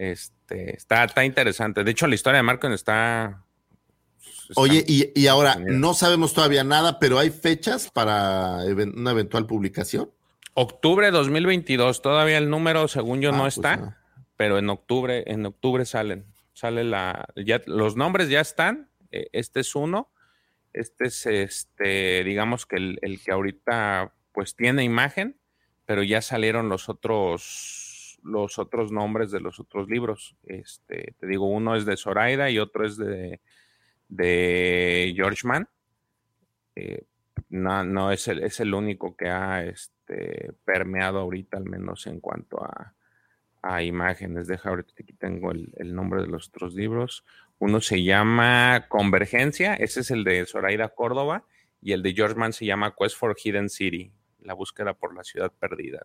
este, 0.00 0.76
está, 0.76 1.04
está 1.04 1.26
interesante. 1.26 1.84
De 1.84 1.90
hecho, 1.90 2.06
la 2.06 2.14
historia 2.14 2.38
de 2.38 2.42
Marcon 2.42 2.72
está. 2.72 3.44
Oye, 4.56 4.82
y, 4.86 5.26
ahora 5.26 5.56
no 5.60 5.92
sabemos 5.92 6.32
todavía 6.32 6.64
nada, 6.64 6.98
pero 6.98 7.18
hay 7.18 7.28
fechas 7.28 7.90
para 7.92 8.64
una 8.64 9.10
eventual 9.10 9.46
publicación. 9.46 10.10
Octubre 10.54 11.10
2022, 11.10 12.00
todavía 12.00 12.38
el 12.38 12.48
número, 12.48 12.88
según 12.88 13.20
yo, 13.20 13.30
no 13.30 13.38
ah, 13.38 13.42
pues 13.42 13.58
está, 13.58 13.98
pero 14.36 14.58
en 14.58 14.70
octubre, 14.70 15.22
en 15.26 15.44
octubre 15.44 15.84
salen. 15.84 16.24
Sale 16.60 16.84
la. 16.84 17.26
Ya, 17.36 17.62
los 17.64 17.96
nombres 17.96 18.28
ya 18.28 18.42
están. 18.42 18.90
E, 19.10 19.28
este 19.32 19.60
es 19.60 19.74
uno. 19.74 20.12
Este 20.74 21.06
es 21.06 21.24
este, 21.24 22.22
digamos 22.22 22.66
que 22.66 22.76
el, 22.76 22.98
el 23.00 23.24
que 23.24 23.32
ahorita 23.32 24.12
pues 24.32 24.54
tiene 24.56 24.84
imagen, 24.84 25.40
pero 25.86 26.02
ya 26.02 26.20
salieron 26.20 26.68
los 26.68 26.90
otros 26.90 28.20
los 28.22 28.58
otros 28.58 28.92
nombres 28.92 29.30
de 29.30 29.40
los 29.40 29.58
otros 29.58 29.88
libros. 29.88 30.36
Este, 30.42 31.14
te 31.18 31.26
digo, 31.26 31.48
uno 31.48 31.76
es 31.76 31.86
de 31.86 31.96
Zoraida 31.96 32.50
y 32.50 32.58
otro 32.58 32.84
es 32.84 32.98
de, 32.98 33.40
de 34.10 35.14
George 35.16 35.48
Mann. 35.48 35.66
Eh, 36.76 37.06
no, 37.48 37.84
no 37.84 38.12
es 38.12 38.28
el, 38.28 38.42
es 38.42 38.60
el 38.60 38.74
único 38.74 39.16
que 39.16 39.30
ha 39.30 39.64
este, 39.64 40.52
permeado 40.66 41.20
ahorita, 41.20 41.56
al 41.56 41.64
menos 41.64 42.06
en 42.06 42.20
cuanto 42.20 42.62
a, 42.62 42.94
a 43.62 43.82
imágenes. 43.82 44.46
Deja 44.46 44.68
ahorita 44.68 44.92
aquí 45.00 45.12
tengo 45.12 45.50
el, 45.52 45.72
el, 45.76 45.94
nombre 45.94 46.22
de 46.22 46.28
los 46.28 46.48
otros 46.48 46.74
libros. 46.74 47.24
Uno 47.58 47.80
se 47.80 48.02
llama 48.02 48.86
Convergencia, 48.88 49.74
ese 49.74 50.00
es 50.00 50.10
el 50.10 50.24
de 50.24 50.46
Zoraida 50.46 50.88
Córdoba, 50.88 51.44
y 51.82 51.92
el 51.92 52.02
de 52.02 52.14
George 52.14 52.36
Mann 52.36 52.52
se 52.52 52.66
llama 52.66 52.94
Quest 52.98 53.16
for 53.16 53.36
Hidden 53.36 53.68
City, 53.68 54.12
la 54.40 54.54
búsqueda 54.54 54.94
por 54.94 55.14
la 55.14 55.24
ciudad 55.24 55.52
perdida. 55.58 56.00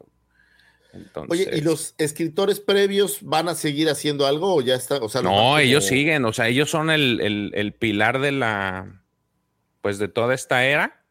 Oye, 1.27 1.49
¿y 1.53 1.61
los 1.61 1.94
escritores 1.98 2.60
previos 2.60 3.19
van 3.22 3.49
a 3.49 3.56
seguir 3.56 3.90
haciendo 3.90 4.26
algo 4.26 4.56
o 4.56 4.61
ya 4.61 4.76
está? 4.76 4.98
O 4.98 5.10
sea, 5.10 5.22
no, 5.22 5.57
ellos 5.60 5.86
siguen, 5.86 6.23
o 6.26 6.32
sea, 6.32 6.48
ellos 6.48 6.69
son 6.69 6.90
el, 6.90 7.76
pilar 7.77 8.19
de 8.19 8.32
la, 8.32 9.03
pues 9.82 9.99
de 9.99 10.07
toda 10.07 10.34
esta 10.34 10.65
era, 10.65 11.03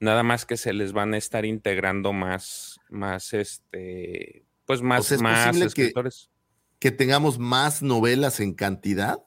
nada 0.00 0.22
más 0.22 0.46
que 0.46 0.56
se 0.56 0.72
les 0.72 0.92
van 0.92 1.14
a 1.14 1.18
estar 1.18 1.44
integrando 1.44 2.12
más, 2.12 2.80
más, 2.88 3.34
este, 3.34 4.45
pues 4.66 4.82
más, 4.82 5.10
más 5.20 5.56
escritores. 5.56 6.30
Que, 6.78 6.90
tengamos 6.90 7.38
más 7.38 7.82
novelas 7.82 8.40
en 8.40 8.54
cantidad. 8.54 9.18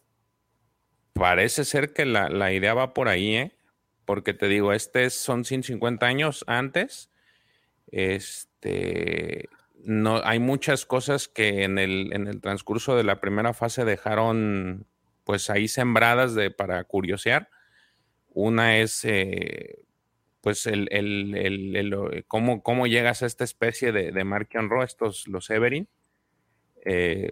Parece 1.14 1.66
ser 1.66 1.94
que 1.94 2.06
la, 2.06 2.30
la 2.30 2.53
idea 2.53 2.74
va 2.74 2.94
por 2.94 3.07
ahí, 3.07 3.36
¿eh? 3.36 3.57
Porque 4.06 4.34
te 4.34 4.48
digo, 4.48 4.74
este 4.74 5.10
son 5.10 5.45
150 5.45 6.06
años 6.06 6.44
antes. 6.48 7.10
Este, 7.91 9.49
no, 9.84 10.22
hay 10.24 10.40
muchas 10.40 10.86
cosas 10.86 11.28
que 11.28 11.64
en 11.64 11.78
el, 11.78 12.14
en 12.14 12.28
el 12.28 12.41
transcurso 12.41 12.95
de 12.95 13.03
la 13.03 13.22
primera 13.22 13.53
fase 13.53 13.86
dejaron 13.86 14.86
pues 15.24 15.49
ahí 15.49 15.68
sembradas 15.68 16.36
de, 16.36 16.52
para 16.52 16.84
curiosear. 16.84 17.49
Una 18.30 18.78
es 18.78 19.06
eh, 19.06 19.86
pues 20.41 20.66
el, 20.68 20.88
el, 20.91 21.36
el, 21.36 22.26
cómo, 22.28 22.64
cómo, 22.64 22.88
llegas 22.88 23.24
a 23.24 23.26
esta 23.26 23.44
especie 23.44 23.91
de, 23.91 24.11
de 24.11 24.24
Markion 24.24 24.70
Ro, 24.70 24.84
estos 24.84 25.28
los 25.28 25.49
Everin. 25.49 25.88
Eh, 26.86 27.32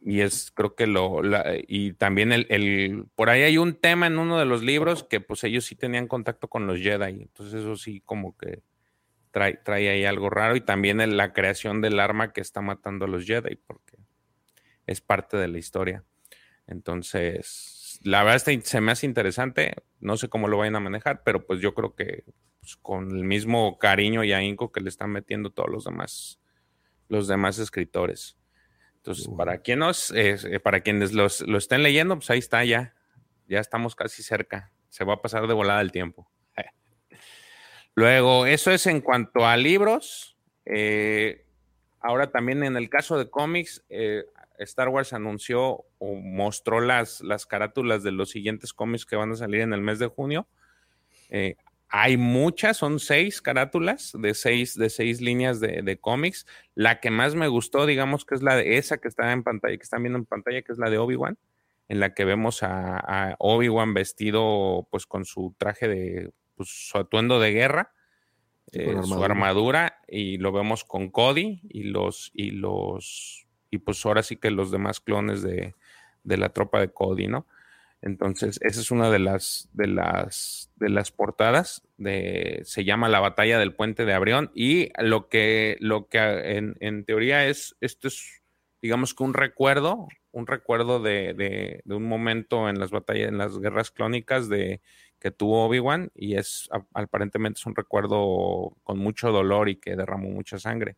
y 0.00 0.20
es 0.20 0.50
creo 0.50 0.74
que 0.74 0.88
lo 0.88 1.20
y 1.68 1.92
también 1.92 2.32
el, 2.32 3.06
por 3.14 3.30
ahí 3.30 3.42
hay 3.42 3.58
un 3.58 3.74
tema 3.74 4.08
en 4.08 4.18
uno 4.18 4.36
de 4.36 4.46
los 4.46 4.64
libros 4.64 5.04
que 5.04 5.20
pues 5.20 5.44
ellos 5.44 5.64
sí 5.64 5.76
tenían 5.76 6.08
contacto 6.08 6.48
con 6.48 6.66
los 6.66 6.80
Jedi 6.80 7.22
entonces 7.22 7.60
eso 7.60 7.76
sí 7.76 8.00
como 8.04 8.36
que 8.36 8.62
trae, 9.32 9.58
ahí 9.66 10.04
algo 10.04 10.30
raro 10.30 10.54
y 10.56 10.60
también 10.60 11.16
la 11.16 11.32
creación 11.32 11.80
del 11.80 11.98
arma 11.98 12.32
que 12.32 12.40
está 12.40 12.60
matando 12.60 13.06
a 13.06 13.08
los 13.08 13.24
Jedi, 13.24 13.56
porque 13.56 13.96
es 14.86 15.00
parte 15.00 15.36
de 15.36 15.48
la 15.48 15.58
historia. 15.58 16.04
Entonces, 16.66 17.81
la 18.04 18.22
verdad 18.22 18.60
se 18.62 18.80
me 18.80 18.92
hace 18.92 19.06
interesante, 19.06 19.74
no 20.00 20.16
sé 20.16 20.28
cómo 20.28 20.48
lo 20.48 20.58
vayan 20.58 20.76
a 20.76 20.80
manejar, 20.80 21.22
pero 21.24 21.46
pues 21.46 21.60
yo 21.60 21.74
creo 21.74 21.94
que 21.94 22.24
pues, 22.60 22.76
con 22.76 23.10
el 23.10 23.24
mismo 23.24 23.78
cariño 23.78 24.24
y 24.24 24.32
ahínco 24.32 24.72
que 24.72 24.80
le 24.80 24.88
están 24.88 25.10
metiendo 25.10 25.50
todos 25.50 25.70
los 25.70 25.84
demás, 25.84 26.40
los 27.08 27.28
demás 27.28 27.58
escritores. 27.58 28.36
Entonces, 28.96 29.28
para, 29.36 29.58
quienes, 29.58 30.12
eh, 30.14 30.60
para 30.60 30.80
quienes 30.80 31.12
los, 31.12 31.40
lo 31.40 31.58
estén 31.58 31.82
leyendo, 31.82 32.14
pues 32.14 32.30
ahí 32.30 32.38
está 32.38 32.64
ya, 32.64 32.94
ya 33.48 33.58
estamos 33.58 33.96
casi 33.96 34.22
cerca, 34.22 34.70
se 34.90 35.04
va 35.04 35.14
a 35.14 35.22
pasar 35.22 35.48
de 35.48 35.54
volada 35.54 35.80
el 35.80 35.90
tiempo. 35.90 36.30
Luego, 37.94 38.46
eso 38.46 38.70
es 38.70 38.86
en 38.86 39.00
cuanto 39.00 39.44
a 39.44 39.56
libros. 39.56 40.36
Eh, 40.64 41.44
ahora 41.98 42.30
también 42.30 42.62
en 42.62 42.76
el 42.76 42.88
caso 42.88 43.18
de 43.18 43.28
cómics, 43.28 43.84
eh, 43.88 44.24
Star 44.58 44.88
Wars 44.88 45.12
anunció 45.12 45.84
o 45.98 46.14
mostró 46.14 46.80
las, 46.80 47.20
las 47.20 47.46
carátulas 47.46 48.02
de 48.02 48.12
los 48.12 48.30
siguientes 48.30 48.72
cómics 48.72 49.06
que 49.06 49.16
van 49.16 49.32
a 49.32 49.36
salir 49.36 49.60
en 49.60 49.72
el 49.72 49.80
mes 49.80 49.98
de 49.98 50.06
junio. 50.06 50.46
Eh, 51.30 51.56
hay 51.88 52.16
muchas, 52.16 52.78
son 52.78 53.00
seis 53.00 53.42
carátulas 53.42 54.12
de 54.18 54.32
seis, 54.34 54.76
de 54.76 54.88
seis 54.88 55.20
líneas 55.20 55.60
de, 55.60 55.98
cómics. 56.00 56.46
La 56.74 57.00
que 57.00 57.10
más 57.10 57.34
me 57.34 57.48
gustó, 57.48 57.84
digamos, 57.84 58.24
que 58.24 58.34
es 58.34 58.42
la 58.42 58.56
de 58.56 58.78
esa 58.78 58.98
que 58.98 59.08
está 59.08 59.30
en 59.30 59.42
pantalla, 59.42 59.76
que 59.76 59.82
están 59.82 60.02
viendo 60.02 60.18
en 60.18 60.24
pantalla, 60.24 60.62
que 60.62 60.72
es 60.72 60.78
la 60.78 60.88
de 60.88 60.96
Obi-Wan, 60.96 61.36
en 61.88 62.00
la 62.00 62.14
que 62.14 62.24
vemos 62.24 62.62
a, 62.62 62.96
a 62.96 63.36
Obi-Wan 63.38 63.92
vestido 63.92 64.88
pues 64.90 65.06
con 65.06 65.26
su 65.26 65.54
traje 65.58 65.86
de 65.86 66.32
pues, 66.56 66.70
su 66.70 66.96
atuendo 66.96 67.40
de 67.40 67.52
guerra, 67.52 67.92
eh, 68.72 68.96
su 69.04 69.22
armadura, 69.22 70.00
y 70.08 70.38
lo 70.38 70.50
vemos 70.50 70.84
con 70.84 71.10
Cody 71.10 71.60
y 71.68 71.84
los, 71.84 72.30
y 72.32 72.52
los, 72.52 73.46
y 73.72 73.78
pues 73.78 74.04
ahora 74.04 74.22
sí 74.22 74.36
que 74.36 74.50
los 74.50 74.70
demás 74.70 75.00
clones 75.00 75.42
de, 75.42 75.74
la 76.24 76.50
tropa 76.50 76.78
de 76.78 76.92
Cody, 76.92 77.26
¿no? 77.26 77.46
Entonces, 78.02 78.60
esa 78.62 78.80
es 78.80 78.90
una 78.90 79.10
de 79.10 79.18
las, 79.18 79.70
de 79.72 79.86
las, 79.86 80.70
de 80.76 80.90
las 80.90 81.10
portadas. 81.10 81.82
De, 81.96 82.60
se 82.64 82.84
llama 82.84 83.08
La 83.08 83.20
Batalla 83.20 83.58
del 83.58 83.74
Puente 83.74 84.04
de 84.04 84.12
Abrión. 84.12 84.50
Y 84.54 84.90
lo 84.98 85.28
que, 85.28 85.78
lo 85.80 86.08
que 86.08 86.18
en, 86.80 87.04
teoría 87.06 87.46
es, 87.46 87.76
esto 87.80 88.08
es, 88.08 88.42
digamos 88.82 89.14
que 89.14 89.22
un 89.22 89.32
recuerdo, 89.32 90.06
un 90.32 90.46
recuerdo 90.46 91.00
de, 91.00 91.32
de, 91.32 91.94
un 91.94 92.04
momento 92.06 92.68
en 92.68 92.78
las 92.78 92.90
batallas, 92.90 93.28
en 93.28 93.38
las 93.38 93.58
guerras 93.58 93.90
clónicas 93.90 94.50
de 94.50 94.82
que 95.18 95.30
tuvo 95.30 95.64
Obi-Wan 95.64 96.10
y 96.14 96.34
es 96.34 96.68
aparentemente 96.92 97.60
es 97.60 97.66
un 97.66 97.76
recuerdo 97.76 98.76
con 98.82 98.98
mucho 98.98 99.30
dolor 99.30 99.68
y 99.68 99.76
que 99.76 99.94
derramó 99.94 100.28
mucha 100.28 100.58
sangre 100.58 100.96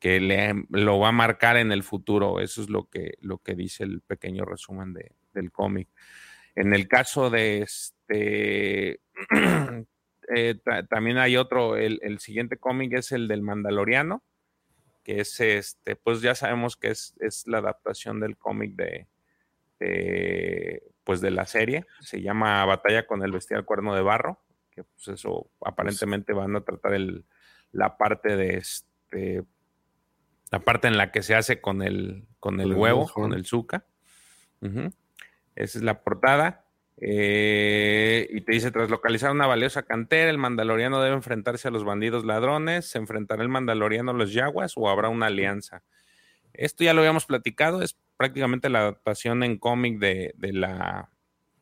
que 0.00 0.18
le, 0.18 0.64
lo 0.70 0.98
va 0.98 1.08
a 1.08 1.12
marcar 1.12 1.58
en 1.58 1.70
el 1.70 1.82
futuro. 1.82 2.40
Eso 2.40 2.62
es 2.62 2.70
lo 2.70 2.88
que, 2.88 3.18
lo 3.20 3.38
que 3.38 3.54
dice 3.54 3.84
el 3.84 4.00
pequeño 4.00 4.44
resumen 4.44 4.94
de, 4.94 5.12
del 5.34 5.52
cómic. 5.52 5.88
En 6.56 6.72
el 6.72 6.88
caso 6.88 7.30
de 7.30 7.62
este, 7.62 9.00
eh, 10.34 10.54
también 10.88 11.18
hay 11.18 11.36
otro, 11.36 11.76
el, 11.76 12.00
el 12.02 12.18
siguiente 12.18 12.56
cómic 12.56 12.94
es 12.94 13.12
el 13.12 13.28
del 13.28 13.42
Mandaloriano, 13.42 14.24
que 15.04 15.20
es 15.20 15.38
este, 15.40 15.96
pues 15.96 16.22
ya 16.22 16.34
sabemos 16.34 16.76
que 16.76 16.88
es, 16.88 17.14
es 17.20 17.46
la 17.46 17.58
adaptación 17.58 18.20
del 18.20 18.36
cómic 18.36 18.74
de, 18.74 19.06
pues 21.04 21.20
de 21.20 21.30
la 21.30 21.46
serie, 21.46 21.86
se 22.00 22.20
llama 22.22 22.64
Batalla 22.64 23.06
con 23.06 23.22
el 23.22 23.32
Bestial 23.32 23.64
Cuerno 23.64 23.94
de 23.94 24.02
Barro, 24.02 24.40
que 24.70 24.84
pues 24.84 25.08
eso 25.08 25.50
aparentemente 25.64 26.32
van 26.32 26.56
a 26.56 26.62
tratar 26.62 26.94
el, 26.94 27.24
la 27.72 27.96
parte 27.96 28.36
de 28.36 28.56
este, 28.56 29.44
la 30.50 30.58
parte 30.60 30.88
en 30.88 30.96
la 30.96 31.12
que 31.12 31.22
se 31.22 31.34
hace 31.34 31.60
con 31.60 31.82
el, 31.82 32.26
con 32.40 32.60
el 32.60 32.74
huevo, 32.74 33.08
con 33.12 33.32
el 33.32 33.46
zuca. 33.46 33.84
Esa 34.60 35.78
es 35.78 35.82
la 35.82 36.02
portada. 36.02 36.64
Eh, 37.02 38.28
y 38.30 38.42
te 38.42 38.52
dice, 38.52 38.70
tras 38.70 38.90
localizar 38.90 39.30
una 39.30 39.46
valiosa 39.46 39.84
cantera, 39.84 40.28
el 40.28 40.36
mandaloriano 40.36 41.00
debe 41.00 41.16
enfrentarse 41.16 41.68
a 41.68 41.70
los 41.70 41.84
bandidos 41.84 42.24
ladrones, 42.24 42.90
se 42.90 42.98
enfrentará 42.98 43.42
el 43.42 43.48
mandaloriano 43.48 44.10
a 44.10 44.14
los 44.14 44.34
yaguas 44.34 44.74
o 44.76 44.88
habrá 44.90 45.08
una 45.08 45.26
alianza. 45.26 45.82
Esto 46.52 46.84
ya 46.84 46.92
lo 46.92 47.00
habíamos 47.00 47.24
platicado, 47.24 47.80
es 47.82 47.96
prácticamente 48.18 48.68
la 48.68 48.80
adaptación 48.80 49.42
en 49.44 49.56
cómic 49.56 49.98
de, 49.98 50.34
la, 50.40 51.10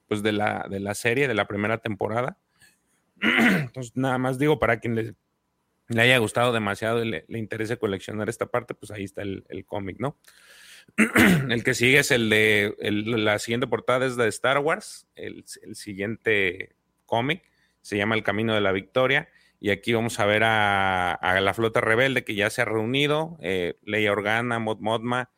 pues 0.09 0.23
de, 0.23 0.33
la, 0.33 0.67
de 0.69 0.81
la 0.81 0.95
serie, 0.95 1.29
de 1.29 1.35
la 1.35 1.47
primera 1.47 1.79
temporada. 1.79 2.37
Entonces, 3.21 3.93
nada 3.97 4.19
más 4.19 4.39
digo, 4.39 4.59
para 4.59 4.81
quien 4.81 4.97
le, 4.97 5.15
le 5.89 6.03
haya 6.03 6.19
gustado 6.19 6.53
demasiado 6.53 7.03
y 7.03 7.09
le, 7.09 7.25
interese 7.29 7.79
coleccionar 7.79 8.29
esta 8.29 8.47
parte, 8.47 8.75
pues 8.75 8.91
ahí 8.91 9.05
está 9.05 9.23
el, 9.23 9.65
cómic, 9.67 9.99
¿no? 9.99 10.19
el 11.51 11.65
que 11.65 11.75
sigue 11.75 11.99
es 11.99 12.11
el 12.11 12.31
de, 12.31 12.75
la 12.81 13.39
siguiente 13.39 13.67
portada 13.67 14.07
es 14.07 14.17
de 14.17 14.29
Star 14.29 14.59
Wars, 14.59 15.07
el, 15.15 15.45
siguiente 15.47 16.77
cómic 17.07 17.43
se 17.81 17.97
llama 17.97 18.15
El 18.15 18.23
Camino 18.23 18.55
de 18.55 18.61
la 18.61 18.73
Victoria. 18.73 19.29
Y 19.61 19.71
aquí 19.71 19.93
vamos 19.93 20.21
a 20.21 20.27
ver 20.27 20.45
a, 20.45 21.41
la 21.41 21.53
flota 21.55 21.81
rebelde 21.81 22.23
que 22.23 22.37
ya 22.37 22.49
se 22.49 22.63
ha 22.63 22.65
reunido, 22.65 23.39
eh, 23.41 23.77
Leia 23.83 24.13
Organa, 24.13 24.61
Mod 24.61 24.79
Modma, 24.79 25.31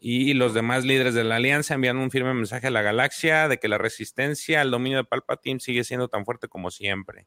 y 0.00 0.32
los 0.34 0.54
demás 0.54 0.84
líderes 0.84 1.12
de 1.14 1.24
la 1.24 1.36
alianza 1.36 1.74
envían 1.74 1.98
un 1.98 2.10
firme 2.10 2.32
mensaje 2.32 2.68
a 2.68 2.70
la 2.70 2.82
galaxia 2.82 3.48
de 3.48 3.58
que 3.58 3.68
la 3.68 3.78
resistencia 3.78 4.60
al 4.60 4.70
dominio 4.70 4.98
de 4.98 5.04
Palpatine 5.04 5.60
sigue 5.60 5.84
siendo 5.84 6.08
tan 6.08 6.24
fuerte 6.24 6.48
como 6.48 6.70
siempre. 6.70 7.26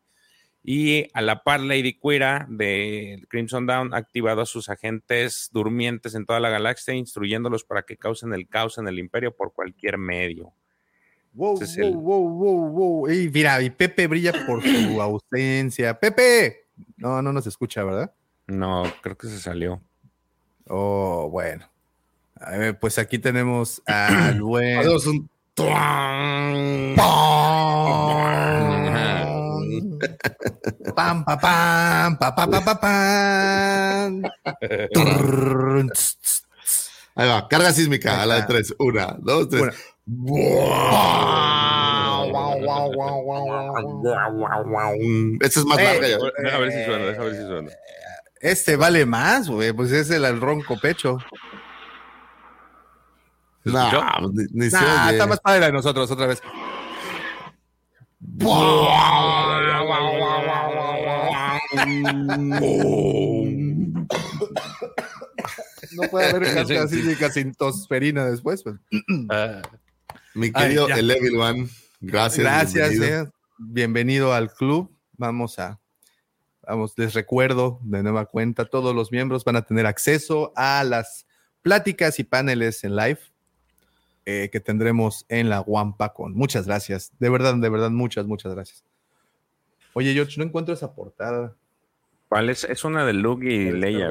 Y 0.64 1.08
a 1.14 1.22
la 1.22 1.44
par, 1.44 1.60
Lady 1.60 1.94
Quira 1.94 2.46
de 2.50 3.24
Crimson 3.30 3.66
Dawn 3.66 3.94
ha 3.94 3.98
activado 3.98 4.42
a 4.42 4.46
sus 4.46 4.70
agentes 4.70 5.50
durmientes 5.52 6.14
en 6.14 6.26
toda 6.26 6.40
la 6.40 6.50
galaxia, 6.50 6.94
instruyéndolos 6.94 7.64
para 7.64 7.82
que 7.84 7.98
causen 7.98 8.34
el 8.34 8.48
caos 8.48 8.78
en 8.78 8.88
el 8.88 9.00
imperio 9.00 9.36
por 9.36 9.54
cualquier 9.54 9.98
medio. 9.98 10.54
Wow, 11.34 11.60
wow, 11.60 11.94
wow, 11.94 12.30
wow, 12.30 12.70
wow. 12.70 13.10
Y 13.10 13.30
mira, 13.30 13.62
y 13.62 13.70
Pepe 13.70 14.08
brilla 14.08 14.34
por 14.46 14.62
su 14.62 15.02
ausencia. 15.02 16.00
¡Pepe! 16.00 16.66
No, 16.98 17.22
no 17.22 17.34
nos 17.34 17.48
escucha, 17.48 17.84
¿verdad? 17.84 18.14
No, 18.48 18.84
creo 19.02 19.18
que 19.18 19.28
se 19.28 19.40
salió. 19.40 19.82
Oh, 20.68 21.30
bueno 21.32 21.72
pues 22.80 22.98
aquí 22.98 23.20
tenemos 23.20 23.82
al 23.88 24.42
buen. 24.42 24.80
un. 24.88 25.30
Pam, 30.96 31.24
pam, 31.26 31.40
pam, 31.40 32.18
pam, 32.18 32.36
pam, 32.36 32.64
pam, 32.64 32.78
pam. 32.80 34.22
Ahí 37.16 37.28
va, 37.28 37.48
carga 37.48 37.74
sísmica 37.74 38.22
a 38.22 38.26
la 38.26 38.36
de 38.36 38.44
tres. 38.44 38.74
Una, 38.80 39.16
dos, 39.20 39.50
tres. 39.50 39.76
Este 45.40 45.60
es 45.60 45.66
más 45.66 45.78
larga. 45.78 46.08
A 46.54 46.58
ver 46.58 46.72
si 46.72 46.86
suena, 46.86 47.06
a 47.06 47.24
ver 47.24 47.36
si 47.36 47.44
suena. 47.44 47.72
Este 48.40 48.76
vale 48.76 49.06
más, 49.06 49.48
güey. 49.50 49.72
Pues 49.74 49.92
es 49.92 50.10
el 50.10 50.42
ronco 50.42 50.80
pecho. 50.80 51.20
No, 53.64 53.92
ni 54.54 54.66
está 54.66 55.28
más 55.28 55.40
padre 55.40 55.68
de 55.68 55.72
nosotros 55.72 56.10
otra 56.10 56.26
vez. 56.28 56.42
No 65.92 66.08
puede 66.10 66.30
haber 66.30 66.44
carga 66.54 66.88
sísmica 66.88 67.30
sin 67.32 67.54
tosferina 67.54 68.26
después. 68.26 68.64
Pues. 68.64 68.76
Ah. 69.30 69.62
Mi 70.34 70.52
querido 70.52 70.88
El 70.88 71.12
Evil 71.12 71.38
One, 71.38 71.70
gracias. 72.00 72.44
Gracias, 72.44 72.90
bienvenido. 72.90 73.24
Eh. 73.24 73.32
bienvenido 73.58 74.34
al 74.34 74.54
club. 74.54 74.92
Vamos 75.18 75.60
a, 75.60 75.80
vamos, 76.68 76.94
les 76.98 77.14
recuerdo 77.14 77.80
de 77.84 78.02
nueva 78.04 78.26
cuenta, 78.26 78.66
todos 78.66 78.96
los 78.96 79.12
miembros 79.12 79.44
van 79.44 79.58
a 79.58 79.62
tener 79.62 79.86
acceso 79.86 80.52
a 80.56 80.84
las 80.84 81.28
pláticas 81.62 82.20
y 82.20 82.24
paneles 82.24 82.84
en 82.84 82.96
live 82.96 83.20
eh, 84.26 84.50
que 84.52 84.60
tendremos 84.60 85.26
en 85.30 85.50
la 85.50 85.62
Wampacon. 85.62 86.34
Muchas 86.34 86.66
gracias. 86.66 87.12
De 87.20 87.30
verdad, 87.30 87.56
de 87.56 87.70
verdad, 87.70 87.92
muchas, 87.92 88.26
muchas 88.26 88.54
gracias. 88.54 88.84
Oye, 89.94 90.14
George, 90.14 90.38
no 90.38 90.46
encuentro 90.46 90.74
esa 90.74 90.94
portada. 90.94 91.56
¿Cuál 92.32 92.50
es? 92.50 92.64
Es 92.64 92.86
una 92.86 93.06
de 93.06 93.12
Luke 93.12 93.46
y 93.46 93.74
Leia. 93.74 94.10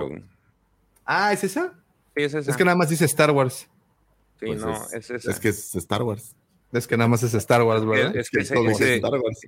Ah, 1.07 1.33
¿es 1.33 1.43
esa? 1.43 1.73
Sí, 2.15 2.23
es 2.25 2.35
esa. 2.35 2.51
Es 2.51 2.57
que 2.59 2.67
nada 2.67 2.77
más 2.77 2.91
dice 2.91 3.07
Star 3.07 3.31
Wars. 3.31 3.67
Sí, 4.39 4.47
pues 4.47 4.61
no, 4.61 4.75
es, 4.93 5.09
es, 5.09 5.41
que 5.41 5.49
es 5.49 5.75
Star 5.77 6.03
Wars. 6.03 6.37
Es 6.71 6.87
que 6.87 6.99
nada 6.99 7.09
más 7.09 7.23
es 7.23 7.33
Star 7.33 7.63
Wars, 7.63 7.83
¿verdad? 7.83 8.15
Es, 8.15 8.29
que, 8.29 8.41
ese, 8.41 9.01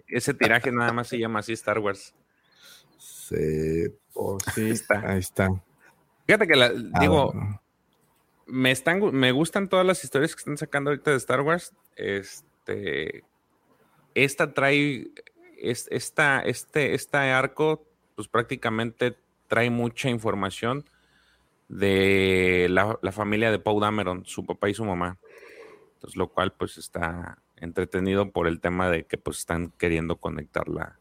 ese, 0.07 0.33
tiraje 0.33 0.73
nada 0.73 0.91
más 0.91 1.09
se 1.09 1.19
llama 1.19 1.41
así 1.41 1.53
Star 1.53 1.81
Wars. 1.81 2.15
Sí, 2.97 3.93
oh, 4.15 4.39
sí 4.55 4.71
está. 4.71 5.03
Ahí 5.07 5.19
está. 5.19 5.51
Fíjate 6.27 6.47
que 6.47 6.57
la, 6.57 6.73
ah, 6.95 6.99
digo, 6.99 7.35
me 8.47 8.71
están 8.71 9.03
me 9.15 9.33
gustan 9.33 9.69
todas 9.69 9.85
las 9.85 10.03
historias 10.03 10.35
que 10.35 10.41
están 10.41 10.57
sacando 10.57 10.89
ahorita 10.89 11.11
de 11.11 11.19
Star 11.19 11.43
Wars. 11.43 11.75
Este 11.95 13.23
esta 14.15 14.55
trae 14.55 15.11
esta, 15.63 16.41
este, 16.41 16.95
este 16.95 17.19
arco, 17.19 17.87
pues 18.15 18.29
prácticamente 18.29 19.17
trae 19.49 19.71
mucha 19.71 20.09
información 20.09 20.85
de 21.69 22.69
la, 22.71 22.99
familia 23.13 23.51
de 23.51 23.59
Paul 23.59 23.81
Dameron, 23.81 24.25
su 24.27 24.45
papá 24.45 24.69
y 24.69 24.75
su 24.75 24.85
mamá. 24.85 25.19
Entonces, 25.95 26.17
lo 26.17 26.29
cual 26.29 26.53
pues 26.53 26.79
está 26.79 27.39
entretenido 27.57 28.31
por 28.31 28.47
el 28.47 28.61
tema 28.61 28.91
de 28.91 29.05
que 29.05 29.19
pues 29.19 29.39
están 29.39 29.73
queriendo 29.79 30.17
conectarla. 30.17 30.99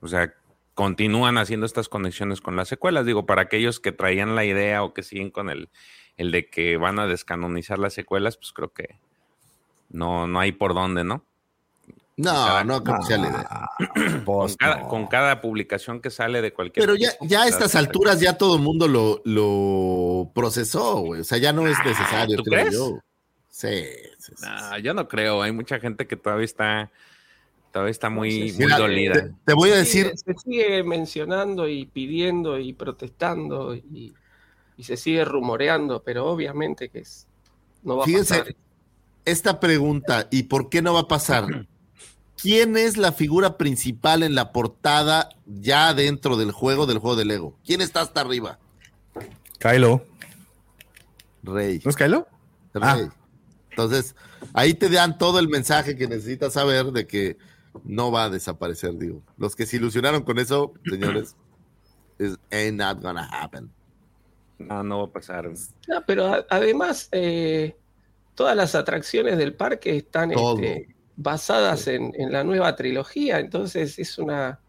O 0.00 0.08
sea, 0.08 0.34
continúan 0.74 1.38
haciendo 1.38 1.66
estas 1.66 1.88
conexiones 1.88 2.40
con 2.40 2.56
las 2.56 2.68
secuelas. 2.68 3.06
Digo, 3.06 3.26
para 3.26 3.42
aquellos 3.42 3.80
que 3.80 3.92
traían 3.92 4.36
la 4.36 4.44
idea 4.44 4.84
o 4.84 4.94
que 4.94 5.02
siguen 5.02 5.30
con 5.30 5.50
el, 5.50 5.70
el 6.16 6.30
de 6.30 6.48
que 6.48 6.76
van 6.76 6.98
a 6.98 7.06
descanonizar 7.06 7.78
las 7.78 7.94
secuelas, 7.94 8.36
pues 8.36 8.52
creo 8.52 8.72
que 8.72 9.00
no, 9.88 10.26
no 10.26 10.40
hay 10.40 10.52
por 10.52 10.74
dónde, 10.74 11.04
¿no? 11.04 11.24
No, 12.16 12.62
no 12.64 12.84
creo 12.84 13.02
sea 13.02 13.18
la 13.18 13.28
idea. 13.28 13.68
Pues 14.24 14.56
con, 14.88 15.06
cada, 15.06 15.40
publicación 15.40 16.00
que 16.00 16.10
sale 16.10 16.40
de 16.40 16.52
cualquier. 16.52 16.86
Pero 16.86 16.96
ya, 16.96 17.10
ya 17.20 17.42
a 17.42 17.48
estas 17.48 17.74
alturas 17.74 18.20
ya 18.20 18.38
todo 18.38 18.56
el 18.56 18.62
mundo 18.62 18.86
lo, 18.86 19.20
lo 19.24 20.30
procesó, 20.34 21.00
güey. 21.00 21.22
O 21.22 21.24
sea, 21.24 21.38
ya 21.38 21.52
no 21.52 21.66
es 21.66 21.76
ah, 21.80 21.84
necesario, 21.84 22.36
¿tú 22.36 22.44
creo 22.44 22.70
yo. 22.70 22.98
Sí, 23.50 23.84
yo 24.82 24.94
no 24.94 25.08
creo. 25.08 25.42
Hay 25.42 25.52
mucha 25.52 25.80
gente 25.80 26.06
que 26.06 26.16
todavía 26.16 26.44
está, 26.44 26.90
todavía 27.72 27.90
está 27.90 28.08
muy, 28.10 28.52
muy 28.52 28.72
dolida. 28.72 29.30
Te, 29.44 29.54
voy 29.54 29.70
a 29.70 29.76
decir. 29.76 30.12
Se 30.14 30.34
sigue 30.34 30.82
mencionando 30.84 31.68
y 31.68 31.86
pidiendo 31.86 32.58
y 32.58 32.72
protestando 32.72 33.74
y 33.74 34.14
y 34.76 34.84
se 34.84 34.96
sigue 34.96 35.24
rumoreando, 35.24 36.02
pero 36.02 36.26
obviamente 36.26 36.88
que 36.88 37.00
es, 37.00 37.26
no 37.82 37.98
va 37.98 38.04
a 38.04 38.06
pasar. 38.06 38.54
Esta 39.24 39.60
pregunta, 39.60 40.26
¿y 40.30 40.44
por 40.44 40.68
qué 40.68 40.82
no 40.82 40.94
va 40.94 41.00
a 41.00 41.08
pasar? 41.08 41.46
¿Quién 42.40 42.76
es 42.76 42.96
la 42.96 43.12
figura 43.12 43.56
principal 43.56 44.22
en 44.22 44.34
la 44.34 44.52
portada 44.52 45.28
ya 45.46 45.94
dentro 45.94 46.36
del 46.36 46.50
juego, 46.50 46.86
del 46.86 46.98
juego 46.98 47.16
de 47.16 47.24
Lego? 47.24 47.56
¿Quién 47.64 47.80
está 47.80 48.00
hasta 48.00 48.20
arriba? 48.20 48.58
Kylo. 49.58 50.04
Rey. 51.42 51.80
¿No 51.84 51.90
es 51.90 51.96
Kylo? 51.96 52.26
Rey. 52.74 52.82
Ah. 52.84 53.14
Entonces, 53.70 54.14
ahí 54.52 54.74
te 54.74 54.88
dan 54.88 55.18
todo 55.18 55.38
el 55.38 55.48
mensaje 55.48 55.96
que 55.96 56.08
necesitas 56.08 56.54
saber 56.54 56.86
de 56.86 57.06
que 57.06 57.36
no 57.84 58.10
va 58.10 58.24
a 58.24 58.30
desaparecer, 58.30 58.96
digo. 58.98 59.22
Los 59.38 59.56
que 59.56 59.66
se 59.66 59.76
ilusionaron 59.76 60.22
con 60.22 60.38
eso, 60.38 60.72
señores, 60.84 61.36
is 62.18 62.38
ain't 62.50 62.78
not 62.78 63.00
gonna 63.00 63.24
happen. 63.24 63.70
No, 64.58 64.82
no 64.82 64.98
va 64.98 65.04
a 65.04 65.12
pasar. 65.12 65.50
pero 66.06 66.44
además, 66.48 67.08
eh, 67.12 67.76
todas 68.34 68.56
las 68.56 68.74
atracciones 68.74 69.38
del 69.38 69.54
parque 69.54 69.96
están 69.96 70.32
este, 70.32 70.91
basadas 71.16 71.86
en, 71.86 72.12
la 72.30 72.44
nueva 72.44 72.76
trilogía. 72.76 73.38
Entonces 73.38 73.98
es 73.98 74.18
una. 74.18 74.60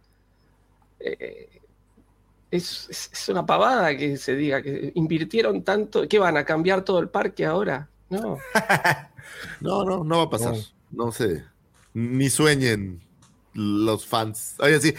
Eh, 0.99 1.49
es, 2.51 3.09
una 3.29 3.45
pavada 3.45 3.97
que 3.97 4.17
se 4.17 4.35
diga 4.35 4.61
que 4.61 4.91
invirtieron 4.95 5.63
tanto. 5.63 6.07
¿Qué 6.07 6.19
van 6.19 6.37
a 6.37 6.45
cambiar 6.45 6.83
todo 6.83 6.99
el 6.99 7.09
parque 7.09 7.45
ahora? 7.45 7.89
No. 8.09 8.37
no, 9.61 9.83
no, 9.83 10.03
no 10.03 10.17
va 10.17 10.23
a 10.23 10.29
pasar. 10.29 10.55
No, 10.91 11.11
sé. 11.11 11.43
Ni 11.93 12.29
sueñen 12.29 13.01
los 13.53 14.05
fans. 14.05 14.55
Oye, 14.59 14.79
sí, 14.79 14.93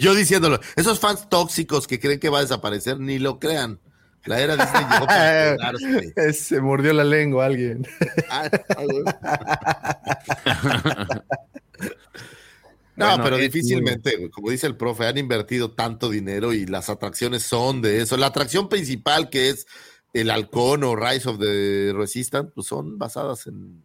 yo 0.00 0.14
diciéndolo, 0.14 0.60
esos 0.76 0.98
fans 0.98 1.28
tóxicos 1.28 1.86
que 1.86 2.00
creen 2.00 2.20
que 2.20 2.28
va 2.28 2.38
a 2.38 2.42
desaparecer, 2.42 2.98
ni 3.00 3.18
lo 3.18 3.38
crean. 3.38 3.78
La 4.24 4.40
era 4.40 4.56
Disney 4.56 4.84
llegó 4.90 5.06
para 5.06 6.32
Se 6.32 6.60
mordió 6.60 6.92
la 6.92 7.04
lengua 7.04 7.46
alguien. 7.46 7.86
Ah, 8.30 8.50
no, 12.96 13.16
pero 13.22 13.36
difícilmente, 13.36 14.30
como 14.30 14.50
dice 14.50 14.66
el 14.66 14.76
profe, 14.76 15.06
han 15.06 15.18
invertido 15.18 15.70
tanto 15.70 16.10
dinero 16.10 16.52
y 16.52 16.66
las 16.66 16.90
atracciones 16.90 17.42
son 17.42 17.80
de 17.80 18.02
eso. 18.02 18.16
La 18.16 18.26
atracción 18.26 18.68
principal 18.68 19.30
que 19.30 19.50
es 19.50 19.66
el 20.12 20.30
halcón 20.30 20.84
o 20.84 20.96
Rise 20.96 21.28
of 21.28 21.38
the 21.38 21.92
Resistance, 21.94 22.52
pues 22.54 22.66
son 22.66 22.98
basadas 22.98 23.46
en, 23.46 23.84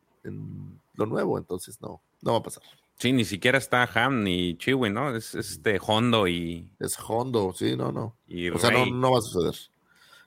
lo 0.96 1.06
nuevo, 1.06 1.38
entonces 1.38 1.82
no, 1.82 2.02
no 2.22 2.34
va 2.34 2.38
a 2.40 2.44
pasar. 2.44 2.64
Sí, 2.98 3.12
ni 3.12 3.26
siquiera 3.26 3.58
está 3.58 3.90
Ham 3.94 4.24
ni 4.24 4.56
Chiwi, 4.58 4.90
¿no? 4.90 5.16
Es, 5.16 5.36
este 5.36 5.80
Hondo 5.86 6.28
y. 6.28 6.70
Es 6.80 6.98
Hondo, 7.00 7.54
sí, 7.54 7.76
no, 7.76 7.92
no. 7.92 8.16
o 8.54 8.60
sea, 8.60 8.72
no, 8.72 8.86
no 8.86 9.12
va 9.12 9.18
a 9.18 9.22
suceder. 9.22 9.56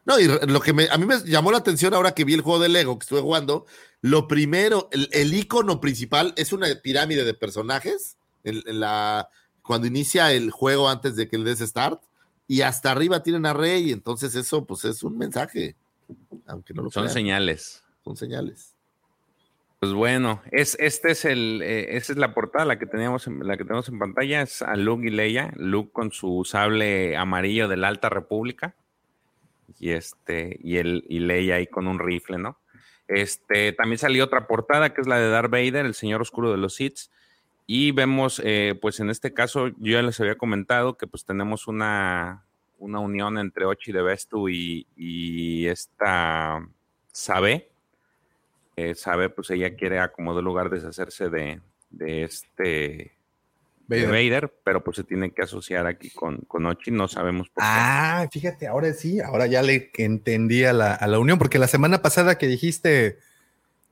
No, 0.07 0.21
y 0.21 0.29
lo 0.29 0.61
que 0.61 0.73
me, 0.73 0.89
a 0.89 0.97
mí 0.99 1.05
me 1.05 1.19
llamó 1.25 1.51
la 1.51 1.59
atención 1.59 1.93
ahora 1.93 2.15
que 2.15 2.25
vi 2.25 2.35
el 2.35 2.41
juego 2.41 2.61
de 2.61 2.69
Lego 2.69 2.97
que 2.97 3.03
estuve 3.03 3.21
jugando, 3.21 3.67
lo 4.01 4.29
primero, 4.29 4.89
el, 4.93 5.35
icono 5.35 5.81
principal 5.81 6.33
es 6.37 6.53
una 6.53 6.69
pirámide 6.81 7.25
de 7.25 7.35
personajes 7.35 8.17
en, 8.45 8.63
la, 8.79 9.29
cuando 9.63 9.89
inicia 9.89 10.33
el 10.33 10.53
juego 10.53 10.89
antes 10.89 11.17
de 11.17 11.29
que 11.29 11.35
el 11.35 11.43
des 11.43 11.59
start, 11.59 12.01
y 12.47 12.61
hasta 12.61 12.93
arriba 12.93 13.25
tienen 13.25 13.47
a 13.47 13.53
Rey, 13.53 13.91
entonces 13.91 14.37
eso 14.37 14.65
pues 14.65 14.85
es 14.85 15.03
un 15.03 15.19
mensaje, 15.19 15.75
aunque 16.47 16.73
no 16.73 16.83
lo 16.83 16.91
Son 16.91 17.11
señales. 17.11 17.83
Son 18.05 18.17
señales. 18.17 18.77
Pues 19.81 19.93
bueno, 19.93 20.41
es, 20.53 20.77
este 20.79 21.11
es 21.11 21.25
el, 21.25 21.63
eh, 21.63 21.97
esta 21.97 22.13
es 22.13 22.19
la 22.19 22.33
portada, 22.33 22.65
la 22.65 22.79
que 22.79 22.87
teníamos, 22.87 23.27
la 23.27 23.57
que 23.57 23.65
tenemos 23.65 23.89
en 23.89 23.99
pantalla, 23.99 24.43
es 24.43 24.63
a 24.63 24.77
Luke 24.77 25.05
y 25.05 25.11
Leia, 25.11 25.53
Luke 25.57 25.91
con 25.93 26.13
su 26.13 26.45
sable 26.45 27.17
amarillo 27.17 27.67
de 27.67 27.77
la 27.77 27.89
Alta 27.89 28.09
República 28.09 28.77
y 29.79 29.91
este, 29.91 30.59
y 30.63 30.77
el, 30.79 31.05
y 31.09 31.21
Leia 31.21 31.57
ahí 31.57 31.67
con 31.67 31.87
un 31.87 31.99
rifle, 31.99 32.39
¿no? 32.39 32.59
Este, 33.09 33.73
también 33.73 33.99
salió 33.99 34.25
otra 34.25 34.47
portada 34.47 34.93
que 34.93 35.01
es 35.01 35.07
la 35.07 35.19
de 35.19 35.31
Darth 35.31 35.51
Vader, 35.51 35.87
el 35.87 35.95
Señor 35.95 36.21
Oscuro 36.21 36.51
de 36.51 36.57
los 36.57 36.75
Sith. 36.75 36.99
Y 37.67 37.91
vemos, 37.93 38.41
eh, 38.45 38.79
pues 38.81 39.01
en 39.01 39.11
este 39.11 39.35
caso, 39.35 39.69
yo 39.69 39.93
ya 39.93 40.03
les 40.03 40.21
había 40.21 40.37
comentado 40.37 40.97
que 40.97 41.07
pues 41.07 41.25
tenemos 41.25 41.67
una, 41.67 42.45
una 42.79 43.01
unión 43.01 43.39
entre 43.39 43.65
Ochi 43.65 43.93
de 43.93 44.03
Bestu 44.03 44.49
y, 44.49 44.87
y 44.97 45.67
esta 45.67 46.67
Sabe. 47.11 47.71
Eh, 48.77 48.95
Sabe, 48.95 49.31
pues 49.31 49.51
ella 49.51 49.75
quiere 49.75 49.99
acomodar 49.99 50.45
lugar 50.45 50.71
deshacerse 50.71 51.29
de, 51.29 51.61
de 51.91 52.25
este 52.25 53.16
Vader. 53.89 54.53
pero 54.65 54.83
pues 54.83 54.97
se 54.97 55.05
tiene 55.05 55.31
que 55.33 55.43
asociar 55.43 55.87
aquí 55.87 56.11
con, 56.11 56.39
con 56.49 56.67
Ochi, 56.67 56.91
no 56.91 57.09
sabemos 57.09 57.49
por 57.49 57.63
qué. 57.63 57.69
Ah, 57.71 58.29
fíjate, 58.33 58.67
ahora 58.67 58.93
sí, 58.93 59.21
ahora 59.21 59.47
ya 59.47 59.63
le 59.63 59.91
entendí 59.95 60.65
a 60.65 60.73
la, 60.73 60.95
a 60.95 61.07
la 61.07 61.19
unión, 61.19 61.39
porque 61.39 61.59
la 61.59 61.69
semana 61.69 62.03
pasada 62.03 62.39
que 62.39 62.47
dijiste 62.47 63.19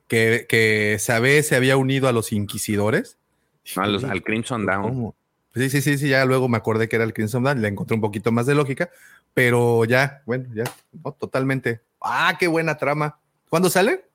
que, 0.07 0.45
que 0.49 0.97
Sabe 0.99 1.41
se 1.43 1.55
había 1.55 1.77
unido 1.77 2.07
a 2.07 2.11
los 2.11 2.31
inquisidores. 2.33 3.17
al 3.75 4.23
Crimson 4.23 4.65
Down. 4.65 5.13
Sí, 5.53 5.69
sí, 5.69 5.81
sí, 5.81 5.97
sí, 5.97 6.09
ya 6.09 6.25
luego 6.25 6.49
me 6.49 6.57
acordé 6.57 6.89
que 6.89 6.97
era 6.97 7.05
el 7.05 7.13
Crimson 7.13 7.43
Down, 7.43 7.61
le 7.61 7.69
encontré 7.69 7.95
un 7.95 8.01
poquito 8.01 8.31
más 8.31 8.45
de 8.45 8.55
lógica, 8.55 8.89
pero 9.33 9.85
ya, 9.85 10.21
bueno, 10.25 10.47
ya, 10.53 10.65
totalmente. 11.17 11.81
Ah, 12.01 12.35
qué 12.37 12.47
buena 12.47 12.77
trama. 12.77 13.17
¿Cuándo 13.49 13.69
sale? 13.69 14.05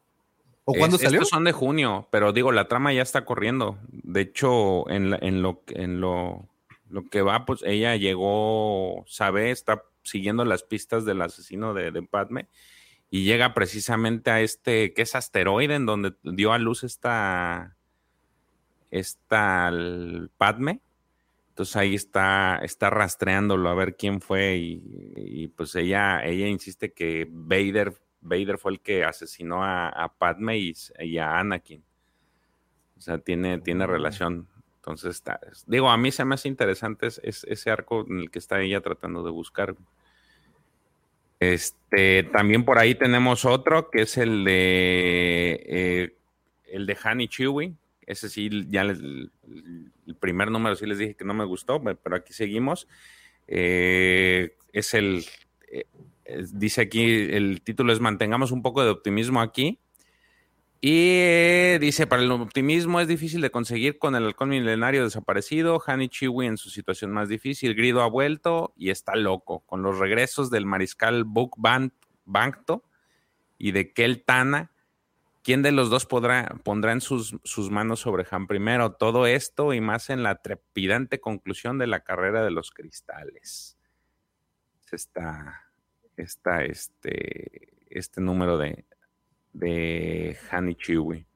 ¿O 0.65 0.75
cuándo 0.75 0.99
salió? 0.99 1.21
Estos 1.21 1.31
son 1.31 1.45
de 1.45 1.53
junio, 1.53 2.09
pero 2.11 2.33
digo, 2.33 2.53
la 2.53 2.69
trama 2.69 2.93
ya 2.93 3.03
está 3.03 3.25
corriendo. 3.25 3.79
De 3.89 4.21
hecho, 4.21 4.89
en, 4.91 5.17
en, 5.23 5.43
lo, 5.43 5.63
en 5.69 6.01
lo, 6.01 6.49
lo, 6.89 7.09
que 7.09 7.23
va, 7.23 7.47
pues 7.47 7.63
ella 7.65 7.97
llegó, 7.97 9.05
sabe, 9.07 9.51
está 9.51 9.85
siguiendo 10.03 10.45
las 10.45 10.63
pistas 10.63 11.05
del 11.05 11.23
asesino 11.23 11.75
de, 11.75 11.91
de, 11.91 12.03
Padme 12.03 12.49
y 13.11 13.25
llega 13.25 13.55
precisamente 13.55 14.31
a 14.31 14.41
este, 14.41 14.93
que 14.93 15.03
es 15.03 15.15
asteroide, 15.15 15.75
en 15.75 15.87
donde 15.87 16.15
dio 16.23 16.53
a 16.53 16.59
luz 16.59 16.85
esta, 16.85 17.77
esta 18.91 19.73
Padme. 20.37 20.81
Entonces 21.49 21.77
ahí 21.77 21.95
está, 21.95 22.61
está 22.63 22.91
rastreándolo 22.91 23.69
a 23.69 23.75
ver 23.75 23.97
quién 23.97 24.21
fue 24.21 24.57
y, 24.57 24.83
y 25.17 25.49
pues 25.49 25.75
ella, 25.75 26.25
ella 26.25 26.47
insiste 26.47 26.93
que 26.93 27.27
Vader 27.29 27.95
Vader 28.21 28.59
fue 28.59 28.73
el 28.73 28.81
que 28.81 29.05
asesinó 29.05 29.65
a, 29.65 30.13
Padme 30.19 30.59
y, 30.59 31.19
a 31.19 31.39
Anakin. 31.39 31.83
O 32.97 33.01
sea, 33.01 33.19
tiene, 33.19 33.59
tiene 33.59 33.87
mm. 33.87 33.91
relación. 33.91 34.49
Entonces, 34.77 35.17
está, 35.17 35.41
digo, 35.67 35.91
a 35.91 35.97
mí 35.97 36.11
se 36.11 36.25
me 36.25 36.35
hace 36.35 36.49
interesante 36.49 37.09
ese 37.23 37.71
arco 37.71 38.07
en 38.09 38.21
el 38.21 38.31
que 38.31 38.39
está 38.39 38.61
ella 38.61 38.81
tratando 38.81 39.23
de 39.23 39.31
buscar. 39.31 39.77
Este, 41.39 42.25
también 42.25 42.65
por 42.65 42.79
ahí 42.79 42.95
tenemos 42.95 43.47
otro 43.47 43.91
que 43.91 44.03
es 44.03 44.19
el 44.19 44.45
de 44.45 45.65
eh, 45.67 46.15
el 46.67 46.87
de 46.87 46.97
Han 47.03 47.21
y 47.21 47.29
Chewie. 47.29 47.75
Ese 48.07 48.29
sí, 48.29 48.51
ya 48.69 48.83
el, 48.83 49.31
primer 50.19 50.51
número 50.51 50.77
sí 50.77 50.85
les 50.87 50.99
dije 50.99 51.15
que 51.15 51.25
no 51.25 51.33
me 51.33 51.45
gustó, 51.45 51.83
pero 51.83 52.17
aquí 52.17 52.33
seguimos. 52.33 52.89
Eh, 53.47 54.57
es 54.73 54.95
el 54.95 55.25
eh, 55.71 55.87
dice 56.53 56.83
aquí, 56.83 57.05
el 57.05 57.63
título 57.63 57.93
es 57.93 58.01
Mantengamos 58.01 58.53
un 58.53 58.63
poco 58.63 58.83
de 58.83 58.91
optimismo 58.91 59.41
aquí. 59.41 59.79
Y 60.83 61.11
eh, 61.19 61.79
dice, 61.79 62.07
para 62.07 62.23
el 62.23 62.33
optimismo 62.33 63.01
es 63.01 63.09
difícil 63.09 63.43
de 63.43 63.51
conseguir 63.51 63.99
con 63.99 64.15
el 64.15 64.25
halcón 64.25 64.49
milenario 64.49 65.05
desaparecido, 65.05 65.83
Hani 65.87 66.09
Chiwi 66.09 66.47
en 66.47 66.57
su 66.57 66.71
situación 66.71 67.11
más 67.11 67.29
difícil, 67.29 67.75
Grido 67.75 68.01
ha 68.01 68.09
vuelto 68.09 68.73
y 68.77 68.89
está 68.89 69.15
loco, 69.15 69.61
con 69.67 69.83
los 69.83 69.99
regresos 69.99 70.51
del 70.51 70.65
mariscal 70.65 71.25
Book 71.25 71.57
Bankto 72.25 72.83
y 73.59 73.73
de 73.73 73.93
Kel 73.93 74.25
Tana, 74.25 74.73
¿quién 75.43 75.61
de 75.61 75.73
los 75.73 75.91
dos 75.91 76.07
podrá, 76.07 76.47
pondrá 76.65 76.93
en 76.93 77.03
sus, 77.03 77.37
sus 77.45 77.71
manos 77.71 78.01
sobre 78.01 78.27
Han 78.31 78.47
primero? 78.47 78.93
Todo 78.93 79.27
esto 79.27 79.75
y 79.75 79.83
más 79.83 80.09
en 80.09 80.23
la 80.23 80.37
trepidante 80.37 81.21
conclusión 81.21 81.77
de 81.77 81.89
la 81.89 82.01
carrera 82.01 82.43
de 82.43 82.53
los 82.53 82.71
cristales. 82.71 83.77
Se 84.87 84.97
está 84.97 85.70
está 86.17 86.65
este, 86.65 87.73
este 87.89 88.21
número 88.21 88.59
de, 88.59 88.85
de 89.53 90.37
Hanichiwi. 90.51 91.27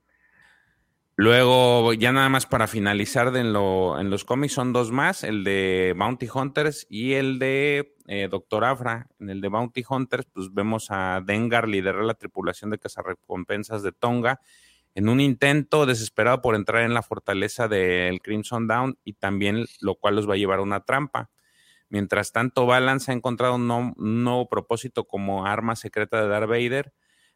Luego, 1.17 1.93
ya 1.93 2.11
nada 2.11 2.29
más 2.29 2.45
para 2.45 2.67
finalizar 2.67 3.31
de 3.31 3.41
en, 3.41 3.53
lo, 3.53 4.01
en, 4.01 4.11
los 4.11 4.25
cómics, 4.25 4.55
son 4.55 4.73
dos 4.73 4.91
más, 4.91 5.23
el 5.23 5.45
de 5.45 5.95
Bounty 5.97 6.29
Hunters 6.33 6.87
y 6.91 7.13
el 7.13 7.39
de 7.39 7.95
eh, 8.09 8.27
Doctor 8.29 8.65
Afra. 8.65 9.07
En 9.21 9.31
el 9.31 9.41
de 9.41 9.47
Bounty 9.47 9.85
Hunters, 9.89 10.27
pues 10.33 10.53
vemos 10.53 10.89
a 10.91 11.23
Dengar 11.25 11.69
liderar 11.69 12.05
la 12.05 12.15
tripulación 12.15 12.71
de 12.71 12.79
cazarrecompensas 12.79 13.85
de 13.85 13.93
Tonga 13.93 14.41
en 14.97 15.09
un 15.09 15.21
intento 15.21 15.87
desesperado 15.87 16.41
por 16.41 16.55
entrar 16.55 16.83
en 16.83 16.95
la 16.95 17.03
fortaleza 17.03 17.69
del 17.69 18.21
Crimson 18.21 18.67
Down 18.67 18.99
y 19.05 19.15
también 19.15 19.67
lo 19.81 19.97
cual 19.97 20.17
los 20.17 20.29
va 20.29 20.35
a 20.35 20.37
llevar 20.37 20.61
a 20.61 20.63
una 20.63 20.81
trampa. 20.81 21.31
Mientras 21.89 22.33
tanto, 22.33 22.67
Balance 22.67 23.11
ha 23.11 23.15
encontrado 23.15 23.55
un, 23.57 23.95
nuevo 23.97 24.49
propósito 24.49 25.05
como 25.07 25.47
arma 25.47 25.77
secreta 25.77 26.21
de 26.21 26.29
Darth 26.29 26.49
Vader, 26.49 26.93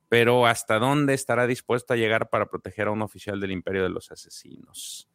pero 0.09 0.47
¿hasta 0.47 0.78
dónde 0.78 1.15
estará 1.15 1.47
dispuesto 1.47 1.93
a 1.93 1.97
llegar 1.97 2.31
para 2.31 2.47
proteger 2.47 2.89
a 2.89 2.91
un 2.93 3.02
oficial 3.02 3.41
del 3.41 3.52
Imperio 3.52 3.83
de 3.83 3.91
los 3.91 4.10
Asesinos? 4.10 5.09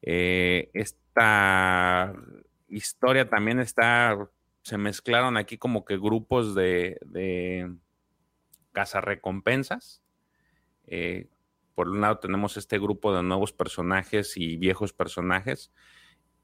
Eh, 0.00 0.70
esta 0.74 2.14
historia 2.68 3.28
también 3.28 3.60
está, 3.60 4.16
se 4.62 4.78
mezclaron 4.78 5.36
aquí 5.36 5.58
como 5.58 5.84
que 5.84 5.98
grupos 5.98 6.54
de, 6.54 6.98
de 7.04 7.72
cazarrecompensas. 8.72 10.02
Eh, 10.86 11.28
por 11.74 11.88
un 11.88 12.00
lado 12.00 12.18
tenemos 12.18 12.56
este 12.56 12.78
grupo 12.78 13.14
de 13.14 13.22
nuevos 13.22 13.52
personajes 13.52 14.36
y 14.36 14.56
viejos 14.56 14.92
personajes 14.92 15.70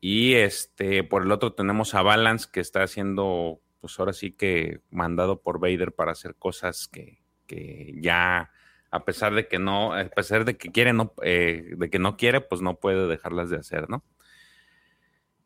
y 0.00 0.34
este, 0.34 1.04
por 1.04 1.22
el 1.22 1.32
otro 1.32 1.52
tenemos 1.52 1.94
a 1.94 2.02
Balance 2.02 2.48
que 2.52 2.60
está 2.60 2.82
haciendo, 2.82 3.60
pues 3.80 3.98
ahora 3.98 4.12
sí 4.12 4.32
que 4.32 4.80
mandado 4.90 5.40
por 5.40 5.60
Vader 5.60 5.92
para 5.92 6.12
hacer 6.12 6.34
cosas 6.36 6.88
que, 6.88 7.20
ya, 8.00 8.50
a 8.90 9.04
pesar 9.04 9.34
de 9.34 9.48
que 9.48 9.58
no, 9.58 9.94
a 9.94 10.04
pesar 10.04 10.44
de 10.44 10.56
que 10.56 10.70
quiere, 10.70 10.92
no, 10.92 11.14
eh, 11.22 11.74
de 11.76 11.90
que 11.90 11.98
no 11.98 12.16
quiere, 12.16 12.40
pues 12.40 12.60
no 12.60 12.78
puede 12.78 13.06
dejarlas 13.06 13.50
de 13.50 13.56
hacer, 13.56 13.88
¿no? 13.90 14.04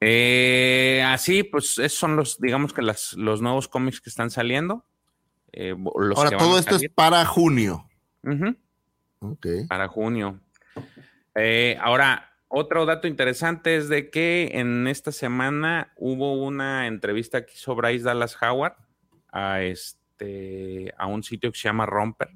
Eh, 0.05 1.01
así, 1.07 1.45
pues 1.45 1.79
esos 1.79 1.97
son 1.97 2.17
los, 2.17 2.41
digamos 2.41 2.73
que 2.73 2.83
las, 2.83 3.13
los 3.13 3.41
nuevos 3.41 3.69
cómics 3.69 4.01
que 4.01 4.11
están 4.11 4.31
saliendo. 4.31 4.85
Eh, 5.53 5.77
Ahora, 6.17 6.37
todo 6.37 6.59
esto 6.59 6.75
es 6.75 6.89
para 6.93 7.25
junio. 7.25 7.89
Para 9.69 9.87
junio. 9.87 10.41
Eh, 11.37 11.79
ahora, 11.81 12.32
otro 12.55 12.85
dato 12.85 13.09
interesante 13.09 13.77
es 13.77 13.89
de 13.89 14.11
que 14.11 14.51
en 14.53 14.87
esta 14.87 15.11
semana 15.11 15.95
hubo 15.97 16.35
una 16.35 16.87
entrevista 16.87 17.47
que 17.47 17.55
hizo 17.55 17.75
Bryce 17.75 18.05
Dallas 18.05 18.37
Howard 18.43 18.75
a, 19.31 19.63
este, 19.63 20.93
a 20.99 21.07
un 21.07 21.23
sitio 21.23 21.51
que 21.51 21.59
se 21.59 21.69
llama 21.69 21.87
Romper. 21.87 22.29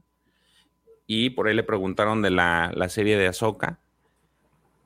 Y 1.06 1.30
por 1.30 1.48
ahí 1.48 1.54
le 1.54 1.62
preguntaron 1.64 2.22
de 2.22 2.30
la, 2.30 2.72
la 2.74 2.88
serie 2.88 3.18
de 3.18 3.26
Ahsoka. 3.26 3.78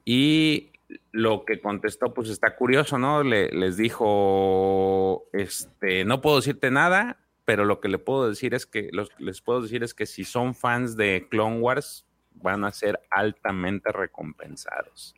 Y 0.05 0.73
lo 1.12 1.44
que 1.44 1.60
contestó, 1.60 2.12
pues 2.12 2.28
está 2.28 2.57
curioso, 2.57 2.99
¿no? 2.99 3.23
Le, 3.23 3.50
les 3.50 3.76
dijo, 3.76 5.28
este, 5.33 6.05
no 6.05 6.20
puedo 6.20 6.36
decirte 6.36 6.73
nada, 6.73 7.20
pero 7.44 7.65
lo 7.65 7.78
que 7.78 7.89
le 7.89 7.99
puedo 7.99 8.28
decir 8.28 8.52
es 8.52 8.67
que, 8.67 8.91
les 9.18 9.41
puedo 9.42 9.62
decir 9.62 9.84
es 9.84 9.94
que 9.94 10.07
si 10.07 10.25
son 10.25 10.57
fans 10.57 10.97
de 10.97 11.28
Clone 11.31 11.60
Wars, 11.60 12.05
van 12.33 12.65
a 12.65 12.73
ser 12.73 13.00
altamente 13.10 13.92
recompensados. 13.92 15.15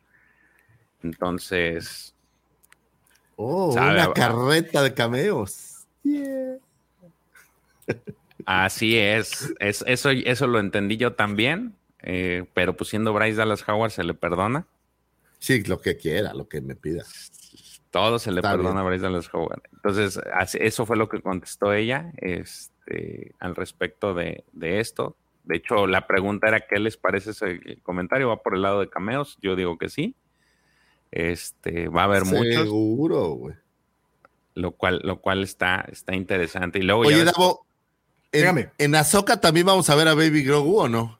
Entonces. 1.03 2.15
Oh, 3.35 3.73
una 3.73 4.13
carreta 4.13 4.81
de 4.81 4.93
cameos. 4.93 5.85
Así 8.45 8.97
es. 8.97 9.53
es. 9.59 9.83
eso, 9.87 10.09
eso 10.09 10.47
lo 10.47 10.59
entendí 10.59 10.97
yo 10.97 11.13
también. 11.13 11.75
Eh, 12.03 12.45
pero 12.53 12.75
pues 12.75 12.89
siendo 12.89 13.13
Bryce 13.13 13.37
Dallas 13.37 13.67
Howard 13.67 13.91
se 13.91 14.03
le 14.03 14.13
perdona. 14.13 14.67
Sí, 15.39 15.63
lo 15.63 15.79
que 15.79 15.97
quiera, 15.97 16.33
lo 16.33 16.47
que 16.47 16.61
me 16.61 16.75
pida. 16.75 17.03
Todo 17.91 18.19
se 18.19 18.31
le 18.31 18.41
perdona 18.41 18.81
a 18.81 18.83
Bryce 18.83 19.03
Dallas 19.03 19.33
Howard. 19.33 19.61
Entonces, 19.73 20.19
eso 20.59 20.85
fue 20.85 20.97
lo 20.97 21.09
que 21.09 21.21
contestó 21.21 21.73
ella 21.73 22.11
este, 22.17 23.33
al 23.39 23.55
respecto 23.55 24.13
de, 24.13 24.43
esto. 24.61 25.15
De 25.43 25.57
hecho, 25.57 25.87
la 25.87 26.07
pregunta 26.07 26.47
era: 26.47 26.61
¿qué 26.61 26.79
les 26.79 26.97
parece 26.97 27.31
ese 27.31 27.79
comentario? 27.83 28.29
¿Va 28.29 28.41
por 28.41 28.55
el 28.55 28.61
lado 28.61 28.79
de 28.79 28.89
cameos? 28.89 29.37
Yo 29.41 29.55
digo 29.55 29.77
que 29.77 29.89
sí. 29.89 30.15
Este, 31.13 31.89
va 31.89 32.01
a 32.01 32.05
haber 32.05 32.25
muchos. 32.25 32.63
Seguro, 32.63 33.27
güey. 33.35 33.55
Lo 34.55 34.71
cual, 34.71 34.99
lo 35.03 35.21
cual 35.21 35.43
está, 35.43 35.85
está 35.91 36.15
interesante. 36.15 36.79
Y 36.79 36.81
luego 36.81 37.01
Oye, 37.01 37.23
Davo, 37.23 37.67
en, 38.31 38.71
en 38.79 38.95
Azoka 38.95 39.39
también 39.39 39.67
vamos 39.67 39.91
a 39.91 39.95
ver 39.95 40.07
a 40.07 40.15
Baby 40.15 40.43
Grogu 40.43 40.79
o 40.79 40.89
no? 40.89 41.19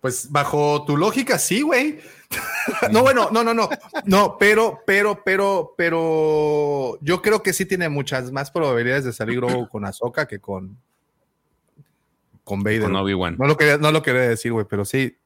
Pues 0.00 0.30
bajo 0.30 0.84
tu 0.84 0.96
lógica, 0.96 1.38
sí, 1.40 1.62
güey. 1.62 1.98
no, 2.92 3.02
bueno, 3.02 3.28
no, 3.32 3.42
no, 3.42 3.54
no. 3.54 3.68
No, 4.04 4.36
pero, 4.38 4.82
pero, 4.86 5.20
pero, 5.24 5.74
pero 5.76 6.96
yo 7.00 7.22
creo 7.22 7.42
que 7.42 7.52
sí 7.52 7.66
tiene 7.66 7.88
muchas 7.88 8.30
más 8.30 8.52
probabilidades 8.52 9.04
de 9.04 9.12
salir 9.12 9.36
Grogu 9.36 9.68
con 9.68 9.84
Ahsoka 9.84 10.28
que 10.28 10.38
con 10.38 10.78
con 12.44 12.62
Vader. 12.62 12.82
Con 12.82 12.96
Obi-Wan. 12.96 13.36
No 13.36 13.46
lo 13.46 13.56
quería, 13.56 13.78
no 13.78 13.90
lo 13.90 14.02
quería 14.02 14.22
decir, 14.22 14.52
güey, 14.52 14.66
pero 14.68 14.84
sí. 14.84 15.16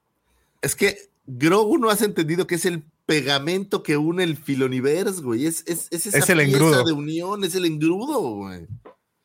Es 0.63 0.75
que 0.75 1.11
Grogu 1.27 1.77
no 1.77 1.91
has 1.91 2.01
entendido 2.01 2.47
que 2.47 2.55
es 2.55 2.65
el 2.65 2.85
pegamento 3.07 3.83
que 3.83 3.97
une 3.97 4.25
el 4.25 4.37
filoniverse, 4.37 5.23
güey. 5.23 5.47
Es, 5.47 5.65
es, 5.67 5.89
es 5.91 6.07
esa 6.07 6.19
es 6.19 6.29
el 6.31 6.41
engrudo. 6.41 6.85
de 6.85 6.93
unión, 6.93 7.45
es 7.45 7.55
el 7.55 7.65
engrudo, 7.67 8.21
güey. 8.21 8.67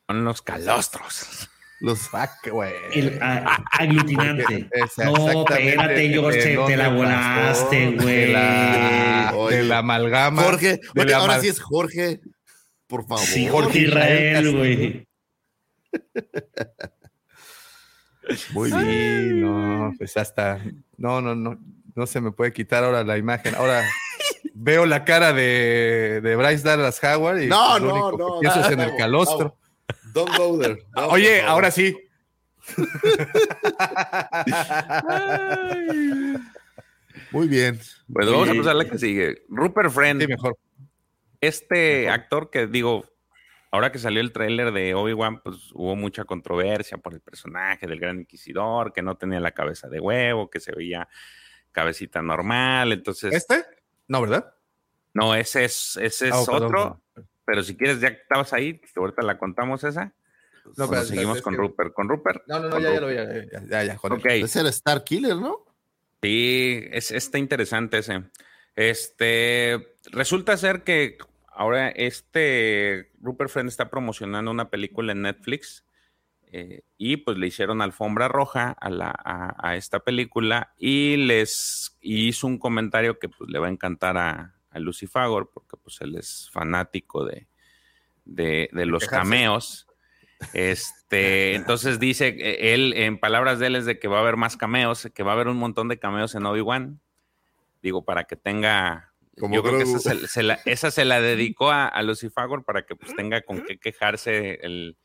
Son 0.08 0.24
los 0.24 0.42
calostros. 0.42 1.48
Los 1.80 2.00
fuck, 2.00 2.50
güey. 2.52 2.74
El 2.92 3.18
aglutinante. 3.22 4.68
no, 4.98 5.44
espérate, 5.48 6.08
George, 6.10 6.58
te, 6.66 6.76
la 6.76 6.88
volaste, 6.88 7.92
güey. 7.92 8.26
De, 8.26 9.62
la, 9.64 9.78
amalgama. 9.78 10.42
Jorge, 10.42 10.80
ahora 11.14 11.40
sí 11.40 11.48
es 11.48 11.60
Jorge. 11.60 12.20
Por 12.86 13.06
favor. 13.06 13.24
Sí, 13.24 13.48
Jorge 13.48 13.78
Israel, 13.78 14.56
güey. 14.56 15.08
Muy 18.52 18.70
bien, 18.70 19.40
no, 19.40 19.92
pues 19.98 20.16
hasta, 20.16 20.62
no, 20.96 21.20
no, 21.20 21.34
no, 21.34 21.58
no 21.94 22.06
se 22.06 22.20
me 22.20 22.32
puede 22.32 22.52
quitar 22.52 22.84
ahora 22.84 23.04
la 23.04 23.18
imagen. 23.18 23.54
Ahora 23.54 23.84
veo 24.54 24.86
la 24.86 25.04
cara 25.04 25.32
de, 25.32 26.20
de 26.22 26.36
Bryce 26.36 26.62
Dallas 26.62 27.02
Howard 27.02 27.42
y 27.42 27.46
no, 27.46 27.78
no, 27.78 28.12
no, 28.12 28.42
eso 28.42 28.60
es 28.60 28.70
en 28.70 28.80
el 28.80 28.96
calostro. 28.96 29.56
Don't 30.12 30.36
go 30.36 30.58
there. 30.58 30.84
Oye, 31.10 31.42
ahora 31.42 31.70
sí. 31.70 31.96
Muy 37.32 37.48
bien. 37.48 37.80
Pues 38.12 38.30
vamos 38.30 38.48
a 38.48 38.54
pasar 38.54 38.72
a 38.72 38.74
la 38.74 38.84
que 38.84 38.98
sigue. 38.98 39.42
Rupert 39.48 39.90
Friend. 39.90 40.20
Sí, 40.20 40.26
mejor. 40.26 40.58
Este 41.40 42.10
actor 42.10 42.50
que 42.50 42.66
digo, 42.66 43.04
ahora 43.70 43.92
que 43.92 43.98
salió 43.98 44.20
el 44.20 44.32
tráiler 44.32 44.72
de 44.72 44.94
Obi-Wan, 44.94 45.40
pues 45.40 45.70
hubo 45.72 45.96
mucha 45.96 46.24
controversia 46.24 46.98
por 46.98 47.14
el 47.14 47.20
personaje 47.20 47.86
del 47.86 48.00
Gran 48.00 48.20
Inquisidor, 48.20 48.92
que 48.92 49.02
no 49.02 49.16
tenía 49.16 49.40
la 49.40 49.52
cabeza 49.52 49.88
de 49.88 50.00
huevo, 50.00 50.50
que 50.50 50.60
se 50.60 50.72
veía 50.72 51.08
cabecita 51.72 52.22
normal, 52.22 52.92
entonces... 52.92 53.34
¿Este? 53.34 53.64
No, 54.08 54.20
¿verdad? 54.20 54.54
No, 55.14 55.34
ese 55.34 55.64
es, 55.64 55.96
ese 56.00 56.28
es 56.28 56.34
ah, 56.34 56.44
otro 56.48 57.00
pero 57.50 57.64
si 57.64 57.76
quieres, 57.76 58.00
ya 58.00 58.14
que 58.14 58.22
estabas 58.22 58.52
ahí, 58.52 58.80
ahorita 58.94 59.22
la 59.22 59.36
contamos 59.36 59.82
esa. 59.82 60.14
No, 60.76 60.88
pero 60.88 61.02
seguimos 61.02 61.42
con 61.42 61.56
Rupert. 61.56 61.92
¿Con 61.92 62.08
Rupert? 62.08 62.44
No, 62.46 62.60
no, 62.60 62.68
no, 62.68 62.78
ya, 62.78 62.92
ya 62.92 63.00
lo 63.00 63.08
vi. 63.08 63.16
Ya, 63.16 63.64
ya, 63.66 63.82
ya, 63.82 63.98
okay. 64.00 64.42
Es 64.42 64.54
el 64.54 64.68
Star 64.68 65.02
Killer, 65.02 65.34
¿no? 65.34 65.66
Sí, 66.22 66.80
es, 66.92 67.10
está 67.10 67.38
interesante 67.38 67.98
ese. 67.98 68.22
Este, 68.76 69.96
resulta 70.12 70.56
ser 70.56 70.84
que 70.84 71.18
ahora 71.48 71.88
este 71.88 73.10
Rupert 73.20 73.50
Friend 73.50 73.68
está 73.68 73.90
promocionando 73.90 74.52
una 74.52 74.70
película 74.70 75.10
en 75.10 75.22
Netflix 75.22 75.84
eh, 76.52 76.82
y 76.98 77.18
pues 77.18 77.38
le 77.38 77.46
hicieron 77.46 77.80
alfombra 77.80 78.26
roja 78.26 78.74
a, 78.80 78.90
la, 78.90 79.14
a, 79.56 79.76
esta 79.76 80.00
película 80.00 80.74
y 80.76 81.16
les 81.16 81.96
hizo 82.00 82.48
un 82.48 82.58
comentario 82.58 83.20
que 83.20 83.28
pues 83.28 83.48
le 83.48 83.60
va 83.60 83.68
a 83.68 83.70
encantar 83.70 84.18
a, 84.18 84.56
a 84.70 84.78
Lucy 84.80 85.06
Fagor, 85.06 85.50
porque 85.54 85.76
pues 85.76 86.00
él 86.00 86.16
es 86.16 86.50
fanático 86.52 87.24
de, 87.24 87.46
de, 88.24 88.68
los 88.72 89.06
cameos. 89.06 89.86
Este, 90.52 91.54
entonces 91.54 92.00
dice, 92.00 92.28
eh, 92.28 92.74
él, 92.74 92.94
en 92.96 93.18
palabras 93.18 93.60
de 93.60 93.68
él, 93.68 93.76
es 93.76 93.84
de 93.84 94.00
que 94.00 94.08
va 94.08 94.18
a 94.18 94.22
haber 94.22 94.36
más 94.36 94.56
cameos, 94.56 95.08
que 95.14 95.22
va 95.22 95.30
a 95.30 95.34
haber 95.34 95.46
un 95.46 95.56
montón 95.56 95.86
de 95.86 96.00
cameos 96.00 96.34
en 96.34 96.46
Obi-Wan. 96.46 97.00
Digo, 97.80 98.04
para 98.04 98.24
que 98.24 98.34
tenga. 98.34 99.12
yo 99.36 99.62
creo 99.62 99.78
que 99.78 99.84
esa 99.84 100.90
se, 100.90 101.04
la, 101.04 101.20
dedicó 101.20 101.70
a, 101.70 101.86
a 101.86 102.02
Lucy 102.02 102.28
Fagor 102.28 102.64
para 102.64 102.84
que 102.84 102.96
pues 102.96 103.14
tenga 103.14 103.40
con 103.42 103.62
qué 103.62 103.78
quejarse 103.78 104.58
el, 104.62 104.96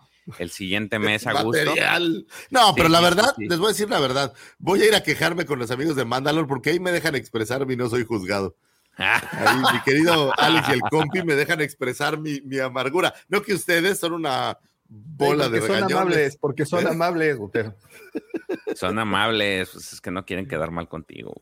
siguiente 0.50 1.00
mes 1.00 1.28
a 1.28 1.44
gusto. 1.44 1.74
No, 2.50 2.74
pero 2.76 2.90
la 2.90 3.02
verdad, 3.02 3.34
les 3.38 3.60
voy 3.60 3.68
a 3.68 3.72
decir 3.72 3.90
la 3.90 4.00
verdad. 4.00 4.34
Voy 4.58 4.82
a 4.82 4.88
ir 4.88 4.96
a 4.96 5.04
quejarme 5.04 5.46
con 5.46 5.60
los 5.60 5.72
amigos 5.72 5.96
de 5.96 6.06
Mandalore 6.06 6.48
porque 6.48 6.72
ahí 6.72 6.80
me 6.80 6.92
dejan 6.92 7.16
expresarme 7.16 7.74
y 7.74 7.78
no 7.78 7.90
soy 7.90 8.06
juzgado. 8.06 8.56
Ahí, 8.98 9.62
mi 9.74 9.82
querido 9.82 10.32
Alex 10.40 10.70
y 10.70 10.72
el 10.74 10.82
compi 10.82 11.24
me 11.24 11.36
dejan 11.36 11.62
expresar 11.62 12.18
mi, 12.18 12.42
amargura. 12.60 13.14
No 13.28 13.42
que 13.42 13.54
ustedes 13.54 14.00
son 14.00 14.14
una 14.14 14.58
bola 14.88 15.50
de 15.50 15.62
son 15.62 15.84
amables, 15.84 16.38
porque 16.38 16.66
son 16.66 16.88
amables, 16.88 17.38
Son 18.76 18.98
amables, 18.98 19.70
pues 19.72 19.94
es 19.94 20.02
que 20.02 20.12
no 20.12 20.26
quieren 20.26 20.48
quedar 20.48 20.72
mal 20.72 20.88
contigo. 20.88 21.34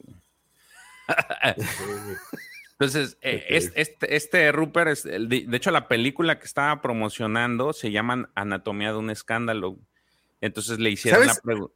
Entonces, 2.80 3.18
eh, 3.22 3.46
este, 3.76 4.16
este, 4.16 4.52
Rupert, 4.52 5.04
de, 5.04 5.48
hecho, 5.52 5.72
la 5.72 5.88
película 5.88 6.40
que 6.40 6.46
estaba 6.46 6.82
promocionando 6.82 7.72
se 7.72 7.92
llama 7.92 8.30
Anatomía 8.36 8.92
de 8.92 8.98
un 8.98 9.10
escándalo. 9.10 9.78
Entonces 10.42 10.80
le 10.80 10.90
hicieron 10.90 11.28
la 11.28 11.36
pregunta. 11.36 11.74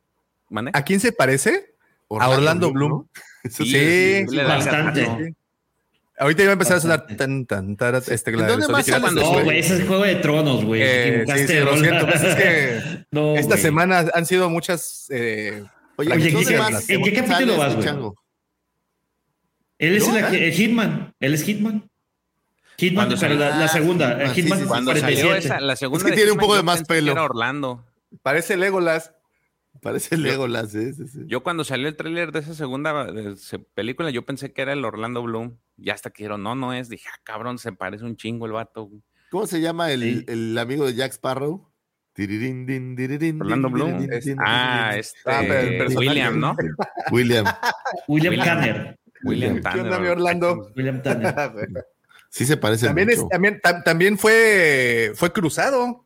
¿A 0.73 0.83
quién 0.83 0.99
se 0.99 1.11
parece? 1.11 1.75
a 2.09 2.29
Orlando 2.29 2.71
Bloom. 2.71 3.07
Sí, 3.49 4.25
bastante. 4.35 5.35
Ahorita 6.19 6.41
iba 6.41 6.51
a 6.51 6.53
empezar 6.53 6.77
a 6.77 6.79
sonar 6.79 7.05
tan, 7.15 7.45
tan, 7.45 7.77
tan, 7.77 7.95
este, 7.95 8.31
¿Dónde 8.31 8.67
más 8.67 8.87
No, 9.13 9.43
güey, 9.43 9.59
ese 9.59 9.75
es 9.75 9.87
Juego 9.87 10.03
de 10.03 10.15
Tronos, 10.15 10.65
güey. 10.65 10.81
Eh, 10.83 11.25
sí, 11.27 11.47
sí, 11.47 11.59
lo 11.59 11.77
siento. 11.77 12.07
Pues 12.07 12.23
es 12.23 12.35
que 12.35 13.05
no, 13.11 13.35
esta 13.35 13.55
semana 13.55 14.05
han 14.13 14.25
sido 14.25 14.49
muchas. 14.49 15.05
Eh, 15.11 15.63
Oye, 15.97 16.13
¿en, 16.13 16.21
qué, 17.03 17.13
capítulo 17.13 17.57
vas, 17.57 17.75
güey? 17.75 17.87
Él 19.79 19.95
es 19.95 20.07
el, 20.07 20.51
Hitman. 20.53 21.13
Él 21.19 21.33
es 21.33 21.43
Hitman. 21.43 21.89
Hitman, 22.77 23.09
pero 23.19 23.35
la, 23.35 23.67
segunda. 23.67 24.33
Hitman, 24.33 24.65
cuando 24.65 24.95
salió 24.95 25.35
esa, 25.35 25.59
la 25.59 25.75
segunda. 25.75 26.05
Es 26.05 26.11
que 26.11 26.15
tiene 26.15 26.31
un 26.31 26.37
poco 26.37 26.55
de 26.55 26.63
más 26.63 26.83
pelo. 26.83 27.11
Era 27.11 27.23
Orlando. 27.23 27.85
Parece 28.21 28.57
Legolas. 28.57 29.13
Parece 29.81 30.17
Legolas, 30.17 30.73
¿eh? 30.75 30.93
Yo 31.27 31.43
cuando 31.43 31.63
salió 31.63 31.87
el 31.87 31.95
tráiler 31.95 32.31
de 32.31 32.39
esa 32.39 32.53
segunda 32.53 33.07
película, 33.75 34.09
yo 34.09 34.25
pensé 34.25 34.51
que 34.51 34.61
era 34.61 34.73
el 34.73 34.83
Orlando 34.83 35.21
Bloom. 35.21 35.57
Ya 35.77 35.93
hasta 35.93 36.09
que 36.09 36.23
dijeron, 36.23 36.41
no, 36.41 36.55
no 36.55 36.73
es. 36.73 36.89
Dije, 36.89 37.07
ah, 37.13 37.19
cabrón, 37.23 37.59
se 37.59 37.71
parece 37.71 38.03
un 38.03 38.15
chingo 38.15 38.47
el 38.47 38.53
vato. 38.53 38.89
¿Cómo 39.29 39.45
se 39.45 39.61
llama 39.61 39.91
el, 39.91 40.25
el 40.27 40.57
amigo 40.57 40.85
de 40.85 40.95
Jack 40.95 41.11
Sparrow? 41.13 41.69
Orlando 43.39 43.69
Bloom. 43.69 44.07
Ah, 44.39 44.95
este. 44.97 45.87
William, 45.95 46.39
¿no? 46.39 46.55
William. 47.11 47.45
William 48.07 48.35
Tanner. 48.43 48.99
William 49.27 49.61
Tanner. 49.61 49.83
¿Qué 49.83 49.95
onda, 49.95 50.11
Orlando? 50.11 50.71
William 50.75 51.01
Tanner. 51.01 51.33
sí 52.29 52.45
se 52.45 52.57
parece 52.57 52.87
también 52.87 53.09
mucho. 53.09 53.27
también, 53.29 53.61
también 53.83 54.17
fue, 54.17 55.11
fue 55.15 55.31
cruzado. 55.31 56.05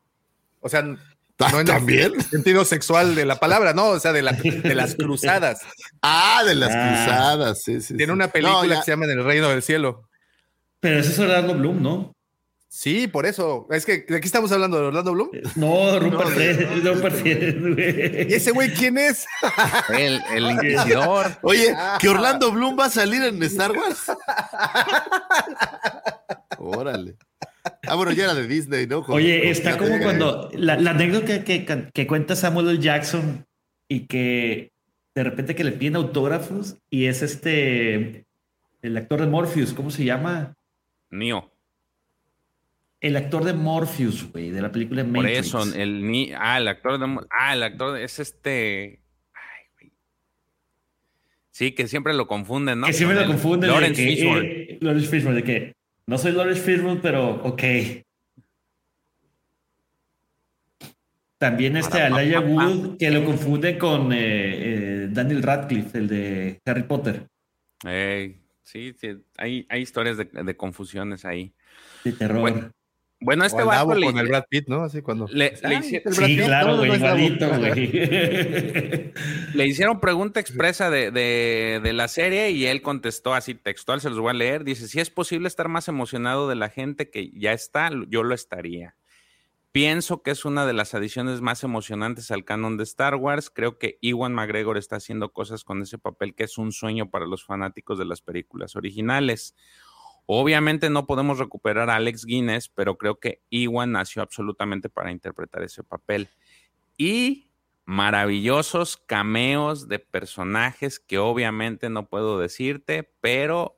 O 0.59 0.69
sea, 0.69 0.81
No 0.81 1.59
en 1.59 1.65
¿También? 1.65 2.13
el 2.15 2.23
sentido 2.23 2.65
sexual 2.65 3.15
de 3.15 3.25
la 3.25 3.37
palabra, 3.37 3.73
no, 3.73 3.89
o 3.89 3.99
sea, 3.99 4.13
de, 4.13 4.21
de 4.21 4.75
las 4.75 4.95
cruzadas. 4.99 5.59
Ah, 6.01 6.43
de 6.45 6.55
las 6.55 6.71
ah. 6.71 7.03
cruzadas, 7.05 7.63
sí, 7.63 7.81
sí. 7.81 7.97
Tiene 7.97 8.13
una 8.13 8.27
película 8.27 8.77
que 8.77 8.83
se 8.83 8.91
llama 8.91 9.05
En 9.05 9.11
el 9.11 9.23
Reino 9.23 9.49
del 9.49 9.63
Cielo. 9.63 10.07
Pero 10.79 10.99
eso 10.99 11.11
es 11.11 11.19
Orlando 11.19 11.55
Bloom, 11.55 11.81
¿no? 11.81 12.15
Sí, 12.73 13.07
por 13.09 13.25
eso. 13.25 13.67
Es 13.69 13.85
que 13.85 14.05
de 14.07 14.15
aquí 14.15 14.27
estamos 14.27 14.49
hablando 14.53 14.79
de 14.79 14.85
Orlando 14.85 15.11
Bloom. 15.11 15.29
No, 15.57 15.99
Rupert, 15.99 16.81
no, 16.81 16.93
Rupert 16.93 18.29
¿Y 18.29 18.33
ese 18.33 18.51
güey 18.51 18.73
quién 18.73 18.97
es? 18.97 19.25
El, 19.89 20.21
el 20.33 20.51
inquisidor. 20.51 21.37
Oye, 21.41 21.75
que 21.99 22.07
Orlando 22.07 22.49
Bloom 22.49 22.79
va 22.79 22.85
a 22.85 22.89
salir 22.89 23.23
en 23.23 23.43
Star 23.43 23.73
Wars. 23.73 24.09
Órale. 26.59 27.17
Ah, 27.85 27.95
bueno, 27.95 28.13
ya 28.13 28.23
era 28.23 28.35
de 28.35 28.47
Disney, 28.47 28.87
¿no? 28.87 28.99
Oye, 28.99 29.49
está 29.49 29.77
como 29.77 29.99
cuando 29.99 30.49
la, 30.53 30.75
anécdota 30.75 31.43
que, 31.43 31.89
que, 31.93 32.07
cuenta 32.07 32.37
Samuel 32.37 32.69
L. 32.69 32.79
Jackson 32.79 33.45
y 33.89 34.07
que 34.07 34.71
de 35.13 35.23
repente 35.25 35.55
que 35.55 35.65
le 35.65 35.73
piden 35.73 35.97
autógrafos 35.97 36.77
y 36.89 37.07
es 37.07 37.21
este, 37.21 38.25
el 38.81 38.95
actor 38.95 39.19
de 39.19 39.27
Morpheus, 39.27 39.73
¿cómo 39.73 39.91
se 39.91 40.05
llama? 40.05 40.55
Neo. 41.09 41.50
El 43.01 43.17
actor 43.17 43.43
de 43.43 43.53
Morpheus, 43.53 44.31
güey, 44.31 44.51
de 44.51 44.61
la 44.61 44.71
película 44.71 45.03
Matrix. 45.03 45.51
Por 45.51 45.61
eso, 45.61 45.75
el 45.75 46.07
ni 46.07 46.31
ah, 46.37 46.59
el 46.59 46.67
actor 46.67 46.99
de 46.99 47.25
ah, 47.31 47.53
el 47.55 47.63
actor 47.63 47.99
es 47.99 48.19
este 48.19 49.01
Ay, 49.33 49.63
güey. 49.73 49.93
Sí, 51.49 51.71
que 51.71 51.87
siempre 51.87 52.13
lo 52.13 52.27
confunden, 52.27 52.79
¿no? 52.79 52.85
Que 52.85 52.93
siempre 52.93 53.19
lo 53.19 53.25
confunden. 53.25 53.71
Lawrence 53.71 54.05
Fishburne. 54.05 54.47
Eh, 54.47 54.77
Lawrence 54.81 55.09
Fishburne, 55.09 55.35
de 55.35 55.43
que 55.43 55.75
no 56.05 56.19
soy 56.19 56.33
Lawrence 56.33 56.61
Fishburne, 56.61 56.99
pero 57.01 57.41
ok. 57.43 57.63
También 61.39 61.77
este 61.77 62.03
Alaya 62.03 62.39
Wood, 62.39 62.97
que 62.97 63.09
lo 63.09 63.25
confunde 63.25 63.79
con 63.79 64.13
eh, 64.13 64.19
eh, 64.19 65.07
Daniel 65.09 65.41
Radcliffe, 65.41 65.97
el 65.97 66.07
de 66.07 66.61
Harry 66.65 66.83
Potter. 66.83 67.25
sí, 68.61 68.93
sí, 68.95 69.17
hay, 69.37 69.65
hay 69.69 69.81
historias 69.81 70.17
de, 70.17 70.25
de 70.25 70.55
confusiones 70.55 71.25
ahí. 71.25 71.51
De 72.03 72.11
terror. 72.11 72.41
Bueno, 72.41 72.71
este 73.43 73.63
va 73.63 73.85
con 73.85 74.17
el 74.17 74.27
Brad 74.27 74.45
Pitt, 74.49 74.67
¿no? 74.67 74.83
Así 74.83 75.01
cuando. 75.01 75.27
Le, 75.27 75.53
hicieron, 75.79 76.13
sí, 76.13 76.37
claro, 76.37 76.77
güey, 76.77 76.97
güey. 76.97 77.37
Le 79.53 79.67
hicieron 79.67 79.99
pregunta 79.99 80.39
expresa 80.39 80.89
de, 80.89 81.11
de, 81.11 81.79
de, 81.83 81.93
la 81.93 82.07
serie 82.07 82.51
y 82.51 82.65
él 82.65 82.81
contestó 82.81 83.33
así 83.33 83.53
textual, 83.53 84.01
se 84.01 84.09
los 84.09 84.19
voy 84.19 84.31
a 84.31 84.33
leer. 84.33 84.63
Dice: 84.63 84.87
Si 84.87 84.99
es 84.99 85.09
posible 85.09 85.47
estar 85.47 85.67
más 85.67 85.87
emocionado 85.87 86.49
de 86.49 86.55
la 86.55 86.69
gente 86.69 87.09
que 87.09 87.31
ya 87.31 87.53
está, 87.53 87.91
yo 88.07 88.23
lo 88.23 88.33
estaría. 88.33 88.95
Pienso 89.71 90.21
que 90.21 90.31
es 90.31 90.43
una 90.43 90.65
de 90.65 90.73
las 90.73 90.93
adiciones 90.95 91.39
más 91.39 91.63
emocionantes 91.63 92.29
al 92.31 92.43
canon 92.43 92.75
de 92.75 92.83
Star 92.83 93.15
Wars. 93.15 93.49
Creo 93.49 93.77
que 93.77 93.97
Iwan 94.01 94.33
McGregor 94.33 94.77
está 94.77 94.97
haciendo 94.97 95.31
cosas 95.31 95.63
con 95.63 95.81
ese 95.81 95.97
papel 95.97 96.35
que 96.35 96.43
es 96.43 96.57
un 96.57 96.73
sueño 96.73 97.09
para 97.09 97.25
los 97.25 97.45
fanáticos 97.45 97.97
de 97.97 98.03
las 98.03 98.21
películas 98.21 98.75
originales. 98.75 99.55
Obviamente 100.33 100.89
no 100.89 101.05
podemos 101.05 101.39
recuperar 101.39 101.89
a 101.89 101.97
Alex 101.97 102.23
Guinness, 102.23 102.69
pero 102.69 102.97
creo 102.97 103.19
que 103.19 103.41
Iwan 103.49 103.91
nació 103.91 104.21
absolutamente 104.21 104.87
para 104.87 105.11
interpretar 105.11 105.61
ese 105.61 105.83
papel. 105.83 106.29
Y 106.95 107.49
maravillosos 107.83 108.95
cameos 108.95 109.89
de 109.89 109.99
personajes 109.99 111.01
que 111.01 111.17
obviamente 111.17 111.89
no 111.89 112.07
puedo 112.07 112.39
decirte, 112.39 113.11
pero 113.19 113.77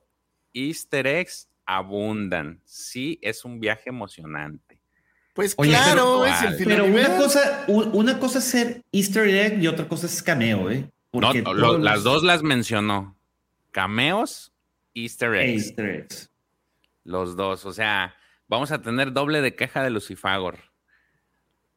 easter 0.52 1.08
eggs 1.08 1.48
abundan. 1.66 2.60
Sí, 2.64 3.18
es 3.20 3.44
un 3.44 3.58
viaje 3.58 3.88
emocionante. 3.88 4.78
Pues 5.32 5.56
claro, 5.56 6.20
pero, 6.22 6.26
es 6.26 6.42
el 6.42 6.54
final. 6.54 6.76
Pero 6.76 6.84
una 6.84 7.16
cosa, 7.16 7.64
una 7.66 8.20
cosa 8.20 8.38
es 8.38 8.44
ser 8.44 8.84
easter 8.92 9.26
egg 9.26 9.60
y 9.60 9.66
otra 9.66 9.88
cosa 9.88 10.06
es 10.06 10.22
cameo, 10.22 10.70
¿eh? 10.70 10.88
no, 11.12 11.78
las 11.78 12.04
dos 12.04 12.22
las 12.22 12.44
mencionó. 12.44 13.16
Cameos, 13.72 14.52
easter 14.94 15.34
eggs. 15.34 15.66
Easter 15.66 15.90
eggs. 15.90 16.30
Los 17.04 17.36
dos. 17.36 17.64
O 17.66 17.72
sea, 17.72 18.16
vamos 18.48 18.72
a 18.72 18.82
tener 18.82 19.12
doble 19.12 19.40
de 19.40 19.54
queja 19.54 19.82
de 19.82 19.90
Lucifagor. 19.90 20.58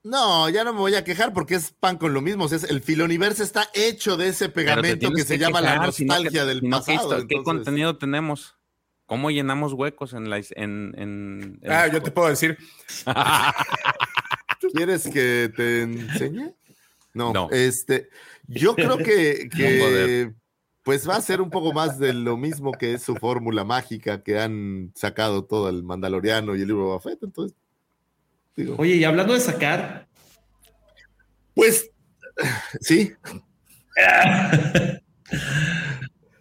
No, 0.04 0.48
ya 0.48 0.64
no 0.64 0.74
me 0.74 0.80
voy 0.80 0.96
a 0.96 1.04
quejar 1.04 1.34
porque 1.34 1.56
es 1.56 1.72
pan 1.72 1.98
con 1.98 2.14
lo 2.14 2.22
mismo. 2.22 2.46
O 2.46 2.48
sea, 2.48 2.60
el 2.70 2.82
filoniverso 2.82 3.44
está 3.44 3.70
hecho 3.74 4.16
de 4.16 4.30
ese 4.30 4.48
pegamento 4.48 5.12
que, 5.12 5.24
se 5.24 5.38
llama 5.38 5.60
la 5.60 5.76
nostalgia 5.78 6.46
del 6.46 6.62
pasado. 6.70 7.28
¿Qué 7.28 7.44
contenido 7.44 7.98
tenemos? 7.98 8.56
¿Cómo 9.06 9.32
llenamos 9.32 9.74
huecos 9.74 10.14
en 10.14 10.30
la 10.30 10.42
en, 10.52 11.60
Ah, 11.68 11.88
yo 11.88 12.02
te 12.02 12.12
puedo 12.12 12.30
decir. 12.30 12.58
¿Quieres 14.74 15.08
que 15.10 15.52
te 15.56 15.82
enseñe? 15.84 16.54
No, 17.14 17.34
no. 17.34 17.50
este, 17.52 18.10
yo 18.48 18.76
creo 18.76 18.98
que, 18.98 19.50
que 19.56 20.34
pues 20.88 21.08
va 21.08 21.18
a 21.18 21.22
ser 21.22 21.42
un 21.42 21.50
poco 21.50 21.74
más 21.74 22.00
de 22.00 22.14
lo 22.14 22.38
mismo 22.38 22.72
que 22.72 22.94
es 22.94 23.04
su 23.04 23.14
fórmula 23.18 23.66
mágica 23.66 24.24
que 24.24 24.40
han 24.40 24.94
sacado 24.96 25.44
todo 25.44 25.68
el 25.68 25.84
Mandaloriano 25.84 26.56
y 26.56 26.62
el 26.62 26.68
libro 26.70 26.86
de 26.86 26.94
Buffett. 26.94 27.24
Entonces, 27.24 27.58
Oye, 28.78 28.96
y 28.96 29.04
hablando 29.04 29.34
de 29.34 29.42
sacar. 29.42 30.08
Pues 31.54 31.92
sí. 32.80 33.12
a 33.98 35.02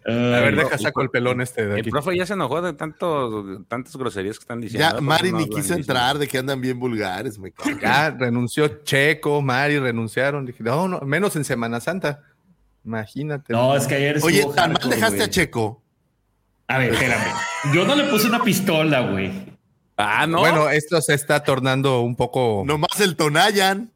ver, 0.05 0.55
deja 0.55 0.77
saco 0.77 1.01
el 1.01 1.09
pelón 1.09 1.41
este 1.41 1.67
de 1.67 1.79
aquí. 1.81 1.89
El 1.89 1.91
profe 1.91 2.15
ya 2.15 2.25
se 2.25 2.31
enojó 2.31 2.61
de 2.61 2.71
tanto, 2.71 3.65
tantas 3.67 3.97
groserías 3.97 4.39
que 4.39 4.43
están 4.43 4.61
diciendo. 4.61 4.95
Ya, 4.95 5.01
Mari 5.01 5.33
ni 5.33 5.49
quiso 5.49 5.73
entrar, 5.73 6.17
de 6.17 6.25
que 6.25 6.37
andan 6.37 6.61
bien 6.61 6.79
vulgares. 6.79 7.37
Me 7.37 7.51
ya 7.81 8.11
renunció 8.11 8.81
Checo, 8.81 9.41
Mari 9.41 9.77
renunciaron. 9.77 10.45
Dije, 10.45 10.63
no, 10.63 10.87
no, 10.87 11.01
menos 11.01 11.35
en 11.35 11.43
Semana 11.43 11.81
Santa. 11.81 12.23
Imagínate. 12.87 13.51
No, 13.51 13.75
es 13.75 13.85
que 13.85 13.95
ayer. 13.95 14.17
Oye, 14.23 14.47
tan 14.55 14.71
mal 14.71 14.89
dejaste 14.89 15.21
a 15.21 15.29
Checo. 15.29 15.83
A 16.69 16.77
ver, 16.77 16.93
espérame. 16.93 17.33
Yo 17.73 17.85
no 17.85 17.95
le 17.95 18.05
puse 18.05 18.27
una 18.27 18.41
pistola, 18.41 19.01
güey. 19.01 19.29
Ah, 19.97 20.25
no. 20.25 20.39
Bueno, 20.39 20.69
esto 20.69 21.01
se 21.01 21.13
está 21.13 21.43
tornando 21.43 21.99
un 21.99 22.15
poco. 22.15 22.63
Nomás 22.65 23.01
el 23.01 23.17
Tonayan. 23.17 23.91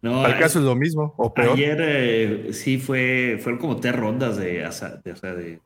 No, 0.00 0.22
Al 0.22 0.38
caso 0.38 0.58
es 0.58 0.66
lo 0.66 0.76
mismo, 0.76 1.14
o 1.16 1.32
peor. 1.32 1.54
Ayer 1.54 1.78
eh, 1.80 2.52
sí 2.52 2.76
fue, 2.76 3.38
fueron 3.42 3.58
como 3.58 3.76
tres 3.76 3.96
rondas 3.96 4.36
de, 4.36 4.70
de, 5.02 5.60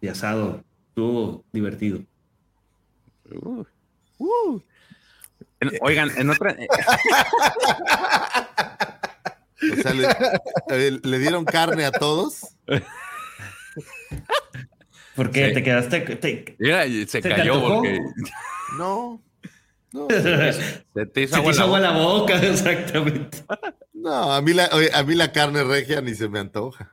de, 0.00 0.10
asado. 0.10 0.62
Estuvo 0.90 1.44
divertido. 1.52 1.98
Uh, 3.32 3.64
uh. 4.18 4.62
oigan, 5.80 6.12
en 6.16 6.30
otra. 6.30 6.56
O 9.60 9.82
sea, 9.82 9.92
le, 11.02 11.18
dieron 11.18 11.44
carne 11.44 11.84
a 11.84 11.90
todos. 11.90 12.56
¿Por 15.16 15.30
qué? 15.30 15.50
¿Te 15.50 15.62
quedaste? 15.62 16.04
se 17.08 17.20
cayó 17.22 17.60
porque. 17.60 18.00
No. 18.78 19.22
No. 19.92 20.06
Se 20.10 21.06
te 21.06 21.22
hizo, 21.22 21.36
agua, 21.36 21.80
la 21.80 21.92
boca, 21.92 22.38
exactamente. 22.42 23.38
No, 23.94 24.32
a 24.32 24.42
mí, 24.42 24.52
la, 24.52 24.68
a 24.92 25.02
mí 25.02 25.14
la 25.14 25.32
carne 25.32 25.64
regia 25.64 26.02
ni 26.02 26.14
se 26.14 26.28
me 26.28 26.40
antoja. 26.40 26.92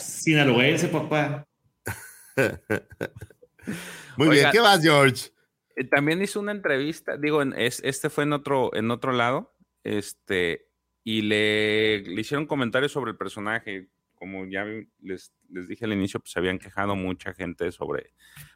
Sinaloense, 0.00 0.88
papá. 0.88 1.46
Muy 4.16 4.28
bien, 4.28 4.50
¿qué 4.52 4.60
vas, 4.60 4.82
George? 4.82 5.30
Eh, 5.76 5.84
también 5.84 6.22
hizo 6.22 6.40
una 6.40 6.52
entrevista, 6.52 7.16
digo, 7.16 7.42
este 7.42 8.10
fue 8.10 8.24
en 8.24 8.34
otro, 8.34 8.74
en 8.74 8.90
otro 8.90 9.12
lado, 9.12 9.54
este, 9.82 10.68
y 11.04 11.22
le, 11.22 12.04
hicieron 12.16 12.46
comentarios 12.46 12.92
sobre 12.92 13.12
el 13.12 13.16
personaje. 13.16 13.88
Como 14.14 14.44
ya 14.46 14.66
les, 15.00 15.32
les 15.48 15.66
dije 15.66 15.86
al 15.86 15.94
inicio, 15.94 16.20
pues 16.20 16.32
se 16.32 16.38
habían 16.38 16.58
quejado 16.58 16.94
mucha 16.94 17.32
gente 17.32 17.72
sobre, 17.72 18.12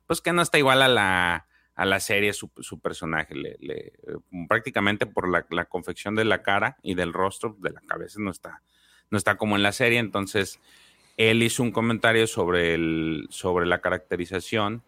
pues 0.06 0.20
que 0.20 0.32
no 0.32 0.42
está 0.42 0.58
igual 0.58 0.82
a 0.82 0.88
la, 0.88 1.46
a 1.74 1.84
la 1.86 2.00
serie 2.00 2.32
su, 2.34 2.50
su 2.60 2.80
personaje. 2.80 3.34
Le, 3.34 3.56
le, 3.60 3.92
prácticamente 4.46 5.06
por 5.06 5.28
la, 5.28 5.46
la, 5.50 5.64
confección 5.64 6.14
de 6.14 6.24
la 6.24 6.42
cara 6.42 6.76
y 6.82 6.94
del 6.94 7.12
rostro, 7.12 7.56
de 7.60 7.70
la 7.70 7.80
cabeza, 7.80 8.20
no 8.20 8.30
está, 8.30 8.62
no 9.10 9.16
está 9.16 9.36
como 9.36 9.56
en 9.56 9.62
la 9.62 9.72
serie. 9.72 9.98
Entonces, 9.98 10.60
él 11.16 11.42
hizo 11.42 11.62
un 11.62 11.72
comentario 11.72 12.26
sobre, 12.26 12.74
el, 12.74 13.26
sobre 13.30 13.66
la 13.66 13.80
caracterización 13.80 14.82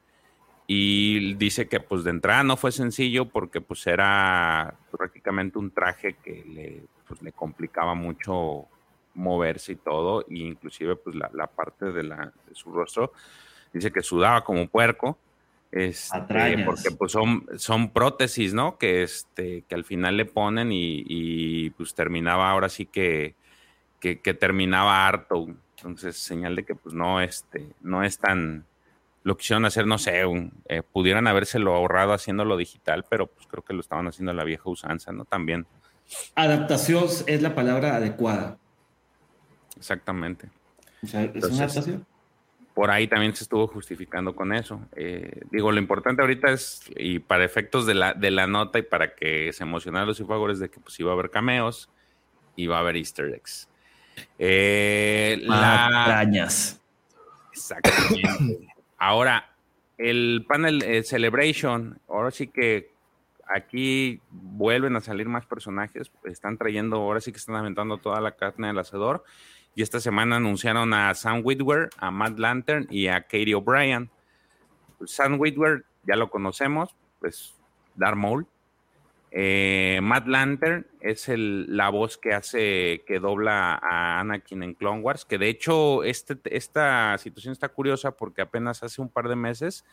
y 0.67 1.35
dice 1.35 1.69
que 1.69 1.81
pues 1.81 2.05
de 2.05 2.11
entrada 2.11 2.43
no 2.43 2.57
fue 2.57 2.73
sencillo 2.73 3.27
porque 3.27 3.61
pues 3.61 3.87
era 3.87 4.75
prácticamente 4.91 5.59
un 5.59 5.71
traje 5.71 6.15
que 6.25 6.45
le 6.45 6.83
pues 7.07 7.23
le 7.23 7.33
complicaba 7.33 7.95
mucho 7.95 8.67
moverse 9.15 9.73
y 9.73 9.77
todo, 9.77 10.23
e 10.23 10.39
inclusive 10.39 10.97
pues 10.97 11.17
la, 11.17 11.31
la 11.33 11.47
parte 11.47 11.87
de, 11.87 12.03
la, 12.03 12.33
de 12.47 12.55
su 12.55 12.71
rostro, 12.71 13.13
dice 13.73 13.91
que 13.91 14.03
sudaba 14.03 14.45
como 14.45 14.69
puerco, 14.69 15.19
este, 15.73 16.65
porque 16.65 16.91
pues 16.97 17.13
son, 17.13 17.47
son 17.57 17.91
prótesis, 17.91 18.55
¿no? 18.55 18.79
Que, 18.79 19.03
este, 19.03 19.63
que 19.63 19.75
al 19.75 19.85
final 19.85 20.17
le 20.17 20.25
ponen 20.25 20.71
y, 20.71 21.05
y 21.07 21.71
pues 21.71 21.95
terminaba 21.95 22.51
ahora 22.51 22.69
sí 22.69 22.87
que, 22.87 23.35
que, 24.01 24.21
que, 24.21 24.35
terminaba 24.35 25.07
harto, 25.07 25.47
entonces 25.77 26.17
señal 26.17 26.57
de 26.57 26.65
que 26.65 26.75
pues 26.75 26.95
no, 26.95 27.21
este, 27.21 27.73
no 27.81 28.05
es 28.05 28.19
tan, 28.19 28.65
lo 29.27 29.37
quisieron 29.37 29.65
hacer, 29.65 29.89
no 29.89 29.99
sé, 29.99 30.23
eh, 30.69 30.83
pudieran 30.85 31.27
habérselo 31.27 31.75
ahorrado 31.75 32.13
haciéndolo 32.13 32.57
digital, 32.57 33.05
pero 33.11 33.27
pues 33.27 33.49
creo 33.49 33.65
que 33.65 33.75
lo 33.75 33.81
estaban 33.81 34.07
haciendo 34.07 34.31
a 34.31 34.35
la 34.37 34.45
vieja 34.45 34.71
usanza, 34.71 35.11
¿no? 35.11 35.25
También. 35.25 35.67
Adaptación 36.37 37.07
es 37.27 37.43
la 37.43 37.53
palabra 37.53 37.97
adecuada. 37.97 38.57
Exactamente. 39.77 40.49
O 41.03 41.09
sea, 41.09 41.25
es 41.25 41.43
una 41.43 41.65
adaptación. 41.65 42.07
Por 42.73 42.93
ahí 42.93 43.09
también 43.09 43.35
se 43.35 43.43
estuvo 43.43 43.67
justificando 43.67 44.33
con 44.37 44.55
eso. 44.55 44.81
Eh, 44.95 45.41
digo, 45.51 45.73
lo 45.73 45.81
importante 45.81 46.23
ahorita 46.23 46.53
es, 46.53 46.83
y 46.95 47.19
para 47.19 47.45
efectos 47.45 47.85
de 47.85 47.95
la, 47.95 48.15
de 48.15 48.31
la 48.31 48.47
nota 48.47 48.79
y 48.79 48.83
para 48.83 49.17
que 49.17 49.53
se 49.53 49.65
emocionaran 49.65 50.07
los 50.07 50.19
favores 50.19 50.61
de 50.61 50.71
que 50.71 50.79
pues 50.79 51.01
iba 51.01 51.11
a 51.11 51.15
haber 51.15 51.31
cameos 51.31 51.91
y 52.55 52.69
va 52.69 52.77
a 52.77 52.81
haber 52.81 52.95
easter 52.95 53.35
eggs. 53.35 53.69
Eh, 54.39 55.45
Arañas. 55.51 56.81
Exactamente. 57.51 58.76
Ahora, 58.99 59.51
el 59.99 60.45
panel 60.49 61.05
Celebration, 61.05 62.01
ahora 62.09 62.31
sí 62.31 62.49
que 62.49 62.95
aquí 63.47 64.21
vuelven 64.31 64.97
a 64.97 65.01
salir 65.01 65.29
más 65.29 65.47
personajes, 65.47 66.11
están 66.25 66.59
trayendo, 66.59 66.97
ahora 66.97 67.21
sí 67.21 67.33
que 67.33 67.39
están 67.39 67.57
aventando 67.57 67.99
toda 67.99 68.21
la 68.21 68.33
carne 68.33 68.69
del 68.69 68.79
hacedor. 68.79 69.25
Y 69.75 69.83
esta 69.83 70.01
semana 70.01 70.37
anunciaron 70.37 70.95
a 70.95 71.15
Sam 71.15 71.43
Whitwer, 71.45 71.91
a 71.99 72.11
Matt 72.11 72.39
Lantern 72.39 72.87
y 72.91 73.09
a 73.09 73.23
Katie 73.23 73.55
O'Brien. 73.55 74.11
Sam 75.05 75.39
Whitwer 75.39 75.85
ya 76.07 76.17
lo 76.17 76.31
conocemos, 76.31 76.95
pues 77.21 77.55
Darth 77.95 78.17
Maul. 78.17 78.47
Eh, 79.39 80.01
Matt 80.03 80.29
Lantern 80.29 80.87
es 80.99 81.29
la 81.29 81.91
voz 81.91 82.17
que 82.17 82.33
hace, 82.33 83.05
que 83.07 83.19
dobla 83.21 83.79
a 83.83 84.19
Anakin 84.19 84.63
en 84.63 84.73
Clone 84.73 85.03
Wars, 85.03 85.27
que 85.27 85.37
de 85.37 85.51
hecho 85.51 86.05
este, 86.05 86.39
esta 86.45 87.19
situación 87.19 87.53
está 87.53 87.69
curiosa 87.69 88.13
porque 88.13 88.41
apenas 88.41 88.83
hace 88.83 89.03
un 89.03 89.11
par 89.11 89.29
de 89.29 89.37
meses... 89.37 89.85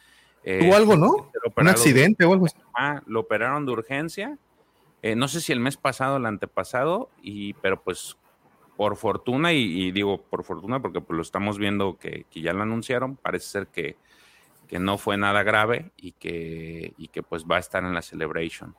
Eh, 0.46 0.60
Tuvo 0.60 0.78
algo, 0.78 0.96
¿no? 0.96 1.30
Un 1.58 1.68
accidente 1.68 2.24
o 2.24 2.32
algo 2.32 2.46
así. 2.46 2.56
Ah, 2.74 3.02
lo 3.06 3.20
operaron 3.20 3.66
de 3.66 3.74
urgencia. 3.74 4.38
Eh, 5.02 5.18
no 5.18 5.28
sé 5.28 5.42
si 5.42 5.52
el 5.52 5.60
mes 5.60 5.76
pasado 5.76 6.14
o 6.14 6.18
el 6.20 6.26
antepasado, 6.26 7.10
y, 7.22 7.52
pero 7.56 7.84
pues 7.84 8.16
por 8.78 8.96
fortuna, 8.96 9.52
y, 9.52 9.92
digo 9.92 10.22
por 10.22 10.46
fortuna 10.46 10.82
porque 10.82 11.02
pues 11.02 11.18
lo 11.18 11.22
estamos 11.22 11.58
viendo 11.58 11.98
que, 11.98 12.26
ya 12.32 12.54
lo 12.54 12.62
anunciaron, 12.62 13.18
parece 13.18 13.48
ser 13.48 13.68
que, 13.68 13.98
que, 14.70 14.80
no 14.80 14.98
fue 14.98 15.18
nada 15.18 15.44
grave 15.44 15.92
y 15.98 16.14
que, 16.14 16.94
y 16.98 17.10
que 17.10 17.24
pues 17.24 17.44
va 17.44 17.58
a 17.58 17.60
estar 17.60 17.84
en 17.84 17.94
la 17.94 18.02
celebration. 18.02 18.74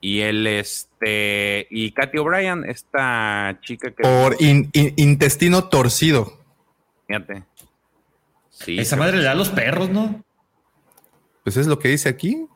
Y 0.00 0.20
él, 0.20 0.46
este, 0.46 1.66
y 1.70 1.92
Katy 1.92 2.18
O'Brien, 2.18 2.64
esta 2.64 3.58
chica 3.62 3.90
que... 3.90 4.02
Por 4.02 4.36
intestino 4.40 5.68
torcido. 5.68 6.38
Fíjate. 7.06 7.44
Sí, 8.48 8.78
Esa 8.78 8.96
madre 8.96 9.18
le 9.18 9.24
da 9.24 9.32
a 9.32 9.34
los 9.34 9.50
perros, 9.50 9.90
¿no? 9.90 10.24
Pues 11.44 11.56
es 11.56 11.66
lo 11.66 11.78
que 11.78 11.88
dice 11.88 12.08
aquí. 12.08 12.46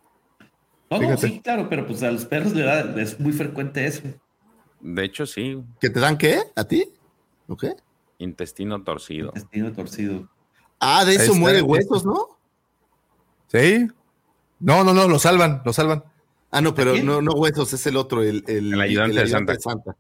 No, 0.91 1.17
sí, 1.17 1.41
claro, 1.41 1.69
pero 1.69 1.87
pues 1.87 2.03
a 2.03 2.11
los 2.11 2.25
perros 2.25 2.53
le 2.53 2.63
da, 2.63 3.01
es 3.01 3.19
muy 3.19 3.33
frecuente 3.33 3.87
eso. 3.87 4.03
De 4.81 5.05
hecho, 5.05 5.27
sí. 5.27 5.63
¿Que 5.81 5.91
te 5.91 5.99
dan 5.99 6.17
qué? 6.17 6.43
¿A 6.55 6.65
ti? 6.65 6.87
¿O 7.49 7.57
qué? 7.57 7.75
Intestino 8.19 8.83
torcido. 8.85 9.29
Intestino 9.29 9.73
torcido. 9.73 10.29
Ah, 10.79 11.05
de 11.05 11.15
eso 11.15 11.35
muere 11.35 11.63
huesos, 11.63 12.05
¿no? 12.05 12.39
Sí. 13.49 13.89
No, 14.61 14.85
no, 14.85 14.93
no, 14.93 15.09
lo 15.09 15.19
salvan, 15.19 15.63
lo 15.65 15.73
salvan. 15.73 16.05
Ah, 16.55 16.61
no, 16.61 16.73
pero 16.73 16.97
no, 17.03 17.21
no 17.21 17.33
huesos, 17.33 17.73
es 17.73 17.85
el 17.89 17.97
otro, 17.97 18.23
el, 18.23 18.45
el, 18.47 18.81
ayudante, 18.81 19.21
de 19.21 19.59
Santa. 19.59 19.97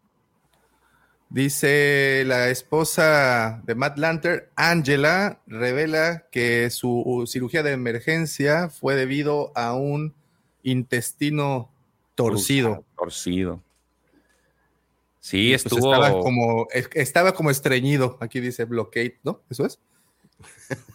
Dice 1.28 2.22
la 2.26 2.48
esposa 2.48 3.60
de 3.64 3.74
Matt 3.74 3.98
Lanter, 3.98 4.52
Angela, 4.54 5.40
revela 5.48 6.28
que 6.30 6.70
su 6.70 7.24
cirugía 7.26 7.64
de 7.64 7.72
emergencia 7.72 8.68
fue 8.68 8.94
debido 8.94 9.50
a 9.56 9.74
un 9.74 10.14
intestino 10.62 11.72
torcido. 12.14 12.84
torcido. 12.96 13.60
Sí, 15.18 15.48
pues 15.50 15.66
estuvo. 15.66 15.92
estaba, 15.92 16.20
como, 16.20 16.68
estaba 16.70 17.34
como 17.34 17.50
estreñido. 17.50 18.16
Aquí 18.20 18.38
dice 18.38 18.64
bloqueate, 18.64 19.18
¿no? 19.24 19.40
¿Eso 19.50 19.66
es? 19.66 19.80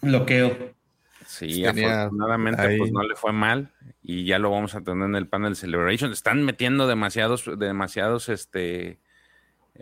Bloqueo. 0.00 0.72
Sí, 1.30 1.64
afortunadamente 1.64 2.76
pues 2.76 2.90
no 2.90 3.04
le 3.04 3.14
fue 3.14 3.32
mal 3.32 3.70
y 4.02 4.24
ya 4.24 4.40
lo 4.40 4.50
vamos 4.50 4.74
a 4.74 4.80
tener 4.80 5.04
en 5.04 5.14
el 5.14 5.28
panel 5.28 5.54
Celebration. 5.54 6.10
Están 6.10 6.42
metiendo 6.42 6.88
demasiados, 6.88 7.48
demasiados 7.56 8.28
este, 8.28 8.98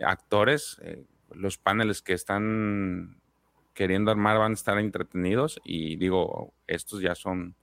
actores. 0.05 0.79
Eh, 0.83 1.03
los 1.31 1.57
paneles 1.57 2.03
que 2.03 2.13
están 2.13 3.19
queriendo 3.73 4.11
armar 4.11 4.37
van 4.37 4.51
a 4.51 4.53
estar 4.53 4.77
entretenidos 4.77 5.59
y 5.63 5.95
digo, 5.95 6.53
estos 6.67 7.01
ya 7.01 7.15
son, 7.15 7.55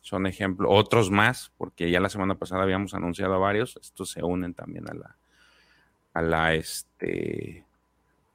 son 0.00 0.26
ejemplos, 0.26 0.70
otros 0.72 1.10
más, 1.10 1.52
porque 1.58 1.90
ya 1.90 2.00
la 2.00 2.08
semana 2.08 2.36
pasada 2.36 2.62
habíamos 2.62 2.94
anunciado 2.94 3.34
a 3.34 3.38
varios, 3.38 3.76
estos 3.76 4.10
se 4.10 4.22
unen 4.22 4.54
también 4.54 4.88
a 4.88 4.94
la, 4.94 5.16
a 6.14 6.22
la 6.22 6.54
este, 6.54 7.66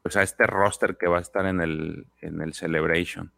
pues 0.03 0.15
a 0.17 0.21
este 0.21 0.45
roster 0.45 0.97
que 0.97 1.07
va 1.07 1.17
a 1.17 1.21
estar 1.21 1.47
en 1.47 1.61
el, 1.61 2.05
en 2.21 2.41
el 2.41 2.53
Celebration. 2.53 3.31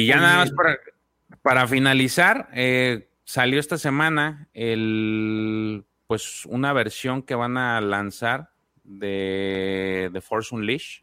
Y 0.00 0.06
ya 0.06 0.16
nada 0.16 0.36
más 0.38 0.52
para, 1.42 1.66
finalizar, 1.68 2.48
eh, 2.54 3.10
salió 3.24 3.60
esta 3.60 3.76
semana 3.76 4.48
el, 4.54 5.84
pues 6.06 6.46
una 6.46 6.72
versión 6.72 7.20
que 7.20 7.34
van 7.34 7.58
a 7.58 7.82
lanzar 7.82 8.50
de 8.82 10.08
The 10.14 10.22
Force 10.22 10.54
Unleashed. 10.54 11.02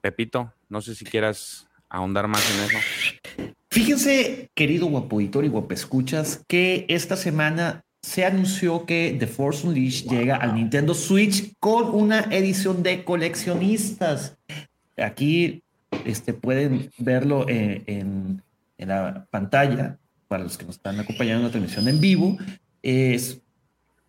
Pepito, 0.00 0.52
no 0.68 0.80
sé 0.80 0.96
si 0.96 1.04
quieras 1.04 1.68
ahondar 1.88 2.26
más 2.26 2.42
en 2.50 2.64
eso. 2.64 3.54
Fíjense, 3.70 4.50
querido 4.56 4.86
guapo 4.86 5.20
editor 5.20 5.44
y 5.44 5.48
guapo 5.48 5.72
escuchas, 5.72 6.44
que 6.48 6.86
esta 6.88 7.16
semana 7.16 7.84
se 8.02 8.24
anunció 8.24 8.84
que 8.84 9.14
The 9.16 9.28
Force 9.28 9.64
Unleashed 9.64 10.10
llega 10.10 10.34
al 10.34 10.56
Nintendo 10.56 10.92
Switch 10.92 11.52
con 11.60 11.94
una 11.94 12.22
edición 12.32 12.82
de 12.82 13.04
coleccionistas. 13.04 14.36
Aquí 14.96 15.62
este, 16.04 16.32
pueden 16.32 16.90
verlo 16.98 17.46
en, 17.48 18.42
la 18.78 19.26
pantalla 19.30 19.98
para 20.26 20.44
los 20.44 20.56
que 20.56 20.64
nos 20.64 20.76
están 20.76 20.98
acompañando 20.98 21.40
en 21.40 21.44
la 21.44 21.50
transmisión 21.50 21.88
en 21.88 22.00
vivo. 22.00 22.38
Es, 22.82 23.42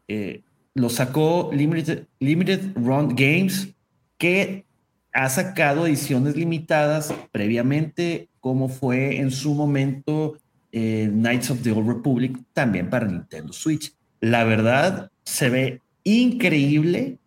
eh, 0.07 0.43
lo 0.73 0.89
sacó 0.89 1.51
Limited, 1.53 2.05
Limited 2.19 2.73
Run 2.75 3.15
Games, 3.15 3.69
que 4.17 4.65
ha 5.13 5.29
sacado 5.29 5.87
ediciones 5.87 6.35
limitadas 6.35 7.13
previamente, 7.31 8.29
como 8.39 8.69
fue 8.69 9.17
en 9.17 9.31
su 9.31 9.53
momento 9.53 10.37
eh, 10.71 11.09
Knights 11.11 11.51
of 11.51 11.61
the 11.63 11.71
Old 11.71 11.87
Republic, 11.87 12.37
también 12.53 12.89
para 12.89 13.07
Nintendo 13.07 13.51
Switch. 13.51 13.93
La 14.21 14.43
verdad, 14.43 15.11
se 15.25 15.49
ve 15.49 15.81
increíble. 16.03 17.17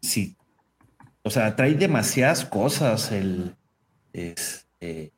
Sí, 0.00 0.36
o 1.24 1.30
sea, 1.30 1.54
trae 1.56 1.74
demasiadas 1.74 2.44
cosas 2.44 3.12
el, 3.12 3.54
es, 4.12 4.66
eh, 4.80 5.10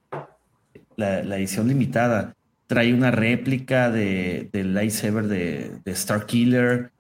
la, 0.97 1.37
edición 1.37 1.69
limitada. 1.69 2.35
Trae 2.67 2.93
una 2.95 3.11
réplica 3.11 3.91
de, 3.91 4.49
del 4.53 4.75
lightsaber 4.75 5.29
de, 5.29 5.73
de 5.85 5.97
Starkiller. 5.97 6.93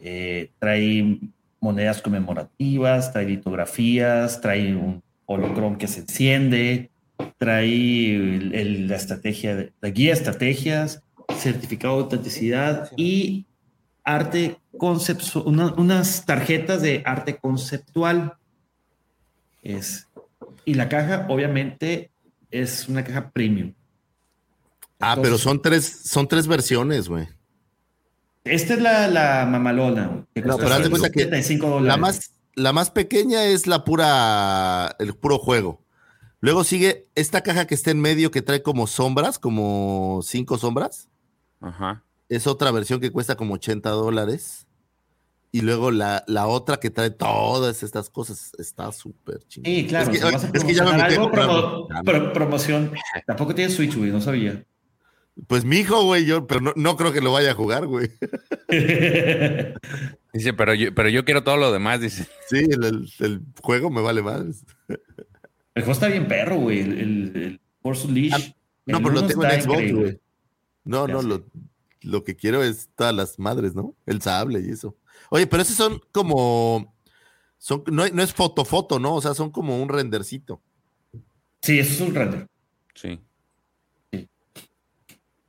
Eh, 0.00 0.50
trae 0.58 1.18
monedas 1.60 2.00
conmemorativas, 2.02 3.12
trae 3.12 3.26
litografías, 3.26 4.40
trae 4.40 4.74
un 4.74 5.02
holocron 5.26 5.76
que 5.76 5.88
se 5.88 6.00
enciende, 6.00 6.90
trae 7.36 8.40
la 8.86 8.96
estrategia, 8.96 9.70
la 9.80 9.90
guía 9.90 10.08
de 10.08 10.18
estrategias, 10.18 11.02
certificado 11.36 11.96
de 11.96 12.02
autenticidad 12.04 12.90
y 12.96 13.46
arte 14.04 14.56
conceptual, 14.78 15.74
unas 15.76 16.24
tarjetas 16.24 16.80
de 16.80 17.02
arte 17.04 17.36
conceptual. 17.36 18.34
Es, 19.68 20.08
y 20.64 20.74
la 20.74 20.88
caja, 20.88 21.26
obviamente, 21.28 22.10
es 22.50 22.88
una 22.88 23.04
caja 23.04 23.30
premium. 23.30 23.74
ah, 24.98 25.18
pero 25.20 25.36
son 25.36 25.60
tres, 25.60 25.84
son 26.04 26.26
tres 26.26 26.46
versiones, 26.46 27.08
güey. 27.08 27.28
Esta 28.44 28.74
es 28.74 28.80
la, 28.80 29.08
la 29.08 29.46
mamalona. 29.46 30.26
Que 30.34 30.40
no, 30.40 30.56
pero 30.56 30.72
haz 30.72 30.82
de 30.84 30.90
cuenta 30.90 31.10
que 31.10 31.26
la 31.82 31.96
más, 31.98 32.32
la 32.54 32.72
más 32.72 32.90
pequeña 32.90 33.44
es 33.44 33.66
la 33.66 33.84
pura, 33.84 34.96
el 34.98 35.14
puro 35.14 35.38
juego. 35.38 35.82
Luego 36.40 36.64
sigue 36.64 37.08
esta 37.14 37.42
caja 37.42 37.66
que 37.66 37.74
está 37.74 37.90
en 37.90 38.00
medio 38.00 38.30
que 38.30 38.42
trae 38.42 38.62
como 38.62 38.86
sombras, 38.86 39.38
como 39.38 40.20
cinco 40.22 40.56
sombras. 40.56 41.08
Ajá. 41.60 42.04
Es 42.28 42.46
otra 42.46 42.70
versión 42.70 43.00
que 43.00 43.10
cuesta 43.10 43.36
como 43.36 43.54
80 43.54 43.90
dólares. 43.90 44.66
Y 45.50 45.62
luego 45.62 45.90
la, 45.90 46.24
la, 46.26 46.46
otra 46.46 46.78
que 46.78 46.90
trae 46.90 47.10
todas 47.10 47.82
estas 47.82 48.10
cosas 48.10 48.52
está 48.58 48.92
súper 48.92 49.38
chingada. 49.48 49.74
Sí, 49.74 49.86
claro. 49.86 50.12
Es 50.52 50.64
que, 50.64 50.74
ya 50.74 50.84
me 50.84 51.00
algo 51.00 51.30
promoción. 52.34 52.92
Tampoco 53.26 53.54
tiene 53.54 53.72
Switch, 53.72 53.96
güey, 53.96 54.10
no 54.10 54.20
sabía. 54.20 54.62
Pues 55.46 55.64
mi 55.64 55.78
hijo, 55.78 56.02
güey, 56.04 56.26
yo, 56.26 56.46
pero 56.46 56.60
no, 56.60 56.72
no, 56.74 56.96
creo 56.96 57.12
que 57.12 57.20
lo 57.20 57.32
vaya 57.32 57.52
a 57.52 57.54
jugar, 57.54 57.86
güey. 57.86 58.10
dice, 60.32 60.52
pero 60.52 60.74
yo, 60.74 60.92
pero 60.94 61.08
yo 61.08 61.24
quiero 61.24 61.44
todo 61.44 61.56
lo 61.56 61.72
demás, 61.72 62.00
dice. 62.00 62.26
Sí, 62.48 62.66
el, 62.70 63.08
el, 63.20 63.40
juego 63.62 63.88
me 63.88 64.02
vale 64.02 64.20
más. 64.20 64.64
El 64.88 65.82
juego 65.82 65.92
está 65.92 66.08
bien 66.08 66.26
perro, 66.26 66.56
güey. 66.56 66.80
El, 66.80 66.98
el, 67.36 67.60
Force 67.80 68.08
Leash. 68.08 68.32
Ah, 68.34 68.54
no, 68.86 68.98
pero 68.98 69.14
lo 69.14 69.26
tengo 69.26 69.44
en 69.44 69.62
Xbox, 69.62 69.92
güey. 69.92 70.20
No, 70.84 71.06
no, 71.06 71.22
lo, 71.22 71.44
lo 72.02 72.24
que 72.24 72.34
quiero 72.34 72.62
es 72.62 72.88
todas 72.96 73.14
las 73.14 73.38
madres, 73.38 73.74
¿no? 73.74 73.94
El 74.06 74.20
sable 74.20 74.60
y 74.60 74.70
eso. 74.70 74.96
Oye, 75.30 75.46
pero 75.46 75.62
esos 75.62 75.76
son 75.76 76.00
como. 76.12 76.94
Son, 77.58 77.82
no, 77.86 78.06
no 78.08 78.22
es 78.22 78.32
foto, 78.32 78.64
foto, 78.64 78.98
¿no? 78.98 79.14
O 79.14 79.20
sea, 79.20 79.34
son 79.34 79.50
como 79.50 79.82
un 79.82 79.88
rendercito. 79.88 80.62
Sí, 81.60 81.78
eso 81.78 81.92
es 81.92 82.08
un 82.08 82.14
render. 82.14 82.46
Sí. 82.94 83.20
sí. 84.12 84.28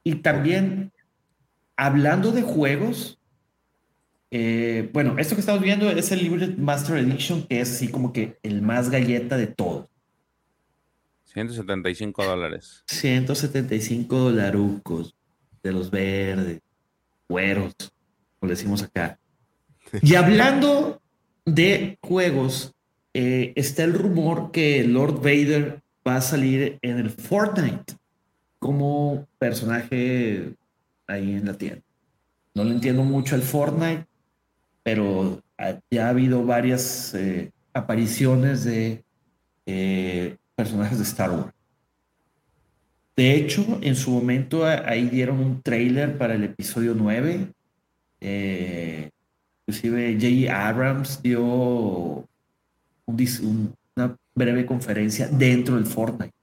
Y 0.03 0.15
también, 0.15 0.91
hablando 1.75 2.31
de 2.31 2.41
juegos, 2.41 3.19
eh, 4.31 4.89
bueno, 4.93 5.17
esto 5.17 5.35
que 5.35 5.41
estamos 5.41 5.61
viendo 5.61 5.89
es 5.89 6.11
el 6.11 6.19
Libre 6.19 6.47
Master 6.47 6.97
Edition, 6.97 7.47
que 7.47 7.61
es 7.61 7.71
así 7.71 7.89
como 7.89 8.13
que 8.13 8.37
el 8.43 8.61
más 8.61 8.89
galleta 8.89 9.37
de 9.37 9.47
todo. 9.47 9.89
175 11.25 12.25
dólares. 12.25 12.83
175 12.87 14.17
dolarucos 14.17 15.15
de 15.61 15.71
los 15.71 15.91
verdes, 15.91 16.61
güeros, 17.27 17.73
como 18.39 18.49
decimos 18.49 18.83
acá. 18.83 19.18
Y 20.01 20.15
hablando 20.15 21.01
de 21.45 21.97
juegos, 22.01 22.73
eh, 23.13 23.53
está 23.55 23.83
el 23.83 23.93
rumor 23.93 24.51
que 24.51 24.83
Lord 24.83 25.21
Vader 25.21 25.81
va 26.07 26.17
a 26.17 26.21
salir 26.21 26.77
en 26.81 26.97
el 26.97 27.09
Fortnite 27.09 27.95
como 28.59 29.27
personaje 29.37 30.53
ahí 31.07 31.33
en 31.33 31.45
la 31.45 31.53
tienda. 31.53 31.81
No 32.53 32.63
le 32.63 32.71
entiendo 32.71 33.03
mucho 33.03 33.35
al 33.35 33.41
Fortnite, 33.41 34.05
pero 34.83 35.41
ya 35.89 36.07
ha 36.07 36.09
habido 36.09 36.43
varias 36.45 37.13
eh, 37.13 37.51
apariciones 37.73 38.63
de 38.63 39.03
eh, 39.65 40.37
personajes 40.55 40.97
de 40.97 41.03
Star 41.03 41.31
Wars. 41.31 41.53
De 43.15 43.35
hecho, 43.35 43.79
en 43.81 43.95
su 43.95 44.11
momento 44.11 44.65
ahí 44.65 45.09
dieron 45.09 45.39
un 45.39 45.61
trailer 45.61 46.17
para 46.17 46.35
el 46.35 46.43
episodio 46.45 46.93
9. 46.95 47.47
Eh, 48.21 49.09
inclusive 49.69 50.17
J. 50.19 50.49
Abrams 50.51 51.21
dio 51.21 52.27
una 53.05 54.17
breve 54.33 54.65
conferencia 54.65 55.27
dentro 55.27 55.75
del 55.75 55.85
Fortnite. 55.85 56.33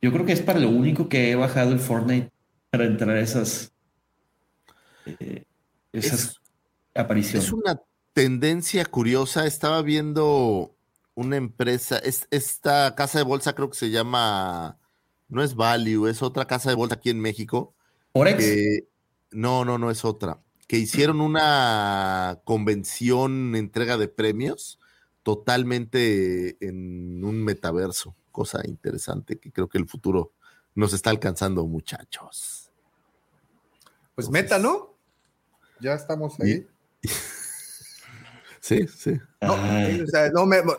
Yo 0.00 0.12
creo 0.12 0.24
que 0.24 0.32
es 0.32 0.40
para 0.40 0.58
lo 0.58 0.68
único 0.68 1.08
que 1.08 1.30
he 1.30 1.34
bajado 1.34 1.72
el 1.72 1.78
Fortnite 1.78 2.30
para 2.70 2.84
entrar 2.84 3.10
a 3.10 3.20
esas, 3.20 3.72
eh, 5.06 5.44
esas 5.92 6.40
apariciones. 6.94 7.46
Es 7.46 7.52
una 7.52 7.80
tendencia 8.12 8.84
curiosa. 8.84 9.46
Estaba 9.46 9.82
viendo 9.82 10.74
una 11.14 11.36
empresa, 11.36 11.98
es, 11.98 12.26
esta 12.30 12.94
casa 12.94 13.18
de 13.18 13.24
bolsa 13.24 13.54
creo 13.54 13.70
que 13.70 13.76
se 13.76 13.90
llama 13.90 14.78
no 15.28 15.42
es 15.42 15.54
Value, 15.54 16.08
es 16.08 16.22
otra 16.22 16.46
casa 16.46 16.70
de 16.70 16.76
bolsa 16.76 16.96
aquí 16.96 17.10
en 17.10 17.20
México. 17.20 17.74
¿Forex? 18.12 18.44
no, 19.30 19.64
no, 19.64 19.78
no 19.78 19.90
es 19.90 20.04
otra. 20.04 20.40
Que 20.72 20.78
hicieron 20.78 21.20
una 21.20 22.40
convención, 22.44 23.54
entrega 23.56 23.98
de 23.98 24.08
premios, 24.08 24.78
totalmente 25.22 26.56
en 26.66 27.22
un 27.22 27.44
metaverso. 27.44 28.16
Cosa 28.30 28.62
interesante 28.64 29.38
que 29.38 29.52
creo 29.52 29.68
que 29.68 29.76
el 29.76 29.86
futuro 29.86 30.32
nos 30.74 30.94
está 30.94 31.10
alcanzando, 31.10 31.66
muchachos. 31.66 32.70
Pues 34.14 34.30
meta, 34.30 34.58
¿no? 34.58 34.96
Ya 35.78 35.92
estamos 35.92 36.40
ahí. 36.40 36.66
sí, 38.62 38.88
sí. 38.88 39.20
No, 39.42 39.58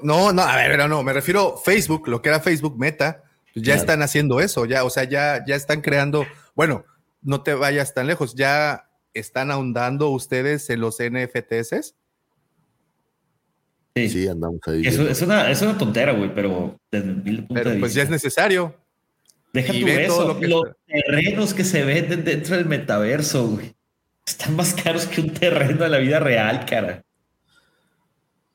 no, 0.01 0.33
no, 0.33 0.41
a 0.41 0.55
ver, 0.55 0.71
pero 0.71 0.87
no, 0.87 1.03
me 1.03 1.13
refiero 1.13 1.55
Facebook, 1.55 2.07
lo 2.07 2.19
que 2.19 2.29
era 2.29 2.39
Facebook 2.39 2.79
Meta, 2.79 3.25
ya 3.53 3.75
están 3.75 4.01
haciendo 4.01 4.39
eso, 4.39 4.65
ya, 4.65 4.85
o 4.85 4.89
sea, 4.89 5.03
ya, 5.03 5.45
ya 5.45 5.55
están 5.55 5.81
creando, 5.81 6.25
bueno, 6.55 6.83
no 7.21 7.43
te 7.43 7.53
vayas 7.53 7.93
tan 7.93 8.07
lejos, 8.07 8.33
ya 8.33 8.89
están 9.13 9.51
ahondando 9.51 10.09
ustedes 10.09 10.69
en 10.69 10.81
los 10.81 10.97
NFTs. 10.99 11.95
Sí, 13.95 14.09
sí 14.09 14.27
andamos 14.27 14.59
ahí. 14.67 14.85
es, 14.85 15.21
una, 15.21 15.51
es 15.51 15.61
una 15.61 15.77
tontera, 15.77 16.13
güey, 16.13 16.33
pero 16.33 16.79
desde 16.91 17.13
mi 17.13 17.37
punto 17.37 17.53
pero, 17.53 17.79
pues 17.79 17.93
ya 17.93 18.03
es 18.03 18.09
necesario. 18.09 18.75
Deja 19.53 19.71
tu 19.71 19.87
eso, 19.87 20.39
los 20.41 20.63
terrenos 20.87 21.53
que 21.53 21.63
se 21.63 21.83
venden 21.83 22.23
dentro 22.23 22.55
del 22.55 22.65
metaverso, 22.65 23.47
güey. 23.49 23.75
Están 24.25 24.55
más 24.55 24.73
caros 24.73 25.05
que 25.05 25.21
un 25.21 25.29
terreno 25.31 25.83
de 25.83 25.89
la 25.89 25.99
vida 25.99 26.19
real, 26.19 26.65
cara. 26.65 27.03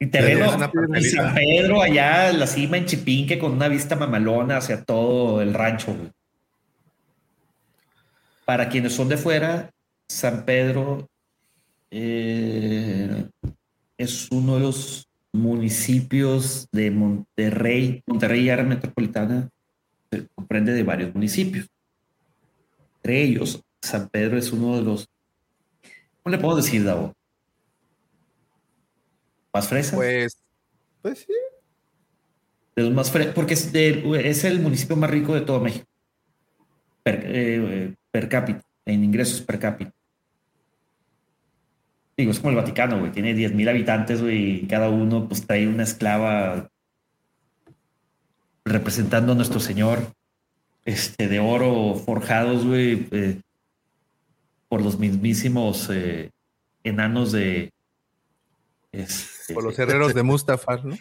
Y 0.00 0.06
terreno 0.06 0.52
en 0.94 1.02
San 1.04 1.34
Pedro, 1.34 1.82
allá 1.82 2.30
en 2.30 2.40
la 2.40 2.46
cima 2.46 2.76
en 2.76 2.86
Chipinque, 2.86 3.38
con 3.38 3.52
una 3.52 3.68
vista 3.68 3.94
mamalona 3.94 4.56
hacia 4.56 4.84
todo 4.84 5.40
el 5.40 5.54
rancho. 5.54 5.94
Para 8.44 8.68
quienes 8.68 8.94
son 8.94 9.08
de 9.08 9.16
fuera, 9.16 9.70
San 10.08 10.44
Pedro 10.44 11.08
eh, 11.90 13.28
es 13.96 14.30
uno 14.30 14.54
de 14.54 14.60
los 14.60 15.08
municipios 15.32 16.68
de 16.72 16.90
Monterrey, 16.90 18.02
Monterrey 18.06 18.48
área 18.48 18.64
metropolitana, 18.64 19.48
se 20.10 20.26
comprende 20.34 20.72
de 20.72 20.82
varios 20.82 21.14
municipios. 21.14 21.68
Entre 22.96 23.22
ellos, 23.22 23.62
San 23.82 24.08
Pedro 24.08 24.38
es 24.38 24.52
uno 24.52 24.76
de 24.76 24.82
los, 24.82 25.08
¿cómo 26.22 26.34
le 26.34 26.42
puedo 26.42 26.56
decir, 26.56 26.84
Davo? 26.84 27.14
¿Más 29.52 29.68
fresas? 29.68 29.94
Pues, 29.94 30.36
pues 31.02 31.20
sí. 31.20 31.32
De 32.76 32.82
los 32.82 32.92
más 32.92 33.10
fresas, 33.10 33.34
porque 33.34 33.54
es, 33.54 33.72
es, 33.74 34.44
el 34.44 34.60
municipio 34.60 34.96
más 34.96 35.10
rico 35.10 35.34
de 35.34 35.40
todo 35.40 35.60
México. 35.60 35.86
Eh, 37.04 37.94
per, 38.10 38.28
cápita, 38.28 38.62
en 38.84 39.04
ingresos 39.04 39.40
per 39.40 39.58
cápita. 39.58 39.92
Digo, 42.18 42.32
es 42.32 42.40
como 42.40 42.50
el 42.50 42.56
Vaticano, 42.56 42.98
güey. 42.98 43.12
Tiene 43.12 43.32
10 43.32 43.54
mil 43.54 43.68
habitantes, 43.68 44.20
güey, 44.20 44.64
y 44.64 44.66
cada 44.66 44.90
uno 44.90 45.28
pues 45.28 45.46
trae 45.46 45.68
una 45.68 45.84
esclava 45.84 46.68
representando 48.64 49.32
a 49.32 49.34
nuestro 49.36 49.60
Señor 49.60 50.00
este, 50.84 51.28
de 51.28 51.38
oro 51.38 51.94
forjados, 51.94 52.66
güey, 52.66 53.06
eh, 53.12 53.40
por 54.68 54.82
los 54.82 54.98
mismísimos 54.98 55.88
eh, 55.92 56.30
enanos 56.82 57.30
de, 57.30 57.72
este, 58.90 59.54
Por 59.54 59.62
los 59.62 59.78
herreros 59.78 60.12
de 60.12 60.24
Mustafar, 60.24 60.84
¿no? 60.84 60.96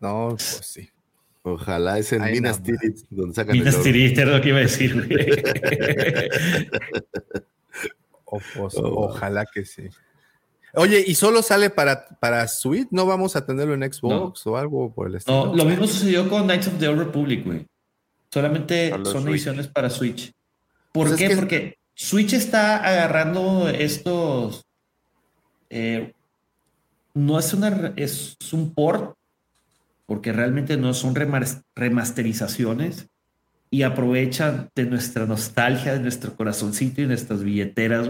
No, 0.00 0.28
pues 0.30 0.60
sí. 0.64 0.90
Ojalá 1.44 1.98
es 1.98 2.12
en 2.12 2.24
Minas 2.24 2.62
Tirith 2.62 3.06
donde 3.08 3.34
sacan 3.34 3.56
Minas 3.56 3.82
Tirith 3.82 4.18
es 4.18 4.28
lo 4.28 4.40
que 4.42 4.48
iba 4.50 4.58
a 4.58 4.60
decir. 4.60 5.08
Pues, 8.54 8.74
oh. 8.76 9.06
Ojalá 9.06 9.46
que 9.46 9.64
sí. 9.64 9.88
Oye, 10.74 11.04
¿y 11.06 11.14
solo 11.14 11.42
sale 11.42 11.68
para, 11.68 12.06
para 12.18 12.48
Switch? 12.48 12.88
¿No 12.90 13.04
vamos 13.04 13.36
a 13.36 13.44
tenerlo 13.44 13.74
en 13.74 13.92
Xbox 13.92 14.46
o 14.46 14.56
algo 14.56 14.92
por 14.92 15.08
el 15.08 15.16
estilo? 15.16 15.46
No, 15.46 15.54
lo 15.54 15.64
mismo 15.66 15.86
sucedió 15.86 16.28
con 16.30 16.44
Knights 16.44 16.68
of 16.68 16.78
the 16.78 16.88
Old 16.88 16.98
Republic, 16.98 17.44
güey. 17.44 17.66
Solamente 18.30 18.90
son 19.04 19.28
ediciones 19.28 19.68
para 19.68 19.90
Switch. 19.90 20.32
¿Por 20.92 21.08
pues 21.08 21.18
qué? 21.18 21.36
Porque 21.36 21.76
Switch 21.94 22.32
está 22.32 22.78
agarrando 22.78 23.68
estos 23.68 24.64
eh, 25.68 26.12
no 27.14 27.38
es 27.38 27.52
una 27.52 27.92
es 27.96 28.36
un 28.52 28.72
port, 28.72 29.14
porque 30.06 30.32
realmente 30.32 30.76
no 30.76 30.94
son 30.94 31.14
remasterizaciones 31.74 33.08
y 33.72 33.84
aprovechan 33.84 34.68
de 34.74 34.84
nuestra 34.84 35.24
nostalgia, 35.24 35.94
de 35.94 36.00
nuestro 36.00 36.36
corazoncito 36.36 37.00
y 37.00 37.06
nuestras 37.06 37.42
billeteras, 37.42 38.06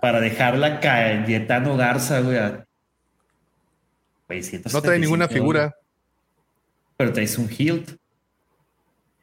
para 0.00 0.20
dejarla 0.20 0.80
Cayetano 0.80 1.76
Garza, 1.76 2.20
güey. 2.20 2.38
no 4.72 4.80
trae 4.80 4.98
ninguna 4.98 5.28
figura. 5.28 5.76
Pero 6.96 7.12
traes 7.12 7.36
un 7.36 7.50
hilt. 7.50 7.90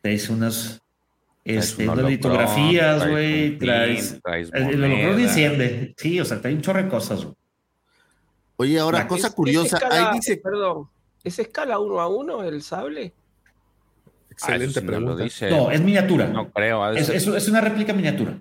Traes 0.03 0.30
unas 0.30 0.80
este, 1.43 1.89
unas 1.89 2.05
litografías, 2.05 3.09
güey, 3.09 3.57
traes, 3.57 4.19
el 4.53 4.83
holocron 4.83 5.19
enciende, 5.19 5.93
sí, 5.97 6.19
o 6.19 6.25
sea, 6.25 6.39
trae 6.39 6.53
un 6.53 6.61
chorro 6.61 6.83
de 6.83 6.89
cosas, 6.89 7.23
güey. 7.23 7.35
Oye, 8.57 8.80
ahora, 8.80 9.07
cosa 9.07 9.31
curiosa, 9.31 9.80
ahí 9.89 10.13
dice... 10.13 10.38
Perdón, 10.38 10.88
¿es 11.23 11.39
escala 11.39 11.80
uno 11.80 11.99
a 11.99 12.07
uno 12.07 12.43
el 12.43 12.61
sable? 12.61 13.13
Excelente 14.34 14.80
ah, 14.80 14.84
pregunta. 14.86 15.12
No, 15.12 15.18
dice, 15.24 15.50
no, 15.50 15.72
es 15.72 15.82
miniatura. 15.82 16.28
No 16.28 16.50
creo. 16.52 16.92
Es, 16.92 17.10
es, 17.10 17.28
es, 17.28 17.48
una 17.48 17.62
réplica 17.62 17.94
miniatura. 17.94 18.40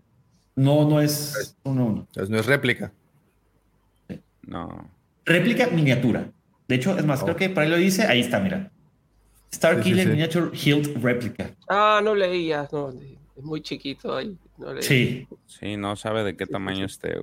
No, 0.57 0.89
no 0.89 1.01
es 1.01 1.57
uno 1.63 1.83
a 1.83 1.85
uno. 1.85 2.09
no 2.29 2.39
es 2.39 2.47
réplica. 2.47 2.93
No. 4.43 4.91
Réplica 5.25 5.69
miniatura. 5.69 6.31
De 6.67 6.77
hecho, 6.77 6.99
es 6.99 7.05
más, 7.05 7.23
creo 7.23 7.35
oh. 7.35 7.37
que 7.37 7.51
para 7.51 7.67
ahí 7.67 7.71
lo 7.71 7.77
dice, 7.77 8.07
ahí 8.07 8.21
está, 8.21 8.41
mira. 8.41 8.71
Starkiller 9.55 10.09
Miniature 10.09 10.51
Hilt 10.57 10.97
Replica. 11.03 11.51
Ah, 11.69 12.01
no 12.03 12.15
leía, 12.15 12.67
no, 12.73 12.89
es 12.89 13.43
muy 13.43 13.61
chiquito 13.61 14.17
ahí. 14.17 14.37
No 14.57 14.81
sí. 14.81 15.29
Sí, 15.47 15.77
no 15.77 15.95
sabe 15.97 16.25
de 16.25 16.37
qué 16.37 16.47
tamaño 16.47 16.87
esté. 16.87 17.15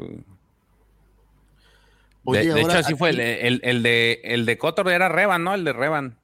de, 2.25 2.61
hecho, 2.61 2.77
así 2.77 2.93
fue. 2.93 3.09
El, 3.09 3.59
el, 3.63 3.81
de, 3.81 4.21
el 4.23 4.45
de 4.45 4.57
Cotor 4.59 4.89
era 4.89 5.09
Revan, 5.09 5.43
¿no? 5.43 5.55
El 5.55 5.63
de 5.63 5.73
Revan. 5.73 6.19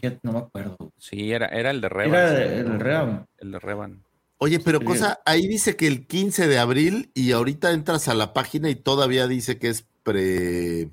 Fíjate, 0.00 0.20
no 0.22 0.32
me 0.32 0.38
acuerdo. 0.40 0.76
Sí, 0.98 1.32
era, 1.32 1.46
era 1.46 1.70
el 1.70 1.80
de 1.80 1.88
Revan. 1.88 2.14
Era 2.14 2.44
el 2.44 2.64
de 2.66 2.78
Revan. 2.78 3.26
El 3.38 3.52
de 3.52 3.58
Revan. 3.58 4.02
Oye, 4.38 4.60
pero 4.60 4.82
cosa, 4.82 5.20
ahí 5.24 5.46
dice 5.48 5.76
que 5.76 5.86
el 5.86 6.06
15 6.06 6.46
de 6.46 6.58
abril 6.58 7.10
y 7.14 7.32
ahorita 7.32 7.72
entras 7.72 8.08
a 8.08 8.14
la 8.14 8.34
página 8.34 8.68
y 8.68 8.74
todavía 8.74 9.26
dice 9.26 9.58
que 9.58 9.68
es 9.70 9.86
pre 10.02 10.90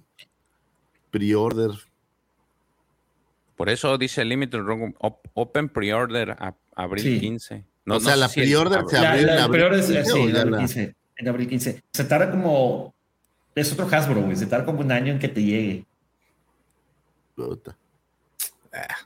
pre-order. 1.12 1.72
Por 3.58 3.70
eso 3.70 3.98
dice 3.98 4.24
Limited 4.24 4.62
Open 5.34 5.70
Pre-order 5.70 6.32
a 6.32 6.56
abril 6.76 7.20
15. 7.20 7.66
No, 7.86 7.98
o 7.98 8.00
sea, 8.00 8.16
la 8.16 8.30
pre-order 8.30 8.84
se 8.88 8.98
abrió 8.98 9.34
en 9.34 9.40
abril 9.40 9.70
15. 9.70 10.06
Sí, 10.06 10.22
en 10.22 10.38
abril 10.38 10.58
15. 10.60 10.96
En 11.18 11.28
abril 11.28 11.48
15. 11.50 11.84
Se 11.92 12.04
tarda 12.06 12.32
como. 12.32 12.96
Es 13.56 13.72
otro 13.74 13.88
Hasbro, 13.92 14.22
güey. 14.22 14.38
Se 14.38 14.48
tarda 14.48 14.66
como 14.66 14.80
un 14.80 14.92
año 14.92 15.12
en 15.12 15.20
que 15.20 15.28
te 15.28 15.44
llegue. 15.44 15.86
Puta. 17.36 17.78
Ah, 18.74 18.98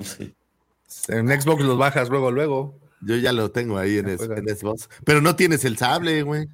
en 1.10 1.42
Xbox 1.42 1.64
los 1.64 1.78
bajas 1.78 2.10
luego, 2.10 2.32
luego. 2.32 2.80
Yo 3.02 3.16
ya 3.16 3.32
lo 3.32 3.52
tengo 3.52 3.78
ahí 3.78 3.98
en, 3.98 4.18
Xbox. 4.18 4.90
Pero 5.04 5.22
no 5.22 5.36
tienes 5.36 5.66
el 5.66 5.78
sable, 5.78 6.24
güey. 6.24 6.48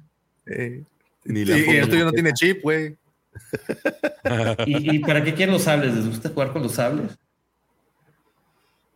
Ni 1.24 1.44
la 1.44 1.58
y 1.58 1.76
el 1.76 1.88
tuyo 1.88 2.04
no 2.04 2.12
tiene 2.12 2.32
chip, 2.32 2.62
güey. 2.62 2.96
¿Y, 4.66 4.98
para 5.00 5.24
qué 5.24 5.34
quieren 5.34 5.54
los 5.54 5.62
sables? 5.62 5.94
¿Les 5.94 6.06
gusta 6.06 6.28
jugar 6.28 6.52
con 6.52 6.62
los 6.62 6.72
sables? 6.72 7.16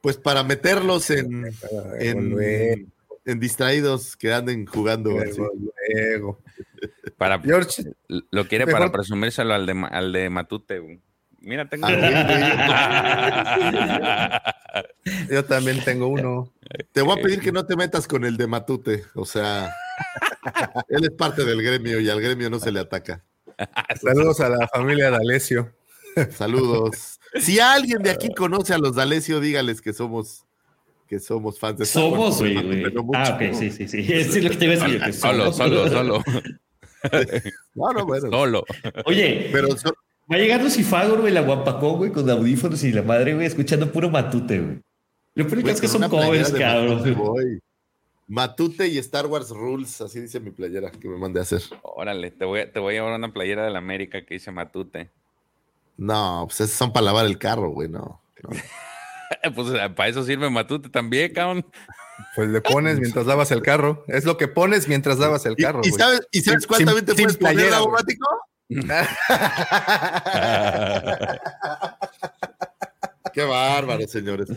Pues 0.00 0.16
para 0.16 0.44
meterlos 0.44 1.10
en, 1.10 1.50
en, 1.98 3.40
distraídos 3.40 4.16
que 4.16 4.32
anden 4.32 4.66
jugando. 4.66 5.10
Luego, 5.10 6.40
Para, 7.16 7.40
George, 7.40 7.82
lo 8.08 8.46
quiere 8.46 8.66
para 8.66 8.92
presumírselo 8.92 9.54
al 9.54 9.66
de, 9.66 9.86
al 9.90 10.12
de 10.12 10.30
Matute. 10.30 10.78
Güey. 10.78 11.00
Mira, 11.40 11.68
tengo 11.68 11.88
Yo 15.30 15.44
también 15.44 15.82
tengo 15.84 16.08
uno. 16.08 16.52
Te 16.92 17.02
voy 17.02 17.18
a 17.18 17.22
pedir 17.22 17.40
que 17.40 17.52
no 17.52 17.64
te 17.64 17.76
metas 17.76 18.08
con 18.08 18.24
el 18.24 18.36
de 18.36 18.46
Matute. 18.46 19.04
O 19.14 19.24
sea, 19.24 19.72
él 20.88 21.04
es 21.04 21.10
parte 21.10 21.44
del 21.44 21.62
gremio 21.62 22.00
y 22.00 22.10
al 22.10 22.20
gremio 22.20 22.50
no 22.50 22.58
se 22.58 22.72
le 22.72 22.80
ataca. 22.80 23.22
Saludos 24.00 24.40
a 24.40 24.48
la 24.48 24.68
familia 24.68 25.10
D'Alessio. 25.10 25.72
Saludos. 26.30 27.20
Si 27.40 27.60
alguien 27.60 28.02
de 28.02 28.10
aquí 28.10 28.32
conoce 28.34 28.74
a 28.74 28.78
los 28.78 28.96
D'Alessio, 28.96 29.40
dígales 29.40 29.80
que 29.80 29.92
somos 29.92 30.44
que 31.08 31.20
somos 31.20 31.58
fans 31.58 31.78
de 31.78 31.86
Somos, 31.86 32.38
güey, 32.38 32.84
Ah, 33.14 33.34
ok, 33.34 33.54
sí, 33.54 33.70
sí, 33.70 33.88
sí. 33.88 34.06
Es 34.12 34.42
lo 34.42 34.50
que 34.50 34.56
te 34.56 34.64
iba 34.66 34.74
a 34.74 34.88
decir. 34.88 35.14
Solo, 35.14 35.52
solo, 35.52 35.88
solo. 35.88 36.22
no, 37.74 37.92
no, 37.92 38.06
bueno. 38.06 38.30
Solo. 38.30 38.64
Oye, 39.06 39.48
pero 39.50 39.68
Va 40.30 40.36
a 40.36 40.38
llegar 40.38 40.62
Lucifagor, 40.62 41.20
güey, 41.20 41.32
la 41.32 41.40
guapacón, 41.40 41.96
güey, 41.96 42.12
con 42.12 42.28
audífonos 42.28 42.84
y 42.84 42.92
la 42.92 43.02
madre, 43.02 43.34
güey, 43.34 43.46
escuchando 43.46 43.90
puro 43.90 44.10
matute, 44.10 44.60
güey. 44.60 44.80
Lo 45.34 45.46
peor 45.46 45.68
es 45.70 45.80
que 45.80 45.88
son 45.88 46.08
covers, 46.08 46.52
cabrón. 46.52 47.60
Matute 48.26 48.88
y 48.88 48.98
Star 48.98 49.24
Wars 49.26 49.48
Rules, 49.48 50.02
así 50.02 50.20
dice 50.20 50.38
mi 50.38 50.50
playera 50.50 50.90
que 50.90 51.08
me 51.08 51.16
mandé 51.16 51.40
a 51.40 51.44
hacer. 51.44 51.62
Órale, 51.82 52.30
te 52.30 52.44
voy, 52.44 52.60
a, 52.60 52.70
te 52.70 52.78
voy 52.78 52.94
a 52.94 52.98
llevar 52.98 53.18
una 53.18 53.32
playera 53.32 53.64
de 53.64 53.70
la 53.70 53.78
América 53.78 54.26
que 54.26 54.34
dice 54.34 54.50
Matute. 54.50 55.10
No, 55.96 56.44
pues 56.46 56.60
esas 56.60 56.76
son 56.76 56.92
para 56.92 57.06
lavar 57.06 57.24
el 57.24 57.38
carro, 57.38 57.70
güey, 57.70 57.88
no. 57.88 58.20
pues 59.54 59.70
para 59.96 60.08
eso 60.08 60.24
sirve 60.24 60.50
Matute 60.50 60.90
también, 60.90 61.32
cabrón. 61.32 61.64
Pues 62.34 62.50
le 62.50 62.60
pones 62.60 62.98
mientras 63.00 63.24
lavas 63.24 63.50
el 63.50 63.62
carro. 63.62 64.04
Es 64.08 64.26
lo 64.26 64.36
que 64.36 64.48
pones 64.48 64.88
mientras 64.88 65.18
lavas 65.18 65.46
el 65.46 65.56
carro. 65.56 65.80
¿Y, 65.84 65.90
sabes, 65.92 66.20
¿y 66.30 66.40
sabes 66.40 66.66
cuántas 66.66 66.94
veces 66.96 67.14
puedes 67.14 67.36
poner 67.38 67.72
automático? 67.72 68.26
Qué 73.32 73.44
bárbaro, 73.44 74.06
señores. 74.06 74.48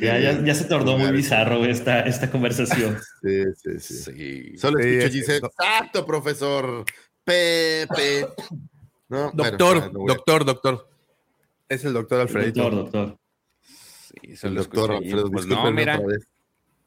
Ya, 0.00 0.54
se 0.54 0.64
tornó 0.64 0.98
muy 0.98 1.12
bizarro 1.12 1.64
esta, 1.64 2.00
esta 2.00 2.30
conversación. 2.30 2.98
Sí, 3.22 3.44
sí, 3.56 3.80
sí. 3.80 4.58
Solo 4.58 4.80
escucho 4.80 5.14
dice, 5.14 5.36
exacto, 5.36 6.04
profesor 6.04 6.84
Pepe. 7.24 8.26
doctor, 9.08 9.92
doctor, 9.92 10.44
doctor. 10.44 10.88
Es 11.68 11.84
el 11.84 11.92
doctor 11.92 12.22
Alfredito. 12.22 12.62
Doctor, 12.62 12.84
doctor. 12.84 13.18
Sí, 13.62 14.16
el 14.42 14.54
doctor 14.54 14.92
Alfredo. 14.92 15.30
Pues 15.30 15.46
no, 15.46 15.70
mira, 15.70 16.00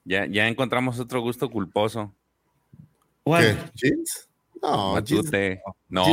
ya, 0.03 0.25
ya 0.25 0.47
encontramos 0.47 0.99
otro 0.99 1.21
gusto 1.21 1.49
culposo. 1.49 2.13
¿Qué? 3.23 3.55
¿Jeans? 3.75 4.27
No, 4.61 4.93
Matute. 4.93 5.61
No, 5.89 6.05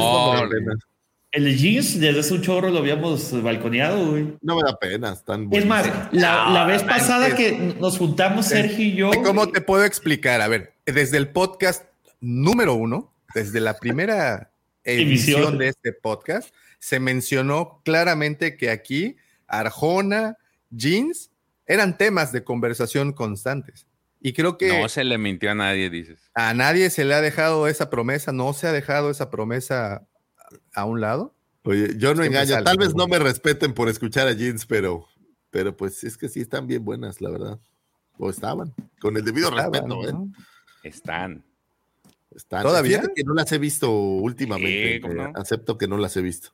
el 1.30 1.56
jeans 1.58 2.00
desde 2.00 2.20
hace 2.20 2.34
un 2.34 2.42
chorro 2.42 2.70
lo 2.70 2.78
habíamos 2.78 3.42
balconeado, 3.42 4.12
güey. 4.12 4.38
No 4.40 4.56
me 4.56 4.62
da 4.62 4.78
pena, 4.78 5.12
están 5.12 5.48
Es 5.52 5.66
más, 5.66 5.86
la, 6.10 6.64
vez 6.66 6.82
pasada 6.82 7.34
que 7.34 7.74
nos 7.78 7.98
juntamos 7.98 8.46
Sergio 8.46 8.84
y 8.84 8.94
yo. 8.94 9.10
¿Cómo 9.22 9.48
te 9.48 9.60
puedo 9.60 9.84
explicar? 9.84 10.40
A 10.40 10.48
ver, 10.48 10.72
desde 10.86 11.18
el 11.18 11.28
podcast 11.28 11.84
número 12.20 12.74
uno, 12.74 13.12
desde 13.34 13.60
la 13.60 13.74
primera 13.78 14.50
edición 14.84 15.58
de 15.58 15.68
este 15.68 15.92
podcast, 15.92 16.54
se 16.78 16.98
mencionó 16.98 17.82
claramente 17.84 18.56
que 18.56 18.70
aquí 18.70 19.16
Arjona, 19.46 20.38
jeans, 20.70 21.30
eran 21.66 21.98
temas 21.98 22.32
de 22.32 22.42
conversación 22.42 23.12
constantes. 23.12 23.86
Y 24.20 24.32
creo 24.32 24.58
que... 24.58 24.80
No 24.80 24.88
se 24.88 25.04
le 25.04 25.18
mintió 25.18 25.50
a 25.50 25.54
nadie, 25.54 25.90
dices. 25.90 26.30
A 26.34 26.54
nadie 26.54 26.90
se 26.90 27.04
le 27.04 27.14
ha 27.14 27.20
dejado 27.20 27.68
esa 27.68 27.90
promesa, 27.90 28.32
no 28.32 28.52
se 28.52 28.66
ha 28.66 28.72
dejado 28.72 29.10
esa 29.10 29.30
promesa 29.30 30.06
a 30.74 30.84
un 30.84 31.00
lado. 31.00 31.34
Oye, 31.62 31.96
yo 31.96 32.14
no 32.14 32.24
engaño, 32.24 32.62
tal 32.64 32.78
vez 32.78 32.94
no 32.94 33.06
me 33.06 33.18
respeten 33.18 33.74
por 33.74 33.88
escuchar 33.88 34.26
a 34.26 34.32
Jeans, 34.32 34.64
pero, 34.64 35.06
pero 35.50 35.76
pues 35.76 36.02
es 36.02 36.16
que 36.16 36.28
sí 36.28 36.40
están 36.40 36.66
bien 36.66 36.84
buenas, 36.84 37.20
la 37.20 37.30
verdad. 37.30 37.60
O 38.16 38.30
estaban, 38.30 38.74
con 39.00 39.16
el 39.16 39.24
debido 39.24 39.50
respeto, 39.50 40.08
¿eh? 40.08 40.14
Están. 40.82 41.44
Están. 42.34 42.62
¿Todavía? 42.62 43.02
que 43.14 43.22
no 43.22 43.34
las 43.34 43.52
he 43.52 43.58
visto 43.58 43.90
últimamente. 43.90 44.96
Eh, 44.96 45.32
acepto 45.34 45.78
que 45.78 45.86
no 45.86 45.98
las 45.98 46.16
he 46.16 46.22
visto. 46.22 46.50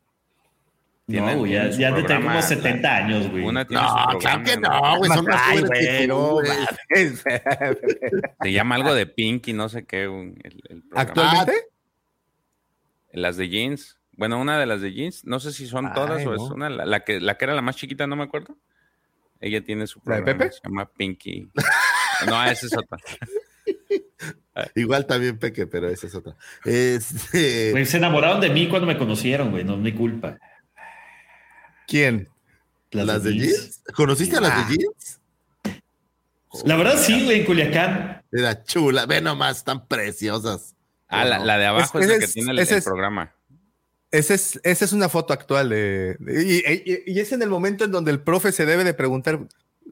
No, 1.07 1.45
ya, 1.45 1.69
ya 1.69 1.95
te 1.95 2.03
tengo 2.05 2.23
como 2.23 2.41
70 2.41 2.97
años, 2.97 3.31
güey. 3.31 3.45
no, 3.45 3.67
claro 3.67 4.43
que 4.43 4.57
no, 4.57 4.97
güey. 4.97 5.11
Son 5.11 5.25
más 5.27 5.43
jóvenes 5.43 7.25
Se 8.43 8.53
llama 8.53 8.77
algo 8.77 8.95
de 8.95 9.07
Pinky, 9.07 9.53
no 9.53 9.69
sé 9.69 9.85
qué. 9.85 10.05
El, 10.05 10.83
¿Actualmente? 10.95 11.53
Las 13.13 13.37
de 13.37 13.49
jeans. 13.51 13.99
Bueno, 14.13 14.41
una 14.41 14.59
de 14.59 14.65
las 14.65 14.81
de 14.81 14.93
jeans. 14.93 15.27
No 15.27 15.41
sé 15.41 15.53
si 15.53 15.67
son 15.67 15.93
todas 15.93 16.25
o 16.25 16.35
es 16.35 16.41
una. 16.41 16.71
La, 16.71 17.01
que, 17.01 17.21
la 17.21 17.37
que 17.37 17.45
era 17.45 17.55
la 17.55 17.63
más 17.63 17.77
chiquita, 17.77 18.07
no 18.07 18.17
me 18.17 18.25
acuerdo. 18.25 18.57
Ella 19.41 19.63
tiene 19.63 19.87
su 19.87 20.01
programa. 20.01 20.27
¿La 20.27 20.33
de 20.33 20.39
Pepe? 20.39 20.53
Se 20.53 20.61
llama 20.65 20.91
Pinky. 20.91 21.51
no, 22.27 22.45
esa 22.45 22.67
es 22.67 22.77
otra. 22.77 22.97
Igual 24.75 25.05
también 25.05 25.39
Peque, 25.39 25.67
pero 25.67 25.89
esa 25.89 26.07
es 26.07 26.15
otra. 26.15 26.35
Este... 26.65 27.85
se 27.85 27.97
enamoraron 27.97 28.41
de 28.41 28.49
mí 28.49 28.69
cuando 28.69 28.87
me 28.87 28.97
conocieron, 28.97 29.51
güey. 29.51 29.65
No 29.65 29.75
es 29.75 29.81
mi 29.81 29.93
culpa. 29.93 30.39
¿Quién? 31.87 32.29
¿Las, 32.91 33.23
de, 33.25 33.35
jeans? 33.35 33.83
¿Conociste 33.95 34.37
a 34.37 34.41
las 34.41 34.69
de 34.69 34.77
jeans? 34.77 35.21
La 36.65 36.77
verdad 36.77 36.97
sí, 36.97 37.25
güey, 37.25 37.41
en 37.41 37.47
Culiacán. 37.47 38.23
Era 38.31 38.63
chula. 38.63 39.07
Ve 39.07 39.21
nomás, 39.21 39.59
están 39.59 39.87
preciosas. 39.87 40.75
Ah, 41.09 41.25
la, 41.25 41.59
de 41.59 41.67
abajo 41.67 41.99
es, 41.99 42.09
la 42.09 42.19
que 42.19 42.29
tiene 42.29 42.53
el, 42.61 42.83
programa. 42.83 43.33
Esa 44.11 44.35
es, 44.35 44.61
esa 44.63 44.85
es 44.85 44.93
una 44.93 45.09
foto 45.09 45.33
actual 45.33 45.69
de, 45.69 46.17
y, 47.07 47.19
es 47.19 47.33
en 47.33 47.43
el 47.43 47.49
momento 47.49 47.85
en 47.85 47.91
donde 47.91 48.11
el 48.11 48.21
profe 48.21 48.53
se 48.53 48.65
debe 48.65 48.85
de 48.85 48.95
preguntar 48.95 49.41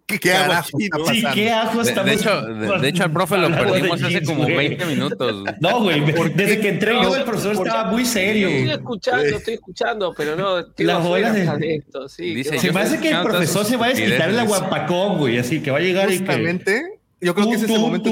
¿Qué, 0.07 0.19
qué 0.19 0.31
carajo 0.31 0.79
Sí, 0.79 1.25
¿qué 1.35 1.51
ajo 1.51 1.83
de, 1.83 1.93
de, 1.95 2.13
hecho, 2.13 2.43
de, 2.43 2.89
hecho, 2.89 3.05
al 3.05 3.13
profe 3.13 3.39
lo 3.39 3.49
perdimos 3.49 4.03
hace 4.03 4.23
como 4.23 4.47
20 4.47 4.85
minutos. 4.87 5.45
No, 5.61 5.83
güey, 5.83 6.01
desde 6.35 6.61
que 6.61 6.69
entré 6.69 6.95
yo, 6.95 7.15
el 7.15 7.25
profesor 7.25 7.53
estaba 7.53 7.91
muy 7.91 8.05
serio. 8.05 8.49
Estoy 8.49 8.71
escuchando, 8.71 9.37
estoy 9.37 9.55
escuchando, 9.55 10.15
pero 10.17 10.37
no. 10.37 10.67
Las 10.77 11.03
bolas 11.05 11.35
de 11.35 11.77
esto, 11.77 12.09
sí. 12.09 12.45
se 12.45 12.73
me 12.73 12.81
hace 12.81 13.01
que 13.01 13.11
el 13.11 13.23
profesor 13.23 13.65
se 13.65 13.77
va 13.77 13.87
a 13.87 13.89
desquitar 13.91 14.31
el 14.31 14.39
aguapacón, 14.39 15.19
güey, 15.19 15.39
así 15.39 15.61
que 15.61 15.71
va 15.71 15.79
a 15.79 15.83
llegar 15.83 16.09
Justamente, 16.09 16.77
y 16.79 16.97
que... 17.21 17.27
Yo 17.27 17.35
creo 17.37 17.49
que 17.49 17.55
ese 17.55 17.67
es 17.67 17.71
el 17.71 17.81
momento 17.81 18.11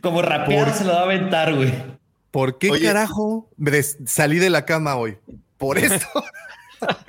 Como 0.00 0.22
rapear 0.22 0.72
se 0.72 0.84
lo 0.84 0.92
va 0.92 1.00
a 1.00 1.02
aventar, 1.02 1.54
güey. 1.54 1.72
¿Por 2.30 2.58
qué 2.58 2.70
carajo 2.80 3.48
salí 4.04 4.38
de 4.38 4.50
la 4.50 4.64
cama 4.64 4.96
hoy? 4.96 5.16
Por 5.58 5.78
esto. 5.78 6.06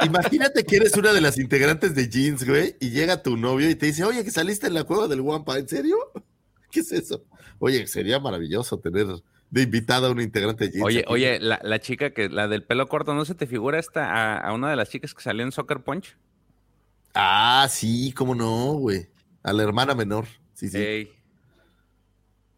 Imagínate 0.06 0.64
que 0.64 0.78
eres 0.78 0.96
una 0.96 1.14
de 1.14 1.22
las 1.22 1.38
integrantes 1.38 1.96
de 1.96 2.10
Jeans, 2.10 2.46
güey, 2.46 2.76
y 2.80 2.90
llega 2.90 3.22
tu 3.22 3.38
novio 3.38 3.70
y 3.70 3.76
te 3.76 3.88
dice, 3.88 4.04
oye, 4.04 4.24
que 4.24 4.32
saliste 4.32 4.68
en 4.68 4.74
la 4.74 4.84
cueva 4.84 5.08
del 5.08 5.22
Wampa, 5.22 5.58
¿en 5.58 5.68
serio? 5.68 5.98
¿Qué 6.72 6.82
es 6.82 6.92
eso? 6.92 7.24
Oye, 7.60 7.88
sería 7.88 8.20
maravilloso 8.20 8.80
tener 8.80 9.08
de 9.50 9.62
invitada 9.62 10.08
a 10.08 10.12
una 10.12 10.24
integrante 10.24 10.66
de 10.66 10.72
Jeans. 10.72 10.86
Oye, 10.86 11.06
oye, 11.08 11.40
la, 11.40 11.80
chica 11.80 12.12
que, 12.12 12.30
la 12.30 12.48
del 12.48 12.64
pelo 12.64 12.88
corto, 12.88 13.14
¿no 13.14 13.26
se 13.26 13.36
te 13.36 13.48
figura 13.48 13.80
esta 13.80 14.38
a, 14.38 14.54
una 14.54 14.70
de 14.70 14.76
las 14.76 14.90
chicas 14.90 15.14
que 15.14 15.22
salió 15.22 15.44
en 15.44 15.52
Soccer 15.52 15.82
Punch? 15.82 16.18
Ah, 17.14 17.68
sí, 17.70 18.14
cómo 18.16 18.36
no, 18.36 18.74
güey. 18.74 19.08
A 19.44 19.54
la 19.54 19.64
hermana 19.64 19.96
menor. 19.96 20.28
Sí, 20.54 20.70
sí. 20.70 21.10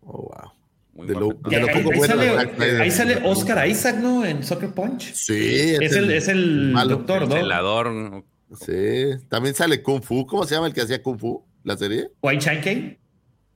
Oh, 0.02 0.24
wow. 0.24 0.59
De 1.06 1.14
lo, 1.14 1.30
de 1.50 1.60
lo 1.60 1.68
ahí, 1.68 1.74
poco 1.74 1.92
ahí 1.92 1.98
bueno 1.98 2.16
sale, 2.16 2.82
ahí 2.82 2.92
sale 2.92 3.22
Oscar 3.24 3.68
Isaac, 3.68 3.98
¿no? 3.98 4.26
En 4.26 4.44
Soccer 4.44 4.72
Punch. 4.72 5.14
Sí, 5.14 5.76
es, 5.80 5.94
el, 5.94 6.11
es 6.11 6.28
el 6.28 6.74
doctor, 6.74 7.28
¿no? 7.28 7.36
El 7.36 8.24
Sí, 8.56 9.26
también 9.30 9.53
sale 9.53 9.84
Kung 9.84 10.02
Fu. 10.02 10.26
¿Cómo 10.26 10.44
se 10.44 10.56
llama 10.56 10.68
el 10.68 10.74
que 10.74 10.82
hacía 10.82 11.02
Kung 11.03 11.19
Fu? 11.19 11.45
¿La 11.64 11.78
serie? 11.78 12.10
White 12.22 12.44
Chan 12.44 12.98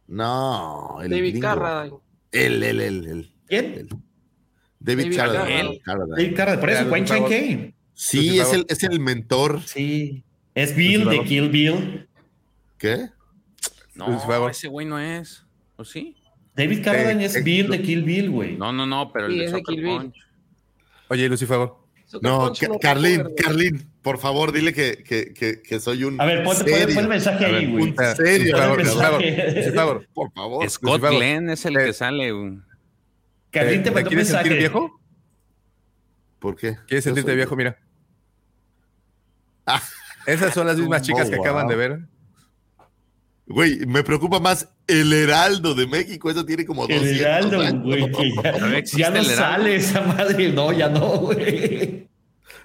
No, 0.08 1.00
el 1.02 1.10
David 1.10 1.42
Carradine. 1.42 1.98
El, 2.32 2.64
el, 2.64 2.82
el, 2.82 3.08
el. 3.08 3.34
¿Quién? 3.48 3.90
David, 4.80 5.16
Carradine. 5.16 5.82
David 5.86 6.36
Carradine, 6.36 6.60
por 6.60 6.70
eso, 6.70 6.92
White 6.92 7.06
Chan 7.06 7.74
Sí, 7.94 8.40
es 8.40 8.54
el, 8.54 8.66
es 8.68 8.84
el 8.84 9.00
mentor. 9.00 9.62
Sí. 9.66 10.24
Es 10.56 10.76
Bill 10.76 11.10
de 11.10 11.24
Kill 11.24 11.50
Bill. 11.50 12.08
¿Qué? 12.78 13.10
No, 13.96 14.50
ese 14.50 14.68
güey 14.68 14.86
no 14.86 15.00
es. 15.00 15.46
¿O 15.78 15.86
sí? 15.86 16.16
David 16.56 16.84
Carradine 16.84 17.26
es 17.26 17.44
Bill 17.44 17.70
de 17.70 17.82
Kill 17.82 18.04
Bill, 18.04 18.30
güey. 18.30 18.58
No, 18.58 18.72
no, 18.72 18.86
no, 18.86 19.12
pero 19.12 19.28
el 19.28 19.38
de 19.38 19.50
Soccer 19.50 19.84
Punch. 19.84 20.16
Oye, 21.10 21.28
Lucifer. 21.30 21.70
No, 22.22 22.52
Carlín, 22.80 23.24
Carlín, 23.36 23.90
por 24.04 24.20
favor, 24.20 24.52
dile 24.52 24.72
que, 24.72 25.04
que, 25.04 25.34
que, 25.34 25.62
que 25.64 25.80
soy 25.80 26.04
un. 26.04 26.22
A 26.22 26.26
ver, 26.26 26.44
pon, 26.44 26.56
el 26.68 27.08
mensaje 27.08 27.46
ahí, 27.46 27.72
güey. 27.72 27.84
Un 27.86 27.96
serio, 28.16 28.56
por 28.56 28.86
favor, 28.86 30.08
por 30.14 30.32
favor. 30.34 30.70
Scott 30.70 31.02
Glenn 31.02 31.50
es 31.50 31.66
el 31.66 31.76
que 31.76 31.94
sale. 31.94 32.32
Carlín 33.50 33.84
te 33.84 33.92
mandó 33.92 34.10
un 34.10 34.16
mensaje. 34.16 34.44
sentir 34.44 34.60
viejo? 34.60 35.00
¿Por 36.40 36.56
qué? 36.56 36.78
¿Quieres 36.88 37.04
sentirte 37.04 37.34
viejo? 37.36 37.56
Mira. 37.56 37.78
Ah. 39.66 39.82
Esas 40.26 40.54
son 40.54 40.68
las 40.68 40.78
mismas 40.78 41.02
chicas 41.02 41.30
que 41.30 41.36
acaban 41.36 41.68
de 41.68 41.76
ver. 41.76 42.00
Güey, 43.46 43.86
me 43.86 44.04
preocupa 44.04 44.40
más 44.40 44.70
el 44.88 45.12
Heraldo 45.12 45.76
de 45.76 45.86
México. 45.86 46.30
Eso 46.30 46.46
tiene 46.46 46.66
como 46.66 46.88
dos 46.88 46.92
El 47.02 47.20
Heraldo, 47.20 47.58
güey. 47.82 48.12
ya, 48.96 49.10
no, 49.10 49.24
sale 49.24 49.76
esa 49.76 50.02
madre. 50.02 50.52
No, 50.52 50.72
ya 50.72 50.90
no, 50.90 51.18
güey. 51.18 52.08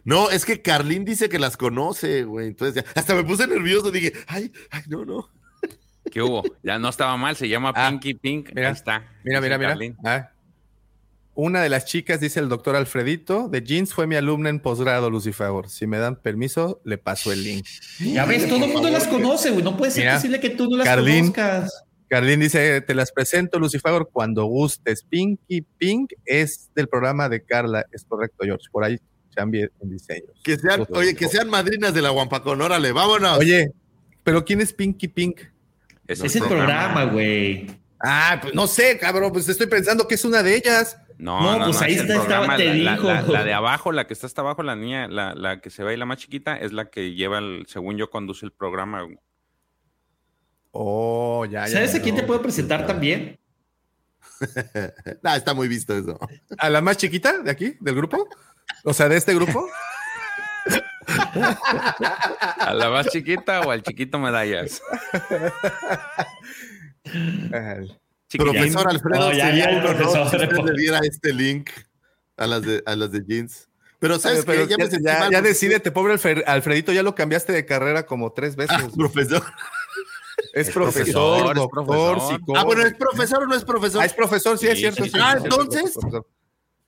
No, 0.04 0.30
es 0.30 0.44
que 0.44 0.62
Carlín 0.62 1.04
dice 1.04 1.28
que 1.28 1.38
las 1.38 1.56
conoce, 1.56 2.24
güey. 2.24 2.48
Entonces 2.48 2.82
ya, 2.82 2.90
hasta 2.94 3.14
me 3.14 3.24
puse 3.24 3.46
nervioso. 3.46 3.90
Dije, 3.90 4.12
ay, 4.26 4.52
ay, 4.70 4.82
no, 4.88 5.04
no. 5.04 5.28
¿Qué 6.10 6.22
hubo? 6.22 6.42
Ya 6.62 6.78
no 6.78 6.88
estaba 6.88 7.16
mal. 7.16 7.36
Se 7.36 7.48
llama 7.48 7.72
ah, 7.74 7.90
Pinky 7.90 8.14
Pink. 8.14 8.50
Mira, 8.54 8.68
Ahí 8.68 8.74
está. 8.74 9.04
Mira, 9.24 9.40
mira, 9.40 9.58
mira. 9.58 9.76
Ah, 10.04 10.30
una 11.38 11.62
de 11.62 11.68
las 11.68 11.84
chicas, 11.84 12.18
dice 12.18 12.40
el 12.40 12.48
doctor 12.48 12.74
Alfredito, 12.74 13.48
de 13.48 13.62
Jeans 13.62 13.94
fue 13.94 14.08
mi 14.08 14.16
alumna 14.16 14.48
en 14.48 14.58
posgrado, 14.58 15.08
Lucifer. 15.08 15.52
Si 15.68 15.86
me 15.86 15.98
dan 15.98 16.16
permiso, 16.16 16.80
le 16.82 16.98
paso 16.98 17.30
el 17.30 17.44
link. 17.44 17.64
Ya 18.00 18.24
ves, 18.24 18.48
todo 18.48 18.64
el 18.64 18.72
mundo 18.72 18.90
las 18.90 19.06
conoce, 19.06 19.50
güey. 19.50 19.62
No 19.62 19.76
puede 19.76 19.92
ser 19.92 20.12
posible 20.14 20.40
que 20.40 20.50
tú 20.50 20.68
no 20.68 20.78
las 20.78 20.96
conozcas. 20.96 21.84
Carlín 22.08 22.40
dice, 22.40 22.80
te 22.80 22.92
las 22.92 23.12
presento, 23.12 23.60
Lucifer, 23.60 24.04
cuando 24.10 24.46
gustes. 24.46 25.04
Pinky 25.04 25.62
Pink 25.62 26.12
es 26.24 26.70
del 26.74 26.88
programa 26.88 27.28
de 27.28 27.40
Carla, 27.44 27.86
es 27.92 28.04
correcto, 28.04 28.44
George. 28.44 28.66
Por 28.72 28.82
ahí 28.82 28.98
cambie 29.32 29.70
en 29.80 29.90
diseño. 29.90 30.32
Que 30.42 30.56
sean, 30.56 30.86
oye, 30.90 31.14
que 31.14 31.28
sean 31.28 31.48
madrinas 31.48 31.94
de 31.94 32.02
la 32.02 32.10
Guampacón, 32.10 32.60
órale, 32.62 32.90
vámonos. 32.90 33.38
Oye, 33.38 33.70
pero 34.24 34.44
¿quién 34.44 34.60
es 34.60 34.72
Pinky 34.72 35.06
Pink? 35.06 35.42
Es, 36.08 36.34
el 36.34 36.42
programa, 36.42 37.04
güey. 37.04 37.68
Ah, 38.00 38.40
pues 38.42 38.52
no 38.56 38.66
sé, 38.66 38.98
cabrón, 38.98 39.32
pues 39.32 39.48
estoy 39.48 39.68
pensando 39.68 40.08
que 40.08 40.16
es 40.16 40.24
una 40.24 40.42
de 40.42 40.56
ellas. 40.56 40.96
No, 41.18 41.58
no, 41.58 41.64
pues 41.64 41.82
ahí 41.82 41.94
está, 41.94 42.14
estaba, 42.14 42.56
te 42.56 42.74
la, 42.74 42.92
dijo. 42.92 43.08
La, 43.08 43.44
de 43.44 43.52
abajo, 43.52 43.90
la 43.90 44.06
que 44.06 44.14
está 44.14 44.28
hasta 44.28 44.40
abajo, 44.40 44.62
la 44.62 44.76
niña, 44.76 45.08
la, 45.08 45.34
la 45.34 45.60
que 45.60 45.68
se 45.68 45.82
ve 45.82 45.96
la 45.96 46.06
más 46.06 46.18
chiquita, 46.18 46.56
es 46.56 46.72
la 46.72 46.90
que 46.90 47.14
lleva, 47.14 47.38
el, 47.38 47.64
según 47.66 47.96
yo, 47.96 48.08
conduce 48.08 48.46
el 48.46 48.52
programa. 48.52 49.04
Oh, 50.70 51.44
ya, 51.44 51.66
ya. 51.66 51.72
¿Sabes 51.72 51.96
a 51.96 52.02
quién 52.02 52.14
te 52.14 52.22
puedo 52.22 52.40
presentar 52.40 52.86
también? 52.86 53.38
no, 55.22 55.34
está 55.34 55.54
muy 55.54 55.66
visto 55.66 55.96
eso. 55.96 56.18
¿A 56.56 56.70
la 56.70 56.80
más 56.80 56.96
chiquita 56.96 57.38
de 57.38 57.50
aquí, 57.50 57.76
del 57.80 57.96
grupo? 57.96 58.28
O 58.84 58.94
sea, 58.94 59.08
de 59.08 59.16
este 59.16 59.34
grupo. 59.34 59.68
¿A 62.58 62.74
la 62.74 62.90
más 62.90 63.08
chiquita 63.08 63.62
o 63.62 63.72
al 63.72 63.82
chiquito 63.82 64.20
medallas? 64.20 64.82
Profesor 68.36 68.88
Alfredo, 68.88 69.30
sería 69.30 69.64
el 69.70 69.82
profesor, 69.82 70.28
si 70.28 70.36
usted 70.36 70.52
le 70.52 70.72
diera 70.78 70.98
este 71.02 71.32
link 71.32 71.70
a 72.36 72.46
las 72.46 72.62
de, 72.62 72.82
a 72.84 72.94
las 72.94 73.10
de 73.10 73.24
jeans. 73.26 73.68
Pero 73.98 74.18
sabes 74.18 74.44
que 74.44 74.66
ya, 74.68 74.76
ya, 75.00 75.30
ya, 75.30 75.42
decídete, 75.42 75.90
pobre 75.90 76.14
Alfredito, 76.46 76.92
ya 76.92 77.02
lo 77.02 77.14
cambiaste 77.14 77.52
de 77.52 77.64
carrera 77.64 78.06
como 78.06 78.32
tres 78.32 78.54
veces. 78.54 78.76
Ah, 78.78 78.88
profesor. 78.96 79.42
Es, 80.52 80.70
profesor, 80.70 81.54
doctor, 81.54 82.20
psicólogo. 82.20 82.56
Ah, 82.56 82.64
bueno, 82.64 82.82
¿es 82.82 82.94
profesor 82.94 83.42
o 83.42 83.46
no 83.46 83.56
es 83.56 83.64
profesor? 83.64 84.02
Ah, 84.02 84.06
es 84.06 84.12
profesor, 84.12 84.56
sí, 84.56 84.68
es 84.68 84.78
cierto. 84.78 85.04
ah, 85.14 85.36
entonces. 85.42 85.94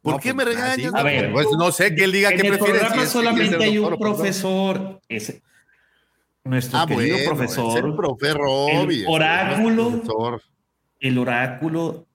¿Por 0.03 0.21
qué 0.21 0.33
me 0.33 0.45
pues, 0.45 0.57
regañas? 0.57 0.95
A 0.95 1.03
ver, 1.03 1.33
pues 1.33 1.47
no 1.59 1.73
sé, 1.73 1.95
que 1.95 2.05
él 2.05 2.13
diga 2.13 2.31
que 2.31 2.39
prefiere. 2.39 2.57
En 2.57 2.75
el 2.75 2.81
programa 2.81 3.07
solamente 3.07 3.65
hay 3.65 3.79
un 3.79 3.99
profesor. 3.99 5.01
Ese, 5.09 5.43
nuestro 6.45 6.79
ah, 6.79 6.87
querido 6.87 7.19
profesor. 7.27 7.85
el 7.85 7.95
profe 7.95 8.33
Robbie, 8.33 9.03
el 9.03 9.09
oráculo 9.09 9.89
el 9.89 10.03
oráculo 11.19 12.07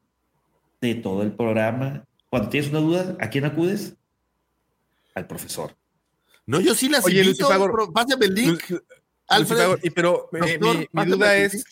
de 0.82 0.96
todo 0.96 1.24
el 1.24 1.34
programa. 1.34 2.06
Cuando 2.30 2.50
tienes 2.50 2.70
una 2.70 2.80
duda, 2.80 3.16
¿a 3.20 3.30
quién 3.30 3.46
acudes? 3.46 3.96
Al 5.14 5.28
profesor. 5.28 5.76
No, 6.46 6.60
yo 6.60 6.76
sí 6.76 6.90
las 6.90 7.06
Oye, 7.06 7.24
invito. 7.24 7.52
Lucifer, 7.52 7.94
pásame 7.94 8.26
el 8.28 8.36
link. 8.36 8.62
Alfredo. 9.28 9.78
pero 9.96 10.30
mi, 10.32 11.06
duda 11.06 11.36
es. 11.38 11.66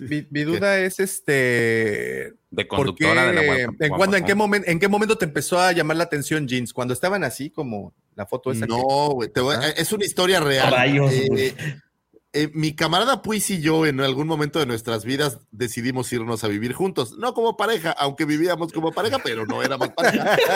Mi, 0.00 0.42
duda 0.42 0.78
es 0.80 0.98
este. 0.98 2.32
De 2.50 2.66
conductora 2.66 3.26
de 3.26 3.32
la 3.34 3.40
web. 3.42 3.70
¿en, 3.78 4.14
¿en, 4.14 4.24
qué 4.24 4.34
momento, 4.34 4.70
¿En 4.70 4.78
qué 4.78 4.88
momento 4.88 5.18
te 5.18 5.26
empezó 5.26 5.60
a 5.60 5.72
llamar 5.72 5.98
la 5.98 6.04
atención 6.04 6.48
jeans? 6.48 6.72
Cuando 6.72 6.94
estaban 6.94 7.22
así 7.24 7.50
como 7.50 7.92
la 8.14 8.26
foto 8.26 8.50
esa. 8.50 8.66
No, 8.66 9.10
güey. 9.10 9.30
¿Ah? 9.54 9.68
Es 9.76 9.92
una 9.92 10.04
historia 10.04 10.40
real. 10.40 10.72
Eh, 11.12 11.54
eh, 12.32 12.50
mi 12.52 12.74
camarada 12.74 13.22
Puis 13.22 13.50
y 13.50 13.60
yo 13.60 13.86
en 13.86 14.00
algún 14.00 14.26
momento 14.26 14.58
de 14.58 14.66
nuestras 14.66 15.04
vidas 15.04 15.38
decidimos 15.52 16.12
irnos 16.12 16.44
a 16.44 16.48
vivir 16.48 16.72
juntos. 16.74 17.16
No 17.18 17.32
como 17.32 17.56
pareja, 17.56 17.92
aunque 17.92 18.24
vivíamos 18.24 18.72
como 18.72 18.92
pareja, 18.92 19.18
pero 19.24 19.46
no 19.46 19.62
éramos 19.62 19.88
pareja. 19.90 20.36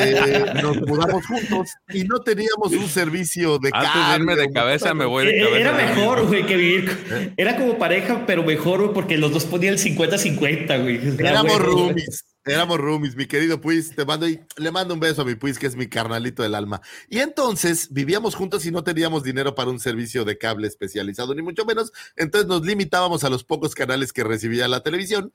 Eh, 0.00 0.44
nos 0.62 0.76
mudamos 0.82 1.24
juntos 1.26 1.70
y 1.88 2.04
no 2.04 2.20
teníamos 2.20 2.72
un 2.72 2.88
servicio 2.88 3.58
de 3.58 3.70
Antes 3.72 4.26
de 4.26 4.36
de 4.36 4.52
cabeza, 4.52 4.92
me 4.92 5.06
voy 5.06 5.26
de 5.26 5.38
eh, 5.38 5.44
cabeza. 5.44 5.58
Era 5.58 5.72
mejor, 5.72 6.26
güey, 6.26 6.46
que 6.46 6.56
vivir. 6.56 7.34
Era 7.36 7.56
como 7.56 7.78
pareja, 7.78 8.24
pero 8.26 8.42
mejor, 8.42 8.82
güey, 8.82 8.94
porque 8.94 9.16
los 9.16 9.32
dos 9.32 9.44
ponían 9.44 9.74
el 9.74 9.80
50-50, 9.80 10.82
güey. 10.82 11.26
Éramos 11.26 11.58
roomies. 11.58 12.24
Éramos 12.48 12.78
roomies, 12.78 13.14
mi 13.14 13.26
querido 13.26 13.60
Puis, 13.60 13.94
te 13.94 14.06
mando 14.06 14.26
y 14.26 14.40
le 14.56 14.70
mando 14.70 14.94
un 14.94 15.00
beso 15.00 15.20
a 15.20 15.24
mi 15.26 15.34
Puis, 15.34 15.58
que 15.58 15.66
es 15.66 15.76
mi 15.76 15.86
carnalito 15.86 16.42
del 16.42 16.54
alma. 16.54 16.80
Y 17.10 17.18
entonces 17.18 17.88
vivíamos 17.92 18.34
juntos 18.34 18.64
y 18.64 18.70
no 18.70 18.82
teníamos 18.82 19.22
dinero 19.22 19.54
para 19.54 19.70
un 19.70 19.78
servicio 19.78 20.24
de 20.24 20.38
cable 20.38 20.66
especializado, 20.66 21.34
ni 21.34 21.42
mucho 21.42 21.66
menos. 21.66 21.92
Entonces 22.16 22.48
nos 22.48 22.64
limitábamos 22.64 23.22
a 23.24 23.28
los 23.28 23.44
pocos 23.44 23.74
canales 23.74 24.14
que 24.14 24.24
recibía 24.24 24.66
la 24.66 24.82
televisión. 24.82 25.32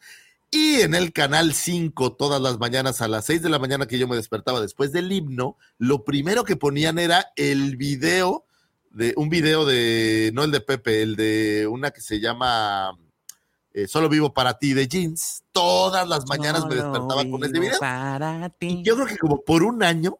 Y 0.50 0.82
en 0.82 0.95
el 0.95 1.14
canal 1.14 1.53
5, 1.53 2.14
todas 2.16 2.42
las 2.42 2.58
mañanas 2.58 3.01
a 3.01 3.08
las 3.08 3.25
6 3.25 3.43
de 3.43 3.50
la 3.50 3.59
mañana 3.59 3.85
que 3.85 4.00
yo 4.00 4.08
me 4.08 4.16
despertaba 4.16 4.59
después 4.59 4.92
del 4.92 5.11
himno, 5.11 5.58
lo 5.77 6.03
primero 6.03 6.43
que 6.43 6.56
ponían 6.56 6.98
era 6.98 7.27
el 7.35 7.77
video 7.77 8.45
de 8.90 9.14
un 9.17 9.30
video 9.30 9.66
de, 9.66 10.32
no 10.33 10.43
el 10.43 10.51
de 10.51 10.61
Pepe, 10.61 11.01
el 11.01 11.16
de 11.16 11.67
una 11.67 11.92
que 11.92 12.01
se 12.01 12.19
llama 12.19 12.98
eh, 13.74 13.88
Solo 13.88 14.08
vivo 14.08 14.34
para 14.34 14.58
ti 14.58 14.74
de 14.74 14.88
jeans. 14.88 15.43
Todas 15.52 16.08
las 16.08 16.27
mañanas 16.27 16.66
me 16.68 16.76
despertaba 16.76 17.27
con 17.30 17.43
ese 17.43 17.60
video. 17.60 17.80
Para 17.80 18.50
ti. 18.50 18.82
yo 18.84 18.95
creo 18.95 19.08
que 19.08 19.18
como 19.18 19.42
por 19.42 19.64
un 19.64 19.84
año 19.84 20.19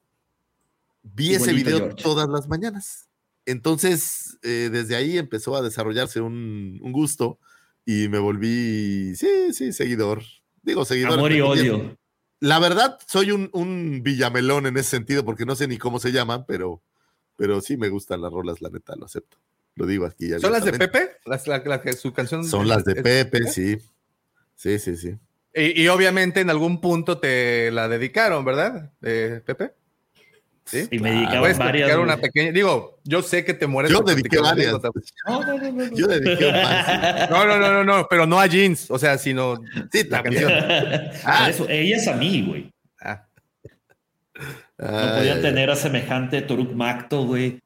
vi 1.04 1.36
ese 1.36 1.54
video 1.54 1.96
todas 1.96 2.28
las 2.30 2.48
mañanas. 2.48 3.08
Entonces, 3.46 4.38
eh, 4.42 4.70
desde 4.72 4.96
ahí 4.96 5.18
empezó 5.18 5.56
a 5.56 5.62
desarrollarse 5.62 6.22
un, 6.22 6.80
gusto 6.92 7.40
y 7.86 8.08
me 8.08 8.18
volví, 8.18 9.16
sí, 9.16 9.54
sí, 9.54 9.74
seguidor. 9.74 10.24
Digo, 10.62 10.86
seguidor. 10.86 11.14
Amor 11.14 11.34
y 11.34 11.42
odio. 11.42 11.98
La 12.40 12.60
verdad, 12.60 12.98
soy 13.08 13.32
un, 13.32 13.50
un, 13.54 14.02
villamelón 14.02 14.66
en 14.66 14.78
ese 14.78 14.92
sentido 14.92 15.26
porque 15.26 15.46
no 15.46 15.56
sé 15.56 15.68
ni 15.68 15.78
cómo 15.78 16.00
se 16.00 16.12
llaman, 16.12 16.46
pero, 16.48 16.82
pero 17.36 17.62
sí 17.62 17.78
me 17.78 17.90
gustan 17.90 18.22
las 18.22 18.32
rolas, 18.32 18.62
la 18.62 18.70
neta, 18.70 18.96
lo 18.96 19.06
acepto. 19.06 19.38
Lo 19.76 19.86
digo 19.86 20.06
aquí. 20.06 20.30
¿Son 20.40 20.52
las 20.52 20.66
de 20.66 20.74
Pepe? 20.74 21.18
Las, 21.26 21.48
la, 21.48 21.62
su 21.94 22.14
canción. 22.14 22.46
Son 22.46 22.68
las 22.68 22.84
de 22.86 22.96
Pepe, 22.96 23.48
sí. 23.48 23.78
Sí, 24.56 24.80
sí, 24.80 24.96
sí. 24.96 25.18
Y, 25.56 25.88
obviamente 25.88 26.42
en 26.42 26.50
algún 26.50 26.82
punto 26.82 27.20
te 27.20 27.72
la 27.72 27.88
dedicaron, 27.88 28.44
¿verdad? 28.44 28.92
De 29.02 29.42
Pepe. 29.42 29.74
Sí. 30.66 30.88
Y 30.92 31.00
me 31.00 31.12
dedicaban 31.12 31.58
varias. 31.58 31.98
una 31.98 32.18
pequeña. 32.18 32.52
Digo, 32.52 33.00
yo 33.04 33.22
sé 33.22 33.44
que 33.44 33.54
te 33.54 33.68
mueres. 33.68 33.92
Yo 33.92 34.02
dediqué 34.02 34.40
varias. 34.40 34.74
No, 35.28 35.44
no, 35.44 35.58
no, 35.58 35.72
no. 35.72 35.96
Yo 35.96 36.08
dediqué 36.08 36.52
más. 36.52 37.30
No, 37.30 37.46
no, 37.46 37.60
no, 37.60 37.74
no, 37.74 37.84
no, 37.84 38.08
pero 38.10 38.26
no 38.26 38.40
a 38.40 38.48
jeans, 38.48 38.90
o 38.90 38.98
sea, 38.98 39.18
sino 39.18 39.62
sí, 39.92 40.04
la 40.10 40.24
canción. 40.24 40.52
Ah. 41.26 41.50
Eso, 41.50 41.68
ella 41.70 41.98
es 41.98 42.08
a 42.08 42.16
mí, 42.16 42.46
güey. 42.48 42.74
Ah. 43.02 43.28
No 44.78 45.16
podía 45.18 45.42
tener 45.42 45.70
a 45.70 45.76
semejante 45.76 46.42
Toruk 46.42 46.72
Macto, 46.74 47.26
güey 47.26 47.62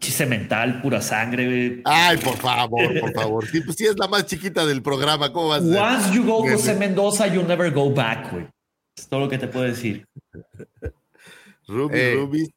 Chiste 0.00 0.26
mental, 0.26 0.82
pura 0.82 1.00
sangre, 1.00 1.46
güey. 1.46 1.82
Ay, 1.84 2.16
por 2.18 2.36
favor, 2.36 3.00
por 3.00 3.12
favor. 3.12 3.46
Sí, 3.46 3.60
pues 3.60 3.76
sí 3.76 3.86
es 3.86 3.96
la 3.96 4.08
más 4.08 4.26
chiquita 4.26 4.66
del 4.66 4.82
programa, 4.82 5.32
¿cómo 5.32 5.48
vas 5.48 5.62
a 5.62 5.66
ser? 5.66 5.78
Once 5.80 6.14
you 6.14 6.24
go 6.24 6.42
José 6.42 6.74
Mendoza, 6.74 7.26
you 7.28 7.42
never 7.42 7.72
go 7.72 7.90
back, 7.90 8.32
güey. 8.32 8.46
Es 8.96 9.08
todo 9.08 9.20
lo 9.20 9.28
que 9.28 9.38
te 9.38 9.46
puedo 9.46 9.64
decir. 9.64 10.06
Ruby, 11.68 11.98
eh. 11.98 12.14
Ruby. 12.14 12.54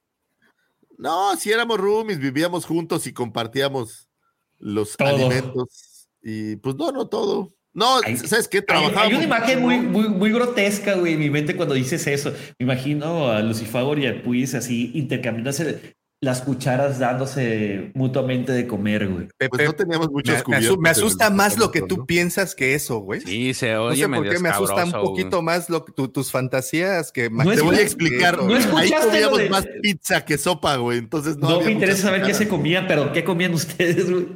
No, 0.97 1.35
si 1.37 1.51
éramos 1.51 1.77
roomies, 1.77 2.19
vivíamos 2.19 2.65
juntos 2.65 3.07
y 3.07 3.13
compartíamos 3.13 4.09
los 4.57 4.99
alimentos. 4.99 6.09
Y 6.21 6.57
pues 6.57 6.75
no, 6.75 6.91
no 6.91 7.07
todo. 7.07 7.49
No, 7.73 7.99
¿sabes 8.25 8.47
qué? 8.47 8.61
Trabajamos. 8.61 8.97
Hay, 8.97 9.13
una 9.13 9.23
imagen 9.23 9.61
muy, 9.61 9.79
muy, 9.79 10.09
muy 10.09 10.31
grotesca, 10.31 10.95
güey, 10.95 11.13
en 11.13 11.19
mi 11.19 11.29
mente 11.29 11.55
cuando 11.55 11.75
dices 11.75 12.05
eso. 12.07 12.31
Me 12.57 12.65
imagino 12.65 13.29
a 13.29 13.41
Lucifagor 13.41 13.99
y 13.99 14.07
a 14.07 14.21
Puis 14.21 14.55
así 14.55 14.91
intercambiándose 14.95 15.95
las 16.21 16.41
cucharas 16.41 16.99
dándose 16.99 17.91
mutuamente 17.93 18.51
de 18.51 18.67
comer, 18.67 19.07
güey. 19.07 19.27
Pues 19.49 19.65
no 19.65 19.73
teníamos 19.73 20.09
muchos 20.11 20.45
me, 20.47 20.77
me, 20.77 20.89
asusta 20.89 21.29
más 21.29 21.57
lo 21.57 21.71
que 21.71 21.81
tú 21.81 22.05
piensas 22.05 22.55
que 22.55 22.75
eso, 22.75 22.99
güey. 22.99 23.21
Sí, 23.21 23.53
se 23.53 23.77
oye 23.77 24.05
No 24.05 24.15
sé 24.17 24.21
por 24.21 24.29
qué 24.29 24.39
me 24.39 24.49
asusta 24.49 24.83
un 24.83 24.91
poquito 24.91 25.41
más 25.41 25.69
lo, 25.69 25.85
tus 25.85 26.29
fantasías 26.29 27.13
que... 27.13 27.29
No 27.29 27.49
te 27.49 27.61
voy 27.61 27.77
a 27.77 27.81
explicar. 27.81 28.37
No 28.43 28.53
Ahí 28.77 28.91
comíamos 28.91 29.49
más 29.49 29.65
pizza 29.81 30.25
que 30.25 30.37
sopa, 30.37 30.75
güey. 30.75 30.97
Entonces 30.97 31.37
no 31.37 31.49
No 31.49 31.61
me 31.61 31.71
interesa 31.71 32.03
saber 32.03 32.23
qué 32.23 32.33
se 32.33 32.49
comía, 32.49 32.85
pero 32.85 33.13
¿qué 33.13 33.23
comían 33.23 33.53
ustedes, 33.53 34.11
güey? 34.11 34.27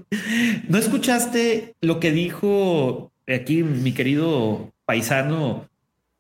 ¿No 0.70 0.78
escuchaste 0.78 1.76
lo 1.82 2.00
que 2.00 2.12
dijo 2.12 3.12
aquí 3.28 3.62
mi 3.64 3.94
querido 3.94 4.72
paisano 4.86 5.68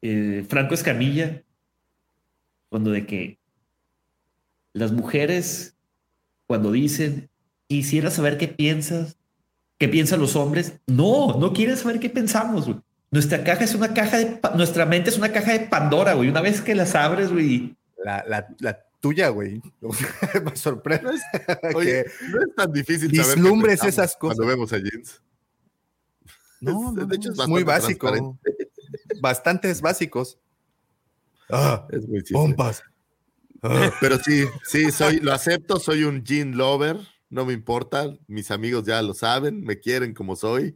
eh, 0.02 0.44
Franco 0.50 0.74
Escamilla? 0.74 1.42
Cuando 2.68 2.92
de 2.92 3.06
que 3.06 3.38
las 4.74 4.92
mujeres, 4.92 5.76
cuando 6.48 6.72
dicen, 6.72 7.30
quisiera 7.68 8.12
saber 8.12 8.38
qué 8.38 8.48
piensas, 8.48 9.18
qué 9.78 9.88
piensan 9.88 10.20
los 10.20 10.36
hombres, 10.36 10.80
no, 10.88 11.38
no 11.40 11.54
quieren 11.54 11.78
saber 11.78 12.00
qué 12.00 12.10
pensamos, 12.10 12.66
güey. 12.66 12.80
Nuestra 13.12 13.44
caja 13.44 13.64
es 13.64 13.76
una 13.76 13.94
caja 13.94 14.18
de, 14.18 14.40
nuestra 14.56 14.88
mente 14.88 15.12
es 15.12 15.18
una 15.20 15.32
caja 15.32 15.52
de 15.52 15.68
Pandora, 15.68 16.14
güey. 16.14 16.30
Una 16.30 16.42
vez 16.42 16.62
que 16.62 16.74
las 16.74 16.96
abres, 16.96 17.32
güey. 17.32 17.76
La, 18.04 18.26
la, 18.28 18.48
la 18.60 18.84
tuya, 19.00 19.30
güey. 19.30 19.62
Me 20.44 20.56
sorprende. 20.56 21.12
Oye, 21.76 22.06
no 22.32 22.42
es 22.42 22.56
tan 22.56 22.72
difícil 22.72 23.10
Vislumbres 23.10 23.80
saber 23.80 23.94
esas 23.94 24.16
cosas. 24.16 24.38
Cuando 24.38 24.52
vemos 24.52 24.74
a 24.74 24.78
Jeans. 24.80 25.22
No, 26.60 26.92
de 26.92 27.16
hecho 27.16 27.34
es, 27.34 27.48
muy 27.48 27.64
básico. 27.64 28.36
Bastantes 29.22 29.82
básicos. 29.82 30.40
Ah, 31.52 31.86
es 31.92 32.08
muy 32.08 32.24
Pompas. 32.24 32.84
Pero 34.02 34.18
sí, 34.20 34.46
sí, 34.66 34.92
soy, 34.92 35.20
lo 35.20 35.34
acepto, 35.34 35.80
soy 35.80 36.04
un 36.04 36.24
jean 36.24 36.58
lover, 36.58 36.98
no 37.30 37.46
me 37.46 37.54
importa, 37.54 38.14
mis 38.28 38.52
amigos 38.52 38.86
ya 38.86 39.02
lo 39.02 39.14
saben, 39.14 39.64
me 39.64 39.80
quieren 39.80 40.14
como 40.14 40.36
soy 40.36 40.76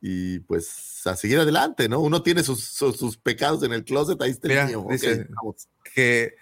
y 0.00 0.40
pues 0.40 1.06
a 1.06 1.16
seguir 1.16 1.38
adelante, 1.38 1.88
¿no? 1.88 2.00
Uno 2.00 2.22
tiene 2.22 2.42
sus, 2.42 2.62
sus, 2.64 3.16
pecados 3.16 3.62
en 3.62 3.72
el 3.72 3.84
closet, 3.84 4.20
ahí 4.20 4.30
está 4.30 4.68
el 4.68 4.76
Dice 4.90 5.26
que 5.94 6.34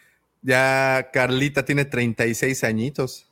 ya 0.43 1.11
Carlita 1.13 1.65
tiene 1.65 1.85
36 1.85 2.65
añitos. 2.65 3.31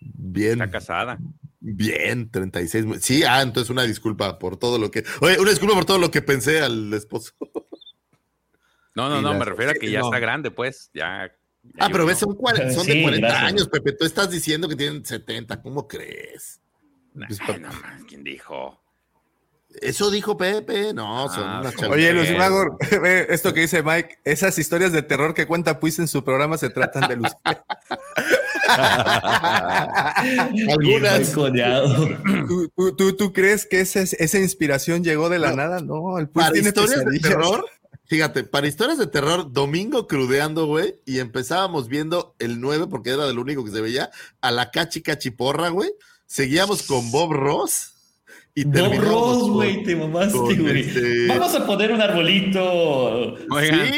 Bien. 0.00 0.60
Está 0.60 0.70
casada. 0.70 1.18
Bien, 1.60 2.30
36. 2.30 2.86
Sí, 3.00 3.22
ah, 3.24 3.42
entonces 3.42 3.70
una 3.70 3.82
disculpa 3.82 4.38
por 4.38 4.56
todo 4.56 4.78
lo 4.78 4.90
que. 4.90 5.04
Oye, 5.20 5.38
una 5.40 5.50
disculpa 5.50 5.74
por 5.74 5.84
todo 5.84 5.98
lo 5.98 6.10
que 6.10 6.22
pensé 6.22 6.60
al 6.60 6.92
esposo. 6.94 7.32
No, 8.94 9.08
no, 9.10 9.20
no, 9.20 9.34
me 9.34 9.44
refiero 9.44 9.72
a 9.72 9.74
que 9.74 9.90
ya 9.90 10.00
está 10.00 10.18
grande, 10.18 10.50
pues. 10.50 10.90
Ya 10.94 11.30
Ah, 11.78 11.88
pero 11.90 12.06
ves, 12.06 12.18
son, 12.18 12.36
son 12.74 12.86
de 12.86 13.02
40 13.02 13.46
años, 13.46 13.68
Pepe. 13.68 13.92
Tú 13.92 14.04
estás 14.04 14.30
diciendo 14.30 14.68
que 14.68 14.76
tienen 14.76 15.04
70. 15.04 15.62
¿Cómo 15.62 15.86
crees? 15.86 16.60
Pues, 17.14 17.60
no, 17.60 17.70
¿quién 18.06 18.22
dijo? 18.22 18.78
Eso 19.80 20.10
dijo 20.10 20.36
Pepe, 20.36 20.92
no, 20.94 21.28
son 21.28 21.44
ah, 21.44 21.70
Oye, 21.90 22.12
Luis 22.12 22.36
Magor, 22.36 22.76
esto 23.28 23.52
que 23.52 23.60
dice 23.60 23.82
Mike, 23.82 24.18
esas 24.24 24.58
historias 24.58 24.92
de 24.92 25.02
terror 25.02 25.34
que 25.34 25.46
cuenta 25.46 25.80
Puis 25.80 25.98
en 25.98 26.08
su 26.08 26.24
programa 26.24 26.56
se 26.56 26.70
tratan 26.70 27.08
de 27.08 27.16
Luz. 27.16 27.30
Algunas. 30.68 31.32
¿Tú, 31.32 32.96
tú, 32.96 33.16
tú, 33.16 33.32
crees 33.32 33.66
que 33.66 33.80
esa, 33.80 34.00
esa 34.00 34.38
inspiración 34.38 35.04
llegó 35.04 35.28
de 35.28 35.38
la 35.38 35.52
nada? 35.52 35.80
No, 35.80 36.18
el 36.18 36.28
Puis 36.28 36.52
tiene 36.52 36.68
historias 36.68 37.04
de 37.04 37.18
terror 37.20 37.64
Fíjate, 38.06 38.44
para 38.44 38.68
historias 38.68 38.98
de 38.98 39.08
terror, 39.08 39.52
domingo 39.52 40.06
crudeando, 40.06 40.66
güey, 40.66 40.96
y 41.04 41.18
empezábamos 41.18 41.88
viendo 41.88 42.36
el 42.38 42.60
9, 42.60 42.86
porque 42.88 43.10
era 43.10 43.28
el 43.28 43.38
único 43.38 43.64
que 43.64 43.72
se 43.72 43.80
veía, 43.80 44.10
a 44.40 44.50
la 44.52 44.70
cachi 44.70 45.02
cachiporra, 45.02 45.70
güey. 45.70 45.90
Seguíamos 46.26 46.82
con 46.82 47.10
Bob 47.10 47.32
Ross. 47.32 47.92
Y 48.54 48.64
Bob 48.64 48.94
Ross, 48.98 49.50
güey, 49.50 49.82
te 49.82 49.96
mamaste, 49.96 50.38
güey. 50.38 50.80
Este 50.80 51.26
Vamos 51.26 51.54
a 51.54 51.66
poner 51.66 51.92
un 51.92 52.00
arbolito 52.00 53.36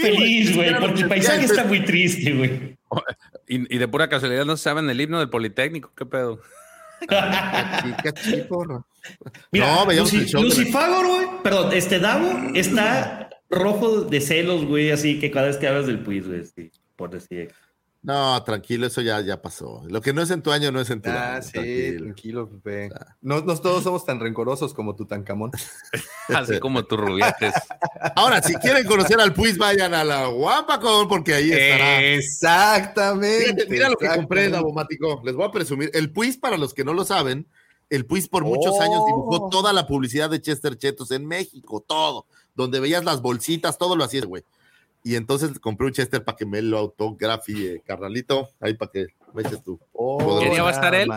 feliz, 0.02 0.56
güey, 0.56 0.78
porque 0.80 1.02
el 1.02 1.08
paisaje 1.08 1.44
está 1.44 1.64
muy 1.64 1.84
triste, 1.84 2.32
güey. 2.32 2.78
Y, 3.46 3.74
y, 3.74 3.78
de 3.78 3.88
pura 3.88 4.08
casualidad 4.08 4.44
no 4.44 4.56
saben 4.56 4.88
el 4.88 5.00
himno 5.00 5.18
del 5.18 5.30
Politécnico, 5.30 5.92
¿qué 5.94 6.06
pedo? 6.06 6.40
cachiporra. 8.02 8.82
Mira, 9.52 9.74
no, 9.74 9.86
veíamos 9.86 10.12
Lucy, 10.12 10.36
Lucifagor, 10.36 11.06
güey, 11.06 11.26
perdón, 11.42 11.72
este 11.72 11.98
Davo 11.98 12.30
está 12.54 13.27
rojo 13.50 14.02
de 14.02 14.20
celos, 14.20 14.64
güey, 14.64 14.90
así 14.90 15.18
que 15.18 15.30
cada 15.30 15.46
vez 15.46 15.56
que 15.56 15.68
hablas 15.68 15.86
del 15.86 16.02
Puis, 16.02 16.26
güey, 16.26 16.44
sí, 16.44 16.70
por 16.96 17.10
decir. 17.10 17.52
No, 18.00 18.42
tranquilo, 18.44 18.86
eso 18.86 19.00
ya, 19.00 19.20
ya 19.20 19.42
pasó. 19.42 19.82
Lo 19.88 20.00
que 20.00 20.12
no 20.12 20.22
es 20.22 20.30
en 20.30 20.40
tu 20.40 20.52
año 20.52 20.70
no 20.70 20.80
es 20.80 20.88
en 20.88 21.02
tu 21.02 21.10
ah, 21.10 21.42
sí, 21.42 21.96
tranquilo, 21.98 22.48
Pepe. 22.48 22.90
No, 23.20 23.44
todos 23.44 23.82
somos 23.82 24.04
tan 24.06 24.20
rencorosos 24.20 24.72
como 24.72 24.94
tu 24.94 25.04
Tancamón. 25.04 25.50
Así 26.28 26.60
como 26.60 26.84
tus 26.84 26.98
rubiates. 26.98 27.54
Ahora, 28.14 28.40
si 28.40 28.54
quieren 28.54 28.86
conocer 28.86 29.20
al 29.20 29.34
Puis, 29.34 29.58
vayan 29.58 29.94
a 29.94 30.04
la 30.04 30.28
Guapacón, 30.28 31.08
porque 31.08 31.34
ahí 31.34 31.50
estará. 31.50 32.00
Exactamente. 32.02 33.66
mira 33.68 33.88
lo 33.88 33.96
que 33.96 34.08
compré, 34.08 34.48
Davomático. 34.48 35.20
Les 35.24 35.34
voy 35.34 35.46
a 35.46 35.50
presumir. 35.50 35.90
El 35.92 36.12
Puis, 36.12 36.38
para 36.38 36.56
los 36.56 36.72
que 36.72 36.84
no 36.84 36.94
lo 36.94 37.04
saben, 37.04 37.48
el 37.90 38.06
Puis 38.06 38.28
por 38.28 38.44
muchos 38.44 38.78
años 38.80 39.04
dibujó 39.06 39.46
oh. 39.46 39.48
toda 39.50 39.72
la 39.72 39.86
publicidad 39.86 40.30
de 40.30 40.40
Chester 40.40 40.76
Chetos 40.76 41.10
en 41.10 41.26
México, 41.26 41.84
todo 41.86 42.26
donde 42.58 42.80
veías 42.80 43.04
las 43.04 43.22
bolsitas, 43.22 43.78
todo 43.78 43.94
lo 43.94 44.02
hacía, 44.04 44.24
güey. 44.26 44.42
Y 45.04 45.14
entonces 45.14 45.58
compré 45.60 45.86
un 45.86 45.92
Chester 45.92 46.24
para 46.24 46.36
que 46.36 46.44
me 46.44 46.60
lo 46.60 46.76
autografie, 46.76 47.82
carnalito, 47.86 48.48
ahí 48.60 48.74
para 48.74 48.90
que 48.90 49.06
me 49.32 49.42
eches 49.42 49.62
tú. 49.62 49.78
Oh, 49.92 50.40
¿Qué 50.40 50.50
día 50.50 50.64
va 50.64 50.70
a 50.70 50.72
estar 50.72 50.92
él? 50.92 51.08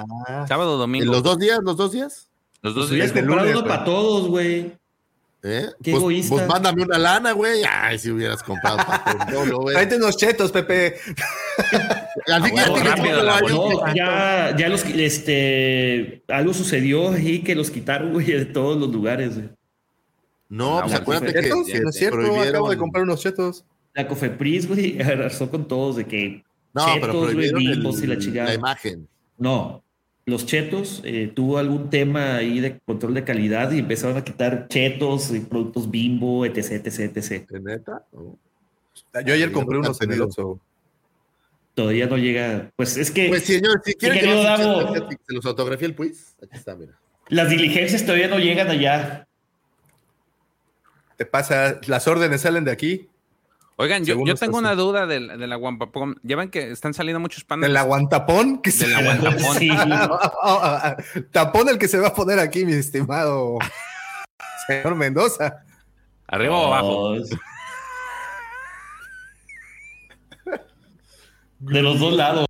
¿Sábado 0.47 0.75
o 0.75 0.77
domingo? 0.77 1.05
¿En 1.05 1.11
los 1.11 1.23
dos 1.23 1.39
días? 1.39 1.59
¿Los 1.63 1.75
dos 1.77 1.91
días? 1.91 2.29
Los 2.61 2.75
dos 2.75 2.91
días. 2.91 3.11
de 3.11 3.23
lunes, 3.23 3.55
uno 3.55 3.65
para 3.65 3.83
todos, 3.83 4.27
güey. 4.27 4.79
¿Eh? 5.43 5.65
Qué 5.81 5.91
pues, 5.91 6.03
egoísta. 6.03 6.35
Pues 6.35 6.47
mándame 6.47 6.83
una 6.83 6.99
lana, 6.99 7.31
güey. 7.31 7.63
Ay, 7.67 7.97
si 7.97 8.11
hubieras 8.11 8.43
comprado 8.43 8.77
güey. 9.57 9.73
Tráete 9.73 9.95
unos 9.95 10.15
chetos, 10.15 10.51
Pepe. 10.51 10.97
ya, 13.95 14.55
ya, 14.55 14.69
los, 14.69 14.85
este, 14.85 16.23
algo 16.27 16.53
sucedió 16.53 17.13
ahí 17.13 17.41
que 17.41 17.55
los 17.55 17.71
quitaron, 17.71 18.13
güey, 18.13 18.27
de 18.27 18.45
todos 18.45 18.77
los 18.77 18.91
lugares, 18.91 19.35
güey. 19.35 19.49
No, 20.51 20.81
pues 20.81 20.93
acuérdate 20.93 21.33
que, 21.41 21.49
no 21.49 21.61
es 21.61 21.95
cierto, 21.95 22.41
acabo 22.41 22.69
de 22.69 22.77
comprar 22.77 23.05
unos 23.05 23.21
chetos. 23.21 23.63
La 23.93 24.05
Cofepris, 24.05 24.67
güey, 24.67 25.01
arrasó 25.01 25.49
con 25.49 25.65
todos 25.65 25.95
de 25.95 26.05
que 26.05 26.43
no, 26.73 26.93
chetos, 26.93 27.33
güey, 27.33 27.51
y 27.55 28.07
la 28.07 28.17
chingada. 28.17 28.49
La 28.49 28.55
imagen. 28.55 29.07
No, 29.37 29.81
los 30.25 30.45
chetos 30.45 31.03
eh, 31.05 31.31
tuvo 31.33 31.57
algún 31.57 31.89
tema 31.89 32.35
ahí 32.35 32.59
de 32.59 32.77
control 32.79 33.13
de 33.13 33.23
calidad 33.23 33.71
y 33.71 33.79
empezaron 33.79 34.17
a 34.17 34.25
quitar 34.25 34.67
chetos 34.67 35.33
y 35.33 35.39
productos 35.39 35.89
bimbo, 35.89 36.45
etc, 36.45 36.85
etc, 36.85 37.15
etc. 37.15 37.49
¿De 37.49 37.59
neta? 37.61 38.05
Yo 39.25 39.33
ayer 39.33 39.53
compré 39.53 39.77
unos 39.77 40.01
en 40.01 40.11
el 40.11 40.27
Todavía 41.73 42.07
no 42.07 42.17
llega. 42.17 42.69
Pues 42.75 42.97
es 42.97 43.09
que. 43.09 43.29
Pues 43.29 43.45
señor, 43.45 43.81
si 43.85 43.93
quiere 43.93 44.19
que 44.19 44.27
los, 44.27 44.43
se 45.25 45.33
los 45.33 45.45
autografía 45.45 45.87
el 45.87 45.95
pues, 45.95 46.35
aquí 46.43 46.57
está, 46.57 46.75
mira. 46.75 46.99
Las 47.29 47.49
diligencias 47.49 48.03
todavía 48.03 48.27
no 48.27 48.37
llegan 48.37 48.67
allá 48.67 49.25
pasa? 51.25 51.79
Las 51.87 52.07
órdenes 52.07 52.41
salen 52.41 52.65
de 52.65 52.71
aquí. 52.71 53.07
Oigan, 53.77 54.05
yo, 54.05 54.15
tengo 54.35 54.59
una 54.59 54.75
duda 54.75 55.07
de, 55.07 55.19
de 55.19 55.47
la 55.47 55.55
Guampapón. 55.55 56.19
Ya 56.21 56.35
ven 56.35 56.49
que 56.49 56.69
están 56.69 56.93
saliendo 56.93 57.19
muchos 57.19 57.43
paneles. 57.43 57.69
¿De 57.69 57.73
la 57.73 57.81
Guantapón? 57.81 58.61
De 58.61 58.87
la 58.87 59.01
Guantapón. 59.01 59.57
sí. 59.57 59.69
Tapón 61.31 61.67
el 61.69 61.79
que 61.79 61.87
se 61.87 61.97
va 61.97 62.09
a 62.09 62.13
poner 62.13 62.37
aquí, 62.37 62.63
mi 62.63 62.73
estimado 62.73 63.57
señor 64.67 64.95
Mendoza. 64.95 65.63
¿Arriba 66.27 66.57
o 66.57 66.67
abajo? 66.67 67.15
De 71.59 71.81
los 71.81 71.99
dos 71.99 72.13
lados, 72.13 72.45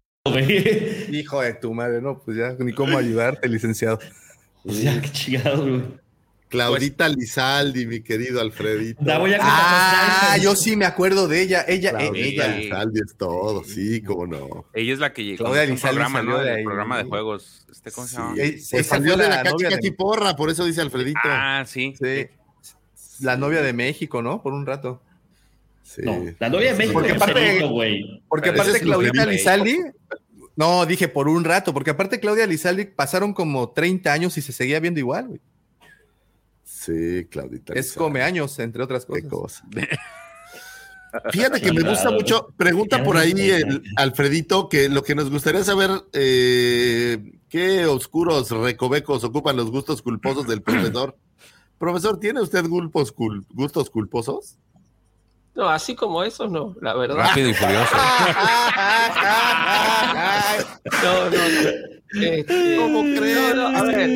Hijo 1.10 1.42
de 1.42 1.54
tu 1.56 1.74
madre, 1.74 2.02
no, 2.02 2.20
pues 2.20 2.38
ya, 2.38 2.56
ni 2.60 2.74
cómo 2.74 2.98
ayudarte, 2.98 3.48
licenciado. 3.48 4.00
Pues 4.64 4.82
ya, 4.82 5.02
qué 5.02 5.10
chingado, 5.12 5.64
güey. 5.64 6.01
Claudita 6.52 7.08
Lizaldi, 7.10 7.86
mi 7.88 8.02
querido 8.02 8.42
Alfredito. 8.42 9.02
ah, 9.42 10.38
yo 10.42 10.56
sí 10.56 10.76
me 10.76 10.86
acuerdo 10.86 11.28
de 11.28 11.42
ella. 11.42 11.64
Ella, 11.68 11.92
Claudita 11.92 12.46
ella. 12.48 12.58
Lizaldi 12.58 13.00
es 13.06 13.16
todo, 13.16 13.64
sí, 13.64 14.02
cómo 14.02 14.28
no. 14.28 14.66
Ella 14.74 14.94
es 14.94 15.00
la 15.00 15.14
que 15.14 15.24
llegó 15.24 15.46
Lizaldi 15.48 15.80
programa, 15.82 16.22
¿no? 16.22 16.38
de 16.40 16.52
ahí. 16.56 16.64
programa 16.64 16.98
de 16.98 17.04
juegos. 17.06 17.66
Este, 17.72 17.92
¿Cómo 17.92 18.06
se 18.06 18.18
llama? 18.18 18.36
Eh, 18.38 18.60
Pues 18.70 18.86
salió 18.86 19.16
de 19.18 19.24
la 19.24 19.30
la 19.30 19.36
cachi 19.44 19.52
novia 19.54 19.70
de- 19.70 19.76
cachiporra, 19.76 20.36
por 20.36 20.50
eso 20.50 20.66
dice 20.66 20.82
Alfredito. 20.82 21.20
Ah, 21.24 21.64
sí. 21.66 21.94
Sí. 22.00 22.28
La 23.22 23.38
novia 23.38 23.62
de 23.62 23.72
México, 23.74 24.22
¿no? 24.22 24.42
Por 24.44 24.54
un 24.54 24.66
rato. 24.66 25.02
Sí. 25.84 26.02
No, 26.04 26.22
la 26.40 26.50
novia 26.50 26.72
de 26.74 26.78
México 26.78 26.94
Porque 27.00 27.14
aparte-. 27.14 27.62
Porque 28.28 28.50
aparte 28.50 28.80
Claudita. 28.82 29.26
Lizaldi. 29.26 29.78
No, 30.58 30.86
dije 30.86 31.08
por 31.08 31.28
un 31.30 31.44
rato, 31.46 31.74
porque 31.74 31.92
aparte 31.92 32.20
Claudia 32.20 32.46
Lizaldi 32.46 32.86
pasaron 32.86 33.34
como 33.34 33.70
30 33.70 34.12
años 34.12 34.38
y 34.38 34.42
se 34.42 34.52
seguía 34.52 34.80
viendo 34.82 35.00
igual, 35.00 35.28
güey. 35.30 35.40
Sí, 36.84 37.28
Claudita. 37.30 37.74
Es 37.74 37.94
come 37.94 38.24
años, 38.24 38.58
entre 38.58 38.82
otras 38.84 39.06
Qué 39.06 39.28
cosas. 39.28 39.62
cosa. 39.62 39.88
Fíjate 41.32 41.62
que 41.62 41.74
me 41.74 41.82
gusta 41.84 42.10
mucho. 42.10 42.48
Pregunta 42.58 43.04
por 43.04 43.18
ahí 43.18 43.34
el 43.52 43.84
Alfredito 43.98 44.68
que 44.70 44.90
lo 44.90 45.04
que 45.04 45.14
nos 45.14 45.30
gustaría 45.30 45.64
saber 45.64 45.92
eh, 46.14 47.20
qué 47.50 47.86
oscuros 47.86 48.50
recovecos 48.50 49.24
ocupan 49.24 49.58
los 49.58 49.70
gustos 49.70 50.02
culposos 50.02 50.48
del 50.48 50.62
profesor. 50.64 51.16
Profesor, 51.78 52.20
¿tiene 52.20 52.42
usted 52.42 52.66
gulpos 52.68 53.14
cul- 53.16 53.46
gustos 53.50 53.90
culposos? 53.90 54.58
No, 55.54 55.68
así 55.70 55.96
como 55.96 56.24
esos 56.24 56.50
no, 56.50 56.76
la 56.82 56.94
verdad. 56.96 57.18
Rápido 57.18 57.50
y 57.50 57.54
furioso. 57.54 57.96
No, 61.04 61.30
no, 61.30 61.32
no. 61.32 61.92
Este, 62.22 62.76
¿Cómo 62.78 63.04
creo? 63.04 63.56
no, 63.56 63.72
no, 63.72 63.78
a 63.78 63.84
ver, 63.84 64.10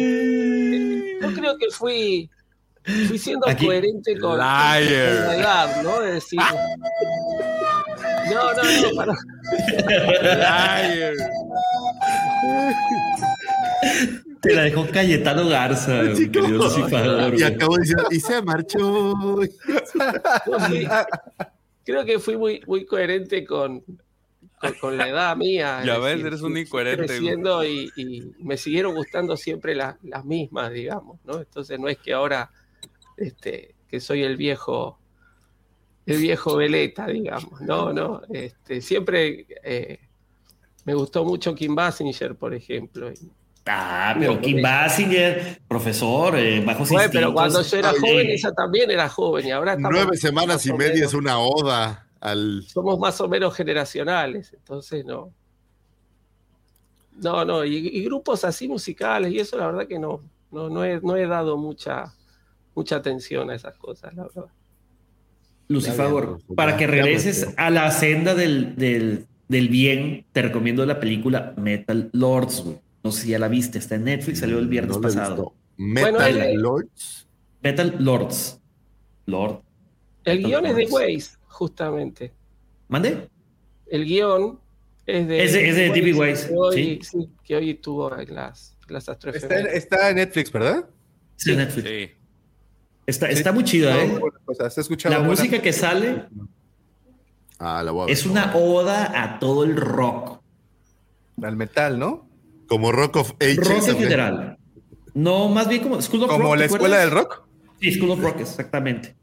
yo 1.21 1.33
creo 1.33 1.57
que 1.57 1.67
fui, 1.71 2.29
fui 3.07 3.17
siendo 3.17 3.47
Aquí- 3.47 3.65
coherente 3.65 4.17
con, 4.19 4.31
con 4.31 4.39
Liar. 4.39 4.81
la 4.81 5.35
edad, 5.35 5.81
¿no? 5.83 6.03
Es 6.03 6.13
decir, 6.15 6.39
no, 8.31 8.53
no, 8.53 8.63
no, 8.63 8.95
para, 8.95 9.13
Te 14.41 14.53
la 14.53 14.63
dejó 14.63 14.85
Cayetano 14.91 15.47
Garza. 15.47 16.03
Y 16.03 17.43
acabo 17.43 17.77
diciendo, 17.77 18.07
y 18.11 18.19
se 18.19 18.41
marchó. 18.41 19.03
creo 21.85 22.05
que 22.05 22.19
fui 22.19 22.37
muy, 22.37 22.61
muy 22.67 22.85
coherente 22.85 23.43
con, 23.45 23.83
con, 24.59 24.73
con 24.79 24.97
la 24.97 25.07
edad 25.09 25.35
mía. 25.35 25.81
Ya 25.85 25.97
ves, 25.97 26.11
decir, 26.13 26.27
eres 26.27 26.41
un 26.41 26.57
incoherente. 26.57 27.05
Creciendo 27.07 27.63
y, 27.65 27.91
y 27.95 28.21
me 28.39 28.57
siguieron 28.57 28.93
gustando 28.95 29.35
siempre 29.37 29.73
la- 29.75 29.97
las 30.03 30.25
mismas, 30.25 30.71
digamos, 30.71 31.19
¿no? 31.25 31.39
Entonces 31.39 31.79
no 31.79 31.87
es 31.87 31.97
que 31.97 32.13
ahora 32.13 32.49
este, 33.17 33.75
que 33.87 33.99
soy 33.99 34.23
el 34.23 34.37
viejo, 34.37 34.99
el 36.05 36.17
viejo 36.19 36.55
veleta, 36.57 37.07
digamos. 37.07 37.61
No, 37.61 37.91
no. 37.93 38.21
Este, 38.29 38.81
siempre 38.81 39.47
eh, 39.63 39.99
me 40.85 40.93
gustó 40.93 41.23
mucho 41.25 41.53
Kim 41.55 41.75
Basinger, 41.75 42.35
por 42.35 42.53
ejemplo. 42.53 43.11
y- 43.11 43.31
Ah, 43.67 44.15
pero 44.19 44.39
Kim 44.39 44.61
Basinger, 44.61 45.59
profesor, 45.67 46.37
eh, 46.37 46.63
bajos 46.63 46.87
Bueno, 46.89 47.09
pero 47.11 47.33
cuando 47.33 47.63
yo 47.63 47.77
era 47.77 47.89
Oye, 47.91 47.99
joven, 47.99 48.29
esa 48.29 48.53
también 48.53 48.91
era 48.91 49.09
joven 49.09 49.47
y 49.47 49.51
ahora 49.51 49.71
estamos 49.73 49.91
Nueve 49.91 50.17
semanas 50.17 50.63
y 50.67 50.73
media 50.73 50.93
menos- 50.93 51.07
es 51.09 51.13
una 51.15 51.39
oda 51.39 52.07
al. 52.21 52.61
somos 52.67 52.99
más 52.99 53.19
o 53.21 53.27
menos 53.27 53.55
generacionales, 53.55 54.53
entonces 54.53 55.03
no. 55.03 55.31
No, 57.17 57.43
no, 57.45 57.63
y, 57.65 57.75
y 57.87 58.03
grupos 58.03 58.43
así 58.43 58.67
musicales 58.67 59.31
y 59.31 59.39
eso 59.39 59.57
la 59.57 59.67
verdad 59.67 59.87
que 59.87 59.97
no, 59.97 60.21
no, 60.51 60.69
no 60.69 60.83
he, 60.83 60.99
no 61.01 61.15
he 61.15 61.25
dado 61.25 61.57
mucha, 61.57 62.13
mucha 62.75 62.97
atención 62.97 63.49
a 63.49 63.55
esas 63.55 63.77
cosas, 63.77 64.13
la 64.15 64.23
verdad. 64.23 64.45
Lucifer, 65.67 66.11
para 66.55 66.77
que 66.77 66.85
regreses 66.85 67.47
a 67.57 67.69
la 67.71 67.89
senda 67.89 68.35
del, 68.35 68.75
del, 68.75 69.25
del 69.47 69.69
bien, 69.69 70.25
te 70.31 70.43
recomiendo 70.43 70.85
la 70.85 70.99
película 70.99 71.53
Metal 71.57 72.09
Lords. 72.13 72.61
güey. 72.63 72.77
No 73.03 73.11
sé 73.11 73.23
si 73.23 73.29
ya 73.29 73.39
la 73.39 73.47
viste, 73.47 73.79
está 73.79 73.95
en 73.95 74.03
Netflix, 74.03 74.39
salió 74.39 74.59
el 74.59 74.67
viernes 74.67 74.95
No 74.97 75.01
pasado. 75.01 75.53
Metal 75.77 76.13
Bueno, 76.13 76.45
Lords. 76.61 77.27
Metal 77.63 77.95
Lords. 77.99 78.61
Lord. 79.25 79.61
El 80.23 80.37
Metal 80.43 80.49
guion 80.51 80.65
es 80.67 80.75
de. 80.75 80.85
Waze, 80.93 81.37
justamente. 81.47 82.31
¿Mande? 82.87 83.27
El 83.87 84.05
guion 84.05 84.59
es 85.07 85.27
de... 85.27 85.43
Es 85.43 85.53
de- 85.53 85.69
es 85.69 85.75
de 85.75 85.89
D.B. 85.89 86.13
Weiss, 86.13 86.45
que 86.45 86.53
hoy, 86.55 86.99
sí, 87.03 87.29
que 87.43 87.55
hoy 87.55 87.71
estuvo 87.71 88.15
en 88.19 88.33
las, 88.35 88.77
las 88.87 89.07
Está, 89.09 89.59
está 89.61 90.09
en 90.11 90.15
Netflix, 90.17 90.51
¿verdad? 90.51 90.85
Sí, 91.35 91.51
en 91.51 91.57
Netflix. 91.57 91.87
Sí. 91.87 92.11
Está, 93.07 93.29
está 93.29 93.51
muy 93.51 93.63
chida, 93.63 93.93
No, 93.93 93.99
¿eh? 94.01 94.07
muy 94.07 94.19
buena 94.19 94.39
cosa. 94.45 94.65
¿Has 94.65 94.77
escuchado 94.77 95.13
La 95.15 95.21
música 95.21 95.61
que 95.61 95.71
sale 95.73 96.25
Ah, 97.59 97.81
la 97.83 97.91
voy 97.91 98.03
a 98.03 98.05
ver. 98.05 98.13
es 98.13 98.25
una 98.25 98.53
oda 98.55 99.23
a 99.23 99.39
todo 99.39 99.63
el 99.63 99.75
rock. 99.77 100.41
Al 101.41 101.55
metal, 101.55 101.99
¿no? 101.99 102.27
Como 102.67 102.91
Rock 102.91 103.17
of 103.17 103.31
Ages. 103.39 103.57
Rock 103.57 103.87
en 103.89 103.97
general. 103.97 104.57
No, 105.13 105.47
más 105.49 105.67
bien 105.69 105.83
como 105.83 106.01
School 106.01 106.23
of 106.23 106.29
Rock. 106.31 106.41
Como 106.41 106.53
¿te 106.53 106.59
la 106.59 106.65
escuela 106.65 106.95
acuerdas? 107.03 107.11
del 107.11 107.11
rock. 107.23 107.47
Sí, 107.79 107.91
School 107.93 108.11
of 108.11 108.19
Rock, 108.21 108.39
exactamente. 108.41 109.15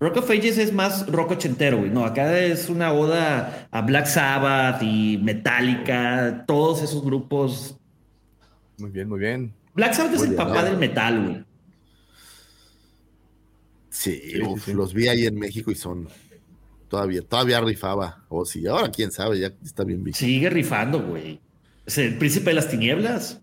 Rock 0.00 0.16
of 0.18 0.30
Ages 0.30 0.58
es 0.58 0.72
más 0.72 1.06
rock 1.10 1.32
ochentero, 1.32 1.78
güey. 1.78 1.90
No, 1.90 2.04
acá 2.04 2.38
es 2.38 2.68
una 2.68 2.92
oda 2.92 3.68
a 3.70 3.82
Black 3.82 4.06
Sabbath 4.06 4.80
y 4.82 5.18
Metallica, 5.22 6.44
todos 6.46 6.82
esos 6.82 7.04
grupos. 7.04 7.76
Muy 8.78 8.90
bien, 8.90 9.08
muy 9.08 9.18
bien. 9.18 9.52
Black 9.74 9.92
Sabbath 9.94 10.14
es 10.14 10.22
el 10.22 10.28
bien, 10.30 10.36
papá 10.36 10.62
¿no? 10.62 10.64
del 10.68 10.76
metal, 10.78 11.22
güey. 11.24 11.44
Sí, 13.90 14.20
Sí, 14.32 14.42
uf, 14.42 14.64
sí, 14.64 14.70
sí. 14.72 14.76
los 14.76 14.92
vi 14.94 15.08
ahí 15.08 15.26
en 15.26 15.38
México 15.38 15.70
y 15.70 15.74
son. 15.74 16.08
Todavía, 16.88 17.22
todavía 17.22 17.60
rifaba. 17.60 18.24
O 18.28 18.44
sí, 18.46 18.66
ahora 18.66 18.90
quién 18.90 19.10
sabe, 19.12 19.38
ya 19.38 19.52
está 19.64 19.84
bien 19.84 20.02
visto. 20.04 20.24
Sigue 20.24 20.48
rifando, 20.50 21.02
güey. 21.02 21.40
Es 21.86 21.98
el 21.98 22.16
príncipe 22.18 22.50
de 22.50 22.54
las 22.54 22.68
tinieblas. 22.68 23.40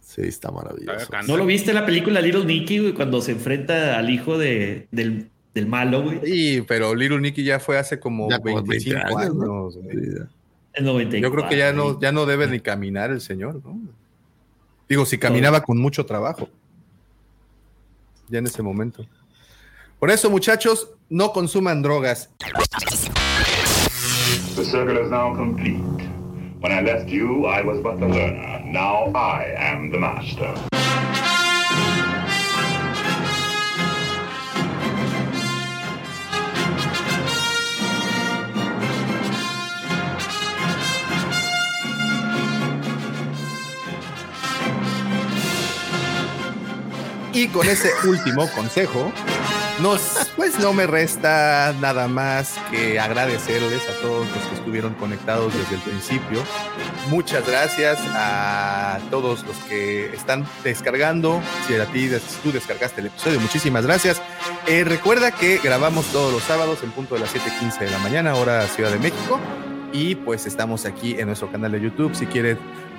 Sí, 0.00 0.22
está 0.22 0.50
maravilloso. 0.52 1.08
¿No 1.26 1.36
lo 1.36 1.46
viste 1.46 1.70
en 1.70 1.76
la 1.76 1.84
película 1.86 2.20
Little 2.20 2.44
Nicky, 2.44 2.78
güey, 2.78 2.92
cuando 2.94 3.20
se 3.20 3.32
enfrenta 3.32 3.98
al 3.98 4.08
hijo 4.08 4.38
de, 4.38 4.86
del, 4.92 5.30
del 5.52 5.66
malo, 5.66 6.02
güey? 6.02 6.20
Sí, 6.24 6.64
pero 6.66 6.94
Little 6.94 7.20
Nicky 7.20 7.42
ya 7.42 7.58
fue 7.58 7.76
hace 7.76 7.98
como 7.98 8.30
Ya 8.30 8.38
como 8.38 8.62
25 8.62 8.94
20 8.94 9.06
años. 9.08 9.20
años, 9.20 9.34
¿no? 9.34 9.70
güey. 9.70 9.96
Sí, 10.06 10.12
ya. 10.18 10.28
El 10.74 10.84
94. 10.84 11.18
Yo 11.20 11.34
creo 11.34 11.48
que 11.48 11.56
ya 11.56 11.72
no, 11.72 12.00
ya 12.00 12.12
no 12.12 12.24
debe 12.26 12.46
ni 12.46 12.60
caminar 12.60 13.10
el 13.10 13.20
señor, 13.20 13.60
¿no? 13.64 13.80
Digo, 14.88 15.04
si 15.06 15.18
caminaba 15.18 15.62
con 15.62 15.78
mucho 15.78 16.06
trabajo. 16.06 16.48
Ya 18.28 18.38
en 18.38 18.46
ese 18.46 18.62
momento. 18.62 19.06
Por 19.98 20.10
eso, 20.10 20.28
muchachos, 20.28 20.90
no 21.08 21.32
consuman 21.32 21.82
drogas. 21.82 22.28
The 24.54 24.64
circle 24.64 24.98
is 24.98 25.10
now 25.10 25.34
complete. 25.34 25.80
When 26.60 26.70
I 26.70 26.82
left 26.82 27.08
you, 27.08 27.46
I 27.46 27.62
was 27.62 27.80
but 27.82 27.98
the 27.98 28.06
learner. 28.06 28.60
Now 28.64 29.10
I 29.14 29.54
am 29.56 29.90
the 29.90 29.98
master. 29.98 30.54
Y 47.32 47.48
con 47.48 47.68
ese 47.68 47.90
último 48.06 48.48
consejo, 48.54 49.12
nos, 49.80 50.32
pues 50.36 50.58
no 50.58 50.72
me 50.72 50.86
resta 50.86 51.74
nada 51.80 52.08
más 52.08 52.56
que 52.70 52.98
agradecerles 52.98 53.82
a 53.88 54.00
todos 54.00 54.26
los 54.28 54.46
que 54.46 54.54
estuvieron 54.54 54.94
conectados 54.94 55.52
desde 55.54 55.76
el 55.76 55.80
principio. 55.82 56.42
Muchas 57.10 57.46
gracias 57.46 57.98
a 58.14 58.98
todos 59.10 59.44
los 59.46 59.56
que 59.68 60.06
están 60.14 60.46
descargando. 60.64 61.40
Si 61.66 61.74
a 61.74 61.86
ti 61.86 62.10
tú 62.42 62.52
descargaste 62.52 63.00
el 63.00 63.08
episodio, 63.08 63.40
muchísimas 63.40 63.84
gracias. 63.84 64.22
Eh, 64.66 64.84
recuerda 64.84 65.30
que 65.30 65.58
grabamos 65.58 66.06
todos 66.06 66.32
los 66.32 66.42
sábados 66.42 66.82
en 66.82 66.90
punto 66.90 67.14
de 67.14 67.20
las 67.20 67.30
7:15 67.34 67.84
de 67.84 67.90
la 67.90 67.98
mañana, 67.98 68.34
hora 68.34 68.66
Ciudad 68.68 68.90
de 68.90 68.98
México. 68.98 69.38
Y 69.92 70.14
pues 70.14 70.46
estamos 70.46 70.84
aquí 70.84 71.18
en 71.18 71.26
nuestro 71.26 71.50
canal 71.50 71.72
de 71.72 71.80
YouTube. 71.80 72.14
Si 72.14 72.26
quieres 72.26 72.58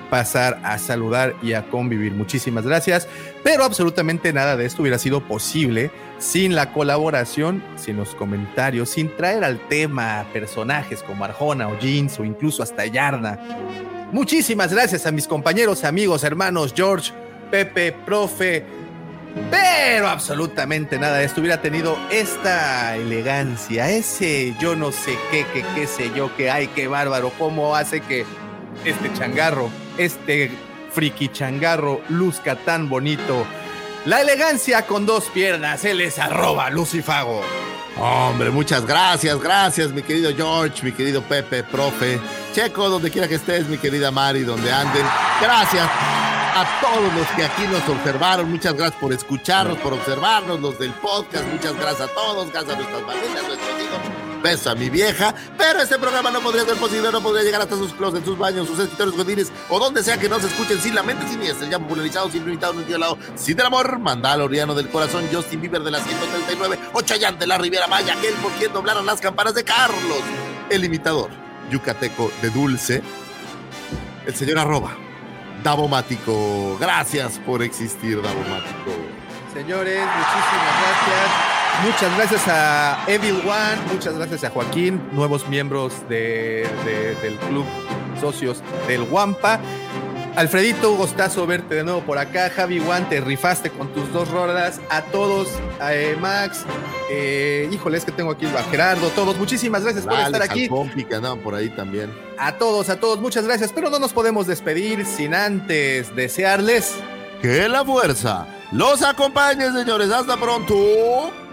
pasar 0.10 0.60
a 0.64 0.78
saludar 0.78 1.36
y 1.42 1.54
a 1.54 1.70
convivir. 1.70 2.14
Muchísimas 2.14 2.66
gracias. 2.66 3.08
Pero 3.44 3.64
absolutamente 3.64 4.34
nada 4.34 4.56
de 4.56 4.66
esto 4.66 4.82
hubiera 4.82 4.98
sido 4.98 5.22
posible 5.22 5.92
sin 6.20 6.56
la 6.56 6.74
colaboración, 6.74 7.64
sin 7.76 7.98
los 7.98 8.16
comentarios, 8.16 8.90
sin 8.90 9.16
traer 9.16 9.44
al 9.44 9.60
tema 9.68 10.26
personajes 10.34 11.04
como 11.04 11.26
Arjona 11.26 11.68
o 11.68 11.78
Jeans 11.80 12.20
o 12.20 12.26
incluso 12.26 12.64
hasta 12.64 12.86
Yarna. 12.86 13.40
Muchísimas 14.12 14.74
gracias 14.74 15.06
a 15.06 15.12
mis 15.12 15.28
compañeros, 15.28 15.84
amigos, 15.84 16.24
hermanos 16.24 16.74
George, 16.76 17.12
Pepe, 17.52 17.92
profe. 17.92 18.66
Pero 19.52 20.08
absolutamente 20.08 20.98
nada 20.98 21.18
de 21.18 21.26
esto 21.26 21.42
hubiera 21.42 21.62
tenido 21.62 21.98
esta 22.10 22.96
elegancia, 22.96 23.90
ese 23.90 24.56
yo 24.60 24.76
no 24.76 24.92
sé 24.92 25.16
qué, 25.30 25.46
qué, 25.54 25.64
qué 25.76 25.86
sé 25.86 26.12
yo, 26.16 26.36
que 26.36 26.50
ay, 26.50 26.68
qué 26.68 26.88
bárbaro, 26.88 27.32
cómo 27.38 27.76
hace 27.76 28.02
que 28.02 28.26
este 28.84 29.14
changarro, 29.14 29.70
este 29.98 30.52
friki 30.92 31.30
changarro 31.30 32.02
luzca 32.10 32.56
tan 32.56 32.90
bonito. 32.90 33.46
La 34.06 34.22
elegancia 34.22 34.86
con 34.86 35.06
dos 35.06 35.26
piernas, 35.26 35.84
él 35.86 36.02
es 36.02 36.18
arroba 36.18 36.70
Lucifago. 36.70 37.42
Hombre, 38.00 38.52
muchas 38.52 38.86
gracias, 38.86 39.40
gracias, 39.40 39.92
mi 39.92 40.04
querido 40.04 40.32
George, 40.36 40.84
mi 40.84 40.92
querido 40.92 41.22
Pepe, 41.24 41.64
profe, 41.64 42.20
Checo, 42.54 42.90
donde 42.90 43.10
quiera 43.10 43.28
que 43.28 43.36
estés, 43.36 43.68
mi 43.68 43.78
querida 43.78 44.12
Mari, 44.12 44.44
donde 44.44 44.72
anden. 44.72 45.06
Gracias 45.42 45.90
a 45.90 46.80
todos 46.80 47.14
los 47.14 47.28
que 47.36 47.44
aquí 47.44 47.64
nos 47.64 47.88
observaron, 47.90 48.52
muchas 48.52 48.76
gracias 48.76 49.02
por 49.02 49.14
escucharnos, 49.14 49.78
por 49.80 49.94
observarnos, 49.94 50.60
los 50.60 50.78
del 50.78 50.92
podcast, 50.94 51.46
muchas 51.48 51.76
gracias 51.76 52.10
a 52.10 52.14
todos, 52.14 52.52
gracias 52.52 52.76
a 52.76 52.78
nuestras 52.80 53.02
familias, 53.02 53.48
nuestros 53.48 53.82
hijos 53.82 54.27
beso 54.42 54.70
a 54.70 54.76
mi 54.76 54.90
vieja, 54.90 55.34
pero 55.58 55.82
este 55.82 55.98
programa 55.98 56.32
no 56.32 56.42
podría 56.42 56.66
ser 56.66 56.76
posible, 56.76 57.12
no 57.12 57.22
podría 57.22 57.44
llegar 57.44 57.62
hasta 57.62 57.76
sus 57.76 57.94
closets, 57.94 58.26
sus 58.26 58.38
baños, 58.38 58.68
sus 58.68 58.80
escritorios 58.80 59.16
godines 59.16 59.52
o 59.70 59.80
donde 59.80 60.04
sea 60.04 60.18
que 60.18 60.30
no 60.30 60.40
se 60.40 60.48
escuchen 60.48 60.80
sin 60.80 60.96
la 60.96 61.04
mente 61.04 61.28
siniestra, 61.28 61.70
ya 61.70 61.80
popularizado, 61.80 62.30
sin 62.30 62.46
limitado, 62.46 62.74
sin 62.74 63.00
lado, 63.00 63.18
sin 63.36 63.60
el 63.60 63.66
amor, 63.66 64.00
Mandaloriano 64.00 64.76
del 64.76 64.90
corazón, 64.90 65.28
Justin 65.32 65.62
Bieber 65.62 65.84
de 65.84 65.92
la 65.92 66.00
139, 66.00 66.80
Ochayán 66.94 67.38
de 67.40 67.48
la 67.48 67.58
Riviera 67.58 67.88
Maya, 67.88 68.14
aquel 68.14 68.34
por 68.36 68.52
quien 68.54 68.72
doblaron 68.74 69.06
las 69.06 69.20
campanas 69.20 69.54
de 69.56 69.64
Carlos, 69.64 70.22
el 70.70 70.84
imitador, 70.84 71.30
yucateco 71.72 72.32
de 72.42 72.50
dulce, 72.50 73.02
el 74.26 74.36
señor 74.36 74.60
arroba, 74.60 74.96
Davomático, 75.64 76.78
gracias 76.80 77.40
por 77.40 77.64
existir, 77.64 78.22
Davomático. 78.22 78.92
Señores, 79.54 80.00
muchísimas 80.00 80.82
gracias. 80.82 81.57
Muchas 81.84 82.16
gracias 82.18 82.48
a 82.48 83.04
Evil 83.08 83.36
One, 83.46 83.94
muchas 83.94 84.16
gracias 84.16 84.44
a 84.44 84.50
Joaquín, 84.50 85.00
nuevos 85.12 85.48
miembros 85.48 85.94
de, 86.10 86.68
del 87.22 87.36
club 87.36 87.66
socios 88.20 88.62
del 88.88 89.04
Wampa. 89.04 89.60
Alfredito, 90.36 90.96
gustazo 90.96 91.48
verte 91.48 91.76
de 91.76 91.84
nuevo 91.84 92.02
por 92.02 92.18
acá. 92.18 92.50
Javi 92.50 92.80
One, 92.80 93.06
te 93.10 93.22
rifaste 93.22 93.72
con 93.72 93.92
tus 93.94 94.12
dos 94.12 94.30
rolas. 94.30 94.80
A 94.90 95.02
todos, 95.04 95.48
a 95.80 95.96
eh, 95.96 96.16
Max, 96.16 96.64
eh, 97.10 97.68
híjole, 97.72 97.98
es 97.98 98.06
que 98.06 98.12
tengo 98.12 98.32
aquí 98.32 98.46
a 98.46 98.64
Gerardo, 98.70 99.10
todos, 99.10 99.38
muchísimas 99.38 99.84
gracias 99.84 100.06
por 100.06 100.20
estar 100.20 100.42
aquí. 100.42 100.70
por 101.44 101.56
ahí 101.56 101.70
también. 101.70 102.12
A 102.38 102.58
todos, 102.58 102.90
a 102.90 103.00
todos, 103.00 103.20
muchas 103.20 103.46
gracias. 103.46 103.72
Pero 103.74 103.90
no 103.90 104.00
nos 104.00 104.14
podemos 104.14 104.46
despedir 104.46 105.06
sin 105.06 105.34
antes 105.34 106.16
desearles 106.16 106.96
que 107.42 107.68
la 107.70 107.84
fuerza 107.86 108.48
los 108.72 109.02
acompañe, 109.02 109.72
señores. 109.72 110.12
Hasta 110.12 110.38
pronto. 110.38 111.47